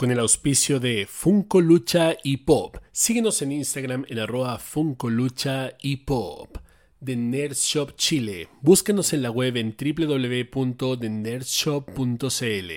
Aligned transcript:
con 0.00 0.10
el 0.10 0.18
auspicio 0.18 0.80
de 0.80 1.06
Funko 1.06 1.60
Lucha 1.60 2.16
y 2.24 2.38
Pop. 2.38 2.78
Síguenos 2.90 3.42
en 3.42 3.52
Instagram 3.52 4.06
en 4.08 4.18
arroba 4.18 4.58
Funko 4.58 5.10
Lucha 5.10 5.74
y 5.82 5.96
Pop. 5.96 6.56
The 7.04 7.16
Nerd 7.16 7.52
Shop 7.52 7.96
Chile. 7.96 8.48
Búscanos 8.62 9.12
en 9.12 9.20
la 9.20 9.30
web 9.30 9.58
en 9.58 9.76
www.thenerdshop.cl. 9.78 12.70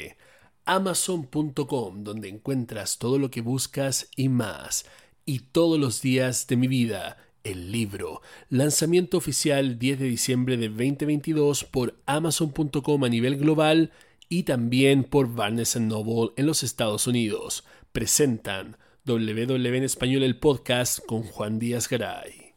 Amazon.com, 0.66 2.04
donde 2.04 2.28
encuentras 2.28 2.98
todo 2.98 3.18
lo 3.18 3.32
que 3.32 3.40
buscas 3.40 4.10
y 4.18 4.28
más. 4.28 4.86
Y 5.26 5.40
todos 5.40 5.80
los 5.80 6.02
días 6.02 6.46
de 6.48 6.58
mi 6.58 6.68
vida, 6.68 7.16
el 7.46 7.72
libro. 7.72 8.22
Lanzamiento 8.50 9.16
oficial 9.16 9.80
10 9.80 10.00
de 10.00 10.06
diciembre 10.08 10.58
de 10.58 10.68
2022 10.68 11.64
por 11.64 11.96
Amazon.com 12.06 13.06
a 13.06 13.08
nivel 13.08 13.38
global 13.38 13.94
y 14.34 14.42
también 14.42 15.04
por 15.04 15.32
Barnes 15.32 15.76
Noble 15.76 16.34
en 16.38 16.48
los 16.48 16.64
Estados 16.64 17.06
Unidos. 17.06 17.64
Presentan 17.92 18.78
WW 19.06 19.76
en 19.76 19.84
Español 19.84 20.24
el 20.24 20.40
podcast 20.40 21.06
con 21.06 21.22
Juan 21.22 21.60
Díaz 21.60 21.88
Garay. 21.88 22.56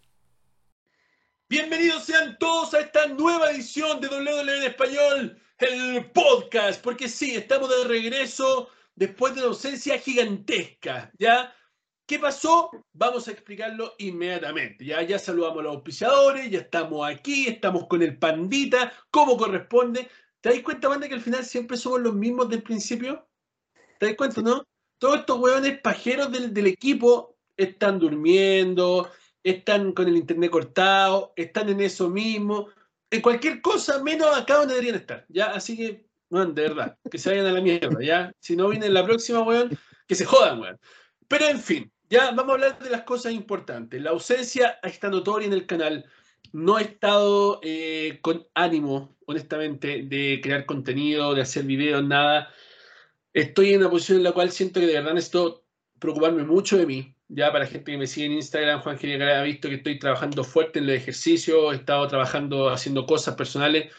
Bienvenidos 1.50 2.04
sean 2.04 2.38
todos 2.38 2.72
a 2.72 2.80
esta 2.80 3.08
nueva 3.08 3.50
edición 3.50 4.00
de 4.00 4.08
WW 4.08 4.54
en 4.54 4.62
Español, 4.62 5.38
el 5.58 6.10
podcast, 6.12 6.82
porque 6.82 7.10
sí, 7.10 7.34
estamos 7.34 7.68
de 7.68 7.86
regreso 7.86 8.70
después 8.94 9.34
de 9.34 9.40
una 9.40 9.48
ausencia 9.48 9.98
gigantesca, 9.98 11.12
¿ya? 11.18 11.54
¿Qué 12.06 12.18
pasó? 12.18 12.70
Vamos 12.94 13.28
a 13.28 13.32
explicarlo 13.32 13.92
inmediatamente. 13.98 14.82
Ya, 14.82 15.02
ya 15.02 15.18
saludamos 15.18 15.58
a 15.58 15.62
los 15.64 15.74
auspiciadores, 15.74 16.50
ya 16.50 16.60
estamos 16.60 17.06
aquí, 17.06 17.48
estamos 17.48 17.86
con 17.86 18.00
el 18.00 18.16
pandita, 18.16 18.94
como 19.10 19.36
corresponde. 19.36 20.08
¿Te 20.46 20.52
das 20.52 20.62
cuenta, 20.62 20.86
banda, 20.86 21.08
que 21.08 21.14
al 21.14 21.20
final 21.20 21.44
siempre 21.44 21.76
somos 21.76 22.00
los 22.02 22.14
mismos 22.14 22.48
del 22.48 22.62
principio? 22.62 23.26
¿Te 23.98 24.06
das 24.06 24.14
cuenta, 24.14 24.40
no? 24.42 24.64
Todos 24.96 25.18
estos 25.18 25.40
hueones 25.40 25.80
pajeros 25.80 26.30
del, 26.30 26.66
equipo 26.68 27.36
están 27.56 27.98
durmiendo, 27.98 29.10
están 29.42 29.90
con 29.90 30.06
el 30.06 30.16
internet 30.16 30.52
cortado, 30.52 31.32
están 31.34 31.68
en 31.68 31.80
eso 31.80 32.08
mismo, 32.08 32.68
en 33.10 33.22
cualquier 33.22 33.60
cosa 33.60 34.00
menos 34.04 34.36
acá 34.36 34.58
donde 34.58 34.74
deberían 34.74 34.94
estar, 34.94 35.26
¿ya? 35.28 35.46
Así 35.46 35.76
que, 35.76 36.06
bueno, 36.30 36.52
de 36.52 36.62
verdad, 36.62 36.96
que 37.10 37.18
se 37.18 37.30
vayan 37.30 37.46
a 37.46 37.52
la 37.52 37.60
mierda, 37.60 38.00
¿ya? 38.00 38.32
Si 38.38 38.54
no 38.54 38.68
vienen 38.68 38.94
la 38.94 39.04
próxima, 39.04 39.42
weón, 39.42 39.76
que 40.06 40.14
se 40.14 40.26
jodan, 40.26 40.60
weón. 40.60 40.78
Pero 41.26 41.48
en 41.48 41.58
fin, 41.58 41.92
ya 42.08 42.30
vamos 42.30 42.50
a 42.50 42.52
hablar 42.52 42.78
de 42.78 42.90
las 42.90 43.02
cosas 43.02 43.32
importantes. 43.32 44.00
La 44.00 44.10
ausencia 44.10 44.78
está 44.84 45.08
notoria 45.08 45.48
en 45.48 45.54
el 45.54 45.66
canal 45.66 46.08
no 46.52 46.78
he 46.78 46.82
estado 46.82 47.60
eh, 47.62 48.18
con 48.22 48.46
ánimo, 48.54 49.16
honestamente, 49.26 50.02
de 50.02 50.40
crear 50.42 50.66
contenido, 50.66 51.34
de 51.34 51.42
hacer 51.42 51.64
videos, 51.64 52.04
nada. 52.04 52.50
Estoy 53.32 53.72
en 53.72 53.80
una 53.80 53.90
posición 53.90 54.18
en 54.18 54.24
la 54.24 54.32
cual 54.32 54.50
siento 54.50 54.80
que 54.80 54.86
de 54.86 54.94
verdad 54.94 55.14
necesito 55.14 55.64
preocuparme 55.98 56.44
mucho 56.44 56.78
de 56.78 56.86
mí. 56.86 57.14
Ya 57.28 57.52
para 57.52 57.66
gente 57.66 57.92
que 57.92 57.98
me 57.98 58.06
sigue 58.06 58.26
en 58.26 58.32
Instagram, 58.32 58.82
Juan 58.82 58.98
Genial 58.98 59.22
ha 59.30 59.42
visto 59.42 59.68
que 59.68 59.76
estoy 59.76 59.98
trabajando 59.98 60.44
fuerte 60.44 60.78
en 60.78 60.84
el 60.84 60.90
ejercicio, 60.90 61.72
he 61.72 61.76
estado 61.76 62.06
trabajando 62.06 62.68
haciendo 62.70 63.04
cosas 63.04 63.34
personales. 63.34 63.92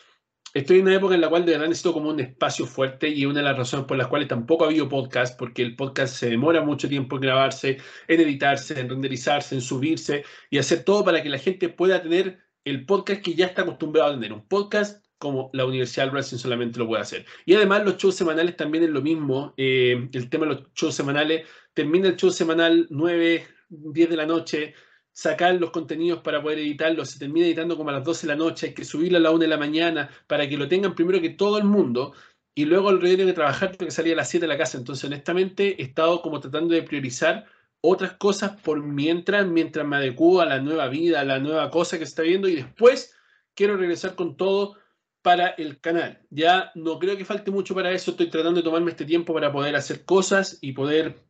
Estoy 0.57 0.79
en 0.79 0.87
una 0.87 0.95
época 0.95 1.13
en 1.13 1.21
la 1.21 1.29
cual 1.29 1.45
de 1.45 1.51
verdad 1.51 1.67
necesito 1.67 1.93
como 1.93 2.09
un 2.09 2.19
espacio 2.19 2.65
fuerte 2.65 3.07
y 3.07 3.27
una 3.27 3.41
de 3.41 3.45
las 3.45 3.57
razones 3.57 3.85
por 3.85 3.95
las 3.95 4.07
cuales 4.07 4.27
tampoco 4.27 4.63
ha 4.63 4.67
habido 4.69 4.89
podcast, 4.89 5.37
porque 5.37 5.61
el 5.61 5.75
podcast 5.75 6.15
se 6.15 6.31
demora 6.31 6.63
mucho 6.63 6.89
tiempo 6.89 7.15
en 7.15 7.21
grabarse, 7.21 7.77
en 8.07 8.21
editarse, 8.21 8.79
en 8.79 8.89
renderizarse, 8.89 9.53
en 9.53 9.61
subirse 9.61 10.23
y 10.49 10.57
hacer 10.57 10.83
todo 10.83 11.05
para 11.05 11.21
que 11.21 11.29
la 11.29 11.37
gente 11.37 11.69
pueda 11.69 12.01
tener 12.01 12.39
el 12.65 12.87
podcast 12.87 13.21
que 13.21 13.35
ya 13.35 13.45
está 13.45 13.61
acostumbrado 13.61 14.09
a 14.09 14.13
tener. 14.15 14.33
Un 14.33 14.47
podcast 14.47 15.05
como 15.19 15.51
la 15.53 15.63
Universidad 15.63 16.05
del 16.05 16.13
Wrestling 16.13 16.39
solamente 16.39 16.79
lo 16.79 16.87
puede 16.87 17.03
hacer. 17.03 17.27
Y 17.45 17.53
además 17.53 17.85
los 17.85 17.97
shows 17.97 18.15
semanales 18.15 18.57
también 18.57 18.83
es 18.83 18.89
lo 18.89 19.03
mismo. 19.03 19.53
Eh, 19.57 20.09
el 20.11 20.27
tema 20.27 20.47
de 20.47 20.55
los 20.55 20.73
shows 20.73 20.95
semanales, 20.95 21.47
termina 21.75 22.07
el 22.07 22.15
show 22.15 22.31
semanal 22.31 22.87
9, 22.89 23.45
10 23.69 24.09
de 24.09 24.17
la 24.17 24.25
noche, 24.25 24.73
sacar 25.17 25.55
los 25.55 25.71
contenidos 25.71 26.21
para 26.21 26.43
poder 26.43 26.59
editarlos, 26.59 27.09
se 27.09 27.17
termina 27.17 27.47
editando 27.47 27.75
como 27.75 27.89
a 27.89 27.93
las 27.93 28.03
12 28.03 28.27
de 28.27 28.33
la 28.33 28.37
noche, 28.37 28.67
hay 28.67 28.73
que 28.75 28.85
subirlo 28.85 29.17
a 29.17 29.21
la 29.21 29.31
1 29.31 29.39
de 29.39 29.47
la 29.47 29.57
mañana 29.57 30.11
para 30.27 30.47
que 30.47 30.57
lo 30.57 30.67
tengan 30.67 30.93
primero 30.93 31.19
que 31.19 31.31
todo 31.31 31.57
el 31.57 31.63
mundo. 31.63 32.13
Y 32.53 32.65
luego 32.65 32.91
el 32.91 33.01
rey 33.01 33.15
de 33.15 33.33
trabajar 33.33 33.75
porque 33.75 33.89
salía 33.89 34.13
a 34.13 34.17
las 34.17 34.29
7 34.29 34.45
de 34.45 34.47
la 34.47 34.59
casa. 34.59 34.77
Entonces, 34.77 35.05
honestamente, 35.05 35.81
he 35.81 35.85
estado 35.85 36.21
como 36.21 36.39
tratando 36.39 36.75
de 36.75 36.83
priorizar 36.83 37.45
otras 37.81 38.13
cosas 38.13 38.61
por 38.61 38.83
mientras, 38.83 39.47
mientras 39.47 39.87
me 39.87 39.95
adecuo 39.95 40.39
a 40.39 40.45
la 40.45 40.59
nueva 40.59 40.87
vida, 40.87 41.21
a 41.21 41.25
la 41.25 41.39
nueva 41.39 41.71
cosa 41.71 41.97
que 41.97 42.05
se 42.05 42.09
está 42.09 42.21
viendo 42.21 42.47
y 42.47 42.55
después 42.55 43.15
quiero 43.55 43.75
regresar 43.75 44.13
con 44.13 44.37
todo 44.37 44.75
para 45.23 45.47
el 45.47 45.79
canal. 45.79 46.21
Ya 46.29 46.71
no 46.75 46.99
creo 46.99 47.17
que 47.17 47.25
falte 47.25 47.49
mucho 47.49 47.73
para 47.73 47.91
eso, 47.91 48.11
estoy 48.11 48.29
tratando 48.29 48.59
de 48.59 48.63
tomarme 48.63 48.91
este 48.91 49.05
tiempo 49.05 49.33
para 49.33 49.51
poder 49.51 49.75
hacer 49.75 50.05
cosas 50.05 50.59
y 50.61 50.73
poder 50.73 51.26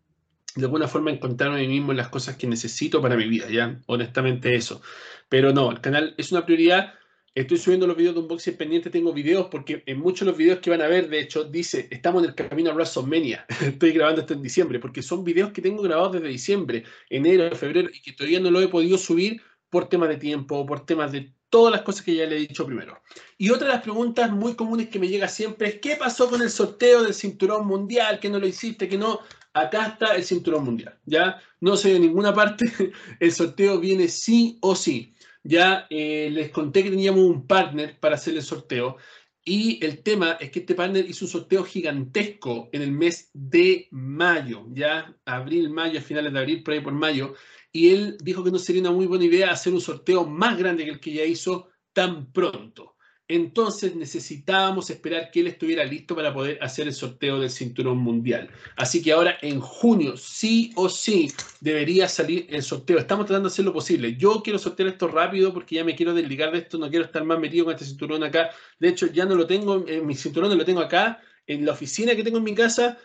de 0.57 0.66
alguna 0.66 0.88
forma 0.88 1.12
encontrarme 1.12 1.57
a 1.57 1.59
mí 1.59 1.68
mismo 1.68 1.94
las 1.94 2.09
cosas 2.09 2.35
que 2.35 2.47
necesito 2.47 3.01
para 3.01 3.16
mi 3.16 3.28
vida, 3.28 3.50
ya, 3.50 3.79
honestamente 3.85 4.56
eso. 4.56 4.81
Pero 5.29 5.53
no, 5.53 5.72
el 5.72 5.81
canal 5.81 6.13
es 6.18 6.31
una 6.31 6.45
prioridad 6.45 6.94
Estoy 7.38 7.59
subiendo 7.59 7.85
los 7.85 7.95
videos 7.95 8.16
de 8.16 8.22
unboxing 8.22 8.57
pendiente, 8.57 8.90
tengo 8.90 9.13
videos 9.13 9.46
porque 9.51 9.84
en 9.85 10.00
muchos 10.00 10.22
de 10.22 10.31
los 10.31 10.38
videos 10.38 10.57
que 10.57 10.72
van 10.72 10.81
a 10.81 10.88
ver, 10.88 11.07
de 11.07 11.19
hecho, 11.19 11.44
dice, 11.44 11.88
estamos 11.91 12.23
en 12.23 12.29
el 12.29 12.35
camino 12.35 12.72
a 12.72 12.73
WrestleMania. 12.73 13.46
Estoy 13.62 13.91
grabando 13.91 14.22
esto 14.22 14.34
en 14.34 14.41
diciembre, 14.41 14.79
porque 14.79 15.03
son 15.03 15.23
videos 15.23 15.51
que 15.51 15.62
tengo 15.62 15.84
grabados 15.84 16.13
desde 16.13 16.29
diciembre, 16.29 16.84
enero, 17.12 17.56
febrero, 17.56 17.91
y 17.94 18.01
que 18.01 18.13
todavía 18.13 18.40
no 18.40 18.50
lo 18.50 18.59
he 18.59 18.67
podido 18.67 18.97
subir 18.97 19.40
por 19.69 19.88
temas 19.88 20.09
de 20.09 20.17
tiempo, 20.17 20.66
por 20.66 20.84
temas 20.88 21.12
de 21.12 21.31
todas 21.51 21.72
las 21.72 21.84
cosas 21.84 22.01
que 22.01 22.16
ya 22.16 22.25
le 22.25 22.38
he 22.38 22.40
dicho 22.40 22.66
primero. 22.66 23.00
Y 23.38 23.51
otra 23.51 23.67
de 23.67 23.73
las 23.73 23.84
preguntas 23.84 24.31
muy 24.31 24.56
comunes 24.56 24.90
que 24.90 24.97
me 24.97 25.07
llega 25.07 25.28
siempre 25.28 25.67
es, 25.67 25.75
¿qué 25.79 25.96
pasó 25.96 26.31
con 26.31 26.41
el 26.41 26.50
sorteo 26.50 27.03
del 27.03 27.13
cinturón 27.13 27.67
mundial? 27.67 28.19
¿Que 28.19 28.31
no 28.31 28.40
lo 28.40 28.47
hiciste? 28.47 28.90
¿Que 28.90 28.97
no? 28.97 29.19
Acá 29.57 29.88
está 29.88 30.16
el 30.16 30.23
cinturón 30.23 30.66
mundial, 30.66 31.00
¿ya? 31.06 31.41
No 31.62 31.75
sé 31.75 31.94
de 31.94 32.00
ninguna 32.00 32.31
parte, 32.31 32.66
el 33.19 33.31
sorteo 33.31 33.79
viene 33.79 34.07
sí 34.07 34.59
o 34.62 34.75
sí. 34.75 35.16
Ya 35.44 35.88
eh, 35.90 36.29
les 36.31 36.51
conté 36.51 36.84
que 36.84 36.91
teníamos 36.91 37.22
un 37.22 37.47
partner 37.47 38.00
para 38.00 38.16
hacer 38.16 38.35
el 38.35 38.44
sorteo 38.44 38.97
y 39.44 39.84
el 39.84 40.03
tema 40.03 40.34
es 40.40 40.51
que 40.51 40.59
este 40.59 40.75
partner 40.75 41.09
hizo 41.09 41.25
un 41.25 41.31
sorteo 41.31 41.63
gigantesco 41.63 42.69
en 42.72 42.84
el 42.84 42.91
mes 42.91 43.31
de 43.34 43.88
mayo, 43.90 44.67
ya 44.73 45.16
abril, 45.25 45.72
mayo, 45.72 46.01
finales 46.01 46.34
de 46.34 46.40
abril, 46.40 46.62
por 46.62 46.73
ahí 46.75 46.81
por 46.81 46.94
mayo, 46.94 47.34
y 47.72 47.90
él 47.90 48.17
dijo 48.22 48.44
que 48.44 48.51
no 48.51 48.59
sería 48.59 48.81
una 48.81 48.91
muy 48.91 49.07
buena 49.07 49.25
idea 49.25 49.51
hacer 49.51 49.73
un 49.73 49.81
sorteo 49.81 50.25
más 50.25 50.57
grande 50.57 50.84
que 50.84 50.91
el 50.91 51.00
que 51.00 51.13
ya 51.13 51.23
hizo 51.23 51.69
tan 51.94 52.31
pronto 52.31 52.97
entonces 53.28 53.96
necesitábamos 53.96 54.90
esperar 54.90 55.32
que 55.32 55.42
él 55.42 55.48
estuviera 55.48 55.84
listo 55.84 56.16
para 56.16 56.34
poder 56.34 56.58
hacer 56.62 56.88
el 56.88 56.94
sorteo 56.94 57.40
del 57.40 57.50
cinturón 57.50 57.98
mundial. 57.98 58.50
Así 58.76 59.02
que 59.02 59.12
ahora 59.12 59.38
en 59.42 59.60
junio, 59.60 60.16
sí 60.16 60.72
o 60.76 60.88
sí, 60.88 61.32
debería 61.60 62.08
salir 62.08 62.48
el 62.50 62.64
sorteo. 62.64 62.98
Estamos 62.98 63.26
tratando 63.26 63.50
de 63.50 63.54
hacer 63.54 63.66
lo 63.66 63.74
posible. 63.74 64.16
Yo 64.16 64.42
quiero 64.42 64.58
sortear 64.60 64.90
esto 64.90 65.08
rápido 65.08 65.54
porque 65.54 65.76
ya 65.76 65.84
me 65.84 65.96
quiero 65.96 66.14
desligar 66.14 66.52
de 66.52 66.60
esto, 66.60 66.78
no 66.78 66.90
quiero 66.90 67.06
estar 67.06 67.24
más 67.24 67.40
metido 67.40 67.66
con 67.66 67.74
este 67.74 67.86
cinturón 67.86 68.24
acá. 68.24 68.52
De 68.80 68.88
hecho, 68.88 69.08
ya 69.08 69.26
no 69.26 69.36
lo 69.36 69.46
tengo, 69.46 69.84
en 69.88 70.06
mi 70.06 70.16
cinturón 70.16 70.58
lo 70.58 70.66
tengo 70.66 70.82
acá, 70.82 71.22
en 71.46 71.66
la 71.66 71.74
oficina 71.74 72.16
que 72.16 72.24
tengo 72.24 72.38
en 72.38 72.44
mi 72.44 72.56
casa, 72.56 72.98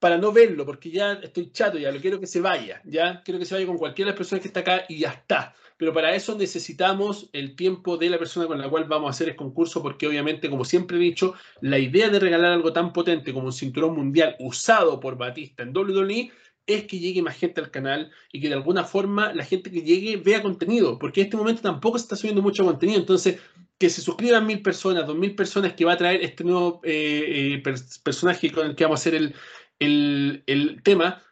para 0.00 0.16
no 0.16 0.32
verlo, 0.32 0.66
porque 0.66 0.90
ya 0.90 1.12
estoy 1.12 1.52
chato, 1.52 1.78
ya 1.78 1.92
lo 1.92 2.00
quiero 2.00 2.18
que 2.18 2.26
se 2.26 2.40
vaya, 2.40 2.80
ya 2.84 3.22
quiero 3.22 3.38
que 3.38 3.44
se 3.44 3.54
vaya 3.54 3.66
con 3.66 3.76
cualquiera 3.76 4.08
de 4.08 4.12
las 4.12 4.18
personas 4.18 4.42
que 4.42 4.48
está 4.48 4.60
acá 4.60 4.84
y 4.88 4.98
ya 4.98 5.10
está. 5.10 5.54
Pero 5.76 5.92
para 5.94 6.14
eso 6.14 6.36
necesitamos 6.36 7.30
el 7.32 7.54
tiempo 7.54 7.96
de 7.96 8.10
la 8.10 8.18
persona 8.18 8.46
con 8.46 8.58
la 8.58 8.68
cual 8.68 8.84
vamos 8.84 9.08
a 9.08 9.10
hacer 9.10 9.28
el 9.28 9.36
concurso, 9.36 9.82
porque 9.82 10.06
obviamente, 10.06 10.50
como 10.50 10.64
siempre 10.64 10.96
he 10.96 11.00
dicho, 11.00 11.34
la 11.60 11.78
idea 11.78 12.08
de 12.08 12.18
regalar 12.18 12.52
algo 12.52 12.72
tan 12.72 12.92
potente 12.92 13.32
como 13.32 13.46
un 13.46 13.52
cinturón 13.52 13.94
mundial 13.94 14.36
usado 14.40 15.00
por 15.00 15.16
Batista 15.16 15.62
en 15.62 15.76
WWE 15.76 16.32
es 16.66 16.84
que 16.84 16.98
llegue 16.98 17.22
más 17.22 17.36
gente 17.36 17.60
al 17.60 17.70
canal 17.70 18.10
y 18.32 18.40
que 18.40 18.48
de 18.48 18.54
alguna 18.54 18.84
forma 18.84 19.32
la 19.34 19.44
gente 19.44 19.70
que 19.70 19.82
llegue 19.82 20.16
vea 20.16 20.42
contenido, 20.42 20.98
porque 20.98 21.20
en 21.20 21.26
este 21.26 21.36
momento 21.36 21.62
tampoco 21.62 21.98
se 21.98 22.04
está 22.04 22.16
subiendo 22.16 22.42
mucho 22.42 22.64
contenido, 22.64 22.98
entonces 22.98 23.38
que 23.78 23.88
se 23.88 24.02
suscriban 24.02 24.46
mil 24.46 24.60
personas, 24.60 25.06
dos 25.06 25.16
mil 25.16 25.34
personas 25.34 25.72
que 25.72 25.86
va 25.86 25.94
a 25.94 25.96
traer 25.96 26.22
este 26.22 26.44
nuevo 26.44 26.82
eh, 26.84 27.62
eh, 27.64 27.74
personaje 28.04 28.52
con 28.52 28.66
el 28.66 28.76
que 28.76 28.84
vamos 28.84 29.00
a 29.00 29.02
hacer 29.02 29.14
el, 29.14 29.34
el, 29.80 30.44
el 30.46 30.82
tema, 30.82 31.22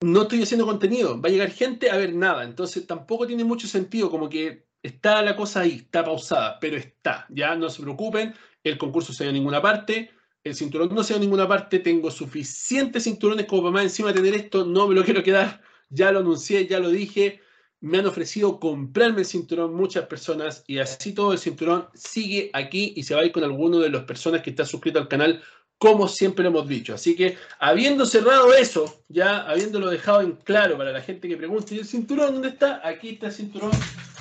no 0.00 0.22
estoy 0.22 0.42
haciendo 0.42 0.66
contenido, 0.66 1.20
va 1.20 1.28
a 1.28 1.32
llegar 1.32 1.50
gente 1.50 1.90
a 1.90 1.96
ver 1.96 2.14
nada, 2.14 2.42
entonces 2.42 2.86
tampoco 2.86 3.26
tiene 3.26 3.44
mucho 3.44 3.68
sentido, 3.68 4.10
como 4.10 4.28
que 4.28 4.66
está 4.82 5.22
la 5.22 5.36
cosa 5.36 5.60
ahí, 5.60 5.76
está 5.76 6.04
pausada, 6.04 6.58
pero 6.60 6.76
está, 6.76 7.26
ya 7.28 7.54
no 7.54 7.70
se 7.70 7.82
preocupen, 7.82 8.34
el 8.64 8.78
concurso 8.78 9.12
se 9.12 9.24
va 9.24 9.30
a 9.30 9.32
ninguna 9.32 9.62
parte, 9.62 10.10
el 10.42 10.54
cinturón 10.56 10.92
no 10.92 11.04
se 11.04 11.14
va 11.14 11.18
a 11.18 11.20
ninguna 11.20 11.46
parte, 11.46 11.78
tengo 11.78 12.10
suficientes 12.10 13.04
cinturones 13.04 13.46
como 13.46 13.62
para 13.62 13.74
más 13.74 13.84
encima 13.84 14.12
tener 14.12 14.34
esto, 14.34 14.64
no 14.64 14.88
me 14.88 14.94
lo 14.94 15.04
quiero 15.04 15.22
quedar, 15.22 15.62
ya 15.88 16.10
lo 16.10 16.20
anuncié, 16.20 16.66
ya 16.66 16.80
lo 16.80 16.90
dije, 16.90 17.40
me 17.80 17.98
han 17.98 18.06
ofrecido 18.06 18.58
comprarme 18.58 19.20
el 19.20 19.26
cinturón 19.26 19.74
muchas 19.74 20.06
personas 20.06 20.64
y 20.66 20.78
así 20.78 21.12
todo 21.12 21.32
el 21.32 21.38
cinturón 21.38 21.88
sigue 21.94 22.50
aquí 22.52 22.92
y 22.96 23.02
se 23.02 23.14
va 23.14 23.22
a 23.22 23.24
ir 23.24 23.32
con 23.32 23.42
alguno 23.42 23.78
de 23.80 23.90
las 23.90 24.04
personas 24.04 24.42
que 24.42 24.50
está 24.50 24.64
suscrito 24.64 25.00
al 25.00 25.08
canal 25.08 25.42
como 25.82 26.06
siempre 26.06 26.44
lo 26.44 26.50
hemos 26.50 26.68
dicho. 26.68 26.94
Así 26.94 27.16
que, 27.16 27.36
habiendo 27.58 28.06
cerrado 28.06 28.54
eso, 28.54 29.02
ya 29.08 29.38
habiéndolo 29.50 29.90
dejado 29.90 30.20
en 30.20 30.36
claro 30.36 30.78
para 30.78 30.92
la 30.92 31.00
gente 31.00 31.26
que 31.26 31.36
pregunte, 31.36 31.74
¿y 31.74 31.80
el 31.80 31.84
cinturón 31.84 32.34
dónde 32.34 32.50
está? 32.50 32.86
Aquí 32.86 33.08
está 33.14 33.26
el 33.26 33.32
cinturón, 33.32 33.72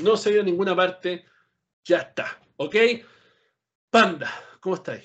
no 0.02 0.18
se 0.18 0.32
ido 0.32 0.42
a 0.42 0.44
ninguna 0.44 0.76
parte, 0.76 1.24
ya 1.86 1.98
está, 1.98 2.42
¿ok? 2.58 2.76
Panda, 3.92 4.32
¿cómo 4.60 4.74
estáis? 4.74 5.04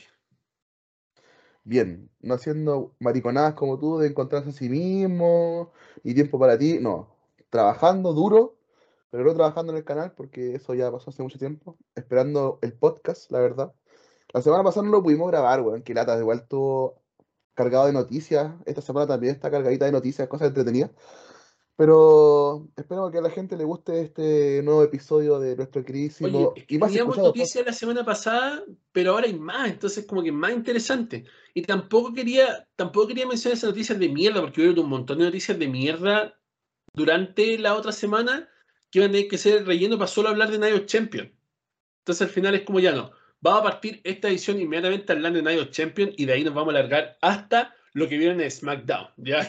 Bien, 1.62 2.08
no 2.20 2.32
haciendo 2.32 2.96
mariconadas 3.00 3.52
como 3.52 3.78
tú 3.78 3.98
de 3.98 4.08
encontrarse 4.08 4.48
a 4.48 4.52
sí 4.52 4.70
mismo 4.70 5.74
y 6.02 6.14
tiempo 6.14 6.38
para 6.38 6.56
ti, 6.56 6.78
no, 6.80 7.18
trabajando 7.50 8.14
duro, 8.14 8.56
pero 9.10 9.24
no 9.24 9.34
trabajando 9.34 9.72
en 9.74 9.76
el 9.76 9.84
canal 9.84 10.14
porque 10.16 10.54
eso 10.54 10.72
ya 10.72 10.90
pasó 10.90 11.10
hace 11.10 11.22
mucho 11.22 11.38
tiempo, 11.38 11.76
esperando 11.94 12.58
el 12.62 12.72
podcast, 12.72 13.30
la 13.30 13.40
verdad. 13.40 13.74
La 14.32 14.43
semana 14.43 14.64
pasada 14.64 14.87
no 14.87 14.93
lo 14.93 15.02
pudimos 15.02 15.31
grabar, 15.31 15.61
weón, 15.62 15.82
que 15.82 15.94
lata, 15.94 16.19
igual 16.19 16.38
estuvo 16.38 17.02
cargado 17.55 17.87
de 17.87 17.93
noticias, 17.93 18.52
esta 18.67 18.82
semana 18.82 19.06
también 19.06 19.34
está 19.34 19.50
cargadita 19.50 19.87
de 19.87 19.93
noticias, 19.93 20.28
cosas 20.28 20.49
entretenidas. 20.49 20.90
Pero 21.76 22.69
espero 22.75 23.11
que 23.11 23.19
a 23.19 23.23
la 23.23 23.28
gente 23.28 23.55
le 23.55 23.64
guste 23.64 24.00
este 24.00 24.62
nuevo 24.62 24.82
episodio 24.82 25.38
de 25.38 25.56
nuestro 25.56 25.84
queridísimo 25.84 26.52
Oye, 26.52 26.64
y 26.69 26.78
más 26.78 26.88
teníamos 26.90 27.19
noticias 27.19 27.67
la 27.67 27.73
semana 27.73 28.02
pasada, 28.02 28.64
pero 28.93 29.12
ahora 29.12 29.26
hay 29.26 29.38
más, 29.38 29.69
entonces 29.69 30.06
como 30.06 30.23
que 30.23 30.32
más 30.32 30.52
interesante. 30.52 31.25
Y 31.52 31.62
tampoco 31.62 32.14
quería, 32.14 32.67
tampoco 32.76 33.08
quería 33.08 33.26
mencionar 33.26 33.58
esas 33.58 33.70
noticias 33.70 33.99
de 33.99 34.08
mierda, 34.08 34.40
porque 34.40 34.67
hubo 34.67 34.81
un 34.81 34.88
montón 34.88 35.19
de 35.19 35.26
noticias 35.26 35.58
de 35.58 35.69
mierda 35.69 36.38
durante 36.94 37.58
la 37.58 37.75
otra 37.75 37.93
semana 37.93 38.49
que 38.90 39.00
iban 39.00 39.11
a 39.11 39.12
tener 39.12 39.28
que 39.28 39.37
ser 39.37 39.67
relleno 39.67 39.99
para 39.99 40.08
solo 40.08 40.31
hablar 40.31 40.50
de 40.50 40.58
Night 40.58 40.76
of 40.76 40.87
Champion. 40.87 41.31
Entonces 41.99 42.23
al 42.23 42.32
final 42.32 42.55
es 42.55 42.62
como 42.62 42.81
ya 42.81 42.93
no. 42.93 43.11
Vamos 43.46 43.60
a 43.60 43.70
partir 43.70 44.00
esta 44.02 44.26
edición 44.26 44.60
inmediatamente 44.60 45.12
hablando 45.12 45.37
de 45.37 45.44
Night 45.44 45.70
Champion 45.70 46.12
y 46.16 46.25
de 46.25 46.32
ahí 46.32 46.43
nos 46.43 46.52
vamos 46.52 46.75
a 46.75 46.78
alargar 46.78 47.16
hasta 47.20 47.76
lo 47.93 48.08
que 48.08 48.19
viene 48.19 48.43
en 48.43 48.50
SmackDown. 48.50 49.06
Ya 49.19 49.48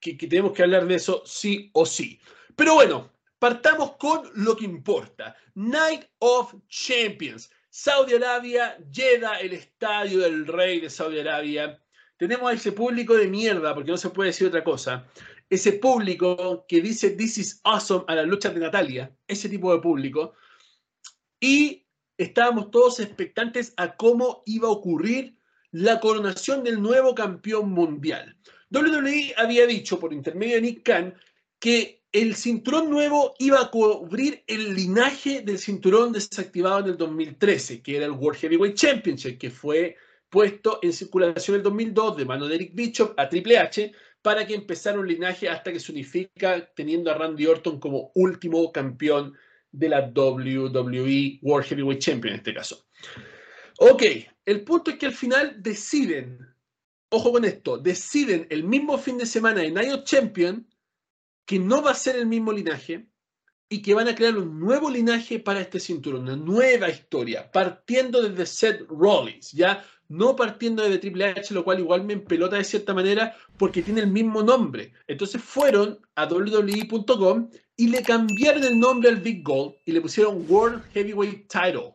que, 0.00 0.14
tenemos 0.14 0.52
que 0.52 0.62
hablar 0.62 0.86
de 0.86 0.94
eso 0.94 1.22
sí 1.26 1.68
o 1.74 1.84
sí. 1.84 2.18
Pero 2.56 2.72
bueno, 2.72 3.12
partamos 3.38 3.96
con 3.98 4.30
lo 4.36 4.56
que 4.56 4.64
importa. 4.64 5.36
Night 5.54 6.06
of 6.20 6.54
Champions. 6.68 7.50
Saudi 7.68 8.14
Arabia, 8.14 8.78
Jeddah, 8.90 9.40
el 9.40 9.52
estadio 9.52 10.20
del 10.20 10.46
rey 10.46 10.80
de 10.80 10.88
Saudi 10.88 11.20
Arabia. 11.20 11.78
Tenemos 12.16 12.50
a 12.50 12.54
ese 12.54 12.72
público 12.72 13.12
de 13.12 13.28
mierda, 13.28 13.74
porque 13.74 13.90
no 13.90 13.98
se 13.98 14.08
puede 14.08 14.30
decir 14.30 14.46
otra 14.46 14.64
cosa. 14.64 15.06
Ese 15.50 15.74
público 15.74 16.64
que 16.66 16.80
dice 16.80 17.10
This 17.10 17.36
is 17.36 17.60
awesome 17.64 18.06
a 18.08 18.14
la 18.14 18.22
lucha 18.22 18.48
de 18.48 18.60
Natalia. 18.60 19.14
Ese 19.28 19.50
tipo 19.50 19.70
de 19.70 19.82
público. 19.82 20.32
Y 21.38 21.81
estábamos 22.18 22.70
todos 22.70 23.00
expectantes 23.00 23.74
a 23.76 23.96
cómo 23.96 24.42
iba 24.46 24.68
a 24.68 24.72
ocurrir 24.72 25.36
la 25.70 26.00
coronación 26.00 26.62
del 26.62 26.80
nuevo 26.80 27.14
campeón 27.14 27.70
mundial. 27.70 28.36
WWE 28.70 29.34
había 29.36 29.66
dicho 29.66 29.98
por 29.98 30.12
intermedio 30.12 30.56
de 30.56 30.62
Nick 30.62 30.82
Khan 30.82 31.14
que 31.58 32.02
el 32.12 32.34
cinturón 32.34 32.90
nuevo 32.90 33.34
iba 33.38 33.60
a 33.60 33.70
cubrir 33.70 34.44
el 34.46 34.74
linaje 34.74 35.40
del 35.40 35.58
cinturón 35.58 36.12
desactivado 36.12 36.80
en 36.80 36.86
el 36.88 36.96
2013, 36.96 37.82
que 37.82 37.96
era 37.96 38.04
el 38.04 38.12
World 38.12 38.38
Heavyweight 38.40 38.76
Championship, 38.76 39.38
que 39.38 39.50
fue 39.50 39.96
puesto 40.28 40.78
en 40.82 40.92
circulación 40.92 41.54
en 41.54 41.60
el 41.60 41.64
2002 41.64 42.16
de 42.16 42.24
mano 42.24 42.46
de 42.46 42.56
Eric 42.56 42.74
Bishop 42.74 43.14
a 43.18 43.28
Triple 43.28 43.58
H 43.58 43.92
para 44.20 44.46
que 44.46 44.54
empezara 44.54 44.98
un 44.98 45.08
linaje 45.08 45.48
hasta 45.48 45.72
que 45.72 45.80
se 45.80 45.92
unifica 45.92 46.70
teniendo 46.74 47.10
a 47.10 47.14
Randy 47.14 47.46
Orton 47.46 47.80
como 47.80 48.12
último 48.14 48.70
campeón 48.72 49.34
de 49.72 49.88
la 49.88 50.12
WWE 50.14 51.40
World 51.42 51.66
Heavyweight 51.66 52.00
Champion 52.00 52.34
en 52.34 52.38
este 52.38 52.54
caso. 52.54 52.86
Ok, 53.78 54.02
el 54.44 54.62
punto 54.62 54.92
es 54.92 54.98
que 54.98 55.06
al 55.06 55.14
final 55.14 55.62
deciden 55.62 56.52
ojo 57.12 57.32
con 57.32 57.44
esto, 57.44 57.78
deciden 57.78 58.46
el 58.50 58.64
mismo 58.64 58.98
fin 58.98 59.18
de 59.18 59.26
semana 59.26 59.62
Night 59.62 59.92
of 59.92 60.04
Champion 60.04 60.66
que 61.46 61.58
no 61.58 61.82
va 61.82 61.90
a 61.90 61.94
ser 61.94 62.16
el 62.16 62.26
mismo 62.26 62.52
linaje 62.52 63.06
y 63.68 63.82
que 63.82 63.94
van 63.94 64.08
a 64.08 64.14
crear 64.14 64.36
un 64.36 64.58
nuevo 64.58 64.90
linaje 64.90 65.38
para 65.38 65.60
este 65.60 65.80
cinturón, 65.80 66.22
una 66.22 66.36
nueva 66.36 66.88
historia, 66.88 67.50
partiendo 67.50 68.22
desde 68.22 68.46
Seth 68.46 68.86
Rollins, 68.88 69.52
ya 69.52 69.84
no 70.08 70.36
partiendo 70.36 70.82
desde 70.82 70.98
Triple 70.98 71.26
H, 71.26 71.54
lo 71.54 71.64
cual 71.64 71.80
igual 71.80 72.04
me 72.04 72.12
empelota 72.12 72.56
de 72.56 72.64
cierta 72.64 72.94
manera 72.94 73.34
porque 73.56 73.82
tiene 73.82 74.00
el 74.00 74.08
mismo 74.08 74.42
nombre. 74.42 74.92
Entonces 75.06 75.42
fueron 75.42 75.98
a 76.14 76.26
WWE.com 76.26 77.50
y 77.76 77.88
le 77.88 78.02
cambiaron 78.02 78.64
el 78.64 78.78
nombre 78.78 79.08
al 79.08 79.16
Big 79.16 79.42
Gold 79.42 79.74
y 79.84 79.92
le 79.92 80.00
pusieron 80.00 80.44
World 80.48 80.84
Heavyweight 80.92 81.48
Title. 81.48 81.94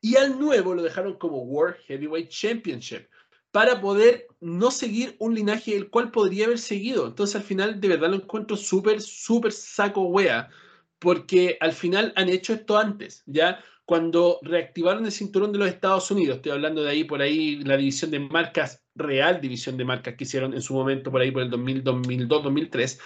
Y 0.00 0.16
al 0.16 0.38
nuevo 0.38 0.74
lo 0.74 0.82
dejaron 0.82 1.14
como 1.18 1.42
World 1.42 1.76
Heavyweight 1.86 2.28
Championship 2.28 3.08
para 3.50 3.80
poder 3.80 4.26
no 4.40 4.70
seguir 4.70 5.14
un 5.20 5.34
linaje 5.34 5.76
el 5.76 5.88
cual 5.88 6.10
podría 6.10 6.46
haber 6.46 6.58
seguido. 6.58 7.06
Entonces 7.06 7.36
al 7.36 7.42
final 7.42 7.80
de 7.80 7.88
verdad 7.88 8.10
lo 8.10 8.16
encuentro 8.16 8.56
súper, 8.56 9.00
súper 9.00 9.52
saco 9.52 10.02
wea, 10.02 10.50
porque 10.98 11.56
al 11.60 11.72
final 11.72 12.12
han 12.16 12.28
hecho 12.28 12.52
esto 12.52 12.76
antes, 12.76 13.22
¿ya? 13.26 13.62
Cuando 13.86 14.38
reactivaron 14.42 15.04
el 15.04 15.12
cinturón 15.12 15.52
de 15.52 15.58
los 15.58 15.68
Estados 15.68 16.10
Unidos, 16.10 16.36
estoy 16.36 16.52
hablando 16.52 16.82
de 16.82 16.90
ahí 16.90 17.04
por 17.04 17.20
ahí 17.20 17.56
la 17.64 17.76
división 17.76 18.10
de 18.10 18.18
marcas, 18.18 18.82
real 18.94 19.40
división 19.40 19.76
de 19.76 19.84
marcas 19.84 20.14
que 20.16 20.24
hicieron 20.24 20.54
en 20.54 20.62
su 20.62 20.72
momento 20.72 21.10
por 21.10 21.20
ahí 21.20 21.30
por 21.30 21.42
el 21.42 21.50
2000, 21.50 21.84
2002, 21.84 22.42
2003, 22.44 23.00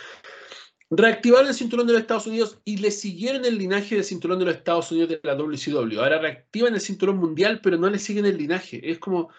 reactivaron 0.91 1.49
el 1.49 1.55
cinturón 1.55 1.87
de 1.87 1.95
los 1.95 2.03
Estados 2.03 2.27
Unidos 2.27 2.61
y 2.65 2.79
le 2.79 2.91
siguieron 2.91 3.45
el 3.45 3.59
linaje 3.59 3.97
del 3.97 4.05
cinturón 4.05 4.39
de 4.39 4.47
los 4.47 4.55
Estados 4.55 4.91
Unidos 4.93 5.11
de 5.11 5.21
la 5.23 5.35
WCW. 5.35 6.01
Ahora 6.01 6.19
reactivan 6.19 6.75
el 6.75 6.81
cinturón 6.81 7.19
mundial, 7.19 7.61
pero 7.63 7.77
no 7.77 7.91
le 7.91 7.99
siguen 7.99 8.25
el 8.27 8.39
linaje. 8.39 8.81
Es 8.89 8.99
como, 8.99 9.31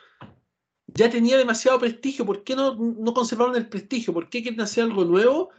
ya 0.88 1.10
tenía 1.10 1.38
demasiado 1.38 1.80
prestigio, 1.80 2.26
¿por 2.26 2.44
qué 2.44 2.56
no, 2.56 2.76
no 2.76 3.14
conservaron 3.14 3.56
el 3.56 3.68
prestigio? 3.68 4.14
¿Por 4.14 4.30
qué 4.30 4.44
quieren 4.44 4.62
hacer 4.62 4.84
algo 4.84 5.06
nuevo 5.06 5.50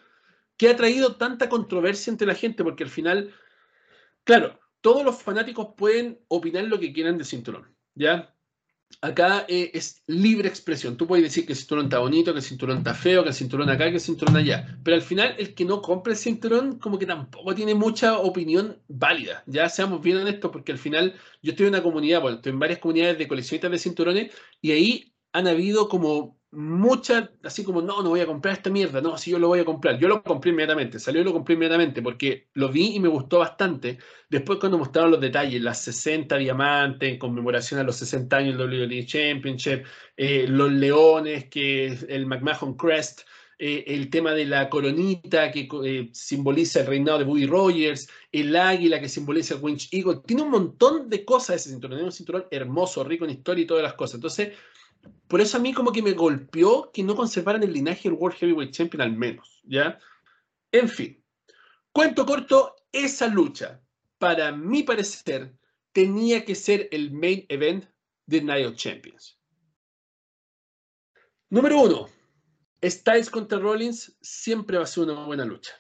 que 0.57 0.69
ha 0.69 0.77
traído 0.77 1.17
tanta 1.17 1.49
controversia 1.49 2.11
entre 2.11 2.27
la 2.27 2.35
gente? 2.35 2.63
Porque 2.63 2.85
al 2.85 2.91
final, 2.91 3.35
claro, 4.25 4.61
todos 4.81 5.05
los 5.05 5.23
fanáticos 5.23 5.69
pueden 5.77 6.21
opinar 6.29 6.65
lo 6.65 6.81
que 6.81 6.93
quieran 6.93 7.19
de 7.19 7.25
cinturón, 7.25 7.75
¿ya? 7.95 8.35
Acá 9.03 9.47
eh, 9.49 9.71
es 9.73 10.03
libre 10.09 10.49
expresión. 10.49 10.97
Tú 10.97 11.07
puedes 11.07 11.23
decir 11.23 11.47
que 11.47 11.53
el 11.53 11.59
cinturón 11.59 11.85
está 11.85 12.01
bonito, 12.01 12.33
que 12.33 12.41
el 12.41 12.45
cinturón 12.45 12.79
está 12.79 12.93
feo, 12.93 13.23
que 13.23 13.29
el 13.29 13.35
cinturón 13.35 13.71
acá, 13.71 13.89
que 13.89 13.95
el 13.95 14.01
cinturón 14.01 14.37
allá. 14.37 14.79
Pero 14.83 14.97
al 14.97 15.03
final, 15.03 15.35
el 15.39 15.55
que 15.55 15.65
no 15.65 15.81
compre 15.81 16.15
el 16.15 16.19
cinturón, 16.19 16.79
como 16.79 16.99
que 16.99 17.07
tampoco 17.07 17.55
tiene 17.55 17.75
mucha 17.75 18.19
opinión 18.19 18.83
válida. 18.89 19.45
Ya 19.47 19.69
seamos 19.69 20.03
bien 20.03 20.17
honestos, 20.17 20.51
porque 20.51 20.73
al 20.73 20.79
final 20.79 21.15
yo 21.41 21.53
estoy 21.53 21.67
en 21.67 21.75
una 21.75 21.83
comunidad, 21.83 22.21
bueno, 22.21 22.37
estoy 22.39 22.51
en 22.51 22.59
varias 22.59 22.81
comunidades 22.81 23.17
de 23.17 23.29
coleccionistas 23.29 23.71
de 23.71 23.79
cinturones, 23.79 24.35
y 24.61 24.73
ahí 24.73 25.15
han 25.33 25.47
habido 25.47 25.89
como 25.89 26.40
muchas, 26.53 27.31
así 27.45 27.63
como, 27.63 27.81
no, 27.81 28.03
no 28.03 28.11
voy 28.11 28.21
a 28.21 28.27
comprar 28.27 28.55
esta 28.55 28.71
mierda, 28.71 29.01
no, 29.01 29.17
sí, 29.17 29.31
yo 29.31 29.39
lo 29.39 29.49
voy 29.49 29.61
a 29.61 29.65
comprar. 29.65 29.99
Yo 29.99 30.09
lo 30.09 30.23
compré 30.23 30.51
inmediatamente, 30.51 30.99
salió 30.99 31.21
y 31.21 31.25
lo 31.25 31.33
compré 31.33 31.55
inmediatamente 31.55 32.03
porque 32.03 32.49
lo 32.55 32.69
vi 32.69 32.97
y 32.97 33.01
me 33.01 33.09
gustó 33.09 33.39
bastante. 33.39 33.99
Después 34.29 34.59
cuando 34.59 34.79
mostraron 34.79 35.13
los 35.13 35.21
detalles, 35.21 35.63
las 35.63 35.81
60 35.83 36.37
diamantes 36.39 37.13
en 37.13 37.19
conmemoración 37.19 37.81
a 37.81 37.85
los 37.85 37.97
60 37.97 38.37
años 38.37 38.59
del 38.59 38.69
WWE 38.69 39.07
Championship, 39.07 39.85
eh, 40.17 40.47
los 40.49 40.73
leones, 40.73 41.49
que 41.49 41.87
el 42.09 42.27
McMahon 42.27 42.77
Crest, 42.77 43.23
eh, 43.63 43.85
el 43.95 44.09
tema 44.09 44.33
de 44.33 44.47
la 44.47 44.71
coronita 44.71 45.53
que 45.53 45.69
eh, 45.85 46.09
simboliza 46.15 46.81
el 46.81 46.87
reinado 46.87 47.19
de 47.19 47.25
Buddy 47.27 47.47
Rogers, 47.47 48.09
el 48.33 48.57
águila 48.57 48.99
que 48.99 49.09
simboliza 49.09 49.55
el 49.55 49.61
Winch 49.61 49.89
Eagle, 49.93 50.23
tiene 50.25 50.43
un 50.43 50.51
montón 50.51 51.11
de 51.11 51.27
cosas 51.27 51.57
ese 51.57 51.69
cinturón, 51.69 51.99
es 51.99 52.05
un 52.05 52.13
cinturón 52.13 52.47
hermoso, 52.51 53.05
rico 53.05 53.27
en 53.27 53.33
historia 53.33 53.63
y 53.63 53.67
todas 53.67 53.83
las 53.83 53.93
cosas. 53.93 54.15
Entonces, 54.15 54.53
por 55.29 55.41
eso 55.41 55.57
a 55.57 55.61
mí 55.61 55.73
como 55.73 55.93
que 55.93 56.03
me 56.03 56.13
golpeó 56.13 56.91
que 56.93 57.03
no 57.03 57.15
conservaran 57.15 57.63
el 57.63 57.73
linaje 57.73 58.09
del 58.09 58.19
World 58.19 58.39
Heavyweight 58.39 58.73
Champion 58.73 59.03
al 59.03 59.17
menos, 59.17 59.61
¿ya? 59.65 59.99
En 60.73 60.89
fin, 60.89 61.23
cuento 61.93 62.27
corto, 62.27 62.77
esa 62.93 63.29
lucha, 63.29 63.81
para 64.19 64.53
mi 64.53 64.83
parecer, 64.83 65.55
tenía 65.93 66.45
que 66.45 66.55
ser 66.55 66.89
el 66.91 67.13
main 67.13 67.47
event 67.49 67.85
de 68.27 68.43
Night 68.43 68.67
of 68.67 68.77
Champions. 68.77 69.39
Número 71.49 71.81
uno, 71.81 72.09
Styles 72.83 73.31
contra 73.31 73.59
Rollins 73.59 74.17
siempre 74.21 74.79
va 74.79 74.85
a 74.85 74.87
ser 74.87 75.05
una 75.05 75.27
buena 75.27 75.45
lucha. 75.45 75.73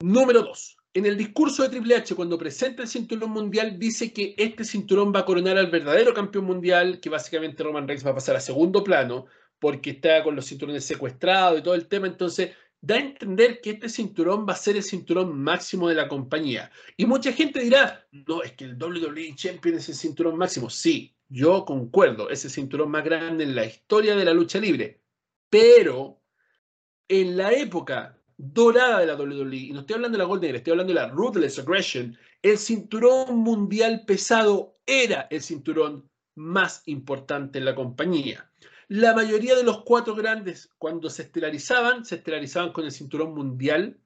Número 0.00 0.42
dos, 0.42 0.76
en 0.94 1.06
el 1.06 1.16
discurso 1.16 1.62
de 1.62 1.70
Triple 1.70 1.96
H, 1.96 2.14
cuando 2.14 2.36
presenta 2.36 2.82
el 2.82 2.88
cinturón 2.88 3.30
mundial, 3.30 3.78
dice 3.78 4.12
que 4.12 4.34
este 4.36 4.64
cinturón 4.64 5.12
va 5.14 5.20
a 5.20 5.24
coronar 5.24 5.56
al 5.56 5.70
verdadero 5.70 6.12
campeón 6.12 6.44
mundial, 6.44 7.00
que 7.00 7.08
básicamente 7.08 7.62
Roman 7.62 7.88
Reigns 7.88 8.06
va 8.06 8.10
a 8.10 8.14
pasar 8.14 8.36
a 8.36 8.40
segundo 8.40 8.84
plano, 8.84 9.26
porque 9.58 9.90
está 9.90 10.22
con 10.22 10.36
los 10.36 10.46
cinturones 10.46 10.84
secuestrados 10.84 11.58
y 11.58 11.62
todo 11.62 11.74
el 11.74 11.86
tema. 11.86 12.06
Entonces, 12.06 12.50
da 12.82 12.96
a 12.96 12.98
entender 12.98 13.60
que 13.60 13.70
este 13.70 13.88
cinturón 13.88 14.44
va 14.46 14.52
a 14.52 14.56
ser 14.56 14.76
el 14.76 14.82
cinturón 14.82 15.38
máximo 15.38 15.88
de 15.88 15.94
la 15.94 16.08
compañía. 16.08 16.70
Y 16.96 17.06
mucha 17.06 17.32
gente 17.32 17.60
dirá, 17.60 18.06
no, 18.10 18.42
es 18.42 18.52
que 18.52 18.64
el 18.64 18.76
WWE 18.76 19.34
Champion 19.34 19.76
es 19.76 19.88
el 19.88 19.94
cinturón 19.94 20.36
máximo. 20.36 20.68
Sí, 20.68 21.14
yo 21.28 21.64
concuerdo, 21.64 22.28
es 22.28 22.44
el 22.44 22.50
cinturón 22.50 22.90
más 22.90 23.04
grande 23.04 23.44
en 23.44 23.54
la 23.54 23.64
historia 23.64 24.14
de 24.16 24.24
la 24.24 24.34
lucha 24.34 24.58
libre. 24.58 25.00
Pero 25.48 26.20
en 27.08 27.36
la 27.36 27.52
época 27.52 28.21
dorada 28.44 28.98
de 28.98 29.06
la 29.06 29.14
WWE, 29.14 29.56
y 29.56 29.72
no 29.72 29.80
estoy 29.80 29.94
hablando 29.94 30.18
de 30.18 30.24
la 30.24 30.28
Golden 30.28 30.50
Era, 30.50 30.58
estoy 30.58 30.72
hablando 30.72 30.92
de 30.92 31.00
la 31.00 31.08
Ruthless 31.08 31.60
Aggression, 31.60 32.18
el 32.42 32.58
cinturón 32.58 33.36
mundial 33.38 34.04
pesado 34.04 34.80
era 34.84 35.28
el 35.30 35.42
cinturón 35.42 36.10
más 36.34 36.82
importante 36.86 37.60
en 37.60 37.66
la 37.66 37.76
compañía. 37.76 38.50
La 38.88 39.14
mayoría 39.14 39.54
de 39.54 39.62
los 39.62 39.84
cuatro 39.84 40.16
grandes, 40.16 40.70
cuando 40.76 41.08
se 41.08 41.22
estelarizaban, 41.22 42.04
se 42.04 42.16
estelarizaban 42.16 42.72
con 42.72 42.84
el 42.84 42.90
cinturón 42.90 43.32
mundial 43.32 44.00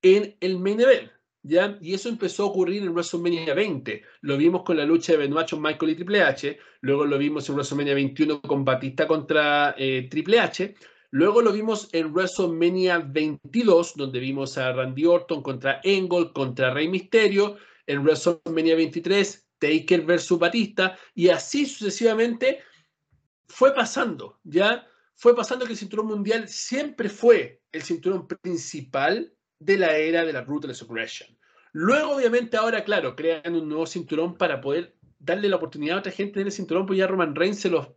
en 0.00 0.36
el 0.40 0.58
main 0.58 0.80
event. 0.80 1.10
¿ya? 1.42 1.76
Y 1.82 1.92
eso 1.92 2.08
empezó 2.08 2.44
a 2.44 2.46
ocurrir 2.46 2.82
en 2.82 2.94
WrestleMania 2.94 3.52
20. 3.52 4.02
Lo 4.22 4.38
vimos 4.38 4.62
con 4.62 4.78
la 4.78 4.86
lucha 4.86 5.12
de 5.12 5.18
Benoit 5.18 5.52
Michael 5.52 5.92
y 5.92 5.94
Triple 5.96 6.22
H, 6.22 6.58
luego 6.80 7.04
lo 7.04 7.18
vimos 7.18 7.46
en 7.50 7.56
WrestleMania 7.56 7.92
21 7.92 8.40
con 8.40 8.64
Batista 8.64 9.06
contra 9.06 9.74
eh, 9.76 10.08
Triple 10.10 10.40
H, 10.40 10.74
luego 11.10 11.42
lo 11.42 11.52
vimos 11.52 11.88
en 11.92 12.12
WrestleMania 12.12 12.98
22, 12.98 13.94
donde 13.96 14.18
vimos 14.18 14.56
a 14.58 14.72
Randy 14.72 15.06
Orton 15.06 15.42
contra 15.42 15.80
Angle, 15.84 16.32
contra 16.32 16.72
Rey 16.72 16.88
Mysterio, 16.88 17.56
en 17.86 18.02
WrestleMania 18.02 18.76
23, 18.76 19.48
Taker 19.58 20.02
versus 20.02 20.38
Batista, 20.38 20.98
y 21.14 21.28
así 21.28 21.66
sucesivamente 21.66 22.60
fue 23.48 23.74
pasando, 23.74 24.38
¿ya? 24.44 24.86
Fue 25.14 25.34
pasando 25.34 25.66
que 25.66 25.72
el 25.72 25.78
cinturón 25.78 26.06
mundial 26.06 26.48
siempre 26.48 27.08
fue 27.08 27.60
el 27.72 27.82
cinturón 27.82 28.26
principal 28.26 29.32
de 29.58 29.76
la 29.76 29.96
era 29.96 30.24
de 30.24 30.32
la 30.32 30.42
Ruthless 30.42 30.82
Aggression. 30.82 31.36
Luego, 31.72 32.16
obviamente, 32.16 32.56
ahora, 32.56 32.84
claro, 32.84 33.14
crean 33.14 33.54
un 33.54 33.68
nuevo 33.68 33.86
cinturón 33.86 34.36
para 34.36 34.60
poder 34.60 34.96
darle 35.18 35.48
la 35.48 35.56
oportunidad 35.56 35.96
a 35.96 36.00
otra 36.00 36.12
gente 36.12 36.40
en 36.40 36.46
el 36.46 36.52
cinturón, 36.52 36.86
pues 36.86 36.98
ya 36.98 37.06
Roman 37.06 37.34
Reigns 37.34 37.60
se 37.60 37.70
los, 37.70 37.88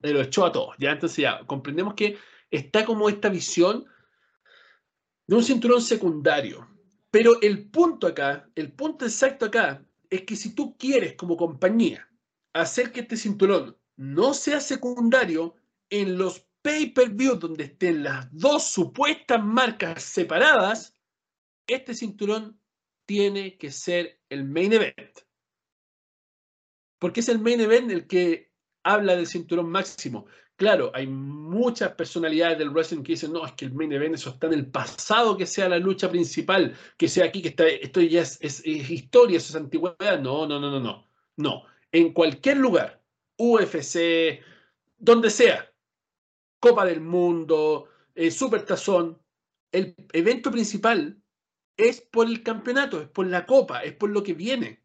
lo 0.00 0.20
echó 0.20 0.44
a 0.44 0.52
todos, 0.52 0.74
¿ya? 0.78 0.90
Entonces 0.90 1.18
ya 1.18 1.40
comprendemos 1.46 1.94
que 1.94 2.18
está 2.56 2.84
como 2.84 3.08
esta 3.08 3.28
visión 3.28 3.84
de 5.26 5.36
un 5.36 5.44
cinturón 5.44 5.82
secundario. 5.82 6.68
Pero 7.10 7.40
el 7.42 7.70
punto 7.70 8.06
acá, 8.06 8.48
el 8.54 8.72
punto 8.72 9.04
exacto 9.04 9.46
acá, 9.46 9.84
es 10.10 10.22
que 10.22 10.36
si 10.36 10.54
tú 10.54 10.76
quieres 10.76 11.14
como 11.14 11.36
compañía 11.36 12.08
hacer 12.52 12.92
que 12.92 13.00
este 13.00 13.16
cinturón 13.16 13.76
no 13.96 14.34
sea 14.34 14.60
secundario 14.60 15.54
en 15.90 16.18
los 16.18 16.46
pay-per-view 16.62 17.36
donde 17.36 17.64
estén 17.64 18.02
las 18.02 18.26
dos 18.32 18.68
supuestas 18.68 19.42
marcas 19.44 20.02
separadas, 20.02 20.94
este 21.66 21.94
cinturón 21.94 22.58
tiene 23.06 23.58
que 23.58 23.70
ser 23.70 24.20
el 24.28 24.44
main 24.44 24.72
event. 24.72 25.18
Porque 26.98 27.20
es 27.20 27.28
el 27.28 27.38
main 27.38 27.60
event 27.60 27.90
el 27.90 28.06
que 28.06 28.52
habla 28.82 29.16
del 29.16 29.26
cinturón 29.26 29.70
máximo. 29.70 30.26
Claro, 30.56 30.92
hay 30.94 31.08
muchas 31.08 31.92
personalidades 31.92 32.58
del 32.58 32.70
wrestling 32.70 33.02
que 33.02 33.12
dicen, 33.12 33.32
no, 33.32 33.44
es 33.44 33.52
que 33.52 33.64
el 33.64 33.74
main 33.74 33.92
event 33.92 34.14
eso 34.14 34.30
está 34.30 34.46
en 34.46 34.52
el 34.52 34.70
pasado, 34.70 35.36
que 35.36 35.46
sea 35.46 35.68
la 35.68 35.78
lucha 35.78 36.08
principal, 36.08 36.76
que 36.96 37.08
sea 37.08 37.24
aquí, 37.24 37.42
que 37.42 37.48
está, 37.48 37.66
esto 37.66 38.00
ya 38.00 38.20
es, 38.20 38.64
historia, 38.64 39.38
eso 39.38 39.50
es 39.50 39.56
antigüedad. 39.56 40.20
No, 40.20 40.46
no, 40.46 40.60
no, 40.60 40.70
no, 40.70 40.78
no. 40.78 41.08
No, 41.36 41.64
en 41.90 42.12
cualquier 42.12 42.58
lugar, 42.58 43.02
UFC, 43.36 44.40
donde 44.96 45.30
sea, 45.30 45.72
Copa 46.60 46.86
del 46.86 47.00
Mundo, 47.00 47.88
eh, 48.14 48.30
Super 48.30 48.64
Tazón, 48.64 49.20
el 49.72 49.96
evento 50.12 50.52
principal 50.52 51.20
es 51.76 52.00
por 52.00 52.28
el 52.28 52.44
campeonato, 52.44 53.00
es 53.00 53.08
por 53.08 53.26
la 53.26 53.44
copa, 53.44 53.82
es 53.82 53.92
por 53.94 54.10
lo 54.10 54.22
que 54.22 54.34
viene. 54.34 54.80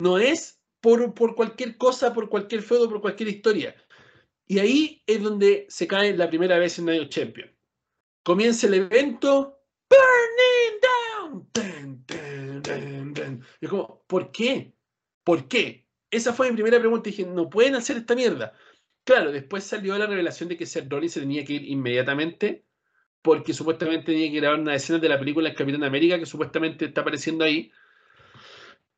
No 0.00 0.18
es 0.18 0.58
por, 0.80 1.12
por 1.12 1.34
cualquier 1.34 1.76
cosa, 1.76 2.14
por 2.14 2.30
cualquier 2.30 2.62
feudo, 2.62 2.88
por 2.88 3.02
cualquier 3.02 3.28
historia. 3.28 3.74
Y 4.48 4.58
ahí 4.58 5.02
es 5.06 5.22
donde 5.22 5.66
se 5.68 5.86
cae 5.86 6.16
la 6.16 6.28
primera 6.28 6.58
vez 6.58 6.78
en 6.78 6.86
Night 6.86 7.10
Champion. 7.10 7.54
Comienza 8.24 8.66
el 8.66 8.74
evento, 8.74 9.60
Burning 9.90 11.50
Down. 12.62 13.44
Y 13.60 13.64
es 13.66 13.70
como, 13.70 14.02
¿por 14.06 14.32
qué? 14.32 14.72
¿Por 15.22 15.46
qué? 15.48 15.86
Esa 16.10 16.32
fue 16.32 16.48
mi 16.48 16.54
primera 16.54 16.78
pregunta. 16.78 17.10
Dije, 17.10 17.26
no 17.26 17.50
pueden 17.50 17.74
hacer 17.74 17.98
esta 17.98 18.14
mierda. 18.14 18.54
Claro, 19.04 19.32
después 19.32 19.64
salió 19.64 19.96
la 19.98 20.06
revelación 20.06 20.48
de 20.48 20.56
que 20.56 20.64
Seth 20.64 20.90
se 21.08 21.20
tenía 21.20 21.44
que 21.44 21.52
ir 21.52 21.64
inmediatamente 21.68 22.64
porque 23.20 23.52
supuestamente 23.52 24.12
tenía 24.12 24.30
que 24.30 24.40
grabar 24.40 24.60
una 24.60 24.74
escena 24.74 24.98
de 24.98 25.08
la 25.10 25.18
película 25.18 25.50
El 25.50 25.54
Capitán 25.54 25.84
América 25.84 26.18
que 26.18 26.24
supuestamente 26.24 26.86
está 26.86 27.02
apareciendo 27.02 27.44
ahí. 27.44 27.70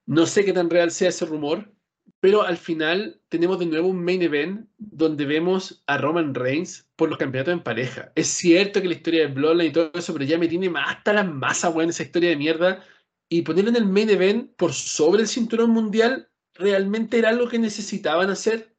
No 0.07 0.27
sé 0.27 0.45
qué 0.45 0.53
tan 0.53 0.71
real 0.71 0.93
sea 0.93 1.09
ese 1.09 1.27
rumor, 1.27 1.73
pero 2.21 2.43
al 2.43 2.59
final 2.59 3.21
tenemos 3.29 3.59
de 3.59 3.67
nuevo 3.67 3.89
un 3.89 4.05
main 4.05 4.21
event 4.21 4.69
donde 4.77 5.25
vemos 5.25 5.83
a 5.87 5.97
Roman 5.97 6.35
Reigns 6.35 6.87
por 6.97 7.09
los 7.09 7.19
campeonatos 7.19 7.55
en 7.55 7.63
pareja. 7.63 8.13
Es 8.15 8.29
cierto 8.29 8.83
que 8.83 8.89
la 8.89 8.95
historia 8.95 9.23
de 9.23 9.33
Bloodline 9.33 9.71
y 9.71 9.73
todo 9.73 9.91
eso, 9.95 10.13
pero 10.13 10.27
ya 10.27 10.39
me 10.39 10.47
tiene 10.47 10.71
hasta 10.77 11.15
la 11.15 11.25
masa, 11.25 11.71
weón, 11.71 11.89
esa 11.89 12.03
historia 12.03 12.31
de 12.31 12.37
mierda. 12.37 12.85
Y 13.31 13.43
ponerlo 13.43 13.71
en 13.71 13.77
el 13.77 13.87
main 13.87 14.11
event 14.11 14.55
por 14.57 14.75
sobre 14.75 15.23
el 15.23 15.29
cinturón 15.29 15.71
mundial 15.71 16.29
realmente 16.55 17.19
era 17.19 17.31
algo 17.31 17.49
que 17.49 17.59
necesitaban 17.59 18.29
hacer. 18.29 18.77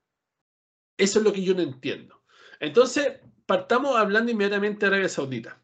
Eso 0.98 1.20
es 1.20 1.26
lo 1.26 1.34
que 1.34 1.44
yo 1.44 1.56
no 1.56 1.62
entiendo. 1.62 2.22
Entonces, 2.60 3.22
partamos 3.48 3.96
hablando 3.96 4.32
inmediatamente 4.32 4.82
de 4.82 4.88
Arabia 4.88 5.10
Saudita. 5.10 5.60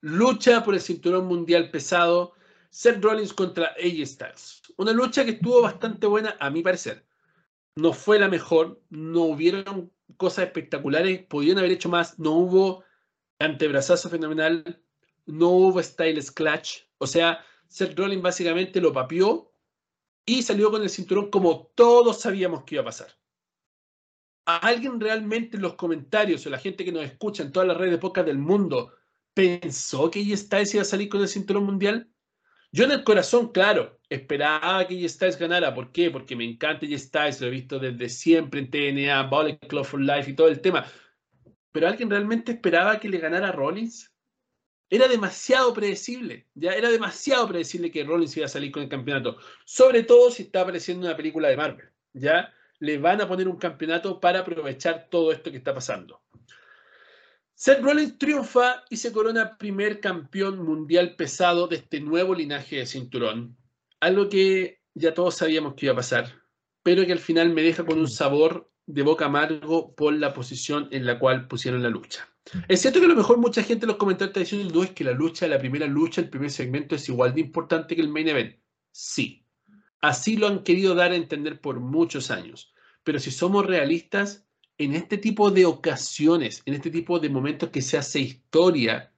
Lucha 0.00 0.64
por 0.64 0.74
el 0.74 0.80
cinturón 0.80 1.26
mundial 1.26 1.70
pesado. 1.70 2.32
Seth 2.70 3.02
Rollins 3.02 3.32
contra 3.32 3.74
AJ 3.78 4.06
Styles. 4.06 4.59
Una 4.76 4.92
lucha 4.92 5.24
que 5.24 5.32
estuvo 5.32 5.62
bastante 5.62 6.06
buena, 6.06 6.36
a 6.40 6.50
mi 6.50 6.62
parecer. 6.62 7.06
No 7.76 7.92
fue 7.92 8.18
la 8.18 8.28
mejor, 8.28 8.82
no 8.90 9.22
hubieron 9.22 9.92
cosas 10.16 10.46
espectaculares, 10.46 11.24
podían 11.26 11.58
haber 11.58 11.72
hecho 11.72 11.88
más, 11.88 12.18
no 12.18 12.32
hubo 12.32 12.84
antebrazazo 13.38 14.10
fenomenal, 14.10 14.82
no 15.26 15.48
hubo 15.48 15.82
Styles 15.82 16.30
Clutch. 16.30 16.86
O 16.98 17.06
sea, 17.06 17.44
Seth 17.68 17.98
Rollins 17.98 18.22
básicamente 18.22 18.80
lo 18.80 18.92
papió 18.92 19.52
y 20.26 20.42
salió 20.42 20.70
con 20.70 20.82
el 20.82 20.90
cinturón 20.90 21.30
como 21.30 21.70
todos 21.74 22.20
sabíamos 22.20 22.64
que 22.64 22.76
iba 22.76 22.82
a 22.82 22.86
pasar. 22.86 23.08
¿A 24.46 24.56
alguien 24.56 25.00
realmente 25.00 25.56
en 25.56 25.62
los 25.62 25.74
comentarios 25.74 26.44
o 26.44 26.50
la 26.50 26.58
gente 26.58 26.84
que 26.84 26.92
nos 26.92 27.04
escucha 27.04 27.42
en 27.42 27.52
todas 27.52 27.68
las 27.68 27.76
redes 27.76 27.92
de 27.92 27.98
podcast 27.98 28.26
del 28.26 28.38
mundo 28.38 28.92
pensó 29.32 30.10
que 30.10 30.36
Styles 30.36 30.74
iba 30.74 30.82
a 30.82 30.86
salir 30.86 31.08
con 31.08 31.20
el 31.20 31.28
cinturón 31.28 31.64
mundial? 31.64 32.10
Yo 32.72 32.84
en 32.84 32.92
el 32.92 33.04
corazón, 33.04 33.52
claro, 33.52 33.99
esperaba 34.10 34.86
que 34.86 35.08
Styles 35.08 35.38
ganara. 35.38 35.72
¿Por 35.72 35.92
qué? 35.92 36.10
Porque 36.10 36.36
me 36.36 36.44
encanta 36.44 36.84
Styles, 36.86 37.40
lo 37.40 37.46
he 37.46 37.50
visto 37.50 37.78
desde 37.78 38.08
siempre 38.08 38.60
en 38.60 38.70
TNA, 38.70 39.22
Bullet 39.30 39.58
Club 39.68 39.84
for 39.84 40.00
Life 40.00 40.30
y 40.30 40.34
todo 40.34 40.48
el 40.48 40.60
tema. 40.60 40.84
¿Pero 41.72 41.86
alguien 41.86 42.10
realmente 42.10 42.52
esperaba 42.52 42.98
que 42.98 43.08
le 43.08 43.18
ganara 43.18 43.52
Rollins? 43.52 44.12
Era 44.90 45.06
demasiado 45.06 45.72
predecible, 45.72 46.48
ya 46.54 46.72
era 46.72 46.90
demasiado 46.90 47.46
predecible 47.46 47.92
que 47.92 48.02
Rollins 48.02 48.36
iba 48.36 48.46
a 48.46 48.48
salir 48.48 48.72
con 48.72 48.82
el 48.82 48.88
campeonato, 48.88 49.36
sobre 49.64 50.02
todo 50.02 50.32
si 50.32 50.42
está 50.42 50.62
apareciendo 50.62 51.06
una 51.06 51.16
película 51.16 51.48
de 51.48 51.56
Marvel, 51.56 51.88
ya 52.12 52.52
le 52.80 52.98
van 52.98 53.20
a 53.20 53.28
poner 53.28 53.46
un 53.46 53.56
campeonato 53.56 54.18
para 54.18 54.40
aprovechar 54.40 55.06
todo 55.08 55.30
esto 55.30 55.52
que 55.52 55.58
está 55.58 55.72
pasando. 55.72 56.20
Seth 57.54 57.82
Rollins 57.82 58.18
triunfa 58.18 58.82
y 58.90 58.96
se 58.96 59.12
corona 59.12 59.56
primer 59.58 60.00
campeón 60.00 60.64
mundial 60.64 61.14
pesado 61.14 61.68
de 61.68 61.76
este 61.76 62.00
nuevo 62.00 62.34
linaje 62.34 62.76
de 62.76 62.86
cinturón, 62.86 63.56
algo 64.00 64.28
que 64.28 64.80
ya 64.94 65.14
todos 65.14 65.36
sabíamos 65.36 65.74
que 65.74 65.86
iba 65.86 65.92
a 65.92 65.96
pasar, 65.96 66.42
pero 66.82 67.04
que 67.06 67.12
al 67.12 67.18
final 67.18 67.50
me 67.50 67.62
deja 67.62 67.84
con 67.84 67.98
un 67.98 68.08
sabor 68.08 68.70
de 68.86 69.02
boca 69.02 69.26
amargo 69.26 69.94
por 69.94 70.12
la 70.14 70.32
posición 70.32 70.88
en 70.90 71.06
la 71.06 71.18
cual 71.18 71.46
pusieron 71.46 71.82
la 71.82 71.90
lucha. 71.90 72.28
Es 72.68 72.80
cierto 72.80 72.98
que 72.98 73.06
a 73.06 73.10
lo 73.10 73.14
mejor 73.14 73.38
mucha 73.38 73.62
gente 73.62 73.84
en 73.84 73.88
los 73.88 73.96
comentarios 73.96 74.30
está 74.30 74.40
diciendo 74.40 74.74
no 74.74 74.82
es 74.82 74.90
que 74.90 75.04
la 75.04 75.12
lucha, 75.12 75.46
la 75.46 75.58
primera 75.58 75.86
lucha, 75.86 76.20
el 76.20 76.30
primer 76.30 76.50
segmento 76.50 76.94
es 76.96 77.08
igual 77.08 77.34
de 77.34 77.42
importante 77.42 77.94
que 77.94 78.02
el 78.02 78.08
main 78.08 78.28
event. 78.28 78.56
Sí, 78.90 79.46
así 80.00 80.36
lo 80.36 80.48
han 80.48 80.64
querido 80.64 80.94
dar 80.94 81.12
a 81.12 81.16
entender 81.16 81.60
por 81.60 81.78
muchos 81.78 82.30
años. 82.30 82.72
Pero 83.04 83.18
si 83.18 83.30
somos 83.30 83.66
realistas, 83.66 84.46
en 84.78 84.94
este 84.94 85.18
tipo 85.18 85.50
de 85.50 85.66
ocasiones, 85.66 86.62
en 86.64 86.74
este 86.74 86.90
tipo 86.90 87.20
de 87.20 87.28
momentos 87.28 87.68
que 87.68 87.82
se 87.82 87.98
hace 87.98 88.20
historia, 88.20 89.12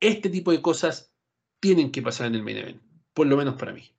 este 0.00 0.30
tipo 0.30 0.52
de 0.52 0.62
cosas 0.62 1.12
tienen 1.60 1.90
que 1.90 2.02
pasar 2.02 2.28
en 2.28 2.36
el 2.36 2.42
main 2.42 2.58
event, 2.58 2.82
por 3.12 3.26
lo 3.26 3.36
menos 3.36 3.56
para 3.56 3.72
mí. 3.72 3.95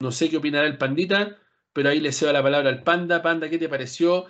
No 0.00 0.12
sé 0.12 0.28
qué 0.28 0.36
opinará 0.36 0.66
el 0.66 0.78
pandita, 0.78 1.38
pero 1.72 1.88
ahí 1.88 2.00
le 2.00 2.12
cedo 2.12 2.32
la 2.32 2.42
palabra 2.42 2.68
al 2.70 2.82
panda. 2.82 3.22
Panda, 3.22 3.48
¿qué 3.48 3.58
te 3.58 3.68
pareció? 3.68 4.26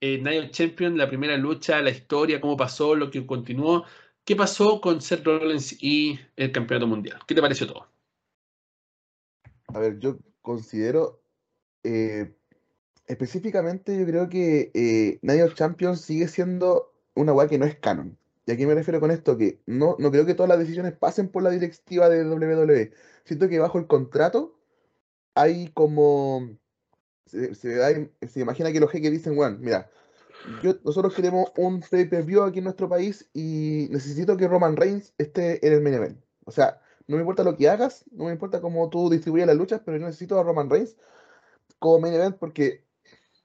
eh, 0.00 0.18
Night 0.20 0.50
Champion, 0.52 0.96
la 0.96 1.08
primera 1.08 1.36
lucha, 1.36 1.80
la 1.80 1.90
historia, 1.90 2.40
cómo 2.40 2.56
pasó, 2.56 2.94
lo 2.94 3.10
que 3.10 3.26
continuó. 3.26 3.84
¿Qué 4.24 4.36
pasó 4.36 4.80
con 4.80 5.00
Seth 5.00 5.24
Rollins 5.24 5.82
y 5.82 6.18
el 6.36 6.52
campeonato 6.52 6.86
mundial? 6.86 7.20
¿Qué 7.26 7.34
te 7.34 7.40
pareció 7.40 7.66
todo? 7.66 7.88
A 9.68 9.78
ver, 9.78 9.98
yo 9.98 10.18
considero 10.42 11.20
eh, 11.82 12.34
específicamente, 13.06 13.98
yo 13.98 14.06
creo 14.06 14.28
que 14.28 14.70
eh, 14.74 15.18
Night 15.22 15.54
Champion 15.54 15.96
sigue 15.96 16.28
siendo 16.28 16.92
una 17.14 17.32
weá 17.32 17.48
que 17.48 17.58
no 17.58 17.66
es 17.66 17.76
canon. 17.76 18.16
¿Y 18.46 18.52
a 18.52 18.56
qué 18.56 18.66
me 18.66 18.74
refiero 18.74 19.00
con 19.00 19.10
esto? 19.10 19.36
Que 19.36 19.60
no, 19.66 19.96
no 19.98 20.10
creo 20.10 20.24
que 20.24 20.34
todas 20.34 20.48
las 20.48 20.58
decisiones 20.58 20.94
pasen 20.94 21.28
por 21.28 21.42
la 21.42 21.50
directiva 21.50 22.08
de 22.08 22.24
WWE. 22.24 22.92
Siento 23.24 23.48
que 23.48 23.58
bajo 23.58 23.78
el 23.78 23.86
contrato 23.86 24.57
hay 25.38 25.68
como 25.68 26.58
se, 27.26 28.40
imagina 28.40 28.72
que 28.72 28.80
los 28.80 28.90
jeques 28.90 29.12
dicen, 29.12 29.36
bueno, 29.36 29.56
mira, 29.60 29.88
nosotros 30.84 31.14
queremos 31.14 31.52
un 31.56 31.80
pay-per-view 31.80 32.42
aquí 32.42 32.58
en 32.58 32.64
nuestro 32.64 32.88
país 32.88 33.28
y 33.34 33.88
necesito 33.90 34.36
que 34.36 34.48
Roman 34.48 34.76
Reigns 34.76 35.12
esté 35.18 35.64
en 35.66 35.74
el 35.74 35.82
main 35.82 35.94
event. 35.94 36.18
O 36.44 36.50
sea, 36.50 36.80
no 37.06 37.16
me 37.16 37.22
importa 37.22 37.44
lo 37.44 37.56
que 37.56 37.68
hagas, 37.68 38.04
no 38.10 38.24
me 38.24 38.32
importa 38.32 38.60
cómo 38.60 38.88
tú 38.88 39.10
distribuyas 39.10 39.46
las 39.46 39.56
luchas, 39.56 39.80
pero 39.84 39.98
necesito 39.98 40.38
a 40.38 40.42
Roman 40.42 40.70
Reigns 40.70 40.96
como 41.78 42.00
main 42.00 42.14
event 42.14 42.36
porque, 42.36 42.84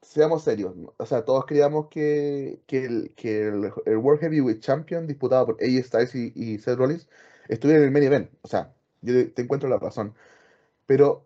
seamos 0.01 0.43
serios, 0.43 0.73
o 0.97 1.05
sea, 1.05 1.25
todos 1.25 1.45
queríamos 1.45 1.87
que, 1.89 2.61
el, 2.69 3.13
que 3.15 3.47
el, 3.47 3.97
World 3.97 4.21
Heavyweight 4.21 4.61
Champion 4.61 5.07
disputado 5.07 5.47
por 5.47 5.57
AJ 5.61 5.85
Styles 5.85 6.15
y, 6.15 6.57
Seth 6.57 6.77
Rollins 6.77 7.07
estuviera 7.49 7.79
en 7.81 7.85
el 7.85 7.91
main 7.91 8.05
event. 8.05 8.31
O 8.41 8.47
sea, 8.47 8.73
yo 9.01 9.31
te 9.31 9.41
encuentro 9.41 9.69
la 9.69 9.77
razón. 9.77 10.15
Pero 10.85 11.25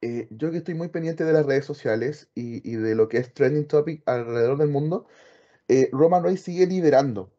eh, 0.00 0.28
yo 0.30 0.50
que 0.50 0.58
estoy 0.58 0.74
muy 0.74 0.88
pendiente 0.88 1.24
de 1.24 1.32
las 1.32 1.46
redes 1.46 1.64
sociales 1.64 2.30
y, 2.34 2.60
de 2.76 2.94
lo 2.94 3.08
que 3.08 3.18
es 3.18 3.34
trending 3.34 3.66
topic 3.66 4.02
alrededor 4.06 4.58
del 4.58 4.68
mundo, 4.68 5.06
eh, 5.68 5.90
Roman 5.92 6.22
Reigns 6.24 6.42
sigue 6.42 6.66
liderando, 6.66 7.32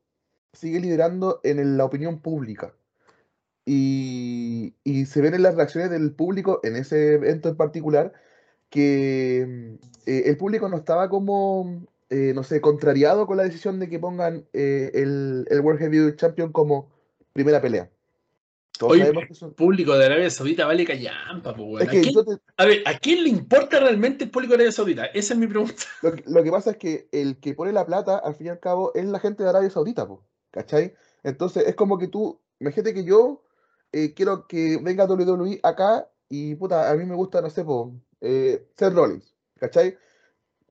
sigue 0.54 0.80
liderando 0.82 1.42
en 1.44 1.78
la 1.78 1.86
opinión 1.86 2.22
pública. 2.22 2.76
Y, 3.66 4.76
y, 4.84 5.06
se 5.06 5.22
ven 5.22 5.36
en 5.36 5.44
las 5.44 5.56
reacciones 5.56 5.92
del 5.92 6.14
público 6.14 6.60
en 6.64 6.76
ese 6.76 7.16
evento 7.16 7.50
en 7.50 7.58
particular 7.58 8.14
que 8.70 9.78
eh, 10.06 10.24
el 10.26 10.38
público 10.38 10.70
no 10.70 10.78
estaba 10.78 11.10
como, 11.10 11.88
no 12.10 12.44
sé, 12.44 12.62
contrariado 12.62 13.28
con 13.28 13.38
la 13.38 13.44
decisión 13.44 13.80
de 13.80 13.90
que 13.90 14.00
pongan 14.00 14.48
el, 14.54 15.46
el 15.50 15.62
World 15.62 15.80
Heavyweight 15.82 16.18
Champion 16.18 16.52
como 16.52 16.90
primera 17.34 17.62
pelea. 17.62 17.90
El 18.80 19.54
público 19.56 19.98
de 19.98 20.06
Arabia 20.06 20.30
Saudita 20.30 20.66
vale 20.66 20.86
callampa, 20.86 21.54
pues, 21.54 21.88
¿A, 22.56 22.66
ver, 22.66 22.82
¿a 22.86 22.98
quién 22.98 23.24
le 23.24 23.30
importa 23.30 23.80
realmente 23.80 24.24
el 24.24 24.32
público 24.32 24.52
de 24.52 24.56
Arabia 24.56 24.72
Saudita? 24.72 25.06
Esa 25.08 25.34
es 25.34 25.40
mi 25.40 25.48
pregunta. 25.48 25.84
Lo 26.26 26.44
que, 26.44 26.52
pasa 26.52 26.72
es 26.72 26.78
que 26.78 27.10
el 27.12 27.40
que 27.40 27.54
pone 27.54 27.74
la 27.74 27.86
plata, 27.86 28.18
al 28.20 28.36
fin 28.36 28.48
y 28.48 28.50
al 28.50 28.60
cabo, 28.60 28.94
es 28.96 29.06
la 29.06 29.20
gente 29.20 29.44
de 29.44 29.50
Arabia 29.50 29.70
Saudita, 29.70 30.08
pues, 30.08 30.22
¿cachai? 30.52 30.94
Entonces, 31.24 31.68
es 31.68 31.76
como 31.76 31.98
que 31.98 32.08
tú, 32.08 32.40
imagínate 32.60 32.94
que 32.94 33.04
yo 33.04 33.44
eh, 33.92 34.14
quiero 34.14 34.48
que 34.48 34.80
venga 34.82 35.06
WWE 35.06 35.60
acá 35.64 36.10
y, 36.30 36.56
puta, 36.56 36.90
a 36.90 36.96
mí 36.96 37.06
me 37.06 37.16
gusta, 37.16 37.42
no 37.42 37.50
sé, 37.50 37.66
pues, 37.66 37.92
eh, 38.22 38.66
Seth 38.78 38.94
Rollins, 38.94 39.36
¿cachai? 39.60 39.98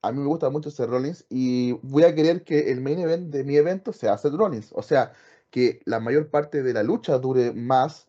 A 0.01 0.13
mí 0.13 0.21
me 0.21 0.29
gusta 0.29 0.49
mucho 0.49 0.71
Seth 0.71 0.89
Rollins 0.89 1.27
y 1.29 1.73
voy 1.83 2.05
a 2.05 2.15
querer 2.15 2.43
que 2.43 2.71
el 2.71 2.81
main 2.81 3.01
event 3.01 3.31
de 3.31 3.45
mi 3.45 3.57
evento 3.57 3.93
sea 3.93 4.17
Seth 4.17 4.33
Rollins. 4.33 4.71
O 4.73 4.83
sea, 4.83 5.13
que 5.51 5.81
la 5.85 6.01
mayor 6.01 6.31
parte 6.31 6.63
de 6.63 6.73
la 6.75 6.83
lucha 6.83 7.19
dure 7.19 7.53
más, 7.53 8.07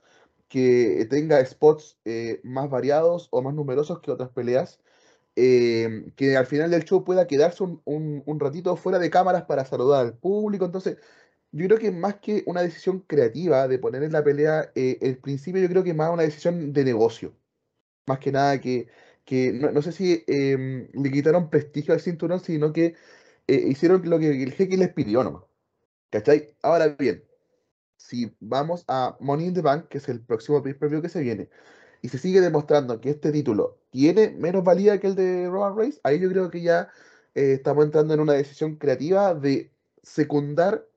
que 0.49 1.07
tenga 1.09 1.45
spots 1.45 1.99
eh, 2.05 2.41
más 2.43 2.69
variados 2.69 3.29
o 3.31 3.41
más 3.41 3.53
numerosos 3.53 3.99
que 4.01 4.11
otras 4.11 4.29
peleas, 4.31 4.79
em, 5.35 6.11
que 6.15 6.37
al 6.37 6.47
final 6.47 6.71
del 6.71 6.83
show 6.85 7.03
pueda 7.03 7.27
quedarse 7.27 7.63
un, 7.63 8.39
ratito 8.39 8.75
fuera 8.77 8.99
de 8.99 9.09
cámaras 9.11 9.43
para 9.45 9.65
saludar 9.65 10.05
al 10.05 10.17
público. 10.17 10.65
Entonces, 10.65 10.97
yo 11.51 11.67
creo 11.67 11.79
que 11.79 11.91
más 11.91 12.15
que 12.17 12.43
una 12.47 12.61
decisión 12.63 13.01
creativa 13.01 13.67
de 13.67 13.79
poner 13.79 14.03
en 14.03 14.13
la 14.13 14.23
pelea, 14.23 14.71
eh, 14.75 14.97
el 15.01 15.17
principio 15.19 15.61
yo 15.61 15.69
creo 15.69 15.83
que 15.83 15.93
más 15.93 16.11
una 16.11 16.23
decisión 16.23 16.73
de 16.73 16.83
negocio. 16.85 17.35
Más 18.07 18.19
que 18.19 18.31
nada 18.31 18.59
que, 18.61 18.87
que 19.25 19.53
no, 19.53 19.81
sé 19.81 19.91
si 19.91 20.23
em, 20.27 20.89
le 20.93 21.11
quitaron 21.11 21.49
prestigio 21.49 21.93
al 21.93 22.01
cinturón, 22.01 22.39
sino 22.41 22.73
que 22.73 22.95
eh, 23.47 23.65
hicieron 23.69 24.09
lo 24.09 24.19
que 24.19 24.43
el 24.43 24.53
jeque 24.53 24.77
les 24.77 24.93
pidió 24.93 25.23
nomás. 25.23 25.43
¿Cachai? 26.11 26.55
Ahora 26.63 26.89
bien, 26.99 27.23
si 27.99 28.33
vamos 28.39 28.85
a 28.87 29.17
Money 29.19 29.47
in 29.47 29.53
the 29.53 29.61
Bank, 29.61 29.87
que 29.89 29.99
es 29.99 30.09
el 30.09 30.21
próximo 30.21 30.63
pay-per-view 30.63 31.01
que 31.01 31.09
se 31.09 31.21
viene, 31.21 31.49
y 32.01 32.09
se 32.09 32.17
sigue 32.17 32.41
demostrando 32.41 33.01
que 33.01 33.11
este 33.11 33.31
título 33.31 33.77
tiene 33.91 34.31
menos 34.31 34.63
valía 34.63 34.99
que 34.99 35.07
el 35.07 35.15
de 35.15 35.47
Roman 35.49 35.77
Reigns, 35.77 35.99
ahí 36.03 36.19
yo 36.19 36.29
creo 36.29 36.49
que 36.49 36.61
ya 36.61 36.89
eh, 37.35 37.53
estamos 37.53 37.85
entrando 37.85 38.13
en 38.13 38.21
una 38.21 38.33
decisión 38.33 38.77
creativa 38.77 39.35
de 39.35 39.71
secundar 40.01 40.87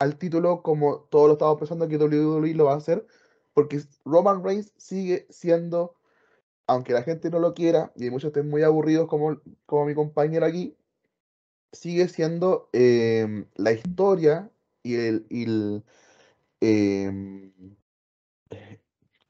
al 0.00 0.18
título 0.18 0.62
como 0.62 1.00
todos 1.10 1.28
lo 1.28 1.32
estamos 1.34 1.58
pensando 1.58 1.88
que 1.88 1.96
WWE 1.96 2.54
lo 2.54 2.64
va 2.66 2.74
a 2.74 2.78
hacer, 2.78 3.06
porque 3.54 3.82
Roman 4.04 4.44
Reigns 4.44 4.72
sigue 4.76 5.26
siendo, 5.30 5.96
aunque 6.66 6.92
la 6.92 7.02
gente 7.02 7.30
no 7.30 7.38
lo 7.38 7.54
quiera, 7.54 7.92
y 7.96 8.10
muchos 8.10 8.28
estén 8.28 8.48
muy 8.50 8.62
aburridos 8.62 9.08
como, 9.08 9.40
como 9.66 9.86
mi 9.86 9.94
compañero 9.94 10.46
aquí, 10.46 10.76
sigue 11.72 12.08
siendo 12.08 12.68
eh, 12.72 13.44
la 13.54 13.72
historia 13.72 14.50
y 14.82 14.96
el, 14.96 15.84
eh, 16.60 17.10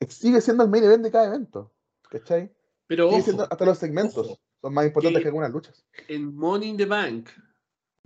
sigue 0.09 0.41
siendo 0.41 0.65
el 0.65 0.71
main 0.71 0.85
event 0.85 1.05
de 1.05 1.11
cada 1.11 1.27
evento. 1.27 1.73
¿Cachai? 2.11 2.53
Pero 2.87 3.11
hasta 3.15 3.65
los 3.65 3.79
segmentos 3.79 4.39
son 4.61 4.75
más 4.75 4.87
importantes 4.87 5.23
que, 5.23 5.29
algunas 5.29 5.53
luchas. 5.53 5.87
En 6.09 6.35
Money 6.35 6.71
in 6.71 6.77
the 6.77 6.87
Bank 6.87 7.29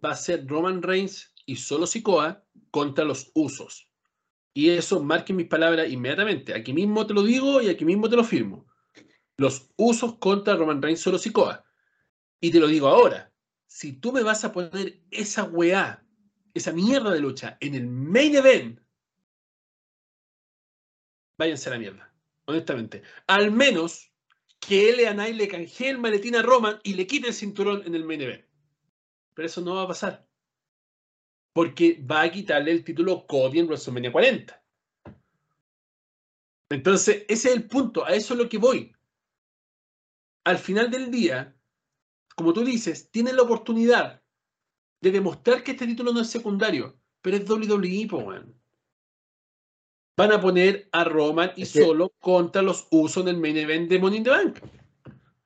va 0.04 0.10
a 0.10 0.16
ser 0.16 0.46
Roman 0.46 0.82
Reigns 0.82 1.32
y 1.46 1.56
solo 1.56 1.86
Sikoa 1.86 2.44
contra 2.70 3.04
los 3.04 3.30
usos. 3.34 3.88
Y 4.54 4.70
eso 4.70 5.02
marque 5.02 5.32
mis 5.32 5.46
palabras 5.46 5.88
inmediatamente. 5.88 6.54
Aquí 6.54 6.72
mismo 6.72 7.06
te 7.06 7.14
lo 7.14 7.22
digo 7.22 7.62
y 7.62 7.68
aquí 7.68 7.84
mismo 7.84 8.08
te 8.08 8.16
lo 8.16 8.24
firmo. 8.24 8.66
Los 9.36 9.70
usos 9.76 10.18
contra 10.18 10.56
Roman 10.56 10.82
Reigns 10.82 11.00
solo 11.00 11.18
Sikoa. 11.18 11.64
Y 12.40 12.50
te 12.50 12.58
lo 12.58 12.66
digo 12.66 12.88
ahora. 12.88 13.32
Si 13.66 13.92
tú 13.92 14.12
me 14.12 14.22
vas 14.22 14.44
a 14.44 14.52
poner 14.52 15.00
esa 15.10 15.44
weá, 15.44 16.04
esa 16.52 16.72
mierda 16.72 17.12
de 17.12 17.20
lucha 17.20 17.56
en 17.60 17.74
el 17.74 17.86
main 17.86 18.34
event 18.34 18.80
váyanse 21.42 21.68
a 21.68 21.72
la 21.72 21.78
mierda. 21.78 22.14
Honestamente. 22.46 23.02
Al 23.26 23.50
menos 23.50 24.10
que 24.60 24.90
L.A. 24.90 25.28
le 25.28 25.48
canjee 25.48 25.90
el 25.90 25.98
maletín 25.98 26.36
a 26.36 26.42
Roman 26.42 26.78
y 26.84 26.94
le 26.94 27.06
quite 27.06 27.28
el 27.28 27.34
cinturón 27.34 27.82
en 27.84 27.94
el 27.94 28.04
main 28.04 28.20
event. 28.20 28.44
Pero 29.34 29.46
eso 29.46 29.60
no 29.60 29.74
va 29.74 29.82
a 29.82 29.88
pasar. 29.88 30.26
Porque 31.52 32.00
va 32.10 32.22
a 32.22 32.30
quitarle 32.30 32.70
el 32.70 32.84
título 32.84 33.26
Cody 33.26 33.58
en 33.58 33.66
WrestleMania 33.66 34.12
40. 34.12 34.64
Entonces, 36.70 37.24
ese 37.28 37.48
es 37.48 37.56
el 37.56 37.68
punto. 37.68 38.04
A 38.04 38.14
eso 38.14 38.34
es 38.34 38.38
lo 38.38 38.48
que 38.48 38.58
voy. 38.58 38.94
Al 40.44 40.58
final 40.58 40.90
del 40.90 41.10
día, 41.10 41.56
como 42.36 42.52
tú 42.52 42.64
dices, 42.64 43.10
tienen 43.10 43.36
la 43.36 43.42
oportunidad 43.42 44.22
de 45.00 45.10
demostrar 45.10 45.62
que 45.62 45.72
este 45.72 45.86
título 45.86 46.12
no 46.12 46.20
es 46.20 46.30
secundario. 46.30 46.98
Pero 47.20 47.36
es 47.36 47.48
WWE, 47.48 48.06
po, 48.08 48.32
van 50.16 50.32
a 50.32 50.40
poner 50.40 50.88
a 50.92 51.04
Roman 51.04 51.52
y 51.56 51.66
solo 51.66 52.12
contra 52.20 52.62
los 52.62 52.86
usos 52.90 53.24
del 53.24 53.38
main 53.38 53.56
event 53.56 53.88
de 53.88 53.98
Money 53.98 54.18
in 54.18 54.24
the 54.24 54.30
Bank. 54.30 54.58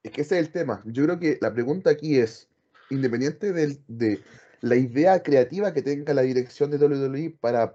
Es 0.03 0.13
que 0.13 0.23
ese 0.23 0.39
es 0.39 0.47
el 0.47 0.53
tema. 0.53 0.83
Yo 0.85 1.05
creo 1.05 1.19
que 1.19 1.39
la 1.41 1.53
pregunta 1.53 1.91
aquí 1.91 2.19
es, 2.19 2.49
independiente 2.91 3.53
de 3.53 4.21
la 4.61 4.77
idea 4.77 5.23
creativa 5.23 5.73
que 5.73 5.83
tenga 5.83 6.15
la 6.15 6.23
dirección 6.23 6.71
de 6.71 6.79
WWE 6.79 7.37
para 7.41 7.75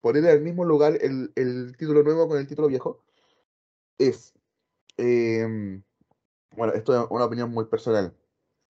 poner 0.00 0.24
en 0.24 0.30
el 0.30 0.40
mismo 0.40 0.64
lugar 0.64 0.98
el, 1.00 1.76
título 1.76 2.02
nuevo 2.02 2.28
con 2.28 2.38
el 2.38 2.46
título 2.46 2.68
viejo, 2.68 3.02
es, 3.98 4.34
em, 4.96 5.82
bueno, 6.56 6.72
esto 6.74 6.94
es 6.94 7.10
una 7.10 7.24
opinión 7.24 7.50
muy 7.50 7.66
personal. 7.66 8.14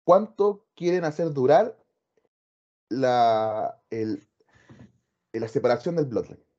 ¿Cuánto 0.05 0.67
quieren 0.75 1.05
hacer 1.05 1.33
durar 1.33 1.77
la, 2.89 3.81
la 5.33 5.49
separación 5.49 5.97
del 5.97 6.07
Bloodline? 6.07 6.50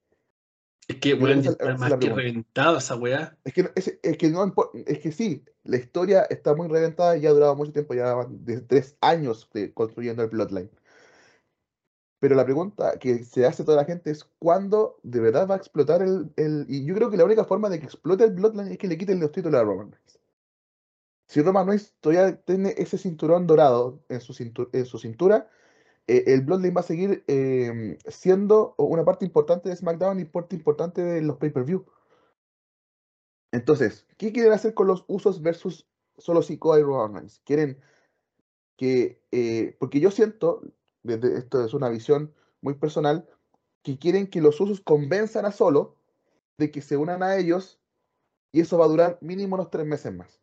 Es 0.91 0.97
que, 0.97 1.13
weón, 1.13 1.39
está 1.39 1.77
más 1.77 1.93
que 1.95 2.10
reventada 2.10 2.80
esa 2.80 2.95
weá. 2.95 3.38
Es 3.43 3.54
que, 3.54 3.71
es, 3.75 3.97
es, 4.01 4.17
que 4.17 4.30
no 4.30 4.54
es 4.86 4.99
que 4.99 5.12
sí, 5.12 5.43
la 5.63 5.77
historia 5.77 6.23
está 6.23 6.54
muy 6.54 6.67
reventada 6.67 7.17
y 7.17 7.21
ya 7.21 7.30
ha 7.30 7.34
durado 7.34 7.56
mucho 7.56 7.71
tiempo, 7.71 7.93
ya 7.93 8.13
van 8.13 8.43
de 8.43 8.62
tres 8.62 8.97
años 8.99 9.49
construyendo 9.73 10.23
el 10.23 10.30
plotline. 10.30 10.69
Pero 12.19 12.36
la 12.36 12.45
pregunta 12.45 12.99
que 12.99 13.23
se 13.23 13.45
hace 13.45 13.63
toda 13.63 13.77
la 13.77 13.86
gente 13.86 14.12
es 14.12 14.25
¿cuándo 14.38 14.99
de 15.01 15.19
verdad 15.21 15.47
va 15.47 15.56
a 15.56 15.58
explotar 15.58 16.04
el, 16.04 16.32
el... 16.36 16.65
Y 16.67 16.86
yo 16.86 16.93
creo 16.93 17.10
que 17.10 17.17
la 17.17 17.25
única 17.25 17.45
forma 17.45 17.67
de 17.69 17.80
que 17.80 17.86
explote 17.86 18.25
el 18.25 18.32
Bloodline 18.32 18.73
es 18.73 18.77
que 18.77 18.88
le 18.88 18.97
quiten 18.97 19.19
los 19.19 19.32
títulos 19.32 19.60
a 19.60 19.63
Roman 19.63 19.91
Reigns. 19.91 20.19
Si 21.27 21.41
Roman 21.41 21.65
Reigns 21.65 21.95
todavía 21.99 22.36
tiene 22.41 22.75
ese 22.77 22.97
cinturón 22.97 23.47
dorado 23.47 24.04
en 24.08 24.21
su, 24.21 24.36
en 24.71 24.86
su 24.86 24.99
cintura, 24.99 25.49
eh, 26.08 26.24
el 26.28 26.42
Bloodline 26.42 26.74
va 26.74 26.82
a 26.82 26.84
seguir 26.84 27.24
em, 27.28 27.98
siendo 28.08 28.76
una 28.78 29.06
parte 29.06 29.26
importante 29.26 29.70
de 29.70 29.76
SmackDown 29.76 30.20
y 30.20 30.26
parte 30.26 30.56
importante 30.56 31.02
de 31.02 31.22
los 31.22 31.38
pay-per-view. 31.38 31.86
Entonces, 33.52 34.08
¿qué 34.18 34.32
quieren 34.32 34.54
hacer 34.54 34.74
con 34.74 34.88
los 34.88 35.04
usos 35.08 35.42
versus 35.42 35.88
solo 36.18 36.42
Sikoa 36.42 36.80
y 36.80 36.84
Roman 36.84 37.28
Quieren 37.44 37.82
que, 38.78 39.22
eh, 39.32 39.76
porque 39.80 40.00
yo 40.00 40.10
siento, 40.12 40.62
desde, 41.04 41.38
esto 41.38 41.64
es 41.64 41.74
una 41.74 41.90
visión 41.90 42.34
muy 42.62 42.76
personal, 42.76 43.28
que 43.84 44.00
quieren 44.00 44.28
que 44.28 44.42
los 44.42 44.60
usos 44.60 44.82
convenzan 44.82 45.46
a 45.46 45.52
Solo 45.52 45.98
de 46.58 46.72
que 46.72 46.82
se 46.82 46.98
unan 46.98 47.24
a 47.24 47.38
ellos 47.38 47.80
y 48.52 48.62
eso 48.62 48.78
va 48.78 48.86
a 48.86 48.90
durar 48.90 49.18
mínimo 49.22 49.56
unos 49.56 49.70
tres 49.70 49.86
meses 49.86 50.14
más. 50.14 50.42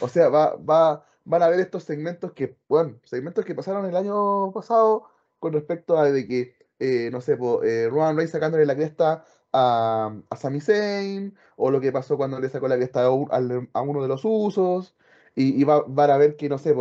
O 0.00 0.08
sea, 0.08 0.28
va, 0.28 0.56
va, 0.56 1.06
van 1.26 1.42
a 1.42 1.48
ver 1.48 1.60
estos 1.60 1.84
segmentos 1.84 2.32
que, 2.32 2.56
bueno, 2.68 2.98
segmentos 3.04 3.44
que 3.44 3.54
pasaron 3.54 3.84
el 3.86 3.96
año 3.96 4.52
pasado 4.52 5.10
con 5.38 5.52
respecto 5.52 5.98
a 5.98 6.10
de 6.10 6.26
que, 6.26 6.54
eh, 6.78 7.10
no 7.12 7.20
sé, 7.20 7.36
eh, 7.64 7.88
Roman 7.90 8.16
Reigns 8.16 8.32
sacándole 8.32 8.64
la 8.66 8.76
cresta 8.76 9.24
a, 9.52 10.16
a 10.30 10.36
Sami 10.36 10.60
Zayn, 10.60 11.36
o 11.56 11.70
lo 11.70 11.80
que 11.80 11.92
pasó 11.92 12.16
cuando 12.16 12.40
le 12.40 12.48
sacó 12.48 12.68
la 12.68 12.76
cresta 12.76 13.04
a, 13.04 13.10
uno 13.10 14.02
de 14.02 14.08
los 14.08 14.22
usos, 14.24 14.94
y, 15.34 15.62
va, 15.64 15.84
van 15.86 16.10
a 16.10 16.16
ver 16.16 16.36
que, 16.36 16.48
no 16.48 16.58
sé, 16.58 16.74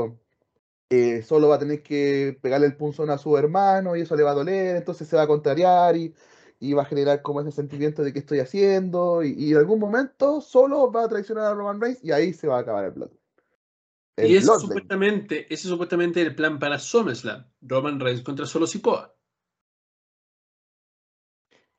eh, 0.90 1.24
solo 1.24 1.50
va 1.50 1.56
a 1.56 1.60
tener 1.60 1.82
que 1.84 2.38
pegarle 2.42 2.68
el 2.68 2.78
punzón 2.78 3.10
a 3.10 3.18
su 3.18 3.38
hermano 3.38 3.96
y 3.96 4.02
eso 4.02 4.16
le 4.16 4.24
va 4.24 4.32
a 4.32 4.34
doler, 4.36 4.76
entonces 4.76 5.08
se 5.08 5.16
va 5.16 5.24
a 5.24 5.28
contrariar 5.28 5.96
y, 5.98 6.14
va 6.74 6.84
a 6.84 6.86
generar 6.86 7.22
como 7.22 7.42
ese 7.42 7.52
sentimiento 7.52 8.04
de 8.04 8.14
que 8.14 8.20
estoy 8.20 8.40
haciendo, 8.40 9.24
y, 9.24 9.52
en 9.52 9.58
algún 9.58 9.80
momento 9.80 10.42
solo 10.42 10.92
va 10.92 11.06
a 11.06 11.10
traicionar 11.10 11.46
a 11.46 11.54
Roman 11.56 11.82
Reigns 11.82 12.04
y 12.04 12.12
ahí 12.12 12.34
se 12.34 12.48
va 12.48 12.58
a 12.58 12.62
acabar 12.62 12.86
el 12.86 12.94
plato 12.94 13.25
y 14.18 14.38
ese 14.38 14.48
supuestamente, 14.60 15.46
ese 15.46 15.68
es 15.68 15.70
supuestamente 15.70 16.22
el 16.22 16.36
plan 16.36 16.58
para 16.58 16.80
SummerSlam. 16.80 17.46
Roman 17.62 18.00
Reigns 18.00 18.22
contra 18.22 18.46
Solo 18.46 18.66
Sikoa. 18.66 19.14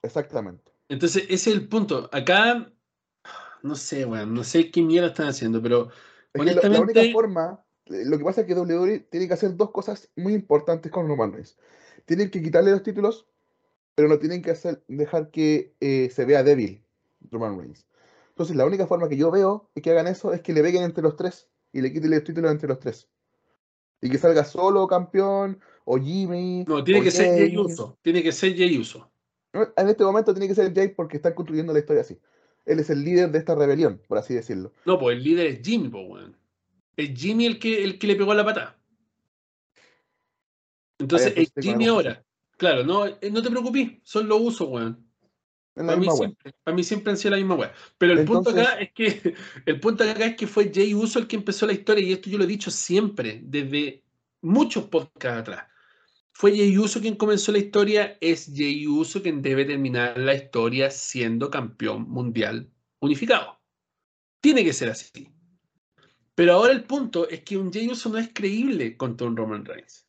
Exactamente. 0.03 0.73
Entonces, 0.89 1.25
ese 1.25 1.51
es 1.51 1.57
el 1.57 1.69
punto. 1.69 2.11
Acá, 2.13 2.71
no 3.63 3.75
sé, 3.75 4.05
weón, 4.05 4.35
no 4.35 4.45
sé 4.45 4.71
qué 4.71 4.83
mierda 4.83 5.09
están 5.09 5.29
haciendo, 5.29 5.63
pero 5.63 5.89
honestamente... 6.35 6.69
la 6.69 6.81
única 6.81 7.13
forma, 7.13 7.65
eh, 7.87 8.05
lo 8.05 8.19
que 8.19 8.25
pasa 8.25 8.43
es 8.43 8.47
que 8.47 8.55
WWE 8.55 9.01
tiene 9.11 9.29
que 9.29 9.35
hacer 9.35 9.57
dos 9.57 9.71
cosas 9.71 10.11
muy 10.15 10.35
importantes 10.35 10.93
con 10.93 11.09
Roman 11.09 11.33
Reigns. 11.33 11.57
Tienen 12.05 12.31
que 12.31 12.43
quitarle 12.43 12.71
los 12.71 12.83
títulos, 12.83 13.27
pero 13.95 14.09
no 14.09 14.19
tienen 14.19 14.43
que 14.43 14.51
hacer, 14.51 14.85
dejar 14.89 15.31
que 15.31 15.75
eh, 15.81 16.11
se 16.11 16.25
vea 16.27 16.43
débil 16.43 16.85
Roman 17.31 17.59
Reigns. 17.59 17.87
Entonces, 18.29 18.55
la 18.55 18.67
única 18.67 18.87
forma 18.87 19.09
que 19.09 19.17
yo 19.17 19.31
veo 19.31 19.71
de 19.75 19.81
que 19.81 19.91
hagan 19.91 20.07
eso 20.07 20.35
es 20.35 20.43
que 20.43 20.53
le 20.53 20.63
peguen 20.63 20.83
entre 20.83 21.03
los 21.03 21.17
tres 21.17 21.49
y 21.73 21.81
le 21.81 21.93
quiten 21.93 22.11
los 22.11 22.25
títulos 22.25 22.51
entre 22.51 22.69
los 22.69 22.79
tres. 22.79 23.09
Y 24.01 24.11
que 24.11 24.19
salga 24.19 24.45
solo 24.45 24.87
campeón, 24.87 25.61
o 25.87 25.99
Jimmy. 25.99 26.65
No, 26.67 26.85
tiene 26.85 27.03
que 27.03 27.11
ser 27.11 27.39
Jay 27.39 27.57
Uso. 27.57 27.99
Tiene 28.03 28.23
que 28.23 28.33
ser 28.33 28.57
Jay 28.57 28.77
Uso. 28.77 29.11
En 29.53 29.89
este 29.89 30.05
momento 30.05 30.35
tiene 30.35 30.49
que 30.49 30.55
ser 30.55 30.75
Jay 30.75 30.89
porque 30.89 31.17
están 31.17 31.33
construyendo 31.33 31.73
la 31.73 31.79
historia 31.79 32.03
así. 32.03 32.19
Él 32.67 32.81
es 32.81 32.91
el 32.91 33.03
líder 33.05 33.31
de 33.31 33.39
esta 33.39 33.55
rebelión, 33.55 34.03
por 34.07 34.19
así 34.19 34.35
decirlo. 34.35 34.73
No, 34.85 34.99
pues 34.99 35.17
el 35.17 35.23
líder 35.23 35.47
es 35.47 35.61
Jimmy, 35.63 35.89
pues, 35.89 36.25
Es 36.97 37.19
Jimmy 37.19 37.47
el 37.47 37.59
que, 37.59 37.83
el 37.85 37.99
que 37.99 38.07
le 38.09 38.17
pegó 38.17 38.35
la 38.35 38.45
pata. 38.45 38.77
Entonces, 40.99 41.33
es 41.37 41.53
Jimmy 41.59 41.87
ahora. 41.87 42.25
Claro, 42.57 42.85
no, 42.85 43.07
eh, 43.07 43.31
no 43.31 43.43
te 43.43 43.51
preocupes, 43.51 43.99
son 44.03 44.29
los 44.29 44.41
usos, 44.41 44.69
weón. 44.69 45.06
Para 45.77 45.97
mí, 45.97 46.07
siempre, 46.11 46.55
para 46.65 46.75
mí, 46.75 46.83
siempre, 46.83 47.11
han 47.11 47.19
sido 47.19 47.33
la 47.33 47.37
misma 47.37 47.55
weá. 47.55 47.73
Pero 47.99 48.15
el 48.15 48.25
punto 48.25 48.49
acá 48.49 48.79
es 48.81 48.93
que 48.93 49.35
el 49.67 49.79
punto 49.79 50.05
acá 50.05 50.25
es 50.25 50.37
que 50.37 50.47
fue 50.47 50.73
Jay 50.73 50.95
Uso 50.95 51.19
el 51.19 51.27
que 51.27 51.37
empezó 51.37 51.67
la 51.67 51.75
historia, 51.75 52.03
y 52.03 52.13
esto 52.13 52.31
yo 52.31 52.39
lo 52.39 52.45
he 52.45 52.47
dicho 52.47 52.71
siempre, 52.71 53.41
desde 53.45 54.03
muchos 54.41 54.85
podcasts 54.85 55.41
atrás. 55.41 55.67
Fue 56.33 56.57
Jay 56.57 56.79
Uso 56.79 56.99
quien 57.01 57.17
comenzó 57.17 57.53
la 57.53 57.59
historia, 57.59 58.17
es 58.23 58.51
Jay 58.55 58.87
Uso 58.87 59.21
quien 59.23 59.43
debe 59.43 59.67
terminar 59.67 60.17
la 60.17 60.35
historia 60.35 60.91
siendo 60.91 61.51
campeón 61.51 62.09
mundial 62.09 62.71
unificado. 63.01 63.61
Tiene 64.41 64.65
que 64.65 64.73
ser 64.73 64.89
así. 64.89 65.29
Pero 66.35 66.55
ahora 66.55 66.73
el 66.73 66.85
punto 66.85 67.29
es 67.29 67.43
que 67.43 67.59
un 67.59 67.71
Jay 67.71 67.89
Uso 67.89 68.09
no 68.09 68.17
es 68.17 68.31
creíble 68.33 68.97
contra 68.97 69.27
un 69.27 69.37
Roman 69.37 69.65
Reigns 69.65 70.06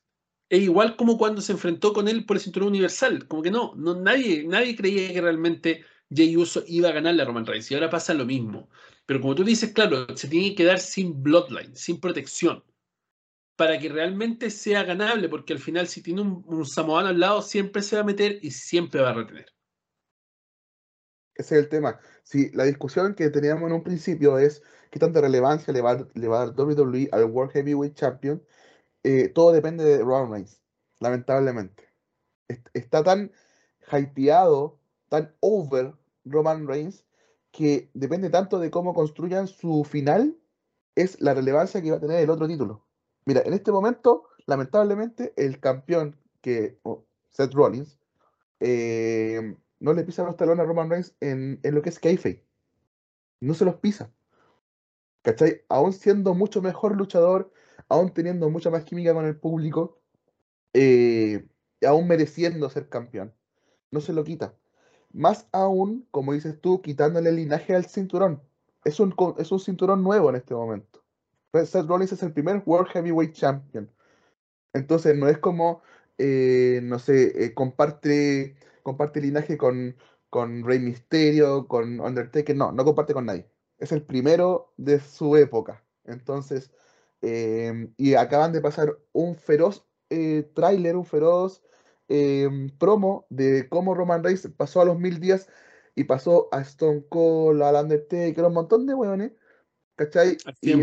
es 0.50 0.62
igual 0.62 0.96
como 0.96 1.18
cuando 1.18 1.42
se 1.42 1.52
enfrentó 1.52 1.94
con 1.94 2.08
él 2.08 2.26
por 2.26 2.38
el 2.38 2.42
cinturón 2.42 2.70
universal. 2.70 3.28
Como 3.28 3.42
que 3.42 3.52
no, 3.52 3.74
no 3.76 3.96
nadie, 3.96 4.46
nadie 4.46 4.76
creía 4.76 5.12
que 5.12 5.22
realmente 5.22 5.84
Jay 6.10 6.38
Uso 6.38 6.64
iba 6.68 6.90
a 6.90 6.94
ganarle 6.94 7.22
a 7.22 7.26
Roman 7.26 7.46
Reigns. 7.46 7.70
Y 7.72 7.76
ahora 7.76 7.90
pasa 7.90 8.14
lo 8.14 8.26
mismo. 8.26 8.70
Pero 9.06 9.22
como 9.22 9.36
tú 9.36 9.44
dices, 9.44 9.74
claro, 9.74 10.08
se 10.16 10.28
tiene 10.28 10.50
que 10.50 10.56
quedar 10.56 10.80
sin 10.80 11.22
bloodline, 11.22 11.76
sin 11.76 12.00
protección. 12.00 12.64
Para 13.56 13.80
que 13.80 13.90
realmente 13.90 14.50
sea 14.52 14.84
ganable, 14.84 15.30
porque 15.30 15.54
al 15.54 15.60
final, 15.60 15.88
si 15.88 16.02
tiene 16.02 16.22
un, 16.22 16.44
un 16.46 16.66
samoano 16.66 17.10
al 17.10 17.20
lado, 17.20 17.42
siempre 17.42 17.82
se 17.82 17.96
va 17.96 18.04
a 18.04 18.06
meter 18.06 18.40
y 18.42 18.52
siempre 18.52 19.02
va 19.02 19.10
a 19.10 19.14
retener. 19.14 19.54
Ese 21.34 21.56
es 21.58 21.64
el 21.64 21.70
tema. 21.70 22.00
Si 22.24 22.52
la 22.52 22.64
discusión 22.64 23.16
que 23.16 23.30
teníamos 23.30 23.70
en 23.70 23.76
un 23.76 23.84
principio 23.84 24.38
es 24.38 24.64
qué 24.92 25.00
tanta 25.00 25.22
relevancia 25.22 25.74
le 25.74 25.82
va, 25.82 26.08
le 26.14 26.28
va 26.28 26.42
a 26.42 26.46
dar 26.48 26.56
WWE 26.56 27.10
al 27.12 27.26
World 27.26 27.52
Heavyweight 27.54 27.96
Champion, 27.96 28.44
eh, 29.08 29.30
todo 29.30 29.54
depende 29.54 29.86
de 29.86 30.00
Roman 30.00 30.30
Reigns, 30.30 30.62
lamentablemente. 31.00 31.90
Está 32.74 33.04
tan 33.06 33.32
hypeado, 33.90 34.80
tan 35.08 35.34
over 35.40 35.94
Roman 36.26 36.68
Reigns, 36.68 37.06
que 37.52 37.90
depende 37.94 38.30
tanto 38.30 38.60
de 38.60 38.70
cómo 38.70 38.94
construyan 38.94 39.48
su 39.48 39.86
final, 39.86 40.38
es 40.96 41.22
la 41.22 41.34
relevancia 41.34 41.82
que 41.82 41.92
va 41.92 41.98
a 41.98 42.02
tener 42.02 42.22
el 42.22 42.30
otro 42.30 42.50
título. 42.50 42.86
Mira, 43.24 43.44
en 43.46 43.54
este 43.54 43.72
momento, 43.72 44.26
lamentablemente, 44.46 45.34
el 45.38 45.62
campeón 45.62 46.20
que 46.42 46.78
Seth 47.30 47.54
Rollins 47.54 47.98
eh, 48.60 49.56
no 49.80 49.94
le 49.94 50.04
pisa 50.04 50.24
los 50.24 50.36
talones 50.36 50.64
a 50.64 50.68
Roman 50.68 50.90
Reigns 50.90 51.16
en, 51.22 51.62
lo 51.64 51.82
que 51.82 51.90
es 51.90 52.00
kayfabe. 52.00 52.44
No 53.40 53.54
se 53.54 53.64
los 53.64 53.76
pisa. 53.76 54.12
¿Cachai? 55.22 55.62
Aún 55.70 55.94
siendo 55.94 56.34
mucho 56.34 56.62
mejor 56.62 56.98
luchador, 56.98 57.54
aún 57.90 58.14
teniendo 58.14 58.50
mucha 58.50 58.70
más 58.70 58.84
química 58.84 59.14
con 59.14 59.26
el 59.26 59.38
público, 59.38 60.00
eh, 60.74 61.48
aún 61.86 62.08
mereciendo 62.08 62.70
ser 62.70 62.90
campeón. 62.90 63.34
No 63.92 64.02
se 64.02 64.14
lo 64.14 64.24
quita. 64.24 64.56
Más 65.12 65.48
aún, 65.52 66.08
como 66.12 66.34
dices 66.34 66.60
tú, 66.62 66.82
quitándole 66.82 67.30
el 67.30 67.38
linaje 67.38 67.76
al 67.76 67.86
cinturón. 67.86 68.42
Es 68.84 69.00
un, 69.00 69.16
es 69.38 69.52
un 69.52 69.60
cinturón 69.60 70.04
nuevo 70.04 70.30
en 70.30 70.36
este 70.38 70.54
momento. 70.54 71.04
Pues, 71.52 71.70
Seth 71.70 71.88
Rollins 71.88 72.12
es 72.12 72.24
el 72.24 72.34
primer 72.34 72.62
World 72.66 72.90
Heavyweight 72.92 73.34
Champion. 73.34 73.90
Entonces 74.74 75.18
no 75.18 75.28
es 75.28 75.38
como, 75.40 75.82
eh, 76.18 76.82
no 76.84 77.00
sé, 77.00 77.46
eh, 77.46 77.54
comparte, 77.56 78.56
comparte 78.84 79.22
linaje 79.22 79.58
con, 79.58 79.96
con 80.30 80.64
Rey 80.64 80.80
Mysterio, 80.80 81.68
con 81.68 82.00
Undertaker. 82.00 82.56
No, 82.56 82.72
no 82.72 82.86
comparte 82.86 83.14
con 83.14 83.26
nadie. 83.26 83.50
Es 83.80 83.92
el 83.92 84.04
primero 84.04 84.74
de 84.78 85.00
su 85.00 85.36
época. 85.36 85.84
Entonces, 86.06 86.72
Em, 87.22 87.94
y 87.98 88.14
acaban 88.14 88.52
de 88.52 88.62
pasar 88.62 88.98
un 89.12 89.36
feroz 89.36 89.86
eh, 90.10 90.50
tráiler, 90.54 90.96
un 90.96 91.06
feroz 91.06 91.64
em, 92.08 92.70
promo 92.78 93.26
de 93.30 93.68
cómo 93.70 93.96
Roman 93.96 94.24
Reigns 94.24 94.48
pasó 94.56 94.82
a 94.82 94.86
los 94.86 95.00
mil 95.00 95.20
días 95.20 95.50
y 95.96 96.04
pasó 96.04 96.48
a 96.52 96.62
Stone 96.62 97.06
Cold, 97.10 97.62
a 97.64 97.82
Undertaker, 97.82 98.46
un 98.46 98.54
montón 98.54 98.86
de 98.86 98.94
weones, 98.94 99.32
¿cachai? 99.96 100.38
y 100.62 100.74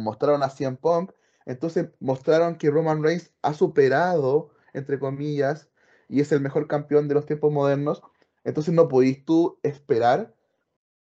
mostraron 0.00 0.42
a 0.44 0.48
CM 0.48 0.76
Punk, 0.76 1.12
entonces 1.44 1.88
mostraron 1.98 2.56
que 2.56 2.70
Roman 2.70 3.02
Reigns 3.02 3.32
ha 3.42 3.52
superado, 3.52 4.50
entre 4.72 5.00
comillas, 5.00 5.68
y 6.08 6.20
es 6.20 6.30
el 6.32 6.40
mejor 6.40 6.68
campeón 6.68 7.08
de 7.08 7.14
los 7.14 7.26
tiempos 7.26 7.52
modernos. 7.52 8.02
Entonces 8.44 8.72
no 8.74 8.88
podís 8.88 9.24
tú 9.24 9.58
esperar 9.62 10.34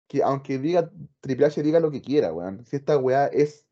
que 0.10 0.24
aunque 0.24 0.58
diga 0.58 0.92
Triple 1.22 1.46
H 1.46 1.64
diga 1.64 1.80
lo 1.80 1.92
que 1.92 2.02
quiera, 2.02 2.34
weón. 2.34 2.66
Si 2.66 2.76
esta 2.76 2.98
weá 2.98 3.28
es. 3.28 3.66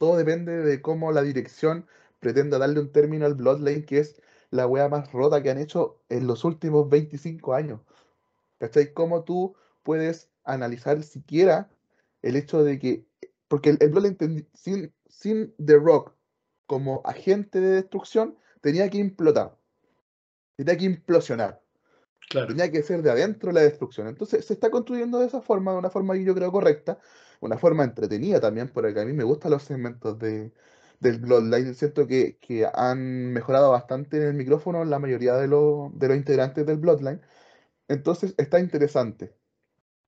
Todo 0.00 0.16
depende 0.16 0.62
de 0.62 0.80
cómo 0.80 1.12
la 1.12 1.22
dirección 1.22 1.86
pretenda 2.20 2.58
darle 2.58 2.80
un 2.80 2.92
término 2.92 3.26
al 3.26 3.34
Bloodline, 3.34 3.84
que 3.84 3.98
es 3.98 4.20
la 4.50 4.66
weá 4.66 4.88
más 4.88 5.12
rota 5.12 5.42
que 5.42 5.50
han 5.50 5.58
hecho 5.58 6.00
en 6.08 6.26
los 6.26 6.44
últimos 6.44 6.88
25 6.88 7.54
años. 7.54 7.80
¿Cachai? 8.58 8.94
¿Cómo 8.94 9.24
tú 9.24 9.56
puedes 9.82 10.30
analizar 10.44 11.02
siquiera 11.02 11.70
el 12.22 12.36
hecho 12.36 12.64
de 12.64 12.78
que. 12.78 13.06
Porque 13.48 13.76
el, 13.78 13.90
Bloodline 13.90 14.48
sin, 14.54 14.92
sin 15.06 15.54
The 15.64 15.76
Rock 15.76 16.14
como 16.66 17.02
agente 17.04 17.60
de 17.60 17.68
destrucción 17.82 18.38
tenía 18.62 18.88
que 18.88 18.98
implotar. 18.98 19.58
Tenía 20.56 20.78
que 20.78 20.86
implosionar. 20.86 21.62
Tenía 22.30 22.70
que 22.70 22.82
ser 22.82 23.02
de 23.02 23.10
adentro 23.10 23.52
la 23.52 23.60
destrucción. 23.62 24.06
Entonces 24.06 24.44
se 24.44 24.52
está 24.52 24.70
construyendo 24.70 25.18
de 25.18 25.26
esa 25.26 25.40
forma, 25.40 25.72
de 25.72 25.78
una 25.78 25.90
forma 25.90 26.16
yo 26.16 26.34
creo 26.34 26.52
correcta, 26.52 26.98
una 27.40 27.56
forma 27.58 27.84
entretenida 27.84 28.40
también, 28.40 28.68
porque 28.68 29.00
a 29.00 29.04
mí 29.04 29.12
me 29.12 29.24
gustan 29.24 29.52
los 29.52 29.62
segmentos 29.62 30.18
de, 30.18 30.52
del 31.00 31.18
Bloodline. 31.20 31.74
Siento 31.74 32.06
que, 32.06 32.38
que 32.38 32.66
han 32.72 33.32
mejorado 33.32 33.70
bastante 33.70 34.18
en 34.18 34.24
el 34.24 34.34
micrófono 34.34 34.84
la 34.84 34.98
mayoría 34.98 35.34
de, 35.36 35.42
de 35.42 36.08
los 36.08 36.16
integrantes 36.16 36.66
del 36.66 36.78
Bloodline. 36.78 37.20
Entonces 37.88 38.34
está 38.38 38.60
interesante. 38.60 39.34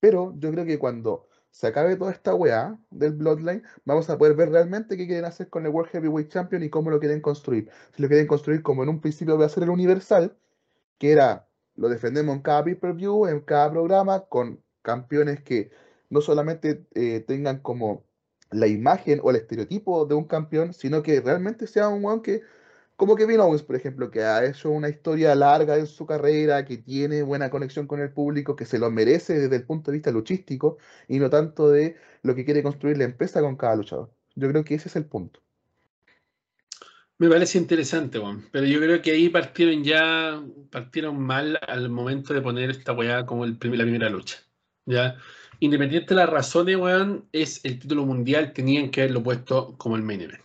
Pero 0.00 0.34
yo 0.38 0.50
creo 0.52 0.64
que 0.66 0.78
cuando 0.78 1.28
se 1.50 1.66
acabe 1.66 1.96
toda 1.96 2.12
esta 2.12 2.34
weá 2.34 2.78
del 2.90 3.12
Bloodline, 3.14 3.62
vamos 3.84 4.08
a 4.10 4.18
poder 4.18 4.34
ver 4.34 4.50
realmente 4.50 4.96
qué 4.96 5.06
quieren 5.06 5.24
hacer 5.24 5.48
con 5.50 5.66
el 5.66 5.72
World 5.72 5.90
Heavyweight 5.92 6.30
Champion 6.30 6.62
y 6.62 6.70
cómo 6.70 6.90
lo 6.90 7.00
quieren 7.00 7.20
construir. 7.20 7.70
Si 7.94 8.02
lo 8.02 8.08
quieren 8.08 8.26
construir 8.26 8.62
como 8.62 8.82
en 8.82 8.88
un 8.90 9.00
principio 9.00 9.38
va 9.38 9.46
a 9.46 9.48
ser 9.48 9.64
el 9.64 9.70
Universal, 9.70 10.36
que 10.98 11.12
era 11.12 11.49
lo 11.76 11.88
defendemos 11.88 12.36
en 12.36 12.42
cada 12.42 12.64
pay-per-view, 12.64 13.26
en 13.26 13.40
cada 13.40 13.70
programa, 13.70 14.20
con 14.26 14.62
campeones 14.82 15.42
que 15.42 15.70
no 16.10 16.20
solamente 16.20 16.86
eh, 16.94 17.20
tengan 17.20 17.60
como 17.60 18.04
la 18.50 18.66
imagen 18.66 19.20
o 19.22 19.30
el 19.30 19.36
estereotipo 19.36 20.06
de 20.06 20.14
un 20.14 20.24
campeón, 20.24 20.72
sino 20.74 21.02
que 21.02 21.20
realmente 21.20 21.66
sea 21.66 21.88
un 21.88 22.04
one 22.04 22.22
que, 22.22 22.42
como 22.96 23.16
Kevin 23.16 23.40
Owens, 23.40 23.62
por 23.62 23.76
ejemplo, 23.76 24.10
que 24.10 24.22
ha 24.22 24.44
hecho 24.44 24.70
una 24.70 24.88
historia 24.88 25.34
larga 25.34 25.76
en 25.78 25.86
su 25.86 26.06
carrera, 26.06 26.64
que 26.64 26.78
tiene 26.78 27.22
buena 27.22 27.50
conexión 27.50 27.86
con 27.86 28.00
el 28.00 28.12
público, 28.12 28.56
que 28.56 28.66
se 28.66 28.78
lo 28.78 28.90
merece 28.90 29.38
desde 29.38 29.56
el 29.56 29.64
punto 29.66 29.90
de 29.90 29.98
vista 29.98 30.10
luchístico 30.10 30.78
y 31.08 31.18
no 31.18 31.30
tanto 31.30 31.70
de 31.70 31.96
lo 32.22 32.34
que 32.34 32.44
quiere 32.44 32.62
construir 32.62 32.98
la 32.98 33.04
empresa 33.04 33.40
con 33.40 33.56
cada 33.56 33.76
luchador. 33.76 34.12
Yo 34.34 34.48
creo 34.48 34.64
que 34.64 34.74
ese 34.74 34.88
es 34.88 34.96
el 34.96 35.06
punto. 35.06 35.40
Me 37.20 37.28
parece 37.28 37.58
interesante, 37.58 38.18
Juan. 38.18 38.48
Pero 38.50 38.64
yo 38.64 38.80
creo 38.80 39.02
que 39.02 39.10
ahí 39.10 39.28
partieron 39.28 39.84
ya, 39.84 40.42
partieron 40.70 41.20
mal 41.20 41.60
al 41.68 41.90
momento 41.90 42.32
de 42.32 42.40
poner 42.40 42.70
esta 42.70 42.94
weá 42.94 43.26
como 43.26 43.44
el, 43.44 43.58
la 43.60 43.84
primera 43.84 44.08
lucha. 44.08 44.38
¿ya? 44.86 45.18
Independiente 45.58 46.14
de 46.14 46.20
las 46.22 46.30
razones, 46.30 46.76
weón, 46.76 47.28
es 47.30 47.62
el 47.62 47.78
título 47.78 48.06
mundial, 48.06 48.54
tenían 48.54 48.90
que 48.90 49.02
haberlo 49.02 49.22
puesto 49.22 49.76
como 49.76 49.96
el 49.96 50.02
main 50.02 50.22
event. 50.22 50.42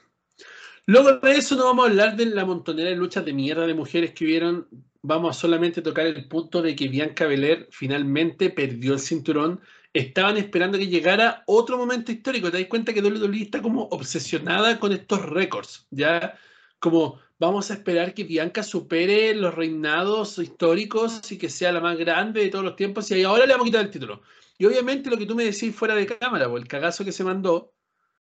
Luego 0.86 1.14
de 1.14 1.32
eso 1.32 1.56
no 1.56 1.64
vamos 1.64 1.86
a 1.86 1.90
hablar 1.92 2.18
de 2.18 2.26
la 2.26 2.44
montonera 2.44 2.90
de 2.90 2.98
luchas 2.98 3.24
de 3.24 3.32
mierda 3.32 3.66
de 3.66 3.74
mujeres 3.74 4.12
que 4.12 4.26
hubieron. 4.26 4.68
Vamos 5.02 5.38
a 5.38 5.40
solamente 5.40 5.82
tocar 5.82 6.06
el 6.08 6.28
punto 6.28 6.62
de 6.62 6.76
que 6.76 6.90
Bianca 6.90 7.26
Belair 7.26 7.70
finalmente 7.72 8.50
perdió 8.50 8.96
el 8.96 9.00
cinturón. 9.00 9.62
Estaban 9.94 10.36
esperando 10.36 10.78
que 10.78 10.88
llegara 10.88 11.42
otro 11.48 11.78
momento 11.78 12.12
histórico. 12.12 12.52
Te 12.52 12.58
das 12.58 12.68
cuenta 12.68 12.94
que 12.94 13.02
WWE 13.02 13.44
está 13.44 13.62
como 13.62 13.84
obsesionada 13.84 14.78
con 14.78 14.92
estos 14.92 15.22
récords, 15.22 15.88
¿ya? 15.90 16.38
Como 16.86 17.20
vamos 17.40 17.72
a 17.72 17.74
esperar 17.74 18.14
que 18.14 18.24
Bianca 18.24 18.62
supere 18.62 19.34
los 19.34 19.56
reinados 19.56 20.38
históricos 20.38 21.32
y 21.32 21.38
que 21.40 21.50
sea 21.50 21.72
la 21.72 21.82
más 21.82 21.98
grande 21.98 22.42
de 22.42 22.50
todos 22.50 22.64
los 22.64 22.76
tiempos 22.76 23.10
y 23.10 23.24
ahora 23.24 23.48
le 23.48 23.54
vamos 23.54 23.66
a 23.66 23.70
quitar 23.70 23.86
el 23.86 23.92
título. 23.92 24.22
Y 24.60 24.66
obviamente 24.66 25.10
lo 25.10 25.18
que 25.18 25.26
tú 25.26 25.34
me 25.36 25.46
decís 25.46 25.76
fuera 25.76 25.96
de 25.96 26.06
cámara, 26.06 26.48
o 26.48 26.58
el 26.58 26.68
cagazo 26.68 27.04
que 27.04 27.12
se 27.12 27.24
mandó 27.24 27.74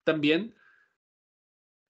también, 0.02 0.52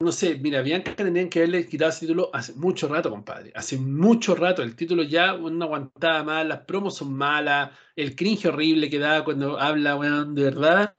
no 0.00 0.12
sé, 0.12 0.36
mira, 0.36 0.60
Bianca 0.60 0.94
tendrían 0.94 1.30
que 1.30 1.38
haberle 1.40 1.66
quitado 1.66 1.90
ese 1.90 2.00
título 2.00 2.30
hace 2.34 2.52
mucho 2.54 2.88
rato, 2.88 3.08
compadre. 3.10 3.52
Hace 3.54 3.78
mucho 3.78 4.34
rato. 4.34 4.62
El 4.62 4.76
título 4.76 5.02
ya 5.02 5.36
no 5.36 5.64
aguantaba 5.64 6.22
más, 6.24 6.46
las 6.46 6.60
promos 6.60 6.96
son 6.96 7.14
malas, 7.14 7.70
el 7.96 8.14
cringe 8.14 8.46
horrible 8.46 8.90
que 8.90 8.98
da 8.98 9.24
cuando 9.24 9.58
habla, 9.58 9.96
de 10.26 10.42
verdad. 10.44 10.94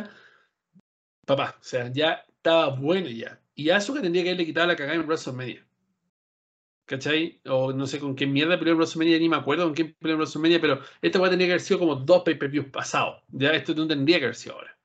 Papá, 1.26 1.58
o 1.60 1.64
sea, 1.64 1.92
ya 1.92 2.26
estaba 2.28 2.70
bueno 2.76 3.10
ya. 3.10 3.41
Y 3.56 3.70
Asuka 3.70 4.02
tendría 4.02 4.24
que 4.24 4.30
haberle 4.30 4.46
quitado 4.46 4.68
la 4.68 4.76
cagada 4.76 4.96
en 4.96 5.06
WrestleMania. 5.06 5.66
¿Cachai? 6.86 7.42
O 7.46 7.72
no 7.72 7.88
sé 7.88 8.00
con 8.00 8.16
qué 8.16 8.26
mierda 8.26 8.58
peleó 8.58 8.74
en 8.74 8.80
WrestleMania, 8.80 9.20
ni 9.20 9.30
me 9.30 9.38
acuerdo 9.38 9.66
con 9.66 9.74
quién 9.74 9.96
peleó 10.00 10.16
en 10.16 10.20
WrestleMania, 10.20 10.60
pero 10.60 10.80
esto 11.02 11.20
va 11.20 11.28
a 11.28 11.30
tener 11.30 11.48
que 11.48 11.54
haber 11.54 11.62
sido 11.62 11.80
como 11.80 11.96
dos 11.96 12.24
pay-per-views 12.24 12.68
pasados. 12.68 13.24
Ya 13.30 13.52
esto 13.52 13.74
no 13.76 13.88
tendría 13.88 14.20
que 14.20 14.26
haber 14.26 14.36
sido 14.36 14.56
ahora. 14.56 14.78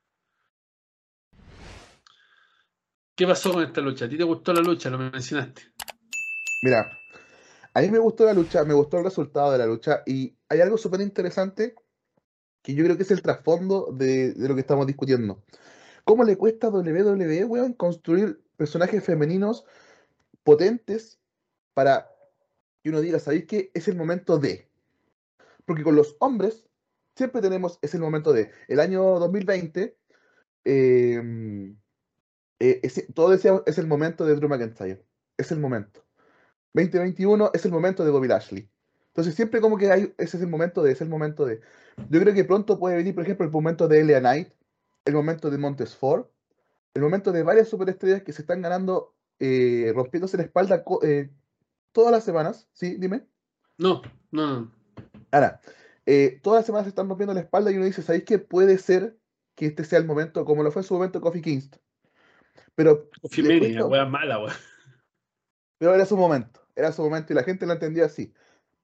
¿Qué 3.16 3.26
pasó 3.26 3.52
con 3.52 3.62
esta 3.62 3.81
lucha? 3.81 4.05
¿A 4.05 4.09
ti 4.09 4.18
te 4.18 4.24
gustó 4.24 4.52
la 4.52 4.61
lucha? 4.61 4.90
Lo 4.90 4.98
mencionaste. 4.98 5.62
Mira, 6.62 6.98
a 7.72 7.81
mí 7.81 7.90
me 7.90 7.98
gustó 7.98 8.24
la 8.24 8.35
lucha, 8.35 8.64
me 8.64 8.74
gustó 8.74 8.98
el 8.98 9.05
resultado 9.05 9.52
de 9.52 9.59
la 9.59 9.66
lucha 9.66 10.02
y 10.07 10.37
hay 10.48 10.61
algo 10.61 10.76
súper 10.79 11.00
interesante 11.00 11.74
que 12.62 12.74
yo 12.74 12.85
creo 12.85 12.96
que 12.96 13.05
es 13.05 13.11
el 13.11 13.22
trasfondo 13.22 13.92
de, 13.92 14.35
lo 14.37 14.55
que 14.55 14.61
estamos 14.61 14.87
discutiendo. 14.87 15.42
¿Cómo 16.05 16.24
le 16.24 16.37
cuesta 16.37 16.66
a 16.66 16.70
WWE, 16.70 17.44
weón, 17.44 17.72
construir 17.74 18.42
personajes 18.57 19.05
femeninos 19.05 19.64
potentes 20.42 21.21
para 21.75 22.11
que 22.83 22.90
uno 22.90 23.01
diga, 23.01 23.19
¿sabéis 23.19 23.47
qué? 23.47 23.71
Es 23.75 23.88
el 23.88 23.97
momento 23.97 24.38
de. 24.38 24.69
Porque 25.64 25.83
con 25.83 25.97
los 25.97 26.16
hombres 26.21 26.69
siempre 27.16 27.40
tenemos, 27.42 27.79
es 27.83 27.95
el 27.95 28.01
momento 28.01 28.33
de. 28.33 28.51
El 28.69 28.81
año 28.81 29.03
2020, 29.19 29.97
eh, 30.64 31.75
eh, 32.61 33.07
todo 33.14 33.31
decía, 33.31 33.62
es 33.66 33.79
el 33.79 33.87
momento 33.87 34.25
de 34.25 34.37
Drew 34.37 34.49
McIntyre. 34.49 35.05
Es 35.37 35.53
el 35.53 35.59
momento. 35.59 36.05
2021 36.75 37.51
es 37.55 37.64
el 37.64 37.73
momento 37.73 38.05
de 38.05 38.11
Bobby 38.11 38.29
Lashley. 38.29 38.71
Entonces 39.09 39.35
siempre 39.35 39.61
como 39.62 39.79
que 39.79 39.90
hay, 39.90 40.14
ese 40.19 40.37
es 40.37 40.42
el 40.42 40.49
momento 40.49 40.83
de, 40.83 40.92
es 40.92 41.01
el 41.01 41.09
momento 41.09 41.47
de. 41.47 41.61
Yo 42.11 42.21
creo 42.21 42.35
que 42.35 42.45
pronto 42.45 42.79
puede 42.79 42.97
venir, 42.97 43.14
por 43.14 43.25
ejemplo, 43.25 43.47
el 43.47 43.53
momento 43.53 43.88
de 43.88 44.01
Elia 44.01 44.21
Knight, 44.21 44.51
el 45.07 45.14
momento 45.14 45.51
de 45.51 45.57
Montes 45.57 45.97
Ford, 45.97 46.27
el 46.96 47.02
momento 47.02 47.30
de 47.30 47.42
varias 47.42 47.68
superestrellas 47.68 48.22
que 48.22 48.32
se 48.32 48.42
están 48.42 48.62
ganando, 48.62 49.14
eh, 49.38 49.92
rompiéndose 49.94 50.37
la 50.37 50.44
espalda 50.44 50.82
eh, 51.02 51.30
todas 51.92 52.11
las 52.11 52.24
semanas. 52.24 52.68
¿Sí? 52.72 52.96
Dime. 52.98 53.26
No, 53.78 54.02
no, 54.30 54.46
no. 54.46 54.72
Ahora, 55.30 55.61
todas 56.42 56.61
las 56.61 56.66
semanas 56.66 56.85
se 56.85 56.90
están 56.90 57.09
rompiendo 57.09 57.35
la 57.35 57.40
espalda 57.40 57.70
y 57.70 57.76
uno 57.76 57.85
dice, 57.85 58.02
¿sabéis 58.02 58.24
qué 58.24 58.38
puede 58.38 58.78
ser 58.78 59.18
que 59.54 59.66
este 59.66 59.85
sea 59.85 59.98
el 59.98 60.06
momento, 60.06 60.44
como 60.44 60.62
lo 60.62 60.70
fue 60.70 60.82
en 60.82 60.88
su 60.88 60.94
momento 60.94 61.20
Kofi 61.20 61.42
Kingston? 61.42 61.80
Pero. 62.74 63.11
mala, 64.06 64.38
Pero 65.78 65.94
era 65.94 66.06
su 66.06 66.16
momento. 66.16 66.66
Era 66.74 66.92
su 66.92 67.02
momento 67.02 67.32
y 67.32 67.37
la 67.37 67.42
gente 67.42 67.66
lo 67.66 67.72
entendía 67.72 68.06
así. 68.06 68.32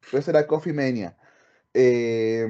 Pero 0.00 0.18
eso 0.18 0.30
era 0.30 0.46
Coffee 0.46 0.72
Mania. 0.72 1.16
Eh, 1.74 2.46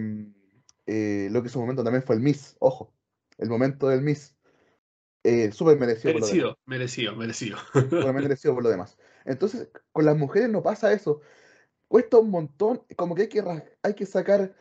lo 1.30 1.42
que 1.42 1.48
en 1.48 1.52
su 1.52 1.60
momento 1.60 1.84
también 1.84 2.02
fue 2.02 2.16
el 2.16 2.22
Miss, 2.22 2.56
ojo. 2.58 2.92
El 3.38 3.48
momento 3.48 3.88
del 3.88 4.02
Miss. 4.02 4.36
Eh, 5.24 5.52
súper 5.52 5.78
merecido. 5.78 6.14
Merecido, 6.14 6.58
merecido, 6.66 7.16
merecido. 7.16 7.58
merecido 8.12 8.54
por 8.54 8.64
lo 8.64 8.70
demás. 8.70 8.98
Entonces, 9.24 9.68
con 9.92 10.04
las 10.04 10.16
mujeres 10.16 10.48
no 10.48 10.62
pasa 10.62 10.92
eso. 10.92 11.20
Cuesta 11.86 12.18
un 12.18 12.30
montón, 12.30 12.82
como 12.96 13.14
que 13.14 13.22
hay 13.22 13.28
que, 13.28 13.42
hay 13.82 13.94
que 13.94 14.06
sacar 14.06 14.54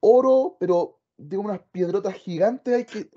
oro, 0.00 0.56
pero 0.58 1.00
de 1.16 1.36
unas 1.36 1.60
piedrotas 1.70 2.14
gigantes 2.14 2.74
hay 2.74 2.84
que 2.84 3.10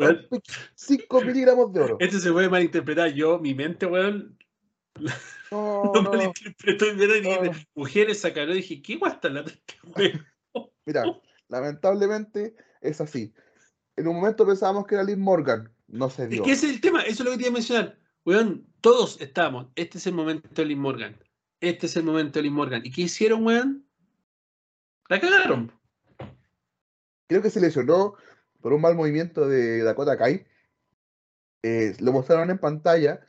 5 0.76 1.22
miligramos 1.26 1.74
de 1.74 1.82
oro. 1.82 1.98
Esto 2.00 2.20
se 2.20 2.32
puede 2.32 2.50
malinterpretar. 2.50 3.14
Yo, 3.14 3.40
mi 3.40 3.54
mente, 3.54 3.86
weón. 3.86 4.38
No, 5.52 5.92
no, 5.94 6.02
malinterpretó 6.02 6.88
y 6.88 7.52
mujeres 7.76 8.22
sacaron 8.22 8.56
dije, 8.56 8.82
¿qué 8.82 8.96
guasta 8.96 9.30
la 9.30 9.42
este 9.42 10.20
Mira, 10.84 11.04
lamentablemente 11.48 12.56
es 12.82 13.00
así. 13.00 13.32
En 13.96 14.08
un 14.08 14.16
momento 14.16 14.48
pensábamos 14.48 14.88
que 14.88 14.96
era 14.96 15.04
Liz 15.04 15.18
Morgan, 15.18 15.72
no 15.94 16.10
se 16.10 16.28
dio. 16.28 16.42
Es 16.42 16.48
que 16.48 16.52
ese 16.54 16.68
es 16.68 16.74
el 16.74 16.82
tema, 16.82 17.02
eso 17.02 17.24
es 17.24 17.26
lo 17.26 17.32
que 17.32 17.38
te 17.38 17.44
iba 17.44 17.50
a 17.50 17.54
mencionar. 17.54 18.00
Weón, 18.26 18.68
todos 18.82 19.20
estamos. 19.22 19.68
Este 19.76 19.98
es 19.98 20.08
el 20.08 20.14
momento 20.14 20.50
de 20.54 20.66
Liz 20.66 20.78
Morgan. 20.78 21.18
Este 21.62 21.86
es 21.86 21.96
el 21.96 22.04
momento 22.04 22.40
de 22.40 22.44
Liz 22.44 22.52
Morgan. 22.52 22.82
¿Y 22.86 22.92
qué 22.92 23.02
hicieron, 23.04 23.46
weón? 23.46 23.86
La 25.10 25.20
cagaron 25.20 25.72
creo 27.34 27.42
que 27.42 27.50
se 27.50 27.60
lesionó 27.60 28.16
por 28.62 28.74
un 28.74 28.82
mal 28.82 28.96
movimiento 28.96 29.48
de 29.48 29.84
Dakota 29.84 30.18
Kai. 30.18 30.46
Eh, 31.64 31.96
lo 32.00 32.12
mostraron 32.12 32.50
en 32.52 32.60
pantalla. 32.60 33.26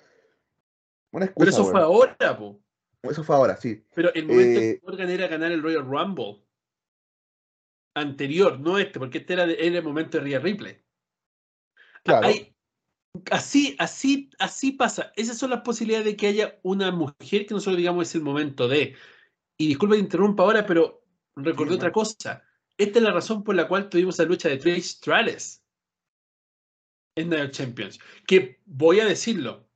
Una 1.10 1.24
excusa, 1.24 1.46
Pero 1.46 1.50
eso 1.50 1.70
fue 1.70 1.80
ahora, 1.80 2.38
po. 2.38 2.60
Eso 3.02 3.24
fue 3.24 3.36
ahora, 3.36 3.56
sí. 3.56 3.82
Pero 3.94 4.12
el 4.14 4.26
momento 4.26 4.60
eh, 4.60 4.80
que 4.80 4.86
Morgan 4.86 5.10
era 5.10 5.28
ganar 5.28 5.52
el 5.52 5.62
Royal 5.62 5.84
Rumble 5.84 6.42
anterior, 7.94 8.58
no 8.58 8.78
este, 8.78 8.98
porque 8.98 9.18
este 9.18 9.34
era, 9.34 9.44
el 9.44 9.82
momento 9.82 10.18
de 10.18 10.24
Rhea 10.24 10.40
Ripley. 10.40 10.82
Claro. 12.02 12.28
Así, 13.30 13.76
así, 13.78 14.30
así 14.38 14.72
pasa. 14.72 15.12
Esas 15.16 15.38
son 15.38 15.50
las 15.50 15.62
posibilidades 15.62 16.06
de 16.06 16.16
que 16.16 16.26
haya 16.26 16.58
una 16.62 16.90
mujer 16.90 17.46
que 17.46 17.54
nosotros 17.54 17.76
digamos 17.76 18.08
es 18.08 18.14
el 18.14 18.22
momento 18.22 18.68
de. 18.68 18.96
Y 19.56 19.68
disculpe 19.68 19.96
que 19.96 20.02
interrumpa 20.02 20.42
ahora, 20.42 20.66
pero 20.66 21.04
recordé 21.36 21.74
otra 21.74 21.92
cosa. 21.92 22.42
Esta 22.76 22.98
es 22.98 23.04
la 23.04 23.12
razón 23.12 23.44
por 23.44 23.54
la 23.54 23.68
cual 23.68 23.88
tuvimos 23.88 24.18
la 24.18 24.24
lucha 24.24 24.48
de 24.48 24.56
Trish 24.56 24.96
Stratus 24.96 25.60
en 27.16 27.28
Night 27.28 27.52
Champions. 27.52 28.00
Que 28.26 28.60
voy 28.66 28.98
a 29.00 29.06
decirlo, 29.06 29.68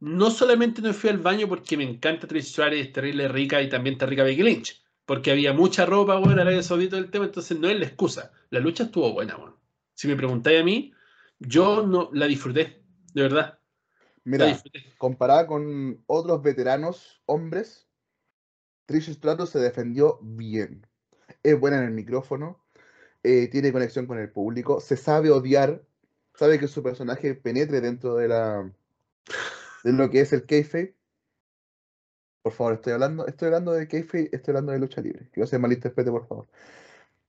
no 0.00 0.30
solamente 0.30 0.82
no 0.82 0.92
fui 0.92 1.08
al 1.10 1.18
baño 1.18 1.48
porque 1.48 1.76
me 1.76 1.84
encanta 1.84 2.26
Trish 2.26 2.50
Stratus, 2.50 2.78
es 2.78 2.92
terrible 2.92 3.28
rica 3.28 3.62
y 3.62 3.70
también 3.70 3.94
está 3.94 4.04
rica 4.04 4.24
Becky 4.24 4.42
Lynch, 4.42 4.84
porque 5.06 5.30
había 5.30 5.54
mucha 5.54 5.86
ropa, 5.86 6.16
bueno, 6.16 6.42
Arabia 6.42 6.62
Saudita 6.62 6.96
del 6.96 7.10
tema, 7.10 7.24
entonces 7.24 7.58
no 7.58 7.68
es 7.68 7.78
la 7.78 7.86
excusa. 7.86 8.30
La 8.50 8.60
lucha 8.60 8.84
estuvo 8.84 9.12
buena, 9.14 9.36
bueno. 9.36 9.58
Si 9.94 10.06
me 10.06 10.16
preguntáis 10.16 10.60
a 10.60 10.64
mí, 10.64 10.92
yo 11.38 11.86
no 11.86 12.10
la 12.12 12.26
disfruté, 12.26 12.82
de 13.14 13.22
verdad. 13.22 13.58
Mira, 14.24 14.60
comparada 14.98 15.46
con 15.46 16.02
otros 16.06 16.42
veteranos 16.42 17.22
hombres, 17.26 17.88
Trish 18.86 19.10
Stratus 19.10 19.50
se 19.50 19.58
defendió 19.58 20.18
bien 20.22 20.86
es 21.42 21.58
buena 21.58 21.78
en 21.78 21.84
el 21.84 21.90
micrófono, 21.92 22.64
eh, 23.22 23.48
tiene 23.48 23.72
conexión 23.72 24.06
con 24.06 24.18
el 24.18 24.30
público, 24.30 24.80
se 24.80 24.96
sabe 24.96 25.30
odiar, 25.30 25.82
sabe 26.34 26.58
que 26.58 26.68
su 26.68 26.82
personaje 26.82 27.34
penetre 27.34 27.80
dentro 27.80 28.14
de 28.16 28.28
la 28.28 28.72
de 29.84 29.92
lo 29.92 30.10
que 30.10 30.20
es 30.20 30.32
el 30.32 30.46
kayfabe. 30.46 30.94
Por 32.42 32.52
favor, 32.52 32.74
estoy 32.74 32.92
hablando, 32.94 33.26
estoy 33.26 33.46
hablando 33.46 33.72
de 33.72 33.88
kayfabe, 33.88 34.30
estoy 34.32 34.52
hablando 34.52 34.72
de 34.72 34.78
lucha 34.78 35.00
libre. 35.00 35.28
Que 35.32 35.40
no 35.40 35.46
se 35.46 35.58
malinterprete, 35.58 36.10
por 36.10 36.26
favor. 36.26 36.48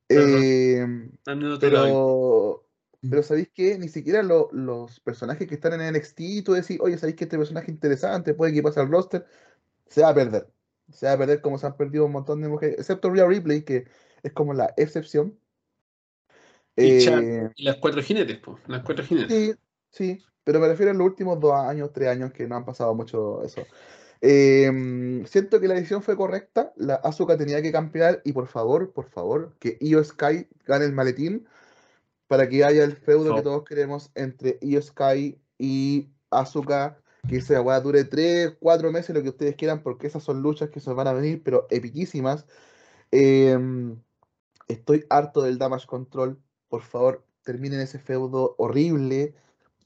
Eh, 0.07 0.85
pero, 1.59 2.65
pero 3.01 3.23
¿sabéis 3.23 3.49
que 3.49 3.77
Ni 3.77 3.89
siquiera 3.89 4.23
los 4.23 4.99
personajes 5.01 5.47
que 5.47 5.55
están 5.55 5.79
en 5.79 5.95
NXT, 5.95 6.43
tú 6.43 6.53
decís, 6.53 6.77
oye, 6.81 6.97
¿sabéis 6.97 7.15
que 7.15 7.25
este 7.25 7.37
personaje 7.37 7.71
interesante 7.71 8.33
puede 8.33 8.53
que 8.53 8.63
pase 8.63 8.79
al 8.79 8.89
roster? 8.89 9.25
Se 9.87 10.01
va 10.01 10.09
a 10.09 10.15
perder 10.15 10.47
se 10.91 11.05
va 11.05 11.13
a 11.13 11.17
perder 11.17 11.41
como 11.41 11.57
se 11.57 11.67
han 11.67 11.77
perdido 11.77 12.05
un 12.05 12.11
montón 12.11 12.41
de 12.41 12.47
mujeres, 12.47 12.79
excepto 12.79 13.09
Rhea 13.09 13.27
Ripley, 13.27 13.63
que 13.63 13.85
es 14.23 14.33
como 14.33 14.53
la 14.53 14.73
excepción. 14.77 15.37
Y, 16.75 17.07
eh, 17.07 17.49
las 17.57 17.77
cuatro 17.77 18.01
jinetes, 18.01 18.37
pues, 18.37 18.57
las 18.67 18.83
cuatro 18.83 19.03
jinetes. 19.03 19.35
Sí, 19.35 19.53
sí, 19.89 20.25
pero 20.43 20.59
me 20.59 20.67
refiero 20.67 20.91
a 20.91 20.95
los 20.95 21.05
últimos 21.05 21.39
dos 21.39 21.53
años, 21.53 21.91
tres 21.93 22.09
años 22.09 22.31
que 22.31 22.47
no 22.47 22.55
han 22.55 22.65
pasado 22.65 22.95
mucho 22.95 23.43
eso. 23.43 23.65
Em, 24.21 25.25
siento 25.25 25.59
que 25.59 25.67
la 25.67 25.75
decisión 25.75 26.03
fue 26.03 26.17
correcta, 26.17 26.73
la 26.75 26.95
Asuka 26.95 27.37
tenía 27.37 27.61
que 27.61 27.71
campear 27.71 28.21
y 28.25 28.33
por 28.33 28.47
favor, 28.47 28.91
por 28.91 29.09
favor, 29.09 29.55
que 29.59 29.77
Io 29.79 30.03
Sky 30.03 30.47
gane 30.65 30.85
el 30.85 30.93
maletín 30.93 31.47
para 32.29 32.47
que 32.47 32.63
haya 32.63 32.85
el 32.85 32.95
feudo 32.95 33.35
que 33.35 33.41
todos 33.41 33.65
queremos 33.65 34.11
entre 34.15 34.57
Io 34.61 34.81
Sky 34.81 35.37
y 35.57 36.07
Asuka 36.31 37.01
que 37.27 37.37
esa 37.37 37.61
weá 37.61 37.79
dure 37.81 38.05
3, 38.05 38.57
4 38.59 38.91
meses, 38.91 39.15
lo 39.15 39.21
que 39.21 39.29
ustedes 39.29 39.55
quieran, 39.55 39.83
porque 39.83 40.07
esas 40.07 40.23
son 40.23 40.41
luchas 40.41 40.69
que 40.69 40.79
se 40.79 40.93
van 40.93 41.07
a 41.07 41.13
venir, 41.13 41.43
pero 41.43 41.67
epiquísimas. 41.69 42.45
Em, 43.11 44.01
estoy 44.67 45.05
harto 45.09 45.41
del 45.41 45.57
Damage 45.57 45.87
Control. 45.87 46.41
Por 46.69 46.81
favor, 46.81 47.25
terminen 47.43 47.81
ese 47.81 47.99
feudo 47.99 48.55
horrible 48.57 49.35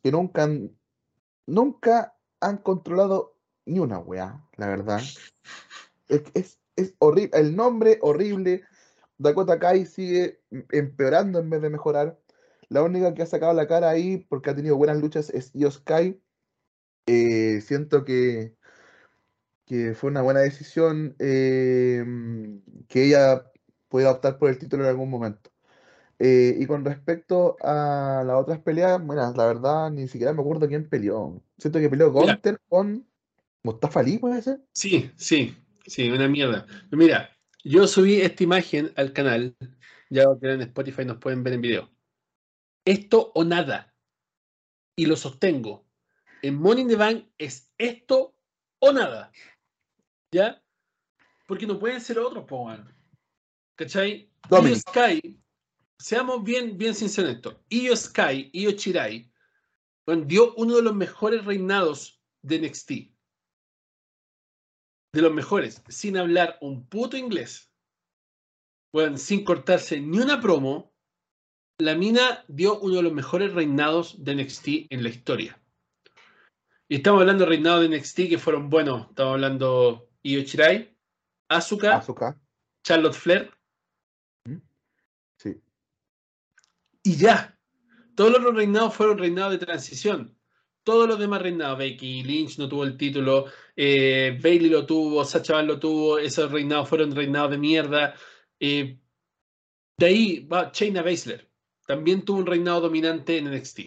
que 0.04 0.12
nunca 0.12 0.44
han, 0.44 0.78
nunca 1.48 2.16
han 2.40 2.58
controlado 2.58 3.36
ni 3.66 3.80
una 3.80 3.98
weá, 4.00 4.46
la 4.58 4.68
verdad. 4.68 5.02
Es, 6.08 6.60
es, 6.76 6.94
horrible. 7.00 7.40
El 7.40 7.56
nombre 7.56 7.98
horrible. 8.02 8.64
Dakota 9.18 9.58
Kai 9.58 9.86
sigue 9.86 10.42
empeorando 10.72 11.40
en 11.40 11.50
vez 11.50 11.62
de 11.62 11.70
mejorar. 11.70 12.20
La 12.70 12.84
única 12.84 13.14
que 13.14 13.22
ha 13.22 13.26
sacado 13.26 13.54
la 13.54 13.68
cara 13.68 13.90
ahí 13.90 14.18
porque 14.30 14.50
ha 14.50 14.56
tenido 14.56 14.78
buenas 14.78 14.98
luchas 14.98 15.30
es 15.30 15.52
Kai 15.84 16.20
eh, 17.06 17.62
siento 17.62 18.06
que, 18.06 18.56
que 19.66 19.94
fue 19.94 20.10
una 20.10 20.22
buena 20.22 20.42
decisión 20.42 21.16
eh, 21.20 22.04
que 22.88 23.06
ella 23.06 23.52
pueda 23.90 24.12
optar 24.12 24.38
por 24.38 24.50
el 24.50 24.58
título 24.58 24.84
en 24.84 24.90
algún 24.90 25.10
momento. 25.10 25.52
Eh, 26.20 26.56
y 26.58 26.66
con 26.66 26.86
respecto 26.86 27.58
a 27.62 28.24
las 28.26 28.38
otras 28.38 28.60
peleas, 28.60 29.04
bueno, 29.04 29.34
la 29.36 29.46
verdad 29.46 29.92
ni 29.92 30.08
siquiera 30.08 30.32
me 30.32 30.42
acuerdo 30.42 30.68
quién 30.68 30.88
peleó. 30.88 31.42
Siento 31.58 31.80
que 31.80 31.90
peleó. 31.90 32.12
Gunter 32.12 32.60
con 32.70 33.06
Mustafa 33.64 34.00
Ali, 34.00 34.20
puede 34.20 34.42
ser. 34.42 34.62
Sí, 34.72 35.12
sí, 35.16 35.58
sí, 35.86 36.10
una 36.10 36.28
mierda. 36.28 36.66
Mira, 36.92 37.30
yo 37.64 37.88
subí 37.88 38.22
esta 38.22 38.44
imagen 38.44 38.92
al 38.96 39.12
canal, 39.14 39.56
ya 40.10 40.26
que 40.40 40.52
en 40.52 40.62
Spotify 40.62 41.06
nos 41.06 41.18
pueden 41.18 41.44
ver 41.44 41.54
en 41.54 41.62
video. 41.62 41.90
Esto 42.86 43.32
o 43.34 43.44
nada. 43.44 43.96
Y 44.96 45.06
lo 45.06 45.16
sostengo. 45.16 45.86
En 46.42 46.56
Money 46.56 46.84
in 46.84 46.88
the 46.90 46.96
Bank 46.96 47.28
es 47.38 47.72
esto 47.78 48.36
o 48.80 48.92
nada. 48.92 49.32
¿Ya? 50.32 50.64
Porque 51.48 51.66
no 51.66 51.80
pueden 51.80 52.02
ser 52.02 52.20
otros, 52.20 52.46
po. 52.46 52.70
¿Cachai? 53.76 54.32
Io. 54.50 54.76
Sky, 54.76 55.40
seamos 55.98 56.44
bien, 56.44 56.78
bien 56.78 56.94
sinceros 56.94 57.32
en 57.32 57.36
esto. 57.38 57.64
Io 57.70 57.96
Sky, 57.96 58.50
Io 58.54 58.72
Chirai, 58.74 59.32
dio 60.26 60.54
uno 60.56 60.76
de 60.76 60.84
los 60.84 60.96
mejores 60.96 61.46
reinados 61.46 62.22
de 62.42 62.60
NXT 62.60 63.14
de 65.14 65.22
los 65.22 65.34
mejores, 65.34 65.84
sin 65.88 66.18
hablar 66.18 66.58
un 66.60 66.88
puto 66.88 67.16
inglés, 67.16 67.72
bueno, 68.92 69.18
sin 69.18 69.46
cortarse 69.46 70.02
ni 70.02 70.18
una 70.18 70.42
promo, 70.42 70.93
la 71.84 71.96
mina 71.96 72.46
dio 72.48 72.80
uno 72.80 72.96
de 72.96 73.04
los 73.04 73.14
mejores 73.14 73.54
reinados 73.54 74.24
de 74.24 74.36
NXT 74.36 74.68
en 74.90 75.04
la 75.04 75.10
historia. 75.10 75.60
Y 76.88 76.96
estamos 76.96 77.22
hablando 77.22 77.44
de 77.44 77.50
reinados 77.50 77.82
de 77.82 77.98
NXT 77.98 78.30
que 78.30 78.38
fueron 78.38 78.70
buenos. 78.70 79.10
Estamos 79.10 79.34
hablando 79.34 80.10
Io 80.24 80.42
Shirai, 80.42 80.96
Asuka, 81.50 81.98
Asuka. 81.98 82.40
Charlotte 82.84 83.16
Flair 83.16 83.52
Sí. 85.38 85.62
y 87.04 87.16
ya. 87.16 87.58
Todos 88.16 88.42
los 88.42 88.54
reinados 88.54 88.94
fueron 88.94 89.18
reinados 89.18 89.54
de 89.54 89.66
transición. 89.66 90.38
Todos 90.84 91.08
los 91.08 91.18
demás 91.18 91.42
reinados, 91.42 91.78
Becky 91.78 92.24
Lynch 92.24 92.58
no 92.60 92.68
tuvo 92.68 92.84
el 92.84 92.98
título, 92.98 93.46
eh, 93.76 94.38
Bailey 94.42 94.70
lo 94.70 94.86
tuvo, 94.86 95.24
Sacha 95.24 95.54
Banks 95.54 95.68
lo 95.68 95.80
tuvo, 95.80 96.18
esos 96.20 96.52
reinados 96.52 96.90
fueron 96.90 97.16
reinados 97.16 97.52
de 97.52 97.58
mierda. 97.58 98.14
Eh, 98.60 99.00
de 99.98 100.06
ahí 100.06 100.40
va 100.46 100.72
Shayna 100.74 101.02
Baszler, 101.02 101.50
también 101.86 102.24
tuvo 102.24 102.40
un 102.40 102.46
reinado 102.46 102.82
dominante 102.82 103.38
en 103.38 103.52
NXT. 103.52 103.82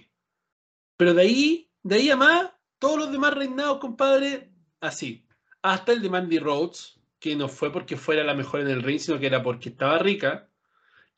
Pero 0.97 1.15
de 1.15 1.23
ahí, 1.23 1.71
de 1.83 1.97
ahí 1.97 2.11
a 2.11 2.17
más, 2.17 2.51
todos 2.79 2.99
los 2.99 3.13
demás 3.13 3.35
reinados, 3.35 3.79
compadre, 3.79 4.51
así. 4.81 5.27
Hasta 5.63 5.93
el 5.93 6.03
de 6.03 6.11
Mandy 6.11 6.39
Rhodes, 6.39 6.99
que 7.19 7.35
no 7.37 7.49
fue 7.49 7.73
porque 7.73 7.97
fuera 7.97 8.25
la 8.25 8.35
mejor 8.35 8.61
en 8.61 8.69
el 8.69 8.83
ring, 8.83 8.99
sino 8.99 9.19
que 9.19 9.27
era 9.27 9.43
porque 9.43 9.71
estaba 9.71 9.99
rica 9.99 10.49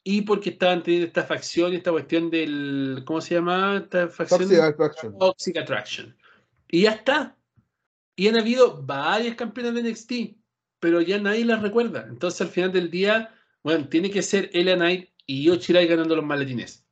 y 0.05 0.23
porque 0.23 0.51
estaban 0.51 0.83
teniendo 0.83 1.07
esta 1.09 1.25
facción, 1.25 1.75
esta 1.75 1.91
cuestión 1.91 2.31
del. 2.31 3.03
¿Cómo 3.05 3.21
se 3.21 3.35
llama? 3.35 3.83
Esta 3.85 4.09
facción. 4.09 4.41
Toxic 4.41 4.61
Attraction. 4.61 5.19
Toxic 5.19 5.57
Attraction. 5.59 6.17
Y 6.69 6.83
ya 6.83 6.93
está. 6.93 7.37
Y 8.17 8.29
han 8.29 8.39
habido 8.39 8.83
varias 8.83 9.37
campeonas 9.37 9.75
de 9.75 9.83
NXT, 9.83 10.13
pero 10.81 11.01
ya 11.01 11.19
nadie 11.19 11.45
las 11.45 11.63
recuerda. 11.63 12.07
Entonces, 12.09 12.41
al 12.41 12.49
final 12.49 12.73
del 12.73 12.91
día, 12.91 13.35
bueno, 13.63 13.89
tiene 13.89 14.11
que 14.11 14.23
ser 14.23 14.51
Elia 14.53 14.77
Knight 14.77 15.11
y 15.29 15.43
Io 15.45 15.55
Shirai 15.57 15.87
ganando 15.87 16.17
los 16.17 16.25
maletines. 16.25 16.85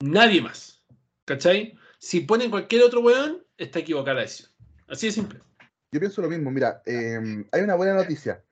Nadie 0.00 0.42
más. 0.42 0.84
¿Cachai? 1.24 1.78
Si 1.98 2.20
ponen 2.20 2.50
cualquier 2.50 2.82
otro 2.82 3.00
weón, 3.00 3.42
está 3.56 3.78
equivocada 3.78 4.16
la 4.16 4.22
decisión. 4.22 4.50
Así 4.88 5.06
de 5.06 5.12
simple. 5.12 5.40
Yo 5.92 6.00
pienso 6.00 6.20
lo 6.20 6.28
mismo, 6.28 6.50
mira, 6.50 6.82
em, 6.84 7.46
hay 7.52 7.62
una 7.62 7.76
buena 7.76 7.94
noticia. 7.94 8.44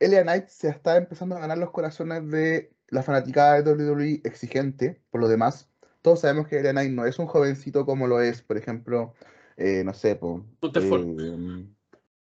Elia 0.00 0.22
Knight 0.22 0.48
se 0.48 0.68
está 0.68 0.96
empezando 0.96 1.36
a 1.36 1.38
ganar 1.38 1.56
los 1.58 1.70
corazones 1.70 2.28
de 2.28 2.74
la 2.88 3.04
fanaticada 3.04 3.62
de 3.62 3.72
WWE 3.72 4.20
exigente, 4.24 5.00
por 5.10 5.20
lo 5.20 5.28
demás. 5.28 5.70
Todos 6.02 6.20
sabemos 6.20 6.48
que 6.48 6.58
Elia 6.58 6.72
Knight 6.72 6.90
no 6.90 7.06
es 7.06 7.20
un 7.20 7.26
jovencito 7.26 7.86
como 7.86 8.08
lo 8.08 8.20
es, 8.20 8.42
por 8.42 8.58
ejemplo, 8.58 9.14
eh, 9.56 9.84
no 9.84 9.94
sé, 9.94 10.16
po, 10.16 10.44
eh, 10.60 11.66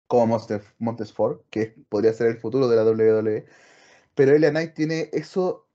como 0.06 0.39
Montesfort, 0.78 1.43
que 1.50 1.76
podría 1.89 2.13
ser 2.13 2.28
el 2.28 2.38
futuro 2.38 2.67
de 2.67 2.76
la 2.76 2.86
WWE. 2.86 3.45
Pero 4.13 4.36
Elia 4.36 4.52
Knight 4.52 4.76
tiene 4.76 5.10
eso 5.12 5.67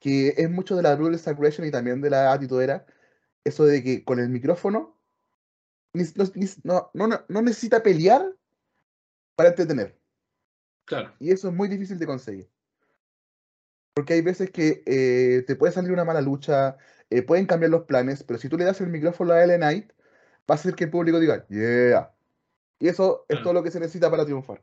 que 0.00 0.34
es 0.36 0.50
mucho 0.50 0.76
de 0.76 0.82
la 0.82 0.96
Ruthless 0.96 1.28
Aggression 1.28 1.66
y 1.66 1.70
también 1.70 2.00
de 2.00 2.10
la 2.10 2.32
atitudera, 2.32 2.86
eso 3.44 3.64
de 3.64 3.82
que 3.84 4.02
con 4.04 4.18
el 4.18 4.28
micrófono 4.28 4.96
no, 5.92 6.90
no- 6.94 7.06
no- 7.08 7.24
no 7.28 7.42
necesita 7.42 7.82
pelear 7.82 8.34
para 9.36 9.50
entretener. 9.50 9.96
Claro. 10.84 11.14
Y 11.20 11.30
eso 11.30 11.48
es 11.48 11.54
muy 11.54 11.68
difícil 11.68 11.98
de 11.98 12.06
conseguir. 12.06 12.50
Porque 13.94 14.14
hay 14.14 14.22
veces 14.22 14.50
que 14.50 14.82
eh, 14.86 15.42
te 15.46 15.56
puede 15.56 15.72
salir 15.72 15.92
una 15.92 16.04
mala 16.04 16.20
lucha, 16.20 16.76
eh, 17.10 17.22
pueden 17.22 17.46
cambiar 17.46 17.70
los 17.70 17.84
planes, 17.84 18.22
pero 18.22 18.38
si 18.38 18.48
tú 18.48 18.56
le 18.56 18.64
das 18.64 18.80
el 18.80 18.88
micrófono 18.88 19.32
a 19.32 19.42
Ellen 19.42 19.60
Knight, 19.60 19.90
va 20.48 20.54
a 20.54 20.54
hacer 20.54 20.74
que 20.74 20.84
el 20.84 20.90
público 20.90 21.20
diga, 21.20 21.46
yeah. 21.48 22.12
Y 22.78 22.88
eso 22.88 23.26
es 23.28 23.36
Claro. 23.36 23.42
todo 23.44 23.52
lo 23.54 23.62
que 23.62 23.70
se 23.70 23.80
necesita 23.80 24.10
para 24.10 24.24
triunfar. 24.24 24.62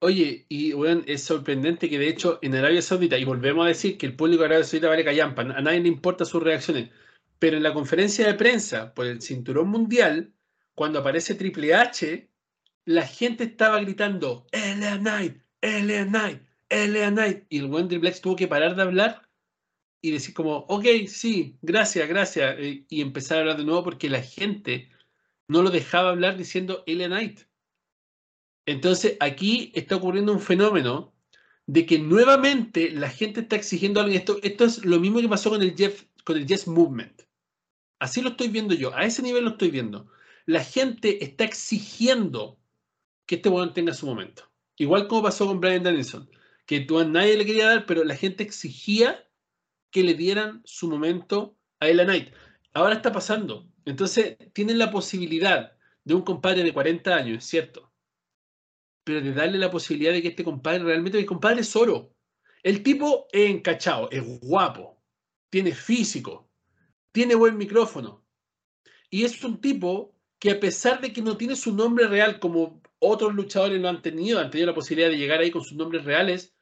Oye, 0.00 0.44
y 0.48 0.74
weón, 0.74 1.04
es 1.06 1.22
sorprendente 1.24 1.88
que 1.88 1.98
de 1.98 2.08
hecho 2.08 2.38
en 2.42 2.54
Arabia 2.54 2.82
Saudita, 2.82 3.16
y 3.16 3.24
volvemos 3.24 3.64
a 3.64 3.68
decir 3.68 3.96
que 3.96 4.06
el 4.06 4.14
público 4.14 4.42
de 4.42 4.46
Arabia 4.46 4.64
Saudita 4.64 4.88
vale 4.88 5.04
callampa, 5.04 5.42
a 5.42 5.62
nadie 5.62 5.80
le 5.80 5.88
importa 5.88 6.26
sus 6.26 6.42
reacciones, 6.42 6.90
pero 7.38 7.56
en 7.56 7.62
la 7.62 7.72
conferencia 7.72 8.26
de 8.26 8.34
prensa 8.34 8.92
por 8.92 9.06
el 9.06 9.22
cinturón 9.22 9.68
mundial, 9.68 10.34
cuando 10.74 10.98
aparece 10.98 11.34
Triple 11.34 11.74
H, 11.74 12.28
la 12.84 13.06
gente 13.06 13.44
estaba 13.44 13.80
gritando, 13.80 14.46
LA 14.52 14.98
Knight, 14.98 15.38
LA 15.62 16.04
Knight, 16.04 16.42
LA 16.68 17.10
Knight, 17.10 17.44
y 17.48 17.58
el 17.58 17.68
buen 17.68 17.88
Triple 17.88 18.10
H 18.10 18.20
tuvo 18.20 18.36
que 18.36 18.48
parar 18.48 18.76
de 18.76 18.82
hablar 18.82 19.22
y 20.02 20.10
decir 20.10 20.34
como, 20.34 20.58
ok, 20.68 20.84
sí, 21.08 21.58
gracias, 21.62 22.06
gracias, 22.06 22.56
eh, 22.58 22.84
y 22.88 23.00
empezar 23.00 23.38
a 23.38 23.40
hablar 23.40 23.56
de 23.56 23.64
nuevo 23.64 23.82
porque 23.82 24.10
la 24.10 24.22
gente 24.22 24.90
no 25.48 25.62
lo 25.62 25.70
dejaba 25.70 26.10
hablar 26.10 26.36
diciendo 26.36 26.84
LA 26.86 27.06
Knight. 27.06 27.40
Entonces 28.66 29.16
aquí 29.20 29.72
está 29.74 29.96
ocurriendo 29.96 30.32
un 30.32 30.40
fenómeno 30.40 31.14
de 31.66 31.86
que 31.86 31.98
nuevamente 31.98 32.90
la 32.90 33.08
gente 33.08 33.40
está 33.40 33.56
exigiendo 33.56 34.00
algo. 34.00 34.14
Esto, 34.14 34.38
esto 34.42 34.64
es 34.64 34.84
lo 34.84 35.00
mismo 35.00 35.20
que 35.20 35.28
pasó 35.28 35.50
con 35.50 35.62
el 35.62 35.76
Jeff, 35.76 36.04
con 36.24 36.36
el 36.36 36.46
Yes 36.46 36.66
Movement. 36.66 37.22
Así 37.98 38.20
lo 38.20 38.30
estoy 38.30 38.48
viendo 38.48 38.74
yo, 38.74 38.94
a 38.94 39.04
ese 39.04 39.22
nivel 39.22 39.44
lo 39.44 39.50
estoy 39.52 39.70
viendo. 39.70 40.10
La 40.44 40.62
gente 40.62 41.24
está 41.24 41.44
exigiendo 41.44 42.58
que 43.24 43.36
este 43.36 43.48
weón 43.48 43.72
tenga 43.72 43.94
su 43.94 44.06
momento. 44.06 44.44
Igual 44.76 45.08
como 45.08 45.22
pasó 45.22 45.46
con 45.46 45.60
Brian 45.60 45.82
Danielson, 45.82 46.28
que 46.66 46.86
a 46.88 47.04
nadie 47.04 47.36
le 47.36 47.46
quería 47.46 47.68
dar, 47.68 47.86
pero 47.86 48.04
la 48.04 48.14
gente 48.14 48.42
exigía 48.42 49.26
que 49.90 50.02
le 50.02 50.14
dieran 50.14 50.62
su 50.64 50.88
momento 50.88 51.56
a 51.80 51.88
Ella 51.88 52.04
Knight. 52.04 52.34
Ahora 52.74 52.96
está 52.96 53.12
pasando. 53.12 53.66
Entonces 53.86 54.36
tienen 54.52 54.78
la 54.78 54.90
posibilidad 54.90 55.72
de 56.04 56.14
un 56.14 56.22
compadre 56.22 56.62
de 56.62 56.72
40 56.72 57.14
años, 57.14 57.44
cierto, 57.44 57.85
pero 59.06 59.20
de 59.20 59.32
darle 59.32 59.56
la 59.56 59.70
posibilidad 59.70 60.12
de 60.12 60.20
que 60.20 60.28
este 60.28 60.42
compadre 60.42 60.82
realmente, 60.82 61.16
el 61.16 61.26
compadre 61.26 61.60
es 61.60 61.76
oro. 61.76 62.12
El 62.64 62.82
tipo 62.82 63.28
es 63.30 63.48
encachado, 63.48 64.10
es 64.10 64.20
guapo, 64.40 65.00
tiene 65.48 65.72
físico, 65.72 66.50
tiene 67.12 67.36
buen 67.36 67.56
micrófono. 67.56 68.26
Y 69.08 69.22
es 69.22 69.44
un 69.44 69.60
tipo 69.60 70.12
que 70.40 70.50
a 70.50 70.58
pesar 70.58 71.00
de 71.00 71.12
que 71.12 71.22
no 71.22 71.36
tiene 71.36 71.54
su 71.54 71.72
nombre 71.72 72.08
real 72.08 72.40
como 72.40 72.82
otros 72.98 73.32
luchadores 73.32 73.80
lo 73.80 73.88
han 73.88 74.02
tenido, 74.02 74.40
han 74.40 74.50
tenido 74.50 74.66
la 74.66 74.74
posibilidad 74.74 75.08
de 75.08 75.18
llegar 75.18 75.38
ahí 75.38 75.52
con 75.52 75.62
sus 75.62 75.76
nombres 75.76 76.04
reales, 76.04 76.56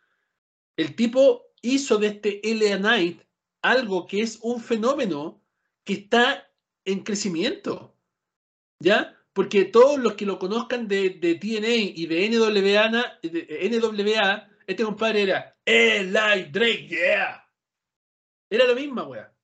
el 0.76 0.94
tipo 0.94 1.46
hizo 1.62 1.96
de 1.96 2.08
este 2.08 2.42
LA 2.44 2.76
Knight 2.76 3.22
algo 3.62 4.06
que 4.06 4.20
es 4.20 4.38
un 4.42 4.60
fenómeno 4.60 5.42
que 5.82 5.94
está 5.94 6.46
en 6.84 7.04
crecimiento. 7.04 7.96
¿Ya? 8.80 9.18
Porque 9.34 9.64
todos 9.66 9.98
los 9.98 10.14
que 10.14 10.24
lo 10.24 10.38
conozcan 10.38 10.88
de, 10.88 11.10
de 11.10 11.34
TNA 11.34 11.92
y 11.96 12.06
de 12.06 12.28
NWA, 12.30 13.18
de 13.20 13.68
NWA, 13.68 14.48
este 14.66 14.84
compadre 14.84 15.22
era 15.22 15.56
Eli 15.66 16.44
Drake, 16.50 16.88
yeah. 16.88 17.46
Era 18.48 18.66
la 18.66 18.74
misma, 18.74 19.06
wea. 19.06 19.34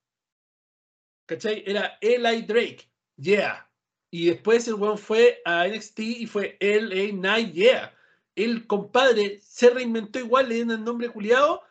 ¿Cachai? 1.26 1.64
Era 1.66 1.98
Eli 2.00 2.42
Drake, 2.42 2.90
yeah. 3.16 3.68
Y 4.10 4.26
después 4.26 4.66
el 4.68 4.74
weón 4.74 4.98
fue 4.98 5.40
a 5.44 5.66
NXT 5.66 5.98
y 6.00 6.26
fue 6.26 6.56
LA 6.60 7.12
Knight, 7.12 7.52
yeah. 7.52 7.94
El 8.34 8.66
compadre 8.66 9.40
se 9.42 9.70
reinventó 9.70 10.18
igual, 10.18 10.48
le 10.48 10.56
dieron 10.56 10.72
el 10.72 10.84
nombre 10.84 11.08
culiado 11.08 11.62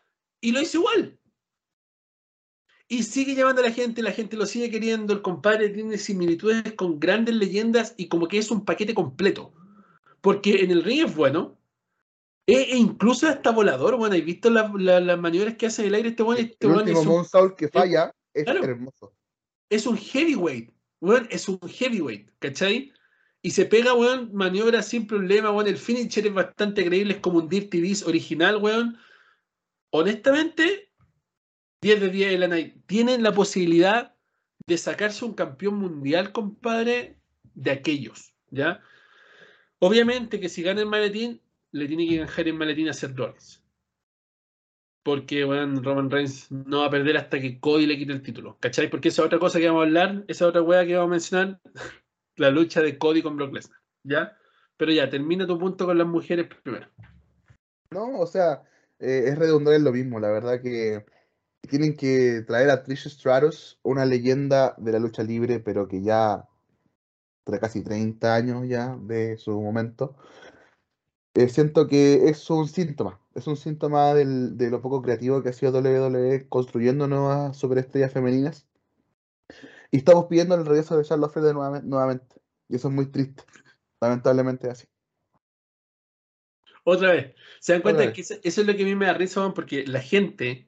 y 0.41 0.51
lo 0.51 0.61
hizo 0.61 0.77
igual. 0.77 1.18
Y 2.91 3.03
sigue 3.03 3.35
llamando 3.35 3.61
a 3.61 3.65
la 3.65 3.71
gente, 3.71 4.01
la 4.01 4.11
gente 4.11 4.35
lo 4.35 4.47
sigue 4.47 4.71
queriendo, 4.71 5.13
el 5.13 5.21
compadre 5.21 5.69
tiene 5.69 5.97
similitudes 5.99 6.73
con 6.73 6.99
grandes 6.99 7.35
leyendas 7.35 7.93
y 7.97 8.07
como 8.07 8.27
que 8.27 8.39
es 8.39 8.49
un 8.49 8.65
paquete 8.65 8.95
completo. 8.95 9.53
Porque 10.21 10.63
en 10.63 10.71
el 10.71 10.83
ring 10.83 11.05
es 11.05 11.15
bueno, 11.15 11.59
e, 12.47 12.75
incluso 12.75 13.27
hasta 13.27 13.51
volador, 13.51 13.95
bueno, 13.95 14.15
¿has 14.15 14.25
visto 14.25 14.49
las 14.49 14.73
la, 14.73 14.99
las 14.99 15.19
maniobras 15.19 15.55
que 15.55 15.67
hace 15.67 15.83
en 15.83 15.89
el 15.89 15.93
aire 15.95 16.09
este 16.09 16.23
weón? 16.23 16.39
Este 16.39 16.65
El 16.65 16.73
último 16.73 16.99
es 16.99 17.05
un, 17.05 17.13
Moonsault 17.13 17.55
que 17.55 17.67
falla 17.67 18.11
es 18.33 18.43
Claro. 18.43 18.63
hermoso. 18.63 19.13
es 19.69 19.85
un 19.85 19.95
heavyweight, 19.95 20.71
weón, 20.99 21.27
es 21.29 21.47
un 21.47 21.59
heavyweight, 21.59 22.31
¿cachai? 22.39 22.91
Y 23.43 23.51
se 23.51 23.65
pega, 23.67 23.93
weón, 23.93 24.31
maniobra 24.33 24.81
sin 24.81 25.05
problema, 25.05 25.51
weón. 25.51 25.67
El 25.67 25.77
finisher 25.77 26.25
es 26.25 26.33
bastante 26.33 26.83
creíble, 26.83 27.13
es 27.13 27.19
como 27.19 27.37
un 27.37 27.47
Dirty 27.47 27.81
Beast 27.81 28.07
original, 28.07 28.57
weón. 28.57 28.97
Honestamente, 29.91 30.88
10 31.81 32.01
de 32.01 32.09
10 32.09 32.31
de 32.31 32.37
la 32.37 32.47
Night. 32.47 32.75
Tienen 32.85 33.23
la 33.23 33.33
posibilidad 33.33 34.15
de 34.67 34.77
sacarse 34.77 35.25
un 35.25 35.33
campeón 35.33 35.75
mundial, 35.75 36.31
compadre, 36.31 37.17
de 37.55 37.71
aquellos, 37.71 38.33
¿ya? 38.51 38.81
Obviamente 39.79 40.39
que 40.39 40.49
si 40.49 40.61
gana 40.61 40.81
el 40.81 40.87
maletín, 40.87 41.41
le 41.71 41.87
tiene 41.87 42.07
que 42.07 42.17
ganar 42.17 42.47
el 42.47 42.53
maletín 42.53 42.89
a 42.89 42.93
Seth 42.93 43.15
Rollins. 43.15 43.63
Porque, 45.03 45.45
bueno, 45.45 45.81
Roman 45.81 46.11
Reigns 46.11 46.51
no 46.51 46.81
va 46.81 46.87
a 46.87 46.89
perder 46.91 47.17
hasta 47.17 47.39
que 47.39 47.59
Cody 47.59 47.85
le 47.85 47.97
quite 47.97 48.11
el 48.11 48.21
título. 48.21 48.57
¿Cachai? 48.59 48.89
Porque 48.89 49.09
esa 49.09 49.23
otra 49.23 49.39
cosa 49.39 49.59
que 49.59 49.67
vamos 49.67 49.81
a 49.81 49.85
hablar, 49.85 50.25
esa 50.27 50.47
otra 50.47 50.61
wea 50.61 50.85
que 50.85 50.95
vamos 50.95 51.09
a 51.09 51.11
mencionar, 51.11 51.61
la 52.35 52.51
lucha 52.51 52.81
de 52.81 52.97
Cody 52.97 53.21
con 53.21 53.37
Brock 53.37 53.53
Lesnar. 53.53 53.79
¿Ya? 54.03 54.37
Pero 54.77 54.91
ya, 54.91 55.09
termina 55.09 55.47
tu 55.47 55.57
punto 55.57 55.85
con 55.85 55.97
las 55.97 56.07
mujeres 56.07 56.47
primero. 56.63 56.87
No, 57.91 58.19
o 58.19 58.27
sea, 58.27 58.63
eh, 58.99 59.23
es 59.27 59.37
redundar 59.37 59.73
en 59.73 59.83
lo 59.85 59.91
mismo. 59.91 60.19
La 60.19 60.29
verdad 60.31 60.61
que 60.61 61.05
tienen 61.67 61.95
que 61.95 62.43
traer 62.47 62.69
a 62.69 62.83
Trish 62.83 63.09
Stratus, 63.09 63.79
una 63.83 64.05
leyenda 64.05 64.75
de 64.77 64.91
la 64.91 64.99
lucha 64.99 65.23
libre, 65.23 65.59
pero 65.59 65.87
que 65.87 66.01
ya 66.01 66.47
de 67.45 67.59
casi 67.59 67.83
30 67.83 68.35
años 68.35 68.67
ya 68.67 68.95
de 68.97 69.37
su 69.37 69.59
momento. 69.59 70.15
Eh, 71.35 71.49
siento 71.49 71.87
que 71.87 72.29
es 72.29 72.49
un 72.49 72.67
síntoma, 72.67 73.19
es 73.35 73.47
un 73.47 73.55
síntoma 73.55 74.13
del, 74.13 74.57
de 74.57 74.69
lo 74.69 74.81
poco 74.81 75.01
creativo 75.01 75.41
que 75.41 75.49
ha 75.49 75.53
sido 75.53 75.71
WWE 75.71 76.47
construyendo 76.49 77.07
nuevas 77.07 77.57
superestrellas 77.57 78.11
femeninas. 78.11 78.67
Y 79.91 79.97
estamos 79.97 80.25
pidiendo 80.25 80.55
el 80.55 80.65
regreso 80.65 80.97
de 80.97 81.03
Charlotte 81.03 81.33
Flair 81.33 81.55
nuevamente, 81.55 82.35
Y 82.67 82.75
eso 82.75 82.89
es 82.89 82.93
muy 82.93 83.07
triste. 83.07 83.43
Lamentablemente 84.01 84.69
así. 84.69 84.87
Otra 86.83 87.11
vez. 87.11 87.35
¿Se 87.59 87.73
dan 87.73 87.81
cuenta 87.81 88.13
que 88.13 88.21
eso, 88.21 88.35
es 88.43 88.57
lo 88.57 88.75
que 88.75 88.83
a 88.83 88.85
mí 88.85 88.95
me 88.95 89.05
da 89.05 89.13
risa, 89.13 89.53
porque 89.53 89.85
la 89.85 90.01
gente, 90.01 90.67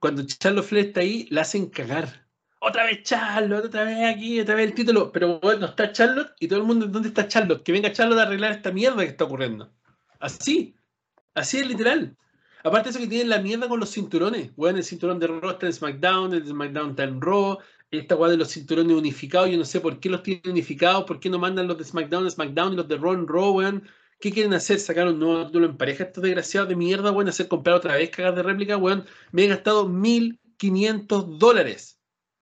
cuando 0.00 0.22
Charlotte 0.26 0.64
Flair 0.64 0.86
está 0.86 1.00
ahí, 1.00 1.26
la 1.30 1.42
hacen 1.42 1.66
cagar 1.66 2.28
otra 2.60 2.84
vez 2.84 3.02
Charlotte, 3.02 3.66
otra 3.66 3.84
vez 3.84 4.04
aquí, 4.04 4.40
otra 4.40 4.54
vez 4.54 4.68
el 4.68 4.74
título, 4.74 5.12
pero 5.12 5.38
bueno, 5.40 5.66
está 5.66 5.92
Charlotte 5.92 6.32
y 6.40 6.48
todo 6.48 6.60
el 6.60 6.66
mundo, 6.66 6.86
¿dónde 6.86 7.08
está 7.08 7.28
Charlotte? 7.28 7.62
Que 7.62 7.72
venga 7.72 7.92
Charlotte 7.92 8.18
a 8.18 8.22
arreglar 8.22 8.52
esta 8.52 8.72
mierda 8.72 8.98
que 8.98 9.10
está 9.10 9.24
ocurriendo. 9.24 9.70
Así, 10.18 10.74
así 11.34 11.58
es 11.58 11.68
literal. 11.68 12.16
Aparte 12.64 12.88
de 12.88 12.90
eso 12.90 12.98
que 12.98 13.06
tienen 13.06 13.28
la 13.28 13.38
mierda 13.40 13.68
con 13.68 13.78
los 13.78 13.92
cinturones, 13.92 14.54
bueno, 14.56 14.78
el 14.78 14.84
cinturón 14.84 15.20
de 15.20 15.28
Raw 15.28 15.50
está 15.50 15.66
en 15.66 15.72
SmackDown, 15.72 16.34
el 16.34 16.44
de 16.44 16.50
SmackDown 16.50 16.90
está 16.90 17.04
en 17.04 17.20
Raw, 17.20 17.58
esta 17.90 18.16
weá 18.16 18.30
de 18.30 18.36
los 18.36 18.48
cinturones 18.48 18.96
unificados, 18.96 19.50
yo 19.50 19.56
no 19.56 19.64
sé 19.64 19.80
por 19.80 20.00
qué 20.00 20.10
los 20.10 20.22
tienen 20.22 20.50
unificados, 20.50 21.04
por 21.04 21.20
qué 21.20 21.30
no 21.30 21.38
mandan 21.38 21.68
los 21.68 21.78
de 21.78 21.84
SmackDown 21.84 22.26
a 22.26 22.30
SmackDown 22.30 22.72
y 22.72 22.76
los 22.76 22.88
de 22.88 22.96
Raw 22.96 23.12
en 23.12 23.28
Raw, 23.28 23.52
weón. 23.52 23.88
¿Qué 24.20 24.32
quieren 24.32 24.52
hacer? 24.52 24.80
¿Sacar 24.80 25.06
un 25.06 25.20
nuevo 25.20 25.46
título 25.46 25.66
en 25.66 25.76
pareja? 25.76 26.02
Estos 26.04 26.24
desgraciados 26.24 26.68
de 26.68 26.74
mierda, 26.74 27.12
weón, 27.12 27.28
hacer 27.28 27.46
comprar 27.46 27.76
otra 27.76 27.94
vez 27.94 28.10
cagas 28.10 28.34
de 28.34 28.42
réplica, 28.42 28.76
weón. 28.76 29.06
Me 29.30 29.44
he 29.44 29.46
gastado 29.46 29.88
1.500 29.88 31.38
dólares 31.38 32.00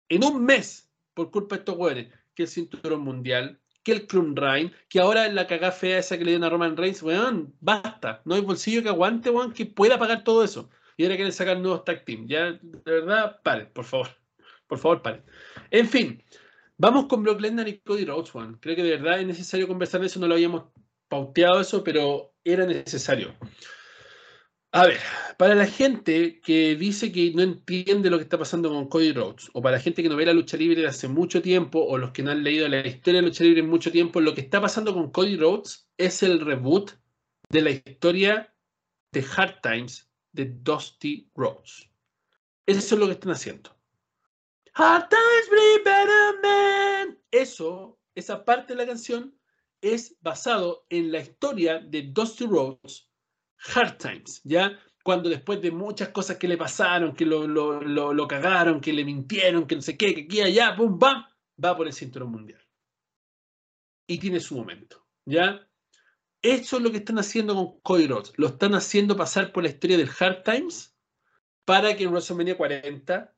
en 0.09 0.25
un 0.25 0.43
mes 0.43 0.91
por 1.13 1.31
culpa 1.31 1.57
de 1.57 1.61
estos 1.61 1.77
hueones, 1.77 2.09
que 2.35 2.45
el 2.45 2.49
cinturón 2.49 3.03
mundial, 3.03 3.61
que 3.83 3.93
el 3.93 4.07
Crown 4.07 4.37
Rhyme, 4.37 4.73
que 4.89 5.01
ahora 5.01 5.29
la 5.29 5.47
cagada 5.47 5.73
fea 5.73 5.99
esa 5.99 6.17
que 6.17 6.25
le 6.25 6.31
dieron 6.31 6.45
a 6.45 6.49
Roman 6.49 6.79
Reigns, 6.79 7.03
weón, 7.03 7.55
basta. 7.61 8.23
No 8.25 8.35
hay 8.37 8.41
bolsillo 8.41 8.83
que 8.83 8.89
aguante, 8.89 9.29
weón, 9.29 9.53
que 9.53 9.67
pueda 9.67 9.99
pagar 9.99 10.25
todo 10.25 10.43
eso. 10.43 10.71
Y 10.97 11.05
ahora 11.05 11.17
quieren 11.17 11.33
sacar 11.33 11.59
nuevos 11.59 11.85
tag 11.85 12.07
team. 12.07 12.27
Ya, 12.27 12.53
de 12.53 12.61
verdad, 12.85 13.39
paren, 13.43 13.71
por 13.75 13.85
favor. 13.85 14.09
Por 14.67 14.79
favor, 14.79 15.03
paren. 15.03 15.23
En 15.71 15.87
fin, 15.87 16.23
vamos 16.79 17.05
con 17.05 17.23
Brock 17.23 17.41
Lesnar 17.41 17.69
y 17.69 17.81
Cody 17.81 18.07
Rhodes, 18.07 18.35
weón. 18.35 18.57
Creo 18.61 18.77
que 18.77 18.83
de 18.83 18.97
verdad 18.97 19.21
es 19.21 19.27
necesario 19.27 19.69
conversar 19.69 20.01
de 20.01 20.07
eso. 20.07 20.21
No 20.21 20.27
lo 20.27 20.35
habíamos 20.35 20.65
pauteado 21.11 21.61
eso, 21.61 21.85
pero 21.85 22.33
era 22.45 22.65
necesario. 22.65 23.37
A 24.73 24.87
ver, 24.87 25.01
para 25.37 25.57
la 25.57 25.67
gente 25.67 26.41
que 26.41 26.77
dice 26.77 27.11
que 27.11 27.33
no 27.35 27.43
entiende 27.43 28.09
lo 28.09 28.19
que 28.19 28.23
está 28.23 28.39
pasando 28.39 28.69
con 28.71 28.89
Cody 28.89 29.13
Rhodes, 29.13 29.51
o 29.53 29.61
para 29.61 29.77
la 29.77 29.83
gente 29.83 30.01
que 30.01 30.09
no 30.09 30.15
ve 30.15 30.25
la 30.25 30.33
lucha 30.33 30.57
libre 30.57 30.87
hace 30.87 31.09
mucho 31.09 31.43
tiempo, 31.43 31.81
o 31.81 31.99
los 31.99 32.13
que 32.13 32.23
no 32.23 32.31
han 32.31 32.45
leído 32.45 32.69
la 32.69 32.87
historia 32.87 33.19
de 33.19 33.23
la 33.23 33.29
lucha 33.29 33.43
libre 33.43 33.61
en 33.61 33.69
mucho 33.69 33.91
tiempo, 33.91 34.21
lo 34.21 34.33
que 34.33 34.43
está 34.43 34.61
pasando 34.61 34.95
con 34.95 35.11
Cody 35.11 35.37
Rhodes 35.37 35.89
es 35.99 36.23
el 36.23 36.41
reboot 36.41 36.93
de 37.49 37.63
la 37.63 37.71
historia 37.71 38.55
de 39.11 39.25
Hard 39.37 39.61
Times 39.61 40.09
de 40.33 40.45
Dusty 40.45 41.29
Rhodes. 41.35 41.91
Eso 42.65 42.95
es 42.95 43.01
lo 43.01 43.07
que 43.07 43.13
están 43.13 43.33
haciendo. 43.33 43.77
Hard 44.75 45.09
Times 45.09 45.51
Bring 45.51 45.85
Better 45.85 46.41
Man. 46.43 47.19
Eso, 47.33 47.99
esa 48.15 48.45
parte 48.45 48.75
de 48.75 48.79
la 48.79 48.87
canción, 48.87 49.35
es 49.81 50.17
basado 50.21 50.87
en 50.89 51.13
la 51.13 51.21
historia 51.21 51.79
de 51.79 52.03
Dusty 52.03 52.47
Rhodes 52.47 53.11
hard 53.75 53.99
times, 53.99 54.41
¿ya? 54.45 54.79
Cuando 55.03 55.29
después 55.29 55.61
de 55.61 55.71
muchas 55.71 56.11
cosas 56.11 56.37
que 56.37 56.49
le 56.49 56.57
pasaron, 56.57 57.15
que 57.15 57.25
lo, 57.25 57.47
lo, 57.47 58.29
cagaron, 58.29 58.81
que 58.81 58.93
le 58.93 59.05
mintieron, 59.05 59.67
que 59.67 59.77
no 59.77 59.83
sé 59.83 59.97
qué, 59.97 60.15
que 60.15 60.23
aquí, 60.23 60.41
allá, 60.41 60.77
pum, 60.77 60.99
bam, 60.99 61.25
va 61.63 61.77
por 61.77 61.87
el 61.87 61.93
cinturón 61.93 62.31
mundial. 62.31 62.61
Y 64.07 64.19
tiene 64.19 64.41
su 64.41 64.57
momento, 64.57 65.07
¿ya? 65.25 65.67
Eso 66.43 66.77
es 66.77 66.83
lo 66.83 66.91
que 66.91 66.99
están 66.99 67.19
haciendo 67.19 67.55
con 67.55 67.81
Cody 67.81 68.07
Rhodes. 68.07 68.33
Lo 68.37 68.49
están 68.49 68.75
haciendo 68.75 69.17
pasar 69.17 69.53
por 69.53 69.63
la 69.63 69.71
historia 69.71 69.97
del 69.97 70.11
Hard 70.19 70.43
Times 70.43 70.97
para 71.65 71.97
que 71.97 72.05
en 72.05 72.11
WrestleMania 72.11 72.57
40 72.57 73.35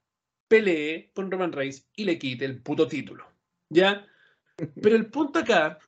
pelee 0.49 1.11
con 1.15 1.31
Roman 1.31 1.53
Reigns 1.53 1.89
y 1.97 2.05
le 2.05 2.19
quite 2.19 2.45
el 2.45 2.63
puto 2.63 2.87
título. 2.87 3.27
¿Ya? 3.69 4.07
Pero 4.83 4.97
el 4.97 5.11
punto 5.11 5.41
acá 5.41 5.79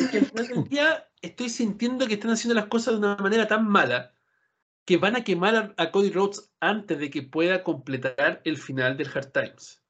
al 0.00 0.26
final 0.26 0.48
del 0.48 0.64
día 0.64 1.08
estoy 1.22 1.48
sintiendo 1.48 2.06
que 2.06 2.14
están 2.14 2.30
haciendo 2.30 2.54
las 2.54 2.66
cosas 2.66 2.94
de 2.94 2.98
una 2.98 3.16
manera 3.16 3.46
tan 3.46 3.68
mala 3.68 4.14
que 4.84 4.96
van 4.96 5.16
a 5.16 5.24
quemar 5.24 5.74
a, 5.76 5.90
Cody 5.90 6.10
Rhodes 6.10 6.52
antes 6.60 6.98
de 6.98 7.10
que 7.10 7.22
pueda 7.22 7.62
completar 7.62 8.42
el 8.44 8.58
final 8.58 8.96
del 8.96 9.08
Hard 9.08 9.32
Times. 9.32 9.82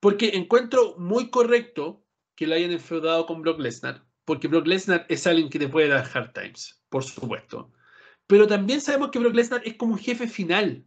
Porque 0.00 0.36
encuentro 0.36 0.96
muy 0.98 1.30
correcto 1.30 2.04
que 2.34 2.46
lo 2.46 2.54
hayan 2.54 2.72
enfeudado 2.72 3.26
con 3.26 3.40
Brock 3.42 3.58
Lesnar, 3.58 4.04
porque 4.24 4.48
Brock 4.48 4.66
Lesnar 4.66 5.06
es 5.08 5.26
alguien 5.26 5.48
que 5.48 5.58
te 5.58 5.68
puede 5.68 5.88
dar 5.88 6.08
Hard 6.12 6.32
Times, 6.32 6.84
por 6.88 7.02
supuesto. 7.02 7.72
Pero 8.26 8.46
también 8.46 8.80
sabemos 8.80 9.10
que 9.10 9.18
Brock 9.18 9.34
Lesnar 9.34 9.62
es 9.64 9.76
como 9.76 9.94
un 9.94 9.98
jefe 9.98 10.28
final. 10.28 10.84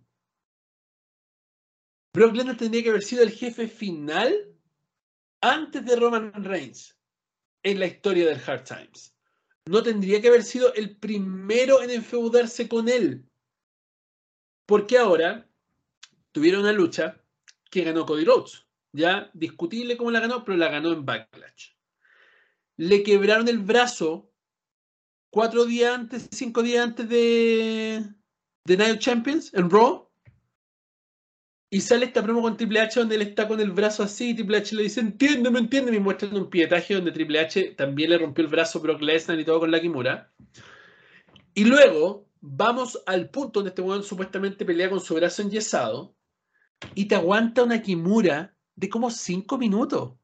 Brock 2.14 2.36
Lesnar 2.36 2.58
tendría 2.58 2.84
que 2.84 2.90
haber 2.90 3.04
sido 3.04 3.24
el 3.24 3.32
jefe 3.32 3.68
final 3.68 4.34
antes 5.42 5.84
de 5.84 5.96
Roman 5.96 6.32
Reigns 6.44 7.01
en 7.64 7.80
la 7.80 7.86
historia 7.88 8.26
del 8.26 8.42
Hard 8.46 8.64
Times 8.64 9.12
no 9.66 9.84
tendría 9.84 10.22
que 10.22 10.28
haber 10.28 10.44
sido 10.44 10.74
el 10.74 10.98
primero 10.98 11.82
en 11.82 11.92
enfeudarse 11.92 12.68
con 12.68 12.90
él. 12.90 13.26
Porque 14.66 14.98
ahora 14.98 15.50
tuvieron 16.32 16.62
una 16.62 16.74
lucha 16.74 17.22
que 17.70 17.84
ganó 17.84 18.06
Cody 18.06 18.26
Rhodes. 18.26 18.66
Ya 18.94 19.30
discutible 19.34 19.98
cómo 19.98 20.12
la 20.12 20.20
ganó, 20.20 20.44
pero 20.44 20.58
la 20.58 20.70
ganó 20.70 20.92
en 20.92 21.06
Backlash. 21.06 21.70
Le 22.78 23.04
quebraron 23.04 23.48
el 23.48 23.60
brazo 23.60 24.34
cuatro 25.30 25.66
días 25.66 25.94
antes, 25.94 26.28
cinco 26.32 26.64
días 26.64 26.86
antes 26.86 27.08
de, 27.08 28.04
de 28.66 28.78
Night 28.78 29.00
Champions 29.00 29.54
en 29.54 29.70
Raw. 29.70 30.11
Y 31.74 31.80
sale 31.80 32.06
esta 32.06 32.22
promo 32.22 32.42
con 32.42 32.58
Triple 32.58 32.82
H 32.82 33.00
donde 33.00 33.16
él 33.16 33.22
está 33.22 33.48
con 33.48 33.62
el 33.62 33.72
brazo 33.72 34.04
así 34.04 34.32
y 34.32 34.34
Triple 34.36 34.58
H 34.58 34.76
le 34.76 34.84
dice, 34.84 35.00
entiéndeme, 35.00 35.58
entiéndeme, 35.58 35.96
y 35.96 36.00
muestran 36.02 36.36
un 36.36 36.50
pietaje 36.50 36.96
donde 36.96 37.14
Triple 37.14 37.40
H 37.40 37.76
también 37.78 38.10
le 38.10 38.18
rompió 38.18 38.44
el 38.44 38.52
brazo 38.52 38.80
a 38.80 38.82
Brock 38.82 39.02
Lesnar 39.02 39.40
y 39.40 39.46
todo 39.46 39.62
con 39.62 39.72
la 39.72 39.80
Kimura. 39.80 40.34
Y 41.54 41.64
luego 41.64 42.28
vamos 42.42 43.02
al 43.06 43.30
punto 43.30 43.62
donde 43.62 43.70
este 43.70 43.82
weón 43.82 44.04
supuestamente 44.04 44.66
pelea 44.66 44.90
con 44.90 45.00
su 45.00 45.16
brazo 45.16 45.44
enyesado 45.44 46.14
y 46.94 47.06
te 47.06 47.16
aguanta 47.16 47.64
una 47.64 47.82
Kimura 47.82 48.54
de 48.76 48.90
como 48.90 49.10
5 49.10 49.58
minutos. 49.58 50.16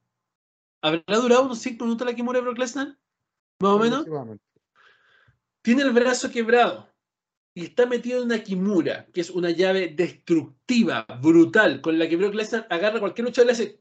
¿Habrá 0.82 1.18
durado 1.18 1.46
unos 1.46 1.60
5 1.60 1.82
minutos 1.86 2.06
la 2.06 2.14
Kimura 2.14 2.40
de 2.40 2.44
Brock 2.44 2.58
Lesnar? 2.58 2.98
Más 3.62 3.72
o 3.72 3.80
menos. 3.80 4.06
Tiene 5.62 5.84
el 5.84 5.92
brazo 5.92 6.30
quebrado 6.30 6.90
y 7.58 7.64
está 7.64 7.88
metido 7.88 8.20
en 8.20 8.26
una 8.26 8.44
Kimura, 8.44 9.08
que 9.12 9.22
es 9.22 9.32
una 9.32 9.50
llave 9.50 9.88
destructiva, 9.88 11.08
brutal, 11.20 11.82
con 11.82 11.98
la 11.98 12.08
que 12.08 12.16
Brock 12.16 12.36
Lesnar 12.36 12.68
agarra 12.70 13.00
cualquier 13.00 13.26
luchador 13.26 13.46
y 13.46 13.48
le 13.48 13.52
hace 13.54 13.80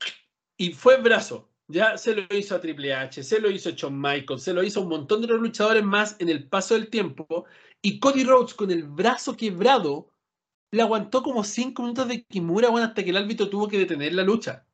y 0.57 0.73
fue 0.73 0.97
brazo. 0.97 1.51
Ya 1.69 1.99
se 1.99 2.15
lo 2.15 2.23
hizo 2.35 2.55
a 2.55 2.61
Triple 2.63 2.95
H, 2.95 3.23
se 3.23 3.39
lo 3.39 3.51
hizo 3.51 3.69
a 3.69 3.73
Shawn 3.73 4.01
Michaels, 4.01 4.45
se 4.45 4.55
lo 4.55 4.63
hizo 4.63 4.81
a 4.81 4.83
un 4.85 4.89
montón 4.89 5.21
de 5.21 5.27
luchadores 5.27 5.85
más 5.85 6.17
en 6.21 6.31
el 6.31 6.49
paso 6.49 6.73
del 6.73 6.89
tiempo. 6.89 7.45
Y 7.83 8.01
Cody 8.01 8.25
Rhodes 8.25 8.55
con 8.55 8.71
el 8.71 8.85
brazo 8.85 9.37
quebrado 9.37 10.11
le 10.71 10.81
aguantó 10.81 11.23
como 11.23 11.45
5 11.45 11.83
minutos 11.83 12.09
de 12.09 12.25
Kimura 12.25 12.71
hasta 12.83 13.05
que 13.05 13.11
el 13.11 13.19
árbitro 13.19 13.51
tuvo 13.51 13.69
que 13.69 13.77
detener 13.79 14.15
la 14.15 14.23
lucha. 14.23 14.66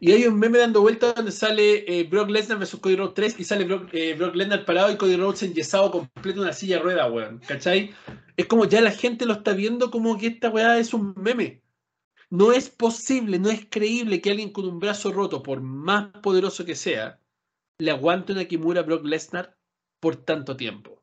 Y 0.00 0.12
hay 0.12 0.26
un 0.26 0.38
meme 0.38 0.58
dando 0.58 0.80
vueltas 0.80 1.14
donde 1.14 1.32
sale 1.32 1.84
eh, 1.86 2.04
Brock 2.04 2.30
Lesnar 2.30 2.58
versus 2.58 2.80
Cody 2.80 2.96
Rhodes 2.96 3.14
3 3.14 3.36
y 3.38 3.44
sale 3.44 3.64
Brock, 3.64 3.88
eh, 3.92 4.14
Brock 4.14 4.34
Lesnar 4.34 4.64
parado 4.64 4.90
y 4.92 4.96
Cody 4.96 5.16
Rhodes 5.16 5.42
enyesado 5.42 5.90
completo 5.90 6.38
en 6.38 6.44
una 6.44 6.52
silla 6.52 6.78
rueda, 6.80 7.10
weón. 7.10 7.40
¿Cachai? 7.46 7.94
Es 8.36 8.46
como 8.46 8.64
ya 8.64 8.80
la 8.80 8.90
gente 8.90 9.26
lo 9.26 9.34
está 9.34 9.52
viendo 9.52 9.90
como 9.90 10.18
que 10.18 10.28
esta 10.28 10.50
weá 10.50 10.78
es 10.78 10.94
un 10.94 11.14
meme. 11.16 11.62
No 12.30 12.52
es 12.52 12.70
posible, 12.70 13.38
no 13.38 13.50
es 13.50 13.66
creíble 13.68 14.20
que 14.20 14.30
alguien 14.30 14.50
con 14.50 14.66
un 14.66 14.78
brazo 14.80 15.12
roto, 15.12 15.42
por 15.42 15.60
más 15.60 16.08
poderoso 16.22 16.64
que 16.64 16.74
sea, 16.74 17.20
le 17.78 17.90
aguante 17.90 18.32
una 18.32 18.46
Kimura 18.46 18.80
a 18.80 18.84
Brock 18.84 19.04
Lesnar 19.04 19.56
por 20.00 20.16
tanto 20.16 20.56
tiempo. 20.56 21.02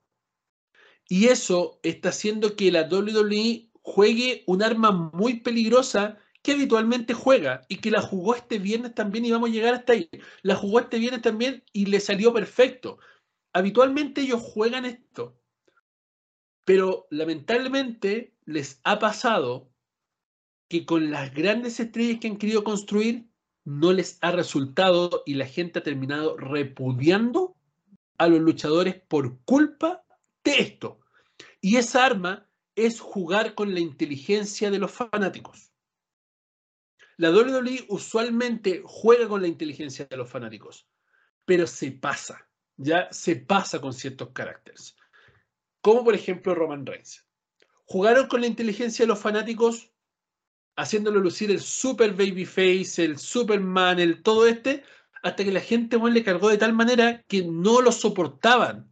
Y 1.07 1.27
eso 1.27 1.79
está 1.83 2.09
haciendo 2.09 2.55
que 2.55 2.71
la 2.71 2.83
WWE 2.83 3.69
juegue 3.81 4.43
un 4.47 4.63
arma 4.63 4.91
muy 4.91 5.39
peligrosa 5.39 6.17
que 6.41 6.53
habitualmente 6.53 7.13
juega 7.13 7.61
y 7.67 7.77
que 7.77 7.91
la 7.91 8.01
jugó 8.01 8.35
este 8.35 8.59
viernes 8.59 8.95
también 8.95 9.25
y 9.25 9.31
vamos 9.31 9.49
a 9.49 9.53
llegar 9.53 9.73
hasta 9.73 9.93
ahí. 9.93 10.09
La 10.41 10.55
jugó 10.55 10.79
este 10.79 10.97
viernes 10.97 11.21
también 11.21 11.63
y 11.73 11.87
le 11.87 11.99
salió 11.99 12.33
perfecto. 12.33 12.99
Habitualmente 13.53 14.21
ellos 14.21 14.41
juegan 14.41 14.85
esto, 14.85 15.37
pero 16.65 17.07
lamentablemente 17.09 18.35
les 18.45 18.79
ha 18.83 18.99
pasado 18.99 19.71
que 20.69 20.85
con 20.85 21.11
las 21.11 21.33
grandes 21.33 21.79
estrellas 21.79 22.19
que 22.19 22.27
han 22.27 22.37
querido 22.37 22.63
construir 22.63 23.27
no 23.65 23.91
les 23.91 24.17
ha 24.21 24.31
resultado 24.31 25.23
y 25.25 25.33
la 25.33 25.45
gente 25.45 25.79
ha 25.79 25.83
terminado 25.83 26.37
repudiando 26.37 27.55
a 28.17 28.27
los 28.27 28.39
luchadores 28.39 28.95
por 28.95 29.39
culpa 29.43 30.03
de 30.43 30.59
esto. 30.59 30.99
Y 31.59 31.77
esa 31.77 32.05
arma 32.05 32.47
es 32.75 32.99
jugar 32.99 33.55
con 33.55 33.73
la 33.73 33.79
inteligencia 33.79 34.71
de 34.71 34.79
los 34.79 34.91
fanáticos. 34.91 35.68
La 37.19 37.31
WWE 37.31 37.83
usualmente 37.89 38.81
juega 38.85 39.27
con 39.27 39.41
la 39.41 39.49
inteligencia 39.49 40.05
de 40.05 40.15
los 40.15 40.29
fanáticos, 40.29 40.87
pero 41.43 41.67
se 41.67 41.91
pasa, 41.91 42.47
ya 42.77 43.11
se 43.11 43.35
pasa 43.35 43.81
con 43.81 43.91
ciertos 43.91 44.29
caracteres. 44.29 44.95
Como 45.81 46.05
por 46.05 46.15
ejemplo 46.15 46.55
Roman 46.55 46.85
Reigns. 46.85 47.25
Jugaron 47.83 48.27
con 48.27 48.39
la 48.39 48.47
inteligencia 48.47 49.03
de 49.03 49.07
los 49.07 49.19
fanáticos, 49.19 49.91
haciéndolo 50.77 51.19
lucir 51.19 51.51
el 51.51 51.59
super 51.59 52.13
babyface, 52.13 53.03
el 53.03 53.17
Superman, 53.17 53.99
el 53.99 54.23
todo 54.23 54.47
este, 54.47 54.85
hasta 55.21 55.43
que 55.43 55.51
la 55.51 55.59
gente 55.59 55.97
le 55.97 56.23
cargó 56.23 56.47
de 56.47 56.57
tal 56.57 56.71
manera 56.71 57.21
que 57.23 57.43
no 57.43 57.81
lo 57.81 57.91
soportaban 57.91 58.89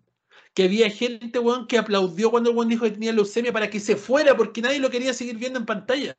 que 0.53 0.63
había 0.63 0.89
gente, 0.89 1.39
weón, 1.39 1.65
que 1.65 1.78
aplaudió 1.78 2.30
cuando 2.30 2.49
el 2.49 2.57
weón 2.57 2.67
dijo 2.67 2.84
que 2.84 2.91
tenía 2.91 3.13
leucemia 3.13 3.53
para 3.53 3.69
que 3.69 3.80
se 3.80 3.95
fuera 3.95 4.36
porque 4.36 4.61
nadie 4.61 4.80
lo 4.80 4.89
quería 4.89 5.13
seguir 5.13 5.38
viendo 5.38 5.59
en 5.59 5.65
pantalla. 5.65 6.17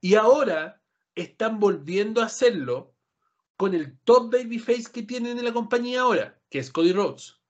Y 0.00 0.14
ahora 0.14 0.82
están 1.14 1.58
volviendo 1.58 2.20
a 2.20 2.26
hacerlo 2.26 2.94
con 3.56 3.74
el 3.74 3.98
top 4.00 4.32
babyface 4.32 4.92
que 4.92 5.02
tienen 5.02 5.38
en 5.38 5.44
la 5.44 5.52
compañía 5.52 6.02
ahora, 6.02 6.40
que 6.48 6.60
es 6.60 6.70
Cody 6.70 6.92
Rhodes. 6.92 7.40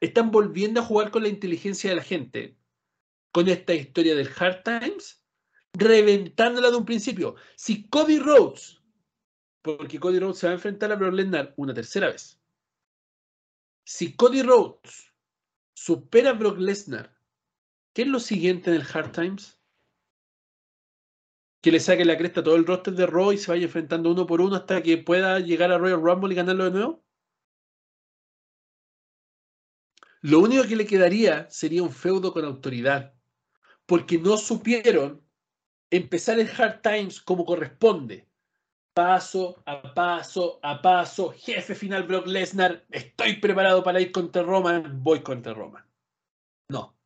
Están 0.00 0.30
volviendo 0.30 0.80
a 0.80 0.84
jugar 0.84 1.10
con 1.10 1.22
la 1.22 1.28
inteligencia 1.28 1.90
de 1.90 1.96
la 1.96 2.02
gente, 2.02 2.56
con 3.32 3.48
esta 3.48 3.74
historia 3.74 4.14
del 4.14 4.30
Hard 4.34 4.62
Times, 4.62 5.22
reventándola 5.74 6.70
de 6.70 6.76
un 6.76 6.86
principio. 6.86 7.36
Si 7.54 7.86
Cody 7.88 8.18
Rhodes, 8.18 8.80
porque 9.60 10.00
Cody 10.00 10.18
Rhodes 10.18 10.38
se 10.38 10.46
va 10.46 10.52
a 10.52 10.56
enfrentar 10.56 10.90
a 10.90 10.96
Brock 10.96 11.12
Lesnar 11.12 11.52
una 11.58 11.74
tercera 11.74 12.08
vez, 12.08 12.40
si 13.84 14.16
Cody 14.16 14.42
Rhodes 14.42 15.12
supera 15.74 16.30
a 16.30 16.34
Brock 16.34 16.58
Lesnar, 16.58 17.14
¿qué 17.92 18.02
es 18.02 18.08
lo 18.08 18.20
siguiente 18.20 18.70
en 18.70 18.76
el 18.76 18.86
Hard 18.90 19.12
Times? 19.12 19.59
Que 21.60 21.70
le 21.70 21.80
saque 21.80 22.04
la 22.04 22.16
cresta 22.16 22.42
todo 22.42 22.56
el 22.56 22.66
roster 22.66 22.94
de 22.94 23.06
Raw 23.06 23.32
y 23.32 23.38
se 23.38 23.50
vaya 23.50 23.64
enfrentando 23.64 24.10
uno 24.10 24.26
por 24.26 24.40
uno 24.40 24.56
hasta 24.56 24.82
que 24.82 24.98
pueda 24.98 25.38
llegar 25.40 25.70
a 25.72 25.78
Royal 25.78 26.02
Rumble 26.02 26.32
y 26.32 26.36
ganarlo 26.36 26.64
de 26.64 26.70
nuevo. 26.70 27.04
Lo 30.22 30.40
único 30.40 30.64
que 30.64 30.76
le 30.76 30.86
quedaría 30.86 31.48
sería 31.50 31.82
un 31.82 31.90
feudo 31.90 32.32
con 32.32 32.44
autoridad, 32.44 33.14
porque 33.86 34.18
no 34.18 34.36
supieron 34.36 35.22
empezar 35.90 36.38
el 36.38 36.48
Hard 36.48 36.82
Times 36.82 37.20
como 37.20 37.44
corresponde 37.44 38.30
paso 38.94 39.62
a 39.66 39.94
paso 39.94 40.60
a 40.62 40.82
paso, 40.82 41.32
jefe 41.32 41.74
final 41.74 42.02
Brock 42.04 42.26
Lesnar, 42.26 42.84
estoy 42.90 43.36
preparado 43.36 43.82
para 43.82 44.00
ir 44.00 44.12
contra 44.12 44.42
Roman, 44.42 45.02
voy 45.02 45.22
contra 45.22 45.54
Roman. 45.54 45.84
No. 46.68 46.96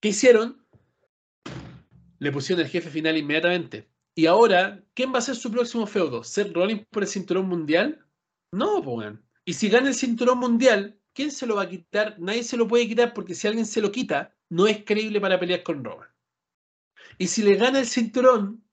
¿Qué 0.00 0.08
hicieron? 0.08 0.66
Le 2.18 2.32
pusieron 2.32 2.64
el 2.64 2.70
jefe 2.70 2.90
final 2.90 3.16
inmediatamente. 3.16 3.88
Y 4.14 4.26
ahora, 4.26 4.82
¿quién 4.94 5.12
va 5.14 5.18
a 5.18 5.22
ser 5.22 5.36
su 5.36 5.50
próximo 5.50 5.86
feudo? 5.86 6.24
¿Seth 6.24 6.52
Rollins 6.52 6.86
por 6.90 7.02
el 7.04 7.08
cinturón 7.08 7.48
mundial? 7.48 8.04
No, 8.52 8.82
pues. 8.82 9.14
Y 9.44 9.52
si 9.54 9.68
gana 9.68 9.88
el 9.88 9.94
cinturón 9.94 10.38
mundial, 10.38 11.00
¿quién 11.12 11.30
se 11.30 11.46
lo 11.46 11.56
va 11.56 11.62
a 11.62 11.68
quitar? 11.68 12.18
Nadie 12.18 12.42
se 12.42 12.56
lo 12.56 12.66
puede 12.66 12.88
quitar 12.88 13.14
porque 13.14 13.34
si 13.34 13.46
alguien 13.46 13.66
se 13.66 13.80
lo 13.80 13.92
quita, 13.92 14.34
no 14.50 14.66
es 14.66 14.84
creíble 14.84 15.20
para 15.20 15.38
pelear 15.38 15.62
con 15.62 15.84
Roman. 15.84 16.08
Y 17.18 17.28
si 17.28 17.42
le 17.42 17.56
gana 17.56 17.80
el 17.80 17.86
cinturón 17.86 18.64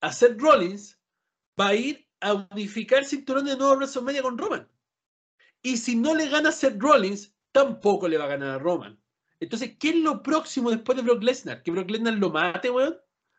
a 0.00 0.12
Seth 0.12 0.40
Rollins, 0.40 0.98
va 1.58 1.68
a 1.68 1.74
ir 1.74 2.08
a 2.20 2.34
unificar 2.50 3.04
cinturón 3.04 3.46
de 3.46 3.56
nuevo 3.56 3.76
WrestleMania 3.76 4.22
con 4.22 4.38
Roman. 4.38 4.68
Y 5.62 5.76
si 5.76 5.96
no 5.96 6.14
le 6.14 6.28
gana 6.28 6.50
a 6.50 6.52
Seth 6.52 6.80
Rollins, 6.80 7.34
tampoco 7.52 8.08
le 8.08 8.18
va 8.18 8.24
a 8.24 8.28
ganar 8.28 8.50
a 8.50 8.58
Roman. 8.58 8.99
Entonces, 9.40 9.76
¿qué 9.78 9.90
es 9.90 9.96
lo 9.96 10.22
próximo 10.22 10.70
después 10.70 10.96
de 10.96 11.02
Brock 11.02 11.22
Lesnar? 11.22 11.62
¿Que 11.62 11.70
Brock 11.70 11.90
Lesnar 11.90 12.14
lo 12.14 12.30
mate, 12.30 12.70
weón? 12.70 12.96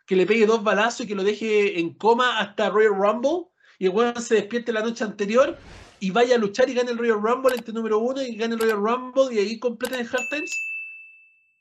¿Que 0.08 0.16
le 0.16 0.26
pegue 0.26 0.47
dos 0.47 0.64
balazos 0.64 1.06
y 1.06 1.08
que 1.08 1.16
lo 1.16 1.24
deje 1.24 1.80
en 1.80 1.93
coma 1.93 2.39
hasta 2.39 2.70
Royal 2.70 2.95
Rumble? 2.95 3.52
Y 3.78 3.86
el 3.86 3.91
weón 3.91 4.20
se 4.22 4.36
despierte 4.36 4.74
la 4.74 4.82
noche 4.82 5.04
anterior 5.04 5.58
y 5.99 6.10
vaya 6.10 6.36
a 6.36 6.39
luchar 6.39 6.68
y 6.70 6.74
gane 6.74 6.91
el 6.91 6.97
Royal 6.97 7.22
Rumble 7.22 7.56
este 7.56 7.72
número 7.72 7.99
uno 7.99 8.22
y 8.22 8.36
gane 8.36 8.56
el 8.56 8.60
Royal 8.60 8.78
Rumble 8.78 9.34
y 9.34 9.38
ahí 9.38 9.60
completen 9.60 9.99
el 9.99 10.08
Hard 10.08 10.28
Times. 10.32 10.52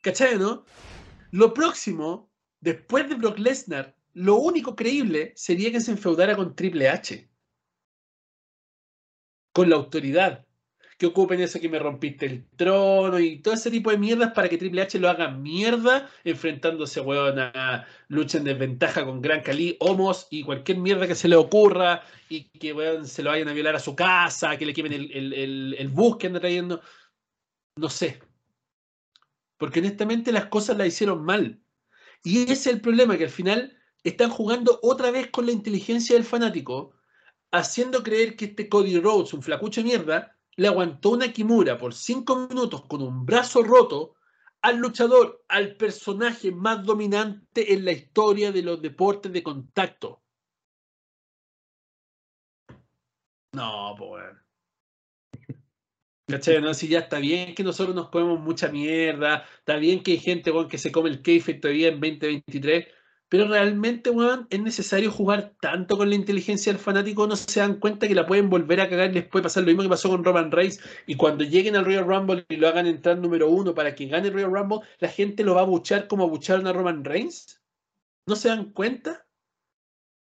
¿Cachai, 0.02 0.38
no? 0.38 0.64
Lo 1.30 1.52
próximo, 1.52 2.32
después 2.60 3.08
de 3.08 3.16
Brock 3.16 3.38
Lesnar, 3.38 3.94
lo 4.14 4.36
único 4.36 4.74
creíble 4.74 5.32
sería 5.36 5.70
que 5.70 5.80
se 5.80 5.92
enfeudara 5.92 6.34
con 6.34 6.56
Triple 6.56 6.88
H. 6.88 7.30
Con 9.52 9.68
la 9.68 9.76
autoridad. 9.76 10.46
Que 11.00 11.06
ocupen 11.06 11.40
eso 11.40 11.58
que 11.58 11.70
me 11.70 11.78
rompiste 11.78 12.26
el 12.26 12.46
trono 12.56 13.18
y 13.18 13.38
todo 13.38 13.54
ese 13.54 13.70
tipo 13.70 13.90
de 13.90 13.96
mierdas 13.96 14.32
para 14.34 14.50
que 14.50 14.58
Triple 14.58 14.82
H 14.82 14.98
lo 14.98 15.08
haga 15.08 15.30
mierda, 15.30 16.10
enfrentándose, 16.24 17.00
weón, 17.00 17.38
a 17.38 17.86
lucha 18.08 18.36
en 18.36 18.44
desventaja 18.44 19.06
con 19.06 19.22
Gran 19.22 19.40
Cali, 19.40 19.78
Homos 19.80 20.26
y 20.30 20.42
cualquier 20.42 20.76
mierda 20.76 21.06
que 21.08 21.14
se 21.14 21.28
le 21.28 21.36
ocurra 21.36 22.02
y 22.28 22.50
que, 22.50 22.74
se 23.04 23.22
lo 23.22 23.30
vayan 23.30 23.48
a 23.48 23.54
violar 23.54 23.76
a 23.76 23.80
su 23.80 23.96
casa, 23.96 24.58
que 24.58 24.66
le 24.66 24.74
quemen 24.74 24.92
el, 24.92 25.74
el 25.78 25.88
bus 25.88 26.18
que 26.18 26.26
anda 26.26 26.38
trayendo. 26.38 26.82
No 27.76 27.88
sé. 27.88 28.20
Porque 29.56 29.80
honestamente 29.80 30.32
las 30.32 30.46
cosas 30.46 30.76
las 30.76 30.88
hicieron 30.88 31.24
mal. 31.24 31.62
Y 32.22 32.42
ese 32.42 32.52
es 32.52 32.66
el 32.66 32.82
problema, 32.82 33.16
que 33.16 33.24
al 33.24 33.30
final 33.30 33.74
están 34.04 34.28
jugando 34.28 34.78
otra 34.82 35.10
vez 35.10 35.30
con 35.30 35.46
la 35.46 35.52
inteligencia 35.52 36.14
del 36.14 36.24
fanático, 36.24 36.92
haciendo 37.52 38.02
creer 38.02 38.36
que 38.36 38.44
este 38.44 38.68
Cody 38.68 39.00
Rhodes, 39.00 39.32
un 39.32 39.42
flacucho 39.42 39.80
de 39.80 39.86
mierda, 39.86 40.36
le 40.60 40.68
aguantó 40.68 41.12
una 41.12 41.32
Kimura 41.32 41.78
por 41.78 41.94
cinco 41.94 42.46
minutos 42.46 42.84
con 42.84 43.00
un 43.00 43.24
brazo 43.24 43.62
roto 43.62 44.16
al 44.60 44.76
luchador, 44.76 45.42
al 45.48 45.74
personaje 45.74 46.52
más 46.52 46.84
dominante 46.84 47.72
en 47.72 47.86
la 47.86 47.92
historia 47.92 48.52
de 48.52 48.62
los 48.62 48.82
deportes 48.82 49.32
de 49.32 49.42
contacto. 49.42 50.22
No, 53.54 53.94
pues. 53.96 55.56
¿Cachai? 56.26 56.60
No, 56.60 56.74
si 56.74 56.88
ya 56.88 56.98
está 56.98 57.18
bien 57.20 57.54
que 57.54 57.64
nosotros 57.64 57.96
nos 57.96 58.10
comemos 58.10 58.38
mucha 58.38 58.68
mierda, 58.68 59.46
está 59.60 59.76
bien 59.76 60.02
que 60.02 60.10
hay 60.10 60.18
gente 60.18 60.52
que 60.68 60.76
se 60.76 60.92
come 60.92 61.08
el 61.08 61.22
keife 61.22 61.54
todavía 61.54 61.88
en 61.88 62.00
2023, 62.00 62.86
pero 63.30 63.46
realmente, 63.46 64.10
weón, 64.10 64.48
es 64.50 64.60
necesario 64.60 65.12
jugar 65.12 65.54
tanto 65.60 65.96
con 65.96 66.10
la 66.10 66.16
inteligencia 66.16 66.72
del 66.72 66.82
fanático, 66.82 67.28
no 67.28 67.36
se 67.36 67.60
dan 67.60 67.76
cuenta 67.76 68.08
que 68.08 68.14
la 68.16 68.26
pueden 68.26 68.50
volver 68.50 68.80
a 68.80 68.88
cagar 68.88 69.12
y 69.12 69.14
les 69.14 69.24
puede 69.24 69.44
pasar 69.44 69.62
lo 69.62 69.68
mismo 69.68 69.84
que 69.84 69.88
pasó 69.88 70.08
con 70.10 70.24
Roman 70.24 70.50
Reigns. 70.50 70.80
Y 71.06 71.14
cuando 71.14 71.44
lleguen 71.44 71.76
al 71.76 71.84
Royal 71.84 72.08
Rumble 72.08 72.44
y 72.48 72.56
lo 72.56 72.66
hagan 72.66 72.88
entrar 72.88 73.18
número 73.18 73.48
uno 73.48 73.72
para 73.72 73.94
que 73.94 74.06
gane 74.06 74.28
el 74.28 74.34
Royal 74.34 74.50
Rumble, 74.52 74.80
la 74.98 75.08
gente 75.08 75.44
lo 75.44 75.54
va 75.54 75.60
a 75.60 75.64
buchar 75.64 76.08
como 76.08 76.28
bucharon 76.28 76.66
a 76.66 76.72
Roman 76.72 77.04
Reigns. 77.04 77.62
¿No 78.26 78.34
se 78.34 78.48
dan 78.48 78.72
cuenta? 78.72 79.24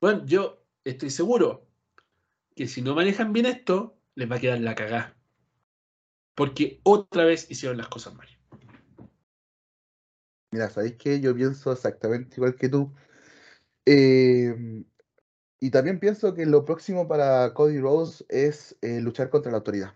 Bueno, 0.01 0.25
yo 0.25 0.61
estoy 0.83 1.11
seguro 1.11 1.69
que 2.57 2.67
si 2.67 2.81
no 2.81 2.93
manejan 2.93 3.31
bien 3.31 3.45
esto, 3.45 3.97
les 4.15 4.29
va 4.29 4.35
a 4.35 4.39
quedar 4.41 4.59
la 4.59 4.75
cagada. 4.75 5.15
Porque 6.35 6.81
otra 6.83 7.23
vez 7.23 7.49
hicieron 7.49 7.77
las 7.77 7.87
cosas 7.87 8.13
mal. 8.15 8.27
Mira, 10.51 10.69
¿sabéis 10.69 10.95
qué? 10.97 11.19
Yo 11.21 11.33
pienso 11.35 11.71
exactamente 11.71 12.35
igual 12.37 12.55
que 12.55 12.67
tú. 12.69 12.93
Em, 13.85 14.85
y 15.59 15.71
también 15.71 15.99
pienso 15.99 16.33
que 16.35 16.45
lo 16.45 16.65
próximo 16.65 17.07
para 17.07 17.53
Cody 17.53 17.79
Rhodes 17.79 18.25
es 18.29 18.77
eh, 18.81 19.01
luchar 19.01 19.29
contra 19.29 19.51
la 19.51 19.59
autoridad. 19.59 19.95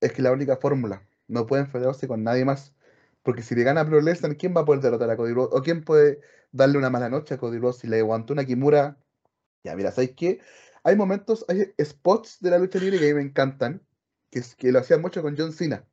Es 0.00 0.12
que 0.12 0.22
la 0.22 0.32
única 0.32 0.56
fórmula. 0.58 1.08
No 1.28 1.46
puede 1.46 1.62
enfrentarse 1.64 2.08
con 2.08 2.24
nadie 2.24 2.44
más. 2.44 2.74
Porque 3.22 3.42
si 3.42 3.54
le 3.56 3.64
gana 3.64 3.82
a 3.82 3.84
Brock 3.84 4.04
Lesnar, 4.04 4.36
¿quién 4.36 4.54
va 4.56 4.62
a 4.62 4.66
poder 4.66 4.82
derrotar 4.82 5.10
a 5.10 5.16
Cody 5.16 5.32
Rhodes? 5.34 5.50
¿O 5.54 5.62
quién 5.62 5.84
puede 5.84 6.20
darle 6.52 6.78
una 6.78 6.90
mala 6.90 7.08
noche 7.10 7.34
a 7.34 7.38
Cody 7.38 7.58
Rhodes 7.58 7.78
si 7.78 7.88
le 7.88 8.00
aguantó 8.00 8.34
una 8.34 8.46
Kimura? 8.46 8.98
Ya, 9.64 9.76
mira, 9.76 9.92
¿sabéis 9.92 10.12
qué? 10.16 10.40
Hay 10.84 10.96
momentos, 10.96 11.44
hay 11.48 11.74
spots 11.82 12.40
de 12.40 12.50
la 12.50 12.58
lucha 12.58 12.78
libre 12.80 12.98
que 12.98 13.06
a 13.06 13.08
mí 13.08 13.14
me 13.14 13.22
encantan, 13.22 13.82
que, 14.30 14.42
que 14.58 14.72
lo 14.72 14.80
hacían 14.80 15.02
mucho 15.02 15.22
con 15.22 15.36
John 15.38 15.52
Cena. 15.52 15.86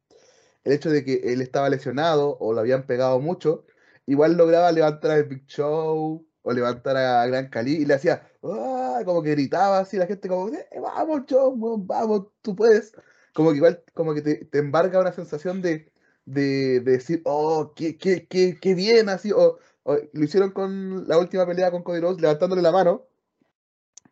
El 0.64 0.74
hecho 0.74 0.92
de 0.92 1.04
que 1.06 1.34
él 1.34 1.42
estaba 1.42 1.70
lesionado 1.70 2.38
o 2.40 2.54
lo 2.54 2.60
habían 2.62 2.86
pegado 2.88 3.20
mucho 3.20 3.66
igual 4.06 4.36
lograba 4.36 4.72
levantar 4.72 5.12
a 5.12 5.22
Big 5.24 5.46
Show 5.48 6.26
o 6.44 6.54
levantar 6.54 6.98
a 6.98 7.26
Gran 7.28 7.50
Cali 7.50 7.74
y 7.78 7.86
le 7.86 7.94
hacía, 7.96 8.28
¡ah! 8.44 9.02
como 9.06 9.22
que 9.22 9.32
gritaba 9.32 9.80
así, 9.80 9.98
la 9.98 10.08
gente 10.08 10.28
como, 10.28 10.50
eh, 10.50 10.68
vamos, 10.82 11.22
John, 11.30 11.60
vamos, 11.88 12.28
tú 12.42 12.56
puedes. 12.56 12.94
Como 13.34 13.52
que 13.52 13.58
igual, 13.58 13.84
como 13.94 14.14
que 14.14 14.22
te, 14.22 14.46
te 14.46 14.60
embarga 14.60 15.00
una 15.00 15.14
sensación 15.14 15.62
de, 15.62 15.92
de, 16.26 16.82
de 16.82 16.92
decir, 16.92 17.22
oh, 17.26 17.74
qué, 17.76 17.98
qué, 17.98 18.28
qué, 18.28 18.58
qué 18.60 18.74
bien, 18.76 19.10
así, 19.10 19.32
o, 19.32 19.60
lo 19.86 20.24
hicieron 20.24 20.52
con 20.52 21.08
la 21.08 21.18
última 21.18 21.46
pelea 21.46 21.72
con 21.72 21.84
Cody 21.84 22.00
Rhodes, 22.02 22.22
levantándole 22.22 22.62
la 22.62 22.72
mano, 22.72 23.08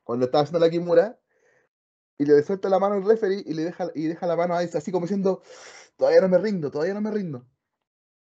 cuando 0.03 0.25
estaba 0.25 0.43
haciendo 0.43 0.59
la 0.65 0.71
Kimura, 0.71 1.19
y 2.17 2.25
le 2.25 2.43
suelta 2.43 2.69
la 2.69 2.79
mano 2.79 2.95
al 2.95 3.05
referee 3.05 3.43
y 3.45 3.53
le 3.53 3.63
deja, 3.63 3.89
y 3.95 4.07
deja 4.07 4.27
la 4.27 4.35
mano 4.35 4.55
ahí, 4.55 4.69
así 4.73 4.91
como 4.91 5.05
diciendo, 5.05 5.41
todavía 5.97 6.21
no 6.21 6.29
me 6.29 6.37
rindo, 6.37 6.71
todavía 6.71 6.93
no 6.93 7.01
me 7.01 7.11
rindo. 7.11 7.45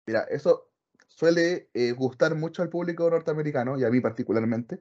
Mira, 0.06 0.24
eso 0.30 0.69
suele 1.20 1.68
eh, 1.74 1.92
gustar 1.92 2.34
mucho 2.36 2.62
al 2.62 2.70
público 2.70 3.10
norteamericano, 3.10 3.78
y 3.78 3.84
a 3.84 3.90
mí 3.90 4.00
particularmente, 4.00 4.80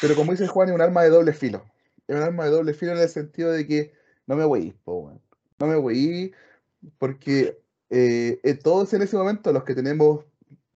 pero 0.00 0.16
como 0.16 0.32
dice 0.32 0.48
Juan, 0.48 0.68
es 0.68 0.74
un 0.74 0.80
arma 0.80 1.04
de 1.04 1.10
doble 1.10 1.32
filo. 1.32 1.64
Es 2.08 2.16
un 2.16 2.22
arma 2.22 2.46
de 2.46 2.50
doble 2.50 2.74
filo 2.74 2.92
en 2.92 2.98
el 2.98 3.08
sentido 3.08 3.52
de 3.52 3.64
que 3.64 3.92
no 4.26 4.34
me 4.34 4.44
voy, 4.44 4.74
no 4.84 5.66
me 5.66 5.76
voy, 5.76 6.34
porque 6.98 7.62
eh, 7.88 8.40
eh, 8.42 8.54
todos 8.54 8.92
en 8.94 9.02
ese 9.02 9.16
momento, 9.16 9.52
los 9.52 9.62
que 9.62 9.76
tenemos 9.76 10.24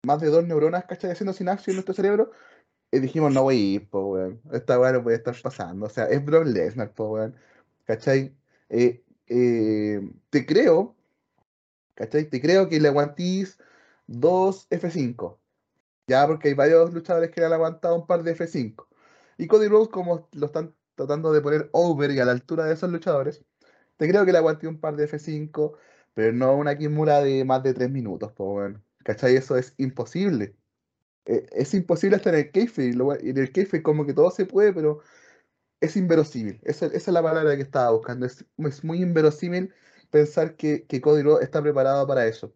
más 0.02 0.20
de 0.20 0.28
dos 0.28 0.44
neuronas, 0.44 0.84
¿cachai? 0.84 1.11
Haciendo 1.11 1.32
sinapsis 1.32 1.68
en 1.68 1.76
nuestro 1.76 1.94
cerebro, 1.94 2.30
eh, 2.92 3.00
dijimos, 3.00 3.32
no 3.32 3.44
voy 3.44 3.78
po, 3.90 4.12
weón. 4.12 4.42
Esta 4.52 4.78
weá 4.78 4.92
no 4.92 5.02
puede 5.02 5.16
estar 5.16 5.34
pasando. 5.42 5.86
O 5.86 5.88
sea, 5.88 6.04
es 6.04 6.22
Brock 6.22 6.46
Lesnar, 6.46 6.92
po, 6.92 7.12
weón. 7.12 7.34
¿Cachai? 7.86 8.34
Eh, 8.68 9.02
te 10.28 10.46
creo, 10.46 10.94
¿cachai? 11.94 12.24
Te 12.26 12.40
creo 12.42 12.68
que 12.68 12.78
le 12.78 12.88
aguantís 12.88 13.58
dos 14.11 14.66
F5. 14.70 15.40
Ya, 16.06 16.26
porque 16.26 16.48
hay 16.48 16.54
varios 16.54 16.92
luchadores 16.92 17.30
que 17.30 17.40
le 17.40 17.46
han 17.46 17.52
aguantado 17.54 17.96
un 17.96 18.06
par 18.06 18.22
de 18.22 18.32
F5. 18.32 18.88
Y 19.38 19.46
Cody 19.46 19.68
Rhodes, 19.68 19.88
como 19.90 20.28
lo 20.32 20.46
están 20.46 20.74
tratando 20.96 21.32
de 21.32 21.40
poner 21.40 21.70
over 21.72 22.11
y 22.11 22.18
a 22.20 22.24
la 22.24 22.32
altura 22.32 22.64
de 22.66 22.74
esos 22.74 22.90
luchadores, 22.90 23.44
te 23.96 24.08
creo 24.08 24.24
que 24.26 24.32
le 24.32 24.38
aguanté 24.38 24.68
un 24.68 24.80
par 24.80 24.96
de 24.96 25.04
F5, 25.04 25.78
pero 26.14 26.32
no 26.32 26.56
una 26.56 26.76
Kimura 26.78 27.20
de 27.22 27.44
más 27.44 27.62
de 27.62 27.74
3 27.74 27.90
minutos, 27.90 28.32
po, 28.32 28.54
weón. 28.56 28.84
¿Cachai? 29.04 29.36
Eso 29.36 29.56
es 29.56 29.74
imposible. 29.78 30.56
Eh, 31.26 31.46
es 31.52 31.74
imposible 31.74 32.16
estar 32.16 32.34
en 32.34 32.50
el 32.76 32.98
lo- 32.98 33.14
En 33.14 33.38
el 33.38 33.52
kayfabe 33.52 33.82
como 33.82 34.06
que 34.06 34.14
todo 34.14 34.30
se 34.30 34.46
puede, 34.46 34.72
pero 34.72 35.00
es 35.80 35.96
inverosímil. 35.96 36.61
Esa, 36.64 36.86
esa 36.86 36.96
es 36.96 37.08
la 37.08 37.22
palabra 37.22 37.56
que 37.56 37.62
estaba 37.62 37.90
buscando. 37.92 38.26
Es, 38.26 38.44
es 38.58 38.84
muy 38.84 39.02
inverosímil 39.02 39.74
pensar 40.11 40.56
que, 40.56 40.86
que 40.86 41.00
Cody 41.00 41.22
Rhodes 41.22 41.44
está 41.44 41.62
preparado 41.62 42.06
para 42.06 42.26
eso. 42.26 42.54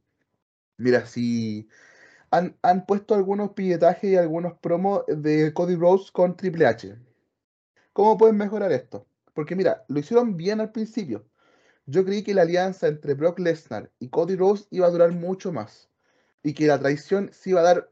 Mira, 0.77 1.07
si 1.07 1.69
han, 2.31 2.57
han 2.63 2.87
puesto 2.87 3.15
algunos 3.15 3.53
pilletajes 3.53 4.13
y 4.13 4.17
algunos 4.17 4.55
promos 4.59 5.05
de 5.09 5.53
Cody 5.55 5.77
Rhodes 5.77 6.11
con 6.11 6.37
Triple 6.37 6.67
H. 6.67 6.97
¿Cómo 7.93 8.19
pueden 8.19 8.37
mejorar 8.37 8.73
esto? 8.73 9.07
Porque 9.35 9.57
mira, 9.57 9.85
lo 9.89 10.01
hicieron 10.01 10.37
bien 10.37 10.61
al 10.61 10.73
principio. 10.73 11.25
Yo 11.87 12.05
creí 12.05 12.23
que 12.25 12.35
la 12.35 12.43
alianza 12.43 12.89
entre 12.89 13.15
Brock 13.15 13.39
Lesnar 13.39 13.91
y 14.01 14.09
Cody 14.09 14.37
Rhodes 14.37 14.67
iba 14.71 14.87
a 14.87 14.91
durar 14.91 15.13
mucho 15.13 15.53
más. 15.53 15.91
Y 16.43 16.55
que 16.55 16.67
la 16.67 16.79
traición 16.79 17.31
se 17.33 17.51
iba 17.51 17.61
a 17.61 17.65
dar, 17.65 17.89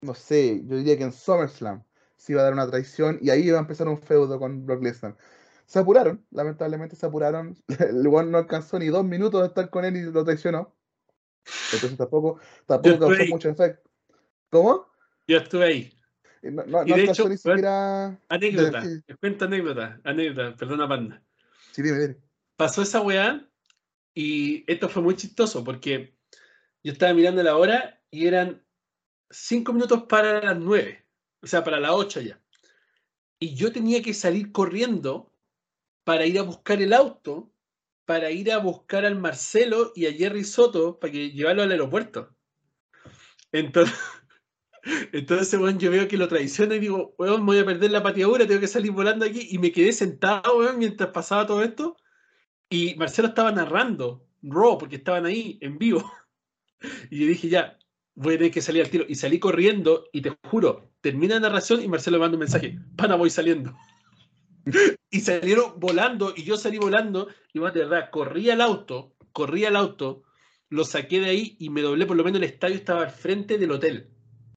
no 0.00 0.14
sé, 0.14 0.62
yo 0.66 0.76
diría 0.76 0.96
que 0.98 1.04
en 1.04 1.12
SummerSlam 1.12 1.84
se 2.16 2.32
iba 2.32 2.40
a 2.40 2.44
dar 2.44 2.54
una 2.54 2.68
traición 2.68 3.18
y 3.22 3.30
ahí 3.30 3.42
iba 3.48 3.58
a 3.58 3.60
empezar 3.60 3.88
un 3.88 3.98
feudo 3.98 4.38
con 4.38 4.66
Brock 4.66 4.82
Lesnar. 4.82 5.16
Se 5.66 5.78
apuraron, 5.78 6.24
lamentablemente 6.30 6.96
se 6.96 7.06
apuraron. 7.06 7.56
El 7.78 8.02
no 8.02 8.38
alcanzó 8.38 8.78
ni 8.78 8.86
dos 8.88 9.04
minutos 9.04 9.40
de 9.42 9.48
estar 9.48 9.70
con 9.70 9.84
él 9.84 9.96
y 9.96 10.02
lo 10.02 10.24
traicionó. 10.24 10.74
Entonces 11.72 11.98
tampoco, 11.98 12.40
tampoco 12.66 12.98
causó 12.98 13.24
mucho 13.28 13.48
efecto. 13.50 13.90
¿Cómo? 14.50 14.86
Yo 15.26 15.38
estuve 15.38 15.64
ahí. 15.64 15.98
No, 16.42 16.64
no, 16.66 16.82
Y 16.86 16.90
no 16.90 16.96
de 16.96 17.00
alcanzó 17.02 17.22
hecho, 17.22 17.28
ni 17.30 17.36
siquiera. 17.36 18.18
Anécdota. 18.28 18.84
Les 18.84 19.16
cuento 19.18 19.44
anécdota. 19.46 20.00
Anécdota. 20.04 20.56
Perdona, 20.56 20.88
panda. 20.88 21.22
sí, 21.72 21.82
dime, 21.82 21.98
dime. 21.98 22.16
Pasó 22.56 22.82
esa 22.82 23.00
weá 23.00 23.48
y 24.14 24.64
esto 24.70 24.88
fue 24.88 25.02
muy 25.02 25.16
chistoso 25.16 25.64
porque 25.64 26.16
yo 26.82 26.92
estaba 26.92 27.14
mirando 27.14 27.42
la 27.42 27.56
hora 27.56 28.00
y 28.10 28.26
eran 28.26 28.62
cinco 29.30 29.72
minutos 29.72 30.04
para 30.04 30.40
las 30.42 30.58
nueve. 30.58 31.06
O 31.40 31.46
sea, 31.46 31.64
para 31.64 31.80
las 31.80 31.90
ocho 31.92 32.20
ya. 32.20 32.40
Y 33.38 33.54
yo 33.54 33.72
tenía 33.72 34.02
que 34.02 34.14
salir 34.14 34.52
corriendo 34.52 35.32
para 36.04 36.26
ir 36.26 36.38
a 36.38 36.42
buscar 36.42 36.80
el 36.80 36.92
auto, 36.92 37.53
para 38.04 38.30
ir 38.30 38.52
a 38.52 38.58
buscar 38.58 39.04
al 39.04 39.16
Marcelo 39.16 39.92
y 39.94 40.06
a 40.06 40.12
Jerry 40.12 40.44
Soto 40.44 40.98
para 40.98 41.12
que 41.12 41.30
llevarlo 41.30 41.62
al 41.62 41.70
aeropuerto. 41.70 42.34
Entonces, 43.52 43.96
entonces 45.12 45.58
weón, 45.58 45.78
yo 45.78 45.90
veo 45.90 46.08
que 46.08 46.16
lo 46.16 46.28
traiciona 46.28 46.74
y 46.74 46.80
digo, 46.80 47.14
voy 47.16 47.58
a 47.58 47.64
perder 47.64 47.90
la 47.90 48.02
pateadura, 48.02 48.46
tengo 48.46 48.60
que 48.60 48.68
salir 48.68 48.92
volando 48.92 49.24
aquí. 49.24 49.48
Y 49.50 49.58
me 49.58 49.72
quedé 49.72 49.92
sentado, 49.92 50.58
weón, 50.58 50.78
mientras 50.78 51.10
pasaba 51.10 51.46
todo 51.46 51.62
esto. 51.62 51.96
Y 52.68 52.94
Marcelo 52.96 53.28
estaba 53.28 53.52
narrando 53.52 54.26
Raw, 54.42 54.78
porque 54.78 54.96
estaban 54.96 55.26
ahí 55.26 55.58
en 55.60 55.78
vivo. 55.78 56.10
Y 57.10 57.20
yo 57.20 57.26
dije, 57.26 57.48
ya, 57.48 57.78
voy 58.14 58.34
a 58.34 58.36
tener 58.36 58.52
que 58.52 58.60
salir 58.60 58.82
al 58.82 58.90
tiro. 58.90 59.06
Y 59.08 59.14
salí 59.14 59.38
corriendo, 59.38 60.04
y 60.12 60.20
te 60.20 60.36
juro, 60.50 60.92
termina 61.00 61.36
la 61.36 61.48
narración 61.48 61.82
y 61.82 61.88
Marcelo 61.88 62.18
me 62.18 62.24
manda 62.24 62.36
un 62.36 62.40
mensaje, 62.40 62.78
pana, 62.94 63.14
voy 63.14 63.30
saliendo. 63.30 63.74
y 65.10 65.20
salieron 65.20 65.78
volando, 65.78 66.32
y 66.36 66.44
yo 66.44 66.56
salí 66.56 66.78
volando, 66.78 67.28
y 67.52 67.58
bueno, 67.58 67.74
de 67.74 67.80
verdad, 67.80 68.10
corrí 68.10 68.50
al 68.50 68.60
auto, 68.60 69.14
corrí 69.32 69.64
al 69.64 69.76
auto, 69.76 70.22
lo 70.68 70.84
saqué 70.84 71.20
de 71.20 71.30
ahí 71.30 71.56
y 71.58 71.70
me 71.70 71.82
doblé, 71.82 72.06
por 72.06 72.16
lo 72.16 72.24
menos 72.24 72.38
el 72.38 72.44
estadio 72.44 72.76
estaba 72.76 73.02
al 73.02 73.10
frente 73.10 73.58
del 73.58 73.70
hotel. 73.72 74.10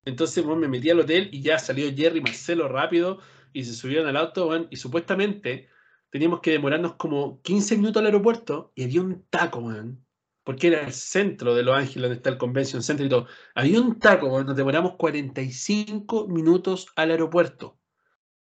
Entonces, 0.06 0.46
me 0.46 0.68
metí 0.68 0.90
al 0.90 1.02
hotel 1.02 1.30
y 1.32 1.42
ya 1.42 1.60
salió 1.60 1.94
Jerry 1.94 2.22
Marcelo 2.22 2.68
rápido 2.70 3.20
y 3.52 3.66
se 3.66 3.74
subieron 3.74 4.08
al 4.08 4.18
auto, 4.18 4.68
y 4.70 4.76
supuestamente 4.78 5.68
teníamos 6.10 6.40
que 6.40 6.52
demorarnos 6.52 6.96
como 6.96 7.42
15 7.42 7.78
minutos 7.78 8.00
al 8.00 8.06
aeropuerto 8.06 8.72
y 8.76 8.84
había 8.84 9.02
un 9.02 9.26
taco, 9.30 9.62
man, 9.62 10.04
porque 10.44 10.68
era 10.68 10.86
el 10.86 10.94
centro 10.94 11.54
de 11.54 11.64
Los 11.64 11.76
Ángeles, 11.76 12.04
donde 12.04 12.16
está 12.16 12.30
el 12.30 12.38
Convention 12.38 12.82
Center 12.82 13.06
y 13.06 13.10
todo. 13.10 13.28
Había 13.54 13.82
un 13.82 14.00
taco, 14.00 14.44
nos 14.44 14.56
demoramos 14.56 14.96
45 14.96 16.28
minutos 16.28 16.88
al 16.96 17.12
aeropuerto. 17.12 17.77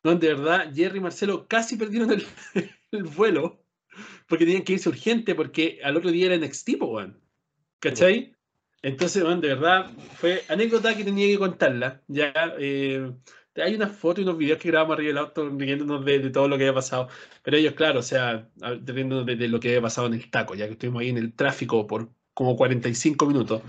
Donde 0.05 0.27
de 0.27 0.35
verdad 0.35 0.71
Jerry 0.71 0.99
y 0.99 1.01
Marcelo 1.01 1.47
casi 1.47 1.77
perdieron 1.77 2.11
el, 2.11 2.23
el 2.91 3.03
vuelo 3.05 3.65
porque 4.27 4.45
tenían 4.45 4.63
que 4.63 4.73
irse 4.73 4.87
urgente 4.87 5.33
porque 5.33 5.79
al 5.83 5.97
otro 5.97 6.11
día 6.11 6.27
era 6.27 6.37
NXT, 6.37 6.79
weón. 6.79 7.19
¿Cachai? 7.79 8.35
Entonces, 8.83 9.23
weón, 9.23 9.41
de 9.41 9.47
verdad, 9.47 9.91
fue 10.17 10.43
anécdota 10.47 10.95
que 10.95 11.03
tenía 11.03 11.25
que 11.25 11.39
contarla. 11.39 12.03
Ya, 12.07 12.31
eh, 12.59 13.11
hay 13.55 13.73
unas 13.73 13.97
fotos 13.97 14.19
y 14.19 14.23
unos 14.25 14.37
videos 14.37 14.59
que 14.59 14.69
grabamos 14.69 14.93
arriba 14.93 15.07
del 15.07 15.17
auto 15.17 15.49
riéndonos 15.49 16.05
de, 16.05 16.19
de 16.19 16.29
todo 16.29 16.47
lo 16.49 16.57
que 16.57 16.65
había 16.65 16.75
pasado. 16.75 17.09
Pero 17.41 17.57
ellos, 17.57 17.73
claro, 17.73 18.01
o 18.01 18.03
sea, 18.03 18.47
riéndonos 18.85 19.25
de, 19.25 19.35
de 19.37 19.47
lo 19.47 19.59
que 19.59 19.69
había 19.69 19.81
pasado 19.81 20.05
en 20.05 20.13
el 20.13 20.29
taco, 20.29 20.53
ya 20.53 20.67
que 20.67 20.73
estuvimos 20.73 21.01
ahí 21.01 21.09
en 21.09 21.17
el 21.17 21.33
tráfico 21.33 21.87
por 21.87 22.09
como 22.35 22.55
45 22.55 23.25
minutos. 23.25 23.63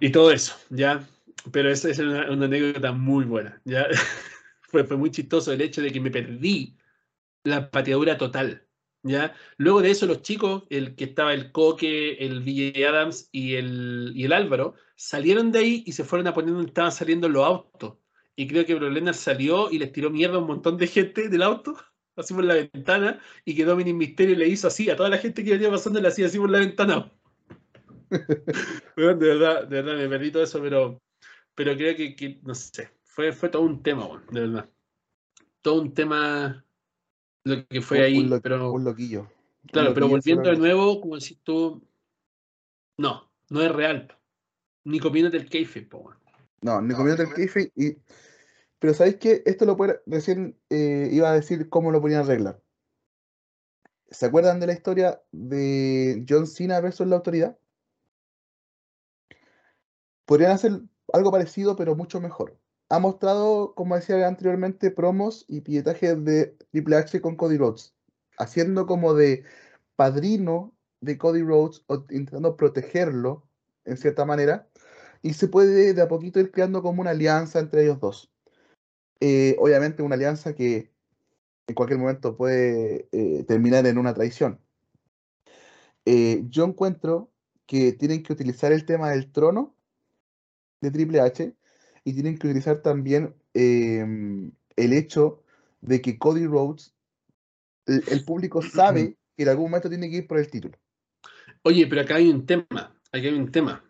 Y 0.00 0.08
todo 0.08 0.30
eso, 0.30 0.56
¿ya? 0.70 1.06
Pero 1.52 1.70
esa 1.70 1.90
es 1.90 1.98
una, 1.98 2.30
una 2.30 2.46
anécdota 2.46 2.92
muy 2.92 3.26
buena, 3.26 3.60
¿ya? 3.66 3.86
fue, 4.74 4.82
fue 4.84 4.96
muy 4.96 5.12
chistoso 5.12 5.52
el 5.52 5.60
hecho 5.60 5.82
de 5.82 5.92
que 5.92 6.00
me 6.00 6.10
perdí 6.10 6.76
la 7.44 7.70
pateadura 7.70 8.18
total, 8.18 8.66
¿ya? 9.04 9.36
Luego 9.56 9.82
de 9.82 9.92
eso, 9.92 10.04
los 10.06 10.22
chicos, 10.22 10.64
el 10.68 10.96
que 10.96 11.04
estaba 11.04 11.32
el 11.32 11.52
Coque, 11.52 12.14
el 12.14 12.40
VJ 12.40 12.84
Adams 12.88 13.28
y 13.30 13.54
el, 13.54 14.10
y 14.16 14.24
el 14.24 14.32
Álvaro, 14.32 14.74
salieron 14.96 15.52
de 15.52 15.60
ahí 15.60 15.84
y 15.86 15.92
se 15.92 16.02
fueron 16.02 16.26
a 16.26 16.34
poner 16.34 16.54
donde 16.54 16.68
estaban 16.70 16.90
saliendo 16.90 17.28
los 17.28 17.44
autos. 17.44 17.98
Y 18.34 18.48
creo 18.48 18.66
que 18.66 18.74
Brock 18.74 18.92
Lesnar 18.92 19.14
salió 19.14 19.70
y 19.70 19.78
les 19.78 19.92
tiró 19.92 20.10
mierda 20.10 20.36
a 20.36 20.40
un 20.40 20.48
montón 20.48 20.76
de 20.76 20.88
gente 20.88 21.28
del 21.28 21.42
auto, 21.42 21.76
así 22.16 22.34
por 22.34 22.44
la 22.44 22.54
ventana, 22.54 23.20
y 23.44 23.54
que 23.54 23.64
Dominic 23.64 23.94
Mysterio 23.94 24.34
le 24.36 24.48
hizo 24.48 24.66
así 24.66 24.90
a 24.90 24.96
toda 24.96 25.08
la 25.08 25.18
gente 25.18 25.44
que 25.44 25.52
venía 25.52 25.70
pasando, 25.70 26.00
le 26.00 26.08
hacía 26.08 26.26
así 26.26 26.38
por 26.38 26.50
la 26.50 26.58
ventana. 26.58 27.12
De 28.96 29.14
verdad, 29.14 29.68
de 29.68 29.82
verdad, 29.82 29.96
me 29.96 30.08
perdí 30.08 30.32
todo 30.32 30.42
eso, 30.42 30.60
pero, 30.60 31.00
pero 31.54 31.76
creo 31.76 31.96
que, 31.96 32.16
que, 32.16 32.40
no 32.42 32.54
sé, 32.54 32.90
fue, 33.14 33.32
fue 33.32 33.48
todo 33.48 33.62
un 33.62 33.80
tema, 33.82 34.06
weón, 34.06 34.26
de 34.30 34.40
verdad. 34.40 34.68
Todo 35.62 35.80
un 35.80 35.94
tema 35.94 36.64
lo 37.44 37.66
que 37.68 37.80
fue 37.80 37.98
Un- 37.98 38.04
ahí, 38.04 38.18
un, 38.18 38.30
lo- 38.30 38.40
pero... 38.40 38.72
un 38.72 38.84
loquillo. 38.84 39.20
Un 39.20 39.68
Claro, 39.68 39.94
pero 39.94 40.08
volviendo 40.08 40.50
de 40.50 40.56
nuevo, 40.56 41.00
como 41.00 41.14
decís 41.14 41.38
tú, 41.44 41.80
no, 42.98 43.30
no 43.50 43.62
es 43.62 43.70
real. 43.70 44.18
Ni 44.82 44.98
comiéndote 44.98 45.36
el 45.36 45.48
kayfabe, 45.48 45.86
po. 45.86 46.12
No, 46.60 46.82
ni 46.82 46.88
No, 46.88 46.96
comiendo 46.96 47.22
el 47.22 47.32
kayfabe 47.32 47.72
y... 47.76 47.96
Pero 48.80 48.92
¿sabéis 48.92 49.16
qué? 49.16 49.42
Esto 49.46 49.64
lo 49.64 49.76
puede... 49.76 50.00
Recién 50.06 50.58
eh, 50.68 51.08
iba 51.12 51.30
a 51.30 51.34
decir 51.34 51.68
cómo 51.68 51.92
lo 51.92 52.00
podían 52.00 52.24
arreglar. 52.24 52.60
¿Se 54.10 54.26
acuerdan 54.26 54.58
de 54.60 54.66
la 54.66 54.72
historia 54.72 55.22
de 55.30 56.24
John 56.28 56.46
Cena 56.46 56.80
versus 56.80 57.06
la 57.06 57.16
autoridad? 57.16 57.56
Podrían 60.24 60.50
hacer 60.50 60.80
algo 61.12 61.30
parecido, 61.30 61.76
pero 61.76 61.94
mucho 61.94 62.20
mejor. 62.20 62.58
Ha 62.94 63.00
mostrado, 63.00 63.74
como 63.74 63.96
decía 63.96 64.24
anteriormente, 64.28 64.92
promos 64.92 65.46
y 65.48 65.62
pietajes 65.62 66.24
de 66.24 66.56
Triple 66.70 66.94
H 66.94 67.20
con 67.20 67.34
Cody 67.34 67.56
Rhodes, 67.58 67.92
haciendo 68.38 68.86
como 68.86 69.14
de 69.14 69.42
padrino 69.96 70.72
de 71.00 71.18
Cody 71.18 71.42
Rhodes 71.42 71.82
o 71.88 71.96
intentando 72.10 72.56
protegerlo 72.56 73.48
en 73.84 73.96
cierta 73.96 74.24
manera, 74.24 74.68
y 75.22 75.32
se 75.32 75.48
puede 75.48 75.92
de 75.92 76.02
a 76.02 76.06
poquito 76.06 76.38
ir 76.38 76.52
creando 76.52 76.84
como 76.84 77.00
una 77.00 77.10
alianza 77.10 77.58
entre 77.58 77.82
ellos 77.82 77.98
dos. 77.98 78.32
Eh, 79.18 79.56
obviamente 79.58 80.04
una 80.04 80.14
alianza 80.14 80.54
que 80.54 80.92
en 81.66 81.74
cualquier 81.74 81.98
momento 81.98 82.36
puede 82.36 83.08
eh, 83.10 83.42
terminar 83.48 83.88
en 83.88 83.98
una 83.98 84.14
traición. 84.14 84.60
Eh, 86.04 86.44
yo 86.48 86.64
encuentro 86.64 87.32
que 87.66 87.92
tienen 87.92 88.22
que 88.22 88.32
utilizar 88.32 88.70
el 88.70 88.86
tema 88.86 89.10
del 89.10 89.32
trono 89.32 89.74
de 90.80 90.92
Triple 90.92 91.20
H 91.20 91.56
y 92.04 92.12
tienen 92.12 92.38
que 92.38 92.46
utilizar 92.46 92.82
también 92.82 93.34
em, 93.54 94.52
el 94.76 94.92
hecho 94.92 95.42
de 95.80 96.00
que 96.02 96.18
Cody 96.18 96.46
Rhodes, 96.46 96.94
el, 97.86 98.02
el 98.08 98.24
público 98.24 98.62
sabe 98.62 99.16
que 99.36 99.42
en 99.42 99.48
algún 99.48 99.70
momento 99.70 99.88
tiene 99.88 100.10
que 100.10 100.16
ir 100.18 100.26
por 100.26 100.38
el 100.38 100.50
título. 100.50 100.78
Oye, 101.62 101.86
pero 101.86 102.02
acá 102.02 102.16
hay 102.16 102.28
un 102.28 102.44
tema, 102.46 102.66
aquí 103.12 103.26
hay 103.26 103.34
un 103.34 103.50
tema. 103.50 103.82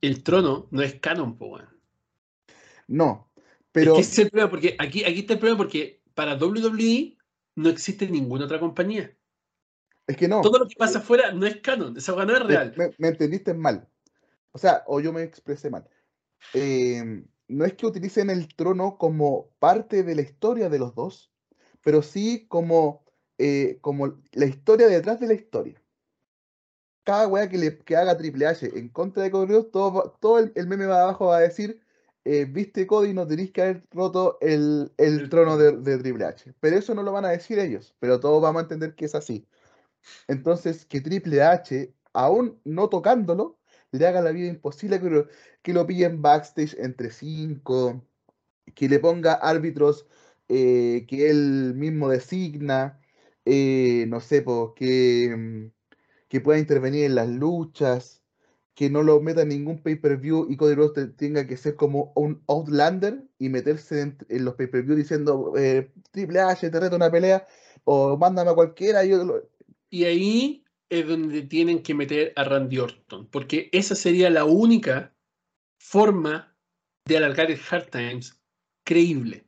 El 0.00 0.22
trono 0.22 0.68
no 0.70 0.82
es 0.82 0.94
canon, 1.00 1.36
po, 1.36 1.46
weón. 1.48 1.68
No, 2.88 3.30
pero 3.72 3.92
Es 3.92 3.96
que 3.96 4.00
ese 4.02 4.12
es 4.12 4.18
el 4.26 4.30
problema, 4.30 4.50
porque 4.50 4.76
aquí, 4.78 5.04
aquí 5.04 5.20
está 5.20 5.34
el 5.34 5.38
problema, 5.38 5.58
porque 5.58 6.02
para 6.14 6.36
WWE 6.36 7.16
no 7.56 7.68
existe 7.68 8.08
ninguna 8.08 8.44
otra 8.46 8.58
compañía. 8.60 9.14
es 10.06 10.16
que 10.16 10.28
no. 10.28 10.40
Todo 10.40 10.58
lo 10.58 10.66
que 10.66 10.74
pasa 10.76 10.98
afuera 10.98 11.32
no 11.32 11.46
es 11.46 11.56
canon, 11.60 11.96
esa 11.96 12.12
no 12.24 12.34
es 12.34 12.42
real. 12.42 12.74
me- 12.76 12.94
me 12.98 13.08
entendiste 13.08 13.54
mal. 13.54 13.88
O 14.52 14.58
sea, 14.58 14.82
o 14.86 15.00
yo 15.00 15.12
me 15.12 15.22
expresé 15.22 15.70
mal. 15.70 15.88
Em, 16.54 17.26
no 17.48 17.64
es 17.64 17.74
que 17.74 17.86
utilicen 17.86 18.30
el 18.30 18.54
trono 18.54 18.96
como 18.98 19.50
parte 19.58 20.02
de 20.02 20.14
la 20.14 20.22
historia 20.22 20.68
de 20.68 20.78
los 20.78 20.94
dos, 20.94 21.32
pero 21.82 22.02
sí 22.02 22.46
como, 22.48 23.04
eh, 23.38 23.78
como 23.80 24.20
la 24.32 24.46
historia 24.46 24.88
detrás 24.88 25.20
de 25.20 25.28
la 25.28 25.34
historia. 25.34 25.82
Cada 27.04 27.26
weá 27.28 27.48
que, 27.48 27.58
le, 27.58 27.78
que 27.78 27.96
haga 27.96 28.16
Triple 28.16 28.46
H 28.46 28.78
en 28.78 28.88
contra 28.90 29.22
de 29.22 29.30
Cody 29.30 29.70
todo, 29.72 30.16
todo 30.20 30.38
el, 30.38 30.52
el 30.54 30.66
meme 30.66 30.86
va 30.86 31.02
abajo 31.02 31.26
va 31.26 31.38
a 31.38 31.40
decir, 31.40 31.80
eh, 32.24 32.44
viste 32.44 32.86
Cody, 32.86 33.14
no 33.14 33.26
tenéis 33.26 33.52
que 33.52 33.62
haber 33.62 33.84
roto 33.90 34.38
el, 34.40 34.92
el 34.98 35.28
trono 35.30 35.56
de, 35.56 35.72
de 35.78 35.98
Triple 35.98 36.24
H. 36.26 36.54
Pero 36.60 36.76
eso 36.76 36.94
no 36.94 37.02
lo 37.02 37.12
van 37.12 37.24
a 37.24 37.30
decir 37.30 37.58
ellos, 37.58 37.96
pero 37.98 38.20
todos 38.20 38.42
vamos 38.42 38.60
a 38.60 38.62
entender 38.64 38.94
que 38.94 39.06
es 39.06 39.14
así. 39.14 39.48
Entonces, 40.28 40.86
que 40.86 41.00
Triple 41.00 41.42
H, 41.42 41.94
aún 42.14 42.60
no 42.64 42.88
tocándolo, 42.88 43.59
le 43.92 44.06
haga 44.06 44.20
la 44.22 44.32
vida 44.32 44.48
imposible, 44.48 45.00
que 45.00 45.10
lo, 45.10 45.28
que 45.62 45.72
lo 45.72 45.86
pillen 45.86 46.22
backstage 46.22 46.76
entre 46.78 47.10
cinco, 47.10 48.04
que 48.74 48.88
le 48.88 48.98
ponga 49.00 49.34
árbitros 49.34 50.06
eh, 50.48 51.06
que 51.08 51.30
él 51.30 51.74
mismo 51.76 52.08
designa, 52.08 53.00
eh, 53.44 54.06
no 54.08 54.20
sé, 54.20 54.44
que, 54.76 55.34
mm, 55.36 55.72
que 56.28 56.40
pueda 56.40 56.58
intervenir 56.58 57.04
en 57.04 57.14
las 57.16 57.28
luchas, 57.28 58.22
que 58.74 58.90
no 58.90 59.02
lo 59.02 59.20
meta 59.20 59.42
en 59.42 59.48
ningún 59.50 59.82
pay-per-view 59.82 60.46
y 60.50 60.56
Cody 60.56 60.74
Rhodes 60.74 60.94
te- 60.94 61.08
tenga 61.08 61.46
que 61.46 61.56
ser 61.56 61.76
como 61.76 62.12
un 62.16 62.42
Outlander 62.48 63.24
y 63.38 63.48
meterse 63.50 64.00
en, 64.02 64.16
los 64.44 64.54
pay-per-view 64.54 64.96
diciendo 64.96 65.52
eh, 65.56 65.92
Triple 66.12 66.40
H, 66.40 66.70
te 66.70 66.80
reto 66.80 66.96
una 66.96 67.10
pelea, 67.10 67.46
o 67.84 68.16
mándame 68.16 68.50
a 68.50 68.54
cualquiera, 68.54 69.02
Y 69.90 70.04
ahí 70.04 70.64
es 70.90 71.06
donde 71.06 71.42
tienen 71.42 71.82
que 71.82 71.94
meter 71.94 72.32
a 72.36 72.44
Randy 72.44 72.78
Orton, 72.78 73.26
porque 73.28 73.70
esa 73.72 73.94
sería 73.94 74.28
la 74.28 74.44
única 74.44 75.14
forma 75.78 76.54
de 77.06 77.16
alargar 77.16 77.50
el 77.50 77.60
Hard 77.70 77.90
Times 77.90 78.38
creíble. 78.84 79.46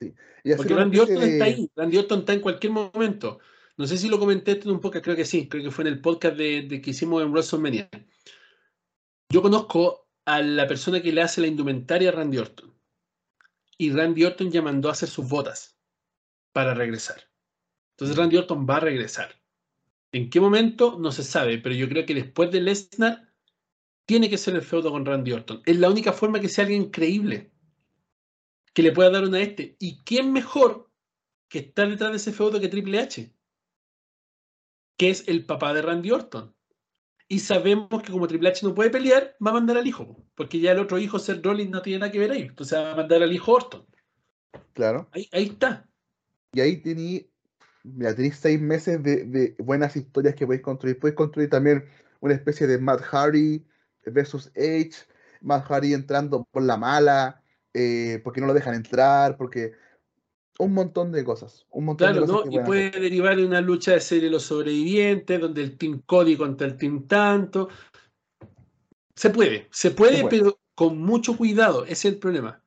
y 0.00 0.54
Porque 0.54 0.74
Randy 0.74 0.98
Orton 0.98 1.22
está 1.22 1.44
ahí, 1.46 1.70
Randy 1.74 1.96
Orton 1.96 2.20
está 2.20 2.34
en 2.34 2.40
cualquier 2.40 2.72
momento. 2.72 3.40
No 3.78 3.86
sé 3.86 3.96
si 3.96 4.08
lo 4.08 4.18
comenté 4.18 4.52
en 4.52 4.70
un 4.70 4.80
podcast, 4.80 5.04
creo 5.04 5.16
que 5.16 5.24
sí, 5.24 5.48
creo 5.48 5.64
que 5.64 5.70
fue 5.70 5.82
en 5.82 5.88
el 5.88 6.00
podcast 6.00 6.36
de, 6.36 6.62
de 6.62 6.80
que 6.80 6.90
hicimos 6.90 7.22
en 7.22 7.32
WrestleMania. 7.32 7.88
Yo 9.30 9.42
conozco 9.42 10.08
a 10.26 10.42
la 10.42 10.66
persona 10.66 11.00
que 11.00 11.12
le 11.12 11.22
hace 11.22 11.40
la 11.40 11.46
indumentaria 11.46 12.10
a 12.10 12.12
Randy 12.12 12.38
Orton. 12.38 12.74
Y 13.78 13.92
Randy 13.92 14.24
Orton 14.24 14.50
ya 14.50 14.62
mandó 14.62 14.88
a 14.88 14.92
hacer 14.92 15.08
sus 15.08 15.28
botas 15.28 15.78
para 16.52 16.74
regresar. 16.74 17.30
Entonces 17.94 18.16
Randy 18.16 18.36
Orton 18.36 18.66
va 18.68 18.76
a 18.76 18.80
regresar. 18.80 19.34
¿En 20.12 20.30
qué 20.30 20.40
momento? 20.40 20.98
No 20.98 21.12
se 21.12 21.22
sabe, 21.22 21.58
pero 21.58 21.74
yo 21.74 21.88
creo 21.88 22.06
que 22.06 22.14
después 22.14 22.50
de 22.50 22.60
Lesnar 22.60 23.32
tiene 24.06 24.30
que 24.30 24.38
ser 24.38 24.54
el 24.54 24.62
feudo 24.62 24.90
con 24.90 25.04
Randy 25.04 25.32
Orton. 25.32 25.62
Es 25.66 25.78
la 25.78 25.90
única 25.90 26.12
forma 26.12 26.40
que 26.40 26.48
sea 26.48 26.64
alguien 26.64 26.90
creíble 26.90 27.52
que 28.72 28.82
le 28.82 28.92
pueda 28.92 29.10
dar 29.10 29.24
una 29.24 29.38
a 29.38 29.42
este. 29.42 29.76
¿Y 29.80 30.02
quién 30.04 30.32
mejor 30.32 30.90
que 31.48 31.60
estar 31.60 31.88
detrás 31.88 32.10
de 32.10 32.16
ese 32.18 32.32
feudo 32.32 32.60
que 32.60 32.68
Triple 32.68 33.00
H? 33.00 33.34
Que 34.96 35.10
es 35.10 35.26
el 35.28 35.44
papá 35.46 35.74
de 35.74 35.82
Randy 35.82 36.10
Orton. 36.10 36.54
Y 37.28 37.40
sabemos 37.40 38.02
que 38.02 38.12
como 38.12 38.28
Triple 38.28 38.50
H 38.50 38.64
no 38.64 38.74
puede 38.74 38.90
pelear, 38.90 39.36
va 39.44 39.50
a 39.50 39.54
mandar 39.54 39.76
al 39.76 39.86
hijo, 39.86 40.24
porque 40.34 40.60
ya 40.60 40.72
el 40.72 40.78
otro 40.78 40.98
hijo, 40.98 41.18
Seth 41.18 41.44
Rollins, 41.44 41.70
no 41.70 41.82
tiene 41.82 41.98
nada 41.98 42.12
que 42.12 42.20
ver 42.20 42.30
ahí. 42.30 42.42
Entonces 42.42 42.78
va 42.78 42.92
a 42.92 42.96
mandar 42.96 43.22
al 43.22 43.32
hijo 43.32 43.52
Orton. 43.52 43.86
Claro. 44.74 45.08
Ahí, 45.12 45.28
ahí 45.32 45.44
está. 45.46 45.88
Y 46.52 46.60
ahí 46.60 46.76
tení, 46.76 47.28
mira, 47.94 48.14
tenéis 48.14 48.36
seis 48.36 48.60
meses 48.60 49.02
de, 49.02 49.24
de 49.24 49.54
buenas 49.58 49.96
historias 49.96 50.34
que 50.34 50.46
podéis 50.46 50.62
construir. 50.62 50.98
Podéis 50.98 51.16
construir 51.16 51.50
también 51.50 51.84
una 52.20 52.34
especie 52.34 52.66
de 52.66 52.78
Matt 52.78 53.00
Hardy 53.02 53.64
versus 54.06 54.50
Edge. 54.54 54.94
Matt 55.40 55.64
Hardy 55.70 55.94
entrando 55.94 56.44
por 56.50 56.62
la 56.62 56.76
mala, 56.76 57.42
eh, 57.74 58.20
porque 58.24 58.40
no 58.40 58.46
lo 58.46 58.54
dejan 58.54 58.74
entrar, 58.74 59.36
porque 59.36 59.72
un 60.58 60.72
montón 60.72 61.12
de 61.12 61.22
cosas. 61.24 61.66
Un 61.70 61.84
montón 61.84 62.08
de 62.08 62.18
Claro, 62.20 62.26
cosas 62.32 62.46
¿no? 62.46 62.52
Y 62.52 62.64
puede 62.64 62.88
hacer. 62.88 63.02
derivar 63.02 63.38
en 63.38 63.46
una 63.46 63.60
lucha 63.60 63.92
de 63.92 64.00
serie 64.00 64.24
de 64.24 64.30
los 64.30 64.44
sobrevivientes, 64.44 65.40
donde 65.40 65.62
el 65.62 65.76
Team 65.76 66.02
Cody 66.06 66.36
contra 66.36 66.66
el 66.66 66.76
Team 66.78 67.06
Tanto. 67.06 67.68
Se 69.14 69.30
puede, 69.30 69.68
se 69.70 69.90
puede, 69.90 70.16
Se 70.16 70.22
puede. 70.22 70.38
pero 70.38 70.58
con 70.74 70.98
mucho 70.98 71.36
cuidado, 71.36 71.84
ese 71.84 72.08
es 72.08 72.14
el 72.14 72.18
problema. 72.18 72.62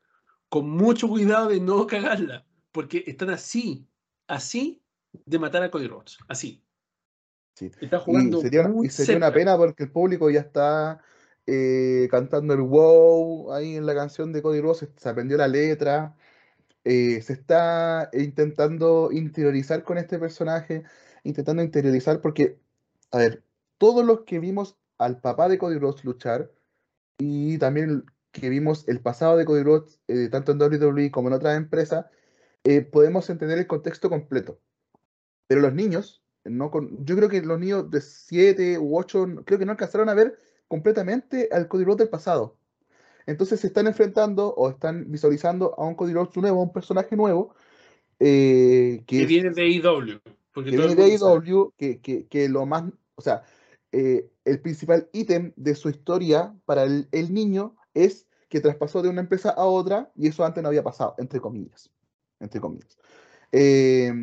Con 0.49 0.69
mucho 0.69 1.07
cuidado 1.07 1.49
de 1.49 1.59
no 1.59 1.85
cagarla, 1.85 2.45
porque 2.71 3.03
están 3.05 3.29
así, 3.29 3.87
así 4.27 4.78
de 5.11 5.39
matar 5.39 5.63
a 5.63 5.71
Cody 5.71 5.87
Rhodes, 5.87 6.17
así. 6.27 6.63
Sí. 7.55 7.71
Están 7.81 7.99
Y 7.99 8.03
jugando 8.03 8.41
sería, 8.41 8.61
una, 8.61 8.69
muy 8.69 8.87
y 8.87 8.89
sería 8.89 9.17
una 9.17 9.33
pena 9.33 9.57
porque 9.57 9.83
el 9.83 9.91
público 9.91 10.29
ya 10.29 10.41
está 10.41 11.01
eh, 11.45 12.07
cantando 12.09 12.53
el 12.53 12.61
wow 12.61 13.51
ahí 13.53 13.75
en 13.75 13.85
la 13.85 13.95
canción 13.95 14.31
de 14.31 14.41
Cody 14.41 14.61
Rhodes, 14.61 14.87
se 14.95 15.09
aprendió 15.09 15.37
la 15.37 15.47
letra, 15.47 16.15
eh, 16.83 17.21
se 17.21 17.33
está 17.33 18.09
intentando 18.13 19.09
interiorizar 19.11 19.83
con 19.83 19.97
este 19.97 20.19
personaje, 20.19 20.83
intentando 21.23 21.61
interiorizar 21.61 22.21
porque, 22.21 22.59
a 23.11 23.17
ver, 23.17 23.43
todos 23.77 24.05
los 24.05 24.21
que 24.21 24.39
vimos 24.39 24.77
al 24.97 25.19
papá 25.19 25.49
de 25.49 25.57
Cody 25.57 25.77
Rhodes 25.77 26.05
luchar 26.05 26.51
y 27.17 27.57
también 27.57 28.05
que 28.31 28.49
vimos 28.49 28.87
el 28.87 29.01
pasado 29.01 29.37
de 29.37 29.45
Cody 29.45 29.63
Rhodes, 29.63 29.99
eh, 30.07 30.29
tanto 30.29 30.51
en 30.51 30.61
WWE 30.61 31.11
como 31.11 31.29
en 31.29 31.33
otras 31.33 31.57
empresas, 31.57 32.05
eh, 32.63 32.81
podemos 32.81 33.29
entender 33.29 33.57
el 33.57 33.67
contexto 33.67 34.09
completo. 34.09 34.59
Pero 35.49 35.61
los 35.61 35.73
niños, 35.73 36.21
no 36.45 36.69
con, 36.69 37.03
yo 37.03 37.15
creo 37.15 37.27
que 37.27 37.41
los 37.41 37.59
niños 37.59 37.89
de 37.89 38.01
7 38.01 38.77
u 38.77 38.95
8, 38.95 39.41
creo 39.45 39.57
que 39.57 39.65
no 39.65 39.71
alcanzaron 39.71 40.07
a 40.07 40.13
ver 40.13 40.37
completamente 40.67 41.49
al 41.51 41.67
Cody 41.67 41.85
Rhodes 41.85 41.97
del 41.97 42.09
pasado. 42.09 42.55
Entonces 43.25 43.59
se 43.59 43.65
están 43.65 43.87
enfrentando 43.87 44.53
o 44.53 44.69
están 44.69 45.11
visualizando 45.11 45.73
a 45.79 45.87
un 45.87 45.95
Cody 45.95 46.13
Rhodes 46.13 46.37
nuevo, 46.37 46.59
a 46.59 46.63
un 46.63 46.71
personaje 46.71 47.15
nuevo, 47.15 47.55
eh, 48.19 49.01
que, 49.07 49.25
viene 49.25 49.49
de 49.49 49.63
AEW. 49.63 50.21
Porque 50.53 50.69
que 50.69 50.77
viene 50.77 50.93
de. 50.93 51.03
AEW, 51.15 51.73
que, 51.75 51.99
que, 51.99 52.27
que 52.27 52.47
lo 52.47 52.67
más, 52.67 52.83
o 53.15 53.21
sea, 53.23 53.41
eh, 53.91 54.29
el 54.45 54.61
principal 54.61 55.09
ítem 55.13 55.51
de 55.55 55.73
su 55.73 55.89
historia 55.89 56.53
para 56.65 56.83
el, 56.83 57.07
el 57.11 57.33
niño 57.33 57.75
es 57.95 58.27
que 58.49 58.59
traspasó 58.59 59.01
de 59.01 59.09
una 59.09 59.21
empresa 59.21 59.49
a 59.49 59.65
otra 59.65 60.11
y 60.15 60.27
eso 60.27 60.45
antes 60.45 60.61
no 60.61 60.69
había 60.69 60.83
pasado, 60.83 61.15
entre 61.17 61.41
comillas. 61.41 61.89
Entre 62.39 62.61
comillas. 62.61 62.99
Eh, 63.51 64.13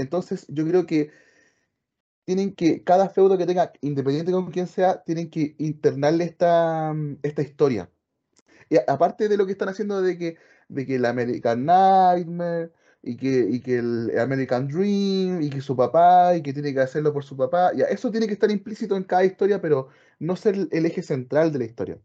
entonces, 0.00 0.46
yo 0.48 0.66
creo 0.66 0.86
que 0.86 1.10
tienen 2.24 2.54
que, 2.54 2.84
cada 2.84 3.08
feudo 3.08 3.38
que 3.38 3.46
tenga, 3.46 3.72
independiente 3.80 4.32
con 4.32 4.50
quién 4.50 4.66
sea, 4.66 5.02
tienen 5.02 5.30
que 5.30 5.56
internarle 5.58 6.24
esta, 6.24 6.94
esta 7.22 7.42
historia. 7.42 7.90
Y 8.68 8.76
aparte 8.86 9.28
de 9.28 9.36
lo 9.36 9.46
que 9.46 9.52
están 9.52 9.68
haciendo 9.68 10.00
de 10.02 10.18
que, 10.18 10.38
de 10.68 10.86
que 10.86 10.96
el 10.96 11.06
American 11.06 11.64
Nightmare 11.66 12.72
y 13.02 13.16
que, 13.16 13.48
y 13.50 13.60
que 13.60 13.78
el 13.78 14.18
American 14.18 14.68
Dream 14.68 15.42
y 15.42 15.50
que 15.50 15.60
su 15.60 15.76
papá 15.76 16.36
y 16.36 16.42
que 16.42 16.52
tiene 16.52 16.72
que 16.74 16.80
hacerlo 16.80 17.12
por 17.12 17.24
su 17.24 17.36
papá, 17.36 17.72
ya, 17.74 17.86
eso 17.86 18.10
tiene 18.10 18.26
que 18.26 18.34
estar 18.34 18.50
implícito 18.50 18.96
en 18.96 19.04
cada 19.04 19.24
historia, 19.24 19.60
pero 19.60 19.88
no 20.20 20.36
ser 20.36 20.68
el 20.70 20.86
eje 20.86 21.02
central 21.02 21.52
de 21.52 21.58
la 21.60 21.64
historia. 21.64 21.98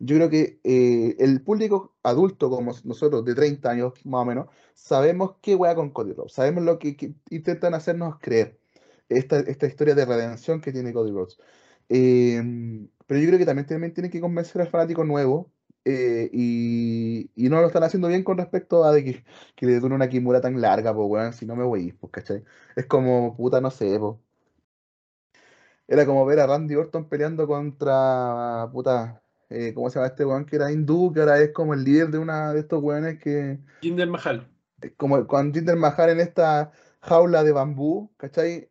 Yo 0.00 0.16
creo 0.16 0.30
que 0.30 0.60
eh, 0.64 1.16
el 1.18 1.42
público 1.42 1.94
adulto 2.02 2.50
como 2.50 2.72
nosotros, 2.84 3.24
de 3.24 3.34
30 3.34 3.70
años 3.70 3.92
más 4.04 4.22
o 4.22 4.24
menos, 4.24 4.48
sabemos 4.74 5.36
qué 5.42 5.54
hueá 5.54 5.74
con 5.74 5.90
Cody 5.90 6.12
Rhodes, 6.14 6.32
sabemos 6.32 6.64
lo 6.64 6.78
que, 6.78 6.96
intentan 7.30 7.74
hacernos 7.74 8.18
creer, 8.18 8.58
esta, 9.08 9.40
esta 9.40 9.66
historia 9.66 9.94
de 9.94 10.06
redención 10.06 10.60
que 10.60 10.72
tiene 10.72 10.92
Cody 10.94 11.12
Rhodes. 11.12 11.38
Eh, 11.90 12.42
pero 13.06 13.20
yo 13.20 13.26
creo 13.28 13.38
que 13.38 13.46
también, 13.46 13.66
también 13.66 13.92
tienen 13.94 14.10
que 14.10 14.20
convencer 14.20 14.62
al 14.62 14.68
fanático 14.68 15.04
nuevo 15.04 15.52
eh, 15.84 16.30
y, 16.32 17.30
y 17.34 17.48
no 17.48 17.60
lo 17.60 17.66
están 17.68 17.82
haciendo 17.82 18.08
bien 18.08 18.22
con 18.24 18.38
respecto 18.38 18.84
a 18.84 18.92
de 18.92 19.04
que, 19.04 19.24
que 19.56 19.66
le 19.66 19.80
dure 19.80 19.94
una 19.94 20.08
Kimura 20.08 20.40
tan 20.40 20.60
larga, 20.60 20.94
pues 20.94 21.08
weón, 21.08 21.32
si 21.32 21.46
no 21.46 21.56
me 21.56 21.64
voy, 21.64 21.92
pues, 21.92 22.12
¿cachai? 22.12 22.44
Es 22.76 22.86
como, 22.86 23.36
puta, 23.36 23.60
no 23.60 23.70
sé, 23.70 23.98
pues. 23.98 24.16
Era 25.88 26.06
como 26.06 26.24
ver 26.24 26.40
a 26.40 26.46
Randy 26.46 26.74
Orton 26.76 27.08
peleando 27.08 27.46
contra, 27.46 28.68
puta, 28.72 29.19
eh, 29.50 29.74
¿cómo 29.74 29.90
se 29.90 29.96
llama 29.96 30.06
este 30.06 30.24
weón 30.24 30.46
que 30.46 30.56
era 30.56 30.70
hindú, 30.70 31.12
que 31.12 31.20
ahora 31.20 31.40
es 31.40 31.52
como 31.52 31.74
el 31.74 31.82
líder 31.82 32.08
de 32.08 32.18
una 32.18 32.52
de 32.52 32.60
estos 32.60 32.80
weones 32.80 33.18
que... 33.18 33.58
Jinder 33.82 34.08
Mahal. 34.08 34.48
como 34.96 35.26
con 35.26 35.52
Jinder 35.52 35.76
Mahal 35.76 36.10
en 36.10 36.20
esta 36.20 36.70
jaula 37.00 37.42
de 37.42 37.52
bambú, 37.52 38.12
¿cachai? 38.16 38.70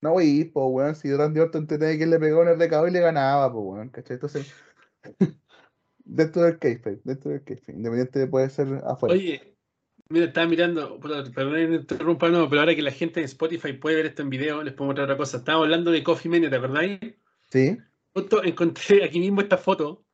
No, 0.00 0.12
wey, 0.12 0.44
po, 0.44 0.68
weón, 0.68 0.94
si 0.94 1.12
Randy 1.12 1.40
Orton 1.40 1.66
tenía 1.66 1.98
que 1.98 2.06
le 2.06 2.20
pegó 2.20 2.42
en 2.42 2.50
el 2.50 2.58
recado 2.58 2.86
y 2.86 2.92
le 2.92 3.00
ganaba, 3.00 3.52
po, 3.52 3.60
weón, 3.60 3.88
¿cachai? 3.88 4.14
Entonces, 4.14 4.54
dentro 6.04 6.42
del 6.42 6.58
kayfabe, 6.58 7.00
dentro 7.02 7.32
del 7.32 7.42
kayfabe, 7.42 7.76
independiente 7.76 8.26
puede 8.28 8.48
ser 8.48 8.80
afuera. 8.86 9.14
Oye, 9.14 9.56
mira, 10.08 10.26
estaba 10.26 10.46
mirando, 10.46 11.00
perdón 11.00 11.72
interrumpa, 11.72 12.28
no, 12.28 12.48
pero 12.48 12.60
ahora 12.60 12.76
que 12.76 12.82
la 12.82 12.92
gente 12.92 13.18
en 13.18 13.24
Spotify 13.24 13.72
puede 13.72 13.96
ver 13.96 14.06
esto 14.06 14.22
en 14.22 14.30
video, 14.30 14.62
les 14.62 14.74
puedo 14.74 14.86
mostrar 14.86 15.06
otra 15.06 15.16
cosa. 15.16 15.38
Estábamos 15.38 15.64
hablando 15.64 15.90
de 15.90 16.04
Coffee 16.04 16.30
Mania, 16.30 16.48
¿te 16.48 16.56
acordáis? 16.56 17.00
Sí, 17.50 17.76
Justo 18.14 18.44
encontré 18.44 19.02
aquí 19.04 19.18
mismo 19.18 19.40
esta 19.40 19.58
foto 19.58 20.06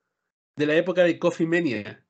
de 0.56 0.66
la 0.66 0.74
época 0.74 1.04
de 1.04 1.18
Coffee 1.18 1.46
Mania. 1.46 2.06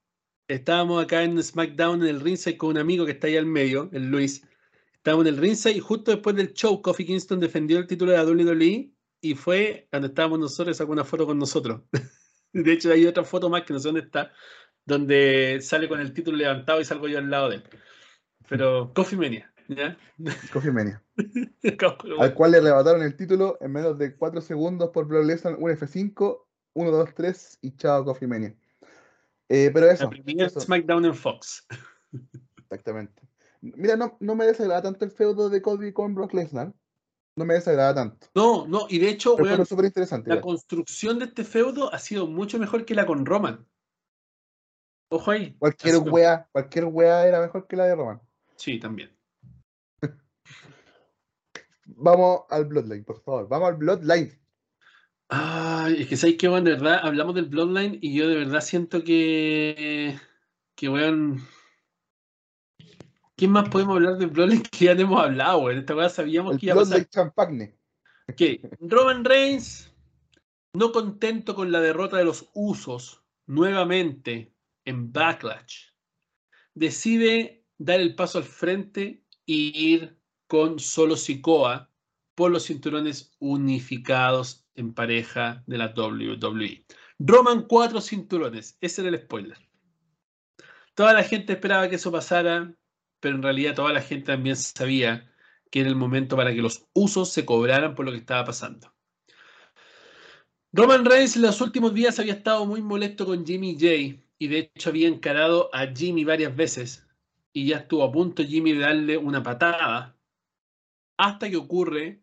Estábamos 0.47 1.03
acá 1.03 1.25
en 1.25 1.43
SmackDown 1.43 2.03
en 2.03 2.09
el 2.09 2.21
ringside 2.21 2.57
con 2.57 2.71
un 2.71 2.79
amigo 2.79 3.05
que 3.05 3.13
está 3.13 3.27
ahí 3.27 3.37
al 3.37 3.47
medio, 3.47 3.91
el 3.93 4.09
Luis. 4.09 4.47
Estábamos 4.95 5.27
en 5.27 5.35
el 5.35 5.41
ringside 5.41 5.77
y 5.77 5.81
justo 5.81 6.13
después 6.13 6.37
del 6.37 6.53
show, 6.53 6.81
Kofi 6.81 7.05
Kingston 7.05 7.41
defendió 7.41 7.79
el 7.79 7.89
título 7.89 8.13
de 8.13 8.19
la 8.19 8.25
WWE 8.25 8.93
y 9.21 9.35
fue 9.35 9.89
cuando 9.91 10.07
estábamos 10.09 10.39
nosotros, 10.39 10.77
sacó 10.77 10.93
una 10.93 11.05
foto 11.05 11.27
con 11.27 11.39
nosotros. 11.39 11.83
De 12.53 12.73
hecho, 12.73 12.93
hay 12.93 13.07
otra 13.07 13.25
foto 13.25 13.49
más 13.49 13.63
que 13.63 13.73
no 13.73 13.81
sé 13.81 13.89
dónde 13.89 14.03
está, 14.03 14.33
donde 14.85 15.59
sale 15.61 15.89
con 15.89 16.01
el 16.01 16.13
título 16.13 16.37
levantado 16.37 16.81
y 16.81 16.85
salgo 16.85 17.09
yo 17.09 17.19
al 17.19 17.31
lado 17.31 17.49
de 17.49 17.57
él. 17.57 17.65
Pero 18.49 18.93
Coffee 18.95 19.19
Mania, 19.19 19.50
¿ya? 19.71 19.97
Coffee 20.53 20.73
Mania. 20.73 21.03
al 22.19 22.35
cual 22.35 22.51
le 22.51 22.59
arrebataron 22.59 23.03
el 23.03 23.17
título 23.17 23.57
en 23.61 23.73
menos 23.73 23.99
de 23.99 24.17
4 24.17 24.41
segundos 24.41 24.91
por 24.91 25.07
Brock 25.07 25.25
Lesnar, 25.25 25.57
un 25.57 25.71
F5, 25.71 26.45
1, 26.75 26.91
2, 26.91 27.15
3 27.15 27.59
y 27.63 27.77
chao 27.77 28.05
Coffee 28.05 28.29
Mania. 28.29 28.55
Eh, 29.49 29.71
pero 29.73 29.91
eso, 29.91 30.05
La 30.05 30.11
primera 30.11 30.47
eso, 30.47 30.61
SmackDown 30.61 31.05
en 31.07 31.15
Fox. 31.15 31.67
exactamente. 32.59 33.23
Mira, 33.61 33.97
no, 33.97 34.17
no 34.21 34.35
me 34.35 34.47
desagrada 34.47 34.83
tanto 34.83 35.05
el 35.05 35.11
feudo 35.11 35.51
de 35.51 35.61
Cody 35.61 35.93
con 35.93 36.15
Brock 36.15 36.33
Lesnar. 36.35 36.73
No 37.37 37.45
me 37.45 37.55
desagrada 37.55 37.95
tanto. 37.95 38.27
No, 38.35 38.67
no, 38.67 38.87
y 38.89 38.99
de 38.99 39.09
hecho, 39.09 39.35
weón, 39.35 39.65
fue 39.65 39.87
interesante. 39.87 40.29
la 40.29 40.41
construcción 40.41 41.19
de 41.19 41.27
este 41.27 41.45
feudo 41.45 41.93
ha 41.93 41.99
sido 41.99 42.27
mucho 42.27 42.59
mejor 42.59 42.85
que 42.85 42.95
la 42.95 43.07
con 43.07 43.25
Roman. 43.25 43.67
Ojo 45.11 45.31
ahí. 45.31 45.57
Cualquier 45.59 45.97
Así 45.97 46.09
wea, 46.09 46.49
cualquier 46.53 46.85
wea 46.87 47.27
era 47.27 47.41
mejor 47.41 47.67
que 47.67 47.77
la 47.77 47.87
de 47.87 47.95
Roman. 47.95 48.21
Sí, 48.57 48.79
también. 48.79 49.11
Vamos 51.85 52.43
al 52.51 52.65
Bloodline, 52.67 53.05
por 53.05 53.23
favor. 53.23 53.49
Vamos 53.49 53.69
al 53.69 53.77
Bloodline. 53.77 54.39
Ay, 55.29 56.03
es 56.03 56.09
que 56.09 56.17
sabéis 56.17 56.39
que, 56.39 56.49
weón, 56.49 56.65
de 56.65 56.73
verdad, 56.73 57.01
hablamos 57.03 57.35
del 57.35 57.47
Bloodline 57.47 57.99
y 58.01 58.15
yo 58.15 58.29
de 58.29 58.37
verdad 58.37 58.61
siento 58.61 59.05
que. 59.05 60.19
Que, 60.75 60.89
weón. 60.89 61.47
¿Quién 63.37 63.53
más 63.53 63.69
podemos 63.69 63.97
hablar 63.97 64.19
del 64.19 64.31
Bloodline 64.31 64.63
que 64.63 64.87
ya 64.87 64.95
no 64.95 65.03
hemos 65.03 65.23
hablado, 65.23 65.59
weón? 65.59 65.79
Esta 65.79 65.95
weá 65.95 66.09
sabíamos 66.09 66.55
El 66.55 66.61
que 66.61 66.67
iba 66.67 66.75
a 66.75 66.79
pasar. 66.79 66.89
Bloodline 66.91 67.11
Champagne. 67.11 67.79
Que 68.37 68.61
Roman 68.81 69.25
Reigns, 69.25 69.93
no 70.73 70.93
contento 70.93 71.55
con 71.55 71.73
la 71.73 71.81
derrota 71.81 72.17
de 72.17 72.25
los 72.25 72.49
Usos 72.55 73.25
nuevamente 73.47 74.55
en 74.85 75.13
Backlash, 75.13 75.91
decide 76.75 77.67
dar 77.79 78.01
el 78.01 78.15
paso 78.15 78.39
al 78.39 78.45
frente 78.45 79.25
y 79.45 79.95
ir 79.95 80.20
con 80.51 80.81
solo 80.81 81.15
Sikoa 81.15 81.89
por 82.35 82.51
los 82.51 82.67
cinturones 82.67 83.37
unificados 83.39 84.67
en 84.75 84.93
pareja 84.93 85.63
de 85.69 85.79
la 85.79 85.95
WWE. 85.97 86.85
Roman 87.21 87.69
cuatro 87.69 88.01
cinturones, 88.01 88.77
ese 88.81 89.03
era 89.03 89.11
el 89.11 89.19
spoiler. 89.19 89.59
Toda 90.95 91.13
la 91.13 91.23
gente 91.23 91.53
esperaba 91.53 91.89
que 91.89 91.95
eso 91.95 92.11
pasara, 92.11 92.75
pero 93.21 93.37
en 93.37 93.45
realidad 93.45 93.77
toda 93.77 93.93
la 93.93 94.03
gente 94.03 94.33
también 94.33 94.57
sabía 94.57 95.33
que 95.71 95.83
era 95.83 95.89
el 95.89 95.95
momento 95.95 96.37
para 96.37 96.53
que 96.53 96.63
los 96.63 96.85
usos 96.95 97.29
se 97.29 97.45
cobraran 97.47 97.95
por 97.95 98.05
lo 98.05 98.11
que 98.11 98.19
estaba 98.19 98.45
pasando. 98.45 98.93
Roman 100.73 101.05
Reigns 101.05 101.37
en 101.37 101.43
los 101.43 101.61
últimos 101.61 101.95
días 101.95 102.19
había 102.19 102.33
estado 102.33 102.67
muy 102.67 102.83
molesto 102.83 103.25
con 103.25 103.47
Jimmy 103.47 103.75
J 103.75 104.21
y 104.41 104.49
de 104.49 104.73
hecho 104.75 104.91
había 104.91 105.07
encarado 105.07 105.71
a 105.73 105.87
Jimmy 105.87 106.25
varias 106.25 106.57
veces 106.57 107.07
y 107.53 107.67
ya 107.67 107.77
estuvo 107.77 108.03
a 108.03 108.11
punto 108.11 108.43
Jimmy 108.43 108.73
de 108.73 108.81
darle 108.81 109.17
una 109.17 109.45
patada 109.45 110.17
hasta 111.21 111.51
que 111.51 111.57
ocurre 111.59 112.23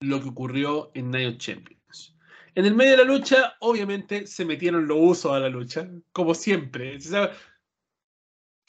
lo 0.00 0.20
que 0.20 0.28
ocurrió 0.28 0.90
en 0.94 1.12
Night 1.12 1.34
of 1.34 1.38
Champions. 1.38 2.16
En 2.56 2.66
el 2.66 2.74
medio 2.74 2.92
de 2.92 2.96
la 2.98 3.04
lucha, 3.04 3.54
obviamente, 3.60 4.26
se 4.26 4.44
metieron 4.44 4.88
los 4.88 4.98
usos 5.00 5.32
a 5.32 5.38
la 5.38 5.48
lucha, 5.48 5.88
como 6.10 6.34
siempre. 6.34 6.98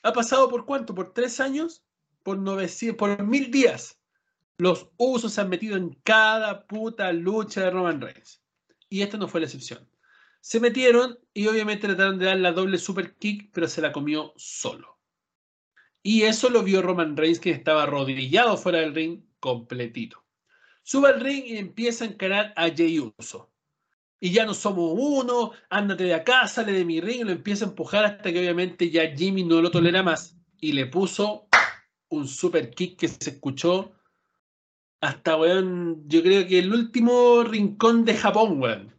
Ha 0.04 0.14
pasado 0.14 0.50
por 0.50 0.66
cuánto? 0.66 0.94
¿Por 0.94 1.14
tres 1.14 1.40
años? 1.40 1.84
¿Por 2.22 2.38
900? 2.38 2.96
¿Por 2.96 3.26
mil 3.26 3.50
días? 3.50 4.00
Los 4.60 4.88
usos 4.98 5.34
se 5.34 5.42
han 5.42 5.50
metido 5.50 5.78
en 5.78 5.96
cada 6.04 6.68
puta 6.68 7.12
lucha 7.12 7.62
de 7.62 7.72
Roman 7.72 8.02
Reigns. 8.02 8.44
Y 8.88 9.02
esta 9.02 9.18
no 9.18 9.28
fue 9.28 9.40
la 9.40 9.48
excepción. 9.48 9.90
Se 10.42 10.60
metieron 10.60 11.18
y 11.34 11.48
obviamente 11.48 11.88
trataron 11.88 12.20
de 12.20 12.26
dar 12.26 12.38
la 12.38 12.52
doble 12.52 12.78
super 12.78 13.16
kick, 13.16 13.50
pero 13.52 13.68
se 13.68 13.82
la 13.82 13.92
comió 13.92 14.32
solo. 14.36 15.00
Y 16.04 16.22
eso 16.22 16.52
lo 16.52 16.62
vio 16.62 16.84
Roman 16.84 17.18
Reigns, 17.18 17.40
que 17.40 17.50
estaba 17.50 17.84
arrodillado 17.84 18.58
fuera 18.58 18.80
del 18.80 18.94
ring 18.94 19.25
completito. 19.40 20.24
Sube 20.84 21.10
al 21.10 21.20
ring 21.20 21.44
y 21.46 21.58
empieza 21.58 22.06
a 22.06 22.08
encarar 22.08 22.54
a 22.56 22.70
Jey 22.70 23.00
Uso. 23.00 23.52
Y 24.20 24.32
ya 24.32 24.46
no 24.46 24.54
somos 24.54 24.96
uno, 24.98 25.52
ándate 25.70 26.06
de 26.06 26.14
acá, 26.14 26.48
sale 26.48 26.72
de 26.72 26.86
mi 26.86 27.02
ring, 27.02 27.22
y 27.22 27.24
lo 27.24 27.32
empieza 27.32 27.66
a 27.66 27.70
empujar 27.70 28.06
hasta 28.06 28.32
que 28.32 28.40
obviamente 28.40 28.90
ya 28.90 29.16
Jimmy 29.16 29.44
no 29.44 29.62
lo 29.62 29.72
tolera 29.72 30.04
más. 30.04 30.38
Y 30.60 30.72
le 30.72 30.86
puso 30.86 31.48
un 32.10 32.28
super 32.28 32.72
kick 32.72 32.98
que 32.98 33.08
se 33.08 33.32
escuchó 33.32 33.94
hasta, 35.02 35.38
weón, 35.38 36.04
yo 36.08 36.24
creo 36.24 36.48
que 36.48 36.60
el 36.60 36.74
último 36.74 37.44
rincón 37.44 38.06
de 38.06 38.16
Japón, 38.16 38.62
weón. 38.62 38.96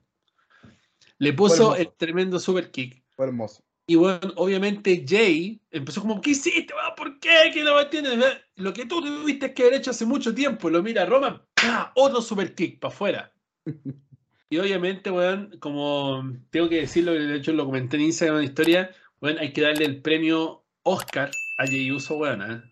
Le 1.19 1.33
puso 1.33 1.75
el 1.75 1.93
tremendo 1.97 2.39
super 2.39 2.71
kick. 2.71 3.03
Fue 3.17 3.27
hermoso. 3.27 3.66
Y 3.89 3.95
bueno, 3.95 4.33
obviamente 4.35 5.05
Jay 5.07 5.61
empezó 5.71 6.01
como, 6.01 6.21
¿qué 6.21 6.31
hiciste? 6.31 6.75
¿Por 6.97 7.21
qué? 7.21 7.51
¿Qué 7.55 7.63
no 7.63 7.77
me 7.77 7.83
entiendes? 7.83 8.19
Lo 8.57 8.73
que 8.73 8.85
tú 8.85 9.01
tuviste 9.01 9.55
que 9.55 9.63
haber 9.63 9.75
hecho 9.75 9.93
hace 9.93 10.05
mucho 10.05 10.35
tiempo. 10.35 10.69
Lo 10.69 10.83
mira 10.83 11.07
Roman, 11.07 11.41
¡pah! 11.55 11.93
otro 11.95 12.21
super 12.21 12.55
kick 12.55 12.81
para 12.81 12.93
afuera. 12.93 13.33
Y 14.49 14.59
obviamente, 14.59 15.11
weón, 15.11 15.57
como 15.59 16.23
tengo 16.51 16.69
que 16.69 16.83
decirlo, 16.83 17.13
de 17.13 17.37
hecho 17.37 17.53
lo 17.53 17.65
comenté 17.65 17.97
en 17.97 18.05
Instagram 18.05 18.37
en 18.37 18.43
la 18.45 18.49
historia, 18.49 18.91
weón, 19.21 19.39
hay 19.41 19.53
que 19.53 19.61
darle 19.61 19.85
el 19.87 20.01
premio 20.01 20.65
Oscar 20.85 21.31
a 21.59 21.67
Jay 21.67 21.91
Uso, 21.91 22.17
weón. 22.17 22.43
¿eh? 22.43 22.63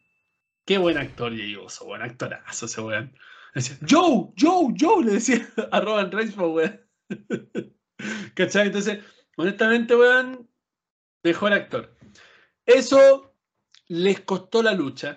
Qué 0.65 0.79
buen 0.79 0.97
actor 0.99 1.37
Jay 1.37 1.57
Uso, 1.57 1.87
weón, 1.87 2.03
actorazo 2.03 2.67
ese 2.67 2.81
weón. 2.81 3.13
Joe, 3.89 4.33
Joe, 4.39 4.73
Joe, 4.79 5.05
le 5.05 5.13
decía 5.15 5.49
a 5.73 5.81
Roman 5.81 6.13
Reigns, 6.13 6.35
pues, 6.35 6.49
weón. 6.49 6.81
¿Cachai? 8.35 8.69
Entonces, 8.69 9.01
honestamente, 9.37 9.97
weón, 9.97 10.49
mejor 11.25 11.53
actor. 11.55 11.97
Eso 12.67 13.35
les 13.89 14.21
costó 14.21 14.63
la 14.63 14.73
lucha 14.73 15.17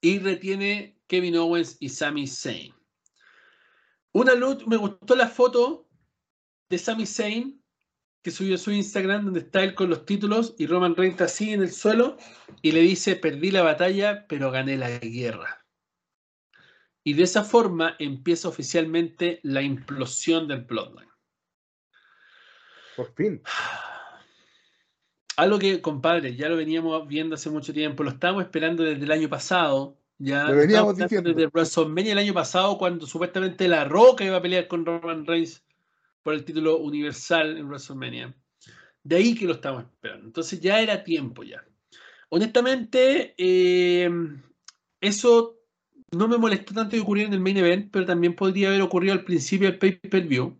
y 0.00 0.18
retiene 0.18 1.00
Kevin 1.08 1.36
Owens 1.36 1.76
y 1.80 1.88
Sami 1.88 2.26
Zayn. 2.26 2.74
Una 4.12 4.34
lucha, 4.34 4.64
me 4.66 4.76
gustó 4.76 5.16
la 5.16 5.28
foto 5.28 5.88
de 6.68 6.78
Sami 6.78 7.06
Zayn 7.06 7.62
que 8.22 8.30
subió 8.30 8.56
a 8.56 8.58
su 8.58 8.72
Instagram 8.72 9.24
donde 9.24 9.40
está 9.40 9.62
él 9.62 9.74
con 9.74 9.88
los 9.88 10.04
títulos 10.04 10.54
y 10.58 10.66
Roman 10.66 10.96
Reigns 10.96 11.14
está 11.14 11.24
así 11.24 11.52
en 11.52 11.62
el 11.62 11.70
suelo 11.70 12.16
y 12.60 12.72
le 12.72 12.80
dice 12.80 13.14
perdí 13.16 13.50
la 13.50 13.62
batalla 13.62 14.26
pero 14.26 14.50
gané 14.50 14.76
la 14.76 14.98
guerra. 14.98 15.64
Y 17.04 17.14
de 17.14 17.22
esa 17.22 17.44
forma 17.44 17.94
empieza 18.00 18.48
oficialmente 18.48 19.38
la 19.44 19.62
implosión 19.62 20.48
del 20.48 20.62
Bloodline. 20.62 21.10
Por 22.96 23.14
fin. 23.14 23.42
Algo 25.36 25.58
que, 25.58 25.82
compadre, 25.82 26.34
ya 26.34 26.48
lo 26.48 26.56
veníamos 26.56 27.06
viendo 27.06 27.34
hace 27.34 27.50
mucho 27.50 27.72
tiempo, 27.72 28.02
lo 28.02 28.10
estábamos 28.10 28.44
esperando 28.44 28.82
desde 28.82 29.04
el 29.04 29.12
año 29.12 29.28
pasado. 29.28 29.98
Ya 30.18 30.44
Lo 30.44 30.56
veníamos 30.56 30.96
diciendo. 30.96 31.30
Desde 31.30 31.48
WrestleMania 31.48 32.12
el 32.12 32.18
año 32.18 32.32
pasado, 32.34 32.78
cuando 32.78 33.06
supuestamente 33.06 33.68
La 33.68 33.84
Roca 33.84 34.24
iba 34.24 34.36
a 34.36 34.42
pelear 34.42 34.66
con 34.66 34.86
Roman 34.86 35.26
Reigns 35.26 35.62
por 36.22 36.32
el 36.32 36.44
título 36.44 36.78
universal 36.78 37.58
en 37.58 37.66
WrestleMania. 37.66 38.34
De 39.02 39.16
ahí 39.16 39.34
que 39.34 39.44
lo 39.44 39.52
estábamos 39.52 39.84
esperando. 39.84 40.26
Entonces 40.26 40.60
ya 40.60 40.80
era 40.80 41.04
tiempo 41.04 41.44
ya. 41.44 41.62
Honestamente, 42.30 43.34
eh, 43.36 44.10
eso 45.00 45.60
no 46.12 46.28
me 46.28 46.38
molestó 46.38 46.74
tanto 46.74 46.96
que 46.96 47.00
ocurriera 47.00 47.28
en 47.28 47.34
el 47.34 47.40
main 47.40 47.58
event, 47.58 47.90
pero 47.92 48.06
también 48.06 48.34
podría 48.34 48.68
haber 48.68 48.82
ocurrido 48.82 49.12
al 49.12 49.24
principio 49.24 49.68
del 49.68 49.78
pay-per-view. 49.78 50.58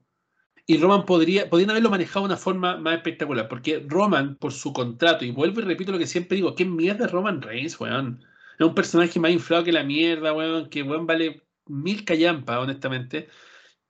Y 0.67 0.79
Roman 0.79 1.07
podría, 1.07 1.49
podrían 1.49 1.71
haberlo 1.71 1.91
manejado 1.91 2.27
de 2.27 2.33
una 2.33 2.37
forma 2.37 2.77
más 2.77 2.97
espectacular, 2.97 3.49
porque 3.49 3.85
Roman, 3.87 4.37
por 4.37 4.53
su 4.53 4.73
contrato, 4.73 5.25
y 5.25 5.31
vuelvo 5.31 5.61
y 5.61 5.65
repito 5.65 5.93
lo 5.93 5.99
que 5.99 6.07
siempre 6.09 6.37
digo, 6.37 6.55
¿qué 6.57 6.65
mierda 6.65 7.07
es 7.07 7.13
Roman 7.13 7.41
Reigns, 7.41 7.79
weón? 7.81 8.25
Es 8.59 8.67
un 8.67 8.75
personaje 8.75 9.21
más 9.21 9.31
inflado 9.31 9.65
que 9.65 9.73
la 9.73 9.85
mierda, 9.85 10.33
weón, 10.33 10.69
que 10.69 10.83
weón 10.83 11.07
vale 11.07 11.43
mil 11.67 12.05
callampas, 12.05 12.59
honestamente. 12.59 13.29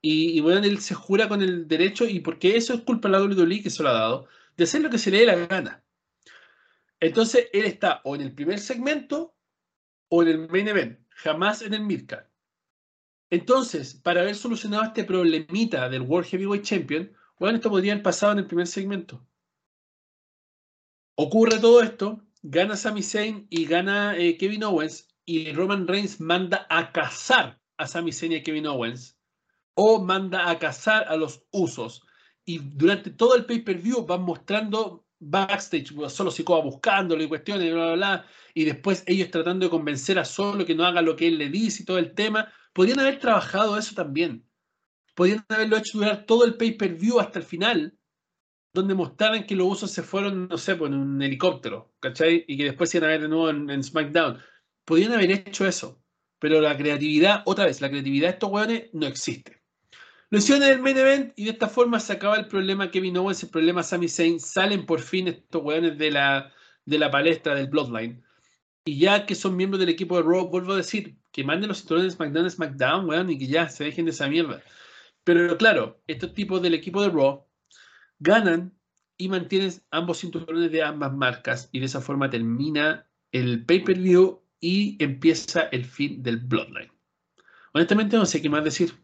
Y, 0.02 0.38
y 0.38 0.40
weón, 0.42 0.64
él 0.64 0.78
se 0.80 0.94
jura 0.94 1.28
con 1.28 1.42
el 1.42 1.66
derecho, 1.68 2.06
y 2.06 2.20
porque 2.20 2.56
eso 2.56 2.74
es 2.74 2.82
culpa 2.82 3.08
de 3.08 3.12
la 3.12 3.22
WWE 3.22 3.62
que 3.62 3.70
se 3.70 3.82
lo 3.82 3.88
ha 3.90 3.92
dado, 3.92 4.28
de 4.56 4.64
hacer 4.64 4.82
lo 4.82 4.90
que 4.90 4.98
se 4.98 5.10
le 5.10 5.20
dé 5.20 5.26
la 5.26 5.46
gana. 5.46 5.82
Entonces 7.00 7.48
él 7.52 7.64
está 7.64 8.00
o 8.04 8.14
en 8.16 8.22
el 8.22 8.34
primer 8.34 8.58
segmento 8.58 9.34
o 10.08 10.22
en 10.22 10.28
el 10.28 10.48
main 10.48 10.68
event, 10.68 11.00
jamás 11.10 11.62
en 11.62 11.74
el 11.74 11.82
midcard. 11.82 12.26
Entonces, 13.30 13.94
para 13.94 14.20
haber 14.20 14.36
solucionado 14.36 14.84
este 14.84 15.04
problemita 15.04 15.88
del 15.88 16.02
World 16.02 16.28
Heavyweight 16.28 16.64
Champion, 16.64 17.12
bueno, 17.38 17.56
esto 17.56 17.70
podría 17.70 17.92
haber 17.92 18.02
pasado 18.02 18.32
en 18.32 18.38
el 18.38 18.46
primer 18.46 18.66
segmento. 18.66 19.26
Ocurre 21.16 21.58
todo 21.58 21.82
esto, 21.82 22.22
gana 22.42 22.76
Sami 22.76 23.02
Zayn 23.02 23.46
y 23.50 23.64
gana 23.66 24.16
eh, 24.16 24.36
Kevin 24.36 24.64
Owens 24.64 25.08
y 25.24 25.52
Roman 25.52 25.88
Reigns 25.88 26.20
manda 26.20 26.66
a 26.70 26.92
cazar 26.92 27.60
a 27.78 27.86
Sami 27.86 28.12
Zayn 28.12 28.32
y 28.32 28.36
a 28.36 28.42
Kevin 28.42 28.66
Owens 28.66 29.18
o 29.74 30.02
manda 30.02 30.48
a 30.48 30.58
cazar 30.58 31.04
a 31.08 31.16
los 31.16 31.42
usos 31.50 32.02
y 32.44 32.58
durante 32.58 33.10
todo 33.10 33.34
el 33.34 33.44
pay-per-view 33.44 34.06
van 34.06 34.22
mostrando 34.22 35.04
backstage, 35.18 35.92
solo 36.08 36.30
Sikoa 36.30 36.62
buscándolo 36.62 37.22
y 37.22 37.28
cuestiones, 37.28 37.72
bla, 37.72 37.86
bla, 37.86 37.94
bla, 37.94 38.26
y 38.54 38.64
después 38.64 39.02
ellos 39.06 39.30
tratando 39.30 39.66
de 39.66 39.70
convencer 39.70 40.18
a 40.18 40.24
Solo 40.24 40.64
que 40.64 40.74
no 40.74 40.84
haga 40.84 41.02
lo 41.02 41.16
que 41.16 41.26
él 41.28 41.38
le 41.38 41.48
dice 41.48 41.82
y 41.82 41.86
todo 41.86 41.98
el 41.98 42.14
tema. 42.14 42.52
Podrían 42.76 43.00
haber 43.00 43.18
trabajado 43.18 43.78
eso 43.78 43.94
también. 43.94 44.46
Podrían 45.14 45.46
haberlo 45.48 45.78
hecho 45.78 45.96
durar 45.96 46.26
todo 46.26 46.44
el 46.44 46.58
pay-per-view 46.58 47.18
hasta 47.18 47.38
el 47.38 47.44
final, 47.46 47.96
donde 48.74 48.92
mostraran 48.92 49.46
que 49.46 49.56
los 49.56 49.66
usos 49.66 49.90
se 49.90 50.02
fueron, 50.02 50.46
no 50.46 50.58
sé, 50.58 50.76
pues, 50.76 50.92
en 50.92 50.98
un 50.98 51.22
helicóptero, 51.22 51.94
¿cachai? 52.00 52.44
Y 52.46 52.58
que 52.58 52.64
después 52.64 52.94
iban 52.94 53.08
a 53.08 53.12
ver 53.12 53.22
de 53.22 53.28
nuevo 53.28 53.48
en, 53.48 53.82
SmackDown. 53.82 54.42
Podrían 54.84 55.14
haber 55.14 55.30
hecho 55.30 55.66
eso. 55.66 56.02
Pero 56.38 56.60
la 56.60 56.76
creatividad, 56.76 57.44
otra 57.46 57.64
vez, 57.64 57.80
la 57.80 57.88
creatividad 57.88 58.28
de 58.28 58.32
estos 58.34 58.50
hueones 58.50 58.90
no 58.92 59.06
existe. 59.06 59.62
Lo 60.28 60.36
hicieron 60.36 60.64
en 60.64 60.74
el 60.74 60.82
main 60.82 60.98
event 60.98 61.32
y 61.34 61.44
de 61.44 61.52
esta 61.52 61.68
forma 61.68 61.98
se 61.98 62.12
acaba 62.12 62.36
el 62.36 62.46
problema 62.46 62.90
Kevin 62.90 63.16
Owens, 63.16 63.42
el 63.42 63.48
problema 63.48 63.82
Sami 63.84 64.10
Zayn. 64.10 64.38
Salen 64.38 64.84
por 64.84 65.00
fin 65.00 65.28
estos 65.28 65.62
weones 65.62 65.96
de 65.96 66.10
la, 66.10 66.52
de 66.84 66.98
la 66.98 67.10
palestra 67.10 67.54
del 67.54 67.68
Bloodline. 67.68 68.22
Y 68.84 68.98
ya 68.98 69.24
que 69.24 69.34
son 69.34 69.56
miembros 69.56 69.80
del 69.80 69.88
equipo 69.88 70.18
de 70.18 70.24
Raw, 70.24 70.50
vuelvo 70.50 70.74
a 70.74 70.76
decir 70.76 71.16
que 71.36 71.44
manden 71.44 71.68
los 71.68 71.80
cinturones 71.80 72.14
SmackDown 72.14 72.46
a 72.46 72.50
SmackDown, 72.50 73.06
weón, 73.06 73.28
y 73.28 73.38
que 73.38 73.46
ya 73.46 73.68
se 73.68 73.84
dejen 73.84 74.06
de 74.06 74.12
esa 74.12 74.26
mierda. 74.26 74.62
Pero 75.22 75.58
claro, 75.58 76.00
estos 76.06 76.32
tipos 76.32 76.62
del 76.62 76.72
equipo 76.72 77.02
de 77.02 77.10
Raw 77.10 77.46
ganan 78.18 78.72
y 79.18 79.28
mantienen 79.28 79.70
ambos 79.90 80.20
cinturones 80.20 80.72
de 80.72 80.82
ambas 80.82 81.12
marcas. 81.12 81.68
Y 81.72 81.80
de 81.80 81.86
esa 81.86 82.00
forma 82.00 82.30
termina 82.30 83.06
el 83.32 83.66
pay-per-view 83.66 84.40
y 84.60 84.96
empieza 85.04 85.64
el 85.64 85.84
fin 85.84 86.22
del 86.22 86.38
Bloodline. 86.38 86.90
Honestamente 87.74 88.16
no 88.16 88.24
sé 88.24 88.40
qué 88.40 88.48
más 88.48 88.64
decir. 88.64 88.94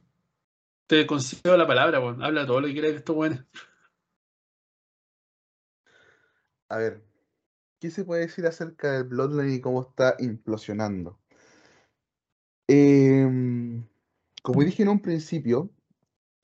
Te 0.86 1.06
concedo 1.06 1.54
la 1.58 1.66
palabra, 1.66 1.98
bueno. 1.98 2.24
habla 2.24 2.46
todo 2.46 2.62
lo 2.62 2.66
que 2.66 2.72
quieras 2.72 2.92
de 2.92 2.96
esto, 2.96 3.12
bueno. 3.12 3.44
A 6.70 6.78
ver, 6.78 7.04
¿qué 7.78 7.90
se 7.90 8.06
puede 8.06 8.22
decir 8.22 8.46
acerca 8.46 8.92
del 8.92 9.04
Bloodline 9.04 9.56
y 9.56 9.60
cómo 9.60 9.82
está 9.82 10.16
implosionando? 10.18 11.21
Em, 12.68 13.84
como 14.42 14.62
dije 14.62 14.82
en 14.82 14.88
un 14.88 15.00
principio, 15.00 15.70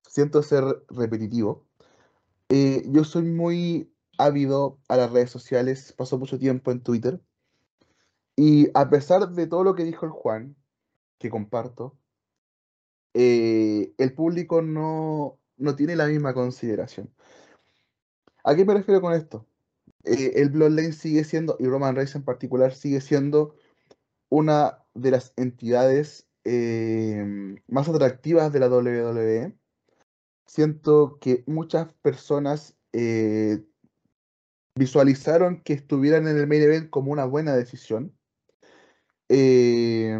siento 0.09 0.43
ser 0.43 0.65
repetitivo. 0.89 1.65
Eh, 2.49 2.85
yo 2.87 3.05
soy 3.05 3.23
muy 3.23 3.93
ávido 4.19 4.79
a 4.89 4.97
las 4.97 5.13
redes 5.13 5.31
sociales, 5.31 5.93
paso 5.93 6.19
mucho 6.19 6.39
tiempo 6.39 6.71
en 6.73 6.83
Twitter. 6.83 7.21
Y 8.37 8.69
a 8.75 8.89
pesar 8.89 9.31
de 9.31 9.47
todo 9.47 9.65
lo 9.65 9.75
que 9.75 9.85
dijo 9.85 10.07
el 10.07 10.13
Juan, 10.13 10.57
que 11.19 11.31
comparto, 11.31 11.99
eh, 13.15 13.93
el 13.99 14.15
público 14.15 14.63
no, 14.63 15.39
tiene 15.77 15.97
la 15.97 16.07
misma 16.07 16.35
consideración. 16.35 17.11
¿A 18.45 18.55
qué 18.55 18.65
me 18.65 18.75
refiero 18.75 19.01
con 19.01 19.13
esto? 19.13 19.47
Eh, 20.05 20.35
el 20.37 20.51
Bloodline 20.51 20.93
sigue 20.93 21.25
siendo, 21.25 21.57
y 21.59 21.67
Roman 21.67 21.97
Reigns 21.97 22.15
en 22.15 22.25
particular, 22.25 22.73
sigue 22.75 23.01
siendo 23.01 23.55
una 24.29 24.85
de 24.95 25.11
las 25.11 25.33
entidades 25.37 26.29
eh, 26.45 27.57
más 27.67 27.89
atractivas 27.89 28.53
de 28.53 28.61
la 28.61 28.69
WWE. 28.69 29.59
Siento 30.47 31.19
que 31.21 31.45
muchas 31.47 31.93
personas 31.95 32.77
visualizaron 34.75 35.63
que 35.63 35.75
estuvieran 35.75 36.27
en 36.27 36.39
el 36.39 36.47
main 36.47 36.63
event 36.63 36.91
como 36.91 37.13
una 37.13 37.27
buena 37.27 37.55
decisión. 37.55 38.17
y 39.29 40.13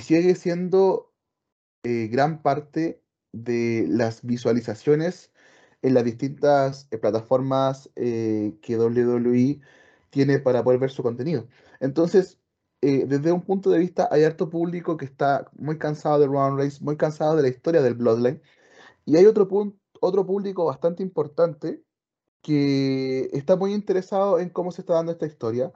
sigue 0.00 0.34
siendo 0.34 1.06
eh, 1.88 2.08
gran 2.08 2.42
parte 2.42 3.00
de 3.32 3.86
las 3.88 4.22
visualizaciones 4.22 5.30
en 5.82 5.94
las 5.94 6.04
distintas 6.04 6.88
eh, 6.90 6.98
plataformas 6.98 7.90
eh, 7.94 8.58
que 8.60 8.76
WWE 8.76 9.60
tiene 10.10 10.40
para 10.40 10.64
poder 10.64 10.80
ver 10.80 10.90
su 10.90 11.04
contenido. 11.04 11.46
Entonces, 11.80 12.38
desde 12.80 13.32
un 13.32 13.42
punto 13.42 13.70
de 13.70 13.78
vista, 13.78 14.08
hay 14.10 14.24
harto 14.24 14.48
público 14.48 14.96
que 14.96 15.06
está 15.06 15.50
muy 15.56 15.78
cansado 15.78 16.20
de 16.20 16.26
Round 16.26 16.58
Race, 16.58 16.82
muy 16.84 16.96
cansado 16.96 17.36
de 17.36 17.42
la 17.42 17.48
historia 17.48 17.82
del 17.82 17.94
Bloodline. 17.94 18.40
Y 19.04 19.16
hay 19.16 19.26
otro, 19.26 19.48
otro 20.00 20.26
público 20.26 20.64
bastante 20.64 21.02
importante 21.02 21.82
que 22.42 23.28
está 23.32 23.56
muy 23.56 23.74
interesado 23.74 24.38
en 24.38 24.50
cómo 24.50 24.70
se 24.72 24.82
está 24.82 24.94
dando 24.94 25.12
esta 25.12 25.26
historia. 25.26 25.72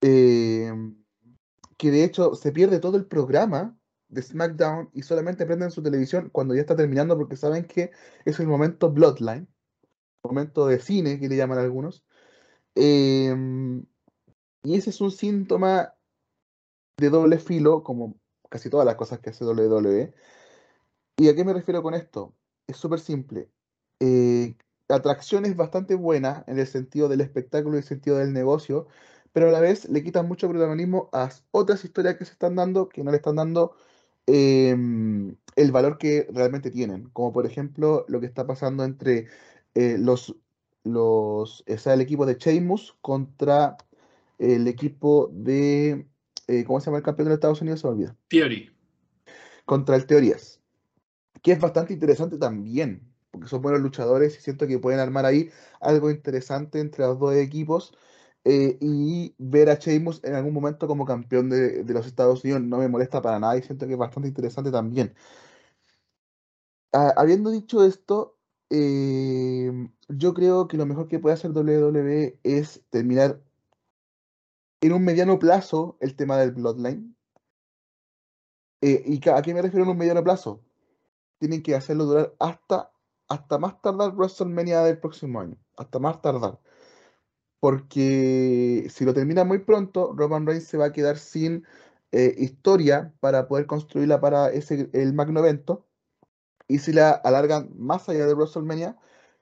que 0.00 1.90
de 1.90 2.04
hecho 2.04 2.34
se 2.34 2.52
pierde 2.52 2.80
todo 2.80 2.96
el 2.96 3.06
programa 3.06 3.76
de 4.08 4.22
SmackDown 4.22 4.90
y 4.94 5.02
solamente 5.02 5.46
prenden 5.46 5.70
su 5.70 5.82
televisión 5.82 6.30
cuando 6.30 6.54
ya 6.54 6.60
está 6.60 6.76
terminando 6.76 7.16
porque 7.18 7.36
saben 7.36 7.64
que 7.64 7.90
es 8.24 8.40
el 8.40 8.46
momento 8.46 8.90
Bloodline, 8.90 9.48
momento 10.24 10.66
de 10.66 10.80
cine 10.80 11.20
que 11.20 11.28
le 11.28 11.36
llaman 11.36 11.58
algunos. 11.58 12.04
Em, 12.74 13.84
y 14.62 14.76
ese 14.76 14.90
es 14.90 15.00
un 15.00 15.10
síntoma 15.10 15.94
de 16.96 17.10
doble 17.10 17.38
filo, 17.38 17.82
como 17.82 18.16
casi 18.48 18.70
todas 18.70 18.86
las 18.86 18.96
cosas 18.96 19.20
que 19.20 19.30
hace 19.30 19.44
WWE. 19.44 20.14
¿Y 21.18 21.28
a 21.28 21.34
qué 21.34 21.44
me 21.44 21.52
refiero 21.52 21.82
con 21.82 21.94
esto? 21.94 22.34
Es 22.66 22.76
súper 22.76 23.00
simple. 23.00 23.50
Eh, 24.00 24.56
la 24.88 24.96
atracción 24.96 25.46
es 25.46 25.56
bastante 25.56 25.94
buena 25.94 26.44
en 26.46 26.58
el 26.58 26.66
sentido 26.66 27.08
del 27.08 27.20
espectáculo 27.20 27.76
y 27.76 27.78
el 27.78 27.84
sentido 27.84 28.18
del 28.18 28.32
negocio, 28.32 28.86
pero 29.32 29.48
a 29.48 29.52
la 29.52 29.60
vez 29.60 29.88
le 29.88 30.02
quitan 30.02 30.28
mucho 30.28 30.48
protagonismo 30.48 31.10
a 31.12 31.30
otras 31.50 31.84
historias 31.84 32.16
que 32.16 32.24
se 32.24 32.32
están 32.32 32.56
dando, 32.56 32.88
que 32.88 33.04
no 33.04 33.10
le 33.10 33.18
están 33.18 33.36
dando 33.36 33.76
Em, 34.26 35.36
el 35.54 35.72
valor 35.72 35.98
que 35.98 36.26
realmente 36.32 36.70
tienen, 36.70 37.08
como 37.10 37.32
por 37.32 37.46
ejemplo 37.46 38.04
lo 38.08 38.18
que 38.20 38.26
está 38.26 38.46
pasando 38.46 38.84
entre 38.84 39.28
eh, 39.74 39.96
los, 39.98 40.36
los, 40.82 41.62
el 41.66 42.00
equipo 42.00 42.26
de 42.26 42.34
Sheamus 42.34 42.96
contra 43.00 43.76
el 44.38 44.68
equipo 44.68 45.30
de, 45.32 46.06
eh, 46.46 46.64
¿cómo 46.64 46.80
se 46.80 46.86
llama 46.86 46.98
el 46.98 47.04
campeón 47.04 47.28
de 47.28 47.34
Estados 47.34 47.60
Unidos? 47.60 47.80
Se 47.80 47.86
me 47.86 47.92
olvida. 47.92 48.16
Theory. 48.28 48.70
Contra 49.64 49.96
el 49.96 50.06
Teorías, 50.06 50.60
que 51.42 51.52
es 51.52 51.60
bastante 51.60 51.92
interesante 51.92 52.38
también, 52.38 53.02
porque 53.30 53.48
son 53.48 53.62
buenos 53.62 53.80
luchadores 53.80 54.38
y 54.38 54.40
siento 54.40 54.66
que 54.66 54.78
pueden 54.78 55.00
armar 55.00 55.26
ahí 55.26 55.50
algo 55.80 56.10
interesante 56.10 56.80
entre 56.80 57.04
los 57.04 57.18
dos 57.18 57.34
equipos 57.34 57.96
eh, 58.44 58.78
y 58.80 59.34
ver 59.38 59.68
a 59.70 59.74
Sheamus 59.74 60.22
en 60.22 60.34
algún 60.34 60.54
momento 60.54 60.86
como 60.86 61.04
campeón 61.04 61.50
de, 61.50 61.84
los 61.84 62.06
Estados 62.06 62.44
Unidos 62.44 62.62
no 62.62 62.78
me 62.78 62.88
molesta 62.88 63.20
para 63.20 63.40
nada 63.40 63.58
y 63.58 63.62
siento 63.62 63.86
que 63.86 63.94
es 63.94 63.98
bastante 63.98 64.28
interesante 64.28 64.70
también. 64.70 65.14
Ah, 66.92 67.12
habiendo 67.16 67.50
dicho 67.50 67.84
esto, 67.84 68.38
eh, 68.70 69.70
yo 70.08 70.34
creo 70.34 70.68
que 70.68 70.76
lo 70.76 70.86
mejor 70.86 71.08
que 71.08 71.18
puede 71.18 71.34
hacer 71.34 71.50
WWE 71.50 72.38
es 72.42 72.82
terminar 72.90 73.40
en 74.80 74.92
un 74.92 75.04
mediano 75.04 75.38
plazo 75.38 75.96
el 76.00 76.16
tema 76.16 76.36
del 76.38 76.52
Bloodline. 76.52 77.16
Eh, 78.80 79.02
¿Y 79.06 79.28
a 79.28 79.42
qué 79.42 79.54
me 79.54 79.62
refiero 79.62 79.84
en 79.84 79.90
un 79.90 79.98
mediano 79.98 80.22
plazo? 80.22 80.62
Tienen 81.38 81.62
que 81.62 81.74
hacerlo 81.74 82.04
durar 82.04 82.34
hasta, 82.38 82.92
hasta 83.28 83.58
más 83.58 83.80
tardar 83.82 84.14
WrestleMania 84.14 84.82
del 84.82 84.98
próximo 84.98 85.40
año. 85.40 85.56
Hasta 85.76 85.98
más 85.98 86.20
tardar 86.22 86.58
porque 87.60 88.86
si 88.90 89.04
lo 89.04 89.14
termina 89.14 89.44
muy 89.44 89.58
pronto, 89.58 90.12
Roman 90.16 90.46
Reigns 90.46 90.68
se 90.68 90.76
va 90.76 90.86
a 90.86 90.92
quedar 90.92 91.18
sin 91.18 91.64
eh, 92.12 92.34
historia 92.38 93.12
para 93.20 93.48
poder 93.48 93.66
construirla 93.66 94.20
para 94.20 94.50
ese, 94.50 94.88
el 94.92 95.12
magno 95.14 95.40
evento. 95.40 95.86
Y 96.68 96.78
si 96.78 96.92
la 96.92 97.10
alargan 97.10 97.70
más 97.76 98.08
allá 98.08 98.26
de 98.26 98.34
WrestleMania, 98.34 98.96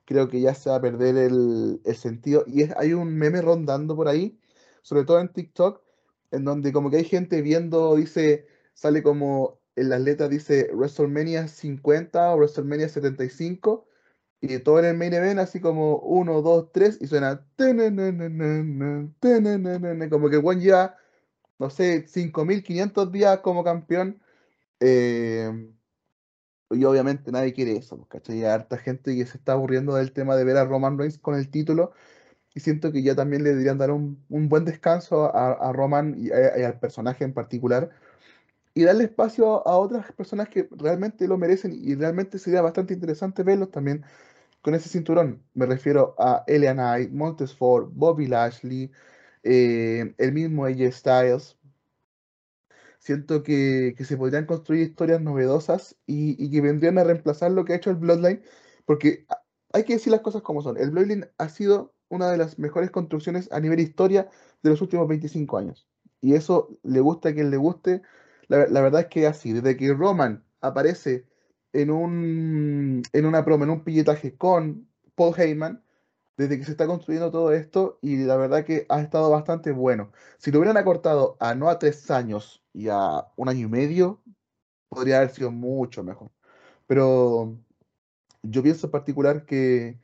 creo 0.06 0.28
que 0.28 0.40
ya 0.40 0.54
se 0.54 0.70
va 0.70 0.76
a 0.76 0.80
perder 0.80 1.16
el, 1.16 1.80
sentido. 1.96 2.44
Y 2.46 2.64
hay 2.78 2.94
un 2.94 3.14
meme 3.16 3.42
rondando 3.42 3.96
por 3.96 4.08
ahí, 4.08 4.38
sobre 4.84 5.04
todo 5.04 5.18
en 5.20 5.32
TikTok, 5.32 5.82
en 6.30 6.44
donde 6.44 6.72
como 6.72 6.90
que 6.90 6.98
hay 6.98 7.04
gente 7.04 7.42
viendo, 7.42 7.96
dice, 7.96 8.46
sale 8.74 9.02
como 9.02 9.58
en 9.76 9.88
las 9.88 10.00
letras 10.00 10.30
dice 10.30 10.70
WrestleMania 10.72 11.48
50 11.48 12.34
o 12.34 12.36
WrestleMania 12.36 12.88
75 12.88 13.88
y 14.40 14.58
todo 14.58 14.78
en 14.78 14.84
el 14.84 14.96
main 14.96 15.14
event, 15.14 15.40
así 15.40 15.60
como 15.60 15.98
1, 16.00 16.42
2, 16.42 16.72
3, 16.72 16.98
y 17.00 17.06
suena. 17.06 17.46
Como 20.10 20.28
que 20.28 20.36
el 20.36 20.60
ya, 20.60 20.96
no 21.58 21.70
sé, 21.70 22.06
5500 22.06 23.10
días 23.10 23.38
como 23.40 23.64
campeón. 23.64 24.20
Eh, 24.80 25.50
y 26.70 26.84
obviamente 26.84 27.32
nadie 27.32 27.52
quiere 27.54 27.76
eso, 27.76 28.06
¿cachai? 28.08 28.38
Hay 28.40 28.44
harta 28.44 28.76
gente 28.76 29.16
que 29.16 29.24
se 29.26 29.38
está 29.38 29.52
aburriendo 29.52 29.94
del 29.94 30.12
tema 30.12 30.36
de 30.36 30.44
ver 30.44 30.56
a 30.58 30.64
Roman 30.64 30.98
Reigns 30.98 31.18
con 31.18 31.34
el 31.36 31.50
título. 31.50 31.92
Y 32.54 32.60
siento 32.60 32.92
que 32.92 33.02
ya 33.02 33.14
también 33.16 33.42
le 33.44 33.50
deberían 33.50 33.78
dar 33.78 33.90
un, 33.90 34.24
un 34.28 34.48
buen 34.48 34.64
descanso 34.64 35.34
a, 35.34 35.72
Roman 35.72 36.14
y, 36.18 36.30
a- 36.32 36.58
y 36.58 36.62
al 36.62 36.78
personaje 36.80 37.24
en 37.24 37.34
particular 37.34 37.90
y 38.74 38.84
darle 38.84 39.04
espacio 39.04 39.66
a 39.66 39.76
otras 39.78 40.12
personas 40.12 40.48
que 40.48 40.68
realmente 40.72 41.28
lo 41.28 41.38
merecen 41.38 41.72
y 41.74 41.94
realmente 41.94 42.38
sería 42.38 42.62
bastante 42.62 42.94
interesante 42.94 43.42
verlos 43.42 43.70
también 43.70 44.04
con 44.62 44.74
ese 44.74 44.88
cinturón. 44.90 45.42
Me 45.54 45.66
refiero 45.66 46.14
a 46.18 46.44
Elia 46.48 46.74
Knight, 46.74 47.10
Montesford, 47.12 47.90
Bobby 47.94 48.26
Lashley, 48.28 48.92
eh, 49.44 50.14
el 50.18 50.32
mismo 50.32 50.66
AJ 50.66 50.92
Styles. 50.92 51.58
Siento 52.98 53.42
que, 53.42 53.94
que 53.96 54.04
se 54.04 54.16
podrían 54.16 54.46
construir 54.46 54.82
historias 54.82 55.20
novedosas 55.20 55.96
y, 56.06 56.42
y 56.42 56.50
que 56.50 56.60
vendrían 56.60 56.98
a 56.98 57.04
reemplazar 57.04 57.50
lo 57.52 57.64
que 57.64 57.74
ha 57.74 57.76
hecho 57.76 57.90
el 57.90 57.96
Bloodline, 57.96 58.42
porque 58.86 59.26
hay 59.72 59.84
que 59.84 59.94
decir 59.94 60.12
las 60.12 60.22
cosas 60.22 60.42
como 60.42 60.62
son. 60.62 60.76
El 60.78 60.90
Bloodline 60.90 61.30
ha 61.38 61.48
sido 61.48 61.93
una 62.14 62.30
de 62.30 62.38
las 62.38 62.58
mejores 62.58 62.90
construcciones 62.90 63.50
a 63.52 63.60
nivel 63.60 63.80
historia 63.80 64.28
de 64.62 64.70
los 64.70 64.80
últimos 64.80 65.08
25 65.08 65.58
años. 65.58 65.86
Y 66.20 66.34
eso 66.34 66.78
le 66.82 67.00
gusta 67.00 67.30
a 67.30 67.34
quien 67.34 67.50
le 67.50 67.56
guste. 67.56 68.02
La, 68.48 68.58
verdad 68.58 69.02
es 69.02 69.06
que 69.08 69.26
así. 69.26 69.52
Desde 69.52 69.76
que 69.76 69.92
Roman 69.92 70.44
aparece 70.60 71.26
en 71.72 71.90
un, 71.90 73.02
en 73.12 73.26
una 73.26 73.44
promo, 73.44 73.64
en 73.64 73.70
un 73.70 73.84
pilletaje 73.84 74.36
con 74.36 74.88
Paul 75.14 75.34
Heyman, 75.38 75.82
desde 76.36 76.58
que 76.58 76.64
se 76.64 76.72
está 76.72 76.86
construyendo 76.86 77.30
todo 77.30 77.52
esto, 77.52 77.98
y 78.02 78.16
la 78.24 78.36
verdad 78.36 78.64
que 78.64 78.86
ha 78.88 79.00
estado 79.00 79.30
bastante 79.30 79.72
bueno. 79.72 80.12
Si 80.38 80.50
lo 80.50 80.58
hubieran 80.58 80.76
acortado 80.76 81.36
a 81.40 81.54
no 81.54 81.68
a 81.68 81.78
tres 81.78 82.10
años 82.10 82.64
y 82.72 82.88
a 82.88 83.26
un 83.36 83.48
año 83.48 83.66
y 83.66 83.70
medio, 83.70 84.22
podría 84.88 85.18
haber 85.18 85.30
sido 85.30 85.50
mucho 85.50 86.02
mejor. 86.04 86.30
Pero 86.86 87.56
yo 88.42 88.62
pienso 88.62 88.86
en 88.86 88.90
particular 88.92 89.46
que, 89.46 89.98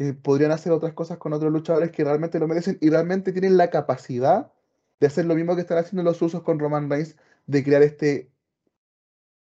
que 0.00 0.14
podrían 0.14 0.50
hacer 0.50 0.72
otras 0.72 0.94
cosas 0.94 1.18
con 1.18 1.34
otros 1.34 1.52
luchadores 1.52 1.90
que 1.90 2.04
realmente 2.04 2.38
lo 2.38 2.48
merecen 2.48 2.78
y 2.80 2.88
realmente 2.88 3.32
tienen 3.32 3.58
la 3.58 3.68
capacidad 3.68 4.50
de 4.98 5.06
hacer 5.06 5.26
lo 5.26 5.34
mismo 5.34 5.54
que 5.54 5.60
están 5.60 5.76
haciendo 5.76 6.02
los 6.02 6.22
usos 6.22 6.42
con 6.42 6.58
Roman 6.58 6.88
Reigns, 6.88 7.16
de 7.46 7.62
crear 7.62 7.82
este 7.82 8.30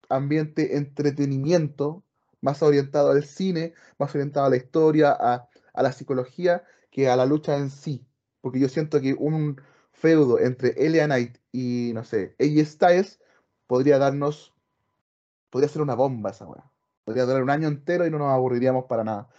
ambiente 0.09 0.75
entretenimiento 0.75 2.03
más 2.41 2.61
orientado 2.61 3.11
al 3.11 3.23
cine, 3.23 3.73
más 3.99 4.13
orientado 4.13 4.47
a 4.47 4.49
la 4.49 4.57
historia, 4.57 5.15
a, 5.17 5.47
a 5.73 5.81
la 5.81 5.93
psicología, 5.93 6.65
que 6.91 7.07
a 7.07 7.15
la 7.15 7.25
lucha 7.25 7.55
en 7.55 7.69
sí. 7.69 8.05
Porque 8.41 8.59
yo 8.59 8.67
siento 8.67 8.99
que 8.99 9.13
un 9.13 9.61
feudo 9.93 10.39
entre 10.39 10.71
Elia 10.71 11.05
Knight 11.05 11.37
y, 11.53 11.91
no 11.93 12.03
sé, 12.03 12.35
AJ 12.37 12.65
Styles 12.65 13.19
podría 13.65 13.97
darnos, 13.97 14.53
podría 15.51 15.69
ser 15.69 15.81
una 15.81 15.95
bomba 15.95 16.31
esa 16.31 16.47
weá. 16.47 16.69
Podría 17.05 17.23
durar 17.23 17.43
un 17.43 17.49
año 17.49 17.69
entero 17.69 18.05
y 18.05 18.11
no 18.11 18.17
nos 18.17 18.33
aburriríamos 18.33 18.87
para 18.87 19.05
nada. 19.05 19.29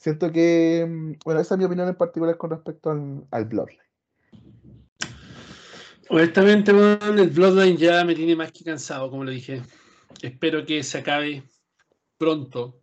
Siento 0.00 0.32
que, 0.32 1.14
bueno, 1.26 1.40
esa 1.42 1.54
es 1.54 1.58
mi 1.58 1.66
opinión 1.66 1.86
en 1.86 1.94
particular 1.94 2.38
con 2.38 2.48
respecto 2.48 2.90
al, 2.90 3.44
Bloodline. 3.44 3.82
Honestamente, 6.08 6.70
el 6.70 7.28
Bloodline 7.28 7.76
ya 7.76 8.02
me 8.06 8.14
tiene 8.14 8.34
más 8.34 8.50
que 8.50 8.64
cansado, 8.64 9.10
como 9.10 9.24
lo 9.24 9.30
dije. 9.30 9.60
Espero 10.22 10.64
que 10.64 10.82
se 10.84 10.96
acabe 10.96 11.42
pronto, 12.16 12.80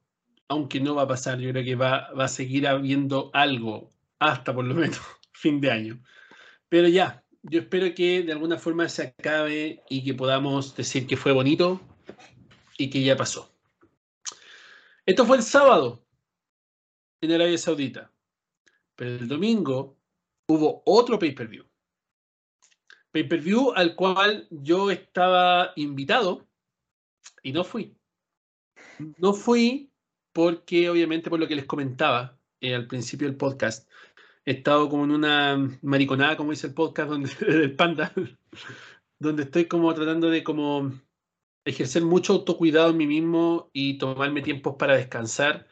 aunque 0.47 0.79
no 0.79 0.93
va 0.93 1.01
a 1.01 1.07
pasar. 1.07 1.39
Yo 1.39 1.49
creo 1.49 1.63
que 1.63 1.73
va, 1.73 2.13
va 2.13 2.25
a 2.25 2.27
seguir 2.27 2.67
habiendo 2.67 3.31
algo 3.33 3.91
hasta 4.19 4.53
por 4.53 4.65
lo 4.65 4.75
menos 4.75 5.01
fin 5.33 5.59
de 5.59 5.71
año. 5.71 5.99
Pero 6.69 6.87
ya, 6.87 7.23
yo 7.41 7.61
espero 7.61 7.95
que 7.95 8.21
de 8.21 8.31
alguna 8.31 8.59
forma 8.59 8.87
se 8.89 9.15
acabe 9.17 9.81
y 9.89 10.03
que 10.03 10.13
podamos 10.13 10.75
decir 10.75 11.07
que 11.07 11.17
fue 11.17 11.31
bonito 11.31 11.81
y 12.77 12.91
que 12.91 13.01
ya 13.01 13.17
pasó. 13.17 13.51
Esto 15.03 15.25
fue 15.25 15.37
el 15.37 15.43
sábado 15.43 16.06
en 17.21 17.31
Arabia 17.31 17.57
Saudita. 17.57 18.11
Pero 18.95 19.11
el 19.11 19.27
domingo 19.27 19.97
hubo 20.47 20.81
otro 20.85 21.19
pay-per-view. 21.19 21.65
Pay-per-view 23.11 23.73
al 23.75 23.95
cual 23.95 24.47
yo 24.49 24.91
estaba 24.91 25.73
invitado 25.75 26.47
y 27.43 27.51
no 27.51 27.63
fui. 27.63 27.95
No 29.17 29.33
fui 29.33 29.91
porque, 30.33 30.89
obviamente, 30.89 31.29
por 31.29 31.39
lo 31.39 31.47
que 31.47 31.55
les 31.55 31.65
comentaba 31.65 32.37
eh, 32.61 32.75
al 32.75 32.87
principio 32.87 33.27
del 33.27 33.37
podcast, 33.37 33.89
he 34.45 34.51
estado 34.51 34.89
como 34.89 35.03
en 35.03 35.11
una 35.11 35.79
mariconada, 35.81 36.37
como 36.37 36.51
dice 36.51 36.67
el 36.67 36.73
podcast 36.73 37.09
donde, 37.09 37.29
del 37.39 37.75
Panda, 37.75 38.13
donde 39.19 39.43
estoy 39.43 39.65
como 39.65 39.93
tratando 39.93 40.29
de 40.29 40.43
como 40.43 40.91
ejercer 41.65 42.03
mucho 42.03 42.33
autocuidado 42.33 42.91
en 42.91 42.97
mí 42.97 43.07
mismo 43.07 43.69
y 43.73 43.97
tomarme 43.97 44.41
tiempos 44.41 44.75
para 44.77 44.95
descansar, 44.95 45.67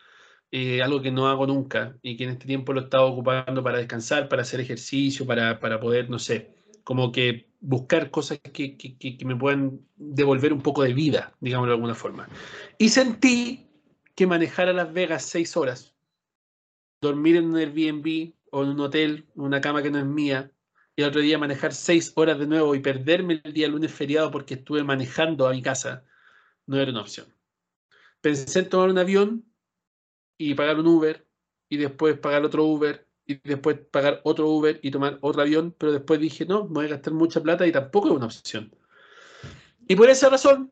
eh, 0.58 0.82
algo 0.82 1.02
que 1.02 1.12
no 1.12 1.28
hago 1.28 1.46
nunca 1.46 1.98
y 2.02 2.16
que 2.16 2.24
en 2.24 2.30
este 2.30 2.46
tiempo 2.46 2.72
lo 2.72 2.80
he 2.80 2.84
estado 2.86 3.08
ocupando 3.08 3.62
para 3.62 3.78
descansar, 3.78 4.30
para 4.30 4.44
hacer 4.44 4.62
ejercicio, 4.62 5.26
para, 5.26 5.60
para 5.60 5.82
poder, 5.82 6.10
no 6.10 6.18
sé, 6.18 6.56
como 6.86 7.12
que 7.12 7.50
buscar 7.60 8.10
cosas 8.10 8.40
que, 8.40 8.78
que, 8.78 8.96
que, 8.98 9.26
me 9.26 9.36
puedan 9.36 9.82
devolver 9.98 10.54
un 10.54 10.62
poco 10.62 10.84
de 10.84 10.94
vida, 10.94 11.36
digámoslo 11.42 11.74
de 11.74 11.76
alguna 11.76 11.94
forma. 11.94 12.30
Y 12.78 12.88
sentí 12.88 13.68
que 14.16 14.28
manejar 14.28 14.70
a 14.70 14.74
Las 14.74 14.94
Vegas 14.94 15.26
seis 15.26 15.58
horas, 15.58 15.94
dormir 17.02 17.36
en 17.36 17.48
un 17.48 17.58
Airbnb 17.58 18.32
o 18.50 18.64
en 18.64 18.70
un 18.70 18.80
hotel, 18.80 19.26
una 19.36 19.60
cama 19.60 19.84
que 19.84 19.92
no 19.92 20.00
es 20.00 20.06
mía, 20.06 20.54
y 20.96 21.02
el 21.02 21.10
otro 21.10 21.20
día 21.20 21.38
manejar 21.38 21.74
seis 21.74 22.14
horas 22.16 22.40
de 22.40 22.48
nuevo 22.48 22.76
y 22.76 22.80
perderme 22.80 23.42
el 23.44 23.52
día 23.52 23.68
lunes 23.68 23.92
feriado 23.92 24.32
porque 24.32 24.54
estuve 24.54 24.86
manejando 24.86 25.50
a 25.50 25.52
mi 25.52 25.62
casa, 25.62 26.06
no 26.66 26.80
era 26.80 26.92
una 26.92 27.02
opción. 27.02 27.28
Pensé 28.22 28.60
en 28.60 28.70
tomar 28.70 28.90
un 28.90 29.00
avión 29.00 29.44
y 30.38 30.54
pagar 30.54 30.80
un 30.80 30.88
Uber 30.88 31.26
y 31.70 31.78
después 31.78 32.18
pagar 32.18 32.46
otro 32.46 32.66
Uber 32.66 33.08
y 33.26 33.36
después 33.36 33.78
pagar 33.92 34.22
otro 34.24 34.50
Uber 34.50 34.80
y 34.84 34.92
tomar 34.92 35.18
otro 35.22 35.42
avión, 35.42 35.76
pero 35.78 35.92
después 35.92 36.20
dije, 36.20 36.46
no, 36.46 36.66
me 36.66 36.74
voy 36.74 36.86
a 36.86 36.90
gastar 36.90 37.14
mucha 37.14 37.42
plata 37.42 37.66
y 37.66 37.72
tampoco 37.72 38.10
es 38.10 38.16
una 38.16 38.26
opción. 38.28 38.76
Y 39.88 39.96
por 39.96 40.10
esa 40.10 40.30
razón, 40.30 40.72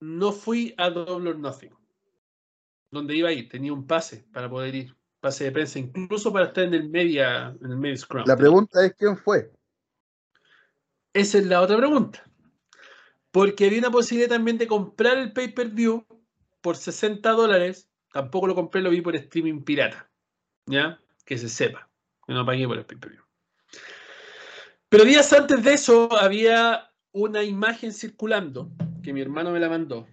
no 0.00 0.32
fui 0.32 0.74
a 0.78 0.90
Double 0.90 1.30
or 1.30 1.38
Nothing, 1.38 1.74
donde 2.90 3.16
iba 3.16 3.28
a 3.28 3.32
ir, 3.32 3.48
tenía 3.48 3.72
un 3.72 3.86
pase 3.86 4.24
para 4.32 4.48
poder 4.48 4.74
ir, 4.74 4.96
pase 5.20 5.44
de 5.44 5.52
prensa, 5.52 5.78
incluso 5.78 6.32
para 6.32 6.46
estar 6.46 6.64
en 6.64 6.74
el 6.74 6.88
media, 6.88 7.56
en 7.60 7.70
el 7.70 7.76
media 7.76 7.96
scrum. 7.96 8.24
La 8.26 8.36
pregunta 8.36 8.84
es 8.84 8.94
quién 8.94 9.16
fue. 9.16 9.50
Esa 11.12 11.38
es 11.38 11.46
la 11.46 11.60
otra 11.60 11.76
pregunta. 11.76 12.24
Porque 13.30 13.66
había 13.66 13.80
una 13.80 13.90
posibilidad 13.90 14.30
también 14.30 14.56
de 14.56 14.66
comprar 14.66 15.18
el 15.18 15.32
pay-per-view 15.32 16.04
por 16.60 16.76
60 16.76 17.30
dólares. 17.30 17.90
Tampoco 18.12 18.46
lo 18.46 18.54
compré, 18.54 18.80
lo 18.80 18.90
vi 18.90 19.00
por 19.00 19.16
streaming 19.16 19.62
pirata. 19.62 20.10
¿Ya? 20.66 21.00
Que 21.24 21.38
se 21.38 21.48
sepa. 21.48 21.88
Que 22.26 22.32
no 22.32 22.44
pagué 22.44 22.66
por 22.66 22.78
el 22.78 22.86
pay-per-view. 22.86 23.22
Pero 24.88 25.04
días 25.04 25.32
antes 25.32 25.62
de 25.62 25.74
eso 25.74 26.16
había 26.16 26.90
una 27.12 27.42
imagen 27.42 27.92
circulando 27.92 28.70
que 29.02 29.12
mi 29.12 29.20
hermano 29.20 29.50
me 29.50 29.60
la 29.60 29.68
mandó. 29.68 30.06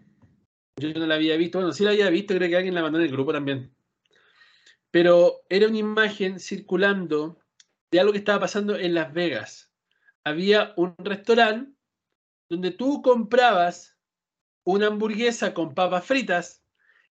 Yo 0.78 0.92
no 0.94 1.06
la 1.06 1.16
había 1.16 1.38
visto. 1.38 1.60
Bueno, 1.60 1.72
sí 1.72 1.84
la 1.84 1.92
había 1.92 2.10
visto, 2.10 2.36
creo 2.36 2.50
que 2.50 2.58
alguien 2.58 2.76
la 2.76 2.82
mandó 2.82 3.00
en 3.00 3.06
el 3.06 3.12
grupo 3.12 3.32
también. 3.32 3.74
Pero 4.92 5.42
era 5.50 5.68
una 5.68 5.78
imagen 5.78 6.40
circulando 6.40 7.40
de 7.92 8.00
algo 8.00 8.12
que 8.12 8.18
estaba 8.18 8.42
pasando 8.42 8.76
en 8.78 8.94
Las 8.94 9.14
Vegas. 9.14 9.72
Había 10.24 10.74
un 10.76 10.96
restaurante 10.98 11.72
donde 12.50 12.72
tú 12.72 13.02
comprabas 13.02 13.95
una 14.66 14.88
hamburguesa 14.88 15.54
con 15.54 15.74
papas 15.74 16.06
fritas 16.06 16.64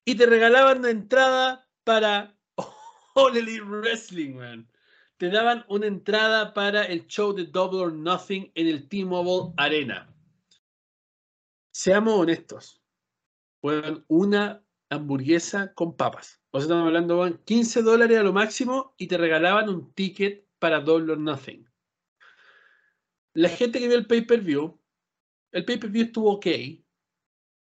y 0.05 0.16
te 0.16 0.26
regalaban 0.26 0.81
una 0.81 0.90
entrada 0.90 1.66
para 1.85 2.36
All 3.14 3.36
Elite 3.36 3.62
Wrestling, 3.62 4.35
man. 4.35 4.68
Te 5.16 5.31
daban 5.31 5.64
una 5.68 5.86
entrada 5.86 6.52
para 6.52 6.85
el 6.85 7.06
show 7.06 7.32
de 7.32 7.47
Double 7.47 7.81
or 7.81 7.93
Nothing 7.93 8.51
en 8.55 8.66
el 8.66 8.89
T-Mobile 8.89 9.55
Arena. 9.56 10.12
Seamos 11.72 12.14
honestos. 12.14 12.82
Fueron 13.60 14.05
una 14.09 14.62
hamburguesa 14.90 15.72
con 15.74 15.97
papas. 15.97 16.43
O 16.51 16.59
sea, 16.59 16.64
estamos 16.64 16.86
hablando, 16.86 17.24
de 17.24 17.40
15 17.44 17.82
dólares 17.82 18.18
a 18.18 18.22
lo 18.22 18.32
máximo 18.32 18.94
y 18.98 19.06
te 19.06 19.16
regalaban 19.16 19.68
un 19.68 19.93
ticket 19.94 20.47
para 20.59 20.81
Double 20.81 21.12
or 21.12 21.18
Nothing. 21.18 21.68
La 23.32 23.48
gente 23.48 23.78
que 23.78 23.89
vio 23.89 23.97
el 23.97 24.06
pay-per-view, 24.06 24.81
el 25.52 25.64
pay-per-view 25.64 26.05
estuvo 26.05 26.32
ok, 26.32 26.47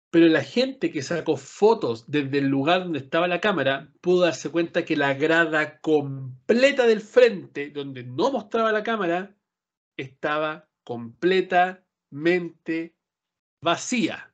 pero 0.09 0.27
la 0.27 0.43
gente 0.43 0.91
que 0.91 1.01
sacó 1.01 1.35
fotos 1.35 2.09
desde 2.09 2.37
el 2.37 2.47
lugar 2.47 2.83
donde 2.83 2.99
estaba 2.99 3.27
la 3.27 3.41
cámara 3.41 3.91
pudo 4.01 4.21
darse 4.21 4.49
cuenta 4.49 4.85
que 4.85 4.95
la 4.95 5.13
grada 5.13 5.79
completa 5.79 6.87
del 6.87 7.01
frente, 7.01 7.71
donde 7.71 8.03
no 8.03 8.31
mostraba 8.31 8.71
la 8.71 8.83
cámara, 8.83 9.35
estaba 9.97 10.69
completamente 10.83 12.95
vacía. 13.61 14.33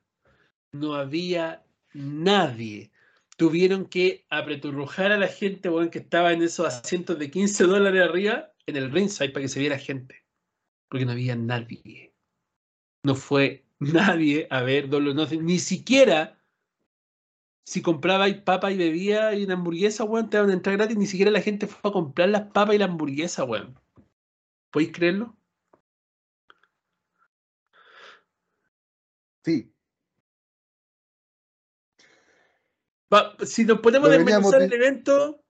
No 0.72 0.94
había 0.94 1.64
nadie. 1.92 2.92
Tuvieron 3.36 3.86
que 3.86 4.26
apreturrujar 4.30 5.10
a 5.10 5.18
la 5.18 5.26
gente 5.26 5.68
bueno, 5.68 5.90
que 5.90 5.98
estaba 5.98 6.32
en 6.32 6.42
esos 6.42 6.66
asientos 6.66 7.18
de 7.18 7.32
15 7.32 7.64
dólares 7.64 8.02
arriba 8.02 8.52
en 8.66 8.76
el 8.76 8.92
ringside 8.92 9.32
para 9.32 9.42
que 9.42 9.48
se 9.48 9.58
viera 9.58 9.76
gente. 9.76 10.24
Porque 10.88 11.04
no 11.04 11.10
había 11.12 11.34
nadie. 11.34 12.14
No 13.02 13.16
fue 13.16 13.63
nadie 13.78 14.46
a 14.50 14.62
ver 14.62 14.92
or 14.94 15.02
Nothing, 15.14 15.44
ni 15.44 15.58
siquiera 15.58 16.38
si 17.64 17.82
comprabais 17.82 18.36
papa 18.42 18.70
y 18.70 18.76
bebía 18.76 19.34
y 19.34 19.44
una 19.44 19.54
hamburguesa, 19.54 20.04
weón, 20.04 20.28
te 20.30 20.36
daban 20.36 20.50
a 20.50 20.54
entrar 20.54 20.76
gratis. 20.76 20.96
Ni 20.96 21.06
siquiera 21.06 21.30
la 21.30 21.40
gente 21.40 21.66
fue 21.66 21.90
a 21.90 21.92
comprar 21.92 22.28
las 22.28 22.42
papas 22.52 22.74
y 22.74 22.78
la 22.78 22.84
hamburguesa, 22.86 23.44
weón. 23.44 23.78
¿Podéis 24.70 24.92
creerlo? 24.92 25.36
Sí. 29.44 29.70
Si 33.44 33.64
nos 33.64 33.80
ponemos 33.80 34.08
a 34.08 34.12
desmenuzar 34.12 34.62
el 34.62 34.72
evento, 34.72 35.42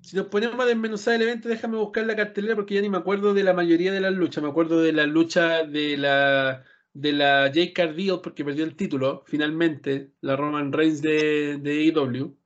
si 0.00 0.16
nos 0.16 0.26
ponemos 0.26 0.58
a 0.58 0.66
desmenuzar 0.66 1.14
el 1.14 1.22
evento, 1.22 1.48
déjame 1.48 1.76
buscar 1.76 2.06
la 2.06 2.16
cartelera 2.16 2.56
porque 2.56 2.74
ya 2.74 2.80
ni 2.80 2.88
me 2.88 2.98
acuerdo 2.98 3.34
de 3.34 3.44
la 3.44 3.52
mayoría 3.52 3.92
de 3.92 4.00
las 4.00 4.14
luchas. 4.14 4.42
Me 4.42 4.50
acuerdo 4.50 4.80
de 4.80 4.92
la 4.92 5.06
lucha 5.06 5.64
de 5.64 5.96
la 5.96 6.64
de 6.92 7.12
la 7.12 7.46
Jake 7.52 7.72
Cardiel 7.72 8.20
porque 8.22 8.44
perdió 8.44 8.64
el 8.64 8.76
título, 8.76 9.24
finalmente, 9.26 10.12
la 10.20 10.36
Roman 10.36 10.72
Reigns 10.72 11.02
de, 11.02 11.58
de 11.58 11.70
AEW. 11.94 12.36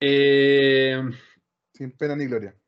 Eh, 0.00 1.02
Sin 1.72 1.92
pena 1.96 2.16
ni 2.16 2.26
gloria. 2.26 2.58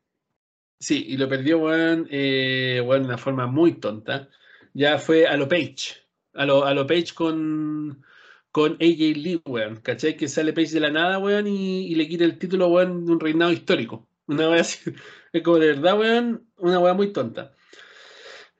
sí, 0.79 1.05
y 1.09 1.17
lo 1.17 1.29
perdió, 1.29 1.59
weón, 1.59 2.07
eh, 2.11 2.83
weón, 2.85 3.03
de 3.03 3.09
una 3.09 3.19
forma 3.19 3.47
muy 3.47 3.75
tonta. 3.81 4.31
Ya 4.75 4.99
fue 4.99 5.27
a 5.27 5.37
lo 5.37 5.49
Page. 5.49 6.07
A 6.35 6.45
lo, 6.47 6.65
a 6.65 6.75
lo 6.75 6.87
Page 6.87 7.15
con, 7.15 8.05
con 8.51 8.73
AJ 8.75 9.17
Lee, 9.17 9.43
weón. 9.47 9.77
¿Cachai? 9.81 10.17
Que 10.17 10.29
sale 10.29 10.53
Page 10.53 10.73
de 10.73 10.81
la 10.81 10.91
nada, 10.91 11.19
weón, 11.19 11.47
y, 11.47 11.87
y 11.87 11.95
le 11.95 12.09
quita 12.09 12.25
el 12.25 12.39
título, 12.39 12.69
weón, 12.69 13.07
de 13.07 13.13
un 13.13 13.21
reinado 13.21 13.53
histórico. 13.53 14.09
Una 14.27 14.51
wea 14.51 14.61
así. 14.61 14.91
Es 15.33 15.43
como 15.43 15.59
de 15.59 15.69
verdad, 15.69 15.99
weón, 15.99 16.51
una 16.59 16.79
wea 16.81 16.95
muy 16.95 17.13
tonta. 17.13 17.56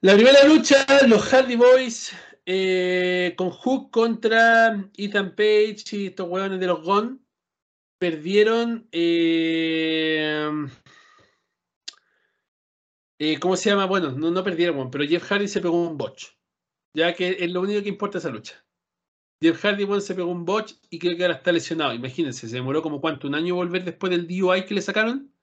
La 0.03 0.15
primera 0.15 0.45
lucha, 0.45 0.87
los 1.09 1.23
Hardy 1.25 1.57
Boys 1.57 2.13
eh, 2.45 3.35
con 3.37 3.51
Hook 3.51 3.91
contra 3.91 4.89
Ethan 4.97 5.35
Page 5.35 5.85
y 5.93 6.07
estos 6.07 6.29
weones 6.29 6.61
de 6.61 6.67
los 6.67 6.83
Gone 6.83 7.19
perdieron. 7.99 8.89
eh, 8.93 10.49
eh, 13.19 13.39
¿Cómo 13.41 13.57
se 13.57 13.71
llama? 13.71 13.87
Bueno, 13.87 14.13
no, 14.13 14.31
no 14.31 14.45
perdieron, 14.45 14.91
pero 14.91 15.07
Jeff 15.07 15.25
Hardy 15.25 15.49
se 15.49 15.61
pegó 15.61 15.89
un 15.89 15.97
botch. 15.97 16.27
Ya 16.95 17.15
que 17.15 17.37
es 17.41 17.51
lo 17.51 17.63
único 17.63 17.83
que 17.83 17.89
importa 17.89 18.19
esa 18.19 18.31
lucha. 18.31 18.65
Jeff 19.43 19.63
Hardy 19.65 19.87
se 20.01 20.15
pegó 20.15 20.31
un 20.31 20.45
botch 20.45 20.75
y 20.91 20.99
creo 20.99 21.17
que 21.17 21.25
ahora 21.25 21.37
está 21.37 21.53
lesionado. 21.53 21.95
Imagínense, 21.95 22.49
se 22.49 22.57
demoró 22.57 22.83
como 22.83 23.01
cuánto, 23.01 23.29
un 23.29 23.35
año 23.35 23.55
volver 23.55 23.85
después 23.85 24.11
del 24.11 24.27
DUI 24.29 24.67
que 24.67 24.75
le 24.75 24.83
sacaron. 24.83 25.36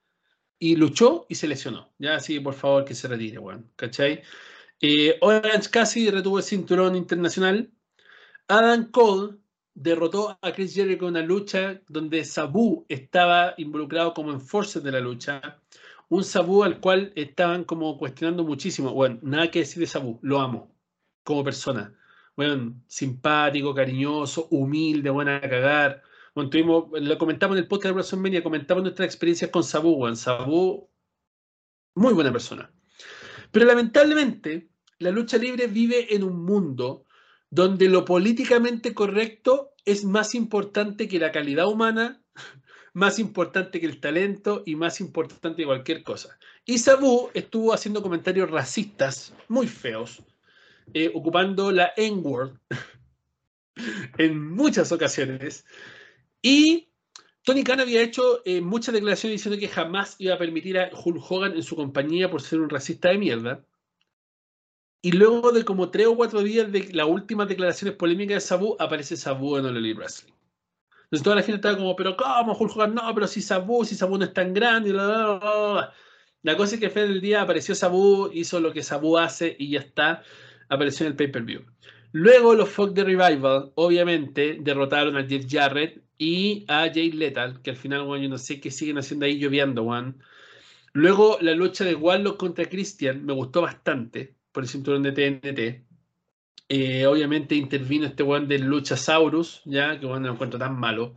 Y 0.60 0.76
luchó 0.76 1.26
y 1.30 1.36
se 1.36 1.48
lesionó. 1.48 1.94
Ya, 1.98 2.16
así 2.16 2.40
por 2.40 2.54
favor 2.54 2.86
que 2.86 2.96
se 2.96 3.08
retire, 3.08 3.40
weón. 3.40 3.72
¿Cachai? 3.76 4.22
Eh, 4.82 5.18
Orange 5.22 5.70
Cassidy 5.70 6.10
retuvo 6.12 6.38
el 6.40 6.44
cinturón 6.44 6.96
internacional. 6.96 7.72
Adam 8.48 8.92
Cole 8.92 9.38
derrotó 9.74 10.38
a 10.42 10.52
Chris 10.54 10.76
Jericho 10.76 11.06
en 11.06 11.16
una 11.16 11.22
lucha 11.22 11.82
donde 11.88 12.24
Sabu 12.26 12.86
estaba 12.90 13.54
involucrado 13.58 14.14
como 14.14 14.32
enforcer 14.32 14.82
de 14.82 14.92
la 14.92 15.00
lucha. 15.00 15.60
Un 16.10 16.24
Sabu 16.24 16.64
al 16.64 16.80
cual 16.80 17.12
estaban 17.16 17.64
como 17.64 17.98
cuestionando 17.98 18.44
muchísimo. 18.44 18.94
Bueno, 18.94 19.20
nada 19.22 19.50
que 19.50 19.60
decir 19.60 19.80
de 19.80 19.88
Sabu, 19.88 20.20
lo 20.22 20.40
amo 20.40 20.76
como 21.24 21.44
persona. 21.44 21.96
Bueno, 22.36 22.82
simpático, 22.88 23.74
cariñoso, 23.74 24.48
humilde, 24.52 25.10
buena 25.10 25.38
a 25.38 25.42
cagar. 25.42 26.04
Lo 26.36 27.18
comentamos 27.20 27.58
en 27.58 27.64
el 27.64 27.68
podcast 27.68 27.90
de 27.90 27.94
WrestleMania, 27.94 28.42
comentamos 28.42 28.84
nuestras 28.84 29.06
experiencias 29.06 29.52
con 29.52 29.64
Sabu. 29.64 29.98
Bueno, 29.98 30.16
Sabu, 30.16 30.90
muy 31.96 32.14
buena 32.14 32.32
persona. 32.32 32.74
Pero 33.52 33.68
lamentablemente, 33.68 34.70
la 34.98 35.12
lucha 35.12 35.38
libre 35.38 35.68
vive 35.68 36.16
en 36.16 36.24
un 36.24 36.44
mundo 36.44 37.06
donde 37.52 37.88
lo 37.88 38.04
políticamente 38.04 38.96
correcto 38.96 39.74
es 39.86 40.06
más 40.06 40.34
importante 40.34 41.08
que 41.08 41.20
la 41.20 41.32
calidad 41.32 41.68
humana, 41.68 42.24
más 42.94 43.20
importante 43.20 43.80
que 43.80 43.86
el 43.86 44.00
talento 44.00 44.64
y 44.66 44.76
más 44.76 45.02
importante 45.02 45.58
que 45.62 45.68
cualquier 45.68 46.02
cosa. 46.02 46.40
Y 46.66 46.80
Sabu 46.80 47.30
estuvo 47.36 47.74
haciendo 47.74 48.02
comentarios 48.02 48.50
racistas 48.50 49.36
muy 49.50 49.68
feos, 49.68 50.24
eh, 50.96 51.12
ocupando 51.14 51.72
la 51.72 51.92
N-word 51.96 52.58
en 54.18 54.50
muchas 54.50 54.92
ocasiones. 54.92 55.66
Y 56.44 56.90
Tony 57.44 57.64
Khan 57.64 57.80
había 57.80 58.02
hecho 58.02 58.42
eh, 58.46 58.62
muchas 58.62 58.94
declaraciones 58.94 59.40
diciendo 59.40 59.60
que 59.60 59.70
jamás 59.70 60.16
iba 60.20 60.36
a 60.36 60.38
permitir 60.38 60.78
a 60.78 60.92
Hulk 60.94 61.24
Hogan 61.32 61.54
en 61.54 61.64
su 61.64 61.76
compañía 61.76 62.30
por 62.30 62.42
ser 62.42 62.60
un 62.60 62.70
racista 62.70 63.10
de 63.10 63.18
mierda. 63.18 63.66
Y 65.02 65.14
luego 65.14 65.52
de 65.52 65.66
como 65.66 65.90
tres 65.90 66.08
o 66.08 66.16
cuatro 66.16 66.44
días 66.44 66.72
de 66.72 66.92
las 66.94 67.08
últimas 67.08 67.48
declaraciones 67.48 67.96
polémicas 67.96 68.36
de 68.36 68.42
Sabu, 68.42 68.76
aparece 68.78 69.18
Sabu 69.18 69.58
en 69.58 69.66
All 69.66 69.96
Wrestling. 69.96 70.34
Entonces 71.04 71.24
toda 71.24 71.38
la 71.38 71.44
gente 71.44 71.56
estaba 71.58 71.78
como, 71.78 71.96
pero 71.96 72.18
¿cómo 72.18 72.58
Hulk 72.58 72.76
Hogan? 72.76 72.96
No, 72.96 73.14
pero 73.14 73.28
si 73.28 73.42
Sabu, 73.42 73.86
si 73.86 73.96
Sabu 73.96 74.18
no 74.18 74.26
es 74.26 74.34
tan 74.34 74.54
grande. 74.54 74.92
bla, 74.92 75.06
bla, 75.06 75.18
bla, 75.18 75.38
bla, 75.38 75.72
bla". 75.74 75.94
La 76.42 76.58
cosa 76.58 76.76
es 76.76 76.82
que 76.82 76.88
al 76.88 77.08
del 77.08 77.22
día 77.22 77.42
apareció 77.42 77.74
Sabu, 77.74 78.30
hizo 78.34 78.60
lo 78.60 78.74
que 78.74 78.84
Sabu 78.84 79.18
hace 79.18 79.56
y 79.58 79.72
ya 79.72 79.80
está. 79.80 80.24
Apareció 80.68 81.06
en 81.06 81.14
el 81.14 81.18
pay-per-view. 81.18 81.66
Luego 82.12 82.54
los 82.54 82.70
Folk 82.70 82.94
de 82.94 83.06
Revival, 83.06 83.72
obviamente, 83.76 84.58
derrotaron 84.62 85.18
a 85.18 85.26
Jeff 85.28 85.46
Jarrett 85.50 86.03
y 86.24 86.66
a 86.70 86.90
Jay 86.94 87.12
Lethal, 87.12 87.62
que 87.62 87.72
al 87.72 87.76
final, 87.76 88.04
bueno, 88.04 88.24
yo 88.24 88.30
no 88.30 88.38
sé 88.38 88.62
qué 88.62 88.72
siguen 88.72 88.98
haciendo 88.98 89.26
ahí 89.26 89.38
lloviendo, 89.38 89.84
Juan. 89.84 90.24
Luego 90.94 91.38
la 91.42 91.54
lucha 91.54 91.84
de 91.84 91.96
Warlock 91.96 92.38
contra 92.38 92.70
Christian 92.70 93.26
me 93.26 93.34
gustó 93.34 93.62
bastante 93.62 94.36
por 94.54 94.64
el 94.64 94.70
cinturón 94.70 95.04
de 95.04 95.12
TNT. 95.12 95.86
Eh, 96.70 97.06
obviamente 97.06 97.56
intervino 97.56 98.06
este 98.06 98.24
weón 98.24 98.48
del 98.48 98.64
Luchasaurus, 98.64 99.64
ya 99.66 100.00
que 100.00 100.06
bueno, 100.06 100.28
no 100.28 100.34
encuentro 100.34 100.58
tan 100.58 100.80
malo. 100.80 101.16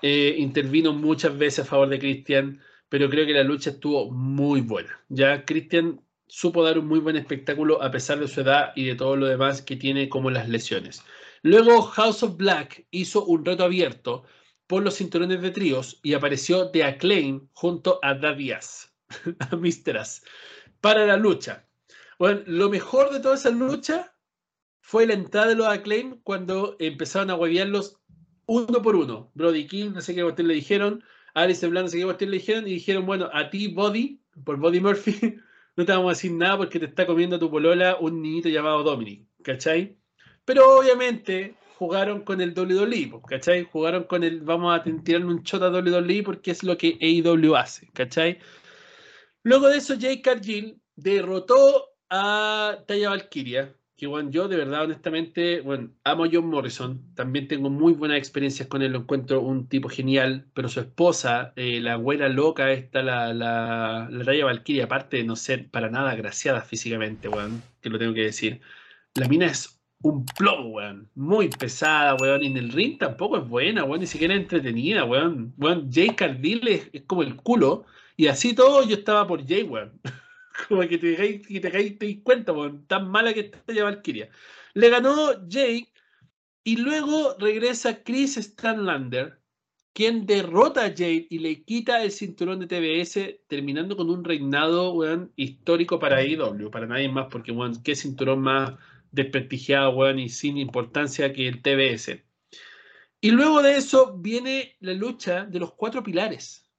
Eh, 0.00 0.36
intervino 0.38 0.94
muchas 0.94 1.36
veces 1.36 1.66
a 1.66 1.68
favor 1.68 1.88
de 1.88 1.98
Christian, 1.98 2.60
pero 2.88 3.10
creo 3.10 3.26
que 3.26 3.34
la 3.34 3.42
lucha 3.42 3.70
estuvo 3.70 4.10
muy 4.10 4.62
buena. 4.62 4.98
Ya 5.08 5.44
Christian 5.44 6.00
supo 6.26 6.64
dar 6.64 6.78
un 6.78 6.86
muy 6.86 7.00
buen 7.00 7.16
espectáculo 7.16 7.82
a 7.82 7.90
pesar 7.90 8.18
de 8.18 8.28
su 8.28 8.40
edad 8.40 8.72
y 8.76 8.84
de 8.84 8.94
todo 8.94 9.16
lo 9.16 9.26
demás 9.26 9.60
que 9.60 9.76
tiene 9.76 10.08
como 10.08 10.30
las 10.30 10.48
lesiones. 10.48 11.02
Luego 11.42 11.82
House 11.82 12.22
of 12.22 12.36
Black 12.36 12.86
hizo 12.90 13.24
un 13.24 13.44
reto 13.44 13.64
abierto 13.64 14.24
por 14.68 14.84
los 14.84 14.96
cinturones 14.96 15.42
de 15.42 15.50
tríos 15.50 15.98
y 16.02 16.14
apareció 16.14 16.70
The 16.70 16.84
Acclaim 16.84 17.48
junto 17.54 17.98
a 18.02 18.14
Davias, 18.14 18.92
a 19.40 19.58
para 20.80 21.06
la 21.06 21.16
lucha. 21.16 21.66
Bueno, 22.18 22.42
lo 22.46 22.68
mejor 22.68 23.10
de 23.10 23.20
toda 23.20 23.34
esa 23.34 23.50
lucha 23.50 24.14
fue 24.82 25.06
la 25.06 25.14
entrada 25.14 25.48
de 25.48 25.54
los 25.56 25.66
Acclaim 25.66 26.20
cuando 26.22 26.76
empezaron 26.78 27.30
a 27.30 27.34
huevearlos 27.34 27.98
uno 28.46 28.82
por 28.82 28.94
uno. 28.94 29.30
Brody 29.34 29.66
King, 29.66 29.90
no 29.94 30.00
sé 30.02 30.14
qué 30.14 30.22
cuestión 30.22 30.48
le 30.48 30.54
dijeron, 30.54 31.02
Alice 31.34 31.66
Blanc, 31.66 31.84
no 31.84 31.90
sé 31.90 31.98
qué 31.98 32.04
cuestión 32.04 32.30
le 32.30 32.36
dijeron, 32.36 32.68
y 32.68 32.74
dijeron, 32.74 33.06
bueno, 33.06 33.30
a 33.32 33.48
ti, 33.48 33.68
Body, 33.68 34.20
por 34.44 34.58
Body 34.58 34.80
Murphy, 34.80 35.36
no 35.76 35.84
te 35.86 35.92
vamos 35.92 36.10
a 36.10 36.14
decir 36.14 36.32
nada 36.32 36.58
porque 36.58 36.78
te 36.78 36.86
está 36.86 37.06
comiendo 37.06 37.38
tu 37.38 37.50
polola 37.50 37.96
un 38.00 38.20
niñito 38.20 38.50
llamado 38.50 38.82
Dominic, 38.82 39.26
¿cachai? 39.42 39.96
Pero 40.44 40.78
obviamente 40.78 41.54
jugaron 41.78 42.22
con 42.22 42.40
el 42.40 42.58
WWE, 42.58 43.20
¿cachai? 43.28 43.62
Jugaron 43.62 44.04
con 44.04 44.24
el, 44.24 44.40
vamos 44.40 44.76
a 44.76 44.82
tirarle 44.82 45.28
un 45.28 45.42
shot 45.44 45.62
a 45.62 45.70
WWE 45.70 46.24
porque 46.24 46.50
es 46.50 46.64
lo 46.64 46.76
que 46.76 46.98
AEW 47.00 47.54
hace, 47.54 47.88
¿cachai? 47.92 48.40
Luego 49.44 49.68
de 49.68 49.78
eso, 49.78 49.94
Jake 49.94 50.20
Cargill 50.20 50.80
derrotó 50.96 51.90
a 52.10 52.78
Taya 52.84 53.10
Valkyria, 53.10 53.76
que 53.96 54.08
bueno, 54.08 54.28
yo 54.30 54.48
de 54.48 54.56
verdad, 54.56 54.82
honestamente, 54.84 55.60
bueno, 55.60 55.92
amo 56.02 56.24
a 56.24 56.28
John 56.32 56.46
Morrison, 56.46 57.14
también 57.14 57.46
tengo 57.46 57.70
muy 57.70 57.92
buenas 57.92 58.18
experiencias 58.18 58.66
con 58.66 58.82
él, 58.82 58.90
lo 58.90 58.98
encuentro 59.00 59.40
un 59.40 59.68
tipo 59.68 59.88
genial, 59.88 60.50
pero 60.54 60.68
su 60.68 60.80
esposa, 60.80 61.52
eh, 61.54 61.80
la 61.80 61.94
güera 61.94 62.28
loca 62.28 62.72
esta, 62.72 63.02
la, 63.04 63.32
la, 63.32 64.08
Taya 64.24 64.46
Valkyria, 64.46 64.86
aparte 64.86 65.18
de 65.18 65.24
no 65.24 65.36
ser 65.36 65.70
para 65.70 65.90
nada 65.90 66.10
agraciada 66.10 66.60
físicamente, 66.60 67.28
weón, 67.28 67.62
que 67.80 67.88
lo 67.88 68.00
tengo 68.00 68.14
que 68.14 68.22
decir, 68.22 68.60
la 69.14 69.28
mina 69.28 69.46
es 69.46 69.77
un 70.02 70.24
plomo, 70.26 70.68
weón, 70.70 71.10
muy 71.14 71.48
pesada, 71.48 72.14
weón, 72.16 72.42
y 72.42 72.46
en 72.46 72.56
el 72.56 72.72
ring 72.72 72.98
tampoco 72.98 73.38
es 73.38 73.48
buena, 73.48 73.84
weón, 73.84 74.00
ni 74.00 74.06
siquiera 74.06 74.34
entretenida, 74.34 75.04
weón, 75.04 75.54
weón, 75.58 75.90
Jay 75.92 76.10
Cardill 76.10 76.68
es, 76.68 77.02
como 77.06 77.22
el 77.22 77.36
culo, 77.36 77.84
y 78.16 78.28
así 78.28 78.54
todo 78.54 78.86
yo 78.86 78.96
estaba 78.96 79.26
por 79.26 79.46
Jay, 79.46 79.62
weón. 79.64 80.00
Como 80.68 80.80
que 80.88 80.98
te 80.98 81.14
que 81.14 81.60
te 81.60 81.70
te 81.70 81.70
das 81.70 82.16
cuenta, 82.24 82.52
weón, 82.52 82.84
tan 82.88 83.08
mala 83.08 83.32
que 83.32 83.40
está 83.40 83.72
ya 83.72 83.84
Valkyria. 83.84 84.28
Le 84.74 84.90
ganó 84.90 85.46
Jake 85.46 85.92
y 86.64 86.76
luego 86.76 87.36
regresa 87.38 88.02
Chris 88.02 88.34
Stanlander, 88.34 89.38
quien 89.92 90.26
derrota 90.26 90.84
a 90.84 90.90
Jade 90.90 91.28
y 91.30 91.38
le 91.38 91.62
quita 91.62 92.02
el 92.02 92.10
cinturón 92.10 92.58
de 92.58 92.66
TBS, 92.66 93.46
terminando 93.46 93.96
con 93.96 94.10
un 94.10 94.24
reinado 94.24 94.94
weón, 94.94 95.32
histórico 95.36 96.00
para 96.00 96.16
AEW, 96.16 96.70
para 96.72 96.86
nadie 96.86 97.08
más, 97.08 97.28
porque 97.30 97.52
weón, 97.52 97.80
qué 97.84 97.94
cinturón 97.94 98.40
más 98.40 98.74
desprestigiado 99.12 99.90
weón, 99.90 100.18
y 100.18 100.28
sin 100.28 100.58
importancia 100.58 101.32
que 101.32 101.48
el 101.48 101.62
TBS. 101.62 102.22
Y 103.20 103.30
luego 103.30 103.62
de 103.62 103.76
eso 103.76 104.16
viene 104.16 104.76
la 104.80 104.92
lucha 104.92 105.44
de 105.44 105.58
los 105.58 105.74
cuatro 105.74 106.02
pilares, 106.02 106.70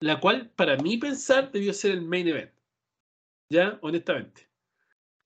la 0.00 0.20
cual 0.20 0.50
para 0.54 0.76
mí 0.76 0.96
pensar 0.98 1.50
debió 1.50 1.72
ser 1.72 1.92
el 1.92 2.02
main 2.02 2.28
event. 2.28 2.52
¿Ya? 3.48 3.78
Honestamente. 3.82 4.48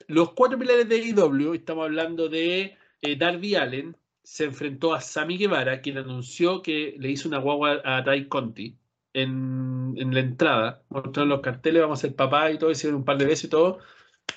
Los 0.08 0.32
cuatro 0.32 0.58
pilares 0.58 0.88
de 0.88 0.96
AEW, 0.96 1.54
estamos 1.54 1.84
hablando 1.84 2.28
de 2.28 2.76
eh, 3.02 3.16
Darby 3.16 3.54
Allen, 3.56 3.96
se 4.22 4.44
enfrentó 4.44 4.94
a 4.94 5.00
Sammy 5.00 5.38
Guevara, 5.38 5.80
quien 5.80 5.98
anunció 5.98 6.62
que 6.62 6.96
le 6.98 7.10
hizo 7.10 7.28
una 7.28 7.38
guagua 7.38 7.80
a 7.84 8.02
Tai 8.02 8.26
Conti 8.28 8.76
en, 9.14 9.94
la 10.12 10.20
entrada. 10.20 10.82
Mostraron 10.88 11.28
los 11.28 11.40
carteles, 11.40 11.82
vamos 11.82 12.00
a 12.00 12.02
ser 12.02 12.16
papá 12.16 12.50
y 12.50 12.58
todo, 12.58 12.70
hicieron 12.70 12.98
un 12.98 13.04
par 13.04 13.18
de 13.18 13.26
veces 13.26 13.44
y 13.44 13.48
todo. 13.48 13.78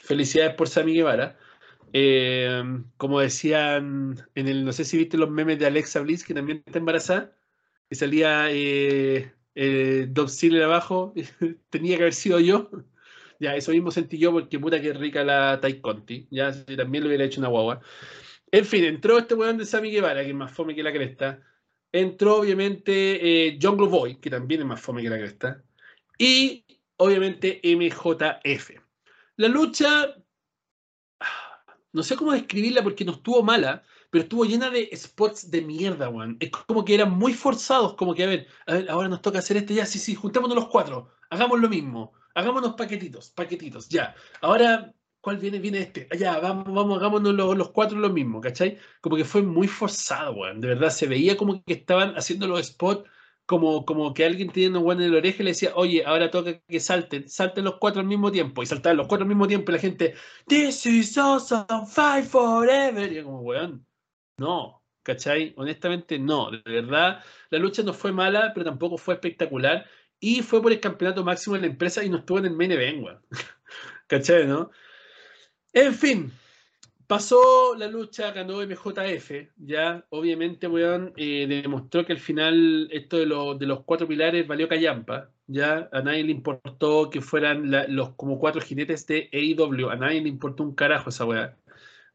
Felicidades 0.02 0.56
por 0.56 0.68
Sammy 0.70 0.94
Guevara. 0.94 1.38
Eh, 1.94 2.64
como 2.98 3.20
decían 3.20 4.18
en 4.36 4.48
el, 4.48 4.66
no 4.66 4.74
sé 4.74 4.86
si 4.86 4.98
viste 4.98 5.18
los 5.18 5.30
memes 5.30 5.60
de 5.60 5.68
Alexa 5.68 6.02
Bliss, 6.02 6.24
que 6.24 6.34
también 6.34 6.64
está 6.66 6.80
embarazada, 6.80 7.34
y 7.90 7.96
salía 7.96 8.52
eh, 8.52 9.32
eh, 9.56 10.12
abajo, 10.64 11.14
tenía 11.70 11.98
que 11.98 12.04
haber 12.04 12.14
sido 12.14 12.40
yo. 12.40 12.70
Ya, 13.42 13.56
eso 13.56 13.72
mismo 13.72 13.90
sentí 13.90 14.18
yo 14.18 14.34
porque 14.34 14.60
puta 14.60 14.82
que 14.82 14.92
rica 14.92 15.24
la 15.24 15.62
Tai 15.62 15.80
Conti. 15.80 16.28
Ya, 16.30 16.52
si 16.52 16.76
también 16.76 17.06
le 17.06 17.08
hubiera 17.08 17.24
hecho 17.24 17.40
una 17.40 17.48
guagua. 17.48 17.80
En 18.52 18.66
fin, 18.66 18.84
entró 18.84 19.18
este 19.18 19.34
weón 19.34 19.58
de 19.58 19.66
Sammy 19.66 19.92
Guevara, 19.92 20.24
que 20.24 20.30
es 20.30 20.36
más 20.36 20.52
fome 20.52 20.76
que 20.76 20.84
la 20.84 20.92
cresta. 20.92 21.42
Entró, 21.92 22.36
obviamente, 22.42 23.48
eh, 23.48 23.58
John 23.62 23.78
Boy, 23.78 24.16
que 24.20 24.30
también 24.30 24.60
es 24.60 24.68
más 24.68 24.82
fome 24.82 25.02
que 25.02 25.10
la 25.10 25.18
cresta. 25.18 25.64
Y, 26.18 26.66
obviamente, 26.98 27.62
MJF. 27.64 28.72
La 29.38 29.48
lucha, 29.48 30.16
no 31.92 32.04
sé 32.04 32.16
cómo 32.16 32.32
describirla 32.32 32.84
porque 32.84 33.06
no 33.06 33.14
estuvo 33.14 33.44
mala, 33.44 33.84
pero 34.10 34.24
estuvo 34.24 34.46
llena 34.46 34.70
de 34.70 34.90
spots 34.96 35.52
de 35.52 35.62
mierda, 35.62 36.10
weón. 36.10 36.38
Es 36.40 36.52
como 36.52 36.86
que 36.86 36.96
eran 36.96 37.12
muy 37.12 37.34
forzados, 37.34 37.96
como 37.96 38.14
que, 38.14 38.24
a 38.24 38.28
ver, 38.28 38.48
a 38.68 38.74
ver, 38.74 38.90
ahora 38.90 39.08
nos 39.08 39.22
toca 39.22 39.40
hacer 39.40 39.58
este, 39.58 39.74
ya, 39.74 39.86
sí, 39.86 40.00
sí, 40.00 40.16
juntémonos 40.16 40.56
los 40.56 40.68
cuatro, 40.68 41.10
hagamos 41.30 41.60
lo 41.60 41.70
mismo, 41.70 42.14
hagámonos 42.36 42.74
paquetitos, 42.76 43.32
paquetitos, 43.32 43.90
ya. 43.90 44.16
Ahora, 44.42 44.94
¿cuál 45.22 45.38
viene? 45.38 45.60
Viene 45.60 45.80
este, 45.80 46.08
ya, 46.18 46.40
vamos, 46.40 46.66
vamos, 46.74 46.98
hagámonos 47.00 47.34
los, 47.34 47.58
los 47.58 47.72
cuatro 47.72 48.00
lo 48.00 48.10
mismo, 48.10 48.42
¿cachai? 48.42 48.78
Como 49.02 49.16
que 49.16 49.26
fue 49.26 49.42
muy 49.42 49.68
forzado, 49.68 50.34
weón. 50.34 50.62
De 50.62 50.70
verdad, 50.70 50.90
se 50.90 51.08
veía 51.08 51.38
como 51.38 51.64
que 51.64 51.74
estaban 51.74 52.16
haciendo 52.18 52.48
los 52.48 52.66
spots 52.66 53.10
como, 53.50 53.84
como 53.84 54.14
que 54.14 54.26
alguien 54.26 54.52
teniendo 54.52 54.80
un 54.80 55.02
en 55.02 55.12
la 55.12 55.18
oreja 55.18 55.42
le 55.42 55.50
decía, 55.50 55.72
oye, 55.74 56.06
ahora 56.06 56.30
toca 56.30 56.60
que 56.68 56.80
salten, 56.80 57.28
salten 57.28 57.64
los 57.64 57.78
cuatro 57.80 58.00
al 58.00 58.06
mismo 58.06 58.32
tiempo. 58.32 58.62
Y 58.62 58.68
saltaban 58.68 58.98
los 58.98 59.08
cuatro 59.08 59.24
al 59.24 59.28
mismo 59.30 59.48
tiempo 59.48 59.72
y 59.72 59.74
la 59.74 59.82
gente, 59.82 60.14
This 60.48 60.86
is 60.86 61.18
awesome, 61.18 61.66
fight 61.88 62.26
forever. 62.26 63.12
Y 63.12 63.16
yo 63.16 63.24
como, 63.24 63.42
weón, 63.42 63.88
no, 64.38 64.84
¿cachai? 65.02 65.56
Honestamente, 65.58 66.20
no. 66.20 66.52
De 66.52 66.62
verdad, 66.64 67.24
la 67.50 67.58
lucha 67.58 67.82
no 67.82 67.92
fue 67.92 68.12
mala, 68.12 68.52
pero 68.54 68.66
tampoco 68.66 69.00
fue 69.00 69.16
espectacular. 69.16 69.84
Y 70.20 70.44
fue 70.44 70.62
por 70.62 70.72
el 70.72 70.80
campeonato 70.80 71.24
máximo 71.24 71.56
de 71.56 71.62
la 71.62 71.68
empresa 71.70 72.04
y 72.04 72.10
no 72.10 72.18
estuvo 72.18 72.38
en 72.38 72.46
el 72.46 72.56
main 72.56 72.72
event, 72.72 73.04
weón. 73.04 73.20
¿Cachai, 74.06 74.46
no? 74.46 74.70
En 75.74 75.96
fin, 75.96 76.32
pasó 77.10 77.74
la 77.76 77.88
lucha, 77.88 78.32
ganó 78.32 78.62
MJF, 78.62 79.32
ya, 79.58 80.06
obviamente, 80.10 80.68
weón, 80.68 81.12
eh, 81.18 81.48
demostró 81.48 82.06
que 82.06 82.14
al 82.14 82.20
final 82.20 82.88
esto 82.92 83.18
de, 83.18 83.26
de 83.26 83.66
los 83.66 83.84
cuatro 83.84 84.08
pilares 84.08 84.46
valió 84.48 84.68
callampa, 84.70 85.32
ya, 85.48 85.90
a 85.92 86.04
nadie 86.04 86.24
le 86.24 86.32
importó 86.32 87.10
que 87.10 87.22
fueran 87.22 87.72
los 87.96 88.12
como 88.12 88.38
cuatro 88.38 88.62
jinetes 88.62 89.08
de 89.08 89.28
AEW, 89.34 89.90
a 89.90 89.96
nadie 89.96 90.22
le 90.22 90.30
importó 90.30 90.62
un 90.62 90.76
carajo 90.76 91.10
esa 91.10 91.26
weá. 91.26 91.58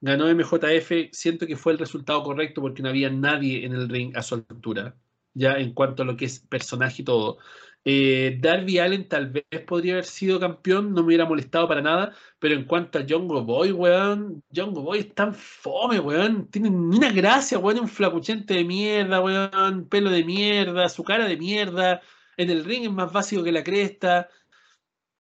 Ganó 0.01 0.29
MJF, 0.29 1.11
siento 1.11 1.47
que 1.49 1.57
fue 1.57 1.73
el 1.73 1.79
resultado 1.81 2.23
correcto 2.23 2.61
porque 2.61 2.83
no 2.83 2.91
había 2.91 3.11
nadie 3.11 3.67
en 3.67 3.73
el 3.75 3.89
ring 3.89 4.17
a 4.17 4.23
su 4.23 4.37
altura, 4.37 4.97
ya 5.35 5.59
en 5.59 5.75
cuanto 5.75 6.05
a 6.05 6.07
lo 6.07 6.17
que 6.17 6.27
es 6.27 6.39
personaje 6.39 7.03
y 7.03 7.05
todo. 7.05 7.39
Eh, 7.87 8.39
Darby 8.41 8.79
Allen 8.79 9.09
tal 9.09 9.31
vez 9.31 9.45
podría 9.67 9.95
haber 9.95 10.07
sido 10.07 10.41
campeón, 10.41 10.95
no 10.95 11.03
me 11.03 11.09
hubiera 11.09 11.27
molestado 11.27 11.69
para 11.69 11.83
nada, 11.83 12.15
pero 12.39 12.55
en 12.55 12.65
cuanto 12.65 12.99
a 12.99 13.05
John 13.07 13.29
Boy, 13.29 13.73
weón, 13.73 14.43
John 14.55 14.73
Boy 14.73 15.01
es 15.01 15.15
tan 15.15 15.35
fome, 15.35 16.01
weón, 16.01 16.49
tiene 16.51 16.71
una 16.71 17.13
gracia, 17.13 17.59
weón, 17.59 17.81
un 17.81 17.89
flacuchente 17.89 18.55
de 18.55 18.65
mierda, 18.65 19.21
weón, 19.21 19.87
pelo 19.89 20.11
de 20.11 20.25
mierda, 20.25 20.89
su 20.89 21.05
cara 21.05 21.27
de 21.29 21.37
mierda, 21.37 22.01
en 22.39 22.51
el 22.51 22.65
ring 22.65 22.85
es 22.85 22.93
más 22.93 23.13
básico 23.13 23.43
que 23.45 23.53
la 23.53 23.63
cresta, 23.63 24.29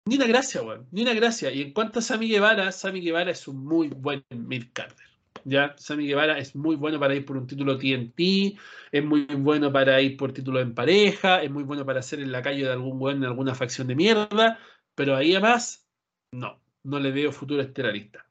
ni 0.05 0.15
una 0.15 0.27
gracia, 0.27 0.61
weón, 0.61 0.87
ni 0.91 1.01
una 1.01 1.13
gracia. 1.13 1.51
Y 1.51 1.61
en 1.61 1.73
cuanto 1.73 1.99
a 1.99 2.01
Sammy 2.01 2.29
Guevara, 2.29 2.71
Sammy 2.71 3.01
Guevara 3.01 3.31
es 3.31 3.47
un 3.47 3.57
muy 3.65 3.89
buen 3.89 4.23
mid-carder. 4.29 5.12
Ya, 5.45 5.75
Sammy 5.77 6.07
Guevara 6.07 6.37
es 6.37 6.55
muy 6.55 6.75
bueno 6.75 6.99
para 6.99 7.15
ir 7.15 7.25
por 7.25 7.37
un 7.37 7.47
título 7.47 7.77
TNT, 7.77 8.57
es 8.91 9.03
muy 9.03 9.25
bueno 9.25 9.71
para 9.71 10.01
ir 10.01 10.17
por 10.17 10.33
título 10.33 10.59
en 10.59 10.73
pareja, 10.73 11.41
es 11.43 11.51
muy 11.51 11.63
bueno 11.63 11.85
para 11.85 11.99
hacer 11.99 12.19
en 12.19 12.31
la 12.31 12.41
calle 12.41 12.63
de 12.63 12.71
algún 12.71 13.01
weón 13.01 13.17
en 13.17 13.25
alguna 13.25 13.55
facción 13.55 13.87
de 13.87 13.95
mierda, 13.95 14.59
pero 14.95 15.15
ahí 15.15 15.33
además, 15.33 15.87
no, 16.31 16.61
no 16.83 16.99
le 16.99 17.11
veo 17.11 17.31
futuro 17.31 17.61
estelarista. 17.61 18.25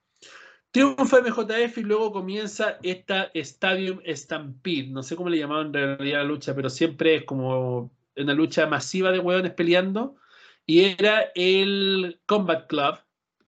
Triunfa 0.72 1.20
MJF 1.20 1.78
y 1.78 1.82
luego 1.82 2.12
comienza 2.12 2.78
esta 2.82 3.30
Stadium 3.34 4.00
Stampede. 4.06 4.88
No 4.88 5.02
sé 5.02 5.16
cómo 5.16 5.28
le 5.28 5.38
llamaban 5.38 5.66
en 5.66 5.74
realidad 5.74 6.20
la 6.20 6.24
lucha, 6.24 6.54
pero 6.54 6.70
siempre 6.70 7.16
es 7.16 7.24
como 7.24 7.92
una 8.16 8.32
lucha 8.32 8.66
masiva 8.66 9.12
de 9.12 9.18
hueones 9.18 9.52
peleando. 9.52 10.16
Y 10.64 10.80
era 10.80 11.30
el 11.34 12.20
Combat 12.24 12.66
Club, 12.68 12.98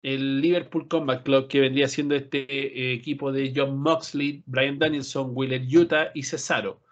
el 0.02 0.40
Liverpool 0.40 0.88
Combat 0.88 1.22
Club, 1.22 1.48
que 1.48 1.60
vendría 1.60 1.88
siendo 1.88 2.14
este 2.14 2.40
eh, 2.40 2.92
equipo 2.92 3.32
de 3.32 3.52
John 3.54 3.78
Moxley, 3.78 4.42
Brian 4.46 4.78
Danielson, 4.78 5.30
Willer 5.32 5.62
Utah 5.62 6.10
y 6.14 6.24
Cesaro. 6.24 6.82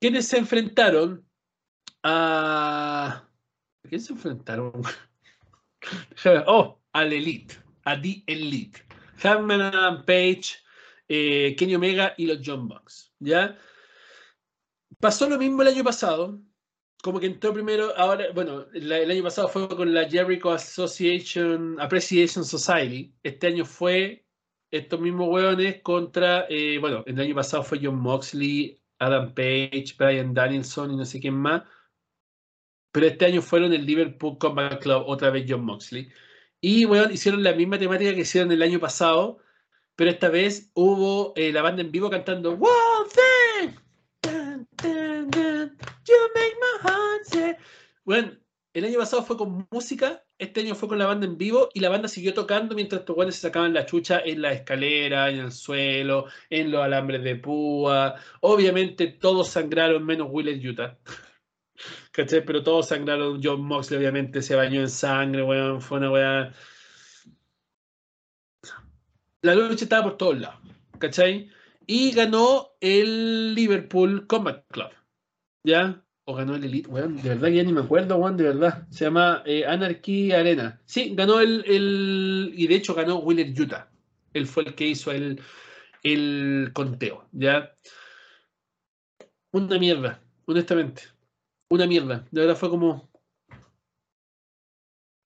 Quienes 0.00 0.28
se 0.28 0.38
enfrentaron 0.38 1.24
a. 2.02 3.28
¿A 3.84 3.88
quién 3.88 4.00
se 4.00 4.12
enfrentaron? 4.12 4.72
Oh, 6.46 6.80
al 6.92 7.12
Elite, 7.12 7.54
a 7.84 8.00
The 8.00 8.24
Elite. 8.26 8.82
Hangman 9.18 10.04
Page, 10.04 10.56
eh, 11.06 11.54
Kenny 11.56 11.76
Omega 11.76 12.12
y 12.16 12.26
los 12.26 12.40
John 12.44 12.66
Bucks. 12.66 13.12
¿Ya? 13.20 13.56
Pasó 14.98 15.28
lo 15.28 15.38
mismo 15.38 15.62
el 15.62 15.68
año 15.68 15.84
pasado. 15.84 16.40
Como 17.06 17.20
que 17.20 17.26
entró 17.26 17.52
primero, 17.54 17.96
ahora, 17.96 18.32
bueno, 18.34 18.66
la- 18.72 18.98
el 18.98 19.08
año 19.12 19.22
pasado 19.22 19.46
fue 19.46 19.68
con 19.68 19.94
la 19.94 20.10
Jericho 20.10 20.50
Association 20.50 21.76
Appreciation 21.78 22.44
Society. 22.44 23.14
Este 23.22 23.46
año 23.46 23.64
fue 23.64 24.26
estos 24.72 24.98
mismos 25.00 25.28
hueones 25.28 25.82
contra, 25.82 26.46
eh, 26.48 26.78
bueno, 26.80 27.04
el 27.06 27.20
año 27.20 27.36
pasado 27.36 27.62
fue 27.62 27.78
John 27.80 28.00
Moxley, 28.00 28.82
Adam 28.98 29.32
Page, 29.34 29.94
Brian 29.96 30.34
Danielson 30.34 30.94
y 30.94 30.96
no 30.96 31.04
sé 31.04 31.20
quién 31.20 31.34
más. 31.34 31.62
Pero 32.90 33.06
este 33.06 33.26
año 33.26 33.40
fueron 33.40 33.72
el 33.72 33.86
Liverpool 33.86 34.36
Combat 34.38 34.82
Club, 34.82 35.04
otra 35.06 35.30
vez 35.30 35.46
John 35.48 35.64
Moxley. 35.64 36.08
Y 36.60 36.86
bueno, 36.86 37.08
hicieron 37.12 37.44
la 37.44 37.52
misma 37.52 37.78
temática 37.78 38.12
que 38.14 38.22
hicieron 38.22 38.50
el 38.50 38.62
año 38.62 38.80
pasado, 38.80 39.38
pero 39.94 40.10
esta 40.10 40.28
vez 40.28 40.72
hubo 40.74 41.34
eh, 41.36 41.52
la 41.52 41.62
banda 41.62 41.82
en 41.82 41.92
vivo 41.92 42.10
cantando 42.10 42.50
One 42.54 43.08
thing, 43.14 43.76
dun, 44.22 44.66
dun, 44.82 45.30
dun, 45.30 45.76
you 46.06 46.14
make 46.34 46.54
my 46.60 46.88
heart 46.88 47.24
say-". 47.24 47.56
Bueno, 48.06 48.38
el 48.72 48.84
año 48.84 49.00
pasado 49.00 49.24
fue 49.24 49.36
con 49.36 49.66
música, 49.68 50.24
este 50.38 50.60
año 50.60 50.76
fue 50.76 50.88
con 50.88 50.98
la 50.98 51.06
banda 51.06 51.26
en 51.26 51.36
vivo 51.36 51.70
y 51.74 51.80
la 51.80 51.88
banda 51.88 52.06
siguió 52.06 52.34
tocando 52.34 52.76
mientras 52.76 53.00
estos 53.00 53.34
se 53.34 53.40
sacaban 53.40 53.74
la 53.74 53.84
chucha 53.84 54.20
en 54.24 54.42
la 54.42 54.52
escalera, 54.52 55.28
en 55.28 55.40
el 55.40 55.50
suelo, 55.50 56.26
en 56.48 56.70
los 56.70 56.82
alambres 56.82 57.24
de 57.24 57.34
púa. 57.34 58.14
Obviamente 58.42 59.08
todos 59.08 59.48
sangraron 59.48 60.06
menos 60.06 60.28
Willis 60.30 60.64
Utah. 60.64 60.96
¿Cachai? 62.12 62.44
Pero 62.44 62.62
todos 62.62 62.88
sangraron. 62.88 63.40
John 63.42 63.62
Moxley 63.62 63.98
obviamente 63.98 64.40
se 64.40 64.54
bañó 64.54 64.80
en 64.80 64.90
sangre, 64.90 65.42
weón. 65.42 65.80
Fue 65.82 65.98
una 65.98 66.12
weá. 66.12 66.52
La 69.42 69.54
lucha 69.56 69.84
estaba 69.84 70.04
por 70.04 70.16
todos 70.16 70.38
lados. 70.38 70.60
¿Cachai? 71.00 71.50
Y 71.86 72.12
ganó 72.12 72.76
el 72.80 73.54
Liverpool 73.54 74.28
Combat 74.28 74.64
Club. 74.68 74.90
¿Ya? 75.64 76.05
O 76.28 76.34
ganó 76.34 76.56
el 76.56 76.64
Elite, 76.64 76.88
weón. 76.88 77.16
De 77.22 77.28
verdad 77.30 77.48
que 77.48 77.54
ya 77.56 77.62
ni 77.62 77.72
me 77.72 77.80
acuerdo, 77.82 78.16
weón, 78.16 78.36
de 78.36 78.44
verdad. 78.44 78.86
Se 78.90 79.04
llama 79.04 79.42
eh, 79.46 79.64
Anarchy 79.64 80.32
Arena. 80.32 80.80
Sí, 80.84 81.14
ganó 81.14 81.40
el, 81.40 81.64
el- 81.66 82.52
Y 82.56 82.66
de 82.66 82.74
hecho 82.74 82.94
ganó 82.94 83.18
Willer 83.20 83.48
Utah. 83.60 83.88
Él 84.34 84.46
fue 84.46 84.64
el 84.64 84.74
que 84.74 84.86
hizo 84.88 85.12
el, 85.12 85.40
el 86.02 86.70
conteo. 86.74 87.28
¿Ya? 87.32 87.72
Una 89.52 89.78
mierda, 89.78 90.20
honestamente. 90.46 91.02
Una 91.70 91.86
mierda. 91.86 92.26
De 92.30 92.40
verdad 92.40 92.56
fue 92.56 92.70
como. 92.70 93.08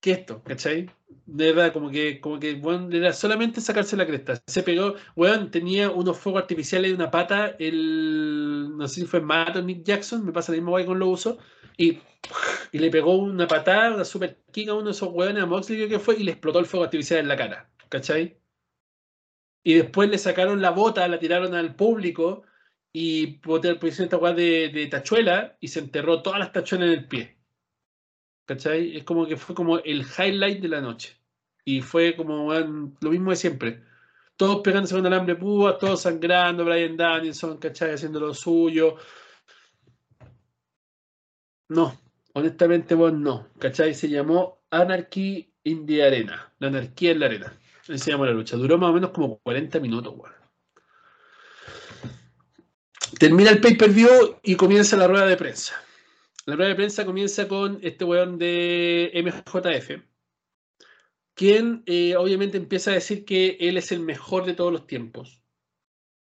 ¿Qué 0.00 0.12
esto? 0.12 0.42
¿Cachai? 0.44 0.90
De 1.26 1.52
verdad, 1.52 1.72
como 1.72 1.90
que, 1.90 2.20
como 2.20 2.40
que, 2.40 2.54
weón, 2.54 2.92
era 2.92 3.12
solamente 3.12 3.60
sacarse 3.60 3.96
la 3.96 4.06
cresta. 4.06 4.42
Se 4.46 4.62
pegó, 4.62 4.94
weón, 5.14 5.50
tenía 5.50 5.90
unos 5.90 6.18
fuegos 6.18 6.42
artificiales 6.42 6.90
de 6.90 6.94
una 6.96 7.10
pata, 7.10 7.54
el, 7.58 8.76
no 8.76 8.88
sé 8.88 9.02
si 9.02 9.06
fue 9.06 9.20
Matt 9.20 9.56
o 9.56 9.62
Nick 9.62 9.84
Jackson, 9.84 10.24
me 10.24 10.32
pasa 10.32 10.52
la 10.52 10.56
misma 10.56 10.72
weá 10.72 10.86
con 10.86 10.98
lo 10.98 11.08
uso, 11.08 11.38
y, 11.76 11.98
y 12.72 12.78
le 12.78 12.90
pegó 12.90 13.16
una 13.16 13.46
patada, 13.46 13.94
una 13.94 14.04
super 14.04 14.42
kick 14.52 14.68
a 14.70 14.74
uno 14.74 14.86
de 14.86 14.90
esos 14.92 15.10
weones 15.12 15.42
a 15.42 15.46
Moxley, 15.46 15.78
creo 15.78 15.88
que 15.90 15.98
fue, 15.98 16.16
y 16.16 16.24
le 16.24 16.32
explotó 16.32 16.58
el 16.58 16.66
fuego 16.66 16.84
artificial 16.84 17.20
en 17.20 17.28
la 17.28 17.36
cara, 17.36 17.70
¿cachai? 17.88 18.38
Y 19.62 19.74
después 19.74 20.08
le 20.08 20.18
sacaron 20.18 20.62
la 20.62 20.70
bota, 20.70 21.06
la 21.08 21.18
tiraron 21.18 21.54
al 21.54 21.74
público, 21.76 22.44
y 22.92 23.38
pusieron 23.38 23.78
esta 23.84 24.16
weá 24.16 24.32
de, 24.32 24.70
de 24.70 24.86
tachuela, 24.86 25.56
y 25.60 25.68
se 25.68 25.80
enterró 25.80 26.22
todas 26.22 26.38
las 26.38 26.52
tachuelas 26.52 26.88
en 26.88 26.94
el 26.94 27.08
pie. 27.08 27.39
¿Cachai? 28.46 28.96
Es 28.96 29.04
como 29.04 29.26
que 29.26 29.36
fue 29.36 29.54
como 29.54 29.78
el 29.78 30.00
highlight 30.02 30.60
de 30.60 30.68
la 30.68 30.80
noche. 30.80 31.16
Y 31.64 31.82
fue 31.82 32.16
como 32.16 32.52
lo 32.52 33.10
mismo 33.10 33.30
de 33.30 33.36
siempre. 33.36 33.82
todos 34.36 34.60
pegándose 34.62 34.94
con 34.94 35.06
alambre 35.06 35.36
púa, 35.36 35.78
todos 35.78 36.02
sangrando, 36.02 36.64
Brian 36.64 36.96
Danielson, 36.96 37.58
¿cachai? 37.58 37.92
Haciendo 37.92 38.20
lo 38.20 38.34
suyo. 38.34 38.96
No, 41.68 41.96
honestamente, 42.32 42.94
vos 42.94 43.12
no, 43.12 43.48
¿cachai? 43.58 43.94
Se 43.94 44.08
llamó 44.08 44.62
Anarchy 44.70 45.52
in 45.64 45.86
the 45.86 46.02
Arena, 46.02 46.52
la 46.58 46.68
anarquía 46.68 47.12
en 47.12 47.20
la 47.20 47.26
arena. 47.26 47.60
Así 47.82 47.98
se 47.98 48.10
llamó 48.12 48.26
la 48.26 48.32
lucha. 48.32 48.56
Duró 48.56 48.78
más 48.78 48.90
o 48.90 48.92
menos 48.92 49.10
como 49.10 49.38
40 49.38 49.78
minutos, 49.80 50.14
weón. 50.16 50.34
Termina 53.18 53.50
el 53.50 53.60
pay-per-view 53.60 54.38
y 54.42 54.54
comienza 54.54 54.96
la 54.96 55.06
rueda 55.06 55.26
de 55.26 55.36
prensa. 55.36 55.74
La 56.46 56.56
rueda 56.56 56.70
de 56.70 56.76
prensa 56.76 57.04
comienza 57.04 57.48
con 57.48 57.78
este 57.82 58.04
weón 58.04 58.38
de 58.38 59.12
MJF, 59.14 60.02
quien 61.34 61.82
eh, 61.86 62.16
obviamente 62.16 62.56
empieza 62.56 62.90
a 62.90 62.94
decir 62.94 63.24
que 63.24 63.56
él 63.60 63.76
es 63.76 63.92
el 63.92 64.00
mejor 64.00 64.46
de 64.46 64.54
todos 64.54 64.72
los 64.72 64.86
tiempos, 64.86 65.42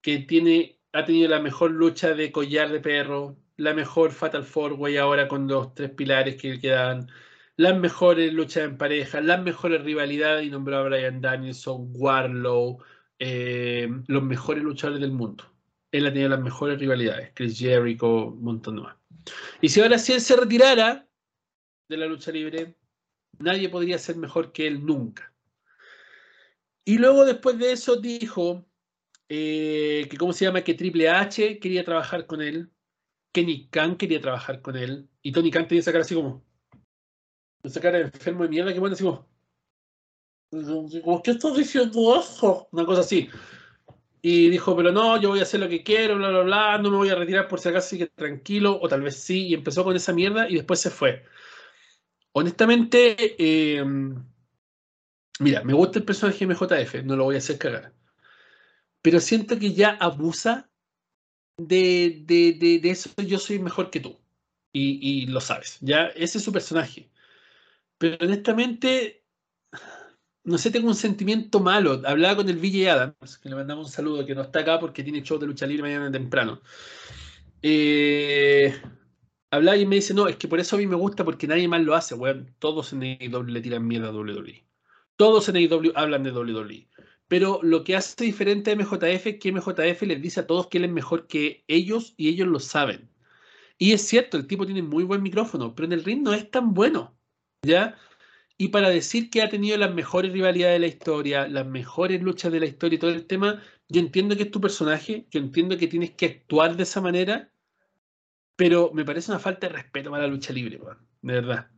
que 0.03 0.19
tiene, 0.19 0.81
ha 0.93 1.05
tenido 1.05 1.29
la 1.29 1.41
mejor 1.41 1.73
lucha 1.73 2.15
de 2.15 2.33
collar 2.33 2.71
de 2.71 2.81
perro, 2.81 3.37
la 3.57 3.75
mejor 3.75 4.13
Fatal 4.13 4.45
Four 4.45 4.75
Way 4.75 4.97
ahora 4.99 5.29
con 5.29 5.49
los 5.49 5.75
tres 5.75 5.91
pilares 5.91 6.37
que 6.37 6.55
le 6.55 6.61
quedan, 6.61 7.09
las 7.57 7.79
mejores 7.79 8.33
luchas 8.33 8.65
en 8.65 8.79
pareja, 8.79 9.21
las 9.21 9.43
mejores 9.43 9.83
rivalidades, 9.83 10.47
y 10.47 10.51
nombró 10.51 10.79
a 10.79 10.83
Brian 10.85 11.21
Danielson, 11.21 11.91
Warlow, 11.95 12.83
eh, 13.19 13.89
los 14.07 14.23
mejores 14.23 14.63
luchadores 14.65 15.01
del 15.01 15.13
mundo. 15.13 15.45
Él 15.93 16.07
ha 16.07 16.13
tenido 16.13 16.31
las 16.31 16.41
mejores 16.41 16.79
rivalidades, 16.79 17.33
Chris 17.35 17.59
Jericho, 17.59 18.27
un 18.29 18.43
montón 18.43 18.77
de 18.77 18.83
más. 18.83 19.04
Y 19.61 19.69
si 19.69 19.81
ahora 19.81 19.99
si 19.99 20.13
él 20.13 20.21
se 20.21 20.37
retirara 20.37 21.09
de 21.89 21.97
la 21.97 22.07
lucha 22.07 22.31
libre, 22.31 22.77
nadie 23.39 23.69
podría 23.69 23.99
ser 23.99 24.17
mejor 24.17 24.53
que 24.53 24.67
él 24.67 24.85
nunca. 24.85 25.33
Y 26.85 26.99
luego 26.99 27.25
después 27.25 27.59
de 27.59 27.73
eso 27.73 27.97
dijo 27.97 28.67
eh, 29.29 30.07
que, 30.11 30.17
¿cómo 30.17 30.33
se 30.33 30.45
llama? 30.45 30.63
Que 30.63 30.75
Triple 30.75 31.09
H 31.09 31.59
quería 31.59 31.85
trabajar 31.85 32.27
con 32.27 32.43
él, 32.43 32.71
que 33.33 33.43
Nick 33.43 33.71
Khan 33.71 33.97
quería 33.97 34.21
trabajar 34.21 34.61
con 34.61 34.77
él, 34.77 35.09
y 35.23 35.33
Tony 35.33 35.51
Khan 35.51 35.67
tenía 35.67 35.81
esa 35.81 35.93
cara 35.93 36.03
así 36.03 36.15
como, 36.15 36.45
esa 37.63 37.81
cara 37.81 37.99
de 37.99 38.05
enfermo 38.05 38.43
de 38.43 38.51
mierda 38.51 38.73
que 38.73 38.81
bueno, 38.81 38.95
así 38.95 39.05
como, 39.05 39.27
¿por 41.05 41.23
qué 41.23 41.31
estás 41.31 41.57
diciendo 41.57 42.21
eso? 42.21 42.69
Una 42.71 42.85
cosa 42.85 43.01
así. 43.01 43.29
Y 44.27 44.49
dijo, 44.49 44.75
pero 44.75 44.91
no, 44.91 45.21
yo 45.21 45.29
voy 45.29 45.41
a 45.41 45.43
hacer 45.43 45.61
lo 45.61 45.69
que 45.69 45.83
quiero, 45.83 46.17
bla, 46.17 46.31
bla, 46.31 46.41
bla, 46.41 46.79
no 46.79 46.91
me 46.91 46.97
voy 46.97 47.11
a 47.11 47.15
retirar 47.15 47.47
por 47.47 47.61
si 47.61 47.69
acaso, 47.69 47.89
así 47.89 47.99
que 47.99 48.07
tranquilo, 48.07 48.79
o 48.81 48.89
tal 48.89 49.03
vez 49.03 49.17
sí, 49.17 49.49
y 49.49 49.55
empezó 49.55 49.85
con 49.85 49.95
esa 49.95 50.15
mierda 50.15 50.49
y 50.49 50.55
después 50.55 50.81
se 50.81 50.89
fue. 50.89 51.27
Honestamente, 52.33 53.37
eh, 53.39 53.85
mira, 55.41 55.63
me 55.63 55.75
gusta 55.75 55.99
el 55.99 56.07
personaje 56.07 56.47
de 56.47 56.55
MJF, 56.55 57.05
no 57.05 57.17
lo 57.17 57.25
voy 57.25 57.35
a 57.35 57.39
hacer 57.39 57.59
cagar. 57.59 57.93
Pero 59.03 59.21
siento 59.21 59.59
que 59.59 59.75
ya 59.75 59.91
abusa 59.91 60.71
de, 61.59 62.23
de, 62.25 62.55
de, 62.59 62.79
de 62.79 62.91
eso, 62.91 63.11
yo 63.19 63.39
soy 63.39 63.59
mejor 63.59 63.91
que 63.91 64.01
tú. 64.01 64.19
Y, 64.73 65.25
y, 65.25 65.27
lo 65.27 65.43
sabes, 65.43 65.77
ya, 65.83 66.07
ese 66.17 66.39
es 66.39 66.45
su 66.45 66.51
personaje. 66.51 67.11
Pero 67.99 68.17
honestamente, 68.25 69.24
no 70.45 70.59
sé, 70.59 70.71
tengo 70.71 70.89
un 70.89 70.95
sentimiento 70.95 71.61
malo. 71.61 72.03
Hablaba 72.05 72.37
con 72.37 72.49
el 72.49 72.59
VJ 72.59 72.89
Adams, 72.91 73.39
que 73.39 73.49
le 73.49 73.55
mandamos 73.55 73.87
un 73.87 73.93
saludo, 73.93 74.27
que 74.27 74.35
no 74.35 74.43
está 74.43 74.61
acá 74.61 74.79
porque 74.79 75.03
tiene 75.03 75.23
show 75.23 75.39
de 75.39 75.47
lucha 75.47 75.67
libre 75.67 75.83
mañana 75.83 76.13
temprano. 76.13 76.61
Eh, 77.63 78.75
hablaba 79.51 79.77
y 79.79 79.87
me 79.87 79.97
dice, 79.97 80.13
no, 80.13 80.29
es 80.29 80.37
que 80.37 80.47
por 80.49 80.61
eso 80.61 80.77
a 80.77 80.79
mí 80.79 80.87
me 80.87 80.97
gusta, 80.97 81.25
porque 81.25 81.47
nadie 81.47 81.67
más 81.67 81.83
lo 81.83 81.95
hace, 81.95 82.15
weón. 82.15 82.55
Todos 82.59 82.93
en 82.93 83.03
AEW 83.03 83.45
le 83.45 83.61
tiran 83.63 83.87
mierda 83.87 84.09
a 84.09 84.13
WWE. 84.13 84.67
Todos 85.17 85.49
en 85.49 85.57
AEW 85.57 85.93
hablan 85.95 86.23
de 86.25 86.33
WWE. 86.33 86.89
Pero 87.27 87.61
lo 87.63 87.83
que 87.83 87.97
hace 87.97 88.25
diferente 88.25 88.71
a 88.71 88.77
MJF 88.77 89.27
es 89.27 89.39
que 89.41 89.51
MJF 89.51 90.03
les 90.03 90.21
dice 90.21 90.41
a 90.41 90.47
todos 90.47 90.67
que 90.69 90.79
él 90.79 90.85
es 90.85 90.91
mejor 90.91 91.27
que 91.27 91.65
ellos 91.69 92.13
y 92.19 92.29
ellos 92.29 92.49
lo 92.49 92.61
saben. 92.61 93.11
Y 93.79 93.93
es 93.93 94.03
cierto, 94.03 94.37
el 94.37 94.47
tipo 94.47 94.67
tiene 94.67 94.83
muy 94.83 95.05
buen 95.05 95.23
micrófono, 95.23 95.75
pero 95.75 95.87
en 95.87 95.93
el 95.95 96.05
ring 96.05 96.23
no 96.23 96.35
es 96.35 96.51
tan 96.51 96.75
bueno. 96.75 97.17
¿Ya? 97.63 97.97
Y 98.57 98.69
para 98.69 98.89
decir 98.89 99.31
que 99.31 99.43
ha 99.43 99.49
tenido 99.49 99.77
las 99.77 99.93
mejores 99.93 100.33
rivalidades 100.33 100.77
de 100.77 100.79
la 100.81 100.87
historia, 100.87 101.49
las 101.49 101.67
mejores 101.67 102.23
luchas 102.23 102.53
de 102.53 102.61
la 102.61 102.67
historia 102.67 102.97
y 102.97 103.01
todo 103.01 103.11
el 103.11 103.27
tema, 103.27 103.61
yo 103.89 104.01
entiendo 104.01 104.37
que 104.37 104.45
es 104.45 104.51
tu 104.51 104.61
personaje, 104.61 105.27
yo 105.31 105.41
entiendo 105.41 105.77
que 105.77 105.89
tienes 105.89 106.13
que 106.13 106.27
actuar 106.27 106.77
de 106.77 106.85
esa 106.85 107.01
manera, 107.01 107.51
pero 108.57 108.93
me 108.95 109.05
parece 109.05 109.33
una 109.33 109.41
falta 109.41 109.67
de 109.67 109.75
respeto 109.75 110.11
para 110.11 110.23
la 110.23 110.29
lucha 110.29 110.53
libre, 110.53 110.79
de 111.23 111.33
verdad. 111.33 111.69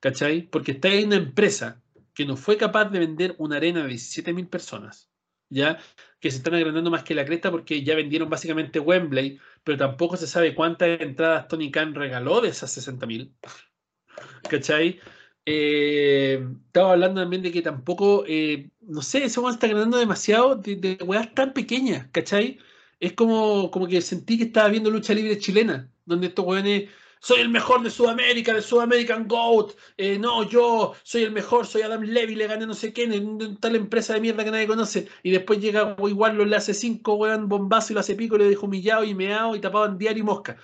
¿Cachai? 0.00 0.42
Porque 0.42 0.72
está 0.72 0.88
en 0.88 1.08
una 1.08 1.16
empresa 1.16 1.82
que 2.14 2.24
no 2.26 2.36
fue 2.36 2.56
capaz 2.56 2.86
de 2.86 2.98
vender 2.98 3.34
una 3.38 3.56
arena 3.56 3.84
de 3.84 3.92
17.000 3.92 4.48
personas, 4.48 5.10
¿ya? 5.48 5.78
Que 6.18 6.30
se 6.30 6.38
están 6.38 6.54
agrandando 6.54 6.90
más 6.90 7.04
que 7.04 7.14
la 7.14 7.24
cresta 7.24 7.50
porque 7.50 7.84
ya 7.84 7.94
vendieron 7.94 8.28
básicamente 8.28 8.80
Wembley, 8.80 9.38
pero 9.62 9.78
tampoco 9.78 10.16
se 10.16 10.26
sabe 10.26 10.54
cuántas 10.54 11.00
entradas 11.00 11.46
Tony 11.46 11.70
Khan 11.70 11.94
regaló 11.94 12.40
de 12.40 12.48
esas 12.48 12.76
60.000. 12.76 13.32
¿Cachai? 14.50 14.98
Eh, 15.44 16.46
estaba 16.66 16.92
hablando 16.92 17.20
también 17.20 17.42
de 17.42 17.50
que 17.50 17.62
tampoco, 17.62 18.24
eh, 18.28 18.70
no 18.80 19.02
sé, 19.02 19.24
eso 19.24 19.48
está 19.50 19.66
agrandando 19.66 19.98
demasiado 19.98 20.54
de, 20.56 20.76
de 20.76 20.98
weas 21.04 21.34
tan 21.34 21.52
pequeñas, 21.52 22.08
¿cachai? 22.12 22.58
Es 23.00 23.14
como, 23.14 23.70
como 23.72 23.88
que 23.88 24.00
sentí 24.00 24.38
que 24.38 24.44
estaba 24.44 24.68
viendo 24.68 24.90
lucha 24.90 25.14
libre 25.14 25.38
chilena, 25.38 25.90
donde 26.04 26.28
estos 26.28 26.46
weones, 26.46 26.90
soy 27.20 27.40
el 27.40 27.48
mejor 27.48 27.82
de 27.82 27.90
Sudamérica, 27.90 28.54
de 28.54 28.62
Sudamerican 28.62 29.26
Goat, 29.26 29.72
eh, 29.96 30.18
no, 30.18 30.48
yo 30.48 30.94
soy 31.02 31.24
el 31.24 31.32
mejor, 31.32 31.66
soy 31.66 31.82
Adam 31.82 32.02
Levy, 32.02 32.36
le 32.36 32.46
gané 32.46 32.66
no 32.66 32.74
sé 32.74 32.92
qué, 32.92 33.04
en 33.04 33.56
tal 33.58 33.74
empresa 33.74 34.14
de 34.14 34.20
mierda 34.20 34.44
que 34.44 34.50
nadie 34.52 34.66
conoce, 34.68 35.08
y 35.24 35.32
después 35.32 35.60
llega 35.60 35.96
igual 36.06 36.36
lo 36.36 36.44
le 36.44 36.56
hace 36.56 36.74
cinco, 36.74 37.14
weón, 37.14 37.48
bombazo 37.48 37.92
y 37.92 37.94
lo 37.94 38.00
hace 38.00 38.14
pico, 38.14 38.36
y 38.36 38.40
le 38.40 38.48
dejo 38.48 38.66
humillado 38.66 39.04
y 39.04 39.14
meado 39.14 39.56
y 39.56 39.60
tapado 39.60 39.86
en 39.86 39.98
diario 39.98 40.22
y 40.22 40.26
mosca. 40.26 40.56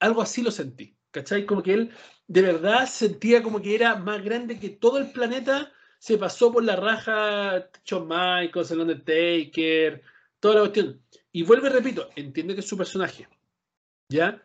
Algo 0.00 0.22
así 0.22 0.42
lo 0.42 0.50
sentí, 0.50 0.96
¿cachai? 1.10 1.46
Como 1.46 1.62
que 1.62 1.74
él 1.74 1.90
de 2.30 2.42
verdad 2.42 2.86
sentía 2.86 3.42
como 3.42 3.60
que 3.60 3.74
era 3.74 3.96
más 3.96 4.22
grande 4.22 4.60
que 4.60 4.68
todo 4.68 4.98
el 4.98 5.10
planeta, 5.10 5.72
se 5.98 6.16
pasó 6.16 6.52
por 6.52 6.62
la 6.62 6.76
raja 6.76 7.68
Shawn 7.84 8.06
Michaels, 8.06 8.70
el 8.70 8.80
Undertaker, 8.82 10.00
toda 10.38 10.54
la 10.54 10.60
cuestión. 10.60 11.02
Y 11.32 11.42
vuelve, 11.42 11.68
repito, 11.70 12.08
entiende 12.14 12.54
que 12.54 12.60
es 12.60 12.68
su 12.68 12.76
personaje, 12.76 13.26
¿ya? 14.08 14.40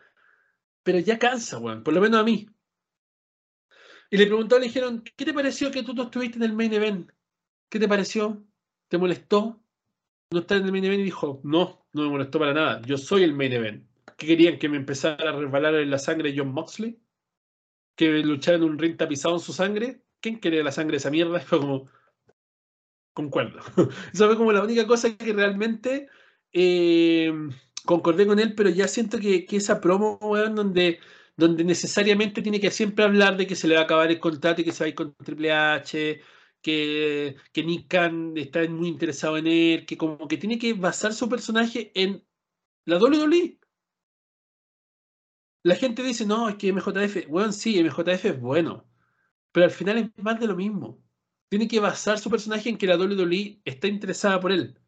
Pero 0.81 0.97
ya 0.97 1.19
cansa, 1.19 1.59
weón, 1.59 1.83
por 1.83 1.93
lo 1.93 2.01
menos 2.01 2.19
a 2.19 2.23
mí. 2.23 2.49
Y 4.09 4.17
le 4.17 4.25
preguntó, 4.25 4.57
le 4.57 4.65
dijeron, 4.65 5.03
¿qué 5.15 5.23
te 5.23 5.33
pareció 5.33 5.69
que 5.69 5.83
tú 5.83 5.93
no 5.93 6.03
estuviste 6.05 6.37
en 6.37 6.43
el 6.43 6.53
main 6.53 6.73
event? 6.73 7.11
¿Qué 7.69 7.79
te 7.79 7.87
pareció? 7.87 8.43
¿Te 8.87 8.97
molestó? 8.97 9.61
No 10.31 10.39
estar 10.39 10.57
en 10.57 10.65
el 10.65 10.71
main 10.71 10.85
event 10.85 11.01
y 11.01 11.05
dijo, 11.05 11.39
no, 11.43 11.85
no 11.93 12.01
me 12.01 12.09
molestó 12.09 12.39
para 12.39 12.53
nada, 12.55 12.81
yo 12.81 12.97
soy 12.97 13.21
el 13.21 13.33
main 13.33 13.53
event. 13.53 13.87
¿Qué 14.17 14.25
querían? 14.25 14.57
¿Que 14.57 14.69
me 14.69 14.77
empezara 14.77 15.29
a 15.29 15.33
resbalar 15.33 15.75
en 15.75 15.91
la 15.91 15.99
sangre 15.99 16.33
John 16.35 16.51
Moxley? 16.51 16.99
Que 17.95 18.09
luchar 18.19 18.55
en 18.55 18.63
un 18.63 18.77
ring 18.77 18.97
tapizado 18.97 19.35
en 19.35 19.41
su 19.41 19.53
sangre. 19.53 20.01
¿Quién 20.21 20.39
quería 20.39 20.63
la 20.63 20.71
sangre 20.71 20.93
de 20.93 20.97
esa 20.97 21.11
mierda? 21.11 21.39
Fue 21.41 21.59
como. 21.59 21.89
Concuerdo. 23.13 23.61
Esa 24.13 24.27
fue 24.27 24.35
como 24.35 24.51
la 24.51 24.61
única 24.61 24.85
cosa 24.85 25.15
que 25.15 25.31
realmente 25.31 26.09
eh, 26.51 27.31
concordé 27.85 28.27
con 28.27 28.39
él, 28.39 28.55
pero 28.55 28.69
ya 28.69 28.87
siento 28.89 29.19
que, 29.19 29.45
que 29.45 29.57
esa 29.57 29.79
promo, 29.79 30.17
weón, 30.21 30.55
donde, 30.55 30.99
donde 31.37 31.63
necesariamente 31.63 32.41
tiene 32.41 32.59
que 32.59 32.71
siempre 32.71 33.05
hablar 33.05 33.37
de 33.37 33.47
que 33.47 33.55
se 33.55 33.67
le 33.67 33.75
va 33.75 33.81
a 33.81 33.83
acabar 33.85 34.11
el 34.11 34.19
contrato 34.19 34.61
y 34.61 34.65
que 34.65 34.73
se 34.73 34.83
va 34.83 34.85
a 34.87 34.89
ir 34.89 34.95
con 34.95 35.15
Triple 35.15 35.51
H, 35.53 36.21
que, 36.61 37.35
que 37.53 37.63
Nick 37.63 37.87
Khan 37.87 38.33
está 38.37 38.67
muy 38.67 38.89
interesado 38.89 39.37
en 39.37 39.47
él, 39.47 39.85
que 39.85 39.97
como 39.97 40.27
que 40.27 40.37
tiene 40.37 40.57
que 40.57 40.73
basar 40.73 41.13
su 41.13 41.29
personaje 41.29 41.91
en 41.95 42.25
la 42.85 42.97
WWE. 42.97 43.59
La 45.65 45.75
gente 45.75 46.03
dice, 46.03 46.27
no, 46.27 46.47
es 46.47 46.57
que 46.57 46.71
MJF, 46.71 47.27
bueno, 47.27 47.51
sí, 47.51 47.83
MJF 47.83 48.25
es 48.25 48.39
bueno, 48.39 48.85
pero 49.51 49.65
al 49.65 49.71
final 49.71 49.97
es 49.97 50.11
más 50.23 50.39
de 50.39 50.45
lo 50.45 50.55
mismo. 50.55 51.03
Tiene 51.49 51.67
que 51.67 51.79
basar 51.79 52.19
su 52.19 52.29
personaje 52.29 52.69
en 52.69 52.77
que 52.77 52.85
la 52.85 52.97
WWE 52.97 53.61
está 53.65 53.87
interesada 53.87 54.39
por 54.39 54.51
él, 54.51 54.79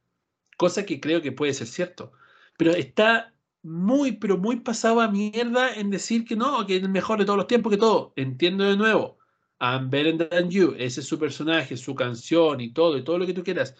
cosa 0.56 0.86
que 0.86 1.00
creo 1.00 1.20
que 1.24 1.32
puede 1.32 1.56
ser 1.56 1.66
cierto, 1.66 2.12
pero 2.60 2.74
está 2.74 3.34
muy, 3.64 4.18
pero 4.18 4.38
muy 4.38 4.58
pasado 4.58 5.02
a 5.02 5.10
mierda 5.10 5.74
en 5.74 5.90
decir 5.90 6.26
que 6.26 6.36
no, 6.36 6.64
que 6.68 6.78
es 6.78 6.84
el 6.84 6.90
mejor 6.90 7.18
de 7.18 7.26
todos 7.26 7.38
los 7.38 7.48
tiempos, 7.48 7.72
que 7.72 7.80
todo. 7.80 8.14
Entiendo 8.16 8.64
de 8.66 8.78
nuevo, 8.78 9.18
I'm 9.60 9.90
better 9.90 10.30
than 10.30 10.52
you, 10.52 10.76
ese 10.78 11.00
es 11.02 11.08
su 11.08 11.18
personaje, 11.18 11.76
su 11.76 11.96
canción 11.96 12.62
y 12.62 12.72
todo, 12.72 12.98
y 12.98 13.04
todo 13.04 13.18
lo 13.18 13.26
que 13.26 13.34
tú 13.34 13.44
quieras. 13.44 13.76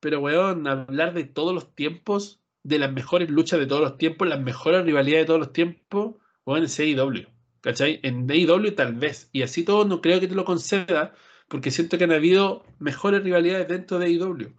Pero, 0.00 0.18
weón, 0.18 0.66
hablar 0.66 1.14
de 1.14 1.24
todos 1.26 1.54
los 1.54 1.76
tiempos, 1.76 2.40
de 2.64 2.80
las 2.80 2.92
mejores 2.92 3.30
luchas 3.30 3.60
de 3.60 3.66
todos 3.66 3.82
los 3.82 3.98
tiempos, 3.98 4.26
las 4.26 4.40
mejores 4.40 4.84
rivalidades 4.84 5.22
de 5.24 5.26
todos 5.26 5.40
los 5.40 5.52
tiempos, 5.52 6.16
o 6.44 6.56
en 6.56 6.68
CIW, 6.68 7.26
¿cachai? 7.60 8.00
En 8.02 8.30
AEW 8.30 8.74
tal 8.74 8.94
vez, 8.94 9.28
y 9.32 9.42
así 9.42 9.64
todo 9.64 9.84
no 9.84 10.00
creo 10.00 10.20
que 10.20 10.28
te 10.28 10.34
lo 10.34 10.44
conceda, 10.44 11.14
porque 11.48 11.70
siento 11.70 11.98
que 11.98 12.04
han 12.04 12.12
habido 12.12 12.64
mejores 12.78 13.22
rivalidades 13.22 13.68
dentro 13.68 13.98
de 13.98 14.06
AEW. 14.06 14.54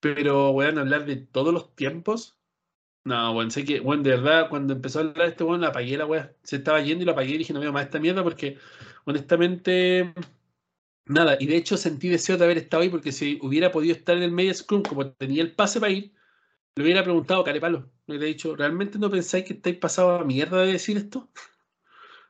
Pero, 0.00 0.50
weón, 0.50 0.78
hablar 0.78 1.06
de 1.06 1.16
todos 1.16 1.52
los 1.54 1.74
tiempos, 1.74 2.38
no, 3.04 3.32
weón, 3.32 3.50
sé 3.50 3.64
que, 3.64 3.80
weón, 3.80 4.02
de 4.02 4.10
verdad, 4.10 4.48
cuando 4.50 4.74
empezó 4.74 4.98
a 5.00 5.02
hablar 5.02 5.28
este 5.28 5.44
weón, 5.44 5.60
la 5.60 5.68
apagué 5.68 5.96
la 5.96 6.06
weón, 6.06 6.30
se 6.42 6.56
estaba 6.56 6.80
yendo 6.82 7.02
y 7.02 7.06
lo 7.06 7.12
apagué 7.12 7.34
y 7.34 7.38
dije, 7.38 7.52
no 7.52 7.60
veo 7.60 7.72
más 7.72 7.84
esta 7.86 8.00
mierda 8.00 8.22
porque, 8.22 8.58
honestamente, 9.04 10.14
nada, 11.06 11.36
y 11.40 11.46
de 11.46 11.56
hecho 11.56 11.76
sentí 11.76 12.08
deseo 12.08 12.36
de 12.36 12.44
haber 12.44 12.58
estado 12.58 12.82
ahí 12.82 12.88
porque 12.88 13.12
si 13.12 13.38
hubiera 13.42 13.70
podido 13.72 13.94
estar 13.94 14.16
en 14.16 14.22
el 14.22 14.32
media 14.32 14.54
scrum 14.54 14.82
como 14.82 15.12
tenía 15.12 15.42
el 15.42 15.54
pase 15.54 15.80
para 15.80 15.92
ir, 15.92 16.14
le 16.76 16.82
hubiera 16.82 17.04
preguntado, 17.04 17.44
Carepalo, 17.44 17.90
le 18.06 18.16
hubiera 18.16 18.26
dicho, 18.26 18.56
¿realmente 18.56 18.98
no 18.98 19.10
pensáis 19.10 19.44
que 19.44 19.54
estáis 19.54 19.76
pasado 19.76 20.12
a 20.12 20.24
mierda 20.24 20.62
de 20.62 20.72
decir 20.72 20.96
esto? 20.96 21.30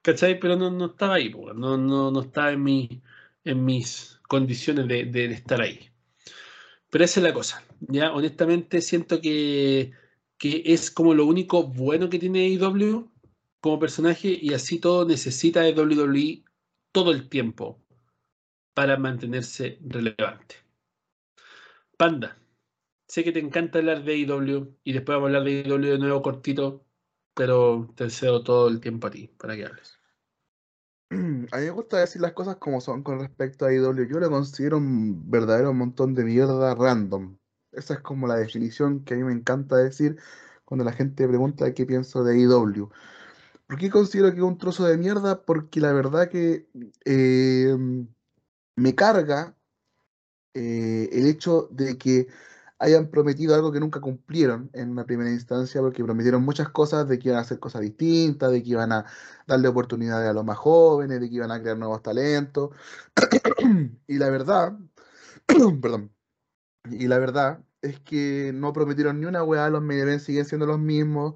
¿Cachai? 0.02 0.38
Pero 0.38 0.56
no, 0.56 0.70
no 0.70 0.86
estaba 0.86 1.14
ahí, 1.14 1.30
no, 1.30 1.78
no, 1.78 2.10
no 2.10 2.20
estaba 2.20 2.52
en, 2.52 2.62
mi, 2.62 3.02
en 3.44 3.64
mis 3.64 4.20
condiciones 4.28 4.86
de, 4.86 5.04
de, 5.06 5.26
estar 5.26 5.60
ahí. 5.62 5.90
Pero 6.90 7.04
esa 7.04 7.20
es 7.20 7.24
la 7.24 7.32
cosa, 7.32 7.64
¿ya? 7.80 8.12
Honestamente 8.12 8.82
siento 8.82 9.20
que, 9.20 9.92
que 10.38 10.62
es 10.66 10.90
como 10.90 11.14
lo 11.14 11.26
único 11.26 11.64
bueno 11.64 12.10
que 12.10 12.18
tiene 12.18 12.48
IW 12.48 13.10
como 13.60 13.78
personaje 13.78 14.38
y 14.40 14.52
así 14.52 14.78
todo 14.78 15.06
necesita 15.06 15.62
de 15.62 15.72
WWE 15.72 16.44
todo 16.92 17.10
el 17.12 17.28
tiempo 17.30 17.80
para 18.74 18.98
mantenerse 18.98 19.78
relevante. 19.82 20.56
Panda, 21.96 22.36
sé 23.06 23.24
que 23.24 23.32
te 23.32 23.40
encanta 23.40 23.78
hablar 23.78 24.04
de 24.04 24.16
IW 24.16 24.76
y 24.84 24.92
después 24.92 25.16
vamos 25.16 25.26
a 25.26 25.38
hablar 25.38 25.44
de 25.44 25.62
IW 25.66 25.92
de 25.92 25.98
nuevo 25.98 26.22
cortito, 26.22 26.84
pero 27.34 27.88
te 27.96 28.10
cedo 28.10 28.42
todo 28.42 28.68
el 28.68 28.80
tiempo 28.80 29.06
a 29.06 29.10
ti 29.10 29.28
para 29.28 29.56
que 29.56 29.66
hables. 29.66 29.98
A 31.10 31.58
mí 31.58 31.64
me 31.64 31.70
gusta 31.70 31.98
decir 31.98 32.22
las 32.22 32.32
cosas 32.32 32.56
como 32.56 32.80
son 32.80 33.02
con 33.02 33.20
respecto 33.20 33.66
a 33.66 33.72
IW. 33.72 34.08
Yo 34.08 34.18
lo 34.18 34.30
considero 34.30 34.78
un 34.78 35.30
verdadero 35.30 35.72
montón 35.72 36.14
de 36.14 36.24
mierda 36.24 36.74
random. 36.74 37.36
Esa 37.72 37.94
es 37.94 38.00
como 38.00 38.26
la 38.26 38.36
definición 38.36 39.04
que 39.04 39.14
a 39.14 39.16
mí 39.16 39.24
me 39.24 39.32
encanta 39.32 39.76
decir 39.76 40.16
cuando 40.64 40.84
la 40.84 40.92
gente 40.92 41.26
pregunta 41.28 41.74
qué 41.74 41.86
pienso 41.86 42.24
de 42.24 42.38
IW. 42.38 42.88
¿Por 43.66 43.78
qué 43.78 43.90
considero 43.90 44.30
que 44.30 44.38
es 44.38 44.42
un 44.42 44.58
trozo 44.58 44.86
de 44.86 44.96
mierda? 44.96 45.42
Porque 45.42 45.80
la 45.80 45.92
verdad 45.92 46.28
que 46.28 46.68
eh, 47.04 47.76
me 48.76 48.94
carga 48.94 49.56
eh, 50.54 51.08
el 51.12 51.26
hecho 51.26 51.68
de 51.70 51.98
que 51.98 52.28
hayan 52.78 53.08
prometido 53.10 53.54
algo 53.54 53.72
que 53.72 53.80
nunca 53.80 54.00
cumplieron 54.00 54.70
en 54.72 54.90
una 54.90 55.04
primera 55.04 55.30
instancia, 55.30 55.80
porque 55.80 56.04
prometieron 56.04 56.44
muchas 56.44 56.68
cosas 56.70 57.08
de 57.08 57.18
que 57.18 57.28
iban 57.28 57.38
a 57.38 57.42
hacer 57.42 57.58
cosas 57.58 57.82
distintas, 57.82 58.50
de 58.52 58.62
que 58.62 58.70
iban 58.70 58.92
a 58.92 59.06
darle 59.46 59.68
oportunidades 59.68 60.28
a 60.28 60.32
los 60.32 60.44
más 60.44 60.58
jóvenes, 60.58 61.20
de 61.20 61.28
que 61.28 61.36
iban 61.36 61.50
a 61.52 61.60
crear 61.60 61.78
nuevos 61.78 62.02
talentos. 62.02 62.70
y 64.06 64.18
la 64.18 64.30
verdad, 64.30 64.78
perdón, 65.80 66.12
y 66.90 67.08
la 67.08 67.18
verdad 67.18 67.64
es 67.82 68.00
que 68.00 68.52
no 68.54 68.72
prometieron 68.72 69.20
ni 69.20 69.26
una 69.26 69.44
weá, 69.44 69.68
los 69.70 69.82
main 69.82 70.20
siguen 70.20 70.44
siendo 70.44 70.66
los 70.66 70.78
mismos. 70.78 71.34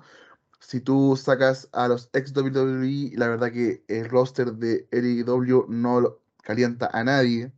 Si 0.61 0.81
tú 0.81 1.17
sacas 1.17 1.69
a 1.73 1.89
los 1.89 2.11
ex 2.13 2.33
WWE, 2.37 3.13
la 3.17 3.29
verdad 3.29 3.53
que 3.53 3.85
el 3.89 4.09
roster 4.09 4.53
de 4.55 4.89
AEW 4.93 5.67
no 5.69 6.19
calienta 6.43 6.91
a 6.93 7.05
nadie. 7.05 7.53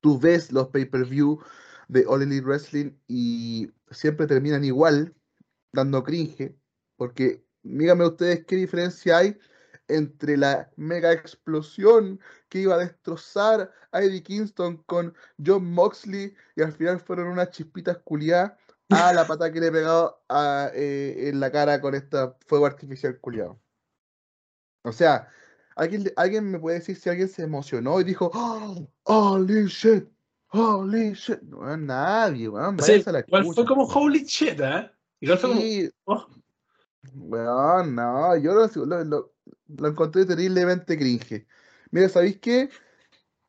Tú 0.00 0.18
ves 0.18 0.52
los 0.52 0.68
pay-per-view 0.68 1.40
de 1.88 2.04
All 2.06 2.26
Wrestling 2.42 2.92
y 3.06 3.70
siempre 3.90 4.26
terminan 4.26 4.64
igual, 4.64 5.14
dando 5.72 6.04
cringe, 6.04 6.54
porque 6.96 7.44
díganme 7.62 8.06
ustedes 8.06 8.44
qué 8.44 8.56
diferencia 8.56 9.18
hay 9.18 9.38
entre 9.88 10.36
la 10.36 10.70
mega 10.76 11.12
explosión 11.12 12.20
que 12.48 12.60
iba 12.60 12.74
a 12.74 12.78
destrozar 12.78 13.72
a 13.90 14.02
Eddie 14.02 14.22
Kingston 14.22 14.82
con 14.84 15.14
John 15.44 15.64
Moxley 15.64 16.34
y 16.56 16.62
al 16.62 16.72
final 16.72 17.00
fueron 17.00 17.28
unas 17.28 17.50
chispitas 17.50 17.98
culiadas 17.98 18.52
a 18.90 19.12
la 19.12 19.26
pata 19.26 19.50
que 19.52 19.60
le 19.60 19.68
he 19.68 19.72
pegado 19.72 20.22
eh, 20.74 21.28
en 21.28 21.40
la 21.40 21.50
cara 21.50 21.80
con 21.80 21.94
este 21.94 22.18
fuego 22.46 22.66
artificial 22.66 23.18
culiado. 23.18 23.60
O 24.82 24.92
sea, 24.92 25.28
¿alguien, 25.76 26.12
alguien 26.16 26.50
me 26.50 26.58
puede 26.58 26.78
decir 26.78 26.96
si 26.96 27.08
alguien 27.08 27.28
se 27.28 27.42
emocionó 27.42 28.00
y 28.00 28.04
dijo, 28.04 28.30
¡Oh! 28.34 28.88
Holy 30.50 31.12
shit. 31.14 31.42
No, 31.42 31.76
nadie, 31.76 32.48
weón. 32.48 32.78
Sí, 32.80 33.04
igual 33.26 33.54
fue 33.54 33.66
como 33.66 33.84
holy 33.84 34.24
shit, 34.24 34.58
¿eh? 34.60 34.90
Igual 35.20 35.38
fue 35.38 35.54
sí. 35.54 35.90
como. 36.04 36.20
Oh. 36.20 36.28
Weón, 37.14 37.94
no, 37.94 38.36
yo 38.36 38.54
lo, 38.54 39.04
lo, 39.04 39.32
lo, 39.66 39.88
encontré 39.88 40.24
terriblemente 40.24 40.96
cringe. 40.98 41.46
Mira, 41.90 42.08
¿sabéis 42.08 42.38
qué? 42.38 42.70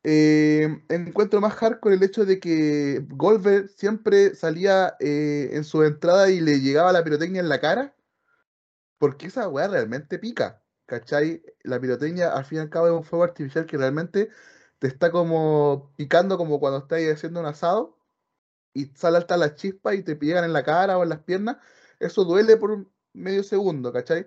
Eh, 0.02 0.82
encuentro 0.88 1.40
más 1.40 1.54
hardcore 1.54 1.96
el 1.96 2.02
hecho 2.02 2.24
de 2.24 2.40
que 2.40 3.04
Goldberg 3.08 3.68
siempre 3.68 4.34
salía 4.34 4.94
eh, 4.98 5.50
en 5.52 5.64
su 5.64 5.82
entrada 5.82 6.30
y 6.30 6.40
le 6.40 6.60
llegaba 6.60 6.92
la 6.92 7.04
pirotecnia 7.04 7.40
en 7.40 7.48
la 7.48 7.60
cara. 7.60 7.94
Porque 8.98 9.26
esa 9.28 9.48
weá 9.48 9.68
realmente 9.68 10.18
pica. 10.18 10.62
¿Cachai? 10.86 11.42
La 11.62 11.80
pirotecnia 11.80 12.32
al 12.32 12.44
fin 12.44 12.58
y 12.58 12.60
al 12.62 12.70
cabo 12.70 12.86
es 12.88 12.92
un 12.92 13.04
fuego 13.04 13.24
artificial 13.24 13.66
que 13.66 13.76
realmente 13.76 14.30
te 14.80 14.88
está 14.88 15.12
como 15.12 15.92
picando 15.96 16.36
como 16.38 16.58
cuando 16.58 16.78
estás 16.78 17.00
haciendo 17.12 17.38
un 17.40 17.46
asado 17.46 17.98
y 18.72 18.86
sale 18.86 19.18
alta 19.18 19.36
la 19.36 19.54
chispa 19.54 19.94
y 19.94 20.02
te 20.02 20.16
pegan 20.16 20.42
en 20.44 20.52
la 20.52 20.64
cara 20.64 20.98
o 20.98 21.02
en 21.02 21.10
las 21.10 21.20
piernas. 21.20 21.58
Eso 22.00 22.24
duele 22.24 22.56
por 22.56 22.70
un 22.70 22.92
medio 23.12 23.44
segundo, 23.44 23.92
¿cachai? 23.92 24.26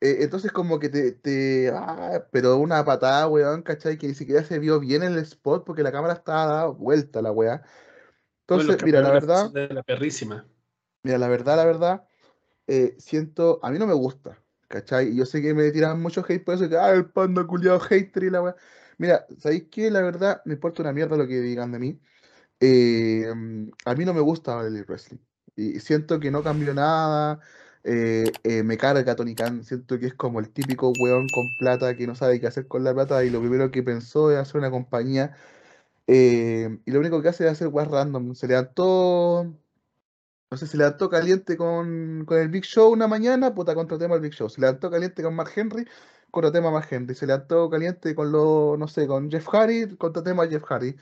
Eh, 0.00 0.18
entonces 0.20 0.52
como 0.52 0.78
que 0.78 0.90
te, 0.90 1.12
te 1.12 1.72
ah, 1.74 2.28
pero 2.30 2.58
una 2.58 2.84
patada, 2.84 3.26
weón, 3.28 3.62
¿cachai? 3.62 3.96
Que 3.96 4.08
ni 4.08 4.14
siquiera 4.14 4.44
se 4.44 4.58
vio 4.58 4.78
bien 4.78 5.02
el 5.02 5.16
spot 5.18 5.64
porque 5.64 5.82
la 5.82 5.90
cámara 5.90 6.14
estaba 6.14 6.46
dada 6.46 6.66
vuelta, 6.66 7.22
la 7.22 7.32
weá. 7.32 7.62
Entonces, 8.46 8.82
mira, 8.84 9.00
la 9.00 9.10
verdad... 9.10 9.50
la 9.52 9.82
perrísima. 9.82 10.46
Mira, 11.02 11.16
la 11.16 11.28
verdad, 11.28 11.56
la 11.56 11.64
verdad, 11.64 12.08
eh, 12.66 12.94
siento, 12.98 13.58
a 13.62 13.70
mí 13.70 13.78
no 13.78 13.86
me 13.86 13.94
gusta, 13.94 14.38
¿cachai? 14.68 15.08
Y 15.08 15.16
yo 15.16 15.24
sé 15.24 15.40
que 15.40 15.54
me 15.54 15.70
tiran 15.70 16.00
mucho 16.02 16.24
hate 16.28 16.44
por 16.44 16.56
eso, 16.56 16.68
que, 16.68 16.76
ah, 16.76 16.92
el 16.92 17.10
panda 17.10 17.46
culiado 17.46 17.80
hater 17.80 18.24
y 18.24 18.30
la 18.30 18.42
weá. 18.42 18.56
Mira, 18.98 19.26
¿sabéis 19.38 19.64
qué? 19.70 19.90
La 19.90 20.02
verdad, 20.02 20.42
me 20.44 20.54
importa 20.54 20.82
una 20.82 20.92
mierda 20.92 21.16
lo 21.16 21.26
que 21.26 21.40
digan 21.40 21.72
de 21.72 21.78
mí. 21.78 22.00
Eh, 22.60 23.26
a 23.84 23.94
mí 23.94 24.04
no 24.04 24.14
me 24.14 24.20
gusta 24.20 24.60
el 24.66 24.84
wrestling. 24.84 25.18
Y 25.56 25.80
siento 25.80 26.20
que 26.20 26.30
no 26.30 26.42
cambió 26.42 26.74
nada. 26.74 27.40
Eh, 27.84 28.32
eh, 28.44 28.62
me 28.64 28.76
carga 28.78 29.16
Tony 29.16 29.34
Khan, 29.34 29.64
siento 29.64 29.98
que 29.98 30.06
es 30.06 30.14
como 30.14 30.40
el 30.40 30.50
típico 30.52 30.92
weón 31.00 31.26
con 31.28 31.46
plata 31.58 31.96
que 31.96 32.06
no 32.06 32.14
sabe 32.16 32.40
qué 32.40 32.46
hacer 32.48 32.66
con 32.68 32.84
la 32.84 32.92
plata 32.92 33.24
y 33.24 33.30
lo 33.30 33.40
primero 33.40 33.70
que 33.70 33.82
pensó 33.82 34.30
es 34.32 34.38
hacer 34.38 34.58
una 34.58 34.70
compañía 34.70 35.36
eh, 36.08 36.78
y 36.86 36.90
lo 36.92 37.00
único 37.00 37.22
que 37.22 37.28
hace 37.28 37.46
es 37.46 37.52
hacer 37.52 37.68
weas 37.68 37.88
random. 37.90 38.34
Se 38.34 38.48
levantó, 38.48 39.54
no 40.50 40.56
sé, 40.56 40.66
se 40.66 40.76
levantó 40.78 41.10
caliente 41.10 41.56
con, 41.56 42.24
con 42.26 42.38
el 42.38 42.48
Big 42.48 42.64
Show 42.64 42.90
una 42.92 43.06
mañana, 43.06 43.54
puta, 43.54 43.74
contratemos 43.74 44.16
al 44.16 44.22
Big 44.22 44.32
Show. 44.32 44.48
Se 44.48 44.60
levantó 44.60 44.90
caliente 44.90 45.22
con 45.22 45.34
Mark 45.34 45.52
Henry, 45.54 45.86
contratemos 46.30 46.70
a 46.70 46.72
Mark 46.72 46.88
Henry. 46.90 47.14
Se 47.14 47.26
levantó 47.26 47.70
caliente 47.70 48.14
con 48.14 48.32
lo, 48.32 48.76
no 48.78 48.88
sé, 48.88 49.06
con 49.06 49.30
Jeff 49.30 49.46
Hardy, 49.48 49.96
contratemos 49.96 50.46
a 50.46 50.48
Jeff 50.48 50.64
Hardy. 50.64 50.96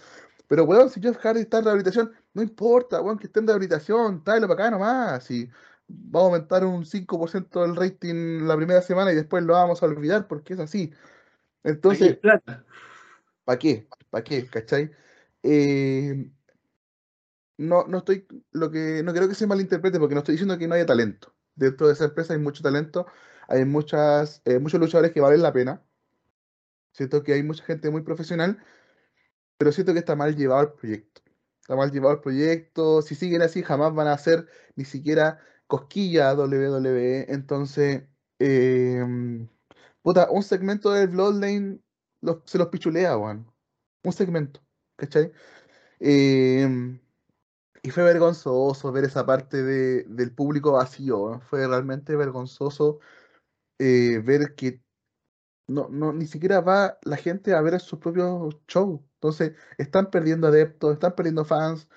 Pero, 0.49 0.65
weón, 0.65 0.91
si 0.91 1.01
Jeff 1.01 1.19
Hardy 1.19 1.41
está 1.41 1.59
en 1.59 1.65
rehabilitación, 1.65 2.13
no 2.35 2.43
importa, 2.43 3.01
weón, 3.01 3.19
que 3.19 3.27
esté 3.27 3.41
en 3.41 3.47
rehabilitación, 3.49 4.23
tráelo 4.23 4.49
para 4.49 4.67
acá 4.67 4.71
nomás. 4.71 5.25
Si 5.25 5.49
va 5.89 6.21
a 6.21 6.25
aumentar 6.25 6.65
un 6.65 6.85
5% 6.85 7.65
el 7.65 7.77
rating 7.77 8.47
la 8.47 8.57
primera 8.57 8.83
semana 8.83 9.13
y 9.13 9.15
después 9.15 9.43
lo 9.45 9.55
vamos 9.55 9.83
a 9.83 9.87
olvidar 9.87 10.27
porque 10.29 10.55
es 10.55 10.61
así. 10.61 10.93
Entonces, 11.63 12.19
¿para 13.45 13.59
qué? 13.59 13.89
¿Para 14.11 14.25
qué? 14.25 14.47
¿Cachai? 14.47 14.91
Eh, 15.43 16.31
no, 17.59 17.87
no 17.87 17.99
estoy, 17.99 18.27
lo 18.53 18.71
que, 18.71 19.03
no 19.03 19.13
creo 19.13 19.29
que 19.29 19.35
se 19.35 19.47
malinterprete 19.47 19.99
porque 19.99 20.15
no 20.15 20.21
estoy 20.21 20.35
diciendo 20.35 20.59
que 20.59 20.69
no 20.69 20.75
haya 20.75 20.87
talento. 20.87 21.35
Dentro 21.55 21.87
de 21.87 21.95
esa 21.95 22.05
empresa 22.05 22.35
hay 22.35 22.41
mucho 22.41 22.63
talento, 22.63 23.07
hay 23.49 23.65
muchas, 23.65 24.43
eh, 24.45 24.59
muchos 24.59 24.81
luchadores 24.81 25.13
que 25.13 25.21
valen 25.21 25.43
la 25.43 25.53
pena. 25.53 25.83
Siento 26.93 27.23
que 27.23 27.35
hay 27.35 27.43
mucha 27.43 27.65
gente 27.65 27.91
muy 27.91 28.03
profesional, 28.03 28.59
pero 29.59 29.73
siento 29.73 29.93
que 29.93 30.01
está 30.01 30.17
mal 30.17 30.37
llevado 30.37 30.63
el 30.63 30.73
proyecto. 30.73 31.23
Está 31.61 31.77
mal 31.77 31.91
llevado 31.93 32.15
el 32.15 32.21
proyecto. 32.21 33.03
Si 33.03 33.15
siguen 33.15 33.43
así, 33.43 33.63
jamás 33.63 33.95
van 33.95 34.09
a 34.09 34.15
hacer 34.15 34.47
ni 34.77 34.85
siquiera 34.85 35.41
cosquilla 35.67 36.35
WWE. 36.35 37.27
Entonces, 37.29 38.05
em, 38.39 39.49
puta, 40.03 40.31
un 40.31 40.43
segmento 40.43 40.93
del 40.93 41.09
Bloodline 41.09 41.83
se 42.45 42.59
los 42.59 42.69
pichulea, 42.69 43.17
weón. 43.17 43.51
Un 44.05 44.13
segmento, 44.13 44.61
¿cachai? 44.97 45.33
Em, 46.01 47.01
y 47.83 47.91
fue 47.91 48.03
vergonzoso 48.05 48.93
ver 48.93 49.05
esa 49.05 49.25
parte 49.27 49.63
de, 49.63 50.05
del 50.05 50.33
público 50.35 50.73
vacío. 50.73 51.41
Fue 51.49 51.67
realmente 51.67 52.17
vergonzoso 52.17 53.01
eh, 53.79 54.21
ver 54.25 54.55
que 54.55 54.83
no, 55.69 55.89
no, 55.91 56.13
ni 56.13 56.27
siquiera 56.27 56.61
va 56.61 56.99
la 57.03 57.17
gente 57.17 57.55
a 57.55 57.61
ver 57.61 57.81
sus 57.81 57.99
propios 57.99 58.57
shows. 58.69 59.01
Entonces, 59.15 59.53
están 59.79 60.11
perdiendo 60.11 60.49
adeptos, 60.49 60.95
están 60.95 61.15
perdiendo 61.15 61.45
fans. 61.45 61.89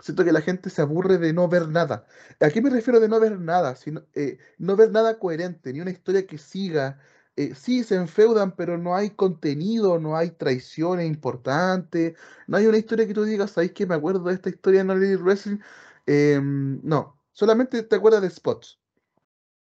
Siento 0.00 0.24
que 0.24 0.32
la 0.32 0.40
gente 0.42 0.70
se 0.70 0.82
aburre 0.82 1.18
de 1.18 1.32
no 1.32 1.48
ver 1.48 1.68
nada. 1.68 2.06
¿A 2.40 2.50
qué 2.50 2.62
me 2.62 2.70
refiero 2.70 3.00
de 3.00 3.08
no 3.08 3.18
ver 3.20 3.38
nada? 3.40 3.74
Sino, 3.76 4.04
eh, 4.14 4.38
no 4.58 4.76
ver 4.76 4.92
nada 4.92 5.18
coherente, 5.18 5.72
ni 5.72 5.80
una 5.80 5.90
historia 5.90 6.26
que 6.26 6.38
siga. 6.38 7.00
Eh, 7.36 7.54
sí, 7.54 7.84
se 7.84 7.96
enfeudan, 7.96 8.54
pero 8.56 8.78
no 8.78 8.94
hay 8.96 9.10
contenido, 9.10 9.98
no 9.98 10.16
hay 10.16 10.30
traiciones 10.32 11.06
importantes, 11.06 12.16
no 12.46 12.56
hay 12.56 12.66
una 12.66 12.78
historia 12.78 13.06
que 13.06 13.14
tú 13.14 13.24
digas, 13.24 13.52
¿sabes 13.52 13.72
que 13.72 13.86
me 13.86 13.94
acuerdo 13.94 14.20
de 14.24 14.34
esta 14.34 14.48
historia 14.50 14.80
en 14.82 14.88
Lady 14.88 15.16
Wrestling? 15.16 15.58
Em, 16.06 16.80
no, 16.84 17.20
solamente 17.32 17.82
te 17.82 17.96
acuerdas 17.96 18.22
de 18.22 18.30
spots. 18.30 18.80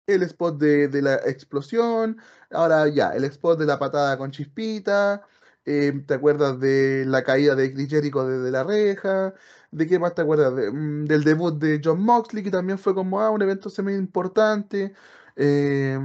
El 0.08 0.24
spot 0.24 0.58
de, 0.58 0.88
de, 0.88 1.02
la 1.02 1.16
explosión, 1.16 2.18
ahora 2.50 2.88
ya, 2.90 3.12
el 3.16 3.24
spot 3.26 3.60
de 3.60 3.66
la 3.66 3.80
patada 3.80 4.18
con 4.18 4.32
chispita, 4.32 5.22
Eh, 5.64 5.94
¿te 6.08 6.16
acuerdas 6.16 6.60
de 6.60 7.06
la 7.06 7.24
caída 7.24 7.54
de 7.54 7.72
Chris 7.72 7.88
Jericho 7.88 8.28
desde 8.28 8.50
la 8.50 8.64
reja? 8.64 9.34
¿De 9.70 9.86
qué 9.86 10.00
más 10.00 10.16
te 10.16 10.24
acuerdas? 10.24 10.56
De- 10.56 10.72
mm, 10.72 11.06
del 11.06 11.24
debut 11.24 11.54
de 11.60 11.80
John 11.84 12.02
Moxley, 12.02 12.44
que 12.44 12.50
también 12.50 12.80
fue 12.80 12.96
como 12.96 13.22
ah, 13.22 13.30
un 13.30 13.44
evento 13.44 13.70
semi 13.70 13.94
importante. 13.94 14.94
Eh, 15.36 16.00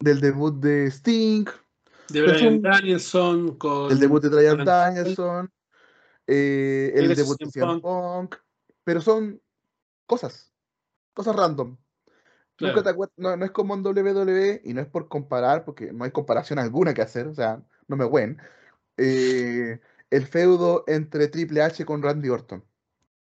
del 0.00 0.20
debut 0.20 0.54
de 0.60 0.90
Sting, 0.90 1.46
De 2.08 2.22
Brian 2.22 2.38
son- 2.38 2.62
Danielson 2.62 3.56
con. 3.56 3.90
el 3.90 3.98
debut 3.98 4.22
de 4.22 4.28
Brian 4.28 4.64
Danielson, 4.64 5.50
eh, 6.26 6.92
el 6.94 7.14
debut 7.16 7.38
de 7.38 7.46
CM 7.50 7.50
CM 7.50 7.80
Punk. 7.80 8.36
Pero 8.84 9.00
son 9.00 9.40
cosas, 10.06 10.52
cosas 11.14 11.34
random. 11.34 11.76
Claro. 12.58 12.82
Nunca 12.82 13.08
no, 13.16 13.36
no 13.36 13.44
es 13.44 13.52
como 13.52 13.74
en 13.74 13.86
WWE 13.86 14.62
y 14.64 14.74
no 14.74 14.80
es 14.80 14.88
por 14.88 15.08
comparar, 15.08 15.64
porque 15.64 15.92
no 15.92 16.04
hay 16.04 16.10
comparación 16.10 16.58
alguna 16.58 16.92
que 16.92 17.02
hacer, 17.02 17.28
o 17.28 17.34
sea, 17.34 17.62
no 17.86 17.96
me 17.96 18.04
wen. 18.04 18.38
Eh, 18.96 19.78
el 20.10 20.26
feudo 20.26 20.82
entre 20.88 21.28
Triple 21.28 21.62
H 21.62 21.84
con 21.84 22.02
Randy 22.02 22.28
Orton. 22.28 22.64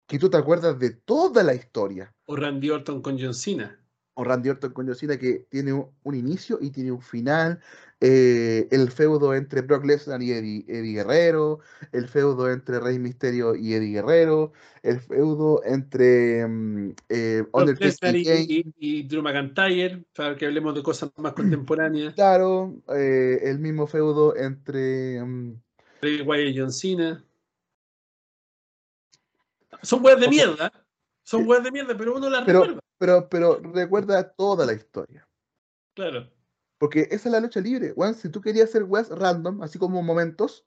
Que 0.07 0.21
tú 0.21 0.31
te 0.31 0.37
acuerdas 0.37 0.79
de 0.79 0.91
toda 0.91 1.43
la 1.43 1.55
historia. 1.55 2.15
O 2.27 2.37
Randy 2.37 2.71
Orton 2.71 3.03
con 3.03 3.19
John 3.19 3.35
Cena. 3.35 3.84
O 4.17 4.23
Randy 4.25 4.49
Orton 4.49 4.73
con 4.73 4.87
John 4.87 4.95
Cena 4.95 5.19
que 5.19 5.47
tiene 5.51 5.73
un, 5.73 5.89
un 6.05 6.15
inicio 6.15 6.59
y 6.61 6.71
tiene 6.71 6.93
un 6.93 7.01
final. 7.03 7.61
Eh, 8.01 8.69
el 8.71 8.91
feudo 8.91 9.35
entre 9.35 9.63
Brock 9.63 9.85
Lesnar 9.85 10.23
y 10.23 10.31
Eddie, 10.33 10.65
Eddie 10.69 10.93
Guerrero. 10.95 11.61
El 11.91 12.07
feudo 12.09 12.51
entre 12.53 12.79
Rey 12.79 12.99
Mysterio 12.99 13.55
y 13.57 13.75
Eddie 13.75 13.93
Guerrero. 13.95 14.53
El 14.83 15.01
feudo 15.01 15.63
entre 15.65 16.47
mm, 16.47 16.95
eh, 17.09 17.43
Brock 17.43 17.57
Undertaker 17.61 18.13
Lesnar 18.13 18.17
y 18.17 18.65
y, 18.79 18.99
y- 18.99 19.03
Drew 19.05 19.23
McIntyre, 19.23 20.05
para 20.15 20.37
que 20.37 20.47
hablemos 20.47 20.75
de 20.75 20.83
cosas 20.83 21.11
más 21.17 21.33
contemporáneas. 21.35 22.15
Claro, 22.15 22.75
eh, 22.95 23.41
el 23.43 23.59
mismo 23.59 23.87
feudo 23.87 24.37
entre. 24.37 25.21
mm, 25.25 25.61
Bray 26.01 26.21
Wyatt 26.21 26.49
y 26.55 26.59
John 26.59 26.73
Cena. 26.73 27.25
Son 29.83 30.05
weas 30.05 30.21
de 30.21 30.29
mierda. 30.29 30.84
Son 31.25 31.49
weas 31.49 31.65
de 31.65 31.73
mierda, 31.73 31.97
pero 31.97 32.17
uno 32.17 32.29
las 32.29 32.45
pero, 32.45 32.61
recuerda. 32.61 32.81
pero, 32.99 33.29
pero 33.29 33.61
recuerda 33.73 34.29
toda 34.35 34.67
la 34.67 34.75
historia. 34.75 35.27
Claro. 35.95 36.31
Porque 36.79 37.09
esa 37.11 37.29
es 37.29 37.33
la 37.33 37.41
lucha 37.41 37.61
libre. 37.61 37.93
Weón, 37.97 38.15
si 38.15 38.29
tú 38.29 38.41
querías 38.41 38.69
hacer 38.69 38.85
weas 38.85 39.09
random, 39.09 39.63
así 39.63 39.79
como 39.79 40.03
momentos, 40.03 40.67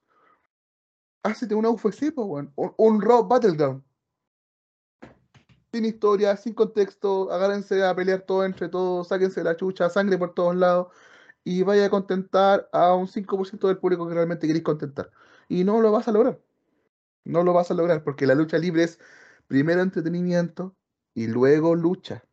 hácete 1.23 1.53
una 1.53 1.69
UFC, 1.69 2.11
weón. 2.15 2.51
Un, 2.55 2.73
un 2.77 3.01
Raw 3.01 3.27
Battleground. 3.27 3.83
Sin 5.71 5.85
historia, 5.85 6.35
sin 6.37 6.53
contexto, 6.53 7.31
agárrense 7.31 7.83
a 7.83 7.93
pelear 7.93 8.21
todo 8.21 8.45
entre 8.45 8.69
todos, 8.69 9.09
sáquense 9.09 9.43
la 9.43 9.55
chucha, 9.55 9.89
sangre 9.89 10.17
por 10.17 10.33
todos 10.33 10.55
lados, 10.55 10.87
y 11.43 11.61
vaya 11.61 11.85
a 11.85 11.89
contentar 11.89 12.67
a 12.71 12.95
un 12.95 13.07
5% 13.07 13.67
del 13.67 13.77
público 13.77 14.07
que 14.07 14.15
realmente 14.15 14.47
queréis 14.47 14.63
contentar. 14.63 15.11
Y 15.49 15.63
no 15.65 15.81
lo 15.81 15.91
vas 15.91 16.07
a 16.07 16.11
lograr. 16.13 16.39
No 17.25 17.43
lo 17.43 17.53
vas 17.53 17.69
a 17.69 17.73
lograr, 17.73 18.03
porque 18.03 18.25
la 18.25 18.33
lucha 18.33 18.57
libre 18.57 18.83
es 18.83 18.99
primero 19.47 19.81
entretenimiento 19.81 20.75
y 21.13 21.27
luego 21.27 21.75
lucha. 21.75 22.23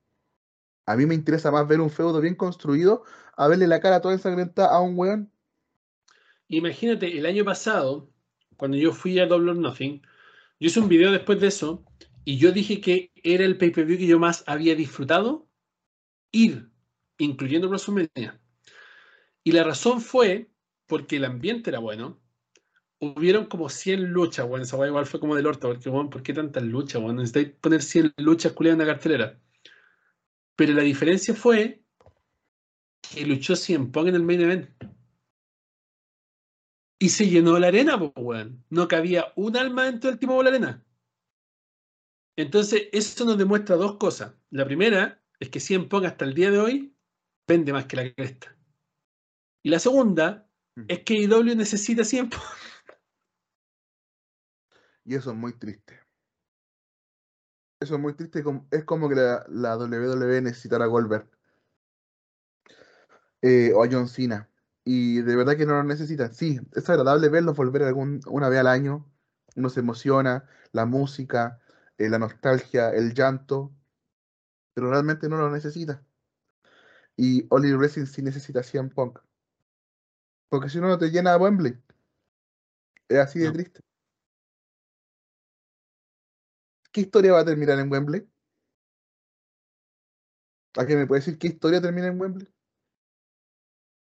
A 0.86 0.96
mí 0.96 1.06
me 1.06 1.14
interesa 1.14 1.50
más 1.50 1.66
ver 1.66 1.80
un 1.80 1.90
feudo 1.90 2.20
bien 2.20 2.34
construido 2.34 3.04
a 3.36 3.48
verle 3.48 3.66
la 3.66 3.80
cara 3.80 4.00
toda 4.00 4.14
ensangrentada 4.14 4.68
a 4.68 4.80
un 4.80 4.98
weón. 4.98 5.32
Imagínate, 6.48 7.16
el 7.16 7.24
año 7.24 7.44
pasado, 7.44 8.10
cuando 8.56 8.76
yo 8.76 8.92
fui 8.92 9.18
a 9.18 9.26
Double 9.26 9.52
or 9.52 9.56
Nothing, 9.56 10.02
yo 10.60 10.66
hice 10.66 10.80
un 10.80 10.88
video 10.88 11.10
después 11.10 11.40
de 11.40 11.48
eso 11.48 11.84
y 12.24 12.36
yo 12.36 12.52
dije 12.52 12.80
que 12.80 13.10
era 13.22 13.44
el 13.44 13.56
pay-per-view 13.56 13.98
que 13.98 14.06
yo 14.06 14.18
más 14.18 14.44
había 14.46 14.74
disfrutado 14.74 15.48
ir, 16.32 16.70
incluyendo 17.18 17.68
WrestleMania. 17.68 18.40
Y 19.42 19.52
la 19.52 19.64
razón 19.64 20.00
fue 20.00 20.50
porque 20.86 21.16
el 21.16 21.24
ambiente 21.24 21.70
era 21.70 21.78
bueno. 21.78 22.20
Hubieron 23.16 23.46
como 23.46 23.68
100 23.68 24.04
luchas, 24.12 24.48
bueno, 24.48 24.64
esa 24.64 24.86
igual 24.86 25.06
fue 25.06 25.20
como 25.20 25.36
del 25.36 25.46
orto, 25.46 25.68
porque, 25.68 25.90
bueno, 25.90 26.10
¿por 26.10 26.22
qué 26.22 26.32
tantas 26.32 26.62
luchas, 26.62 27.02
bueno? 27.02 27.20
Necesitáis 27.20 27.50
poner 27.60 27.82
100 27.82 28.14
luchas 28.18 28.52
culiadas 28.52 28.80
en 28.80 28.86
la 28.86 28.92
cartelera. 28.94 29.40
Pero 30.56 30.72
la 30.72 30.82
diferencia 30.82 31.34
fue 31.34 31.82
que 33.14 33.26
luchó 33.26 33.56
100 33.56 33.92
Pong 33.92 34.08
en 34.08 34.14
el 34.14 34.22
main 34.22 34.40
event. 34.40 34.70
Y 36.98 37.08
se 37.10 37.28
llenó 37.28 37.58
la 37.58 37.68
arena, 37.68 37.96
weón. 37.96 38.64
No 38.70 38.88
cabía 38.88 39.32
un 39.36 39.56
alma 39.56 39.84
dentro 39.84 40.10
del 40.10 40.18
Timo 40.18 40.38
de 40.38 40.44
la 40.44 40.50
arena. 40.50 40.84
Entonces, 42.36 42.88
eso 42.92 43.24
nos 43.24 43.36
demuestra 43.36 43.76
dos 43.76 43.96
cosas. 43.96 44.34
La 44.50 44.64
primera 44.64 45.22
es 45.38 45.50
que 45.50 45.60
100 45.60 45.88
Pong 45.88 46.06
hasta 46.06 46.24
el 46.24 46.34
día 46.34 46.50
de 46.50 46.58
hoy 46.58 46.96
vende 47.46 47.72
más 47.72 47.86
que 47.86 47.96
la 47.96 48.14
cresta. 48.14 48.56
Y 49.62 49.70
la 49.70 49.78
segunda 49.78 50.48
es 50.88 51.00
que 51.00 51.14
IW 51.14 51.54
necesita 51.56 52.04
100 52.04 52.30
Pong. 52.30 52.40
Y 55.04 55.14
eso 55.14 55.30
es 55.30 55.36
muy 55.36 55.52
triste. 55.58 56.00
Eso 57.80 57.94
es 57.94 58.00
muy 58.00 58.14
triste. 58.14 58.42
Es 58.70 58.84
como 58.84 59.08
que 59.08 59.14
la, 59.14 59.44
la 59.48 59.76
WWE 59.76 60.40
necesitara 60.42 60.84
a 60.84 60.88
Goldberg. 60.88 61.28
Eh, 63.42 63.72
o 63.74 63.84
a 63.84 63.88
John 63.90 64.08
Cena. 64.08 64.48
Y 64.84 65.22
de 65.22 65.36
verdad 65.36 65.56
que 65.56 65.66
no 65.66 65.74
lo 65.74 65.84
necesitan. 65.84 66.32
Sí, 66.32 66.60
es 66.74 66.88
agradable 66.88 67.28
verlos 67.28 67.56
volver 67.56 67.82
algún, 67.82 68.20
una 68.26 68.48
vez 68.48 68.60
al 68.60 68.66
año. 68.66 69.06
Uno 69.56 69.68
se 69.68 69.80
emociona. 69.80 70.48
La 70.72 70.86
música, 70.86 71.60
eh, 71.98 72.08
la 72.08 72.18
nostalgia, 72.18 72.90
el 72.90 73.14
llanto. 73.14 73.72
Pero 74.74 74.90
realmente 74.90 75.28
no 75.28 75.36
lo 75.36 75.50
necesita. 75.50 76.02
Y 77.16 77.46
Oli 77.50 77.72
Wrestling 77.74 78.06
sí 78.06 78.22
necesita 78.22 78.62
100 78.62 78.90
Punk. 78.90 79.18
Porque 80.48 80.68
si 80.68 80.80
no, 80.80 80.88
no 80.88 80.98
te 80.98 81.10
llena 81.10 81.34
a 81.34 81.36
Wembley. 81.36 81.78
Es 83.08 83.18
así 83.18 83.38
de 83.38 83.46
No. 83.46 83.52
triste. 83.52 83.80
¿Qué 86.94 87.02
historia 87.02 87.32
va 87.34 87.40
a 87.40 87.44
terminar 87.44 87.78
en 87.78 87.92
Wembley? 87.92 88.26
¿A 90.76 90.86
qué 90.86 90.94
me 90.96 91.06
puede 91.06 91.20
decir 91.20 91.36
qué 91.38 91.48
historia 91.48 91.80
termina 91.82 92.06
en 92.08 92.20
Wembley? 92.20 92.48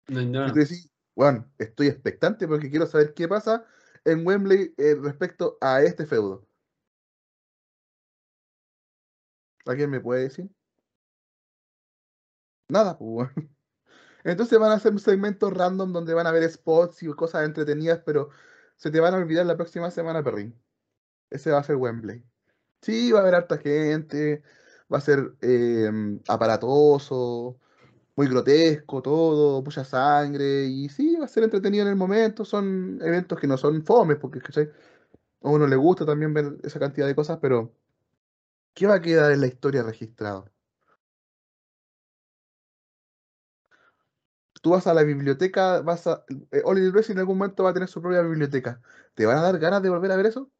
No 0.07 0.19
hay 0.19 0.25
Y 0.43 0.51
nada. 0.51 0.53
tú 0.53 0.59
decís, 0.59 0.91
bueno, 1.15 1.51
estoy 1.57 1.87
expectante 1.87 2.47
porque 2.47 2.69
quiero 2.69 2.85
saber 2.87 3.13
qué 3.13 3.27
pasa 3.27 3.65
en 4.05 4.25
Wembley 4.25 4.73
eh, 4.77 4.95
respecto 5.01 5.57
a 5.61 5.81
este 5.83 6.05
feudo. 6.05 6.47
¿Alguien 9.65 9.89
me 9.89 10.01
puede 10.01 10.23
decir? 10.23 10.49
Nada, 12.67 12.97
pues. 12.97 13.09
weón. 13.35 13.55
Entonces 14.25 14.59
van 14.59 14.71
a 14.71 14.75
hacer 14.75 14.93
un 14.93 14.99
segmento 14.99 15.49
random 15.51 15.93
donde 15.93 16.13
van 16.15 16.27
a 16.27 16.31
ver 16.33 16.49
spots 16.51 17.03
y 17.03 17.07
cosas 17.13 17.45
entretenidas, 17.45 18.01
pero 18.05 18.29
se 18.77 18.91
te 18.91 19.01
van 19.01 19.13
a 19.15 19.17
olvidar 19.17 19.45
la 19.47 19.57
próxima 19.57 19.91
semana, 19.91 20.23
perrín. 20.23 20.61
Ese 21.31 21.51
va 21.51 21.59
a 21.59 21.63
ser 21.63 21.77
Wembley. 21.77 22.25
Sí, 22.81 23.11
va 23.11 23.19
a 23.19 23.21
haber 23.23 23.35
harta 23.35 23.57
gente, 23.57 24.41
va 24.91 24.97
a 24.99 25.01
ser 25.01 25.33
eh, 25.41 25.91
aparatoso, 26.27 27.59
muy 28.15 28.27
grotesco 28.27 29.01
todo, 29.01 29.61
mucha 29.61 29.85
sangre, 29.85 30.65
y 30.65 30.89
sí, 30.89 31.15
va 31.17 31.25
a 31.25 31.27
ser 31.27 31.43
entretenido 31.43 31.83
en 31.83 31.89
el 31.89 31.95
momento, 31.95 32.45
son 32.45 32.99
eventos 33.01 33.39
que 33.39 33.47
no 33.47 33.57
son 33.57 33.83
fomes, 33.85 34.17
porque 34.17 34.41
¿cachai? 34.41 34.69
a 35.43 35.49
uno 35.49 35.67
le 35.67 35.75
gusta 35.75 36.05
también 36.05 36.33
ver 36.33 36.57
esa 36.63 36.79
cantidad 36.79 37.07
de 37.07 37.15
cosas, 37.15 37.39
pero 37.41 37.73
¿qué 38.73 38.87
va 38.87 38.95
a 38.95 39.01
quedar 39.01 39.31
en 39.31 39.41
la 39.41 39.47
historia 39.47 39.83
registrado? 39.83 40.49
Tú 44.61 44.71
vas 44.71 44.87
a 44.87 44.93
la 44.93 45.03
biblioteca, 45.03 45.81
vas 45.81 46.05
a... 46.07 46.25
Eh, 46.51 46.61
Oliver 46.65 46.91
Wrestling 46.91 47.15
en 47.15 47.19
algún 47.19 47.37
momento 47.37 47.63
va 47.63 47.69
a 47.69 47.73
tener 47.73 47.87
su 47.87 48.01
propia 48.01 48.21
biblioteca. 48.21 48.81
¿Te 49.13 49.25
van 49.25 49.37
a 49.37 49.41
dar 49.41 49.57
ganas 49.59 49.81
de 49.81 49.89
volver 49.89 50.11
a 50.11 50.17
ver 50.17 50.25
eso? 50.25 50.51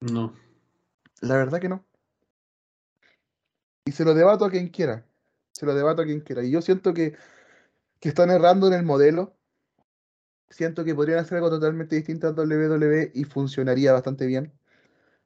No. 0.00 0.43
La 1.22 1.36
verdad 1.36 1.60
que 1.60 1.68
no. 1.68 1.84
Y 3.86 3.92
se 3.92 4.04
lo 4.04 4.14
debato 4.14 4.44
a 4.44 4.50
quien 4.50 4.68
quiera. 4.68 5.06
Se 5.52 5.66
lo 5.66 5.74
debato 5.74 6.02
a 6.02 6.04
quien 6.04 6.20
quiera. 6.20 6.42
Y 6.42 6.50
yo 6.50 6.62
siento 6.62 6.94
que, 6.94 7.16
que 8.00 8.10
están 8.10 8.30
errando 8.30 8.68
en 8.68 8.74
el 8.74 8.84
modelo. 8.84 9.36
Siento 10.50 10.84
que 10.84 10.94
podrían 10.94 11.18
hacer 11.18 11.36
algo 11.36 11.50
totalmente 11.50 11.96
distinto 11.96 12.28
a 12.28 12.32
WWE 12.32 13.10
y 13.14 13.24
funcionaría 13.24 13.92
bastante 13.92 14.26
bien. 14.26 14.52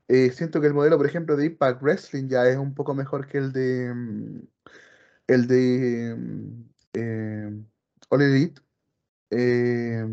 Eh, 0.09 0.33
siento 0.33 0.61
que 0.61 0.69
el 0.69 0.75
modelo, 0.75 0.99
por 0.99 1.07
ejemplo, 1.07 1.37
de 1.37 1.47
Impact 1.47 1.83
Wrestling 1.83 2.29
ya 2.29 2.49
es 2.49 2.57
un 2.59 2.75
poco 2.75 2.95
mejor 2.95 3.27
que 3.29 3.39
el 3.39 3.53
de. 3.53 3.93
mm, 3.95 4.41
El 5.29 5.49
de. 5.49 6.17
mm, 6.19 6.71
eh, 6.95 7.65
All 8.11 8.23
Elite. 8.23 8.63
Eh, 9.31 10.07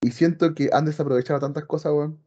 y 0.00 0.10
siento 0.12 0.54
que 0.54 0.70
han 0.72 0.86
desaprovechado 0.86 1.40
tantas 1.40 1.66
cosas, 1.66 1.92
weón. 1.92 2.25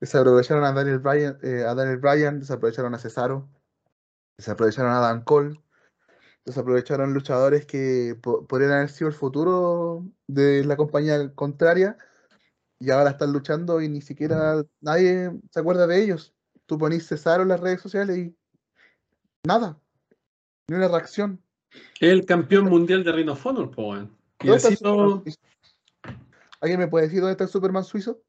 Desaprovecharon 0.00 0.64
a 0.64 0.72
Daniel 0.72 0.98
Bryan, 0.98 1.38
eh, 1.42 1.64
a 1.66 1.74
Daniel 1.74 1.98
Bryan, 1.98 2.38
desaprovecharon 2.38 2.94
a 2.94 2.98
Cesaro, 2.98 3.48
desaprovecharon 4.36 4.92
a 4.92 5.00
Dan 5.00 5.22
Cole, 5.22 5.60
desaprovecharon 6.44 7.12
luchadores 7.12 7.66
que 7.66 8.16
po- 8.22 8.46
podrían 8.46 8.72
haber 8.72 8.90
sido 8.90 9.08
el 9.08 9.14
futuro 9.14 10.06
de 10.28 10.64
la 10.64 10.76
compañía 10.76 11.34
contraria 11.34 11.98
y 12.78 12.90
ahora 12.90 13.10
están 13.10 13.32
luchando 13.32 13.80
y 13.80 13.88
ni 13.88 14.00
siquiera 14.00 14.64
nadie 14.80 15.32
se 15.50 15.60
acuerda 15.60 15.86
de 15.88 16.00
ellos. 16.02 16.32
Tú 16.66 16.78
ponís 16.78 17.08
Cesaro 17.08 17.42
en 17.42 17.48
las 17.48 17.60
redes 17.60 17.80
sociales 17.80 18.16
y 18.18 18.36
nada, 19.44 19.80
ni 20.68 20.76
una 20.76 20.86
reacción. 20.86 21.42
Es 22.00 22.12
el 22.12 22.24
campeón 22.24 22.66
mundial 22.66 23.02
de 23.02 23.10
Ring 23.12 23.30
of 23.30 23.44
Honor, 23.44 23.70
po. 23.70 23.96
Y. 23.96 24.50
¿Alguien 26.60 26.80
me 26.80 26.88
puede 26.88 27.06
decir 27.06 27.20
dónde 27.20 27.32
está 27.32 27.44
el 27.44 27.50
Superman 27.50 27.84
suizo? 27.84 28.22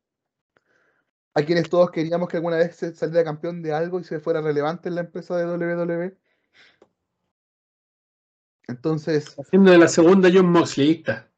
A 1.40 1.46
quienes 1.46 1.70
todos 1.70 1.90
queríamos 1.90 2.28
que 2.28 2.36
alguna 2.36 2.58
vez 2.58 2.76
se 2.76 2.94
saliera 2.94 3.24
campeón 3.24 3.62
de 3.62 3.72
algo 3.72 3.98
y 3.98 4.04
se 4.04 4.20
fuera 4.20 4.42
relevante 4.42 4.90
en 4.90 4.96
la 4.96 5.02
empresa 5.02 5.38
de 5.38 5.46
WWE. 5.46 6.18
Entonces, 8.68 9.40
haciendo 9.40 9.72
de 9.72 9.78
la 9.78 9.88
segunda 9.88 10.30
John 10.34 10.52
Moxleyista. 10.52 11.32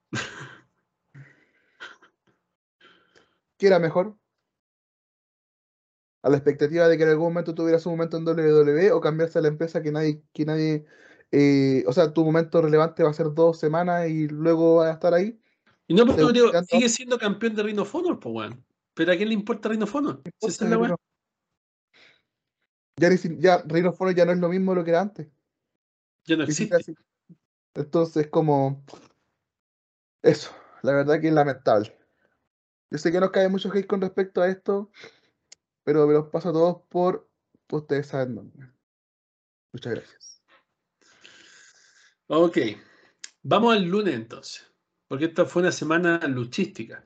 ¿qué 3.58 3.68
era 3.68 3.78
mejor? 3.78 4.18
A 6.24 6.30
la 6.32 6.38
expectativa 6.38 6.88
de 6.88 6.98
que 6.98 7.04
en 7.04 7.10
algún 7.10 7.28
momento 7.28 7.54
tuviera 7.54 7.78
su 7.78 7.92
momento 7.92 8.18
en 8.18 8.28
WWE 8.28 8.92
o 8.94 9.02
cambiarse 9.02 9.38
a 9.38 9.44
la 9.44 9.50
empresa 9.50 9.84
que 9.84 9.92
nadie, 9.92 10.24
que 10.34 10.46
nadie, 10.46 10.84
eh, 11.32 11.84
o 11.86 11.94
sea, 11.94 12.12
tu 12.12 12.26
momento 12.26 12.60
relevante 12.60 13.04
va 13.04 13.12
a 13.12 13.14
ser 13.14 13.36
dos 13.36 13.60
semanas 13.60 14.10
y 14.10 14.28
luego 14.30 14.78
va 14.78 14.90
a 14.90 14.94
estar 14.94 15.14
ahí. 15.14 15.40
Y 15.86 15.94
no, 15.94 16.08
porque 16.08 16.34
digo, 16.34 16.52
sigue 16.68 16.90
siendo 16.90 17.20
campeón 17.20 17.54
de 17.54 17.62
Rhino 17.62 17.86
Honor, 17.94 18.20
pues, 18.20 18.34
weón. 18.34 18.71
Pero 18.94 19.12
¿a 19.12 19.16
quién 19.16 19.30
le 19.30 19.34
importa 19.36 19.70
Rhino 19.70 19.86
Honor? 19.92 20.22
Si 20.40 20.48
esa 20.48 20.66
es 20.66 20.72
la 20.72 20.78
weá. 20.78 20.96
Ya, 22.98 23.18
si- 23.18 23.40
ya 23.40 23.64
no 23.66 24.32
es 24.32 24.38
lo 24.38 24.50
mismo 24.50 24.76
lo 24.76 24.84
que 24.84 24.92
era 24.92 25.02
antes. 25.02 25.28
Ya 26.26 26.36
no 26.38 26.44
existe. 26.44 26.96
Entonces, 27.74 28.28
como. 28.28 28.86
Eso, 30.22 30.52
la 30.84 30.94
verdad 30.94 31.20
que 31.20 31.30
es 31.30 31.34
lamentable. 31.34 31.98
Yo 32.92 32.98
sé 32.98 33.12
que 33.12 33.20
nos 33.20 33.32
cae 33.32 33.50
mucho 33.50 33.72
hate 33.74 33.88
con 33.88 34.02
respecto 34.02 34.42
a 34.42 34.50
esto, 34.50 34.92
pero 35.84 36.06
me 36.06 36.14
los 36.14 36.28
paso 36.28 36.50
a 36.50 36.54
todos 36.54 36.82
por. 36.90 37.30
Ustedes 37.72 38.08
saben 38.08 38.36
dónde. 38.36 38.68
Muchas 39.72 39.94
gracias. 39.94 40.44
Ok. 42.28 42.58
Vamos 43.44 43.74
al 43.74 43.86
lunes 43.86 44.14
entonces. 44.14 44.68
Porque 45.08 45.26
esta 45.26 45.46
fue 45.46 45.62
una 45.62 45.72
semana 45.72 46.20
luchística. 46.28 47.06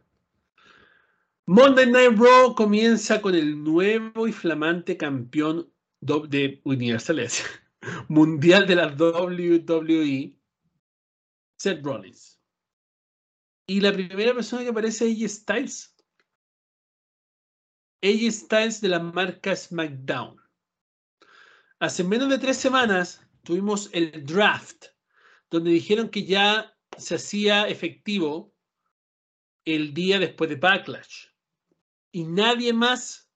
Monday 1.48 1.86
Night 1.86 2.18
Raw 2.18 2.56
comienza 2.56 3.22
con 3.22 3.36
el 3.36 3.64
nuevo 3.64 4.28
y 4.28 4.32
flamante 4.32 4.98
campeón 4.98 5.72
de 6.02 6.60
Universales 6.64 7.44
Mundial 8.10 8.66
de 8.66 8.76
la 8.76 8.88
WWE, 8.88 10.36
Seth 11.60 11.86
Rollins. 11.86 12.42
Y 13.68 13.80
la 13.80 13.94
primera 13.94 14.34
persona 14.34 14.64
que 14.64 14.70
aparece 14.70 15.06
es 15.06 15.22
AJ 15.22 15.30
Styles. 15.30 15.96
AJ 18.02 18.32
Styles 18.32 18.82
de 18.82 18.90
la 18.90 19.00
marca 19.00 19.56
SmackDown. 19.56 20.42
Hace 21.80 22.04
menos 22.04 22.30
de 22.30 22.40
tres 22.40 22.58
semanas 22.58 23.22
tuvimos 23.44 23.92
el 23.94 24.26
draft, 24.26 24.86
donde 25.52 25.70
dijeron 25.70 26.10
que 26.10 26.26
ya 26.26 26.76
se 26.98 27.16
hacía 27.16 27.68
efectivo 27.68 28.52
el 29.64 29.94
día 29.94 30.18
después 30.18 30.50
de 30.50 30.56
Backlash. 30.56 31.35
Y 32.16 32.24
nadie 32.24 32.72
más 32.72 33.30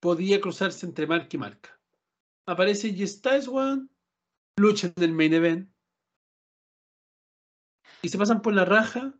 podía 0.00 0.40
cruzarse 0.40 0.86
entre 0.86 1.06
marca 1.06 1.28
y 1.32 1.38
marca. 1.38 1.78
Aparece 2.46 2.88
y 2.88 3.06
Styles, 3.06 3.46
weón, 3.46 3.94
lucha 4.56 4.90
en 4.96 5.02
el 5.02 5.12
main 5.12 5.34
event. 5.34 5.70
Y 8.00 8.08
se 8.08 8.16
pasan 8.16 8.40
por 8.40 8.54
la 8.54 8.64
raja 8.64 9.12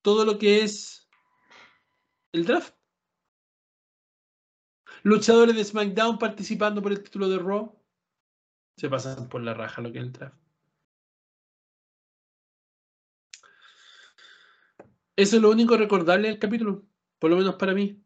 todo 0.00 0.24
lo 0.24 0.38
que 0.38 0.62
es 0.62 1.10
el 2.32 2.46
draft. 2.46 2.74
Luchadores 5.02 5.54
de 5.56 5.64
SmackDown 5.64 6.18
participando 6.18 6.80
por 6.80 6.92
el 6.92 7.02
título 7.02 7.28
de 7.28 7.38
Raw. 7.38 7.78
Se 8.78 8.88
pasan 8.88 9.28
por 9.28 9.42
la 9.42 9.52
raja 9.52 9.82
lo 9.82 9.92
que 9.92 9.98
es 9.98 10.04
el 10.04 10.12
draft. 10.12 10.40
Eso 15.16 15.36
es 15.36 15.42
lo 15.42 15.50
único 15.50 15.76
recordable 15.76 16.28
del 16.28 16.38
capítulo, 16.38 16.89
por 17.20 17.30
lo 17.30 17.36
menos 17.36 17.54
para 17.56 17.74
mí. 17.74 18.02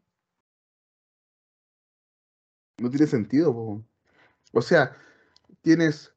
No 2.79 2.91
tiene 2.91 3.07
sentido. 3.07 3.83
O 4.53 4.63
sea, 4.63 4.97
tienes 5.63 6.13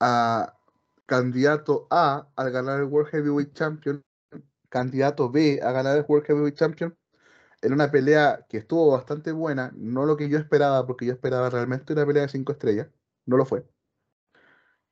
a 0.00 0.54
candidato 1.06 1.88
A 1.90 2.28
al 2.36 2.52
ganar 2.52 2.80
el 2.80 2.86
World 2.86 3.10
Heavyweight 3.10 3.54
Champion, 3.54 4.02
candidato 4.68 5.30
B 5.30 5.60
a 5.62 5.72
ganar 5.72 5.98
el 5.98 6.04
World 6.08 6.26
Heavyweight 6.26 6.56
Champion, 6.56 6.96
en 7.62 7.72
una 7.72 7.90
pelea 7.90 8.46
que 8.48 8.58
estuvo 8.58 8.92
bastante 8.92 9.32
buena, 9.32 9.72
no 9.76 10.06
lo 10.06 10.16
que 10.16 10.28
yo 10.28 10.38
esperaba, 10.38 10.86
porque 10.86 11.06
yo 11.06 11.12
esperaba 11.14 11.50
realmente 11.50 11.92
una 11.94 12.06
pelea 12.06 12.24
de 12.24 12.28
cinco 12.28 12.52
estrellas, 12.52 12.88
no 13.26 13.36
lo 13.38 13.46
fue. 13.46 13.66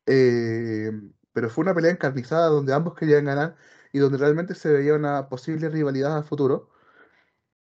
Eh, 0.07 0.91
pero 1.33 1.51
fue 1.51 1.63
una 1.63 1.75
pelea 1.75 1.91
encarnizada 1.93 2.49
donde 2.49 2.73
ambos 2.73 2.95
querían 2.95 3.25
ganar 3.27 3.57
y 3.93 3.99
donde 3.99 4.19
realmente 4.19 4.55
se 4.55 4.73
veía 4.73 4.95
una 4.95 5.29
posible 5.29 5.69
rivalidad 5.69 6.17
a 6.17 6.23
futuro. 6.23 6.71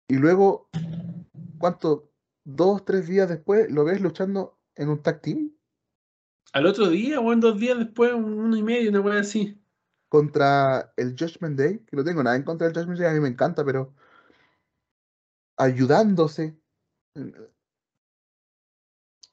Y 0.08 0.16
luego, 0.16 0.70
¿cuánto? 1.58 2.12
Dos, 2.44 2.86
tres 2.86 3.08
días 3.08 3.28
después, 3.28 3.72
lo 3.72 3.84
ves 3.86 4.02
luchando 4.02 4.60
en 4.76 4.90
un 4.90 5.02
tag 5.02 5.22
team 5.22 5.52
Al 6.54 6.68
otro 6.68 6.88
día 6.90 7.20
o 7.20 7.34
en 7.34 7.40
dos 7.40 7.60
días 7.60 7.78
después, 7.80 8.14
un- 8.14 8.40
uno 8.40 8.56
y 8.56 8.64
medio, 8.64 8.90
una 8.92 9.02
cosa 9.02 9.20
así. 9.20 9.60
contra 10.10 10.94
el 10.96 11.16
Judgment 11.20 11.58
Day, 11.58 11.80
que 11.80 11.96
no 11.98 12.04
tengo 12.04 12.24
nada 12.24 12.36
en 12.36 12.44
contra 12.44 12.68
del 12.68 12.76
Judgment 12.76 13.00
Day, 13.00 13.10
a 13.10 13.14
mí 13.14 13.20
me 13.20 13.28
encanta, 13.28 13.66
pero 13.66 13.94
ayudándose, 15.58 16.58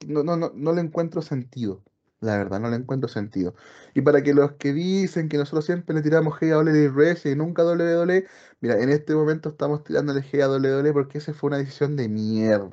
no, 0.07 0.23
no, 0.25 0.37
no, 0.37 0.53
no 0.55 0.73
le 0.73 0.81
encuentro 0.81 1.23
sentido, 1.23 1.85
la 2.23 2.39
verdad, 2.39 2.61
no 2.61 2.71
le 2.71 2.77
encuentro 2.77 3.09
sentido. 3.09 3.55
Y 3.95 4.03
para 4.03 4.23
que 4.23 4.33
los 4.33 4.53
que 4.53 4.73
dicen 4.73 5.29
que 5.29 5.39
nosotros 5.39 5.67
siempre 5.67 5.95
le 5.95 6.03
tiramos 6.03 6.35
G 6.39 6.53
a 6.53 6.59
WWE 6.59 7.33
y 7.33 7.37
nunca 7.37 7.65
WWE, 7.65 8.27
mira, 8.61 8.81
en 8.81 8.91
este 8.91 9.15
momento 9.15 9.49
estamos 9.51 9.85
tirándole 9.85 10.23
G 10.23 10.43
a 10.43 10.93
porque 10.93 11.19
esa 11.19 11.35
fue 11.35 11.49
una 11.49 11.59
decisión 11.59 11.97
de 11.97 12.09
mierda. 12.09 12.71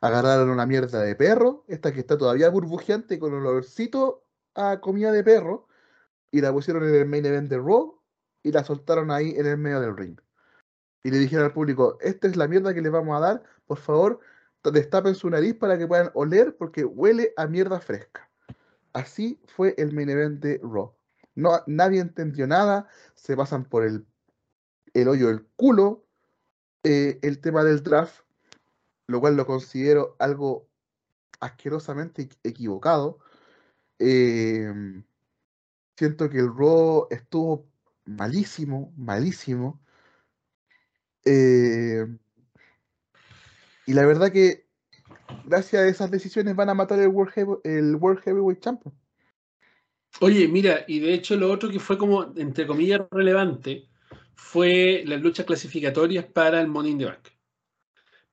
Agarraron 0.00 0.50
una 0.50 0.66
mierda 0.66 1.00
de 1.00 1.14
perro, 1.14 1.64
esta 1.68 1.92
que 1.92 2.00
está 2.00 2.18
todavía 2.18 2.50
burbujeante 2.50 3.18
con 3.18 3.32
olorcito 3.32 4.24
a 4.54 4.80
comida 4.80 5.12
de 5.12 5.24
perro, 5.24 5.68
y 6.30 6.40
la 6.40 6.52
pusieron 6.52 6.82
en 6.84 6.94
el 6.94 7.06
main 7.06 7.24
event 7.24 7.48
de 7.48 7.58
Raw 7.58 8.00
y 8.42 8.50
la 8.52 8.64
soltaron 8.64 9.10
ahí 9.12 9.34
en 9.36 9.46
el 9.46 9.58
medio 9.58 9.80
del 9.80 9.96
ring. 9.96 10.20
Y 11.04 11.10
le 11.10 11.18
dijeron 11.18 11.44
al 11.44 11.52
público, 11.52 11.98
esta 12.00 12.26
es 12.26 12.36
la 12.36 12.48
mierda 12.48 12.74
que 12.74 12.82
les 12.82 12.90
vamos 12.90 13.16
a 13.16 13.20
dar, 13.20 13.42
por 13.66 13.78
favor, 13.78 14.20
destapen 14.72 15.14
su 15.14 15.28
nariz 15.30 15.54
para 15.54 15.78
que 15.78 15.86
puedan 15.86 16.10
oler 16.14 16.56
porque 16.56 16.84
huele 16.84 17.32
a 17.36 17.46
mierda 17.46 17.80
fresca. 17.80 18.30
Así 18.92 19.40
fue 19.46 19.74
el 19.76 19.92
main 19.92 20.08
event 20.10 20.42
de 20.42 20.60
Raw. 20.62 20.94
No, 21.34 21.60
nadie 21.66 22.00
entendió 22.00 22.46
nada, 22.46 22.88
se 23.14 23.36
pasan 23.36 23.64
por 23.64 23.84
el, 23.84 24.06
el 24.92 25.08
hoyo 25.08 25.28
del 25.28 25.44
culo 25.56 26.06
eh, 26.84 27.18
el 27.22 27.40
tema 27.40 27.64
del 27.64 27.82
draft, 27.82 28.20
lo 29.06 29.20
cual 29.20 29.36
lo 29.36 29.46
considero 29.46 30.16
algo 30.18 30.68
asquerosamente 31.40 32.28
equ- 32.28 32.38
equivocado. 32.44 33.18
Eh, 33.98 34.72
siento 35.96 36.28
que 36.28 36.38
el 36.38 36.54
Raw 36.56 37.08
estuvo 37.10 37.66
malísimo, 38.04 38.92
malísimo. 38.96 39.82
Eh, 41.24 42.06
y 43.86 43.92
la 43.94 44.06
verdad 44.06 44.32
que 44.32 44.66
gracias 45.44 45.82
a 45.82 45.88
esas 45.88 46.10
decisiones 46.10 46.56
van 46.56 46.68
a 46.70 46.74
matar 46.74 46.98
el 47.00 47.08
World, 47.08 47.32
Heavy- 47.32 47.60
el 47.64 47.96
World 47.96 48.22
Heavyweight 48.22 48.60
Champion. 48.60 48.94
Oye, 50.20 50.46
mira, 50.48 50.84
y 50.86 51.00
de 51.00 51.12
hecho 51.14 51.36
lo 51.36 51.50
otro 51.50 51.68
que 51.68 51.80
fue 51.80 51.98
como, 51.98 52.32
entre 52.36 52.66
comillas, 52.66 53.02
relevante 53.10 53.88
fue 54.36 55.02
las 55.06 55.20
luchas 55.20 55.44
clasificatorias 55.46 56.24
para 56.24 56.60
el 56.60 56.68
Money 56.68 56.92
in 56.92 56.98
the. 56.98 57.08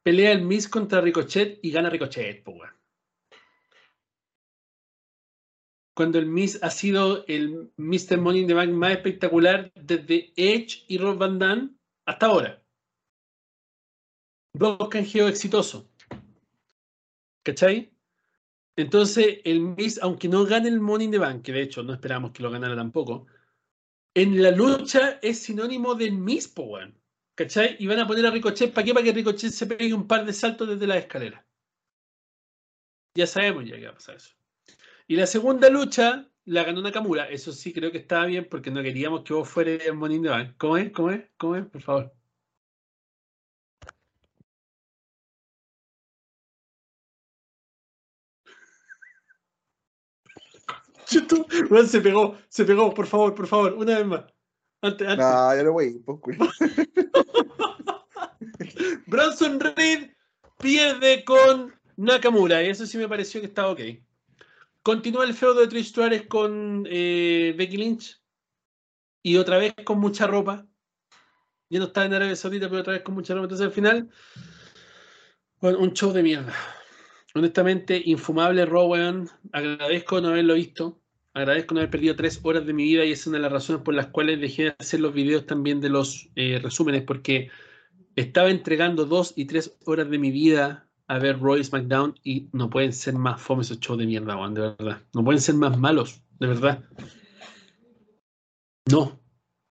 Pelea 0.03 0.31
el 0.31 0.43
Miz 0.43 0.67
contra 0.67 1.01
Ricochet 1.01 1.59
y 1.61 1.71
gana 1.71 1.89
Ricochet, 1.89 2.47
weón. 2.47 2.69
Cuando 5.93 6.19
el 6.19 6.25
Miz 6.25 6.59
ha 6.63 6.69
sido 6.69 7.25
el 7.27 7.71
Mr. 7.77 8.17
Money 8.19 8.41
in 8.41 8.47
the 8.47 8.53
Bank 8.53 8.71
más 8.71 8.91
espectacular 8.91 9.71
desde 9.75 10.31
Edge 10.35 10.85
y 10.87 10.97
Rob 10.97 11.17
Van 11.17 11.37
Damme 11.37 11.69
hasta 12.05 12.25
ahora. 12.27 12.60
Dos 14.53 14.89
canjeos 14.89 15.29
exitosos. 15.29 15.85
¿Cachai? 17.43 17.91
Entonces, 18.75 19.39
el 19.43 19.59
Miz, 19.61 19.99
aunque 20.01 20.27
no 20.27 20.45
gane 20.45 20.69
el 20.69 20.79
Money 20.79 21.05
in 21.05 21.11
the 21.11 21.17
Bank, 21.17 21.43
que 21.43 21.51
de 21.51 21.61
hecho 21.63 21.83
no 21.83 21.93
esperamos 21.93 22.31
que 22.31 22.43
lo 22.43 22.51
ganara 22.51 22.75
tampoco, 22.75 23.27
en 24.13 24.41
la 24.41 24.51
lucha 24.51 25.19
es 25.21 25.39
sinónimo 25.39 25.95
del 25.95 26.13
Miz, 26.13 26.47
po, 26.47 26.63
weón. 26.63 26.97
¿Cachai? 27.35 27.77
Y 27.79 27.87
van 27.87 27.99
a 27.99 28.07
poner 28.07 28.25
a 28.25 28.31
Ricochet, 28.31 28.73
¿para 28.73 28.85
qué? 28.85 28.93
Para 28.93 29.05
que 29.05 29.13
Ricochet 29.13 29.51
se 29.51 29.65
pegue 29.65 29.93
un 29.93 30.07
par 30.07 30.25
de 30.25 30.33
saltos 30.33 30.67
desde 30.67 30.85
la 30.85 30.97
escalera. 30.97 31.45
Ya 33.15 33.27
sabemos 33.27 33.65
ya 33.65 33.77
que 33.77 33.85
va 33.85 33.91
a 33.91 33.95
pasar 33.95 34.15
eso. 34.15 34.35
Y 35.07 35.15
la 35.15 35.27
segunda 35.27 35.69
lucha 35.69 36.29
la 36.45 36.63
ganó 36.63 36.81
Nakamura. 36.81 37.29
Eso 37.29 37.51
sí 37.51 37.73
creo 37.73 37.91
que 37.91 37.99
estaba 37.99 38.25
bien 38.25 38.47
porque 38.49 38.71
no 38.71 38.81
queríamos 38.83 39.23
que 39.23 39.33
vos 39.33 39.49
fueras 39.49 39.85
el 39.85 39.95
Money 39.95 40.17
in 40.17 40.23
the 40.23 40.29
Bank. 40.29 40.55
¿Cómo 40.57 40.77
es? 40.77 40.91
¿Cómo 40.91 41.11
es? 41.11 41.23
¿Cómo 41.37 41.55
es? 41.55 41.65
Por 41.65 41.81
favor. 41.81 42.20
Weón, 51.69 51.87
se 51.87 52.01
pegó, 52.01 52.37
se 52.49 52.65
pegó, 52.65 52.93
por 52.93 53.07
favor, 53.07 53.33
por 53.35 53.47
favor, 53.47 53.73
una 53.73 53.97
vez 53.97 54.05
más. 54.05 54.25
Antes, 54.81 55.07
antes. 55.07 55.25
No, 55.25 55.55
yo 55.55 55.63
no 55.63 55.71
voy. 55.73 55.99
Pues. 55.99 56.37
Bronson 59.07 59.59
Reed 59.59 60.11
pierde 60.57 61.23
con 61.23 61.73
Nakamura, 61.97 62.63
y 62.63 62.69
eso 62.69 62.85
sí 62.85 62.97
me 62.97 63.07
pareció 63.07 63.41
que 63.41 63.47
estaba 63.47 63.71
ok. 63.71 63.81
Continúa 64.83 65.25
el 65.25 65.33
feudo 65.33 65.61
de 65.61 65.67
Trish 65.67 65.89
Stratus 65.89 66.23
con 66.27 66.87
eh, 66.89 67.53
Becky 67.57 67.77
Lynch, 67.77 68.21
y 69.23 69.37
otra 69.37 69.57
vez 69.57 69.73
con 69.85 69.99
mucha 69.99 70.27
ropa. 70.27 70.65
Ya 71.69 71.79
no 71.79 71.85
está 71.85 72.05
en 72.05 72.13
Arabia 72.13 72.35
Saudita, 72.35 72.67
pero 72.67 72.81
otra 72.81 72.93
vez 72.93 73.01
con 73.01 73.13
mucha 73.13 73.33
ropa. 73.33 73.45
Entonces 73.45 73.67
al 73.67 73.73
final, 73.73 74.09
bueno, 75.59 75.79
un 75.79 75.93
show 75.93 76.11
de 76.11 76.23
mierda. 76.23 76.53
Honestamente, 77.33 78.01
infumable 78.03 78.65
weón. 78.65 79.29
Agradezco 79.53 80.19
no 80.19 80.29
haberlo 80.29 80.55
visto. 80.55 81.00
Agradezco 81.33 81.73
no 81.73 81.79
haber 81.79 81.89
perdido 81.89 82.15
tres 82.15 82.39
horas 82.43 82.65
de 82.65 82.73
mi 82.73 82.83
vida 82.83 83.05
y 83.05 83.11
es 83.11 83.25
una 83.25 83.37
de 83.37 83.43
las 83.43 83.51
razones 83.51 83.83
por 83.83 83.93
las 83.93 84.07
cuales 84.07 84.41
dejé 84.41 84.63
de 84.63 84.75
hacer 84.77 84.99
los 84.99 85.13
videos 85.13 85.45
también 85.45 85.79
de 85.79 85.89
los 85.89 86.29
eh, 86.35 86.59
resúmenes, 86.61 87.03
porque 87.03 87.49
estaba 88.15 88.49
entregando 88.49 89.05
dos 89.05 89.33
y 89.37 89.45
tres 89.45 89.77
horas 89.85 90.09
de 90.09 90.17
mi 90.17 90.31
vida 90.31 90.89
a 91.07 91.19
ver 91.19 91.39
Roy 91.39 91.63
SmackDown 91.63 92.19
y 92.23 92.49
no 92.51 92.69
pueden 92.69 92.91
ser 92.93 93.13
más 93.13 93.41
fome 93.41 93.61
esos 93.61 93.79
shows 93.79 93.99
de 93.99 94.05
mierda, 94.05 94.35
weón, 94.35 94.53
de 94.53 94.61
verdad. 94.61 95.01
No 95.13 95.23
pueden 95.23 95.41
ser 95.41 95.55
más 95.55 95.77
malos, 95.77 96.21
de 96.39 96.47
verdad. 96.47 96.83
No, 98.89 99.21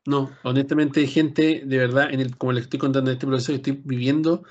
no, 0.05 0.31
honestamente, 0.43 1.05
gente, 1.07 1.63
de 1.65 1.77
verdad, 1.77 2.13
en 2.13 2.19
el, 2.19 2.37
como 2.37 2.53
le 2.53 2.61
estoy 2.61 2.79
contando 2.79 3.09
en 3.09 3.15
este 3.15 3.27
proceso 3.27 3.51
que 3.51 3.55
estoy 3.55 3.81
viviendo, 3.83 4.43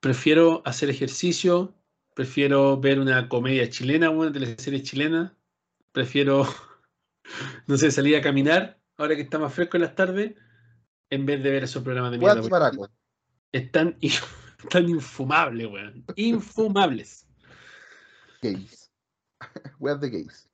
prefiero 0.00 0.62
hacer 0.64 0.90
ejercicio, 0.90 1.74
prefiero 2.14 2.78
ver 2.78 3.00
una 3.00 3.28
comedia 3.28 3.68
chilena, 3.70 4.10
una 4.10 4.30
teleserie 4.30 4.82
chilena, 4.82 5.34
prefiero, 5.92 6.46
no 7.66 7.76
sé, 7.76 7.90
salir 7.90 8.16
a 8.16 8.22
caminar, 8.22 8.80
ahora 8.96 9.14
que 9.14 9.22
está 9.22 9.38
más 9.38 9.54
fresco 9.54 9.76
en 9.76 9.82
las 9.82 9.94
tardes, 9.94 10.34
en 11.10 11.26
vez 11.26 11.42
de 11.42 11.50
ver 11.50 11.64
esos 11.64 11.82
programas 11.82 12.10
de 12.12 12.18
mierda. 12.18 12.40
Están, 13.52 13.98
están 14.00 14.88
infumables, 14.88 15.66
weón. 15.66 16.04
Infumables. 16.16 17.26
Gays. 18.40 18.90
Weas 19.78 20.00
de 20.00 20.10
gays. 20.10 20.48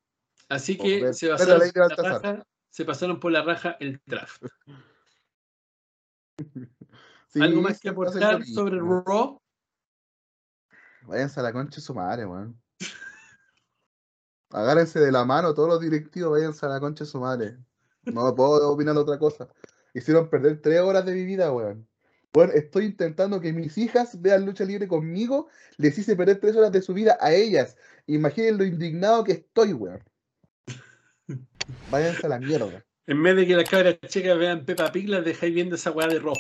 Así 0.48 0.76
que 0.76 1.02
ver- 1.02 1.14
se, 1.14 1.28
pasaron 1.28 1.58
Lady 1.58 1.72
por 1.72 1.80
la 1.80 1.88
Baltasar. 1.88 2.22
raja, 2.22 2.46
se 2.70 2.84
pasaron 2.84 3.20
por 3.20 3.32
la 3.32 3.42
raja 3.42 3.76
el 3.80 4.00
draft. 4.06 4.42
Sí, 7.28 7.42
¿Algo 7.42 7.60
más 7.60 7.80
que 7.80 7.90
aportar 7.90 8.44
sobre 8.46 8.78
Raw? 8.78 9.40
Váyanse 11.02 11.40
a 11.40 11.42
la 11.42 11.52
concha 11.52 11.76
de 11.76 11.82
su 11.82 11.94
madre, 11.94 12.24
weón. 12.24 12.60
Agárrense 14.50 14.98
de 15.00 15.12
la 15.12 15.24
mano 15.24 15.54
todos 15.54 15.68
los 15.68 15.80
directivos, 15.80 16.32
váyanse 16.32 16.64
a 16.66 16.70
la 16.70 16.80
concha 16.80 17.04
de 17.04 17.10
su 17.10 17.20
madre. 17.20 17.56
No 18.04 18.34
puedo 18.34 18.70
opinar 18.70 18.96
otra 18.96 19.18
cosa. 19.18 19.48
Hicieron 19.94 20.30
perder 20.30 20.60
tres 20.62 20.80
horas 20.80 21.04
de 21.04 21.12
mi 21.12 21.24
vida, 21.24 21.52
weón. 21.52 21.86
Bueno, 22.32 22.52
estoy 22.52 22.86
intentando 22.86 23.40
que 23.40 23.52
mis 23.52 23.76
hijas 23.78 24.20
vean 24.20 24.46
lucha 24.46 24.64
libre 24.64 24.86
conmigo. 24.86 25.48
Les 25.76 25.98
hice 25.98 26.16
perder 26.16 26.40
tres 26.40 26.56
horas 26.56 26.72
de 26.72 26.82
su 26.82 26.94
vida 26.94 27.18
a 27.20 27.32
ellas. 27.32 27.76
Imaginen 28.06 28.58
lo 28.58 28.64
indignado 28.64 29.24
que 29.24 29.32
estoy, 29.32 29.72
weón. 29.72 30.02
Váyanse 31.90 32.26
a 32.26 32.30
la 32.30 32.38
mierda. 32.38 32.84
En 33.06 33.22
vez 33.22 33.36
de 33.36 33.46
que 33.46 33.56
las 33.56 33.68
cabras 33.68 33.96
chicas 34.08 34.38
vean 34.38 34.64
Peppa 34.64 34.92
Pig, 34.92 35.08
las 35.08 35.24
dejáis 35.24 35.54
viendo 35.54 35.76
esa 35.76 35.90
weá 35.90 36.06
de 36.06 36.18
Raw. 36.18 36.34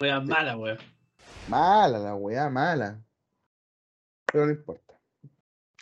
Weá 0.00 0.20
mala, 0.20 0.56
weá. 0.56 0.78
Mala 1.48 1.98
la 1.98 2.14
weá, 2.14 2.48
mala. 2.48 3.00
Pero 4.32 4.46
no 4.46 4.52
importa. 4.52 4.98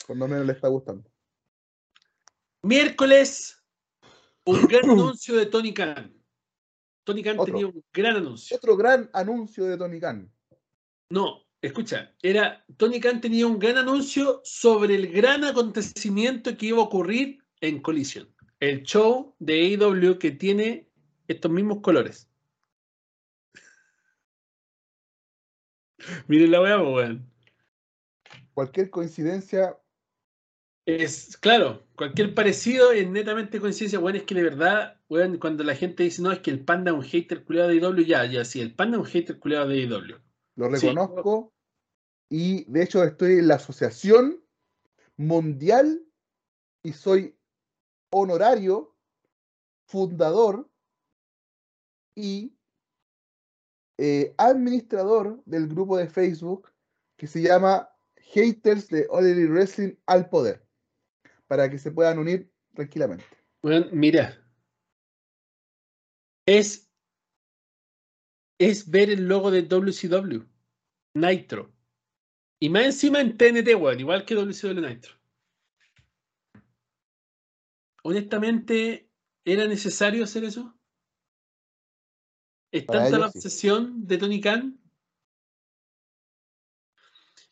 Por 0.07 0.17
lo 0.17 0.27
menos 0.27 0.47
le 0.47 0.53
está 0.53 0.69
gustando. 0.69 1.10
Miércoles, 2.63 3.63
un 4.45 4.63
gran 4.69 4.91
anuncio 4.91 5.37
de 5.37 5.47
Tony 5.47 5.73
Khan. 5.73 6.15
Tony 7.05 7.23
Khan 7.23 7.39
Otro. 7.39 7.53
tenía 7.53 7.67
un 7.67 7.85
gran 7.93 8.17
anuncio. 8.17 8.57
Otro 8.57 8.77
gran 8.77 9.09
anuncio 9.13 9.65
de 9.65 9.77
Tony 9.77 10.01
Khan. 10.01 10.31
No, 11.11 11.47
escucha, 11.61 12.15
era 12.23 12.65
Tony 12.77 13.01
Khan 13.01 13.21
tenía 13.21 13.47
un 13.47 13.59
gran 13.59 13.79
anuncio 13.79 14.41
sobre 14.45 14.95
el 14.95 15.13
gran 15.13 15.45
acontecimiento 15.45 16.57
que 16.57 16.67
iba 16.67 16.79
a 16.79 16.83
ocurrir 16.83 17.43
en 17.61 17.81
Collision. 17.81 18.33
El 18.61 18.83
show 18.83 19.35
de 19.39 19.55
AEW 19.55 20.19
que 20.19 20.33
tiene 20.33 20.89
estos 21.27 21.51
mismos 21.51 21.81
colores. 21.81 22.29
Miren 26.29 26.51
la 26.51 26.61
weá, 26.61 26.79
po, 26.79 26.95
weón. 26.95 27.27
Cualquier 28.53 28.91
coincidencia 28.91 29.80
Es, 30.87 31.37
claro, 31.37 31.87
cualquier 31.95 32.35
parecido 32.35 32.91
es 32.93 33.09
netamente 33.09 33.61
coincidencia, 33.61 34.01
weón, 34.01 34.17
es 34.17 34.23
que 34.25 34.35
de 34.35 34.43
verdad, 34.43 35.01
weón, 35.09 35.39
cuando 35.39 35.63
la 35.63 35.75
gente 35.75 36.03
dice, 36.03 36.23
no, 36.23 36.33
es 36.33 36.41
que 36.41 36.51
el 36.51 36.65
panda 36.65 36.91
es 36.91 36.97
un 36.97 37.03
hater 37.03 37.45
culiado 37.45 37.69
de 37.69 37.77
IW, 37.77 38.05
ya, 38.05 38.25
ya, 38.25 38.45
sí, 38.45 38.61
el 38.61 38.75
panda 38.75 38.97
es 38.97 39.03
un 39.03 39.07
hater 39.07 39.39
culiado 39.39 39.69
de 39.69 39.79
IW. 39.79 40.17
Lo 40.57 40.77
Sí. 40.77 40.89
reconozco. 40.89 41.53
Y 42.29 42.65
de 42.71 42.83
hecho 42.83 43.03
estoy 43.05 43.33
en 43.35 43.49
la 43.49 43.57
Asociación 43.57 44.43
Mundial 45.17 46.03
y 46.83 46.93
soy 46.93 47.37
honorario, 48.11 48.97
fundador 49.87 50.71
y 52.15 52.57
eh, 53.99 54.35
administrador 54.39 55.43
del 55.45 55.69
grupo 55.69 55.97
de 55.97 56.09
Facebook 56.09 56.73
que 57.17 57.27
se 57.27 57.43
llama 57.43 57.91
Haters 58.17 58.89
de 58.89 59.07
All 59.11 59.25
Wrestling 59.51 59.95
al 60.07 60.31
Poder, 60.31 60.65
para 61.51 61.69
que 61.69 61.81
se 61.81 61.91
puedan 61.91 62.21
unir 62.21 62.49
tranquilamente. 62.75 63.25
Weón, 63.61 63.89
mira, 63.93 64.41
es, 66.47 66.89
es 68.57 68.89
ver 68.89 69.11
el 69.11 69.27
logo 69.27 69.51
de 69.51 69.63
WCW, 69.63 70.47
Nitro, 71.15 71.75
y 72.61 72.69
más 72.69 72.85
encima 72.85 73.21
en 73.21 73.37
TNT, 73.37 73.75
weón, 73.75 73.99
igual 73.99 74.25
que 74.25 74.37
WCW 74.37 74.81
Nitro. 74.81 75.17
Honestamente, 78.05 79.11
¿era 79.45 79.67
necesario 79.67 80.23
hacer 80.23 80.45
eso? 80.45 80.79
¿Es 82.71 82.87
tanta 82.87 83.19
la 83.19 83.29
sí. 83.29 83.39
obsesión 83.39 84.07
de 84.07 84.19
Tony 84.19 84.41
Khan? 84.41 84.81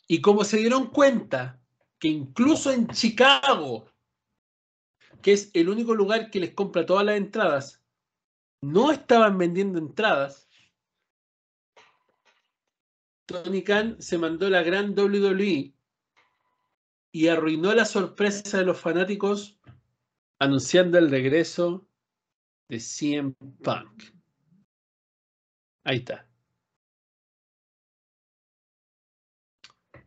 Y 0.07 0.21
como 0.21 0.45
se 0.45 0.59
dieron 0.59 0.87
cuenta 0.87 1.58
que 1.99 2.09
incluso 2.09 2.71
en 2.71 2.89
Chicago, 2.89 3.91
que 5.23 5.33
es 5.33 5.51
el 5.55 5.69
único 5.69 5.95
lugar 5.95 6.31
que 6.31 6.41
les 6.41 6.55
compra 6.55 6.87
todas 6.87 7.05
las 7.05 7.17
entradas, 7.17 7.83
no 8.61 8.91
estaban 8.91 9.39
vendiendo 9.39 9.79
entradas, 9.79 10.49
Tony 13.27 13.63
Khan 13.63 14.01
se 14.01 14.17
mandó 14.17 14.49
la 14.49 14.63
gran 14.63 14.99
WWE 14.99 15.75
y 17.13 17.29
arruinó 17.29 17.75
la 17.75 17.85
sorpresa 17.85 18.59
de 18.59 18.65
los 18.65 18.81
fanáticos 18.81 19.61
anunciando 20.39 20.99
el 20.99 21.11
regreso 21.11 21.87
de 22.69 22.81
CM 22.81 23.35
Punk. 23.63 24.05
Ahí 25.85 25.99
está. 25.99 26.28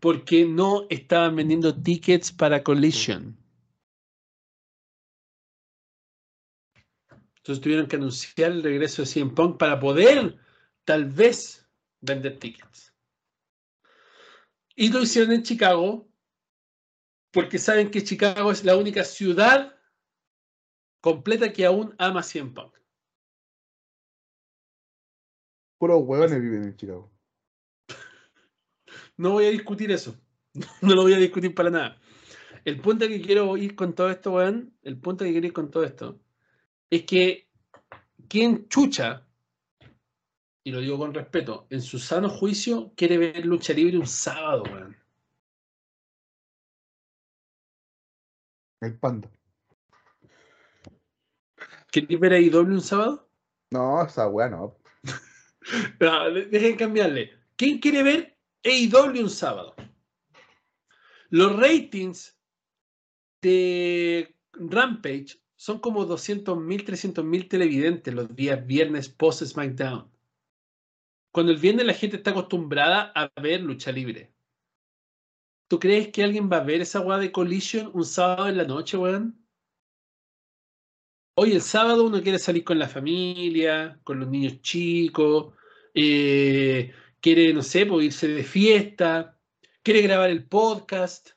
Porque 0.02 0.46
no 0.46 0.88
estaban 0.90 1.36
vendiendo 1.38 1.82
tickets 1.82 2.32
para 2.34 2.64
Collision. 2.64 3.38
Entonces 7.38 7.62
tuvieron 7.62 7.88
que 7.88 7.96
anunciar 7.96 8.52
el 8.52 8.64
regreso 8.64 9.02
de 9.04 9.08
CM 9.08 9.32
Punk 9.32 9.58
para 9.58 9.80
poder, 9.80 10.38
tal 10.86 11.06
vez, 11.06 11.68
vender 12.00 12.38
tickets. 12.38 12.94
Y 14.76 14.90
lo 14.90 15.02
hicieron 15.02 15.32
en 15.32 15.44
Chicago 15.44 16.08
porque 17.32 17.58
saben 17.58 17.90
que 17.90 18.04
Chicago 18.04 18.52
es 18.52 18.64
la 18.64 18.76
única 18.76 19.04
ciudad 19.04 19.76
completa 21.00 21.54
que 21.54 21.66
aún 21.66 21.96
ama 21.98 22.22
CM 22.22 22.52
Punk. 22.52 22.76
Puros 25.80 26.02
hueones 26.04 26.42
viven 26.42 26.64
en 26.64 26.76
Chicago. 26.76 27.12
No 29.18 29.32
voy 29.32 29.46
a 29.46 29.50
discutir 29.52 29.92
eso. 29.92 30.16
No 30.82 30.96
lo 30.96 31.04
voy 31.04 31.14
a 31.14 31.18
discutir 31.18 31.56
para 31.56 31.70
nada. 31.70 32.02
El 32.66 32.80
punto 32.82 33.08
que 33.08 33.22
quiero 33.22 33.56
ir 33.58 33.76
con 33.76 33.94
todo 33.96 34.10
esto, 34.10 34.34
weón, 34.34 34.74
el 34.84 34.98
punto 34.98 35.24
que 35.24 35.32
quiero 35.32 35.48
ir 35.48 35.54
con 35.54 35.72
todo 35.72 35.84
esto, 35.84 36.20
es 36.90 37.04
que 37.06 37.48
quien 38.28 38.68
chucha, 38.68 39.26
y 40.64 40.72
lo 40.72 40.80
digo 40.80 40.98
con 40.98 41.14
respeto, 41.14 41.68
en 41.70 41.82
su 41.82 41.98
sano 42.00 42.30
juicio, 42.30 42.94
quiere 42.96 43.18
ver 43.18 43.46
lucha 43.46 43.74
libre 43.74 43.98
un 43.98 44.06
sábado, 44.08 44.64
weón. 44.72 44.96
El 48.82 48.98
panda. 49.00 49.30
¿Quieres 51.92 52.20
ver 52.20 52.34
a 52.34 52.40
IW 52.40 52.60
un 52.62 52.82
sábado? 52.82 53.30
No, 53.72 54.04
esa 54.04 54.28
weá 54.28 54.50
no. 54.50 54.78
No, 56.00 56.30
de- 56.34 56.46
dejen 56.46 56.76
cambiarle. 56.76 57.32
¿Quién 57.56 57.80
quiere 57.80 58.04
ver 58.04 58.38
AEW 58.64 59.24
un 59.24 59.30
sábado? 59.30 59.76
Los 61.30 61.56
ratings 61.56 62.38
de, 63.42 64.36
Rampage 64.54 65.42
son 65.56 65.80
como 65.80 66.06
200.000, 66.06 66.86
300.000 66.86 67.50
televidentes 67.50 68.14
los 68.14 68.36
días 68.36 68.66
viernes 68.66 69.10
post 69.10 69.44
SmackDown. 69.44 70.12
Cuando 71.32 71.52
el 71.52 71.58
viernes 71.58 71.86
la 71.86 71.94
gente 71.94 72.18
está 72.18 72.32
acostumbrada 72.32 73.12
a 73.16 73.32
ver 73.42 73.62
lucha 73.62 73.92
libre. 73.92 74.34
¿Tú 75.70 75.80
crees 75.80 76.10
que 76.10 76.24
alguien 76.24 76.50
va 76.52 76.58
a 76.58 76.64
ver 76.64 76.82
esa 76.82 77.00
weá 77.00 77.18
de 77.18 77.32
Collision 77.32 77.92
un 77.94 78.04
sábado 78.04 78.50
en 78.50 78.58
la 78.58 78.66
noche, 78.66 78.98
weón? 78.98 79.42
Hoy 81.36 81.54
el 81.54 81.62
sábado 81.62 82.04
uno 82.04 82.22
quiere 82.22 82.40
salir 82.40 82.66
con 82.66 82.78
la 82.78 82.90
familia, 82.90 83.98
con 84.04 84.20
los 84.20 84.28
niños 84.28 84.62
chicos, 84.62 85.54
eh, 85.94 86.94
quiere, 87.22 87.54
no 87.54 87.62
sé, 87.62 87.86
pues, 87.86 88.06
irse 88.06 88.28
de 88.28 88.44
fiesta, 88.44 89.40
quiere 89.84 90.02
grabar 90.02 90.30
el 90.30 90.46
podcast. 90.46 91.32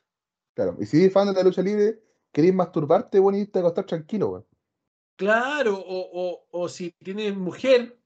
Claro, 0.53 0.77
y 0.79 0.85
si 0.85 0.97
eres 0.97 1.13
fan 1.13 1.27
de 1.27 1.33
la 1.33 1.43
lucha 1.43 1.61
libre, 1.61 2.01
querés 2.31 2.53
masturbarte, 2.53 3.19
bueno, 3.19 3.37
y 3.37 3.41
irte 3.41 3.59
a 3.59 3.61
acostar 3.61 3.85
tranquilo, 3.85 4.29
weón. 4.29 4.45
Claro, 5.17 5.77
o, 5.77 6.09
o, 6.13 6.47
o 6.51 6.69
si 6.69 6.91
tienes 7.03 7.35
mujer, 7.35 7.97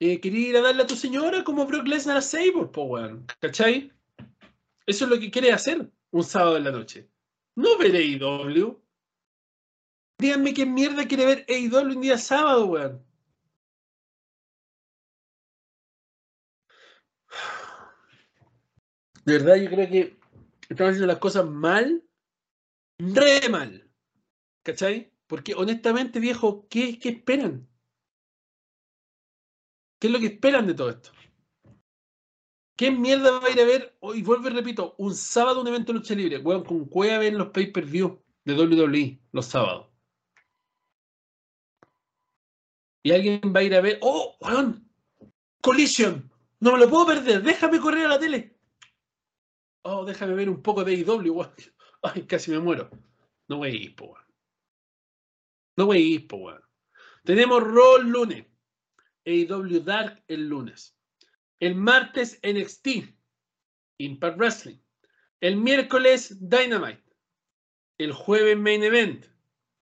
eh, 0.00 0.20
querés 0.20 0.40
ir 0.40 0.56
a 0.56 0.62
darle 0.62 0.82
a 0.82 0.86
tu 0.86 0.96
señora 0.96 1.44
como 1.44 1.66
Brock 1.66 1.86
Lesnar 1.86 2.16
a 2.16 2.20
Sable, 2.20 2.66
po, 2.72 2.84
weón. 2.84 3.26
¿Cachai? 3.40 3.92
Eso 4.86 5.04
es 5.04 5.10
lo 5.10 5.20
que 5.20 5.30
quiere 5.30 5.52
hacer 5.52 5.90
un 6.10 6.24
sábado 6.24 6.56
en 6.56 6.64
la 6.64 6.72
noche. 6.72 7.08
No 7.54 7.76
ver 7.76 7.94
AEW. 7.94 8.80
Díganme 10.18 10.54
qué 10.54 10.66
mierda 10.66 11.06
quiere 11.06 11.26
ver 11.26 11.46
AEW 11.48 11.96
un 11.96 12.00
día 12.00 12.18
sábado, 12.18 12.66
weón. 12.66 13.07
De 19.28 19.34
verdad, 19.38 19.56
yo 19.56 19.68
creo 19.68 19.90
que 19.90 20.18
estamos 20.70 20.92
haciendo 20.92 21.06
las 21.06 21.18
cosas 21.18 21.44
mal, 21.44 22.02
re 22.98 23.46
mal. 23.50 23.86
¿Cachai? 24.62 25.12
Porque 25.26 25.54
honestamente, 25.54 26.18
viejo, 26.18 26.66
¿qué, 26.70 26.98
qué 26.98 27.10
esperan? 27.10 27.68
¿Qué 30.00 30.06
es 30.06 30.12
lo 30.14 30.18
que 30.18 30.28
esperan 30.28 30.66
de 30.66 30.72
todo 30.72 30.88
esto? 30.88 31.10
¿Qué 32.74 32.90
mierda 32.90 33.38
va 33.38 33.48
a 33.48 33.50
ir 33.50 33.60
a 33.60 33.66
ver? 33.66 33.98
Y 34.14 34.22
vuelvo 34.22 34.48
y 34.48 34.52
repito, 34.52 34.94
un 34.96 35.14
sábado 35.14 35.60
un 35.60 35.68
evento 35.68 35.92
de 35.92 35.98
lucha 35.98 36.14
libre, 36.14 36.38
weón, 36.38 36.64
con 36.64 36.86
cueva 36.86 37.18
ven 37.18 37.36
los 37.36 37.50
pay-per-view 37.50 38.18
de 38.46 38.54
WWE 38.54 39.20
los 39.32 39.44
sábados. 39.44 39.88
Y 43.02 43.12
alguien 43.12 43.42
va 43.54 43.60
a 43.60 43.64
ir 43.64 43.74
a 43.74 43.82
ver, 43.82 43.98
oh, 44.00 44.38
weón, 44.40 44.90
Collision, 45.60 46.32
no 46.60 46.72
me 46.72 46.78
lo 46.78 46.88
puedo 46.88 47.04
perder, 47.08 47.42
déjame 47.42 47.78
correr 47.78 48.06
a 48.06 48.08
la 48.08 48.18
tele. 48.18 48.57
Oh, 49.90 50.04
déjame 50.04 50.34
ver 50.34 50.50
un 50.50 50.62
poco 50.62 50.84
de 50.84 50.96
AEW, 50.96 51.32
weón. 51.32 51.50
Ay, 52.02 52.22
casi 52.24 52.50
me 52.50 52.58
muero. 52.58 52.90
No 53.48 53.66
ir, 53.66 53.96
po, 53.96 54.04
weón. 54.08 54.24
No 55.78 55.94
ir, 55.94 56.28
po, 56.28 56.36
weón. 56.36 56.62
Tenemos 57.24 57.62
Raw 57.62 57.96
el 57.96 58.08
lunes. 58.08 58.44
AEW 59.24 59.80
Dark 59.80 60.22
el 60.28 60.46
lunes. 60.46 60.94
El 61.58 61.74
martes 61.74 62.38
NXT. 62.42 62.88
Impact 63.96 64.36
Wrestling. 64.36 64.78
El 65.40 65.56
miércoles 65.56 66.36
Dynamite. 66.38 67.02
El 67.96 68.12
jueves 68.12 68.58
Main 68.58 68.82
Event. 68.82 69.24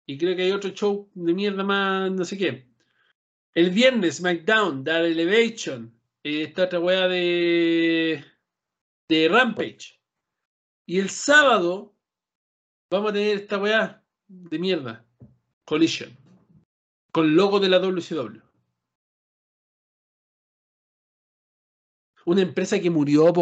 Y 0.06 0.18
creo 0.18 0.36
que 0.36 0.44
hay 0.44 0.52
otro 0.52 0.72
show 0.72 1.10
de 1.14 1.34
mierda 1.34 1.64
más, 1.64 2.12
no 2.12 2.26
sé 2.26 2.38
qué. 2.38 2.68
El 3.54 3.70
viernes 3.70 4.18
SmackDown, 4.18 4.84
Dark 4.84 5.06
Elevation. 5.06 5.98
Eh, 6.24 6.44
esta 6.44 6.64
otra 6.64 6.82
weá 6.82 7.08
de, 7.08 8.22
de 9.08 9.30
Rampage. 9.30 10.00
Y 10.86 11.00
el 11.00 11.10
sábado 11.10 11.96
vamos 12.90 13.12
a 13.12 13.14
tener 13.14 13.38
esta 13.38 13.58
weá 13.58 14.04
de 14.28 14.60
mierda. 14.60 15.06
Collision. 15.66 16.16
Con 17.12 17.36
logo 17.36 17.60
de 17.60 17.70
la 17.70 17.80
WCW. 17.80 18.42
Una 22.26 22.42
empresa 22.42 22.80
que 22.80 22.90
murió, 22.90 23.34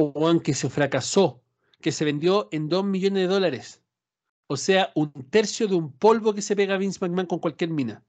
que 0.44 0.54
se 0.54 0.70
fracasó, 0.70 1.44
que 1.80 1.92
se 1.92 2.06
vendió 2.06 2.50
en 2.52 2.68
2 2.68 2.84
millones 2.84 3.24
de 3.24 3.34
dólares. 3.34 3.84
O 4.48 4.58
sea, 4.58 4.92
un 4.96 5.12
tercio 5.30 5.68
de 5.68 5.76
un 5.76 5.98
polvo 5.98 6.34
que 6.34 6.42
se 6.42 6.56
pega 6.56 6.78
Vince 6.78 7.00
McMahon 7.00 7.28
con 7.28 7.40
cualquier 7.40 7.70
mina. 7.70 8.04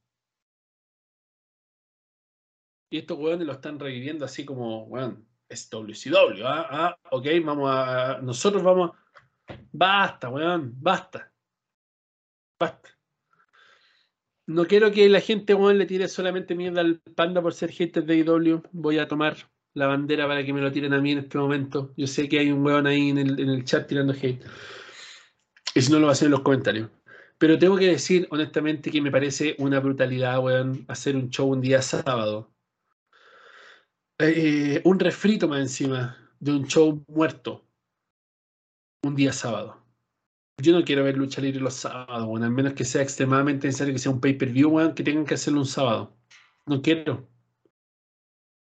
Y 2.91 2.99
estos 2.99 3.19
weones 3.19 3.47
lo 3.47 3.53
están 3.53 3.79
reviviendo 3.79 4.24
así 4.24 4.45
como, 4.45 4.85
weón, 4.85 5.27
es 5.53 5.69
WCW, 5.70 6.45
¿ah? 6.45 6.66
ah 6.70 6.99
ok, 7.11 7.27
vamos 7.45 7.70
a. 7.70 8.19
Nosotros 8.23 8.62
vamos. 8.62 8.93
Basta, 9.73 10.29
weón, 10.29 10.73
basta. 10.81 11.33
Basta. 12.59 12.91
No 14.47 14.66
quiero 14.66 14.91
que 14.91 15.09
la 15.09 15.20
gente, 15.20 15.55
weón, 15.55 15.79
le 15.79 15.87
tire 15.87 16.09
solamente 16.09 16.55
mierda 16.55 16.81
al 16.81 17.01
panda 17.15 17.41
por 17.43 17.55
ser 17.55 17.70
gente 17.70 18.03
de 18.03 18.19
IW. 18.19 18.62
Voy 18.73 18.99
a 18.99 19.09
tomar 19.09 19.37
la 19.74 19.87
bandera 19.87 20.27
para 20.27 20.45
que 20.45 20.53
me 20.53 20.61
lo 20.61 20.73
tiren 20.73 20.93
a 20.95 21.01
mí 21.01 21.12
en 21.12 21.19
este 21.19 21.39
momento. 21.39 21.93
Yo 21.97 22.07
sé 22.07 22.29
que 22.29 22.39
hay 22.39 22.51
un 22.51 22.65
weón 22.65 22.87
ahí 22.87 23.11
en 23.11 23.19
el, 23.19 23.41
en 23.41 23.49
el 23.49 23.65
chat 23.65 23.87
tirando 23.87 24.12
hate. 24.12 24.43
Y 25.74 25.81
si 25.81 25.93
no, 25.93 25.99
lo 25.99 26.07
va 26.07 26.11
a 26.11 26.12
hacer 26.12 26.27
en 26.27 26.33
los 26.33 26.43
comentarios. 26.43 26.91
Pero 27.39 27.59
tengo 27.59 27.77
que 27.77 27.89
decir, 27.89 28.29
honestamente, 28.31 28.91
que 28.91 29.01
me 29.01 29.11
parece 29.11 29.57
una 29.59 29.81
brutalidad, 29.81 30.39
weón, 30.41 30.85
hacer 30.89 31.16
un 31.16 31.31
show 31.31 31.51
un 31.51 31.61
día 31.61 31.83
sábado. 31.83 32.52
Eh, 34.18 34.80
un 34.84 34.98
refrito 34.98 35.48
más 35.48 35.60
encima 35.60 36.16
de 36.39 36.52
un 36.52 36.66
show 36.66 37.05
muerto. 37.09 37.66
Un 39.05 39.16
día 39.16 39.32
sábado. 39.32 39.82
Yo 40.59 40.72
no 40.72 40.84
quiero 40.84 41.05
ver 41.05 41.16
lucha 41.16 41.40
libre 41.40 41.60
los 41.60 41.74
sábados, 41.74 42.26
weón, 42.28 42.44
al 42.44 42.51
menos 42.51 42.74
que 42.74 42.84
sea 42.84 43.02
extremadamente 43.02 43.66
necesario 43.66 43.93
que 43.93 43.98
sea 43.98 44.12
un 44.12 44.20
pay-per-view, 44.20 44.70
weón, 44.70 44.94
que 44.94 45.02
tengan 45.02 45.24
que 45.24 45.34
hacerlo 45.34 45.60
un 45.60 45.66
sábado. 45.66 46.16
No 46.66 46.82
quiero. 46.82 47.28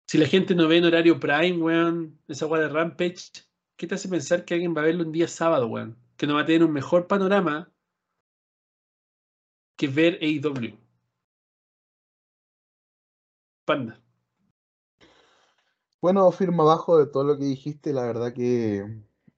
Si 0.06 0.18
la 0.18 0.26
gente 0.26 0.54
no 0.54 0.68
ve 0.68 0.78
en 0.78 0.84
horario 0.86 1.20
prime, 1.20 1.62
weón, 1.62 2.20
esa 2.28 2.46
weá 2.46 2.62
de 2.62 2.68
Rampage, 2.68 3.30
¿qué 3.76 3.86
te 3.86 3.94
hace 3.94 4.08
pensar 4.08 4.44
que 4.44 4.54
alguien 4.54 4.74
va 4.76 4.82
a 4.82 4.84
verlo 4.84 5.04
un 5.04 5.12
día 5.12 5.28
sábado, 5.28 5.66
weón? 5.66 5.96
Que 6.16 6.26
no 6.26 6.34
va 6.34 6.42
a 6.42 6.46
tener 6.46 6.64
un 6.64 6.72
mejor 6.72 7.06
panorama 7.06 7.72
que 9.76 9.88
ver 9.88 10.18
AEW. 10.20 10.76
Panda. 13.64 14.00
Bueno, 16.00 16.30
firma 16.30 16.62
abajo 16.62 16.98
de 16.98 17.06
todo 17.06 17.24
lo 17.24 17.38
que 17.38 17.44
dijiste, 17.44 17.92
la 17.92 18.04
verdad 18.04 18.32
que 18.32 18.86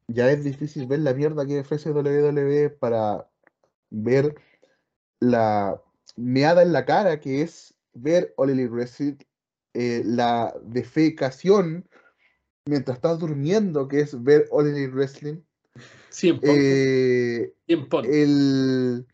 ya 0.08 0.30
es 0.30 0.44
difícil 0.44 0.86
ver 0.86 1.00
la 1.00 1.14
mierda 1.14 1.46
que 1.46 1.60
ofrece 1.60 1.90
WWE 1.90 2.70
para 2.70 3.28
ver 3.88 4.34
la 5.20 5.80
meada 6.16 6.62
en 6.62 6.72
la 6.72 6.84
cara 6.84 7.20
que 7.20 7.42
es 7.42 7.74
ver 7.94 8.34
All 8.36 8.50
Elite 8.50 8.68
Wrestling, 8.68 9.16
eh, 9.74 10.02
la 10.04 10.54
defecación 10.62 11.88
mientras 12.66 12.96
estás 12.96 13.18
durmiendo 13.18 13.88
que 13.88 14.00
es 14.00 14.22
ver 14.22 14.46
All 14.50 14.66
Elite 14.66 14.92
Wrestling, 14.92 15.40
eh, 16.42 17.54
el, 18.04 19.06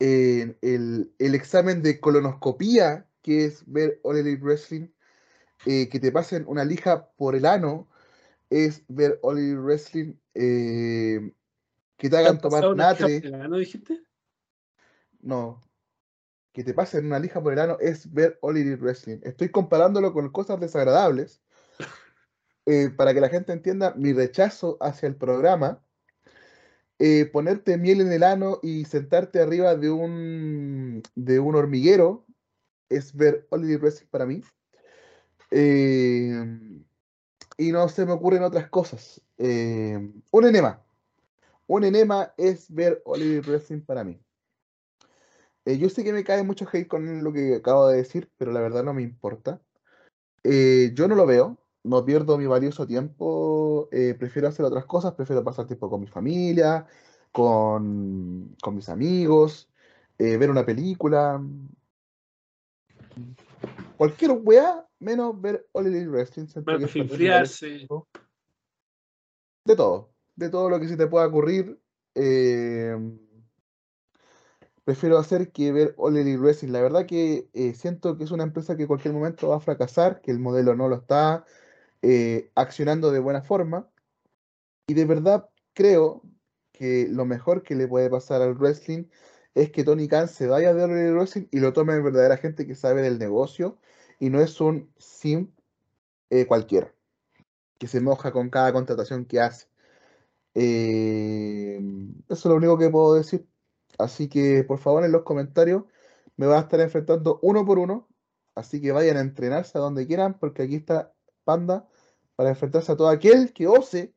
eh, 0.00 0.56
el, 0.60 1.12
el 1.18 1.34
examen 1.34 1.82
de 1.82 2.00
colonoscopía 2.00 3.06
que 3.22 3.44
es 3.44 3.62
ver 3.66 4.00
All 4.02 4.16
Elite 4.16 4.42
Wrestling, 4.42 4.88
eh, 5.66 5.88
que 5.88 6.00
te 6.00 6.12
pasen 6.12 6.44
una 6.46 6.64
lija 6.64 7.10
por 7.16 7.34
el 7.34 7.46
ano 7.46 7.88
es 8.50 8.84
ver 8.88 9.20
Elite 9.22 9.60
Wrestling, 9.60 10.14
eh, 10.34 11.32
que 11.96 12.10
te 12.10 12.16
hagan 12.16 12.40
tomar 12.40 12.74
natre. 12.76 13.20
¿No 13.30 13.56
dijiste? 13.56 14.02
No. 15.20 15.60
Que 16.52 16.64
te 16.64 16.74
pasen 16.74 17.06
una 17.06 17.20
lija 17.20 17.40
por 17.42 17.52
el 17.52 17.60
ano 17.60 17.76
es 17.80 18.12
ver 18.12 18.38
Elite 18.42 18.76
Wrestling. 18.76 19.20
Estoy 19.22 19.50
comparándolo 19.50 20.12
con 20.12 20.30
cosas 20.30 20.58
desagradables 20.58 21.40
eh, 22.66 22.90
para 22.90 23.14
que 23.14 23.20
la 23.20 23.28
gente 23.28 23.52
entienda 23.52 23.94
mi 23.96 24.12
rechazo 24.12 24.76
hacia 24.80 25.06
el 25.06 25.16
programa. 25.16 25.84
Eh, 26.98 27.24
ponerte 27.26 27.78
miel 27.78 28.02
en 28.02 28.12
el 28.12 28.22
ano 28.22 28.58
y 28.62 28.84
sentarte 28.84 29.40
arriba 29.40 29.74
de 29.74 29.90
un, 29.90 31.02
de 31.14 31.38
un 31.38 31.54
hormiguero 31.54 32.26
es 32.90 33.14
ver 33.14 33.46
Elite 33.52 33.78
Wrestling 33.78 34.08
para 34.08 34.26
mí. 34.26 34.42
Eh, 35.50 36.58
y 37.58 37.72
no 37.72 37.88
se 37.88 38.06
me 38.06 38.12
ocurren 38.12 38.42
otras 38.42 38.68
cosas. 38.70 39.20
Eh, 39.36 39.98
un 40.30 40.46
enema. 40.46 40.82
Un 41.66 41.84
enema 41.84 42.32
es 42.36 42.72
ver 42.72 43.02
Elite 43.14 43.48
Wrestling 43.48 43.82
para 43.82 44.02
mí. 44.02 44.18
Eh, 45.64 45.78
yo 45.78 45.88
sé 45.88 46.02
que 46.02 46.12
me 46.12 46.24
cae 46.24 46.42
mucho 46.42 46.66
hate 46.72 46.88
con 46.88 47.22
lo 47.22 47.32
que 47.32 47.56
acabo 47.56 47.88
de 47.88 47.98
decir, 47.98 48.30
pero 48.38 48.50
la 48.50 48.60
verdad 48.60 48.82
no 48.82 48.94
me 48.94 49.02
importa. 49.02 49.60
Eh, 50.42 50.92
yo 50.94 51.06
no 51.06 51.14
lo 51.14 51.26
veo, 51.26 51.58
no 51.84 52.04
pierdo 52.04 52.38
mi 52.38 52.46
valioso 52.46 52.86
tiempo, 52.86 53.88
eh, 53.92 54.14
prefiero 54.18 54.48
hacer 54.48 54.64
otras 54.64 54.86
cosas, 54.86 55.12
prefiero 55.14 55.44
pasar 55.44 55.66
tiempo 55.66 55.90
con 55.90 56.00
mi 56.00 56.06
familia, 56.06 56.86
con, 57.30 58.56
con 58.62 58.74
mis 58.74 58.88
amigos, 58.88 59.68
ver 60.18 60.50
una 60.50 60.66
película. 60.66 61.40
Cualquier 63.96 64.32
weá 64.32 64.89
menos 65.00 65.40
ver 65.40 65.66
All 65.72 65.86
Elite 65.86 66.08
Wrestling. 66.08 66.46
Enfriarse. 66.94 67.88
De 69.64 69.76
todo, 69.76 70.12
de 70.36 70.48
todo 70.48 70.70
lo 70.70 70.78
que 70.78 70.88
se 70.88 70.96
te 70.96 71.06
pueda 71.06 71.26
ocurrir. 71.26 71.78
eh, 72.14 72.96
prefiero 74.84 75.18
hacer 75.18 75.52
que 75.52 75.72
ver 75.72 75.94
All 75.96 76.16
Elite 76.16 76.38
Wrestling. 76.38 76.72
La 76.72 76.82
verdad 76.82 77.06
que 77.06 77.48
eh, 77.52 77.74
siento 77.74 78.16
que 78.16 78.24
es 78.24 78.30
una 78.30 78.44
empresa 78.44 78.76
que 78.76 78.82
en 78.82 78.88
cualquier 78.88 79.14
momento 79.14 79.48
va 79.48 79.56
a 79.56 79.60
fracasar, 79.60 80.20
que 80.20 80.30
el 80.30 80.38
modelo 80.38 80.74
no 80.74 80.88
lo 80.88 80.96
está 80.96 81.44
eh, 82.02 82.50
accionando 82.54 83.10
de 83.10 83.20
buena 83.20 83.42
forma. 83.42 83.88
Y 84.86 84.94
de 84.94 85.04
verdad 85.04 85.48
creo 85.74 86.22
que 86.72 87.06
lo 87.08 87.24
mejor 87.24 87.62
que 87.62 87.74
le 87.74 87.86
puede 87.86 88.10
pasar 88.10 88.42
al 88.42 88.56
wrestling 88.56 89.04
es 89.54 89.70
que 89.70 89.84
Tony 89.84 90.08
Khan 90.08 90.28
se 90.28 90.46
vaya 90.46 90.74
de 90.74 90.82
All 90.82 90.90
Elite 90.90 91.12
Wrestling 91.12 91.46
y 91.50 91.60
lo 91.60 91.72
tome 91.72 91.94
en 91.94 92.04
verdadera 92.04 92.36
gente 92.36 92.66
que 92.66 92.74
sabe 92.74 93.02
del 93.02 93.18
negocio 93.18 93.78
y 94.20 94.30
no 94.30 94.40
es 94.40 94.60
un 94.60 94.92
sim 94.98 95.52
eh, 96.30 96.46
cualquiera, 96.46 96.94
que 97.78 97.88
se 97.88 98.00
moja 98.00 98.32
con 98.32 98.50
cada 98.50 98.72
contratación 98.72 99.24
que 99.24 99.40
hace. 99.40 99.66
Eh, 100.54 101.80
eso 102.28 102.34
es 102.34 102.44
lo 102.46 102.56
único 102.56 102.78
que 102.78 102.90
puedo 102.90 103.14
decir. 103.14 103.48
Así 103.98 104.28
que 104.28 104.64
por 104.64 104.78
favor 104.78 105.04
en 105.04 105.12
los 105.12 105.22
comentarios 105.22 105.84
me 106.36 106.46
va 106.46 106.58
a 106.58 106.60
estar 106.62 106.80
enfrentando 106.80 107.40
uno 107.42 107.64
por 107.66 107.78
uno. 107.78 108.08
Así 108.54 108.80
que 108.80 108.92
vayan 108.92 109.16
a 109.16 109.20
entrenarse 109.20 109.78
a 109.78 109.80
donde 109.80 110.06
quieran, 110.06 110.38
porque 110.38 110.62
aquí 110.62 110.76
está 110.76 111.14
Panda 111.44 111.88
para 112.36 112.50
enfrentarse 112.50 112.92
a 112.92 112.96
todo 112.96 113.08
aquel 113.08 113.52
que 113.52 113.66
ose 113.66 114.14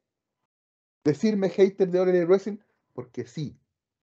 decirme 1.03 1.49
hater 1.49 1.89
de 1.89 1.99
All 1.99 2.25
Wrestling, 2.27 2.57
porque 2.93 3.25
sí, 3.25 3.59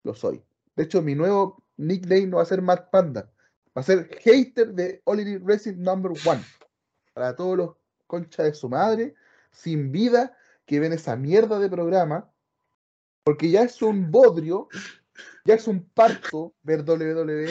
lo 0.03 0.15
soy. 0.15 0.45
De 0.77 0.85
hecho, 0.85 1.03
mi 1.03 1.15
nuevo 1.15 1.65
nickname 1.77 2.27
no 2.27 2.37
va 2.39 2.43
a 2.43 2.47
ser 2.47 2.63
Matt 2.63 2.91
Panda, 2.91 3.32
va 3.77 3.81
a 3.81 3.83
ser 3.83 4.09
hater 4.23 4.73
de 4.75 5.03
All 5.05 5.21
Elite 5.21 5.45
Wrestling 5.45 5.83
number 5.83 6.13
one. 6.25 6.43
Para 7.15 7.35
todos 7.37 7.57
los 7.57 7.71
conchas 8.07 8.47
de 8.47 8.55
su 8.55 8.69
madre, 8.69 9.15
sin 9.51 9.93
vida, 9.93 10.37
que 10.67 10.81
ven 10.81 10.93
esa 10.93 11.17
mierda 11.17 11.59
de 11.59 11.69
programa, 11.69 12.31
porque 13.25 13.51
ya 13.51 13.63
es 13.63 13.81
un 13.83 14.11
bodrio, 14.11 14.69
ya 15.45 15.55
es 15.55 15.67
un 15.69 15.85
parto 15.85 16.55
ver 16.63 16.83
WWE, 16.89 17.51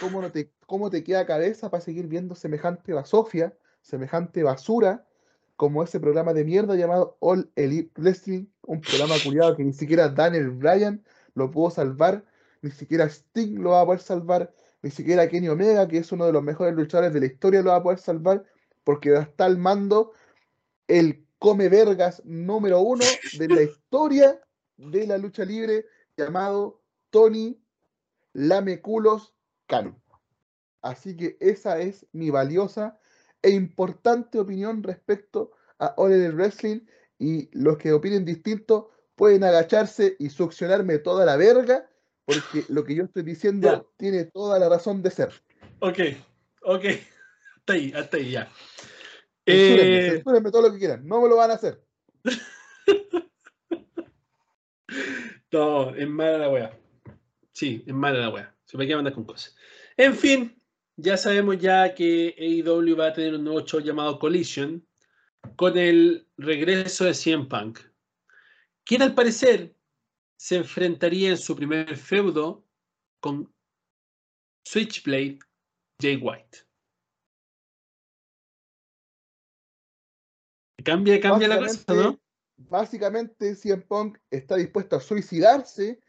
cómo, 0.00 0.22
no 0.22 0.30
te, 0.30 0.52
cómo 0.66 0.90
te 0.90 1.02
queda 1.04 1.26
cabeza 1.26 1.70
para 1.70 1.80
seguir 1.82 2.06
viendo 2.06 2.34
semejante 2.34 2.92
basofia, 2.92 3.56
semejante 3.80 4.42
basura, 4.42 5.06
como 5.56 5.82
ese 5.82 6.00
programa 6.00 6.34
de 6.34 6.44
mierda 6.44 6.76
llamado 6.76 7.16
All 7.20 7.50
Elite 7.56 7.92
Wrestling, 8.00 8.46
un 8.62 8.80
programa 8.80 9.14
culiado 9.22 9.56
que 9.56 9.64
ni 9.64 9.72
siquiera 9.72 10.08
Daniel 10.08 10.50
Bryan 10.50 11.02
lo 11.34 11.50
pudo 11.50 11.70
salvar, 11.70 12.24
ni 12.60 12.70
siquiera 12.70 13.08
Sting 13.08 13.58
lo 13.60 13.70
va 13.70 13.80
a 13.80 13.86
poder 13.86 14.00
salvar, 14.00 14.52
ni 14.82 14.90
siquiera 14.90 15.28
Kenny 15.28 15.48
Omega, 15.48 15.88
que 15.88 15.98
es 15.98 16.12
uno 16.12 16.26
de 16.26 16.32
los 16.32 16.42
mejores 16.42 16.74
luchadores 16.74 17.12
de 17.12 17.20
la 17.20 17.26
historia, 17.26 17.62
lo 17.62 17.70
va 17.70 17.76
a 17.76 17.82
poder 17.82 17.98
salvar, 17.98 18.44
porque 18.84 19.14
está 19.14 19.46
al 19.46 19.58
mando 19.58 20.12
el 20.86 21.26
come 21.38 21.68
vergas 21.68 22.22
número 22.24 22.80
uno 22.80 23.04
de 23.38 23.48
la 23.48 23.62
historia 23.62 24.40
de 24.76 25.06
la 25.06 25.18
lucha 25.18 25.44
libre, 25.44 25.86
llamado 26.16 26.82
Tony 27.10 27.60
Lameculos 28.32 29.34
Khan. 29.66 30.00
Así 30.82 31.16
que 31.16 31.36
esa 31.40 31.78
es 31.78 32.06
mi 32.12 32.30
valiosa 32.30 32.98
e 33.42 33.50
importante 33.50 34.38
opinión 34.38 34.82
respecto 34.82 35.52
a 35.78 35.94
All 35.96 36.12
Elite 36.12 36.34
Wrestling 36.34 36.80
y 37.18 37.48
los 37.52 37.78
que 37.78 37.92
opinen 37.92 38.24
distinto 38.24 38.90
pueden 39.14 39.44
agacharse 39.44 40.16
y 40.18 40.30
succionarme 40.30 40.98
toda 40.98 41.24
la 41.24 41.36
verga 41.36 41.88
porque 42.26 42.64
lo 42.68 42.84
que 42.84 42.94
yo 42.94 43.04
estoy 43.04 43.22
diciendo 43.22 43.68
Ya. 43.70 43.84
tiene 43.96 44.24
toda 44.24 44.58
la 44.58 44.68
razón 44.68 45.02
de 45.02 45.10
ser. 45.10 45.30
Ok, 45.78 45.98
ok. 46.62 46.84
Hasta 47.58 47.72
ahí, 47.72 47.92
hasta 47.94 48.16
ahí 48.18 48.30
ya. 48.32 48.50
Censúrenme, 49.46 49.98
Eh, 49.98 50.10
censúrenme 50.10 50.50
todo 50.50 50.62
lo 50.62 50.72
que 50.72 50.78
quieran, 50.78 51.06
no 51.06 51.22
me 51.22 51.28
lo 51.28 51.36
van 51.36 51.52
a 51.52 51.54
hacer. 51.54 51.80
no, 55.52 55.94
es 55.94 56.08
mala 56.08 56.38
la 56.38 56.50
wea. 56.50 56.78
Sí, 57.52 57.82
es 57.86 57.94
mala 57.94 58.18
la 58.18 58.30
wea. 58.30 58.54
Se 58.64 58.76
me 58.76 58.86
queda 58.86 58.96
mandar 58.96 59.14
con 59.14 59.24
cosas. 59.24 59.56
En 59.96 60.14
fin, 60.14 60.60
ya 60.96 61.16
sabemos 61.16 61.58
ya 61.58 61.94
que 61.94 62.34
AEW 62.38 62.96
va 62.98 63.08
a 63.08 63.12
tener 63.12 63.34
un 63.34 63.44
nuevo 63.44 63.60
show 63.64 63.80
llamado 63.80 64.18
Collision 64.18 64.86
con 65.54 65.78
el 65.78 66.26
regreso 66.36 67.04
de 67.04 67.14
CM 67.14 67.46
Punk, 67.46 67.78
quien 68.84 69.02
al 69.02 69.14
parecer 69.14 69.75
se 70.36 70.56
enfrentaría 70.56 71.30
en 71.30 71.38
su 71.38 71.56
primer 71.56 71.96
feudo 71.96 72.64
con 73.20 73.52
Switchblade 74.64 75.38
Jay 76.00 76.16
White. 76.16 76.58
Cambia, 80.84 81.20
cambia 81.20 81.48
la 81.48 81.58
cosa, 81.58 81.94
¿no? 81.94 82.20
Básicamente, 82.58 83.54
CM 83.56 83.82
Punk 83.82 84.18
está 84.30 84.56
dispuesto 84.56 84.96
a 84.96 85.00
suicidarse 85.00 86.00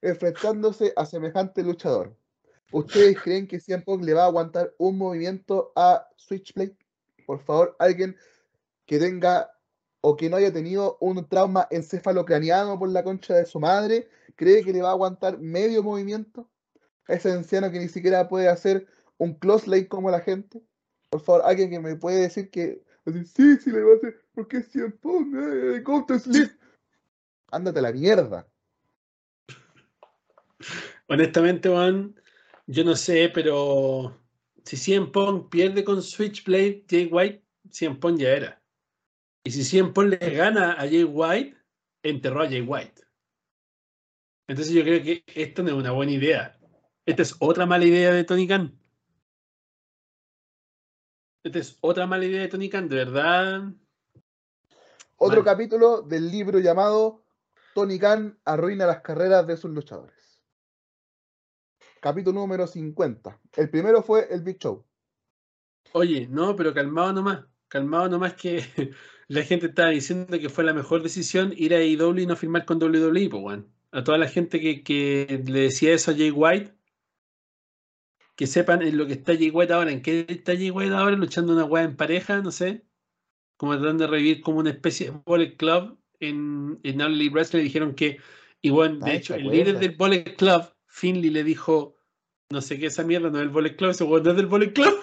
enfrentándose 0.00 0.92
a 0.96 1.06
semejante 1.06 1.62
luchador. 1.62 2.16
¿Ustedes 2.72 3.18
creen 3.22 3.46
que 3.46 3.60
CM 3.60 3.82
Punk 3.82 4.02
le 4.02 4.14
va 4.14 4.24
a 4.24 4.26
aguantar 4.26 4.74
un 4.78 4.98
movimiento 4.98 5.72
a 5.76 6.08
Switchblade? 6.16 6.76
Por 7.26 7.40
favor, 7.40 7.76
alguien 7.78 8.16
que 8.86 8.98
tenga 8.98 9.50
o 10.06 10.16
que 10.16 10.28
no 10.28 10.36
haya 10.36 10.52
tenido 10.52 10.98
un 11.00 11.26
trauma 11.26 11.66
encefalocraniano 11.70 12.78
por 12.78 12.90
la 12.90 13.02
concha 13.02 13.36
de 13.36 13.46
su 13.46 13.58
madre, 13.58 14.06
¿cree 14.36 14.62
que 14.62 14.70
le 14.70 14.82
va 14.82 14.90
a 14.90 14.92
aguantar 14.92 15.38
medio 15.38 15.82
movimiento? 15.82 16.46
Ese 17.08 17.32
anciano 17.32 17.70
que 17.70 17.78
ni 17.78 17.88
siquiera 17.88 18.28
puede 18.28 18.48
hacer 18.48 18.86
un 19.16 19.32
close 19.32 19.66
leg 19.66 19.88
como 19.88 20.10
la 20.10 20.20
gente. 20.20 20.62
Por 21.08 21.22
favor, 21.22 21.40
alguien 21.46 21.70
que 21.70 21.80
me 21.80 21.96
puede 21.96 22.20
decir 22.20 22.50
que 22.50 22.84
sí, 23.24 23.56
sí 23.56 23.70
le 23.70 23.82
va 23.82 23.92
a 23.92 23.96
hacer, 23.96 24.20
porque 24.34 24.58
es 24.58 24.68
100 24.72 24.94
eh, 24.94 25.80
go 25.82 26.04
to 26.04 26.18
sleep. 26.18 26.50
Ándate 27.50 27.78
a 27.78 27.82
la 27.82 27.92
mierda. 27.92 28.46
Honestamente, 31.08 31.70
Juan, 31.70 32.14
yo 32.66 32.84
no 32.84 32.94
sé, 32.94 33.30
pero 33.32 34.14
si 34.64 34.76
CM 34.76 35.06
Punk 35.06 35.48
pierde 35.48 35.82
con 35.82 36.02
Switchblade 36.02 36.84
Jay 36.90 37.08
White, 37.10 37.42
CM 37.70 37.96
Punk 37.96 38.18
ya 38.18 38.28
era. 38.28 38.63
Y 39.44 39.50
si 39.50 39.62
CM 39.62 39.92
Punk 39.92 40.18
le 40.18 40.30
gana 40.30 40.72
a 40.72 40.88
Jay 40.88 41.04
White, 41.04 41.56
enterró 42.02 42.42
a 42.42 42.48
Jay 42.48 42.62
White. 42.62 43.02
Entonces 44.48 44.74
yo 44.74 44.82
creo 44.82 45.02
que 45.02 45.22
esto 45.34 45.62
no 45.62 45.68
es 45.68 45.74
una 45.74 45.92
buena 45.92 46.12
idea. 46.12 46.58
Esta 47.04 47.22
es 47.22 47.36
otra 47.38 47.66
mala 47.66 47.84
idea 47.84 48.12
de 48.12 48.24
Tony 48.24 48.48
Khan. 48.48 48.78
Esta 51.42 51.58
es 51.58 51.76
otra 51.82 52.06
mala 52.06 52.24
idea 52.24 52.40
de 52.40 52.48
Tony 52.48 52.70
Khan, 52.70 52.88
de 52.88 52.96
verdad. 52.96 53.64
Otro 55.16 55.42
Mal. 55.42 55.44
capítulo 55.44 56.00
del 56.00 56.30
libro 56.30 56.58
llamado 56.58 57.26
Tony 57.74 57.98
Khan 57.98 58.38
arruina 58.46 58.86
las 58.86 59.02
carreras 59.02 59.46
de 59.46 59.58
sus 59.58 59.70
luchadores. 59.70 60.42
Capítulo 62.00 62.40
número 62.40 62.66
50. 62.66 63.40
El 63.56 63.68
primero 63.68 64.02
fue 64.02 64.26
el 64.30 64.42
Big 64.42 64.58
Show. 64.58 64.86
Oye, 65.92 66.28
no, 66.28 66.56
pero 66.56 66.72
calmado 66.72 67.12
nomás. 67.12 67.44
Calmado 67.68 68.08
nomás 68.08 68.34
que 68.34 68.60
la 69.28 69.42
gente 69.42 69.66
estaba 69.66 69.90
diciendo 69.90 70.38
que 70.38 70.48
fue 70.48 70.64
la 70.64 70.74
mejor 70.74 71.02
decisión 71.02 71.54
ir 71.56 71.74
a 71.74 71.82
IW 71.82 72.18
y 72.18 72.26
no 72.26 72.36
firmar 72.36 72.64
con 72.64 72.82
WWE, 72.82 73.28
pues, 73.28 73.42
weón. 73.42 73.68
A 73.92 74.02
toda 74.02 74.18
la 74.18 74.28
gente 74.28 74.60
que, 74.60 74.82
que 74.82 75.42
le 75.46 75.60
decía 75.60 75.94
eso 75.94 76.10
a 76.10 76.14
Jay 76.14 76.30
White, 76.30 76.74
que 78.36 78.46
sepan 78.46 78.82
en 78.82 78.98
lo 78.98 79.06
que 79.06 79.12
está 79.12 79.34
Jay 79.34 79.50
White 79.50 79.72
ahora, 79.72 79.92
en 79.92 80.02
qué 80.02 80.26
está 80.28 80.54
Jay 80.54 80.70
White 80.70 80.92
ahora, 80.94 81.16
luchando 81.16 81.52
una 81.52 81.64
weá 81.64 81.84
en 81.84 81.96
pareja, 81.96 82.40
no 82.40 82.50
sé. 82.50 82.84
Como 83.56 83.76
tratando 83.76 84.04
de 84.04 84.10
revivir 84.10 84.40
como 84.40 84.58
una 84.58 84.70
especie 84.70 85.10
de 85.10 85.18
Bullet 85.24 85.56
Club 85.56 85.96
en, 86.18 86.80
en 86.82 87.00
Elite 87.00 87.32
Wrestling. 87.32 87.62
Dijeron 87.62 87.94
que, 87.94 88.18
y 88.60 88.70
bueno, 88.70 88.94
de 88.94 89.00
Nadie 89.00 89.16
hecho, 89.16 89.34
el 89.36 89.48
líder 89.48 89.78
del 89.78 89.92
Bullet 89.92 90.34
Club, 90.36 90.64
Finley, 90.86 91.30
le 91.30 91.44
dijo, 91.44 91.96
no 92.50 92.60
sé 92.60 92.78
qué, 92.78 92.86
esa 92.86 93.04
mierda 93.04 93.30
no 93.30 93.38
es 93.38 93.44
el 93.44 93.50
Bullet 93.50 93.76
Club, 93.76 93.90
ese 93.90 94.04
weón 94.04 94.24
no 94.24 94.30
es 94.32 94.36
del 94.36 94.46
Bullet 94.46 94.72
Club. 94.72 94.94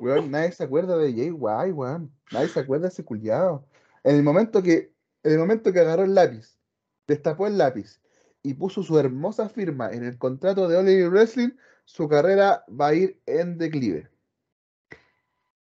Weón, 0.00 0.30
nadie 0.30 0.52
se 0.52 0.64
acuerda 0.64 0.96
de 0.96 1.12
Jay 1.12 1.30
White, 1.30 1.72
weón. 1.72 2.12
Nadie 2.32 2.48
se 2.48 2.60
acuerda 2.60 2.84
de 2.84 2.88
ese 2.88 3.04
culiado. 3.04 3.66
En 4.04 4.16
el 4.16 4.22
momento 4.22 4.62
que, 4.62 4.92
en 5.22 5.32
el 5.32 5.38
momento 5.38 5.72
que 5.72 5.80
agarró 5.80 6.04
el 6.04 6.14
lápiz, 6.14 6.58
destapó 7.06 7.46
el 7.46 7.58
lápiz 7.58 8.00
y 8.42 8.54
puso 8.54 8.82
su 8.82 8.98
hermosa 8.98 9.48
firma 9.48 9.90
en 9.90 10.04
el 10.04 10.18
contrato 10.18 10.68
de 10.68 10.78
Elite 10.78 11.08
Wrestling, 11.08 11.50
su 11.84 12.08
carrera 12.08 12.64
va 12.68 12.88
a 12.88 12.94
ir 12.94 13.20
en 13.26 13.58
declive. 13.58 14.10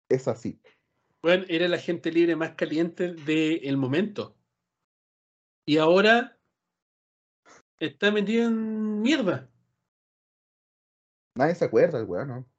Es 0.08 0.28
así. 0.28 0.60
Bueno, 1.22 1.44
era 1.48 1.68
la 1.68 1.78
gente 1.78 2.12
libre 2.12 2.36
más 2.36 2.54
caliente 2.54 3.14
del 3.14 3.76
momento. 3.76 4.36
Y 5.66 5.78
ahora 5.78 6.38
está 7.78 8.10
metido 8.12 8.46
en 8.46 9.00
mierda. 9.02 9.50
Nadie 11.34 11.54
se 11.54 11.64
acuerda, 11.64 11.98
el 11.98 12.04
weón, 12.04 12.28
¿no? 12.28 12.55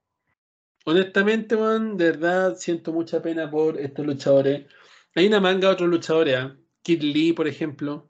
Honestamente, 0.89 1.57
man, 1.57 1.97
de 1.97 2.11
verdad 2.11 2.55
siento 2.55 2.93
mucha 2.93 3.22
pena 3.22 3.51
por 3.51 3.77
estos 3.77 4.05
luchadores. 4.05 4.68
Hay 5.15 5.27
una 5.27 5.41
manga 5.41 5.68
de 5.68 5.73
otros 5.73 5.89
luchadores, 5.89 6.38
¿ah? 6.38 6.57
Kid 6.81 7.01
Lee, 7.01 7.34
por 7.34 7.45
ejemplo, 7.45 8.09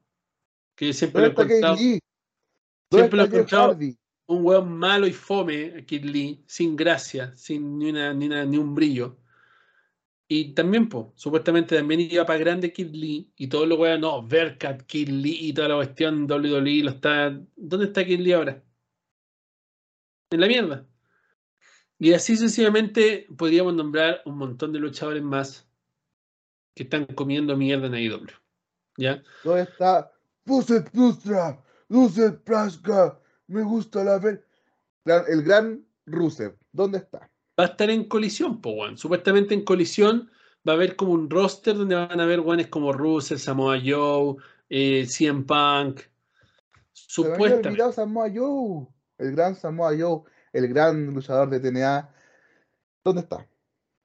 que 0.75 0.85
yo 0.85 0.93
siempre 0.93 1.23
lo 1.23 1.27
he. 1.29 1.33
¿Dónde 1.33 1.99
siempre 2.91 3.17
lo 3.17 3.23
he 3.25 3.45
Hardy? 3.47 3.97
un 4.27 4.45
weón 4.45 4.77
malo 4.77 5.07
y 5.07 5.11
fome, 5.13 5.85
Kid 5.87 6.03
Lee, 6.03 6.43
sin 6.45 6.75
gracia, 6.75 7.35
sin 7.35 7.79
ni, 7.79 7.89
una, 7.89 8.13
ni, 8.13 8.27
una- 8.27 8.45
ni 8.45 8.57
un 8.57 8.75
brillo. 8.75 9.17
Y 10.27 10.53
también, 10.53 10.87
pues, 10.87 11.07
supuestamente 11.15 11.77
también 11.77 12.01
iba 12.01 12.27
para 12.27 12.37
grande 12.37 12.71
Kid 12.71 12.93
Lee 12.93 13.31
y 13.37 13.47
todo 13.47 13.65
lo 13.65 13.77
weón, 13.77 14.01
no, 14.01 14.21
Vercat, 14.27 14.83
Kid 14.83 15.09
Lee 15.09 15.47
y 15.47 15.53
toda 15.53 15.69
la 15.69 15.75
cuestión 15.77 16.27
WWE 16.29 16.83
lo 16.83 16.91
está. 16.91 17.41
¿Dónde 17.55 17.87
está 17.87 18.05
Kid 18.05 18.19
Lee 18.19 18.33
ahora? 18.33 18.63
En 20.29 20.41
la 20.41 20.47
mierda. 20.47 20.85
Y 21.99 22.13
así 22.13 22.35
sucesivamente 22.35 23.27
podríamos 23.37 23.73
nombrar 23.73 24.21
un 24.25 24.37
montón 24.37 24.71
de 24.71 24.79
luchadores 24.79 25.23
más 25.23 25.67
que 26.75 26.83
están 26.83 27.05
comiendo 27.05 27.57
mierda 27.57 27.87
en 27.87 27.95
AEW. 27.95 28.27
¿Ya? 28.97 29.23
¿Dónde 29.43 29.63
está? 29.63 30.11
Buset 30.45 30.89
Frustra, 30.91 31.61
Rusev 31.89 32.41
Praska, 32.43 33.19
me 33.47 33.63
gusta 33.63 34.03
la 34.03 34.19
ver. 34.19 34.45
El 35.05 35.43
gran 35.43 35.85
Rusev, 36.05 36.55
¿dónde 36.71 36.99
está? 36.99 37.29
Va 37.59 37.63
a 37.63 37.67
estar 37.67 37.89
en 37.89 38.03
colisión, 38.05 38.61
po, 38.61 38.71
weón. 38.71 38.97
Supuestamente 38.97 39.53
en 39.53 39.63
colisión 39.63 40.29
va 40.67 40.73
a 40.73 40.75
haber 40.75 40.95
como 40.95 41.13
un 41.13 41.29
roster 41.29 41.75
donde 41.75 41.95
van 41.95 42.19
a 42.19 42.23
haber 42.23 42.41
guanes 42.41 42.67
como 42.67 42.93
Rusev, 42.93 43.39
Samoa 43.39 43.79
Joe, 43.83 44.35
eh, 44.69 45.05
CM 45.07 45.43
Punk. 45.43 46.01
Se 46.93 47.21
me 47.21 47.27
había 47.27 47.35
Supuestamente. 47.37 47.69
olvidado 47.69 47.91
Samoa 47.93 48.29
Joe, 48.33 48.87
el 49.17 49.31
gran 49.31 49.55
Samoa 49.55 49.93
Joe, 49.97 50.21
el 50.57 50.67
gran 50.67 51.13
luchador 51.13 51.49
de 51.49 51.59
TNA. 51.59 52.09
¿Dónde 53.03 53.21
está? 53.21 53.47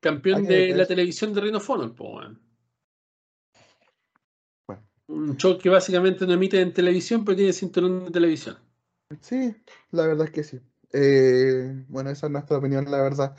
Campeón 0.01 0.45
de 0.45 0.69
la 0.71 0.83
eso. 0.83 0.89
televisión 0.89 1.33
de 1.33 1.41
Reino 1.41 1.61
weón. 1.67 2.41
Bueno. 4.67 4.83
Un 5.07 5.37
show 5.37 5.59
que 5.59 5.69
básicamente 5.69 6.27
no 6.27 6.35
emite 6.35 6.61
en 6.61 6.73
televisión, 6.73 7.25
pero 7.25 7.37
tiene 7.37 7.53
cinturón 7.53 8.07
de 8.07 8.11
televisión. 8.11 8.59
Sí, 9.21 9.55
la 9.91 10.07
verdad 10.07 10.27
es 10.27 10.33
que 10.33 10.45
sí. 10.45 10.61
Eh, 10.93 11.85
bueno, 11.89 12.11
esa 12.11 12.27
es 12.27 12.33
nuestra 12.33 12.59
opinión, 12.59 12.91
la 12.91 13.01
verdad. 13.01 13.37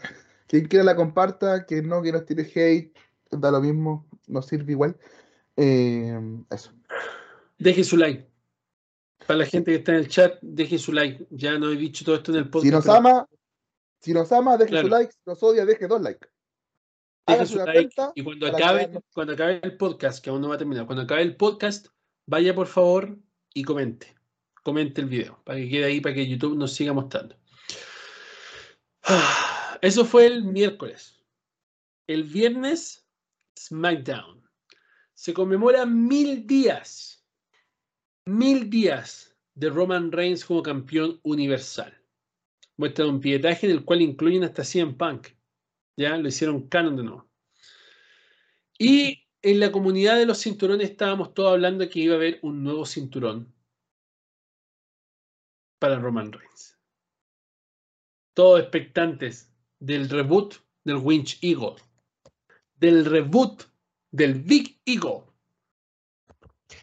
Quien 0.47 0.67
quiera 0.67 0.83
la 0.83 0.95
comparta, 0.95 1.65
quien 1.65 1.87
no, 1.87 2.01
que 2.01 2.11
nos 2.11 2.25
tire 2.25 2.43
hate, 2.43 2.97
da 3.31 3.51
lo 3.51 3.61
mismo, 3.61 4.07
nos 4.27 4.47
sirve 4.47 4.71
igual. 4.71 4.97
Eh, 5.55 6.19
eso. 6.49 6.71
Deje 7.57 7.83
su 7.83 7.97
like. 7.97 8.32
Para 9.27 9.39
la 9.39 9.45
gente 9.45 9.71
que 9.71 9.77
está 9.77 9.93
en 9.93 9.99
el 9.99 10.07
chat, 10.07 10.37
deje 10.41 10.77
su 10.77 10.91
like. 10.91 11.25
Ya 11.29 11.57
no 11.57 11.71
he 11.71 11.75
dicho 11.75 12.03
todo 12.03 12.15
esto 12.15 12.31
en 12.31 12.37
el 12.39 12.49
podcast. 12.49 12.65
Si 12.65 12.71
nos 12.71 12.83
pero 12.83 12.95
ama, 12.95 13.27
si 14.01 14.13
nos 14.13 14.31
ama, 14.31 14.57
deje 14.57 14.71
Claro. 14.71 14.87
su 14.87 14.91
like, 14.93 15.11
si 15.13 15.19
nos 15.25 15.43
odia, 15.43 15.65
deje 15.65 15.87
dos 15.87 16.01
likes. 16.01 16.27
su 17.45 17.57
like. 17.57 17.95
Y 18.15 18.23
cuando 18.23 18.47
acabe, 18.47 19.01
cuando 19.13 19.33
acabe 19.33 19.59
el 19.63 19.77
podcast, 19.77 20.23
que 20.23 20.29
aún 20.29 20.41
no 20.41 20.49
va 20.49 20.55
a 20.55 20.57
terminar, 20.57 20.85
cuando 20.85 21.03
acabe 21.03 21.21
el 21.21 21.35
podcast, 21.35 21.87
vaya 22.25 22.53
por 22.53 22.67
favor 22.67 23.17
y 23.53 23.63
comente. 23.63 24.13
Comente 24.63 25.01
el 25.01 25.07
video 25.07 25.41
para 25.43 25.59
que 25.59 25.69
quede 25.69 25.85
ahí, 25.85 26.01
para 26.01 26.15
que 26.15 26.27
YouTube 26.27 26.57
nos 26.57 26.73
siga 26.73 26.93
mostrando. 26.93 27.35
Eso 29.81 30.05
fue 30.05 30.25
el 30.25 30.43
miércoles. 30.45 31.21
El 32.07 32.23
viernes, 32.23 33.05
SmackDown. 33.57 34.41
Se 35.13 35.33
conmemora 35.33 35.85
mil 35.85 36.45
días. 36.47 37.12
Mil 38.25 38.69
días 38.69 39.35
de 39.53 39.69
Roman 39.69 40.11
Reigns 40.11 40.45
como 40.45 40.63
campeón 40.63 41.19
universal. 41.23 41.93
Muestran 42.77 43.09
un 43.09 43.19
pietaje 43.19 43.67
en 43.67 43.73
el 43.73 43.83
cual 43.83 44.01
incluyen 44.01 44.43
hasta 44.43 44.63
CM 44.63 44.93
Punk. 44.93 45.27
Ya 45.97 46.17
lo 46.17 46.27
hicieron 46.27 46.67
canon 46.69 46.95
de 46.95 47.03
nuevo. 47.03 47.29
Y 48.79 49.27
en 49.41 49.59
la 49.59 49.71
comunidad 49.71 50.17
de 50.17 50.25
los 50.25 50.41
cinturones 50.41 50.89
estábamos 50.89 51.33
todos 51.33 51.51
hablando 51.51 51.87
que 51.89 51.99
iba 51.99 52.13
a 52.13 52.17
haber 52.17 52.39
un 52.41 52.63
nuevo 52.63 52.85
cinturón 52.85 53.53
para 55.79 55.99
Roman 55.99 56.31
Reigns. 56.31 56.79
Todos 58.33 58.61
expectantes 58.61 59.51
del 59.79 60.09
reboot 60.09 60.55
del 60.85 60.95
Winch 60.95 61.37
Eagle, 61.41 61.75
del 62.75 63.03
reboot 63.03 63.63
del 64.11 64.35
Big 64.35 64.79
Eagle, 64.85 65.32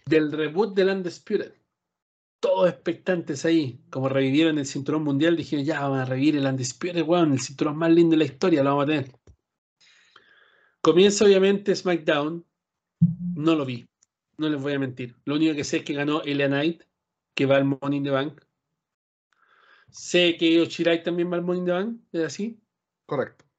del 0.06 0.32
reboot 0.32 0.74
del 0.74 0.88
Undisputed. 0.88 1.54
Todos 2.40 2.70
expectantes 2.70 3.44
ahí, 3.44 3.80
como 3.90 4.08
revivieron 4.08 4.58
el 4.58 4.66
cinturón 4.66 5.04
mundial, 5.04 5.36
dijeron 5.36 5.64
ya 5.64 5.80
vamos 5.80 5.98
a 5.98 6.04
revivir 6.06 6.36
el 6.36 6.46
Undisputed, 6.46 7.02
weón, 7.02 7.32
el 7.32 7.40
cinturón 7.40 7.76
más 7.76 7.90
lindo 7.90 8.12
de 8.12 8.18
la 8.18 8.24
historia, 8.24 8.62
lo 8.62 8.70
vamos 8.70 8.84
a 8.84 8.86
tener. 8.86 9.12
Comienza 10.80 11.26
obviamente 11.26 11.76
SmackDown, 11.76 12.44
no 13.34 13.54
lo 13.54 13.66
vi, 13.66 13.86
no 14.38 14.48
les 14.48 14.60
voy 14.60 14.72
a 14.72 14.78
mentir. 14.78 15.16
Lo 15.26 15.34
único 15.34 15.54
que 15.54 15.64
sé 15.64 15.78
es 15.78 15.84
que 15.84 15.92
ganó 15.92 16.22
Elia 16.22 16.48
Knight, 16.48 16.82
que 17.34 17.44
va 17.44 17.56
al 17.56 17.66
Money 17.66 17.98
in 17.98 18.04
the 18.04 18.10
Bank. 18.10 18.40
Sé 19.90 20.36
que 20.38 20.60
Oshirai 20.60 21.02
también 21.02 21.30
va 21.30 21.36
al 21.36 21.42
Money 21.42 21.64
the 21.64 21.72
Bank, 21.72 22.00
¿es 22.12 22.22
así? 22.22 22.60
Correcto. 23.04 23.49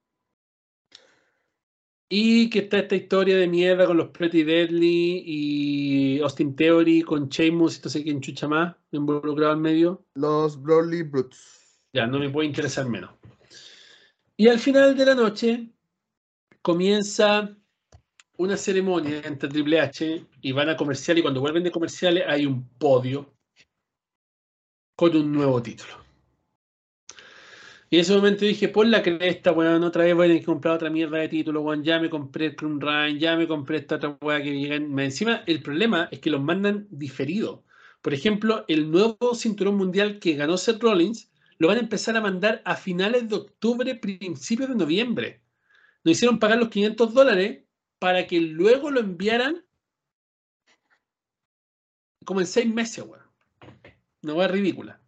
Y 2.14 2.50
que 2.50 2.60
está 2.60 2.80
esta 2.80 2.96
historia 2.98 3.38
de 3.38 3.48
mierda 3.48 3.86
con 3.86 3.96
los 3.96 4.10
Pretty 4.10 4.44
Deadly 4.44 5.24
y 5.26 6.20
Austin 6.20 6.54
Theory 6.58 7.04
con 7.04 7.30
Sheamus 7.30 7.78
y 7.78 7.82
no 7.86 7.90
sé 7.90 8.04
quién 8.04 8.20
chucha 8.20 8.50
más 8.50 8.76
involucrado 8.92 9.54
al 9.54 9.60
medio. 9.60 10.06
Los 10.16 10.62
Broly 10.62 11.04
Brutes. 11.04 11.80
Ya, 11.94 12.06
no 12.08 12.20
me 12.20 12.30
puede 12.30 12.50
interesar 12.50 12.90
menos. 12.90 13.12
Y 14.36 14.50
al 14.50 14.60
final 14.60 14.94
de 14.94 15.06
la 15.06 15.16
noche 15.16 15.70
comienza 16.62 17.56
una 18.36 18.58
ceremonia 18.58 19.22
entre 19.24 19.48
Triple 19.48 19.80
H 19.80 20.26
y 20.42 20.52
van 20.52 20.68
a 20.68 20.76
comercial 20.76 21.18
y 21.18 21.22
cuando 21.22 21.40
vuelven 21.40 21.64
de 21.64 21.72
comerciales 21.72 22.26
hay 22.28 22.46
un 22.46 22.68
podio 22.78 23.34
con 24.98 25.16
un 25.16 25.32
nuevo 25.32 25.62
título. 25.64 26.01
Y 27.92 27.98
en 27.98 28.02
ese 28.04 28.16
momento 28.16 28.46
dije, 28.46 28.70
pon 28.70 28.90
la 28.90 29.04
cresta, 29.04 29.52
weón, 29.52 29.84
otra 29.84 30.06
vez 30.06 30.16
voy 30.16 30.26
a 30.26 30.30
tener 30.30 30.42
que 30.42 30.46
comprar 30.46 30.76
otra 30.76 30.90
mierda 30.90 31.18
de 31.18 31.28
título, 31.28 31.62
weón, 31.62 31.84
ya 31.84 32.00
me 32.00 32.10
compré 32.10 32.46
el 32.46 32.56
Crown 32.56 32.80
Ryan, 32.80 33.20
ya 33.20 33.36
me 33.36 33.50
compré 33.50 33.80
esta 33.80 33.96
otra 33.96 34.18
weá 34.22 34.42
que 34.42 34.58
llegan. 34.58 34.98
Encima, 34.98 35.44
el 35.46 35.62
problema 35.62 36.08
es 36.10 36.20
que 36.20 36.30
los 36.30 36.42
mandan 36.42 36.88
diferido. 36.90 37.66
Por 38.02 38.14
ejemplo, 38.14 38.64
el 38.70 38.90
nuevo 38.90 39.36
cinturón 39.36 39.76
mundial 39.76 40.20
que 40.20 40.36
ganó 40.36 40.56
Seth 40.58 40.82
Rollins 40.82 41.34
lo 41.58 41.68
van 41.68 41.78
a 41.78 41.82
empezar 41.82 42.16
a 42.16 42.22
mandar 42.22 42.62
a 42.64 42.78
finales 42.78 43.28
de 43.28 43.36
octubre, 43.36 43.94
principios 43.96 44.70
de 44.70 44.76
noviembre. 44.76 45.42
Nos 46.06 46.14
hicieron 46.14 46.40
pagar 46.40 46.60
los 46.60 46.70
500 46.70 47.14
dólares 47.14 47.66
para 48.00 48.26
que 48.26 48.40
luego 48.40 48.90
lo 48.90 49.02
enviaran 49.02 49.66
como 52.24 52.40
en 52.40 52.48
seis 52.48 52.74
meses, 52.74 53.04
weón. 53.06 53.26
Una 54.24 54.34
weá 54.34 54.48
ridícula. 54.48 55.02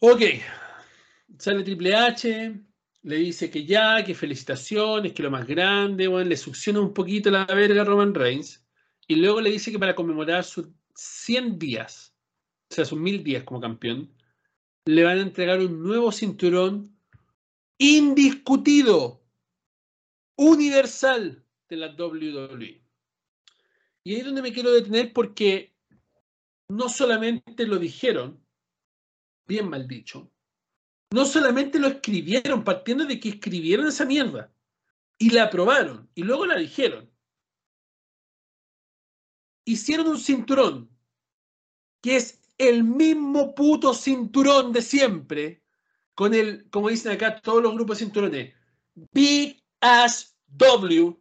Ok. 0.00 0.22
Sale 1.38 1.62
Triple 1.62 1.94
H, 1.94 2.60
le 3.02 3.16
dice 3.16 3.48
que 3.48 3.64
ya, 3.64 4.02
que 4.04 4.14
felicitaciones, 4.14 5.12
que 5.12 5.22
lo 5.22 5.30
más 5.30 5.46
grande, 5.46 6.08
weón, 6.08 6.28
le 6.28 6.36
succiona 6.36 6.80
un 6.80 6.92
poquito 6.92 7.30
la 7.30 7.44
verga 7.44 7.82
a 7.82 7.84
Roman 7.84 8.12
Reigns. 8.12 8.64
Y 9.06 9.16
luego 9.16 9.40
le 9.40 9.50
dice 9.50 9.70
que 9.70 9.78
para 9.78 9.94
conmemorar 9.94 10.44
sus 10.44 10.68
100 10.94 11.58
días, 11.58 12.14
o 12.70 12.74
sea, 12.74 12.84
sus 12.84 12.98
1000 12.98 13.22
días 13.22 13.44
como 13.44 13.60
campeón, 13.60 14.12
le 14.84 15.04
van 15.04 15.18
a 15.18 15.22
entregar 15.22 15.60
un 15.60 15.80
nuevo 15.82 16.10
cinturón 16.10 16.98
indiscutido, 17.78 19.24
universal 20.36 21.44
de 21.68 21.76
la 21.76 21.94
WWE. 21.94 22.82
Y 24.02 24.14
ahí 24.14 24.20
es 24.20 24.24
donde 24.24 24.42
me 24.42 24.52
quiero 24.52 24.72
detener 24.72 25.12
porque 25.12 25.76
no 26.68 26.88
solamente 26.88 27.66
lo 27.66 27.78
dijeron, 27.78 28.44
bien 29.46 29.68
mal 29.68 29.86
dicho, 29.86 30.32
no 31.10 31.24
solamente 31.24 31.78
lo 31.78 31.88
escribieron, 31.88 32.64
partiendo 32.64 33.04
de 33.04 33.18
que 33.18 33.30
escribieron 33.30 33.86
esa 33.86 34.04
mierda 34.04 34.52
y 35.18 35.30
la 35.30 35.44
aprobaron 35.44 36.10
y 36.14 36.22
luego 36.22 36.46
la 36.46 36.56
dijeron. 36.56 37.10
Hicieron 39.64 40.08
un 40.08 40.18
cinturón 40.18 40.90
que 42.00 42.16
es 42.16 42.40
el 42.58 42.84
mismo 42.84 43.54
puto 43.54 43.94
cinturón 43.94 44.72
de 44.72 44.82
siempre, 44.82 45.62
con 46.14 46.34
el, 46.34 46.68
como 46.70 46.88
dicen 46.88 47.12
acá 47.12 47.40
todos 47.40 47.62
los 47.62 47.74
grupos 47.74 47.98
de 47.98 48.04
cinturones, 48.04 48.54
Big 49.12 49.62
Ass 49.80 50.36
W 50.48 51.16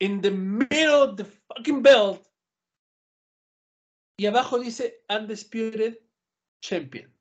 in 0.00 0.20
the 0.20 0.30
middle 0.30 1.02
of 1.02 1.16
the 1.16 1.24
fucking 1.24 1.82
belt. 1.82 2.26
Y 4.16 4.26
abajo 4.26 4.58
dice 4.58 5.04
Undisputed 5.08 5.98
Champion. 6.60 7.11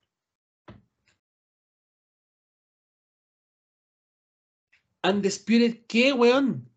Undisputed, 5.04 5.86
¿qué, 5.88 6.14
weón? 6.14 6.70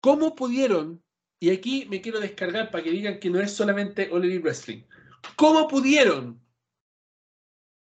¿Cómo 0.00 0.34
pudieron? 0.34 1.02
Y 1.40 1.50
aquí 1.50 1.86
me 1.86 2.00
quiero 2.00 2.20
descargar 2.20 2.70
para 2.70 2.82
que 2.82 2.90
digan 2.90 3.20
que 3.20 3.30
no 3.30 3.40
es 3.40 3.52
solamente 3.52 4.08
All 4.10 4.40
Wrestling. 4.40 4.82
¿Cómo 5.36 5.68
pudieron 5.68 6.40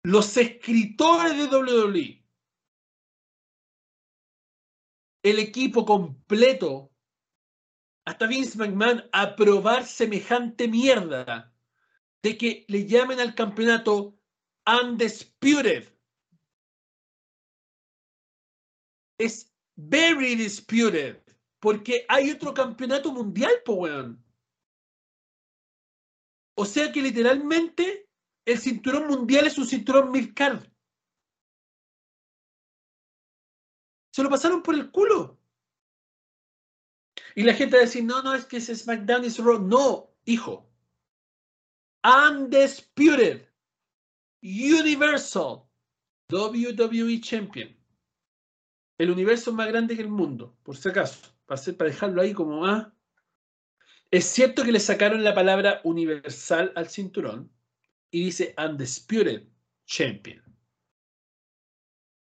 los 0.03 0.37
escritores 0.37 1.35
de 1.37 1.45
WWE, 1.45 2.23
el 5.23 5.39
equipo 5.39 5.85
completo, 5.85 6.91
hasta 8.05 8.27
Vince 8.27 8.57
McMahon, 8.57 9.09
aprobar 9.11 9.85
semejante 9.85 10.67
mierda 10.67 11.53
de 12.21 12.37
que 12.37 12.65
le 12.67 12.85
llamen 12.85 13.19
al 13.19 13.33
campeonato 13.33 14.19
Undisputed? 14.65 15.94
Es 19.17 19.53
very 19.75 20.35
disputed. 20.35 21.21
Porque 21.59 22.05
hay 22.07 22.31
otro 22.31 22.53
campeonato 22.53 23.11
mundial, 23.11 23.53
po, 23.65 23.73
weón. 23.73 24.23
O 26.57 26.65
sea 26.65 26.91
que 26.91 27.01
literalmente 27.01 28.07
el 28.45 28.59
cinturón 28.59 29.07
mundial 29.07 29.47
es 29.47 29.57
un 29.57 29.67
cinturón 29.67 30.11
midcard. 30.11 30.63
Se 34.11 34.23
lo 34.23 34.29
pasaron 34.29 34.63
por 34.63 34.75
el 34.75 34.91
culo. 34.91 35.37
Y 37.35 37.43
la 37.43 37.53
gente 37.53 37.75
va 37.75 37.81
a 37.81 37.85
decir, 37.85 38.03
no, 38.05 38.21
no, 38.23 38.33
es 38.33 38.45
que 38.45 38.57
ese 38.57 38.75
SmackDown 38.75 39.25
es 39.25 39.39
Raw. 39.39 39.59
No, 39.59 40.09
hijo. 40.23 40.69
Undisputed. 42.03 43.49
Universal. 44.41 45.63
WWE 46.29 47.19
Champion. 47.19 47.75
El 48.97 49.11
universo 49.11 49.51
más 49.53 49.67
grande 49.67 49.95
que 49.95 50.01
el 50.01 50.09
mundo, 50.09 50.57
por 50.63 50.77
si 50.77 50.89
acaso. 50.89 51.33
Para, 51.45 51.61
para 51.77 51.89
dejarlo 51.89 52.21
ahí 52.21 52.33
como 52.33 52.61
más. 52.61 52.87
Es 54.11 54.25
cierto 54.25 54.63
que 54.63 54.71
le 54.71 54.79
sacaron 54.79 55.23
la 55.23 55.35
palabra 55.35 55.81
universal 55.83 56.71
al 56.75 56.89
cinturón 56.89 57.51
y 58.11 58.25
dice 58.25 58.55
Undisputed 58.57 59.43
Champion. 59.85 60.41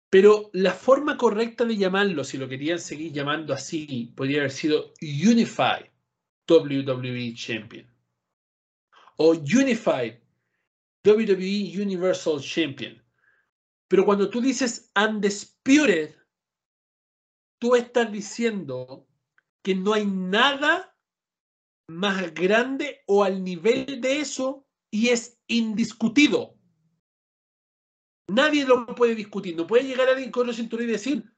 Pero 0.09 0.49
la 0.53 0.73
forma 0.73 1.17
correcta 1.17 1.65
de 1.65 1.77
llamarlo, 1.77 2.23
si 2.23 2.37
lo 2.37 2.49
querían 2.49 2.79
seguir 2.79 3.13
llamando 3.13 3.53
así, 3.53 4.11
podría 4.15 4.39
haber 4.39 4.51
sido 4.51 4.93
Unified 5.01 5.85
WWE 6.49 7.33
Champion. 7.35 7.87
O 9.17 9.31
Unified 9.31 10.15
WWE 11.05 11.81
Universal 11.81 12.41
Champion. 12.41 13.01
Pero 13.87 14.03
cuando 14.03 14.29
tú 14.29 14.41
dices 14.41 14.91
Undisputed, 14.95 16.15
tú 17.59 17.75
estás 17.75 18.11
diciendo 18.11 19.07
que 19.63 19.75
no 19.75 19.93
hay 19.93 20.05
nada 20.05 20.95
más 21.89 22.33
grande 22.33 23.01
o 23.07 23.23
al 23.23 23.43
nivel 23.43 23.99
de 24.01 24.19
eso 24.19 24.65
y 24.91 25.09
es 25.09 25.39
indiscutido. 25.47 26.55
Nadie 28.29 28.65
lo 28.65 28.85
puede 28.95 29.15
discutir. 29.15 29.55
No 29.55 29.67
puede 29.67 29.83
llegar 29.83 30.07
alguien 30.07 30.31
con 30.31 30.47
los 30.47 30.55
cinturón 30.55 30.87
y 30.87 30.91
decir, 30.91 31.33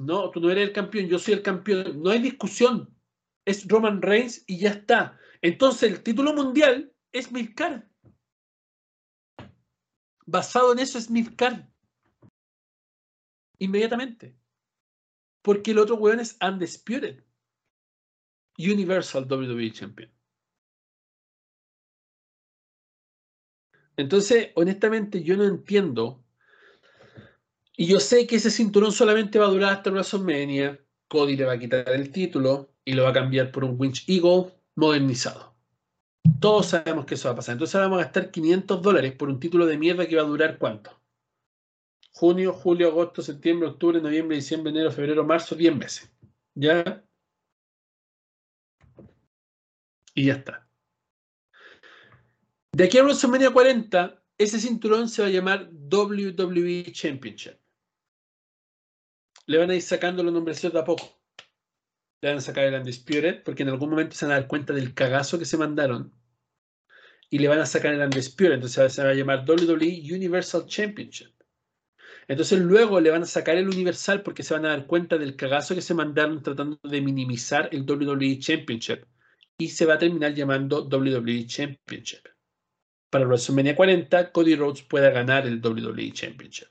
no, 0.00 0.30
tú 0.30 0.40
no 0.40 0.50
eres 0.50 0.68
el 0.68 0.74
campeón, 0.74 1.06
yo 1.06 1.18
soy 1.18 1.34
el 1.34 1.42
campeón. 1.42 2.02
No 2.02 2.10
hay 2.10 2.20
discusión. 2.20 2.94
Es 3.46 3.66
Roman 3.68 4.02
Reigns 4.02 4.44
y 4.46 4.58
ya 4.58 4.70
está. 4.70 5.18
Entonces 5.40 5.90
el 5.90 6.02
título 6.02 6.34
mundial 6.34 6.92
es 7.12 7.30
Midcard. 7.30 7.84
Basado 10.26 10.72
en 10.72 10.80
eso 10.80 10.98
es 10.98 11.08
Midcard. 11.08 11.64
Inmediatamente. 13.58 14.36
Porque 15.46 15.70
el 15.70 15.78
otro 15.78 15.94
weón 15.94 16.18
es 16.18 16.36
Undisputed. 16.42 17.22
Universal 18.58 19.28
WWE 19.30 19.70
Champion. 19.70 20.10
Entonces, 23.96 24.48
honestamente, 24.56 25.22
yo 25.22 25.36
no 25.36 25.44
entiendo. 25.44 26.24
Y 27.76 27.86
yo 27.86 28.00
sé 28.00 28.26
que 28.26 28.34
ese 28.34 28.50
cinturón 28.50 28.90
solamente 28.90 29.38
va 29.38 29.46
a 29.46 29.50
durar 29.50 29.74
hasta 29.74 29.90
WrestleMania. 29.90 30.84
Cody 31.06 31.36
le 31.36 31.44
va 31.44 31.52
a 31.52 31.58
quitar 31.60 31.88
el 31.90 32.10
título 32.10 32.74
y 32.84 32.94
lo 32.94 33.04
va 33.04 33.10
a 33.10 33.12
cambiar 33.12 33.52
por 33.52 33.62
un 33.62 33.76
Winch 33.78 34.04
Eagle 34.08 34.52
modernizado. 34.74 35.54
Todos 36.40 36.66
sabemos 36.66 37.06
que 37.06 37.14
eso 37.14 37.28
va 37.28 37.34
a 37.34 37.36
pasar. 37.36 37.52
Entonces 37.52 37.80
vamos 37.80 38.00
a 38.00 38.02
gastar 38.02 38.32
500 38.32 38.82
dólares 38.82 39.12
por 39.12 39.28
un 39.28 39.38
título 39.38 39.64
de 39.64 39.78
mierda 39.78 40.08
que 40.08 40.16
va 40.16 40.22
a 40.22 40.26
durar 40.26 40.58
cuánto? 40.58 40.95
Junio, 42.18 42.54
julio, 42.54 42.88
agosto, 42.88 43.20
septiembre, 43.20 43.68
octubre, 43.68 44.00
noviembre, 44.00 44.36
diciembre, 44.36 44.70
enero, 44.70 44.90
febrero, 44.90 45.22
marzo, 45.22 45.54
10 45.54 45.76
meses. 45.76 46.10
¿Ya? 46.54 47.04
Y 50.14 50.24
ya 50.24 50.36
está. 50.36 50.66
De 52.72 52.84
aquí 52.84 52.96
a 52.96 53.02
WrestleMania 53.02 53.50
40, 53.50 54.24
ese 54.38 54.58
cinturón 54.58 55.10
se 55.10 55.20
va 55.20 55.28
a 55.28 55.30
llamar 55.30 55.68
WWE 55.70 56.90
Championship. 56.90 57.58
Le 59.44 59.58
van 59.58 59.68
a 59.68 59.74
ir 59.74 59.82
sacando 59.82 60.22
los 60.22 60.32
nombres 60.32 60.62
de 60.62 60.68
a 60.68 60.84
poco. 60.84 61.20
Le 62.22 62.30
van 62.30 62.38
a 62.38 62.40
sacar 62.40 62.64
el 62.64 62.80
Undisputed, 62.80 63.42
porque 63.42 63.62
en 63.62 63.68
algún 63.68 63.90
momento 63.90 64.16
se 64.16 64.24
van 64.24 64.32
a 64.32 64.40
dar 64.40 64.48
cuenta 64.48 64.72
del 64.72 64.94
cagazo 64.94 65.38
que 65.38 65.44
se 65.44 65.58
mandaron. 65.58 66.14
Y 67.28 67.40
le 67.40 67.48
van 67.48 67.58
a 67.58 67.66
sacar 67.66 67.92
el 67.92 68.00
Undisputed, 68.00 68.54
entonces 68.54 68.94
se 68.94 69.04
va 69.04 69.10
a 69.10 69.14
llamar 69.14 69.44
WWE 69.46 70.14
Universal 70.14 70.64
Championship. 70.64 71.35
Entonces 72.28 72.58
luego 72.60 73.00
le 73.00 73.10
van 73.10 73.22
a 73.22 73.26
sacar 73.26 73.56
el 73.56 73.68
Universal 73.68 74.22
porque 74.22 74.42
se 74.42 74.54
van 74.54 74.66
a 74.66 74.70
dar 74.70 74.86
cuenta 74.86 75.18
del 75.18 75.36
cagazo 75.36 75.74
que 75.74 75.82
se 75.82 75.94
mandaron 75.94 76.42
tratando 76.42 76.78
de 76.82 77.00
minimizar 77.00 77.68
el 77.72 77.82
WWE 77.82 78.38
Championship. 78.38 79.04
Y 79.58 79.68
se 79.68 79.86
va 79.86 79.94
a 79.94 79.98
terminar 79.98 80.34
llamando 80.34 80.82
WWE 80.84 81.46
Championship 81.46 82.26
para 83.10 83.26
WrestleMania 83.26 83.74
40 83.74 84.32
Cody 84.32 84.56
Rhodes 84.56 84.82
pueda 84.82 85.10
ganar 85.10 85.46
el 85.46 85.60
WWE 85.60 86.12
Championship. 86.12 86.68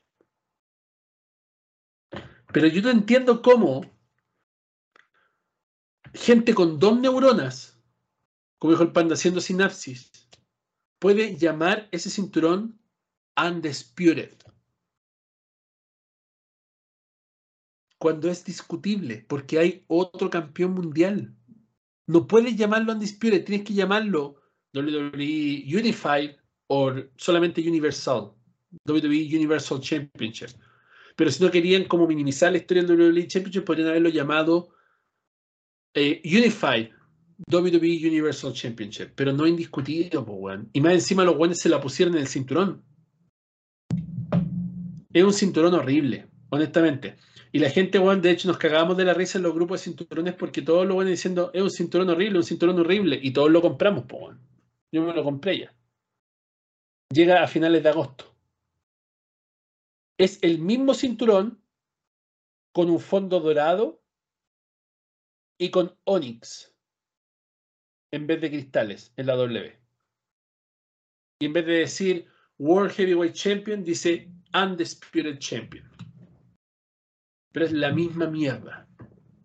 Pero 2.53 2.67
yo 2.67 2.81
no 2.83 2.91
entiendo 2.91 3.41
cómo 3.41 3.81
gente 6.13 6.53
con 6.53 6.79
dos 6.79 6.99
neuronas, 6.99 7.81
como 8.59 8.73
dijo 8.73 8.83
el 8.83 8.91
panda 8.91 9.15
haciendo 9.15 9.41
sinapsis, 9.41 10.11
puede 10.99 11.35
llamar 11.35 11.89
ese 11.91 12.09
cinturón 12.09 12.79
undisputed. 13.35 14.35
Cuando 18.05 18.29
es 18.29 18.45
discutible, 18.45 19.25
porque 19.27 19.57
hay 19.57 19.83
otro 19.87 20.29
campeón 20.29 20.75
mundial. 20.75 21.35
No 22.05 22.27
puedes 22.27 22.55
llamarlo 22.55 22.93
undisputed, 22.93 23.43
tienes 23.43 23.65
que 23.65 23.73
llamarlo 23.73 24.35
WWE 24.75 25.63
Unified 25.75 26.35
o 26.67 26.93
solamente 27.15 27.67
Universal, 27.67 28.31
WWE 28.87 29.35
Universal 29.35 29.79
Championship. 29.81 30.49
Pero 31.15 31.31
si 31.31 31.43
no 31.43 31.49
querían 31.49 31.85
como 31.85 32.05
minimizar 32.05 32.51
la 32.51 32.59
historia 32.59 32.83
del 32.83 32.95
WWE 32.95 33.25
Championship, 33.25 33.63
podrían 33.63 33.89
haberlo 33.89 34.09
llamado 34.09 34.69
eh, 35.95 36.21
Unified 36.25 36.89
WWE 37.51 38.07
Universal 38.07 38.53
Championship, 38.53 39.13
pero 39.15 39.33
no 39.33 39.47
indiscutido, 39.47 40.23
Y 40.73 40.79
más 40.79 40.93
encima 40.93 41.23
los 41.23 41.37
buenos 41.37 41.57
se 41.57 41.69
la 41.69 41.81
pusieron 41.81 42.13
en 42.13 42.21
el 42.21 42.27
cinturón. 42.27 42.83
Es 45.11 45.23
un 45.23 45.33
cinturón 45.33 45.73
horrible, 45.73 46.27
honestamente. 46.51 47.15
Y 47.55 47.59
la 47.59 47.69
gente, 47.69 47.99
bueno, 47.99 48.21
de 48.21 48.31
hecho, 48.31 48.49
nos 48.49 48.57
cagábamos 48.57 48.97
de 48.97 49.05
la 49.05 49.13
risa 49.13 49.37
en 49.37 49.45
los 49.45 49.53
grupos 49.53 49.79
de 49.79 49.85
cinturones 49.85 50.33
porque 50.33 50.61
todos 50.61 50.85
lo 50.85 50.97
van 50.97 51.07
diciendo, 51.07 51.51
es 51.53 51.61
un 51.61 51.71
cinturón 51.71 52.09
horrible, 52.09 52.39
un 52.39 52.43
cinturón 52.43 52.77
horrible, 52.77 53.17
y 53.23 53.31
todos 53.31 53.49
lo 53.49 53.61
compramos, 53.61 54.03
pues, 54.09 54.35
yo 54.91 55.03
me 55.03 55.13
lo 55.13 55.23
compré 55.23 55.59
ya. 55.59 55.73
Llega 57.13 57.41
a 57.41 57.47
finales 57.47 57.81
de 57.81 57.87
agosto. 57.87 58.35
Es 60.17 60.37
el 60.41 60.59
mismo 60.59 60.93
cinturón 60.93 61.63
con 62.73 62.89
un 62.89 62.99
fondo 62.99 63.39
dorado 63.39 64.03
y 65.57 65.71
con 65.71 65.97
Onyx 66.03 66.75
en 68.11 68.27
vez 68.27 68.41
de 68.41 68.49
cristales 68.49 69.13
en 69.15 69.27
la 69.27 69.35
W. 69.35 69.79
Y 71.39 71.45
en 71.45 71.53
vez 71.53 71.65
de 71.65 71.73
decir 71.73 72.27
World 72.57 72.91
Heavyweight 72.91 73.33
Champion, 73.33 73.81
dice 73.81 74.29
Undisputed 74.53 75.39
Champion. 75.39 75.94
Pero 77.55 77.67
es 77.67 77.71
la 77.71 77.93
misma 77.93 78.27
mierda 78.27 78.85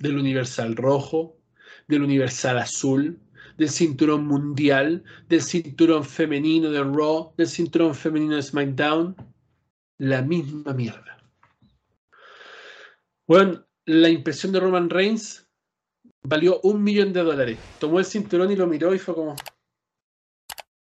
del 0.01 0.19
Universal 0.19 0.74
rojo, 0.74 1.39
del 1.87 2.03
Universal 2.03 2.59
azul, 2.59 3.20
del 3.57 3.69
cinturón 3.69 4.27
mundial, 4.27 5.05
del 5.28 5.41
cinturón 5.41 6.05
femenino 6.05 6.73
de 6.73 6.82
Raw, 6.82 7.32
del 7.37 7.47
cinturón 7.47 7.95
femenino 7.95 8.35
de 8.35 8.43
SmackDown, 8.43 9.15
la 9.99 10.23
misma 10.23 10.74
mierda. 10.74 11.19
Bueno, 13.28 13.65
la 13.85 14.09
impresión 14.09 14.51
de 14.51 14.59
Roman 14.59 14.91
Reigns 14.91 15.49
valió 16.24 16.59
un 16.65 16.82
millón 16.82 17.12
de 17.12 17.23
dólares. 17.23 17.59
Tomó 17.78 18.01
el 18.01 18.05
cinturón 18.05 18.51
y 18.51 18.57
lo 18.57 18.66
miró 18.66 18.93
y 18.93 18.99
fue 18.99 19.15
como. 19.15 19.37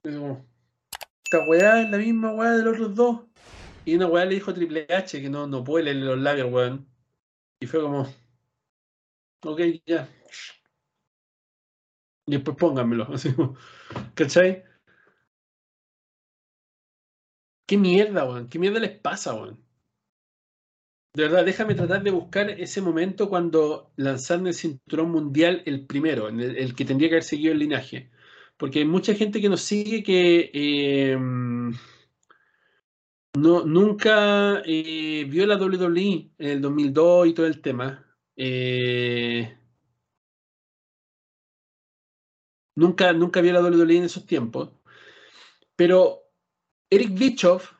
esta 0.03 1.45
weá 1.47 1.83
es 1.83 1.91
la 1.91 1.99
misma 1.99 2.33
weá 2.33 2.53
de 2.53 2.63
los 2.63 2.73
otros 2.73 2.95
dos. 2.95 3.21
Y 3.85 3.93
una 3.93 4.07
weá 4.07 4.25
le 4.25 4.33
dijo 4.33 4.51
Triple 4.51 4.87
H 4.89 5.21
que 5.21 5.29
no, 5.29 5.45
no 5.45 5.63
puede 5.63 5.83
leerle 5.83 6.05
los 6.05 6.17
labios, 6.17 6.51
weón. 6.51 6.88
Y 7.59 7.67
fue 7.67 7.81
como. 7.81 8.07
Ok, 9.45 9.61
ya. 9.85 10.07
Y 12.25 12.31
después 12.33 12.57
pónganmelo. 12.57 13.07
¿Cachai? 14.15 14.63
¿Qué 17.67 17.77
mierda, 17.77 18.25
weón? 18.25 18.49
¿Qué 18.49 18.59
mierda 18.59 18.79
les 18.79 18.99
pasa, 18.99 19.33
weón? 19.35 19.63
De 21.13 21.23
verdad, 21.23 21.43
déjame 21.45 21.75
tratar 21.75 22.03
de 22.03 22.11
buscar 22.11 22.49
ese 22.51 22.81
momento 22.81 23.29
cuando 23.29 23.91
lanzaron 23.95 24.47
el 24.47 24.53
cinturón 24.53 25.11
mundial, 25.11 25.63
el 25.65 25.85
primero, 25.85 26.29
el, 26.29 26.75
que 26.75 26.85
tendría 26.85 27.09
que 27.09 27.15
haber 27.15 27.23
seguido 27.23 27.53
el 27.53 27.59
linaje. 27.59 28.11
Porque 28.57 28.79
hay 28.79 28.85
mucha 28.85 29.15
gente 29.15 29.41
que 29.41 29.49
nos 29.49 29.61
sigue 29.61 30.03
que 30.03 30.51
em, 30.53 31.73
no, 33.37 33.63
nunca 33.65 34.61
eh, 34.65 35.25
vio 35.29 35.45
la 35.45 35.57
WWE 35.57 36.31
en 36.37 36.49
el 36.49 36.61
2002 36.61 37.27
y 37.27 37.33
todo 37.33 37.45
el 37.45 37.61
tema. 37.61 38.05
Eh, 38.35 39.57
nunca, 42.75 43.13
nunca 43.13 43.41
vio 43.41 43.53
la 43.53 43.61
WWE 43.61 43.97
en 43.97 44.03
esos 44.05 44.25
tiempos. 44.25 44.71
Pero 45.75 46.23
Eric 46.89 47.13
Bischoff, 47.13 47.73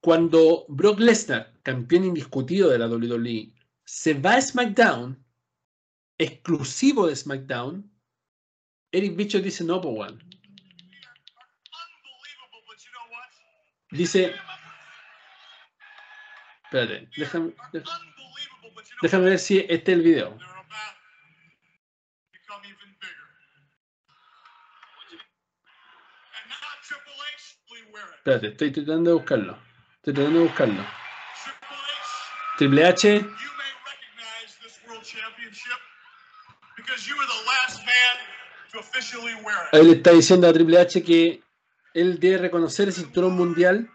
cuando 0.00 0.66
Brock 0.68 0.98
Lesnar, 1.00 1.54
campeón 1.62 2.04
indiscutido 2.04 2.68
de 2.70 2.78
la 2.78 2.88
WWE, 2.88 3.52
se 3.84 4.14
va 4.14 4.34
a 4.34 4.42
SmackDown, 4.42 5.24
exclusivo 6.18 7.06
de 7.06 7.16
SmackDown, 7.16 7.90
Eric 8.92 9.16
Bischoff 9.16 9.42
dice, 9.42 9.64
no, 9.64 9.80
pues, 9.80 10.10
one. 10.10 10.18
Dice, 13.90 14.34
espérate, 16.76 17.08
déjame, 17.16 17.52
déjame 19.02 19.24
ver 19.24 19.38
si 19.38 19.58
este 19.68 19.92
es 19.92 19.98
el 19.98 20.02
video. 20.02 20.38
Espérate, 28.16 28.48
estoy 28.48 28.72
tratando 28.72 29.10
de 29.10 29.16
buscarlo. 29.16 29.58
Estoy 29.96 30.14
tratando 30.14 30.38
de 30.40 30.46
buscarlo. 30.46 30.86
Triple 32.58 32.86
H. 32.86 33.24
Él 39.72 39.90
está 39.90 40.10
diciendo 40.10 40.48
a 40.48 40.52
Triple 40.52 40.80
H 40.80 41.02
que 41.02 41.42
él 41.94 42.18
debe 42.18 42.38
reconocer 42.38 42.88
el 42.88 42.94
cinturón 42.94 43.34
mundial 43.34 43.88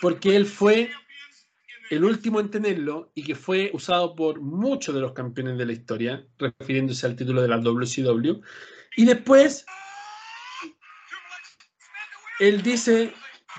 porque 0.00 0.34
él 0.34 0.46
fue 0.46 0.92
el 1.92 2.04
último 2.04 2.40
en 2.40 2.50
tenerlo 2.50 3.12
y 3.14 3.22
que 3.22 3.34
fue 3.34 3.70
usado 3.74 4.16
por 4.16 4.40
muchos 4.40 4.94
de 4.94 5.02
los 5.02 5.12
campeones 5.12 5.58
de 5.58 5.66
la 5.66 5.72
historia, 5.72 6.26
refiriéndose 6.38 7.04
al 7.04 7.16
título 7.16 7.42
de 7.42 7.48
la 7.48 7.58
WCW. 7.58 8.40
Y 8.96 9.04
después, 9.04 9.66
él 12.40 12.62
dice 12.62 13.12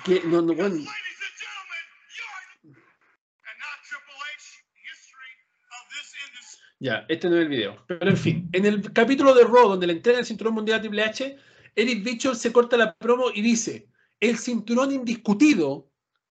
que, 0.04 0.24
no, 0.26 0.42
no, 0.42 0.56
bueno, 0.56 0.84
Ya, 6.80 7.06
este 7.08 7.30
no 7.30 7.38
es 7.38 7.44
el 7.44 7.50
video. 7.50 7.86
Pero 7.88 8.10
en 8.10 8.18
fin, 8.18 8.50
en 8.52 8.66
el 8.66 8.92
capítulo 8.92 9.36
de 9.36 9.44
Raw, 9.44 9.70
donde 9.70 9.88
le 9.88 9.94
entrega 9.94 10.20
el 10.20 10.26
cinturón 10.26 10.56
mundial 10.56 10.80
a 10.80 10.82
Triple 10.82 11.04
H, 11.04 11.38
Eric 11.76 12.04
Bischoff 12.04 12.38
se 12.38 12.52
corta 12.52 12.78
la 12.78 12.96
promo 12.96 13.28
y 13.32 13.42
dice, 13.42 13.88
el 14.20 14.40
cinturón 14.40 14.92
indiscutido 14.92 15.88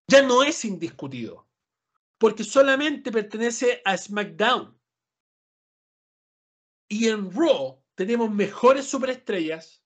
ya 0.08 0.20
no 0.20 0.42
es 0.42 0.64
indiscutido, 0.66 1.46
porque 2.22 2.44
solamente 2.44 3.10
pertenece 3.10 3.82
a 3.84 3.98
SmackDown. 3.98 4.80
Y 6.88 7.08
en 7.08 7.32
Raw 7.32 7.82
tenemos 7.96 8.30
mejores 8.30 8.86
superestrellas, 8.86 9.84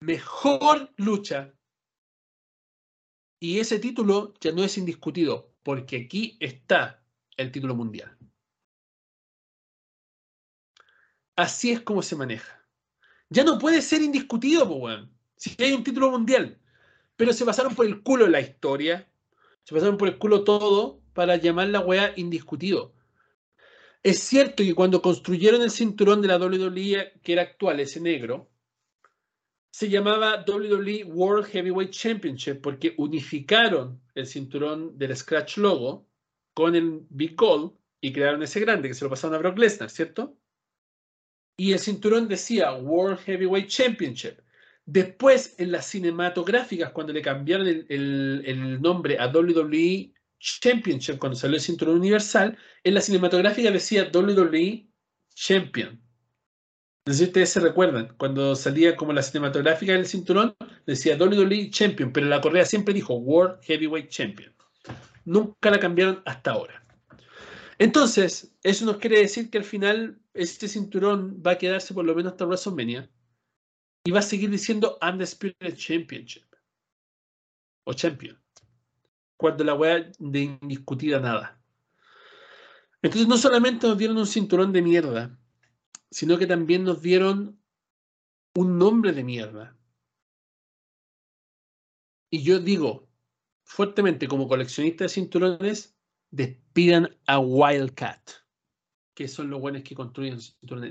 mejor 0.00 0.92
lucha, 0.96 1.54
y 3.38 3.60
ese 3.60 3.78
título 3.78 4.34
ya 4.40 4.50
no 4.50 4.64
es 4.64 4.76
indiscutido, 4.76 5.54
porque 5.62 5.98
aquí 5.98 6.36
está 6.40 7.06
el 7.36 7.52
título 7.52 7.76
mundial. 7.76 8.18
Así 11.36 11.70
es 11.70 11.80
como 11.82 12.02
se 12.02 12.16
maneja. 12.16 12.68
Ya 13.30 13.44
no 13.44 13.60
puede 13.60 13.82
ser 13.82 14.02
indiscutido, 14.02 14.68
pues, 14.68 14.98
Si 15.36 15.54
hay 15.62 15.74
un 15.74 15.84
título 15.84 16.10
mundial. 16.10 16.60
Pero 17.14 17.32
se 17.32 17.44
pasaron 17.44 17.76
por 17.76 17.86
el 17.86 18.02
culo 18.02 18.26
la 18.26 18.40
historia. 18.40 19.08
Se 19.62 19.72
pasaron 19.72 19.96
por 19.96 20.08
el 20.08 20.18
culo 20.18 20.42
todo 20.42 21.03
para 21.14 21.36
llamar 21.36 21.68
la 21.68 21.80
weá 21.80 22.12
indiscutido. 22.16 22.92
Es 24.02 24.18
cierto 24.20 24.62
que 24.62 24.74
cuando 24.74 25.00
construyeron 25.00 25.62
el 25.62 25.70
cinturón 25.70 26.20
de 26.20 26.28
la 26.28 26.36
WWE, 26.36 27.20
que 27.22 27.32
era 27.32 27.42
actual, 27.42 27.80
ese 27.80 28.00
negro, 28.00 28.50
se 29.70 29.88
llamaba 29.88 30.44
WWE 30.46 31.04
World 31.04 31.46
Heavyweight 31.46 31.90
Championship 31.90 32.60
porque 32.60 32.94
unificaron 32.98 34.02
el 34.14 34.26
cinturón 34.26 34.98
del 34.98 35.16
Scratch 35.16 35.56
Logo 35.56 36.06
con 36.52 36.74
el 36.74 37.06
Big 37.08 37.34
Gold 37.34 37.72
y 38.00 38.12
crearon 38.12 38.42
ese 38.42 38.60
grande 38.60 38.88
que 38.88 38.94
se 38.94 39.04
lo 39.04 39.10
pasaron 39.10 39.34
a 39.34 39.38
Brock 39.38 39.58
Lesnar, 39.58 39.88
¿cierto? 39.88 40.36
y 41.56 41.72
el 41.72 41.78
cinturón 41.78 42.28
decía 42.28 42.72
World 42.74 43.18
Heavyweight 43.20 43.68
Championship. 43.68 44.40
Después, 44.86 45.54
en 45.58 45.72
las 45.72 45.86
cinematográficas, 45.86 46.92
cuando 46.92 47.12
le 47.12 47.22
cambiaron 47.22 47.66
el, 47.66 48.78
nombre 48.82 49.18
a 49.18 49.28
WWE 49.28 50.12
Championship, 50.44 51.18
cuando 51.18 51.38
salió 51.38 51.56
el 51.56 51.62
cinturón 51.62 51.96
universal, 51.96 52.58
en 52.82 52.94
la 52.94 53.00
cinematográfica 53.00 53.70
decía 53.70 54.10
WWE 54.12 54.86
Champion. 55.34 56.00
No 57.06 57.12
sé 57.12 57.18
si 57.18 57.24
ustedes 57.24 57.50
se 57.50 57.60
recuerdan, 57.60 58.14
cuando 58.18 58.54
salía 58.54 58.96
como 58.96 59.12
la 59.12 59.22
cinematográfica 59.22 59.92
del 59.92 60.06
cinturón, 60.06 60.54
decía 60.86 61.16
WWE 61.16 61.70
Champion, 61.70 62.12
pero 62.12 62.26
la 62.26 62.40
correa 62.40 62.64
siempre 62.64 62.94
dijo 62.94 63.14
World 63.14 63.62
Heavyweight 63.62 64.10
Champion. 64.10 64.54
Nunca 65.24 65.70
la 65.70 65.80
cambiaron 65.80 66.22
hasta 66.26 66.52
ahora. 66.52 66.84
Entonces, 67.78 68.54
eso 68.62 68.84
nos 68.84 68.98
quiere 68.98 69.20
decir 69.20 69.50
que 69.50 69.58
al 69.58 69.64
final 69.64 70.20
este 70.34 70.68
cinturón 70.68 71.42
va 71.44 71.52
a 71.52 71.58
quedarse 71.58 71.94
por 71.94 72.04
lo 72.04 72.14
menos 72.14 72.32
hasta 72.32 72.46
WrestleMania 72.46 73.10
y 74.04 74.10
va 74.10 74.20
a 74.20 74.22
seguir 74.22 74.50
diciendo 74.50 74.98
Undisputed 75.02 75.74
Championship 75.74 76.44
o 77.84 77.94
Champion 77.94 78.43
cuando 79.44 79.62
la 79.62 79.74
weá 79.74 80.10
de 80.18 80.40
indiscutida 80.40 81.20
nada. 81.20 81.60
Entonces 83.02 83.28
no 83.28 83.36
solamente 83.36 83.86
nos 83.86 83.98
dieron 83.98 84.16
un 84.16 84.26
cinturón 84.26 84.72
de 84.72 84.80
mierda, 84.80 85.38
sino 86.10 86.38
que 86.38 86.46
también 86.46 86.82
nos 86.82 87.02
dieron 87.02 87.60
un 88.56 88.78
nombre 88.78 89.12
de 89.12 89.22
mierda. 89.22 89.76
Y 92.30 92.42
yo 92.42 92.58
digo 92.58 93.06
fuertemente 93.64 94.28
como 94.28 94.48
coleccionista 94.48 95.04
de 95.04 95.10
cinturones, 95.10 95.94
despidan 96.30 97.14
a 97.26 97.38
Wildcat. 97.38 98.30
Que 99.12 99.28
son 99.28 99.50
los 99.50 99.60
buenos 99.60 99.82
que 99.82 99.94
construyen 99.94 100.38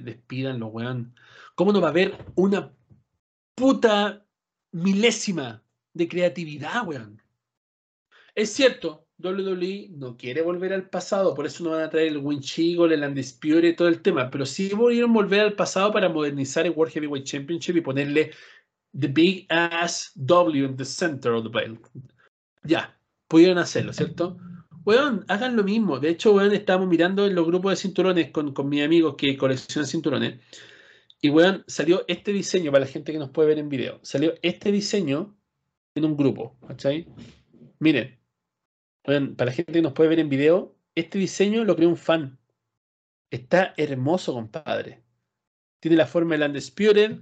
despidan 0.04 0.60
los 0.60 0.72
weón. 0.72 1.16
¿Cómo 1.56 1.74
no 1.74 1.82
va 1.82 1.88
a 1.88 1.90
haber 1.90 2.24
una 2.36 2.72
puta 3.56 4.28
milésima 4.72 5.64
de 5.96 6.08
creatividad, 6.08 6.88
weón? 6.88 7.23
Es 8.36 8.52
cierto, 8.54 9.08
WWE 9.20 9.90
no 9.92 10.18
quiere 10.18 10.42
volver 10.42 10.74
al 10.74 10.90
pasado, 10.90 11.36
por 11.36 11.46
eso 11.46 11.64
no 11.64 11.72
van 11.72 11.84
a 11.84 11.90
traer 11.90 12.08
el 12.10 12.18
Winchigo, 12.18 12.86
el 12.86 13.04
Undisputed 13.04 13.64
y 13.64 13.76
todo 13.76 13.88
el 13.88 14.02
tema, 14.02 14.30
pero 14.30 14.46
sí 14.46 14.70
volvieron 14.74 15.14
volver 15.14 15.42
al 15.42 15.54
pasado 15.54 15.94
para 15.94 16.10
modernizar 16.10 16.66
el 16.66 16.72
World 16.72 16.94
Heavyweight 16.94 17.26
Championship 17.26 17.78
y 17.78 17.82
ponerle 17.82 18.32
The 19.00 19.08
Big 19.08 19.46
Ass 19.50 20.12
W 20.16 20.66
in 20.66 20.76
the 20.76 20.86
center 20.86 21.34
of 21.34 21.44
the 21.44 21.50
belt. 21.50 21.88
Ya, 22.64 22.98
pudieron 23.28 23.58
hacerlo, 23.60 23.94
¿cierto? 23.94 24.38
Weón, 24.86 25.24
hagan 25.28 25.56
lo 25.56 25.64
mismo. 25.64 26.00
De 26.00 26.10
hecho, 26.10 26.34
weón, 26.34 26.52
estábamos 26.54 26.90
mirando 26.90 27.26
en 27.26 27.36
los 27.36 27.46
grupos 27.46 27.72
de 27.72 27.76
cinturones 27.78 28.32
con, 28.32 28.54
con 28.54 28.68
mis 28.68 28.84
amigos 28.84 29.16
que 29.18 29.38
coleccionan 29.38 29.88
cinturones. 29.88 30.42
Y 31.22 31.30
weón, 31.30 31.64
salió 31.68 32.04
este 32.08 32.34
diseño 32.34 32.72
para 32.72 32.86
la 32.86 32.92
gente 32.92 33.12
que 33.12 33.20
nos 33.20 33.30
puede 33.30 33.50
ver 33.50 33.60
en 33.60 33.70
video. 33.70 34.00
Salió 34.04 34.34
este 34.42 34.72
diseño 34.72 35.38
en 35.96 36.06
un 36.06 36.18
grupo, 36.18 36.58
¿cachai? 36.68 37.08
Miren, 37.80 38.20
para 39.04 39.46
la 39.46 39.52
gente 39.52 39.74
que 39.74 39.82
nos 39.82 39.94
puede 39.94 40.10
ver 40.10 40.20
en 40.20 40.30
video, 40.30 40.76
este 40.96 41.20
diseño 41.20 41.64
lo 41.64 41.76
creó 41.76 41.90
un 41.90 41.98
fan. 41.98 42.40
Está 43.32 43.74
hermoso, 43.78 44.34
compadre. 44.34 45.04
Tiene 45.80 45.98
la 45.98 46.08
forma 46.08 46.36
del 46.36 46.50
Undisputed, 46.50 47.20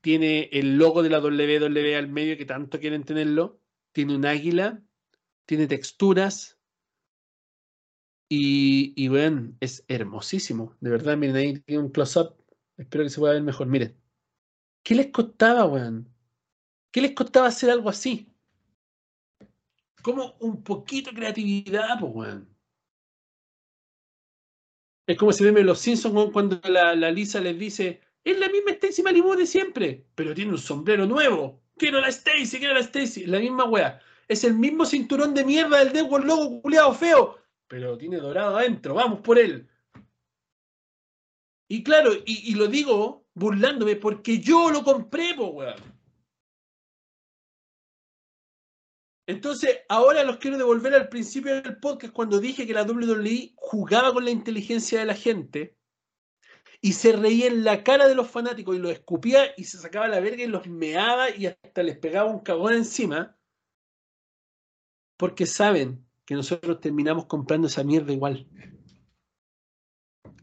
tiene 0.00 0.48
el 0.52 0.76
logo 0.76 1.02
de 1.02 1.10
la 1.10 1.20
WWE 1.20 1.96
al 1.96 2.08
medio 2.08 2.36
que 2.36 2.44
tanto 2.44 2.78
quieren 2.78 3.04
tenerlo, 3.04 3.60
tiene 3.92 4.14
un 4.14 4.26
águila, 4.26 4.82
tiene 5.46 5.66
texturas, 5.66 6.60
y, 8.32 8.94
y 8.96 9.08
bueno, 9.08 9.56
es 9.58 9.84
hermosísimo. 9.88 10.76
De 10.80 10.90
verdad, 10.90 11.16
miren, 11.16 11.36
ahí 11.36 11.58
tiene 11.60 11.82
un 11.82 11.90
close-up. 11.90 12.36
Espero 12.76 13.04
que 13.04 13.10
se 13.10 13.18
pueda 13.18 13.34
ver 13.34 13.42
mejor. 13.42 13.66
Miren. 13.66 13.96
¿Qué 14.84 14.94
les 14.94 15.08
costaba, 15.08 15.66
weón? 15.66 16.08
¿Qué 16.92 17.00
les 17.00 17.12
costaba 17.14 17.48
hacer 17.48 17.70
algo 17.70 17.88
así? 17.90 18.29
Como 20.02 20.36
un 20.40 20.62
poquito 20.62 21.10
de 21.10 21.16
creatividad, 21.16 21.98
pues, 22.00 22.12
weón. 22.14 22.48
Es 25.06 25.18
como 25.18 25.32
si 25.32 25.44
ven 25.44 25.66
los 25.66 25.80
Simpsons 25.80 26.30
cuando 26.32 26.60
la, 26.68 26.94
Lisa 27.10 27.40
les 27.40 27.58
dice, 27.58 28.00
es 28.22 28.38
la 28.38 28.48
misma 28.48 28.70
Stacy 28.72 29.02
Malibu 29.02 29.34
de 29.34 29.46
siempre, 29.46 30.06
pero 30.14 30.34
tiene 30.34 30.52
un 30.52 30.58
sombrero 30.58 31.06
nuevo. 31.06 31.60
Quiero 31.76 32.00
la 32.00 32.08
Stacy, 32.08 32.58
quiero 32.58 32.74
la 32.74 32.80
Stacy. 32.80 33.26
La 33.26 33.40
misma 33.40 33.64
weá. 33.64 34.00
Es 34.28 34.44
el 34.44 34.54
mismo 34.54 34.84
cinturón 34.84 35.34
de 35.34 35.44
mierda 35.44 35.78
del 35.78 35.92
Deadwood 35.92 36.24
Logo 36.24 36.62
culiado 36.62 36.94
feo 36.94 37.40
pero 37.70 37.96
tiene 37.96 38.16
dorado 38.16 38.56
adentro, 38.56 38.94
vamos 38.94 39.20
por 39.20 39.38
él. 39.38 39.70
Y 41.68 41.84
claro, 41.84 42.10
y, 42.26 42.52
lo 42.56 42.66
digo 42.66 43.28
burlándome 43.32 43.94
porque 43.94 44.40
yo 44.40 44.70
lo 44.70 44.82
compré, 44.82 45.34
po, 45.36 45.50
weón. 45.50 45.76
Entonces, 49.30 49.78
ahora 49.88 50.24
los 50.24 50.38
quiero 50.38 50.58
devolver 50.58 50.92
al 50.92 51.08
principio 51.08 51.62
del 51.62 51.78
podcast 51.78 52.12
cuando 52.12 52.40
dije 52.40 52.66
que 52.66 52.74
la 52.74 52.82
WWE 52.82 53.52
jugaba 53.54 54.12
con 54.12 54.24
la 54.24 54.32
inteligencia 54.32 54.98
de 54.98 55.06
la 55.06 55.14
gente 55.14 55.78
y 56.80 56.94
se 56.94 57.12
reía 57.12 57.46
en 57.46 57.62
la 57.62 57.84
cara 57.84 58.08
de 58.08 58.16
los 58.16 58.28
fanáticos 58.28 58.74
y 58.74 58.80
los 58.80 58.90
escupía 58.90 59.52
y 59.56 59.64
se 59.64 59.78
sacaba 59.78 60.08
la 60.08 60.18
verga 60.18 60.42
y 60.42 60.48
los 60.48 60.66
meaba 60.66 61.30
y 61.30 61.46
hasta 61.46 61.84
les 61.84 61.96
pegaba 61.96 62.28
un 62.28 62.40
cagón 62.40 62.72
encima. 62.72 63.36
Porque 65.16 65.46
saben 65.46 66.04
que 66.24 66.34
nosotros 66.34 66.80
terminamos 66.80 67.26
comprando 67.26 67.68
esa 67.68 67.84
mierda 67.84 68.12
igual. 68.12 68.48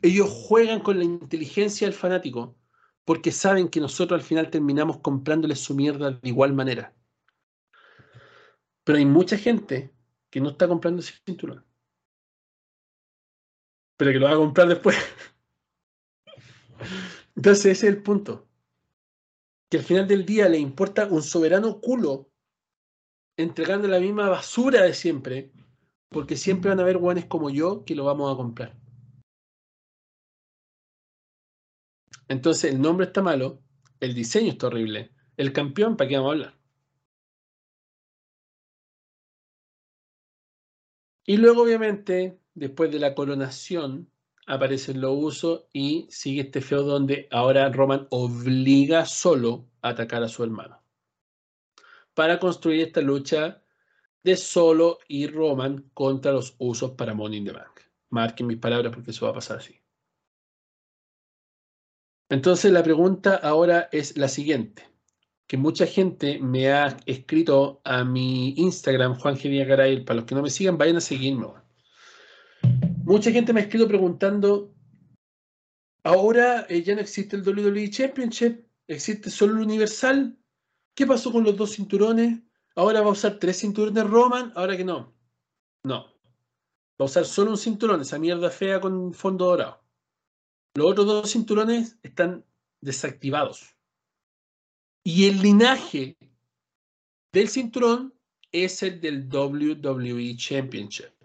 Ellos 0.01 0.29
juegan 0.29 0.79
con 0.79 0.97
la 0.97 1.03
inteligencia 1.03 1.87
del 1.87 1.93
fanático 1.93 2.55
porque 3.03 3.33
saben 3.33 3.67
que 3.67 3.81
nosotros 3.81 4.17
al 4.21 4.25
final 4.25 4.49
terminamos 4.49 4.99
comprándoles 4.99 5.59
su 5.59 5.75
mierda 5.75 6.11
de 6.11 6.29
igual 6.29 6.53
manera. 6.53 6.96
Pero 8.87 8.99
hay 8.99 9.05
mucha 9.05 9.37
gente 9.37 9.93
que 10.29 10.39
no 10.39 10.51
está 10.51 10.65
comprando 10.65 11.01
ese 11.01 11.13
cinturón. 11.25 11.65
Pero 13.97 14.13
que 14.13 14.17
lo 14.17 14.27
va 14.27 14.31
a 14.31 14.37
comprar 14.37 14.69
después. 14.69 14.95
Entonces 17.35 17.65
ese 17.65 17.87
es 17.87 17.95
el 17.95 18.01
punto. 18.01 18.47
Que 19.69 19.79
al 19.79 19.83
final 19.83 20.07
del 20.07 20.25
día 20.25 20.47
le 20.47 20.57
importa 20.57 21.05
un 21.07 21.21
soberano 21.21 21.81
culo 21.81 22.31
entregando 23.35 23.89
la 23.89 23.99
misma 23.99 24.29
basura 24.29 24.83
de 24.83 24.93
siempre, 24.93 25.51
porque 26.07 26.37
siempre 26.37 26.69
van 26.69 26.79
a 26.79 26.83
haber 26.83 26.97
guanes 26.97 27.25
como 27.25 27.49
yo 27.49 27.83
que 27.83 27.93
lo 27.93 28.05
vamos 28.05 28.33
a 28.33 28.37
comprar. 28.37 28.73
Entonces 32.29 32.71
el 32.71 32.81
nombre 32.81 33.07
está 33.07 33.21
malo, 33.21 33.61
el 33.99 34.13
diseño 34.13 34.53
está 34.53 34.67
horrible, 34.67 35.11
el 35.35 35.51
campeón, 35.51 35.97
¿para 35.97 36.07
qué 36.07 36.15
vamos 36.15 36.29
a 36.29 36.31
hablar? 36.31 36.56
Y 41.29 41.35
luego, 41.35 41.63
obviamente, 41.63 42.39
después 42.53 42.89
de 42.89 42.99
la 42.99 43.13
coronación, 43.13 44.09
aparecen 44.45 45.01
los 45.01 45.11
usos 45.13 45.65
y 45.73 46.07
sigue 46.09 46.43
este 46.43 46.61
feo 46.61 46.83
donde 46.83 47.27
ahora 47.31 47.69
Roman 47.69 48.07
obliga 48.11 49.05
solo 49.05 49.67
a 49.81 49.89
atacar 49.89 50.23
a 50.23 50.29
su 50.29 50.41
hermano. 50.45 50.81
Para 52.13 52.39
construir 52.39 52.79
esta 52.79 53.01
lucha 53.01 53.61
de 54.23 54.37
solo 54.37 54.99
y 55.09 55.27
Roman 55.27 55.89
contra 55.93 56.31
los 56.31 56.55
usos 56.59 56.91
para 56.91 57.13
Money 57.13 57.39
in 57.39 57.45
the 57.45 57.51
Bank. 57.51 57.81
Marquen 58.09 58.47
mis 58.47 58.57
palabras 58.57 58.93
porque 58.93 59.11
eso 59.11 59.25
va 59.25 59.31
a 59.31 59.35
pasar 59.35 59.57
así. 59.57 59.77
Entonces 62.29 62.71
la 62.71 62.83
pregunta 62.83 63.35
ahora 63.35 63.89
es 63.91 64.17
la 64.17 64.29
siguiente, 64.29 64.87
que 65.47 65.57
mucha 65.57 65.87
gente 65.87 66.39
me 66.39 66.71
ha 66.71 66.97
escrito 67.05 67.79
a 67.85 68.03
mi 68.03 68.49
Instagram, 68.57 69.17
Juan. 69.17 69.37
Garay, 69.41 70.03
para 70.03 70.17
los 70.17 70.25
que 70.25 70.35
no 70.35 70.41
me 70.41 70.49
sigan, 70.49 70.77
vayan 70.77 70.97
a 70.97 71.01
seguirme. 71.01 71.47
Mucha 73.05 73.31
gente 73.31 73.53
me 73.53 73.61
ha 73.61 73.63
escrito 73.63 73.87
preguntando, 73.87 74.75
ahora 76.03 76.65
eh, 76.67 76.83
ya 76.83 76.95
no 76.95 77.01
existe 77.01 77.37
el 77.37 77.47
WWE 77.47 77.89
Championship, 77.89 78.67
existe 78.87 79.29
solo 79.29 79.53
el 79.53 79.61
Universal. 79.61 80.37
¿Qué 80.93 81.07
pasó 81.07 81.31
con 81.31 81.45
los 81.45 81.55
dos 81.55 81.75
cinturones? 81.75 82.41
Ahora 82.75 83.01
va 83.01 83.07
a 83.07 83.11
usar 83.11 83.39
tres 83.39 83.59
cinturones 83.59 84.03
Roman, 84.03 84.51
ahora 84.55 84.75
que 84.75 84.83
no. 84.83 85.15
No. 85.83 86.07
Va 86.99 87.03
a 87.03 87.05
usar 87.05 87.25
solo 87.25 87.51
un 87.51 87.57
cinturón, 87.57 88.01
esa 88.01 88.19
mierda 88.19 88.49
fea 88.49 88.81
con 88.81 89.13
fondo 89.13 89.45
dorado. 89.45 89.81
Los 90.75 90.91
otros 90.91 91.05
dos 91.05 91.31
cinturones 91.31 91.97
están 92.03 92.45
desactivados. 92.81 93.76
Y 95.07 95.27
el 95.27 95.39
linaje 95.41 96.17
del 97.31 97.47
cinturón 97.47 98.13
es 98.51 98.83
el 98.83 98.99
del 98.99 99.29
WWE 99.29 100.35
Championship 100.35 101.17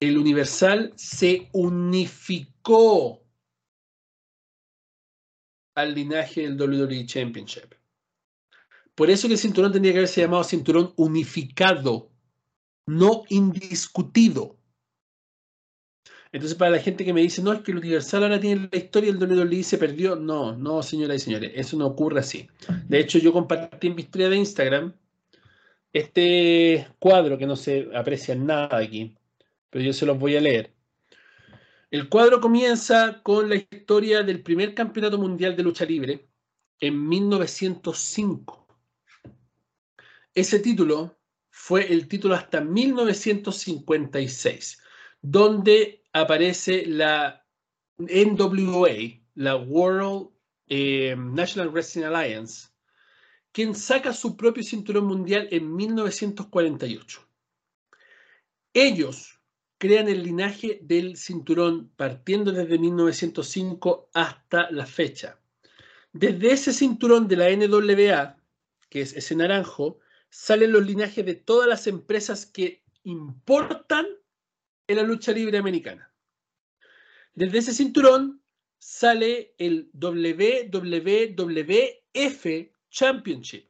el 0.00 0.16
Universal 0.16 0.92
se 0.96 1.48
unificó 1.52 3.24
al 5.74 5.94
linaje 5.94 6.42
del 6.42 6.60
WWE 6.60 7.06
Championship. 7.06 7.74
Por 8.94 9.10
eso 9.10 9.26
el 9.26 9.38
cinturón 9.38 9.72
tendría 9.72 9.92
que 9.92 9.98
haberse 10.00 10.20
llamado 10.20 10.44
cinturón 10.44 10.92
unificado, 10.96 12.10
no 12.86 13.24
indiscutido. 13.28 14.57
Entonces, 16.32 16.58
para 16.58 16.72
la 16.72 16.78
gente 16.78 17.04
que 17.04 17.12
me 17.12 17.22
dice, 17.22 17.42
no, 17.42 17.52
es 17.52 17.60
que 17.60 17.72
el 17.72 17.78
Universal 17.78 18.22
ahora 18.22 18.40
tiene 18.40 18.68
la 18.70 18.78
historia 18.78 19.12
del 19.12 19.22
WWE 19.22 19.62
se 19.62 19.78
perdió. 19.78 20.16
No, 20.16 20.56
no, 20.56 20.82
señoras 20.82 21.16
y 21.16 21.20
señores, 21.20 21.52
eso 21.54 21.76
no 21.76 21.86
ocurre 21.86 22.20
así. 22.20 22.48
De 22.86 23.00
hecho, 23.00 23.18
yo 23.18 23.32
compartí 23.32 23.86
en 23.86 23.94
mi 23.94 24.02
historia 24.02 24.28
de 24.28 24.36
Instagram 24.36 24.92
este 25.92 26.88
cuadro 26.98 27.38
que 27.38 27.46
no 27.46 27.56
se 27.56 27.88
aprecia 27.94 28.34
nada 28.34 28.76
aquí, 28.76 29.14
pero 29.70 29.84
yo 29.84 29.92
se 29.92 30.06
los 30.06 30.18
voy 30.18 30.36
a 30.36 30.40
leer. 30.40 30.72
El 31.90 32.10
cuadro 32.10 32.40
comienza 32.40 33.22
con 33.22 33.48
la 33.48 33.56
historia 33.56 34.22
del 34.22 34.42
primer 34.42 34.74
campeonato 34.74 35.16
mundial 35.16 35.56
de 35.56 35.62
lucha 35.62 35.86
libre 35.86 36.28
en 36.80 37.08
1905. 37.08 38.66
Ese 40.34 40.58
título 40.58 41.16
fue 41.50 41.90
el 41.92 42.06
título 42.06 42.34
hasta 42.34 42.60
1956, 42.60 44.82
donde 45.22 46.04
aparece 46.12 46.86
la 46.86 47.44
NWA, 47.98 49.20
la 49.34 49.56
World 49.56 50.30
eh, 50.68 51.16
National 51.16 51.70
Wrestling 51.70 52.04
Alliance, 52.04 52.68
quien 53.52 53.74
saca 53.74 54.12
su 54.12 54.36
propio 54.36 54.62
cinturón 54.62 55.06
mundial 55.06 55.48
en 55.50 55.74
1948. 55.74 57.28
Ellos 58.74 59.40
crean 59.78 60.08
el 60.08 60.22
linaje 60.22 60.80
del 60.82 61.16
cinturón 61.16 61.90
partiendo 61.96 62.52
desde 62.52 62.78
1905 62.78 64.10
hasta 64.12 64.70
la 64.70 64.86
fecha. 64.86 65.40
Desde 66.12 66.52
ese 66.52 66.72
cinturón 66.72 67.28
de 67.28 67.36
la 67.36 67.50
NWA, 67.50 68.36
que 68.88 69.00
es 69.00 69.14
ese 69.14 69.36
naranjo, 69.36 70.00
salen 70.30 70.72
los 70.72 70.84
linajes 70.84 71.24
de 71.24 71.34
todas 71.34 71.68
las 71.68 71.86
empresas 71.86 72.44
que 72.44 72.84
importan 73.04 74.06
en 74.88 74.96
la 74.96 75.02
lucha 75.02 75.32
libre 75.32 75.58
americana. 75.58 76.10
Desde 77.34 77.58
ese 77.58 77.74
cinturón 77.74 78.42
sale 78.78 79.54
el 79.58 79.90
WWF 79.92 80.46
Championship. 82.90 83.68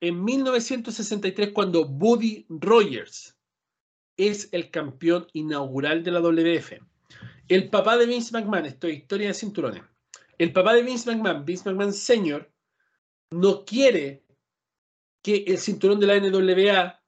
En 0.00 0.24
1963, 0.24 1.50
cuando 1.52 1.84
Buddy 1.84 2.46
Rogers 2.48 3.36
es 4.16 4.48
el 4.52 4.70
campeón 4.70 5.26
inaugural 5.32 6.02
de 6.04 6.10
la 6.12 6.20
WF. 6.20 6.80
El 7.48 7.68
papá 7.68 7.96
de 7.96 8.06
Vince 8.06 8.32
McMahon, 8.32 8.66
esto 8.66 8.86
es 8.86 8.96
historia 8.98 9.28
de 9.28 9.34
cinturones. 9.34 9.82
El 10.38 10.52
papá 10.52 10.74
de 10.74 10.82
Vince 10.82 11.10
McMahon, 11.10 11.44
Vince 11.44 11.68
McMahon 11.68 11.92
Sr., 11.92 12.50
no 13.30 13.64
quiere 13.64 14.22
que 15.22 15.44
el 15.46 15.58
cinturón 15.58 15.98
de 15.98 16.06
la 16.06 16.20
NWA 16.20 17.02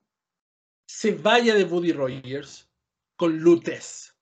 se 0.85 1.13
vaya 1.13 1.55
de 1.55 1.63
Buddy 1.63 1.93
Rogers 1.93 2.68
con 3.19 3.37
Lutes. 3.37 4.15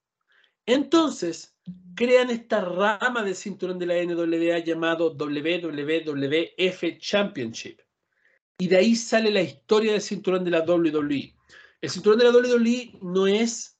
Entonces, 0.65 1.56
crean 1.94 2.32
esta 2.32 2.61
rama 2.61 3.22
del 3.22 3.36
cinturón 3.36 3.78
de 3.78 3.86
la 3.86 3.94
NWA 4.03 4.57
llamado 4.57 5.14
WWF 5.14 6.98
Championship. 6.98 7.80
Y 8.57 8.68
de 8.68 8.78
ahí 8.78 8.95
sale 8.95 9.30
la 9.30 9.44
historia 9.44 9.91
del 9.91 10.02
cinturón 10.02 10.44
de 10.44 10.49
la 10.49 10.61
WWE. 10.61 11.36
El 11.80 11.90
cinturón 11.91 12.18
de 12.18 12.26
la 12.26 12.32
WWE 12.32 12.98
no 13.03 13.28
es 13.28 13.80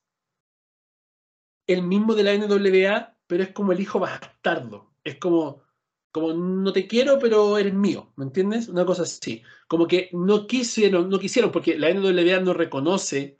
el 1.66 1.82
mismo 1.82 2.14
de 2.14 2.22
la 2.22 2.34
NWA, 2.36 3.18
pero 3.26 3.42
es 3.42 3.50
como 3.50 3.72
el 3.72 3.80
hijo 3.80 3.98
bastardo. 3.98 4.92
Es 5.02 5.16
como, 5.16 5.64
como 6.12 6.32
no 6.32 6.72
te 6.72 6.86
quiero, 6.86 7.18
pero 7.18 7.58
eres 7.58 7.74
mío, 7.74 8.12
¿me 8.14 8.24
entiendes? 8.24 8.68
Una 8.68 8.86
cosa 8.86 9.02
así. 9.02 9.42
Como 9.66 9.88
que 9.88 10.10
no 10.12 10.46
quisieron, 10.46 11.10
no 11.10 11.18
quisieron, 11.18 11.50
porque 11.50 11.76
la 11.76 11.92
NWA 11.92 12.38
no 12.38 12.54
reconoce 12.54 13.37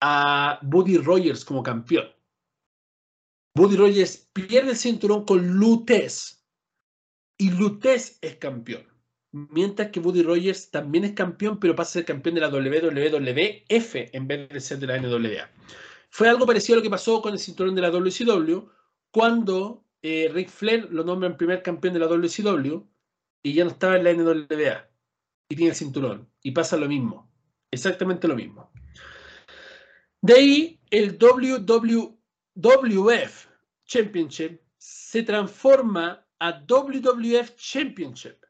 a 0.00 0.58
Buddy 0.62 0.98
Rogers 0.98 1.44
como 1.44 1.62
campeón. 1.62 2.06
Buddy 3.54 3.76
Rogers 3.76 4.28
pierde 4.32 4.70
el 4.70 4.76
cinturón 4.76 5.24
con 5.24 5.46
Lutes. 5.46 6.44
Y 7.38 7.50
Lutes 7.50 8.18
es 8.20 8.36
campeón 8.36 8.86
mientras 9.50 9.90
que 9.90 10.00
Buddy 10.00 10.22
Rogers 10.22 10.70
también 10.70 11.04
es 11.04 11.12
campeón, 11.12 11.58
pero 11.60 11.76
pasa 11.76 11.90
a 11.90 11.92
ser 11.94 12.04
campeón 12.04 12.34
de 12.36 12.40
la 12.40 12.48
WWF 12.48 13.94
en 14.12 14.28
vez 14.28 14.48
de 14.48 14.60
ser 14.60 14.78
de 14.78 14.86
la 14.86 14.98
NWA. 14.98 15.50
Fue 16.10 16.28
algo 16.28 16.46
parecido 16.46 16.76
a 16.76 16.78
lo 16.78 16.82
que 16.82 16.90
pasó 16.90 17.20
con 17.20 17.32
el 17.32 17.38
cinturón 17.38 17.74
de 17.74 17.82
la 17.82 17.90
WCW, 17.90 18.68
cuando 19.10 19.84
eh, 20.02 20.30
Rick 20.32 20.48
Flair 20.48 20.88
lo 20.90 21.04
nombra 21.04 21.36
primer 21.36 21.62
campeón 21.62 21.94
de 21.94 22.00
la 22.00 22.06
WCW 22.06 22.82
y 23.42 23.52
ya 23.52 23.64
no 23.64 23.70
estaba 23.70 23.96
en 23.96 24.04
la 24.04 24.12
NWA 24.12 24.88
y 25.48 25.56
tiene 25.56 25.70
el 25.70 25.76
cinturón. 25.76 26.28
Y 26.42 26.52
pasa 26.52 26.76
lo 26.76 26.88
mismo, 26.88 27.30
exactamente 27.70 28.28
lo 28.28 28.36
mismo. 28.36 28.70
De 30.22 30.34
ahí 30.34 30.80
el 30.90 31.18
WWF 31.18 31.66
Championship 33.84 34.60
se 34.78 35.22
transforma 35.22 36.26
a 36.38 36.64
WWF 36.66 37.54
Championship 37.56 38.46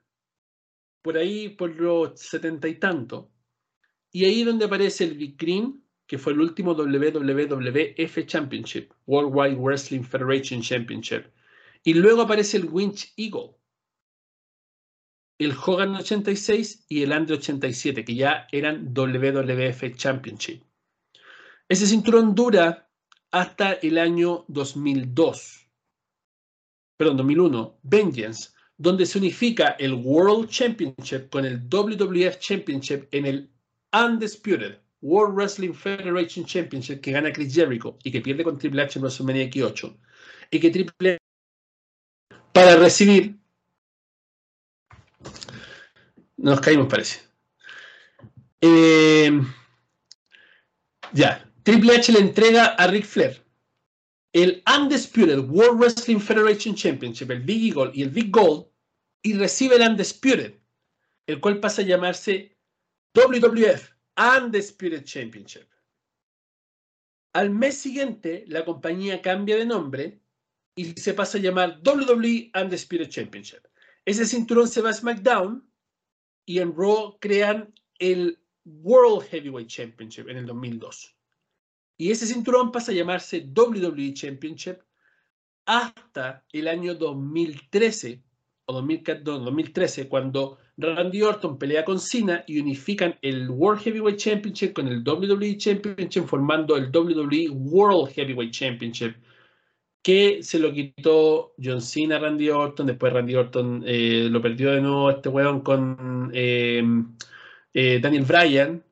por 1.07 1.17
ahí, 1.17 1.51
por 1.51 1.71
los 1.77 2.19
setenta 2.19 2.67
y 2.67 2.81
tanto, 2.81 3.31
y 4.11 4.25
ahí 4.25 4.41
es 4.41 4.47
donde 4.47 4.65
aparece 4.65 5.05
el 5.05 5.17
Big 5.17 5.37
Green, 5.39 5.85
que 6.05 6.19
fue 6.19 6.33
el 6.33 6.41
último 6.41 6.75
WWF 6.75 8.27
Championship, 8.27 8.91
Worldwide 9.07 9.55
Wrestling 9.55 10.03
Federation 10.03 10.63
Championship. 10.63 11.27
Y 11.85 11.95
luego 11.95 12.23
aparece 12.23 12.57
el 12.57 12.65
Winch 12.65 13.13
Eagle, 13.17 13.55
el 15.39 15.53
Hogan 15.53 15.95
86 15.95 16.87
y 16.89 17.05
el 17.05 17.13
Andre 17.13 17.37
87, 17.37 18.05
que 18.05 18.15
ya 18.17 18.49
eran 18.51 18.93
WWF 18.93 19.95
Championship. 19.95 20.65
Ese 21.69 21.87
cinturón 21.87 22.35
dura 22.35 22.89
hasta 23.33 23.73
el 23.75 23.99
año 23.99 24.45
2002, 24.49 25.69
perdón, 26.97 27.17
2001, 27.17 27.79
Vengeance, 27.83 28.51
donde 28.79 29.05
se 29.05 29.19
unifica 29.19 29.71
el 29.79 29.95
World 29.95 30.49
Championship 30.49 31.29
con 31.31 31.45
el 31.45 31.69
WWF 31.69 32.39
Championship 32.39 33.09
en 33.11 33.27
el 33.27 33.51
Undisputed 33.93 34.79
World 35.01 35.35
Wrestling 35.35 35.73
Federation 35.73 36.45
Championship 36.45 37.01
que 37.01 37.13
gana 37.13 37.33
Chris 37.33 37.55
Jericho 37.55 37.99
y 38.03 38.11
que 38.11 38.21
pierde 38.21 38.45
con 38.45 38.59
Triple 38.59 38.83
H 38.83 38.99
en 38.99 39.03
WrestleMania 39.03 39.51
X8 39.51 39.97
y 40.51 40.61
que 40.61 40.71
Triple 40.71 41.13
H 41.13 41.19
para 42.53 42.77
recibir 42.77 43.37
nos 46.37 46.61
caímos 46.61 46.87
parece. 46.87 47.21
Eh, 48.61 49.31
ya 51.13 51.46
Triple 51.67 51.97
H 51.97 52.13
le 52.13 52.21
entrega 52.21 52.77
a 52.77 52.87
Ric 52.87 53.05
Flair 53.05 53.45
el 54.33 54.63
Undisputed 54.73 55.41
World 55.49 55.81
Wrestling 55.81 56.21
Federation 56.21 56.77
Championship, 56.77 57.29
el 57.33 57.41
Big 57.41 57.75
Eagle 57.75 57.91
y 57.93 58.05
el 58.05 58.11
Big 58.11 58.31
Gold, 58.31 58.67
y 59.21 59.33
recibe 59.33 59.75
el 59.75 59.83
Undisputed, 59.83 60.61
el 61.27 61.41
cual 61.41 61.59
pasa 61.59 61.83
a 61.83 61.85
llamarse 61.85 62.57
WWF 63.17 63.91
Undisputed 64.17 65.03
Championship. 65.03 65.67
Al 67.33 67.51
mes 67.51 67.79
siguiente, 67.79 68.45
la 68.47 68.65
compañía 68.65 69.21
cambia 69.21 69.57
de 69.57 69.67
nombre 69.67 70.21
y 70.77 70.93
se 70.93 71.15
pasa 71.15 71.39
a 71.39 71.41
llamar 71.41 71.81
WWE 71.85 72.53
Undisputed 72.55 73.09
Championship. 73.09 73.67
Ese 74.05 74.25
cinturón 74.25 74.69
se 74.69 74.83
va 74.83 74.91
a 74.91 74.95
SmackDown 74.95 75.69
y 76.47 76.61
en 76.61 76.77
Raw 76.77 77.19
crean 77.19 77.75
el 77.99 78.39
World 78.65 79.27
Heavyweight 79.31 79.69
Championship 79.69 80.29
en 80.29 80.37
el 80.37 80.47
2002. 80.47 81.16
Y 81.97 82.11
ese 82.11 82.27
cinturón 82.27 82.73
pasa 82.73 82.93
a 82.93 82.95
llamarse 82.95 83.47
WWE 83.55 84.13
Championship 84.15 84.79
hasta 85.65 86.45
el 86.53 86.69
año 86.69 86.95
2013 86.95 88.23
o 88.67 88.83
2013 88.83 90.09
cuando 90.09 90.59
Randy 90.77 91.23
Orton 91.23 91.59
pelea 91.59 91.85
con 91.85 91.99
Cena 91.99 92.45
y 92.47 92.61
unifican 92.61 93.17
el 93.23 93.49
World 93.49 93.83
Heavyweight 93.83 94.19
Championship 94.19 94.73
con 94.75 94.89
el 94.89 95.03
WWE 95.07 95.57
Championship 95.57 96.25
formando 96.27 96.77
el 96.77 96.91
WWE 96.91 97.49
World 97.51 98.13
Heavyweight 98.13 98.53
Championship 98.53 99.15
que 100.03 100.43
se 100.43 100.59
lo 100.59 100.73
quitó 100.73 101.55
John 101.63 101.81
Cena 101.81 102.17
a 102.17 102.19
Randy 102.21 102.49
Orton, 102.51 102.87
después 102.87 103.13
Randy 103.13 103.35
Orton 103.35 103.83
eh, 103.87 104.29
lo 104.31 104.41
perdió 104.41 104.71
de 104.71 104.81
nuevo 104.81 105.11
este 105.11 105.29
weón 105.29 105.61
con 105.63 106.31
eh, 106.33 106.83
eh, 107.75 107.99
Daniel 108.01 108.25
Bryan 108.25 108.85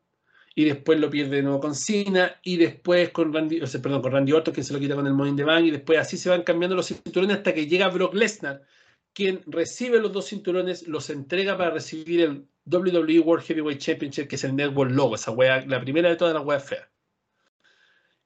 y 0.54 0.64
después 0.64 1.00
lo 1.00 1.10
pierde 1.10 1.36
de 1.36 1.42
nuevo 1.42 1.60
con 1.60 1.74
Cena 1.74 2.36
y 2.42 2.56
después 2.56 3.10
con 3.10 3.32
Randy, 3.32 3.60
o 3.60 3.66
perdón, 3.82 4.02
con 4.02 4.12
Randy 4.12 4.32
Orton 4.32 4.54
que 4.54 4.62
se 4.62 4.72
lo 4.72 4.78
quita 4.78 4.94
con 4.94 5.06
el 5.06 5.14
Money 5.14 5.30
in 5.30 5.36
the 5.36 5.44
Bank 5.44 5.64
y 5.64 5.70
después 5.70 5.98
así 5.98 6.16
se 6.16 6.30
van 6.30 6.42
cambiando 6.42 6.76
los 6.76 6.86
cinturones 6.86 7.38
hasta 7.38 7.52
que 7.52 7.66
llega 7.66 7.88
Brock 7.88 8.14
Lesnar 8.14 8.62
quien 9.14 9.42
recibe 9.46 10.00
los 10.00 10.12
dos 10.12 10.26
cinturones, 10.26 10.88
los 10.88 11.08
entrega 11.08 11.56
para 11.56 11.70
recibir 11.70 12.20
el 12.20 12.48
WWE 12.66 13.20
World 13.20 13.44
Heavyweight 13.46 13.80
Championship, 13.80 14.26
que 14.26 14.34
es 14.34 14.44
el 14.44 14.56
Network 14.56 14.90
Logo, 14.90 15.14
esa 15.14 15.30
wea, 15.30 15.64
la 15.66 15.80
primera 15.80 16.10
de 16.10 16.16
todas 16.16 16.34
las 16.34 16.44
weas 16.44 16.68
feas. 16.68 16.88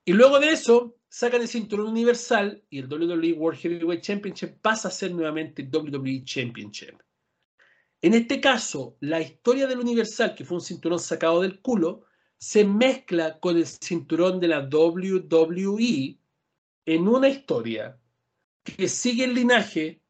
Y 0.05 0.15
luego 0.15 0.41
de 0.41 0.51
eso, 0.51 0.97
sacan 1.11 1.43
el 1.43 1.49
cinturón 1.49 1.89
universal 1.89 2.65
y 2.71 2.79
el 2.79 2.87
WWE 2.87 3.35
World 3.35 3.61
Heavyweight 3.61 4.03
Championship 4.03 4.61
pasa 4.63 4.89
a 4.89 4.91
ser 4.91 5.13
nuevamente 5.13 5.69
WWE 5.71 6.25
Championship. 6.25 6.95
En 8.01 8.15
este 8.15 8.41
caso, 8.41 8.97
la 9.01 9.21
historia 9.21 9.67
del 9.67 9.81
universal, 9.81 10.35
que 10.35 10.45
fue 10.45 10.57
un 10.57 10.63
cinturón 10.63 11.01
sacado 11.01 11.43
del 11.43 11.61
culo, 11.61 12.05
se 12.39 12.65
mezcla 12.65 13.39
con 13.41 13.57
el 13.57 13.67
cinturón 13.67 14.41
de 14.41 14.49
la 14.49 14.61
WWE 14.61 16.19
en 16.87 17.09
una 17.09 17.29
historia 17.29 18.01
que 18.63 18.89
sigue 18.89 19.25
el 19.25 19.35
linaje 19.35 20.01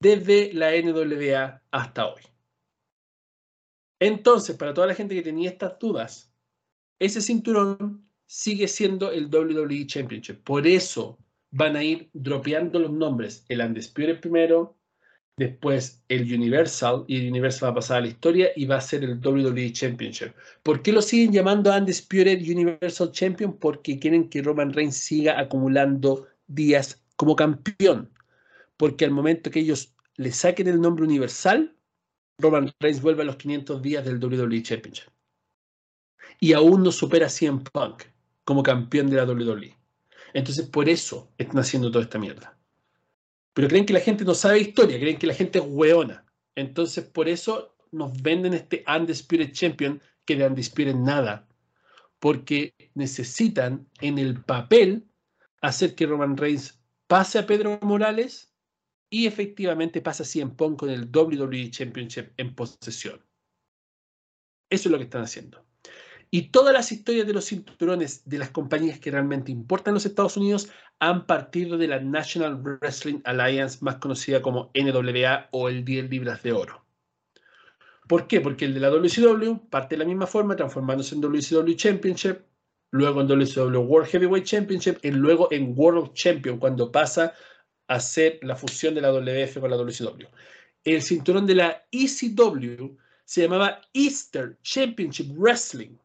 desde 0.00 0.52
la 0.52 0.70
NWA 0.72 1.62
hasta 1.70 2.06
hoy. 2.06 2.22
Entonces, 4.00 4.56
para 4.56 4.74
toda 4.74 4.86
la 4.86 4.94
gente 4.94 5.14
que 5.14 5.22
tenía 5.22 5.50
estas 5.50 5.78
dudas, 5.78 6.32
ese 7.00 7.20
cinturón 7.20 8.08
sigue 8.26 8.68
siendo 8.68 9.10
el 9.10 9.26
WWE 9.26 9.86
Championship. 9.86 10.42
Por 10.44 10.66
eso 10.66 11.18
van 11.50 11.76
a 11.76 11.82
ir 11.82 12.10
dropeando 12.12 12.78
los 12.78 12.92
nombres. 12.92 13.44
El 13.48 13.60
Undisputed 13.60 14.20
primero, 14.20 14.77
después 15.38 16.02
el 16.08 16.22
Universal, 16.32 17.04
y 17.06 17.16
el 17.20 17.30
Universal 17.30 17.68
va 17.68 17.72
a 17.72 17.76
pasar 17.76 17.98
a 17.98 18.00
la 18.02 18.08
historia 18.08 18.50
y 18.56 18.66
va 18.66 18.76
a 18.76 18.80
ser 18.80 19.04
el 19.04 19.18
WWE 19.18 19.72
Championship. 19.72 20.32
¿Por 20.62 20.82
qué 20.82 20.92
lo 20.92 21.00
siguen 21.00 21.32
llamando 21.32 21.74
Undisputed 21.74 22.40
Universal 22.42 23.12
Champion? 23.12 23.54
Porque 23.54 23.98
quieren 23.98 24.28
que 24.28 24.42
Roman 24.42 24.72
Reigns 24.72 24.96
siga 24.96 25.38
acumulando 25.38 26.26
días 26.46 27.02
como 27.16 27.34
campeón 27.34 28.10
porque 28.78 29.04
al 29.04 29.10
momento 29.10 29.50
que 29.50 29.60
ellos 29.60 29.92
le 30.16 30.32
saquen 30.32 30.68
el 30.68 30.80
nombre 30.80 31.04
universal, 31.04 31.76
Roman 32.38 32.72
Reigns 32.80 33.02
vuelve 33.02 33.22
a 33.22 33.26
los 33.26 33.36
500 33.36 33.82
días 33.82 34.04
del 34.04 34.24
WWE 34.24 34.62
Championship. 34.62 35.10
Y 36.40 36.52
aún 36.52 36.84
no 36.84 36.92
supera 36.92 37.26
a 37.26 37.30
CM 37.30 37.60
Punk 37.72 38.04
como 38.44 38.62
campeón 38.62 39.10
de 39.10 39.16
la 39.16 39.24
WWE. 39.24 39.76
Entonces, 40.32 40.66
por 40.68 40.88
eso 40.88 41.32
están 41.36 41.58
haciendo 41.58 41.90
toda 41.90 42.04
esta 42.04 42.18
mierda. 42.18 42.56
Pero 43.58 43.66
creen 43.66 43.86
que 43.86 43.92
la 43.92 43.98
gente 43.98 44.24
no 44.24 44.34
sabe 44.34 44.60
historia, 44.60 45.00
creen 45.00 45.18
que 45.18 45.26
la 45.26 45.34
gente 45.34 45.58
es 45.58 45.64
hueona. 45.66 46.24
Entonces, 46.54 47.04
por 47.04 47.28
eso 47.28 47.74
nos 47.90 48.22
venden 48.22 48.54
este 48.54 48.84
Undisputed 48.86 49.50
Champion 49.50 50.00
que 50.24 50.36
de 50.36 50.46
Undisputed 50.46 50.94
nada. 50.94 51.48
Porque 52.20 52.72
necesitan 52.94 53.88
en 54.00 54.20
el 54.20 54.44
papel 54.44 55.08
hacer 55.60 55.96
que 55.96 56.06
Roman 56.06 56.36
Reigns 56.36 56.80
pase 57.08 57.40
a 57.40 57.46
Pedro 57.48 57.80
Morales 57.82 58.54
y 59.10 59.26
efectivamente 59.26 60.00
pasa 60.02 60.22
en 60.38 60.54
Punk 60.54 60.78
con 60.78 60.90
el 60.90 61.10
WWE 61.12 61.68
Championship 61.72 62.30
en 62.36 62.54
posesión. 62.54 63.26
Eso 64.70 64.88
es 64.88 64.92
lo 64.92 64.98
que 64.98 65.04
están 65.04 65.22
haciendo. 65.22 65.67
Y 66.30 66.50
todas 66.50 66.74
las 66.74 66.92
historias 66.92 67.26
de 67.26 67.32
los 67.32 67.46
cinturones 67.46 68.22
de 68.28 68.38
las 68.38 68.50
compañías 68.50 68.98
que 68.98 69.10
realmente 69.10 69.50
importan 69.50 69.92
en 69.92 69.94
los 69.94 70.06
Estados 70.06 70.36
Unidos 70.36 70.68
han 70.98 71.26
partido 71.26 71.78
de 71.78 71.88
la 71.88 72.00
National 72.00 72.56
Wrestling 72.56 73.20
Alliance, 73.24 73.78
más 73.80 73.96
conocida 73.96 74.42
como 74.42 74.70
NWA 74.74 75.48
o 75.52 75.68
el 75.68 75.84
10 75.84 76.10
libras 76.10 76.42
de 76.42 76.52
oro. 76.52 76.84
¿Por 78.08 78.26
qué? 78.26 78.40
Porque 78.40 78.64
el 78.64 78.74
de 78.74 78.80
la 78.80 78.90
WCW 78.90 79.68
parte 79.70 79.94
de 79.94 79.98
la 79.98 80.04
misma 80.04 80.26
forma, 80.26 80.56
transformándose 80.56 81.14
en 81.14 81.20
WCW 81.20 81.74
Championship, 81.74 82.38
luego 82.90 83.20
en 83.20 83.28
WCW 83.28 83.78
World 83.80 84.08
Heavyweight 84.08 84.46
Championship 84.46 84.98
y 85.02 85.10
luego 85.10 85.48
en 85.52 85.74
World 85.76 86.14
Champion, 86.14 86.58
cuando 86.58 86.90
pasa 86.90 87.34
hacer 87.86 88.38
la 88.42 88.56
fusión 88.56 88.94
de 88.94 89.00
la 89.00 89.12
WF 89.12 89.60
con 89.60 89.70
la 89.70 89.76
WCW. 89.76 90.26
El 90.84 91.02
cinturón 91.02 91.46
de 91.46 91.54
la 91.54 91.86
ECW 91.90 92.96
se 93.24 93.42
llamaba 93.42 93.80
Easter 93.92 94.58
Championship 94.62 95.30
Wrestling, 95.36 95.96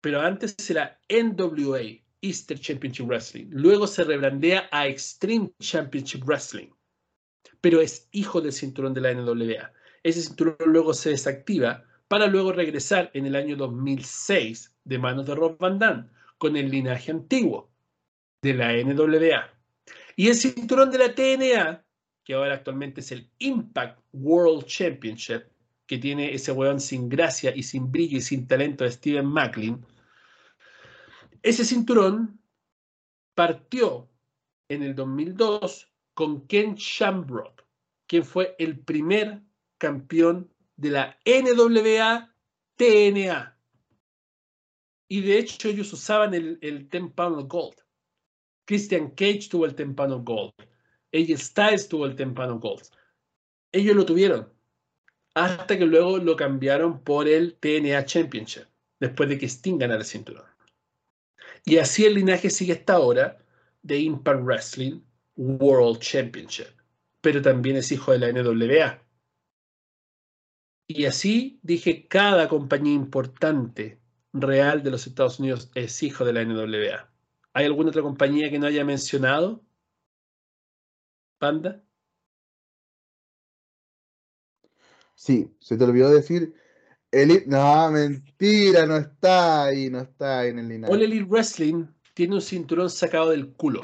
pero 0.00 0.20
antes 0.20 0.54
era 0.70 1.00
NWA, 1.08 1.80
Easter 2.20 2.58
Championship 2.58 3.06
Wrestling. 3.06 3.46
Luego 3.50 3.86
se 3.86 4.04
rebrandea 4.04 4.68
a 4.70 4.86
Extreme 4.86 5.50
Championship 5.60 6.24
Wrestling, 6.24 6.68
pero 7.60 7.80
es 7.80 8.08
hijo 8.12 8.40
del 8.40 8.52
cinturón 8.52 8.94
de 8.94 9.00
la 9.00 9.14
NWA. 9.14 9.72
Ese 10.02 10.22
cinturón 10.22 10.56
luego 10.66 10.94
se 10.94 11.10
desactiva 11.10 11.84
para 12.08 12.26
luego 12.26 12.52
regresar 12.52 13.10
en 13.14 13.26
el 13.26 13.36
año 13.36 13.56
2006 13.56 14.74
de 14.84 14.98
manos 14.98 15.26
de 15.26 15.34
Rob 15.34 15.58
Van 15.58 15.78
Dam 15.78 16.10
con 16.38 16.56
el 16.56 16.70
linaje 16.70 17.10
antiguo 17.10 17.70
de 18.42 18.54
la 18.54 18.72
NWA. 18.72 19.50
Y 20.16 20.28
el 20.28 20.34
cinturón 20.34 20.90
de 20.90 20.98
la 20.98 21.14
TNA, 21.14 21.84
que 22.24 22.34
ahora 22.34 22.54
actualmente 22.54 23.00
es 23.00 23.12
el 23.12 23.30
Impact 23.38 24.00
World 24.12 24.64
Championship, 24.66 25.44
que 25.88 25.98
tiene 25.98 26.34
ese 26.34 26.52
weón 26.52 26.80
sin 26.80 27.08
gracia 27.08 27.52
y 27.56 27.62
sin 27.64 27.90
brillo 27.90 28.18
y 28.18 28.20
sin 28.20 28.46
talento 28.46 28.84
de 28.84 28.92
Steven 28.92 29.26
Macklin, 29.26 29.84
ese 31.42 31.64
cinturón 31.64 32.38
partió 33.34 34.10
en 34.68 34.82
el 34.82 34.94
2002 34.94 35.90
con 36.12 36.46
Ken 36.46 36.74
Shamrock, 36.74 37.64
quien 38.06 38.24
fue 38.24 38.54
el 38.58 38.78
primer 38.78 39.42
campeón 39.78 40.52
de 40.76 40.90
la 40.90 41.18
NWA 41.24 42.34
TNA. 42.76 43.58
Y 45.08 45.22
de 45.22 45.38
hecho 45.38 45.68
ellos 45.68 45.90
usaban 45.92 46.34
el, 46.34 46.58
el 46.60 46.86
10 46.90 47.12
Pound 47.14 47.48
Gold. 47.48 47.76
Christian 48.66 49.12
Cage 49.12 49.48
tuvo 49.50 49.64
el 49.64 49.74
Tempano 49.74 50.22
Gold. 50.22 50.52
AJ 51.14 51.38
Styles 51.38 51.88
tuvo 51.88 52.04
el 52.04 52.14
Tempano 52.14 52.58
Gold. 52.58 52.82
Ellos 53.72 53.96
lo 53.96 54.04
tuvieron. 54.04 54.57
Hasta 55.44 55.78
que 55.78 55.86
luego 55.86 56.18
lo 56.18 56.34
cambiaron 56.36 57.02
por 57.02 57.28
el 57.28 57.54
TNA 57.54 58.04
Championship. 58.04 58.64
después 59.00 59.28
de 59.28 59.38
que 59.38 59.46
Sting 59.46 59.78
ganara 59.78 60.00
el 60.00 60.04
cinturón. 60.04 60.44
Y 61.64 61.76
así 61.78 62.04
el 62.04 62.14
linaje 62.14 62.50
sigue 62.50 62.72
hasta 62.72 62.94
ahora 62.94 63.38
de 63.82 63.98
Impact 63.98 64.42
Wrestling 64.42 65.00
World 65.36 66.00
Championship, 66.00 66.74
pero 67.20 67.40
también 67.40 67.76
es 67.76 67.92
hijo 67.92 68.10
de 68.10 68.18
la 68.18 68.32
NWA. 68.32 69.00
Y 70.88 71.04
así 71.04 71.60
dije, 71.62 72.08
cada 72.08 72.48
compañía 72.48 72.94
importante 72.94 74.00
real 74.32 74.82
de 74.82 74.90
los 74.90 75.06
Estados 75.06 75.38
Unidos 75.38 75.70
es 75.74 76.02
hijo 76.02 76.24
de 76.24 76.32
la 76.32 76.44
NWA. 76.44 77.08
¿Hay 77.52 77.66
alguna 77.66 77.90
otra 77.90 78.02
compañía 78.02 78.50
que 78.50 78.58
no 78.58 78.66
haya 78.66 78.84
mencionado? 78.84 79.62
¿Panda? 81.38 81.84
Sí, 85.18 85.52
se 85.58 85.76
te 85.76 85.82
olvidó 85.82 86.10
decir 86.10 86.54
Elite. 87.10 87.44
No, 87.48 87.90
mentira, 87.90 88.86
no 88.86 88.98
está 88.98 89.64
ahí, 89.64 89.90
no 89.90 89.98
está 89.98 90.46
en 90.46 90.60
el 90.60 90.68
linaje. 90.68 90.94
All 90.94 91.02
Elite 91.02 91.24
Wrestling 91.24 91.86
tiene 92.14 92.36
un 92.36 92.40
cinturón 92.40 92.88
sacado 92.88 93.30
del 93.30 93.52
culo. 93.54 93.82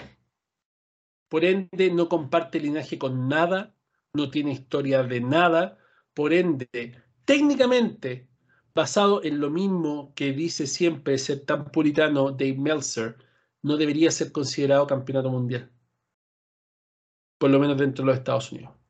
Por 1.29 1.45
ende, 1.45 1.91
no 1.91 2.09
comparte 2.09 2.61
linaje 2.61 3.01
con 3.01 3.29
nada, 3.29 3.75
no 4.13 4.31
tiene 4.31 4.53
historia 4.53 5.03
de 5.03 5.21
nada. 5.21 5.77
Por 6.15 6.33
ende, 6.33 7.03
técnicamente, 7.25 8.29
basado 8.73 9.25
en 9.25 9.41
lo 9.41 9.51
mismo 9.51 10.13
que 10.15 10.31
dice 10.31 10.69
siempre 10.69 11.19
ser 11.19 11.45
tan 11.45 11.65
puritano 11.65 12.31
Dave 12.31 12.59
Meltzer, 12.59 13.17
no 13.63 13.77
debería 13.77 14.13
ser 14.13 14.31
considerado 14.31 14.87
campeonato 14.87 15.31
mundial. 15.31 15.69
Por 17.39 17.51
lo 17.51 17.59
menos 17.59 17.77
dentro 17.77 18.05
de 18.05 18.11
los 18.13 18.19
Estados 18.19 18.53
Unidos. 18.53 18.84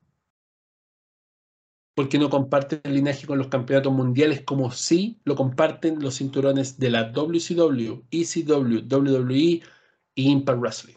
Porque 1.94 2.18
no 2.18 2.28
comparte 2.28 2.80
el 2.82 2.94
linaje 2.94 3.26
con 3.26 3.38
los 3.38 3.48
campeonatos 3.48 3.92
mundiales 3.92 4.42
como 4.42 4.70
sí 4.72 5.20
lo 5.24 5.36
comparten 5.36 6.00
los 6.00 6.18
cinturones 6.18 6.78
de 6.78 6.90
la 6.90 7.12
WCW, 7.12 8.04
ECW, 8.10 8.80
WWE 8.88 9.62
y 10.14 10.30
Impact 10.30 10.60
Wrestling. 10.60 10.96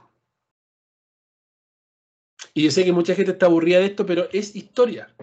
Y 2.53 2.63
yo 2.63 2.71
sé 2.71 2.83
que 2.83 2.91
mucha 2.91 3.13
gente 3.13 3.31
está 3.33 3.45
aburrida 3.45 3.79
de 3.79 3.85
esto, 3.85 4.05
pero 4.05 4.27
es 4.31 4.55
historia. 4.55 5.15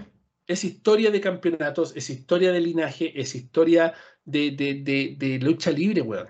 Es 0.46 0.62
historia 0.62 1.10
de 1.10 1.20
campeonatos, 1.20 1.96
es 1.96 2.10
historia 2.10 2.52
de 2.52 2.60
linaje, 2.60 3.20
es 3.20 3.34
historia 3.34 3.94
de, 4.24 4.52
de, 4.52 4.74
de, 4.74 5.16
de 5.18 5.38
lucha 5.40 5.70
libre, 5.70 6.02
weón. 6.02 6.28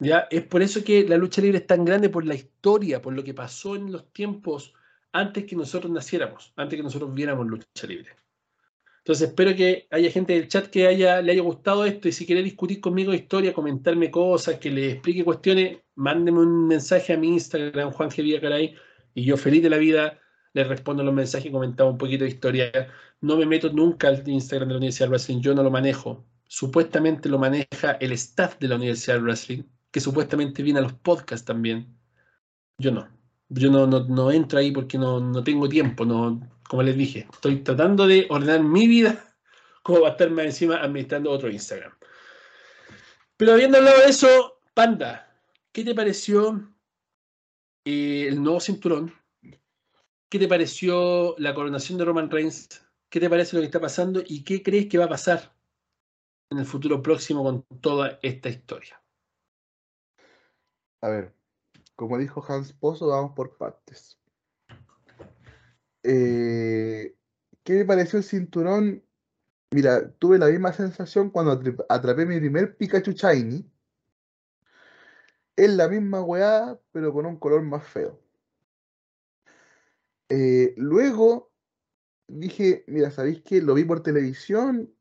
¿Ya? 0.00 0.26
Es 0.30 0.44
por 0.44 0.62
eso 0.62 0.82
que 0.82 1.06
la 1.08 1.16
lucha 1.16 1.40
libre 1.40 1.58
es 1.58 1.66
tan 1.66 1.84
grande, 1.84 2.08
por 2.08 2.24
la 2.24 2.34
historia, 2.34 3.00
por 3.00 3.12
lo 3.12 3.22
que 3.22 3.34
pasó 3.34 3.76
en 3.76 3.92
los 3.92 4.12
tiempos 4.12 4.74
antes 5.12 5.44
que 5.44 5.56
nosotros 5.56 5.92
naciéramos, 5.92 6.52
antes 6.56 6.76
que 6.76 6.82
nosotros 6.82 7.14
viéramos 7.14 7.46
lucha 7.46 7.86
libre. 7.86 8.10
Entonces 8.98 9.28
espero 9.28 9.54
que 9.56 9.88
haya 9.90 10.10
gente 10.10 10.32
del 10.32 10.46
chat 10.46 10.66
que 10.68 10.86
haya, 10.86 11.20
le 11.20 11.32
haya 11.32 11.42
gustado 11.42 11.84
esto 11.84 12.06
y 12.06 12.12
si 12.12 12.24
quiere 12.24 12.42
discutir 12.42 12.80
conmigo 12.80 13.12
historia, 13.12 13.52
comentarme 13.52 14.12
cosas, 14.12 14.58
que 14.60 14.70
le 14.70 14.92
explique 14.92 15.24
cuestiones, 15.24 15.78
mándeme 15.96 16.38
un 16.38 16.68
mensaje 16.68 17.12
a 17.12 17.16
mi 17.16 17.28
Instagram, 17.28 17.90
Juan 17.90 18.10
G. 18.10 18.40
Caray, 18.40 18.76
y 19.14 19.24
yo 19.24 19.36
feliz 19.36 19.62
de 19.62 19.70
la 19.70 19.78
vida 19.78 20.20
le 20.54 20.64
respondo 20.64 21.02
los 21.02 21.14
mensajes 21.14 21.46
y 21.46 21.52
comentamos 21.52 21.92
un 21.92 21.98
poquito 21.98 22.24
de 22.24 22.30
historia. 22.30 22.70
No 23.20 23.36
me 23.36 23.46
meto 23.46 23.72
nunca 23.72 24.08
al 24.08 24.22
Instagram 24.26 24.68
de 24.68 24.74
la 24.74 24.78
Universidad 24.78 25.06
de 25.06 25.10
Wrestling, 25.10 25.40
yo 25.40 25.54
no 25.54 25.62
lo 25.62 25.70
manejo. 25.70 26.24
Supuestamente 26.46 27.28
lo 27.28 27.38
maneja 27.38 27.92
el 28.00 28.12
staff 28.12 28.58
de 28.58 28.68
la 28.68 28.76
Universidad 28.76 29.16
de 29.16 29.22
Wrestling, 29.22 29.62
que 29.90 30.00
supuestamente 30.00 30.62
viene 30.62 30.78
a 30.78 30.82
los 30.82 30.92
podcasts 30.92 31.44
también. 31.44 31.96
Yo 32.78 32.92
no. 32.92 33.21
Yo 33.54 33.70
no, 33.70 33.86
no, 33.86 34.00
no 34.04 34.30
entro 34.30 34.58
ahí 34.58 34.70
porque 34.72 34.98
no, 34.98 35.20
no 35.20 35.44
tengo 35.44 35.68
tiempo, 35.68 36.04
no, 36.04 36.40
como 36.68 36.82
les 36.82 36.96
dije, 36.96 37.26
estoy 37.32 37.62
tratando 37.62 38.06
de 38.06 38.26
ordenar 38.30 38.62
mi 38.62 38.86
vida 38.86 39.22
como 39.82 40.00
va 40.00 40.08
a 40.08 40.10
estarme 40.12 40.44
encima 40.44 40.76
administrando 40.76 41.30
otro 41.30 41.50
Instagram. 41.50 41.92
Pero 43.36 43.52
habiendo 43.52 43.78
hablado 43.78 44.00
de 44.00 44.06
eso, 44.08 44.60
Panda, 44.72 45.36
¿qué 45.72 45.84
te 45.84 45.94
pareció 45.94 46.72
eh, 47.84 48.26
el 48.28 48.42
nuevo 48.42 48.60
cinturón? 48.60 49.12
¿Qué 50.30 50.38
te 50.38 50.48
pareció 50.48 51.34
la 51.38 51.52
coronación 51.52 51.98
de 51.98 52.04
Roman 52.06 52.30
Reigns? 52.30 52.80
¿Qué 53.10 53.20
te 53.20 53.28
parece 53.28 53.56
lo 53.56 53.60
que 53.60 53.66
está 53.66 53.80
pasando? 53.80 54.22
¿Y 54.24 54.44
qué 54.44 54.62
crees 54.62 54.86
que 54.86 54.96
va 54.96 55.04
a 55.04 55.10
pasar 55.10 55.54
en 56.48 56.58
el 56.58 56.64
futuro 56.64 57.02
próximo 57.02 57.42
con 57.42 57.64
toda 57.80 58.18
esta 58.22 58.48
historia? 58.48 59.02
A 61.02 61.08
ver, 61.08 61.34
como 61.96 62.18
dijo 62.18 62.44
Hans 62.46 62.72
Pozo, 62.72 63.08
vamos 63.08 63.32
por 63.34 63.56
partes. 63.56 64.18
Eh, 66.02 67.14
¿Qué 67.62 67.72
me 67.74 67.84
pareció 67.84 68.18
el 68.18 68.24
cinturón? 68.24 69.04
Mira, 69.70 70.10
tuve 70.18 70.38
la 70.38 70.48
misma 70.48 70.72
sensación 70.72 71.30
cuando 71.30 71.60
atrapé 71.88 72.26
mi 72.26 72.38
primer 72.38 72.76
Pikachu 72.76 73.12
Shiny. 73.12 73.70
Es 75.56 75.70
la 75.70 75.88
misma 75.88 76.22
weá, 76.22 76.78
pero 76.92 77.12
con 77.12 77.26
un 77.26 77.38
color 77.38 77.62
más 77.62 77.86
feo. 77.86 78.20
Eh, 80.28 80.74
luego 80.76 81.52
dije, 82.26 82.84
mira, 82.86 83.10
¿sabéis 83.10 83.42
qué? 83.42 83.60
Lo 83.60 83.74
vi 83.74 83.84
por 83.84 84.02
televisión, 84.02 84.92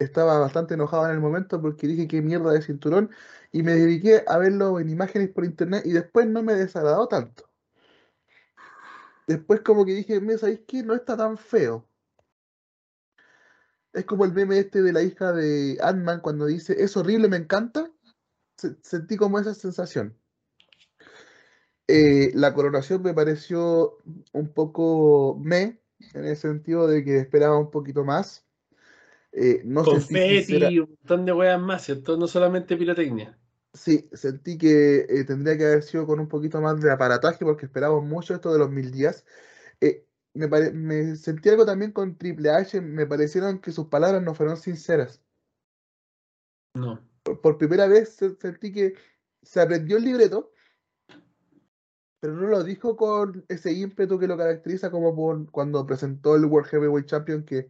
estaba 0.00 0.38
bastante 0.40 0.74
enojado 0.74 1.06
en 1.06 1.12
el 1.12 1.20
momento 1.20 1.60
porque 1.62 1.86
dije 1.88 2.08
qué 2.08 2.22
mierda 2.22 2.52
de 2.52 2.62
cinturón 2.62 3.10
y 3.52 3.62
me 3.62 3.74
dediqué 3.74 4.24
a 4.26 4.38
verlo 4.38 4.80
en 4.80 4.90
imágenes 4.90 5.30
por 5.30 5.44
internet 5.46 5.84
y 5.86 5.92
después 5.92 6.26
no 6.28 6.42
me 6.42 6.54
desagradó 6.54 7.08
tanto. 7.08 7.50
Después 9.26 9.62
como 9.62 9.86
que 9.86 9.94
dije, 9.94 10.20
mira, 10.20 10.36
¿sabéis 10.38 10.60
qué? 10.66 10.82
No 10.82 10.94
está 10.94 11.16
tan 11.16 11.38
feo. 11.38 11.88
Es 13.92 14.04
como 14.04 14.24
el 14.24 14.32
meme 14.32 14.58
este 14.58 14.82
de 14.82 14.92
la 14.92 15.00
hija 15.02 15.32
de 15.32 15.78
Ant-Man 15.80 16.20
cuando 16.22 16.46
dice, 16.46 16.82
es 16.82 16.96
horrible, 16.96 17.28
me 17.28 17.36
encanta. 17.36 17.88
Se- 18.58 18.76
sentí 18.82 19.16
como 19.18 19.38
esa 19.40 19.54
sensación. 19.54 20.18
Eh, 21.88 22.30
la 22.34 22.54
coronación 22.54 23.02
me 23.02 23.12
pareció 23.14 23.98
un 24.32 24.52
poco 24.52 25.36
me, 25.42 25.80
en 26.14 26.24
el 26.24 26.36
sentido 26.36 26.86
de 26.86 27.04
que 27.04 27.18
esperaba 27.18 27.58
un 27.58 27.70
poquito 27.70 28.04
más. 28.04 28.46
Eh, 29.32 29.62
no 29.64 29.84
y 29.84 30.78
un 30.80 30.88
montón 30.90 31.24
de 31.24 31.32
weas 31.32 31.60
más, 31.60 31.84
¿cierto? 31.84 32.16
No 32.16 32.26
solamente 32.26 32.76
pirotecnia. 32.76 33.38
Sí, 33.72 34.08
sentí 34.12 34.58
que 34.58 35.06
eh, 35.08 35.24
tendría 35.24 35.56
que 35.56 35.64
haber 35.64 35.82
sido 35.84 36.06
con 36.06 36.18
un 36.18 36.28
poquito 36.28 36.60
más 36.60 36.80
de 36.80 36.90
aparataje 36.90 37.44
porque 37.44 37.66
esperábamos 37.66 38.04
mucho 38.04 38.34
esto 38.34 38.52
de 38.52 38.58
los 38.58 38.70
mil 38.70 38.90
días. 38.90 39.24
Eh, 39.80 40.04
me, 40.34 40.48
pare- 40.48 40.72
me 40.72 41.14
sentí 41.14 41.48
algo 41.48 41.64
también 41.64 41.92
con 41.92 42.16
Triple 42.16 42.50
H, 42.50 42.80
me 42.80 43.06
parecieron 43.06 43.60
que 43.60 43.70
sus 43.70 43.86
palabras 43.86 44.22
no 44.22 44.34
fueron 44.34 44.56
sinceras. 44.56 45.22
No. 46.74 47.00
Por, 47.22 47.40
por 47.40 47.58
primera 47.58 47.86
vez 47.86 48.16
se- 48.16 48.34
sentí 48.36 48.72
que 48.72 48.94
se 49.42 49.60
aprendió 49.60 49.98
el 49.98 50.04
libreto, 50.04 50.52
pero 52.20 52.34
no 52.34 52.48
lo 52.48 52.64
dijo 52.64 52.96
con 52.96 53.44
ese 53.48 53.72
ímpetu 53.72 54.18
que 54.18 54.26
lo 54.26 54.36
caracteriza 54.36 54.90
como 54.90 55.14
por 55.14 55.50
cuando 55.50 55.86
presentó 55.86 56.34
el 56.36 56.44
World 56.44 56.68
Heavyweight 56.68 57.06
Champion 57.06 57.44
que 57.44 57.68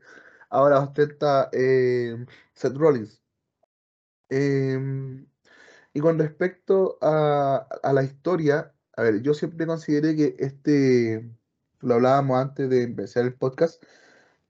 ahora 0.51 0.81
ostenta 0.81 1.49
eh, 1.53 2.27
Seth 2.55 2.77
Rollins. 2.77 3.23
Em, 4.29 5.27
y 5.93 6.01
con 6.01 6.19
respecto 6.19 6.99
a, 7.01 7.67
a 7.83 7.93
la 7.93 8.05
historia, 8.05 8.73
a 8.97 9.03
ver, 9.03 9.23
yo 9.23 9.35
siempre 9.35 9.67
consideré 9.67 10.15
que 10.15 10.37
este, 10.39 11.29
lo 11.81 11.95
hablábamos 11.95 12.39
antes 12.39 12.69
de 12.69 12.83
empezar 12.83 13.25
el 13.25 13.35
podcast, 13.35 13.83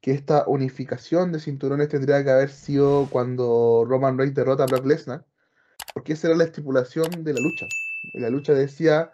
que 0.00 0.12
esta 0.12 0.44
unificación 0.46 1.32
de 1.32 1.40
cinturones 1.40 1.88
tendría 1.88 2.24
que 2.24 2.30
haber 2.30 2.50
sido 2.50 3.08
cuando 3.10 3.84
Roman 3.86 4.18
Reigns 4.18 4.34
derrota 4.34 4.64
a 4.64 4.66
Brock 4.66 4.86
Lesnar, 4.86 5.26
porque 5.94 6.14
esa 6.14 6.28
era 6.28 6.36
la 6.36 6.44
estipulación 6.44 7.24
de 7.24 7.34
la 7.34 7.40
lucha. 7.40 7.66
La 8.14 8.30
lucha 8.30 8.54
decía 8.54 9.10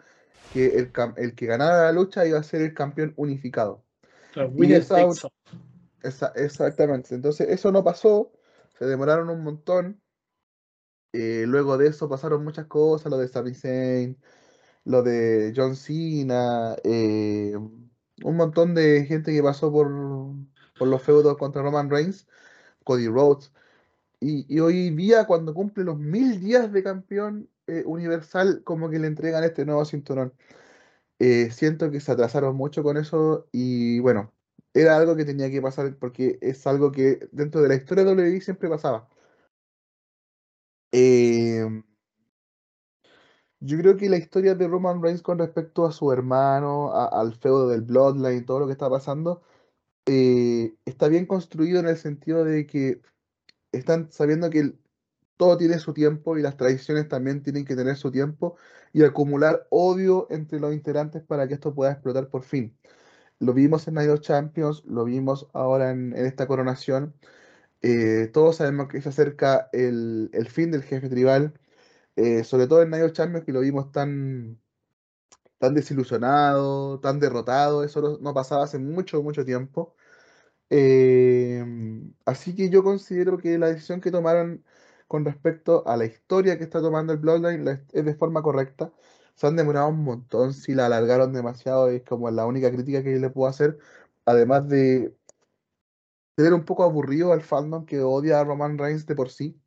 que 0.53 0.77
el, 0.77 0.91
el 1.17 1.35
que 1.35 1.45
ganara 1.45 1.83
la 1.83 1.91
lucha 1.91 2.25
iba 2.25 2.39
a 2.39 2.43
ser 2.43 2.61
el 2.61 2.73
campeón 2.73 3.13
unificado. 3.17 3.83
Y 4.35 4.73
esa-. 4.73 5.07
Exactamente. 6.03 7.15
Entonces, 7.15 7.49
eso 7.49 7.71
no 7.71 7.83
pasó, 7.83 8.31
se 8.77 8.85
demoraron 8.85 9.29
un 9.29 9.43
montón. 9.43 10.01
Eh, 11.13 11.45
luego 11.47 11.77
de 11.77 11.87
eso 11.87 12.09
pasaron 12.09 12.43
muchas 12.43 12.67
cosas, 12.67 13.11
lo 13.11 13.17
de 13.17 13.27
Sami 13.27 13.53
Zayn, 13.53 14.17
lo 14.85 15.03
de 15.03 15.53
John 15.55 15.75
Cena, 15.75 16.75
eh, 16.83 17.55
un 17.57 18.35
montón 18.37 18.75
de 18.75 19.05
gente 19.05 19.33
que 19.33 19.43
pasó 19.43 19.71
por, 19.71 19.89
por 20.77 20.87
los 20.87 21.01
feudos 21.01 21.37
contra 21.37 21.61
Roman 21.63 21.89
Reigns, 21.89 22.27
Cody 22.83 23.07
Rhodes. 23.07 23.51
Y, 24.19 24.59
hoy 24.59 24.91
día, 24.91 25.27
cuando 25.27 25.53
cumple 25.53 25.83
los 25.83 25.97
mil 25.99 26.39
días 26.39 26.71
de 26.73 26.83
campeón 26.83 27.49
eh, 27.67 27.83
universal, 27.85 28.63
como 28.63 28.89
que 28.89 28.99
le 28.99 29.07
entregan 29.07 29.43
este 29.43 29.65
nuevo 29.65 29.85
cinturón. 29.85 30.33
Siento 31.51 31.91
que 31.91 31.99
se 31.99 32.11
atrasaron 32.11 32.55
mucho 32.55 32.83
con 32.83 32.97
eso 32.97 33.47
y 33.51 33.99
bueno, 33.99 34.31
era 34.81 34.97
algo 34.97 35.15
que 35.15 35.25
tenía 35.25 35.49
que 35.51 35.61
pasar 35.61 35.95
porque 35.97 36.37
es 36.41 36.65
algo 36.67 36.91
que 36.91 37.27
dentro 37.31 37.61
de 37.61 37.69
la 37.69 37.75
historia 37.75 38.03
de 38.03 38.11
WWE 38.13 38.41
siempre 38.41 38.69
pasaba. 38.69 39.09
Eh, 40.91 41.65
yo 43.59 43.77
creo 43.79 43.97
que 43.97 44.09
la 44.09 44.17
historia 44.17 44.55
de 44.55 44.67
Roman 44.67 45.01
Reigns 45.01 45.21
con 45.21 45.39
respecto 45.39 45.85
a 45.85 45.91
su 45.91 46.11
hermano, 46.11 46.93
al 46.93 47.33
feudo 47.35 47.67
del 47.69 47.81
Bloodline, 47.81 48.45
todo 48.45 48.59
lo 48.59 48.67
que 48.67 48.73
está 48.73 48.89
pasando, 48.89 49.41
eh, 50.05 50.75
está 50.85 51.07
bien 51.09 51.25
construido 51.25 51.79
en 51.79 51.87
el 51.87 51.97
sentido 51.97 52.43
de 52.45 52.67
que 52.67 53.01
están 53.71 54.11
sabiendo 54.11 54.49
que 54.49 54.73
todo 55.37 55.57
tiene 55.57 55.79
su 55.79 55.93
tiempo 55.93 56.37
y 56.37 56.41
las 56.43 56.57
tradiciones 56.57 57.07
también 57.09 57.43
tienen 57.43 57.65
que 57.65 57.75
tener 57.75 57.97
su 57.97 58.11
tiempo 58.11 58.57
y 58.93 59.03
acumular 59.03 59.67
odio 59.69 60.27
entre 60.31 60.59
los 60.59 60.73
integrantes 60.73 61.23
para 61.23 61.47
que 61.47 61.55
esto 61.55 61.73
pueda 61.75 61.91
explotar 61.93 62.29
por 62.29 62.43
fin. 62.43 62.77
Lo 63.39 63.53
vimos 63.53 63.87
en 63.87 63.95
Night 63.95 64.09
of 64.09 64.21
Champions, 64.21 64.83
lo 64.85 65.05
vimos 65.05 65.47
ahora 65.53 65.91
en, 65.91 66.13
esta 66.13 66.47
coronación. 66.47 67.13
Eh, 67.81 68.29
todos 68.33 68.57
sabemos 68.57 68.87
que 68.89 69.01
se 69.01 69.09
acerca 69.09 69.69
el, 69.73 70.31
fin 70.49 70.71
del 70.71 70.83
jefe 70.83 71.09
tribal, 71.09 71.53
eh, 72.15 72.43
sobre 72.43 72.67
todo 72.67 72.81
en 72.83 72.93
of 72.93 73.13
Champions 73.13 73.45
que 73.45 73.53
lo 73.53 73.61
vimos 73.61 73.91
tan, 73.91 74.59
tan 75.59 75.73
desilusionado, 75.73 76.99
tan 76.99 77.19
derrotado, 77.19 77.83
eso 77.83 78.19
no, 78.21 78.33
pasaba 78.33 78.63
hace 78.63 78.79
mucho, 78.79 79.21
mucho 79.23 79.45
tiempo. 79.45 79.95
Em, 80.69 82.13
así 82.25 82.55
que 82.55 82.69
yo 82.69 82.83
considero 82.83 83.37
que 83.37 83.57
la 83.57 83.67
decisión 83.69 84.01
que 84.01 84.11
tomaron 84.11 84.65
con 85.07 85.25
respecto 85.25 85.87
a 85.87 85.97
la 85.97 86.05
historia 86.05 86.57
que 86.57 86.65
está 86.65 86.81
tomando 86.81 87.13
el 87.13 87.19
Bloodline 87.19 87.85
es 87.93 88.05
de 88.05 88.15
forma 88.15 88.41
correcta. 88.43 88.91
Se 89.37 89.47
han 89.47 89.55
demorado 89.55 89.89
un 89.89 90.03
montón, 90.03 90.53
si 90.53 90.73
la 90.75 90.87
alargaron 90.87 91.33
demasiado, 91.33 91.89
es 91.89 92.03
como 92.03 92.29
la 92.31 92.45
única 92.45 92.71
crítica 92.71 93.03
que 93.03 93.13
yo 93.13 93.19
le 93.19 93.29
puedo 93.29 93.49
hacer. 93.49 93.77
Además 94.25 94.67
de 94.67 95.15
tener 96.35 96.53
un 96.53 96.65
poco 96.65 96.83
aburrido 96.83 97.33
al 97.33 97.41
fandom 97.41 97.85
que 97.85 98.01
odia 98.01 98.39
a 98.39 98.43
Roman 98.43 98.77
Reigns 98.77 99.05
de 99.05 99.15
por 99.15 99.29
sí. 99.29 99.59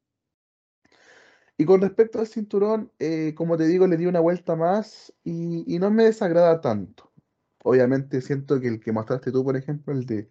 Y 1.57 1.67
con 1.67 1.81
respecto 1.83 2.19
al 2.21 2.27
cinturón, 2.27 2.93
eh, 2.99 3.35
como 3.37 3.57
te 3.59 3.67
digo, 3.67 3.87
le 3.87 3.97
di 3.97 4.07
una 4.07 4.21
vuelta 4.21 4.57
más 4.57 5.13
y, 5.25 5.79
no 5.79 5.91
me 5.91 6.05
desagrada 6.05 6.61
tanto. 6.61 7.13
Obviamente 7.65 8.23
siento 8.23 8.61
que 8.61 8.69
el 8.69 8.81
que 8.81 8.93
mostraste 8.93 9.33
tú, 9.33 9.45
por 9.45 9.57
ejemplo, 9.57 9.93
el 9.93 10.07
de 10.07 10.29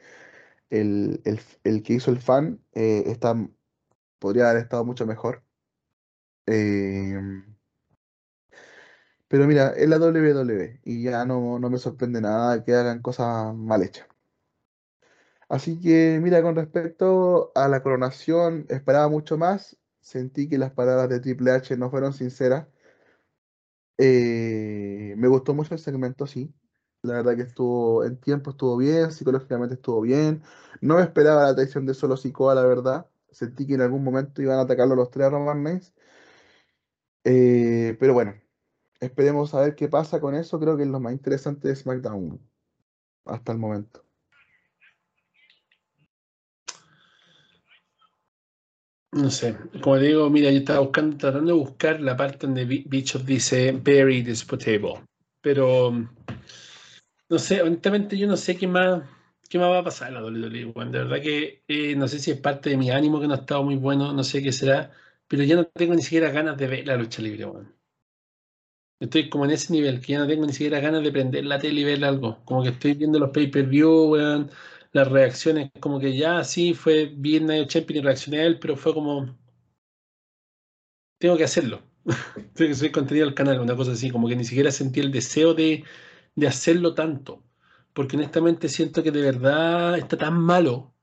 el, 0.71 1.21
que 1.83 1.93
hizo 1.93 2.11
el 2.11 2.19
fan, 2.19 2.61
eh, 2.73 3.03
está, 3.07 3.35
podría 4.19 4.49
haber 4.49 4.63
estado 4.63 4.85
mucho 4.85 5.05
mejor. 5.05 5.43
Em, 6.45 7.58
pero 9.29 9.47
mira, 9.47 9.69
es 9.77 9.89
la 9.89 9.97
WWE 9.99 10.81
y 10.83 11.03
ya 11.03 11.25
no, 11.25 11.59
no 11.59 11.69
me 11.69 11.77
sorprende 11.79 12.21
nada 12.21 12.63
que 12.65 12.73
hagan 12.75 13.01
cosas 13.01 13.55
mal 13.55 13.83
hechas. 13.83 14.07
Así 15.49 15.79
que, 15.79 16.19
mira, 16.21 16.41
con 16.41 16.55
respecto 16.55 17.51
a 17.55 17.67
la 17.67 17.81
coronación, 17.83 18.65
esperaba 18.69 19.09
mucho 19.09 19.37
más. 19.37 19.77
Sentí 19.99 20.47
que 20.47 20.57
las 20.57 20.71
palabras 20.71 21.09
de 21.09 21.19
Triple 21.19 21.51
H 21.51 21.75
no 21.77 21.89
fueron 21.89 22.13
sinceras. 22.13 22.67
Eh, 23.97 25.13
me 25.17 25.27
gustó 25.27 25.53
mucho 25.53 25.73
el 25.73 25.79
segmento, 25.79 26.25
sí. 26.27 26.53
La 27.01 27.13
verdad 27.15 27.35
que 27.35 27.43
estuvo 27.43 28.05
en 28.05 28.17
tiempo, 28.19 28.51
estuvo 28.51 28.77
bien, 28.77 29.11
psicológicamente 29.11 29.75
estuvo 29.75 30.01
bien. 30.01 30.43
No 30.81 30.95
me 30.95 31.01
esperaba 31.03 31.43
la 31.43 31.55
traición 31.55 31.85
de 31.85 31.93
Solo 31.93 32.17
Sikoa, 32.17 32.55
la 32.55 32.63
verdad. 32.63 33.07
Sentí 33.31 33.67
que 33.67 33.75
en 33.75 33.81
algún 33.81 34.03
momento 34.03 34.41
iban 34.41 34.59
a 34.59 34.61
atacarlo 34.63 34.95
los 34.95 35.11
tres 35.11 35.31
Roman 35.31 35.63
Reigns. 35.63 35.93
Eh, 37.23 37.95
pero 37.99 38.13
bueno, 38.13 38.33
esperemos 38.99 39.53
a 39.53 39.61
ver 39.61 39.75
qué 39.75 39.87
pasa 39.87 40.19
con 40.19 40.35
eso. 40.35 40.59
Creo 40.59 40.77
que 40.77 40.83
es 40.83 40.89
lo 40.89 40.99
más 40.99 41.13
interesante 41.13 41.67
de 41.67 41.75
SmackDown 41.75 42.39
hasta 43.25 43.51
el 43.53 43.59
momento. 43.59 44.05
No 49.11 49.29
sé, 49.31 49.55
como 49.81 49.97
digo, 49.97 50.29
mira, 50.29 50.51
yo 50.51 50.57
estaba 50.59 50.79
buscando, 50.79 51.17
tratando 51.17 51.53
de 51.53 51.59
buscar 51.59 51.99
la 52.01 52.15
parte 52.15 52.45
donde 52.47 52.65
Bishop 52.65 53.23
dice 53.23 53.71
very 53.71 54.21
disputable, 54.21 55.03
pero 55.41 55.91
no 57.29 57.39
sé, 57.39 57.61
honestamente 57.61 58.17
yo 58.17 58.27
no 58.27 58.37
sé 58.37 58.57
qué 58.57 58.67
más, 58.67 59.03
qué 59.49 59.57
más 59.59 59.69
va 59.69 59.79
a 59.79 59.83
pasar 59.83 60.09
en 60.09 60.15
la 60.15 60.21
WWE, 60.21 60.85
de 60.85 60.99
verdad 60.99 61.21
que 61.21 61.63
eh, 61.67 61.95
no 61.95 62.07
sé 62.07 62.19
si 62.19 62.31
es 62.31 62.39
parte 62.39 62.69
de 62.71 62.77
mi 62.77 62.91
ánimo 62.91 63.19
que 63.19 63.27
no 63.27 63.33
ha 63.33 63.37
estado 63.37 63.63
muy 63.63 63.75
bueno, 63.75 64.13
no 64.13 64.23
sé 64.23 64.41
qué 64.43 64.51
será, 64.51 64.91
pero 65.27 65.43
ya 65.43 65.55
no 65.55 65.65
tengo 65.67 65.95
ni 65.95 66.01
siquiera 66.01 66.31
ganas 66.31 66.57
de 66.57 66.67
ver 66.67 66.87
la 66.87 66.95
lucha 66.97 67.21
libre, 67.21 67.45
weón. 67.45 67.78
Estoy 68.99 69.29
como 69.29 69.45
en 69.45 69.51
ese 69.51 69.71
nivel, 69.73 70.01
que 70.01 70.13
ya 70.13 70.19
no 70.19 70.27
tengo 70.27 70.45
ni 70.45 70.53
siquiera 70.53 70.79
ganas 70.79 71.03
de 71.03 71.11
prender 71.11 71.45
la 71.45 71.59
tele 71.59 71.81
y 71.81 71.83
ver 71.85 72.03
algo, 72.03 72.43
como 72.45 72.63
que 72.63 72.69
estoy 72.69 72.93
viendo 72.93 73.19
los 73.19 73.31
pay-per-view, 73.31 74.11
weón 74.11 74.51
las 74.91 75.07
reacciones, 75.07 75.71
como 75.79 75.99
que 75.99 76.17
ya 76.17 76.43
sí 76.43 76.73
fue 76.73 77.05
bien 77.05 77.45
Night 77.45 77.67
Champion 77.69 77.99
y 77.99 78.01
reaccioné 78.01 78.39
a 78.39 78.45
él, 78.45 78.59
pero 78.59 78.75
fue 78.75 78.93
como. 78.93 79.37
Tengo 81.17 81.37
que 81.37 81.43
hacerlo. 81.43 81.83
tengo 82.53 82.69
que 82.69 82.75
subir 82.75 82.91
contenido 82.91 83.27
al 83.27 83.33
canal, 83.35 83.59
una 83.59 83.75
cosa 83.75 83.91
así, 83.93 84.09
como 84.11 84.27
que 84.27 84.35
ni 84.35 84.43
siquiera 84.45 84.71
sentí 84.71 84.99
el 84.99 85.11
deseo 85.11 85.53
de, 85.53 85.83
de 86.35 86.47
hacerlo 86.47 86.93
tanto. 86.95 87.43
Porque 87.93 88.15
honestamente 88.17 88.69
siento 88.69 89.03
que 89.03 89.11
de 89.11 89.21
verdad 89.21 89.97
está 89.97 90.17
tan 90.17 90.39
malo, 90.39 90.93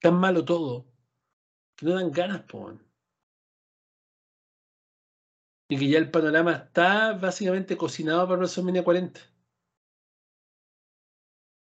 tan 0.00 0.16
malo 0.16 0.44
todo, 0.44 0.86
que 1.76 1.86
no 1.86 1.94
dan 1.94 2.12
ganas, 2.12 2.42
po. 2.44 2.74
Y 5.68 5.78
que 5.78 5.88
ya 5.88 5.98
el 5.98 6.10
panorama 6.10 6.52
está 6.52 7.14
básicamente 7.14 7.76
cocinado 7.76 8.26
para 8.26 8.38
WrestleMania 8.38 8.84
40. 8.84 9.20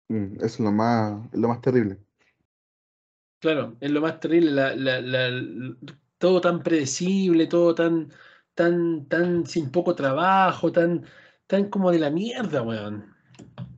Mm, 0.08 0.42
es 0.42 0.58
lo 0.60 0.72
más, 0.72 1.28
lo 1.32 1.48
más 1.48 1.60
terrible. 1.60 1.98
Claro, 3.40 3.76
es 3.80 3.90
lo 3.90 4.00
más 4.00 4.18
terrible, 4.20 4.52
todo 6.18 6.40
tan 6.40 6.62
predecible, 6.62 7.46
todo 7.46 7.74
tan, 7.74 8.12
tan, 8.54 9.06
tan 9.08 9.46
sin 9.46 9.70
poco 9.70 9.94
trabajo, 9.94 10.72
tan, 10.72 11.04
tan 11.46 11.68
como 11.70 11.92
de 11.92 12.00
la 12.00 12.10
mierda, 12.10 12.62
weón. 12.62 13.14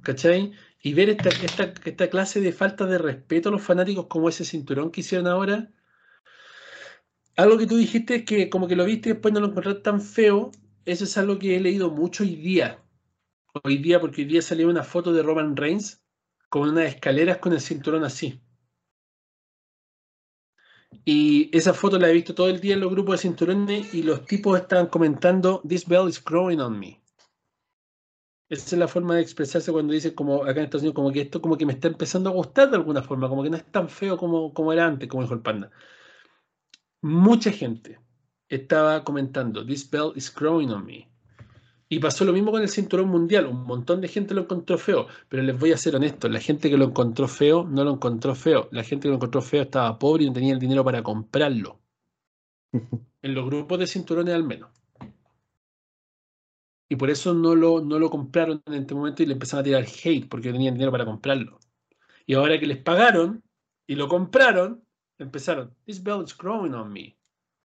¿Cachai? 0.02 0.52
Y 0.82 0.94
ver 0.94 1.10
esta, 1.10 1.28
esta, 1.30 1.74
esta 1.84 2.08
clase 2.10 2.40
de 2.40 2.52
falta 2.52 2.86
de 2.86 2.98
respeto 2.98 3.50
a 3.50 3.52
los 3.52 3.62
fanáticos 3.62 4.06
como 4.06 4.28
ese 4.30 4.44
cinturón 4.44 4.90
que 4.90 5.02
hicieron 5.02 5.26
ahora. 5.26 5.70
Algo 7.40 7.56
que 7.56 7.66
tú 7.66 7.78
dijiste 7.78 8.16
es 8.16 8.24
que 8.26 8.50
como 8.50 8.68
que 8.68 8.76
lo 8.76 8.84
viste 8.84 9.08
y 9.08 9.12
después 9.12 9.32
no 9.32 9.40
lo 9.40 9.46
encontraste 9.46 9.80
tan 9.80 10.02
feo. 10.02 10.50
Eso 10.84 11.04
es 11.04 11.16
algo 11.16 11.38
que 11.38 11.56
he 11.56 11.60
leído 11.60 11.90
mucho 11.90 12.22
hoy 12.22 12.36
día. 12.36 12.84
Hoy 13.64 13.78
día, 13.78 13.98
porque 13.98 14.20
hoy 14.20 14.28
día 14.28 14.42
salió 14.42 14.68
una 14.68 14.82
foto 14.82 15.10
de 15.10 15.22
Roman 15.22 15.56
Reigns 15.56 16.02
con 16.50 16.68
unas 16.68 16.94
escaleras 16.94 17.38
con 17.38 17.54
el 17.54 17.62
cinturón 17.62 18.04
así. 18.04 18.42
Y 21.06 21.48
esa 21.56 21.72
foto 21.72 21.98
la 21.98 22.10
he 22.10 22.12
visto 22.12 22.34
todo 22.34 22.50
el 22.50 22.60
día 22.60 22.74
en 22.74 22.80
los 22.80 22.90
grupos 22.90 23.14
de 23.14 23.28
cinturones 23.28 23.94
y 23.94 24.02
los 24.02 24.26
tipos 24.26 24.60
estaban 24.60 24.88
comentando, 24.88 25.62
This 25.66 25.88
bell 25.88 26.10
is 26.10 26.22
growing 26.22 26.60
on 26.60 26.78
me. 26.78 27.00
Esa 28.50 28.76
es 28.76 28.78
la 28.78 28.86
forma 28.88 29.14
de 29.14 29.22
expresarse 29.22 29.72
cuando 29.72 29.94
dice 29.94 30.14
como 30.14 30.42
acá 30.42 30.60
en 30.60 30.64
Estados 30.64 30.82
Unidos, 30.82 30.94
como 30.96 31.10
que 31.10 31.22
esto 31.22 31.40
como 31.40 31.56
que 31.56 31.64
me 31.64 31.72
está 31.72 31.88
empezando 31.88 32.28
a 32.28 32.34
gustar 32.34 32.68
de 32.68 32.76
alguna 32.76 33.02
forma, 33.02 33.30
como 33.30 33.42
que 33.42 33.48
no 33.48 33.56
es 33.56 33.64
tan 33.72 33.88
feo 33.88 34.18
como, 34.18 34.52
como 34.52 34.74
era 34.74 34.84
antes, 34.86 35.08
como 35.08 35.22
dijo 35.22 35.32
el 35.32 35.40
panda. 35.40 35.70
Mucha 37.02 37.50
gente 37.50 37.98
estaba 38.48 39.04
comentando, 39.04 39.64
This 39.64 39.88
bell 39.90 40.12
is 40.16 40.34
growing 40.34 40.70
on 40.70 40.84
me. 40.84 41.10
Y 41.92 41.98
pasó 41.98 42.24
lo 42.24 42.32
mismo 42.32 42.52
con 42.52 42.62
el 42.62 42.68
cinturón 42.68 43.08
mundial. 43.08 43.46
Un 43.46 43.64
montón 43.64 44.00
de 44.00 44.06
gente 44.06 44.32
lo 44.32 44.42
encontró 44.42 44.78
feo. 44.78 45.08
Pero 45.28 45.42
les 45.42 45.58
voy 45.58 45.72
a 45.72 45.76
ser 45.76 45.96
honesto, 45.96 46.28
la 46.28 46.38
gente 46.38 46.70
que 46.70 46.76
lo 46.76 46.84
encontró 46.84 47.26
feo 47.26 47.64
no 47.64 47.82
lo 47.82 47.94
encontró 47.94 48.36
feo. 48.36 48.68
La 48.70 48.84
gente 48.84 49.02
que 49.02 49.08
lo 49.08 49.16
encontró 49.16 49.42
feo 49.42 49.62
estaba 49.62 49.98
pobre 49.98 50.22
y 50.22 50.26
no 50.28 50.32
tenía 50.32 50.52
el 50.52 50.60
dinero 50.60 50.84
para 50.84 51.02
comprarlo. 51.02 51.80
En 53.22 53.34
los 53.34 53.44
grupos 53.44 53.78
de 53.78 53.86
cinturones 53.86 54.34
al 54.34 54.44
menos. 54.44 54.70
Y 56.88 56.96
por 56.96 57.10
eso 57.10 57.34
no 57.34 57.54
lo, 57.54 57.82
no 57.82 57.98
lo 57.98 58.08
compraron 58.08 58.62
en 58.64 58.74
este 58.74 58.94
momento 58.94 59.22
y 59.22 59.26
le 59.26 59.34
empezaron 59.34 59.60
a 59.60 59.64
tirar 59.64 59.84
hate 59.84 60.26
porque 60.26 60.48
no 60.48 60.54
tenían 60.54 60.72
dinero 60.72 60.90
para 60.90 61.04
comprarlo. 61.04 61.60
Y 62.24 62.32
ahora 62.32 62.58
que 62.58 62.66
les 62.66 62.78
pagaron 62.78 63.42
y 63.86 63.94
lo 63.94 64.08
compraron, 64.08 64.82
empezaron, 65.22 65.74
This 65.86 66.02
belt 66.02 66.28
is 66.28 66.36
growing 66.36 66.74
on 66.74 66.92
me. 66.92 67.16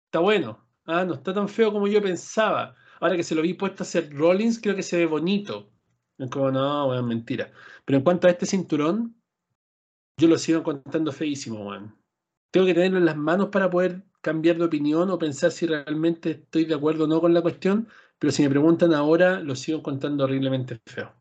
Está 0.07 0.21
bueno. 0.21 0.67
Ah, 0.85 1.05
no 1.05 1.15
está 1.15 1.33
tan 1.33 1.49
feo 1.49 1.73
como 1.73 1.87
yo 1.87 2.03
pensaba. 2.03 2.75
Ahora 3.01 3.17
que 3.17 3.23
se 3.23 3.35
lo 3.35 3.43
vi 3.43 3.55
puesto 3.55 3.83
a 3.83 3.87
hacer 3.87 4.13
Rollins, 4.13 4.61
creo 4.61 4.75
que 4.75 4.83
se 4.83 4.99
ve 4.99 5.07
bonito. 5.07 5.71
Es 6.19 6.29
como, 6.31 6.51
no, 6.51 6.89
weón, 6.89 7.09
mentira. 7.09 7.51
Pero 7.85 7.99
en 7.99 8.05
cuanto 8.05 8.27
a 8.27 8.31
este 8.31 8.47
cinturón, 8.47 9.17
yo 10.19 10.29
lo 10.29 10.37
sigo 10.37 10.63
contando 10.63 11.13
feísimo, 11.13 11.67
weón. 11.69 11.97
Tengo 12.51 12.67
que 12.67 12.75
tenerlo 12.75 12.99
en 12.99 13.07
las 13.07 13.17
manos 13.17 13.49
para 13.49 13.71
poder 13.71 14.05
cambiar 14.21 14.59
de 14.59 14.65
opinión 14.65 15.11
o 15.11 15.19
pensar 15.19 15.51
si 15.51 15.67
realmente 15.67 16.31
estoy 16.33 16.65
de 16.65 16.75
acuerdo 16.75 17.05
o 17.05 17.07
no 17.07 17.21
con 17.21 17.33
la 17.33 17.43
cuestión. 17.43 17.89
Pero 18.19 18.33
si 18.33 18.43
me 18.43 18.51
preguntan 18.51 18.93
ahora, 18.93 19.41
lo 19.41 19.57
sigo 19.57 19.83
contando 19.83 20.25
horriblemente 20.25 20.81
feo. 20.85 21.15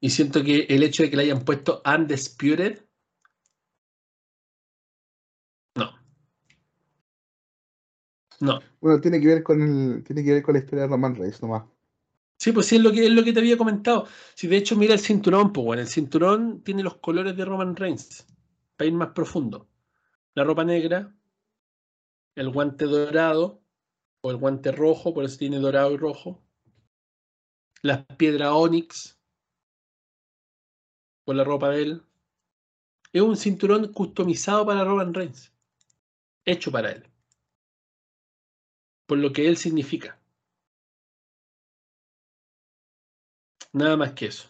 Y 0.00 0.10
siento 0.10 0.42
que 0.42 0.66
el 0.68 0.82
hecho 0.82 1.02
de 1.02 1.10
que 1.10 1.16
le 1.16 1.24
hayan 1.24 1.44
puesto 1.44 1.82
Undisputed 1.84 2.83
No. 8.40 8.60
Bueno, 8.80 9.00
tiene 9.00 9.20
que 9.20 9.26
ver 9.26 9.42
con 9.42 9.62
el, 9.62 10.04
tiene 10.04 10.24
que 10.24 10.32
ver 10.34 10.42
con 10.42 10.54
la 10.54 10.60
historia 10.60 10.82
de 10.82 10.88
Roman 10.88 11.14
Reigns 11.14 11.40
nomás. 11.42 11.64
Sí, 12.38 12.52
pues 12.52 12.66
sí, 12.66 12.76
es 12.76 12.82
lo 12.82 12.92
que, 12.92 13.06
es 13.06 13.10
lo 13.12 13.24
que 13.24 13.32
te 13.32 13.40
había 13.40 13.56
comentado. 13.56 14.06
Si 14.34 14.46
de 14.46 14.56
hecho 14.56 14.76
mira 14.76 14.94
el 14.94 15.00
cinturón, 15.00 15.52
pues 15.52 15.64
bueno, 15.64 15.82
el 15.82 15.88
cinturón 15.88 16.62
tiene 16.62 16.82
los 16.82 16.96
colores 16.96 17.36
de 17.36 17.44
Roman 17.44 17.76
Reigns, 17.76 18.26
para 18.76 18.88
ir 18.88 18.94
más 18.94 19.10
profundo. 19.10 19.68
La 20.34 20.44
ropa 20.44 20.64
negra, 20.64 21.14
el 22.34 22.50
guante 22.50 22.84
dorado, 22.84 23.62
o 24.20 24.30
el 24.30 24.36
guante 24.36 24.72
rojo, 24.72 25.14
por 25.14 25.24
eso 25.24 25.38
tiene 25.38 25.58
dorado 25.58 25.92
y 25.92 25.96
rojo. 25.96 26.42
Las 27.82 28.04
piedras 28.16 28.50
Onyx, 28.52 29.18
con 31.24 31.36
la 31.36 31.44
ropa 31.44 31.70
de 31.70 31.82
él. 31.82 32.02
Es 33.12 33.22
un 33.22 33.36
cinturón 33.36 33.92
customizado 33.92 34.66
para 34.66 34.84
Roman 34.84 35.14
Reigns. 35.14 35.52
hecho 36.44 36.70
para 36.72 36.90
él. 36.90 37.13
Por 39.06 39.18
lo 39.18 39.32
que 39.32 39.48
él 39.48 39.56
significa. 39.56 40.18
Nada 43.72 43.96
más 43.96 44.12
que 44.12 44.26
eso. 44.26 44.48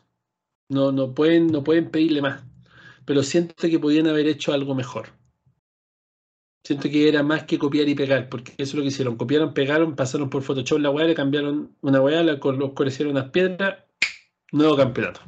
No, 0.68 0.92
no, 0.92 1.15
pueden, 1.15 1.49
no 1.49 1.65
pueden 1.65 1.91
pedirle 1.91 2.23
más. 2.23 2.44
Pero 3.05 3.23
siento 3.23 3.55
que 3.68 3.78
podían 3.78 4.07
haber 4.07 4.26
hecho 4.26 4.52
algo 4.52 4.74
mejor. 4.74 5.08
Siento 6.66 6.89
que 6.89 7.08
era 7.08 7.23
más 7.23 7.44
que 7.44 7.58
copiar 7.58 7.89
y 7.89 7.94
pegar, 7.94 8.31
porque 8.31 8.52
eso 8.52 8.62
es 8.62 8.74
lo 8.74 8.83
que 8.83 8.89
hicieron. 8.89 9.16
Copiaron, 9.16 9.52
pegaron, 9.52 9.94
pasaron 9.94 10.31
por 10.31 10.42
Photoshop 10.42 10.78
la 10.78 10.91
weá, 10.91 11.07
le 11.07 11.15
cambiaron 11.15 11.76
una 11.83 12.00
weá, 12.00 12.23
le 12.23 12.33
oscurecieron 12.33 13.12
unas 13.12 13.31
piedras, 13.31 13.84
nuevo 14.50 14.74
campeonato. 14.76 15.20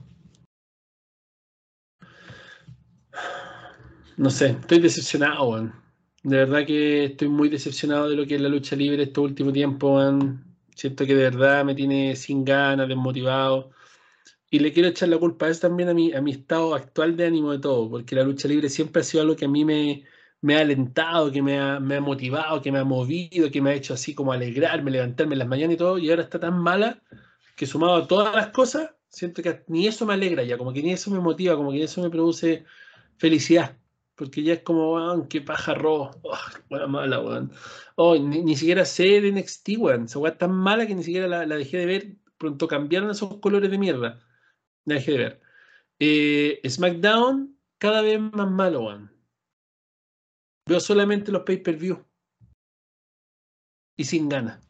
No 4.16 4.30
sé, 4.30 4.56
estoy 4.60 4.78
decepcionado, 4.78 5.48
weón. 5.50 5.85
De 6.26 6.38
verdad 6.38 6.66
que 6.66 7.04
estoy 7.04 7.28
muy 7.28 7.48
decepcionado 7.48 8.08
de 8.08 8.16
lo 8.16 8.26
que 8.26 8.34
es 8.34 8.40
la 8.40 8.48
lucha 8.48 8.74
libre 8.74 9.04
este 9.04 9.20
último 9.20 9.52
tiempo. 9.52 10.00
Siento 10.74 11.06
que 11.06 11.14
de 11.14 11.22
verdad 11.22 11.64
me 11.64 11.72
tiene 11.72 12.16
sin 12.16 12.44
ganas, 12.44 12.88
desmotivado. 12.88 13.70
Y 14.50 14.58
le 14.58 14.72
quiero 14.72 14.88
echar 14.88 15.08
la 15.08 15.18
culpa 15.18 15.46
a 15.46 15.50
eso 15.50 15.60
también 15.60 15.88
a 15.88 15.94
mi, 15.94 16.12
a 16.12 16.20
mi 16.20 16.32
estado 16.32 16.74
actual 16.74 17.16
de 17.16 17.26
ánimo 17.26 17.52
de 17.52 17.60
todo, 17.60 17.88
porque 17.88 18.16
la 18.16 18.24
lucha 18.24 18.48
libre 18.48 18.68
siempre 18.68 19.02
ha 19.02 19.04
sido 19.04 19.22
algo 19.22 19.36
que 19.36 19.44
a 19.44 19.48
mí 19.48 19.64
me, 19.64 20.02
me 20.40 20.56
ha 20.56 20.62
alentado, 20.62 21.30
que 21.30 21.42
me 21.42 21.60
ha, 21.60 21.78
me 21.78 21.94
ha, 21.94 22.00
motivado, 22.00 22.60
que 22.60 22.72
me 22.72 22.80
ha 22.80 22.84
movido, 22.84 23.48
que 23.48 23.62
me 23.62 23.70
ha 23.70 23.74
hecho 23.74 23.94
así 23.94 24.12
como 24.12 24.32
alegrarme, 24.32 24.90
levantarme 24.90 25.34
en 25.34 25.38
las 25.38 25.48
mañanas 25.48 25.74
y 25.74 25.78
todo, 25.78 25.96
y 25.96 26.10
ahora 26.10 26.22
está 26.24 26.40
tan 26.40 26.58
mala 26.58 27.00
que 27.54 27.66
sumado 27.66 27.94
a 27.94 28.08
todas 28.08 28.34
las 28.34 28.48
cosas, 28.48 28.90
siento 29.08 29.42
que 29.42 29.62
ni 29.68 29.86
eso 29.86 30.04
me 30.04 30.14
alegra 30.14 30.42
ya, 30.42 30.58
como 30.58 30.72
que 30.72 30.82
ni 30.82 30.92
eso 30.92 31.08
me 31.12 31.20
motiva, 31.20 31.54
como 31.54 31.70
que 31.70 31.78
ni 31.78 31.84
eso 31.84 32.02
me 32.02 32.10
produce 32.10 32.64
felicidad, 33.16 33.76
porque 34.16 34.42
ya 34.42 34.54
es 34.54 34.62
como, 34.62 34.94
weón, 34.94 35.28
qué 35.28 35.40
paja 35.40 35.74
rojo, 35.74 36.10
oh, 36.22 36.88
mala, 36.88 37.20
weón. 37.20 37.52
Oh, 37.96 38.16
ni, 38.18 38.56
siquiera 38.56 38.84
sé 38.84 39.20
de 39.20 39.32
NXT, 39.32 39.70
weón, 39.78 40.04
esa 40.06 40.18
weón 40.18 40.38
tan 40.38 40.52
mala 40.52 40.86
que 40.86 40.94
ni 40.94 41.04
siquiera 41.04 41.28
la, 41.28 41.46
la, 41.46 41.56
dejé 41.56 41.78
de 41.78 41.86
ver, 41.86 42.16
pronto 42.38 42.66
cambiaron 42.68 43.10
esos 43.10 43.38
colores 43.40 43.70
de 43.70 43.78
mierda, 43.78 44.20
la 44.86 44.94
dejé 44.94 45.12
de 45.12 45.18
ver. 45.18 45.40
Eh, 45.98 46.60
SmackDown, 46.68 47.58
cada 47.78 48.02
vez 48.02 48.20
más 48.20 48.50
malo, 48.50 48.82
weón 48.82 49.16
Veo 50.68 50.80
solamente 50.80 51.30
los 51.30 51.42
pay-per-view. 51.44 52.04
Y 53.96 54.04
sin 54.04 54.28
ganas. 54.28 54.60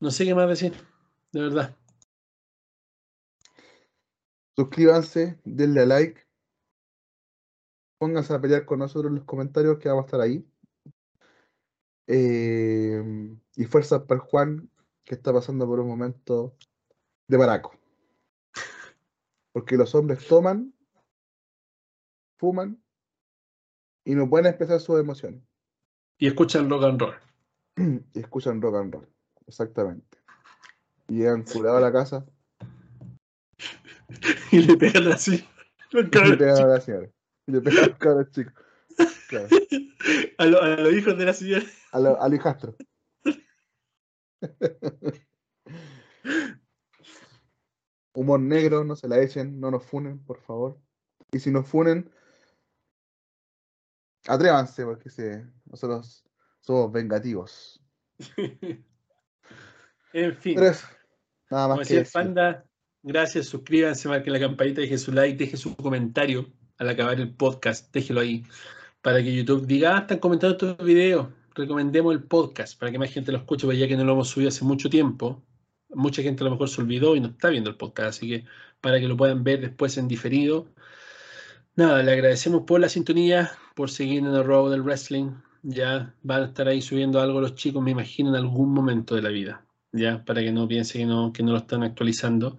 No 0.00 0.10
sé 0.10 0.24
qué 0.24 0.34
más 0.34 0.48
decir, 0.48 0.74
de 1.32 1.40
verdad. 1.40 1.76
Suscríbanse, 4.56 5.38
denle 5.44 5.82
a 5.82 5.86
like. 5.86 6.23
Pónganse 7.98 8.34
a 8.34 8.40
pelear 8.40 8.64
con 8.64 8.80
nosotros 8.80 9.10
en 9.10 9.16
los 9.16 9.24
comentarios 9.24 9.78
que 9.78 9.88
vamos 9.88 10.04
a 10.04 10.06
estar 10.06 10.20
ahí. 10.20 10.46
Eh, 12.06 13.02
y 13.56 13.64
fuerzas 13.64 14.02
para 14.02 14.20
Juan, 14.20 14.70
que 15.04 15.14
está 15.14 15.32
pasando 15.32 15.66
por 15.66 15.80
un 15.80 15.88
momento 15.88 16.56
de 17.28 17.36
baraco. 17.36 17.78
Porque 19.52 19.76
los 19.76 19.94
hombres 19.94 20.26
toman, 20.26 20.74
fuman 22.38 22.82
y 24.04 24.14
no 24.14 24.28
pueden 24.28 24.46
expresar 24.46 24.80
sus 24.80 25.00
emociones. 25.00 25.42
Y 26.18 26.26
escuchan 26.26 26.68
rock 26.68 26.84
and 26.84 27.00
roll. 27.00 27.14
y 28.14 28.20
escuchan 28.20 28.60
rock 28.60 28.76
and 28.76 28.94
roll, 28.94 29.08
exactamente. 29.46 30.18
Y 31.08 31.18
llegan 31.18 31.44
curados 31.44 31.78
a 31.78 31.80
la 31.80 31.92
casa. 31.92 32.26
y 34.52 34.58
le 34.60 34.76
pegan 34.76 35.12
así. 35.12 35.46
Y 35.92 35.96
le 36.02 36.36
pegan 36.36 36.58
a 36.58 36.66
la 36.66 36.80
señora. 36.80 37.08
Y 37.46 37.52
le 37.52 37.60
pegan 37.60 37.78
a 37.84 37.88
los 37.88 37.98
cabros 37.98 38.30
chicos. 38.30 38.54
A, 40.38 40.46
los 40.46 40.94
hijos 40.94 41.18
de 41.18 41.24
la 41.24 41.32
señora. 41.32 41.64
A, 41.92 42.00
lo, 42.00 42.20
al 42.20 42.34
hijastro. 42.34 42.76
Humor 48.14 48.40
negro, 48.40 48.84
no 48.84 48.96
se 48.96 49.08
la 49.08 49.20
echen, 49.20 49.58
no 49.58 49.70
nos 49.70 49.84
funen, 49.84 50.22
por 50.24 50.40
favor. 50.40 50.78
Y 51.32 51.40
si 51.40 51.50
nos 51.50 51.68
funen, 51.68 52.10
Atrévanse, 54.26 54.84
porque 54.84 55.10
nosotros 55.66 56.24
somos 56.60 56.90
vengativos. 56.90 57.80
en 60.12 60.36
fin. 60.36 60.58
nada 61.50 61.68
más 61.68 61.86
que 61.86 62.06
Panda, 62.10 62.64
gracias, 63.02 63.46
suscríbanse, 63.46 64.08
marquen 64.08 64.32
la 64.32 64.40
campanita, 64.40 64.80
dejen 64.80 64.98
su 64.98 65.12
like, 65.12 65.36
dejen 65.36 65.58
su 65.58 65.76
comentario 65.76 66.50
al 66.78 66.88
acabar 66.88 67.20
el 67.20 67.34
podcast, 67.34 67.92
déjelo 67.92 68.20
ahí, 68.20 68.44
para 69.02 69.22
que 69.22 69.34
YouTube 69.34 69.66
diga, 69.66 69.96
ah, 69.96 70.00
están 70.00 70.18
comentando 70.18 70.54
estos 70.54 70.84
videos, 70.84 71.28
recomendemos 71.54 72.14
el 72.14 72.22
podcast, 72.22 72.78
para 72.78 72.92
que 72.92 72.98
más 72.98 73.10
gente 73.10 73.32
lo 73.32 73.38
escuche, 73.38 73.66
porque 73.66 73.78
ya 73.78 73.88
que 73.88 73.96
no 73.96 74.04
lo 74.04 74.12
hemos 74.12 74.28
subido 74.28 74.48
hace 74.48 74.64
mucho 74.64 74.90
tiempo, 74.90 75.42
mucha 75.90 76.22
gente 76.22 76.42
a 76.42 76.46
lo 76.46 76.50
mejor 76.52 76.68
se 76.68 76.80
olvidó 76.80 77.16
y 77.16 77.20
no 77.20 77.28
está 77.28 77.48
viendo 77.48 77.70
el 77.70 77.76
podcast, 77.76 78.08
así 78.18 78.28
que 78.28 78.44
para 78.80 79.00
que 79.00 79.08
lo 79.08 79.16
puedan 79.16 79.44
ver 79.44 79.60
después 79.60 79.96
en 79.98 80.08
diferido, 80.08 80.68
Nada, 81.76 82.04
le 82.04 82.12
agradecemos 82.12 82.62
por 82.62 82.78
la 82.80 82.88
sintonía, 82.88 83.50
por 83.74 83.90
seguir 83.90 84.18
en 84.18 84.26
el 84.26 84.44
robo 84.44 84.70
del 84.70 84.82
wrestling. 84.82 85.32
Ya 85.62 86.14
van 86.22 86.42
a 86.42 86.44
estar 86.46 86.68
ahí 86.68 86.80
subiendo 86.80 87.20
algo 87.20 87.40
los 87.40 87.56
chicos, 87.56 87.82
me 87.82 87.90
imagino, 87.90 88.28
en 88.30 88.36
algún 88.36 88.72
momento 88.72 89.16
de 89.16 89.22
la 89.22 89.30
vida. 89.30 89.66
Ya, 89.90 90.24
para 90.24 90.40
que 90.42 90.52
no 90.52 90.68
piense 90.68 90.98
que 90.98 91.06
no, 91.06 91.32
que 91.32 91.42
no 91.42 91.50
lo 91.50 91.58
están 91.58 91.82
actualizando. 91.82 92.58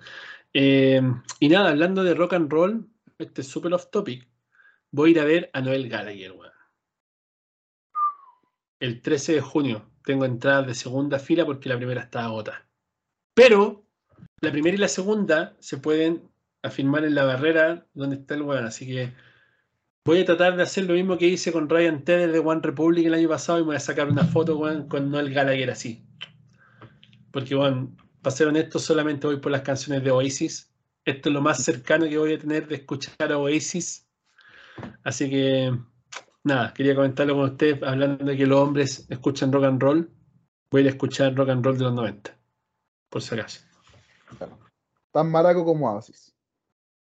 Eh, 0.54 1.02
y 1.40 1.48
nada, 1.48 1.70
hablando 1.70 2.04
de 2.04 2.14
rock 2.14 2.34
and 2.34 2.52
roll, 2.52 2.90
este 3.18 3.42
es 3.42 3.48
súper 3.48 3.74
off 3.74 3.90
topic. 3.90 4.28
Voy 4.92 5.10
a 5.10 5.12
ir 5.12 5.20
a 5.20 5.26
ver 5.26 5.50
a 5.54 5.62
Noel 5.62 5.90
Gallagher, 5.90 6.34
El 8.80 9.02
13 9.02 9.34
de 9.34 9.42
junio 9.42 9.92
tengo 10.04 10.26
entradas 10.26 10.68
de 10.68 10.76
segunda 10.76 11.20
fila 11.20 11.46
porque 11.46 11.70
la 11.70 11.78
primera 11.78 12.02
está 12.02 12.26
agota. 12.26 12.68
Pero 13.34 13.86
la 14.42 14.52
primera 14.52 14.76
y 14.76 14.80
la 14.80 14.88
segunda 14.88 15.56
se 15.60 15.78
pueden 15.78 16.30
a 16.62 16.70
firmar 16.70 17.04
en 17.04 17.16
la 17.16 17.26
barrera 17.26 17.88
donde 17.94 18.18
está 18.18 18.36
el 18.36 18.44
weón. 18.44 18.66
Así 18.66 18.86
que 18.86 19.14
voy 20.06 20.22
a 20.22 20.26
tratar 20.26 20.56
de 20.56 20.64
hacer 20.64 20.86
lo 20.86 20.94
mismo 20.94 21.18
que 21.18 21.28
hice 21.28 21.52
con 21.52 21.70
Ryan 21.70 22.04
Tedder 22.04 22.32
de 22.32 22.40
One 22.40 22.62
Republic 22.62 23.06
el 23.06 23.14
año 23.14 23.30
pasado 23.30 23.60
y 23.60 23.64
voy 23.64 23.76
a 23.76 23.80
sacar 23.80 24.08
una 24.08 24.24
foto 24.24 24.60
con 24.88 25.12
Noel 25.12 25.34
Gallagher 25.34 25.72
así. 25.72 26.06
Porque, 27.32 27.56
bueno, 27.56 27.96
para 28.22 28.36
ser 28.36 28.72
solamente 28.80 29.28
voy 29.28 29.38
por 29.38 29.52
las 29.52 29.62
canciones 29.62 30.04
de 30.04 30.12
Oasis. 30.12 30.72
Esto 31.06 31.30
es 31.30 31.34
lo 31.34 31.42
más 31.42 31.64
cercano 31.64 32.10
que 32.10 32.18
voy 32.18 32.34
a 32.34 32.40
tener 32.40 32.68
de 32.68 32.76
escuchar 32.76 33.32
a 33.32 33.38
Oasis. 33.38 34.06
Así 35.04 35.30
que, 35.30 35.72
nada, 36.44 36.74
quería 36.74 36.96
comentarlo 36.96 37.36
con 37.36 37.52
ustedes, 37.52 37.84
hablando 37.84 38.26
de 38.26 38.36
que 38.36 38.48
los 38.48 38.60
hombres 38.60 39.06
escuchan 39.10 39.54
rock 39.54 39.66
and 39.66 39.80
roll. 39.82 40.10
Voy 40.72 40.80
a 40.80 40.82
ir 40.82 40.88
a 40.88 40.92
escuchar 40.92 41.36
rock 41.36 41.50
and 41.50 41.64
roll 41.64 41.78
de 41.78 41.84
los 41.84 41.94
90, 41.94 42.36
por 43.10 43.22
si 43.22 43.36
acaso. 43.36 43.62
Tan 45.12 45.30
maraco 45.30 45.64
como 45.64 45.94
Oasis. 45.94 46.34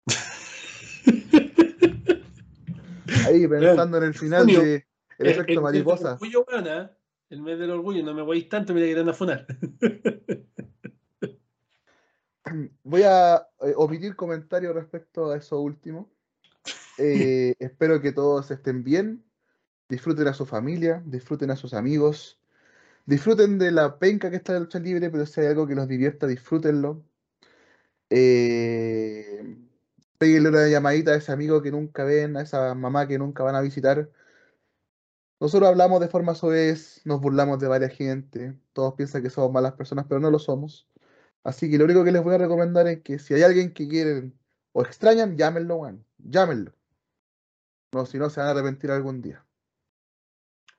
Ahí 3.27 3.47
pensando 3.47 3.99
en 3.99 4.05
el 4.05 4.15
final 4.15 4.47
de 4.47 4.87
El 5.19 5.27
efecto 5.27 5.61
mariposa. 5.61 6.17
El, 6.23 6.37
orgullo, 6.37 6.67
¿eh? 6.67 6.89
el 7.29 7.43
mes 7.43 7.59
del 7.59 7.71
orgullo, 7.71 8.03
no 8.03 8.15
me 8.15 8.23
voy 8.23 8.45
tanto, 8.45 8.73
mira 8.73 8.87
que 8.87 8.95
te 8.95 9.11
a 9.11 9.13
funar. 9.13 9.47
Voy 12.85 13.03
a 13.03 13.49
eh, 13.61 13.75
omitir 13.77 14.17
comentarios 14.17 14.75
respecto 14.75 15.31
a 15.31 15.37
eso 15.37 15.61
último. 15.61 16.11
Eh, 16.99 17.55
espero 17.59 18.01
que 18.01 18.13
todos 18.13 18.51
estén 18.51 18.85
bien, 18.85 19.25
disfruten 19.89 20.29
a 20.29 20.35
su 20.35 20.47
familia, 20.47 21.03
disfruten 21.07 21.51
a 21.51 21.57
sus 21.57 21.75
amigos, 21.75 22.41
disfruten 23.07 23.59
de 23.59 23.73
la 23.73 23.99
penca 23.99 24.31
que 24.31 24.37
está 24.37 24.53
en 24.53 24.59
la 24.59 24.65
lucha 24.65 24.79
libre, 24.79 25.11
pero 25.11 25.27
si 25.27 25.41
hay 25.41 25.49
algo 25.49 25.67
que 25.67 25.75
los 25.75 25.89
divierta, 25.89 26.27
disfrútenlo. 26.27 27.05
Eh, 28.11 29.57
una 30.21 30.69
llamadita 30.69 31.13
a 31.13 31.17
ese 31.17 31.33
amigo 31.33 31.63
que 31.63 31.71
nunca 31.71 32.05
ven, 32.05 32.37
a 32.37 32.43
esa 32.43 32.75
mamá 32.75 33.07
que 33.09 33.19
nunca 33.19 33.43
van 33.43 33.55
a 33.55 33.63
visitar. 33.63 34.11
Nosotros 35.41 35.71
hablamos 35.71 36.01
de 36.01 36.09
forma 36.09 36.35
soez, 36.35 37.01
nos 37.07 37.21
burlamos 37.21 37.59
de 37.59 37.69
varias 37.69 37.95
gente, 37.95 38.55
todos 38.75 38.95
piensan 38.95 39.23
que 39.23 39.31
somos 39.31 39.51
malas 39.51 39.73
personas, 39.73 40.05
pero 40.07 40.21
no 40.21 40.31
lo 40.31 40.39
somos. 40.39 40.87
Así 41.43 41.71
que 41.71 41.79
lo 41.79 41.85
único 41.85 42.05
que 42.05 42.13
les 42.13 42.23
voy 42.23 42.35
a 42.35 42.39
recomendar 42.39 42.87
es 42.87 43.03
que 43.03 43.19
si 43.19 43.35
hay 43.35 43.43
alguien 43.43 43.73
que 43.73 43.89
quieren 43.89 44.39
o 44.73 44.83
extrañan, 44.83 45.37
llámenlo. 45.37 45.81
Llámenlo. 46.19 46.73
No, 47.93 48.07
si 48.07 48.19
no, 48.19 48.31
se 48.31 48.41
van 48.41 48.49
a 48.49 48.53
arrepentir 48.53 48.91
algún 48.91 49.21
día. 49.21 49.45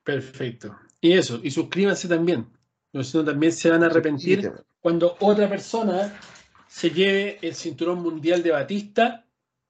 Perfecto. 0.04 0.78
Y 1.00 1.12
eso, 1.12 1.40
y 1.42 1.50
suscríbanse 1.50 2.08
también. 2.08 2.46
No, 2.92 3.02
si 3.02 3.16
no, 3.18 3.24
también 3.24 3.52
se 3.52 3.70
van 3.70 3.82
a 3.82 3.86
arrepentir 3.86 4.52
cuando 4.80 5.16
otra 5.20 5.48
persona 5.48 6.18
se 6.68 6.90
lleve 6.90 7.38
el 7.42 7.54
cinturón 7.54 8.02
mundial 8.02 8.42
de 8.42 8.50
Batista 8.50 9.26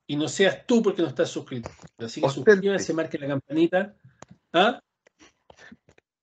y 0.07 0.17
no 0.17 0.29
seas 0.29 0.67
tú 0.67 0.83
porque 0.83 1.03
no 1.03 1.09
estás 1.09 1.31
suscrito. 1.31 1.71
Así 1.99 2.21
que 2.21 2.29
suscríbase, 2.29 2.95
marque 2.95 3.19
la 3.19 3.29
campanita. 3.29 3.97
¿Ah? 4.53 4.81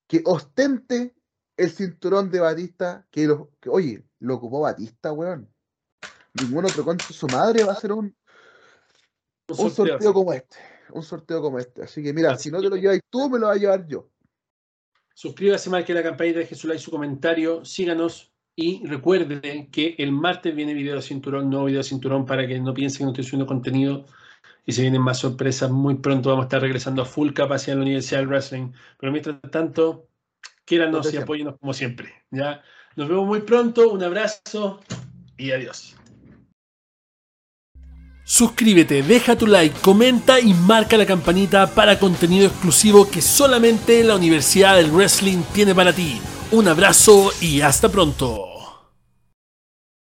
Que 0.08 0.22
ostente 0.26 1.16
el 1.58 1.70
cinturón 1.72 2.32
de 2.32 2.40
Batista 2.40 3.08
que, 3.12 3.26
lo, 3.26 3.52
que 3.60 3.70
oye, 3.70 4.04
lo 4.20 4.36
ocupó 4.36 4.62
Batista, 4.62 5.12
weón. 5.12 5.50
Ningún 6.34 6.66
otro 6.66 6.84
con 6.84 7.00
su 7.00 7.28
madre 7.28 7.64
va 7.64 7.72
a 7.74 7.76
hacer 7.76 7.92
un, 7.92 8.16
un, 9.48 9.72
sorteo, 9.72 10.14
como 10.14 10.34
este. 10.34 10.58
un 10.92 11.04
sorteo 11.04 11.42
como 11.42 11.60
este. 11.60 11.84
Así 11.84 12.04
que 12.04 12.14
mira, 12.14 12.32
Así 12.32 12.44
si 12.44 12.52
no 12.52 12.62
te 12.62 12.70
lo 12.70 12.76
llevas 12.76 13.00
tú, 13.10 13.30
me 13.30 13.40
lo 13.40 13.48
va 13.48 13.54
a 13.54 13.58
llevar 13.58 13.88
yo. 13.88 14.10
Suscríbase, 15.14 15.70
marque 15.70 15.94
la 15.94 16.04
campanita, 16.04 16.40
deje 16.40 16.56
su 16.56 16.68
like, 16.68 16.82
su 16.82 16.92
comentario, 16.92 17.66
síganos 17.66 18.32
y 18.56 18.86
recuerden 18.86 19.70
que 19.72 19.96
el 19.98 20.12
martes 20.12 20.56
viene 20.56 20.74
video 20.74 20.96
de 20.96 21.02
cinturón, 21.02 21.50
nuevo 21.50 21.66
video 21.66 21.80
de 21.80 21.84
cinturón 21.84 22.26
para 22.26 22.48
que 22.48 22.60
no 22.60 22.74
piensen 22.74 23.00
que 23.00 23.04
no 23.06 23.12
estoy 23.12 23.24
subiendo 23.24 23.48
contenido 23.48 24.06
y 24.66 24.72
se 24.72 24.82
vienen 24.82 25.02
más 25.02 25.18
sorpresas. 25.18 25.72
Muy 25.72 25.96
pronto 25.96 26.30
vamos 26.30 26.44
a 26.44 26.48
estar 26.48 26.62
regresando 26.62 27.02
a 27.02 27.06
full 27.06 27.34
capacidad 27.34 27.74
en 27.74 27.80
la 27.80 27.86
Universidad 27.86 28.20
del 28.20 28.28
Wrestling. 28.28 28.72
Pero 29.00 29.12
mientras 29.12 29.42
tanto, 29.52 30.08
quiéranos 30.64 31.14
y 31.14 31.18
apóyenos 31.18 31.58
como 31.58 31.74
siempre. 31.74 32.14
¿ya? 32.32 32.62
Nos 32.96 33.08
vemos 33.08 33.28
muy 33.28 33.42
pronto, 33.42 33.90
un 33.90 34.04
abrazo 34.04 34.82
y 35.38 35.52
adiós. 35.52 35.96
Suscríbete, 38.26 39.02
deja 39.02 39.36
tu 39.36 39.48
like, 39.48 39.76
comenta 39.82 40.40
y 40.40 40.54
marca 40.54 40.98
la 40.98 41.06
campanita 41.08 41.66
para 41.66 41.98
contenido 41.98 42.46
exclusivo 42.48 43.10
que 43.10 43.24
solamente 43.24 44.04
la 44.04 44.16
Universidad 44.16 44.76
del 44.76 44.92
Wrestling 44.92 45.42
tiene 45.52 45.74
para 45.74 45.94
ti. 45.94 46.22
Un 46.52 46.68
abrazo 46.68 47.32
y 47.42 47.62
hasta 47.62 47.90
pronto. 47.90 48.49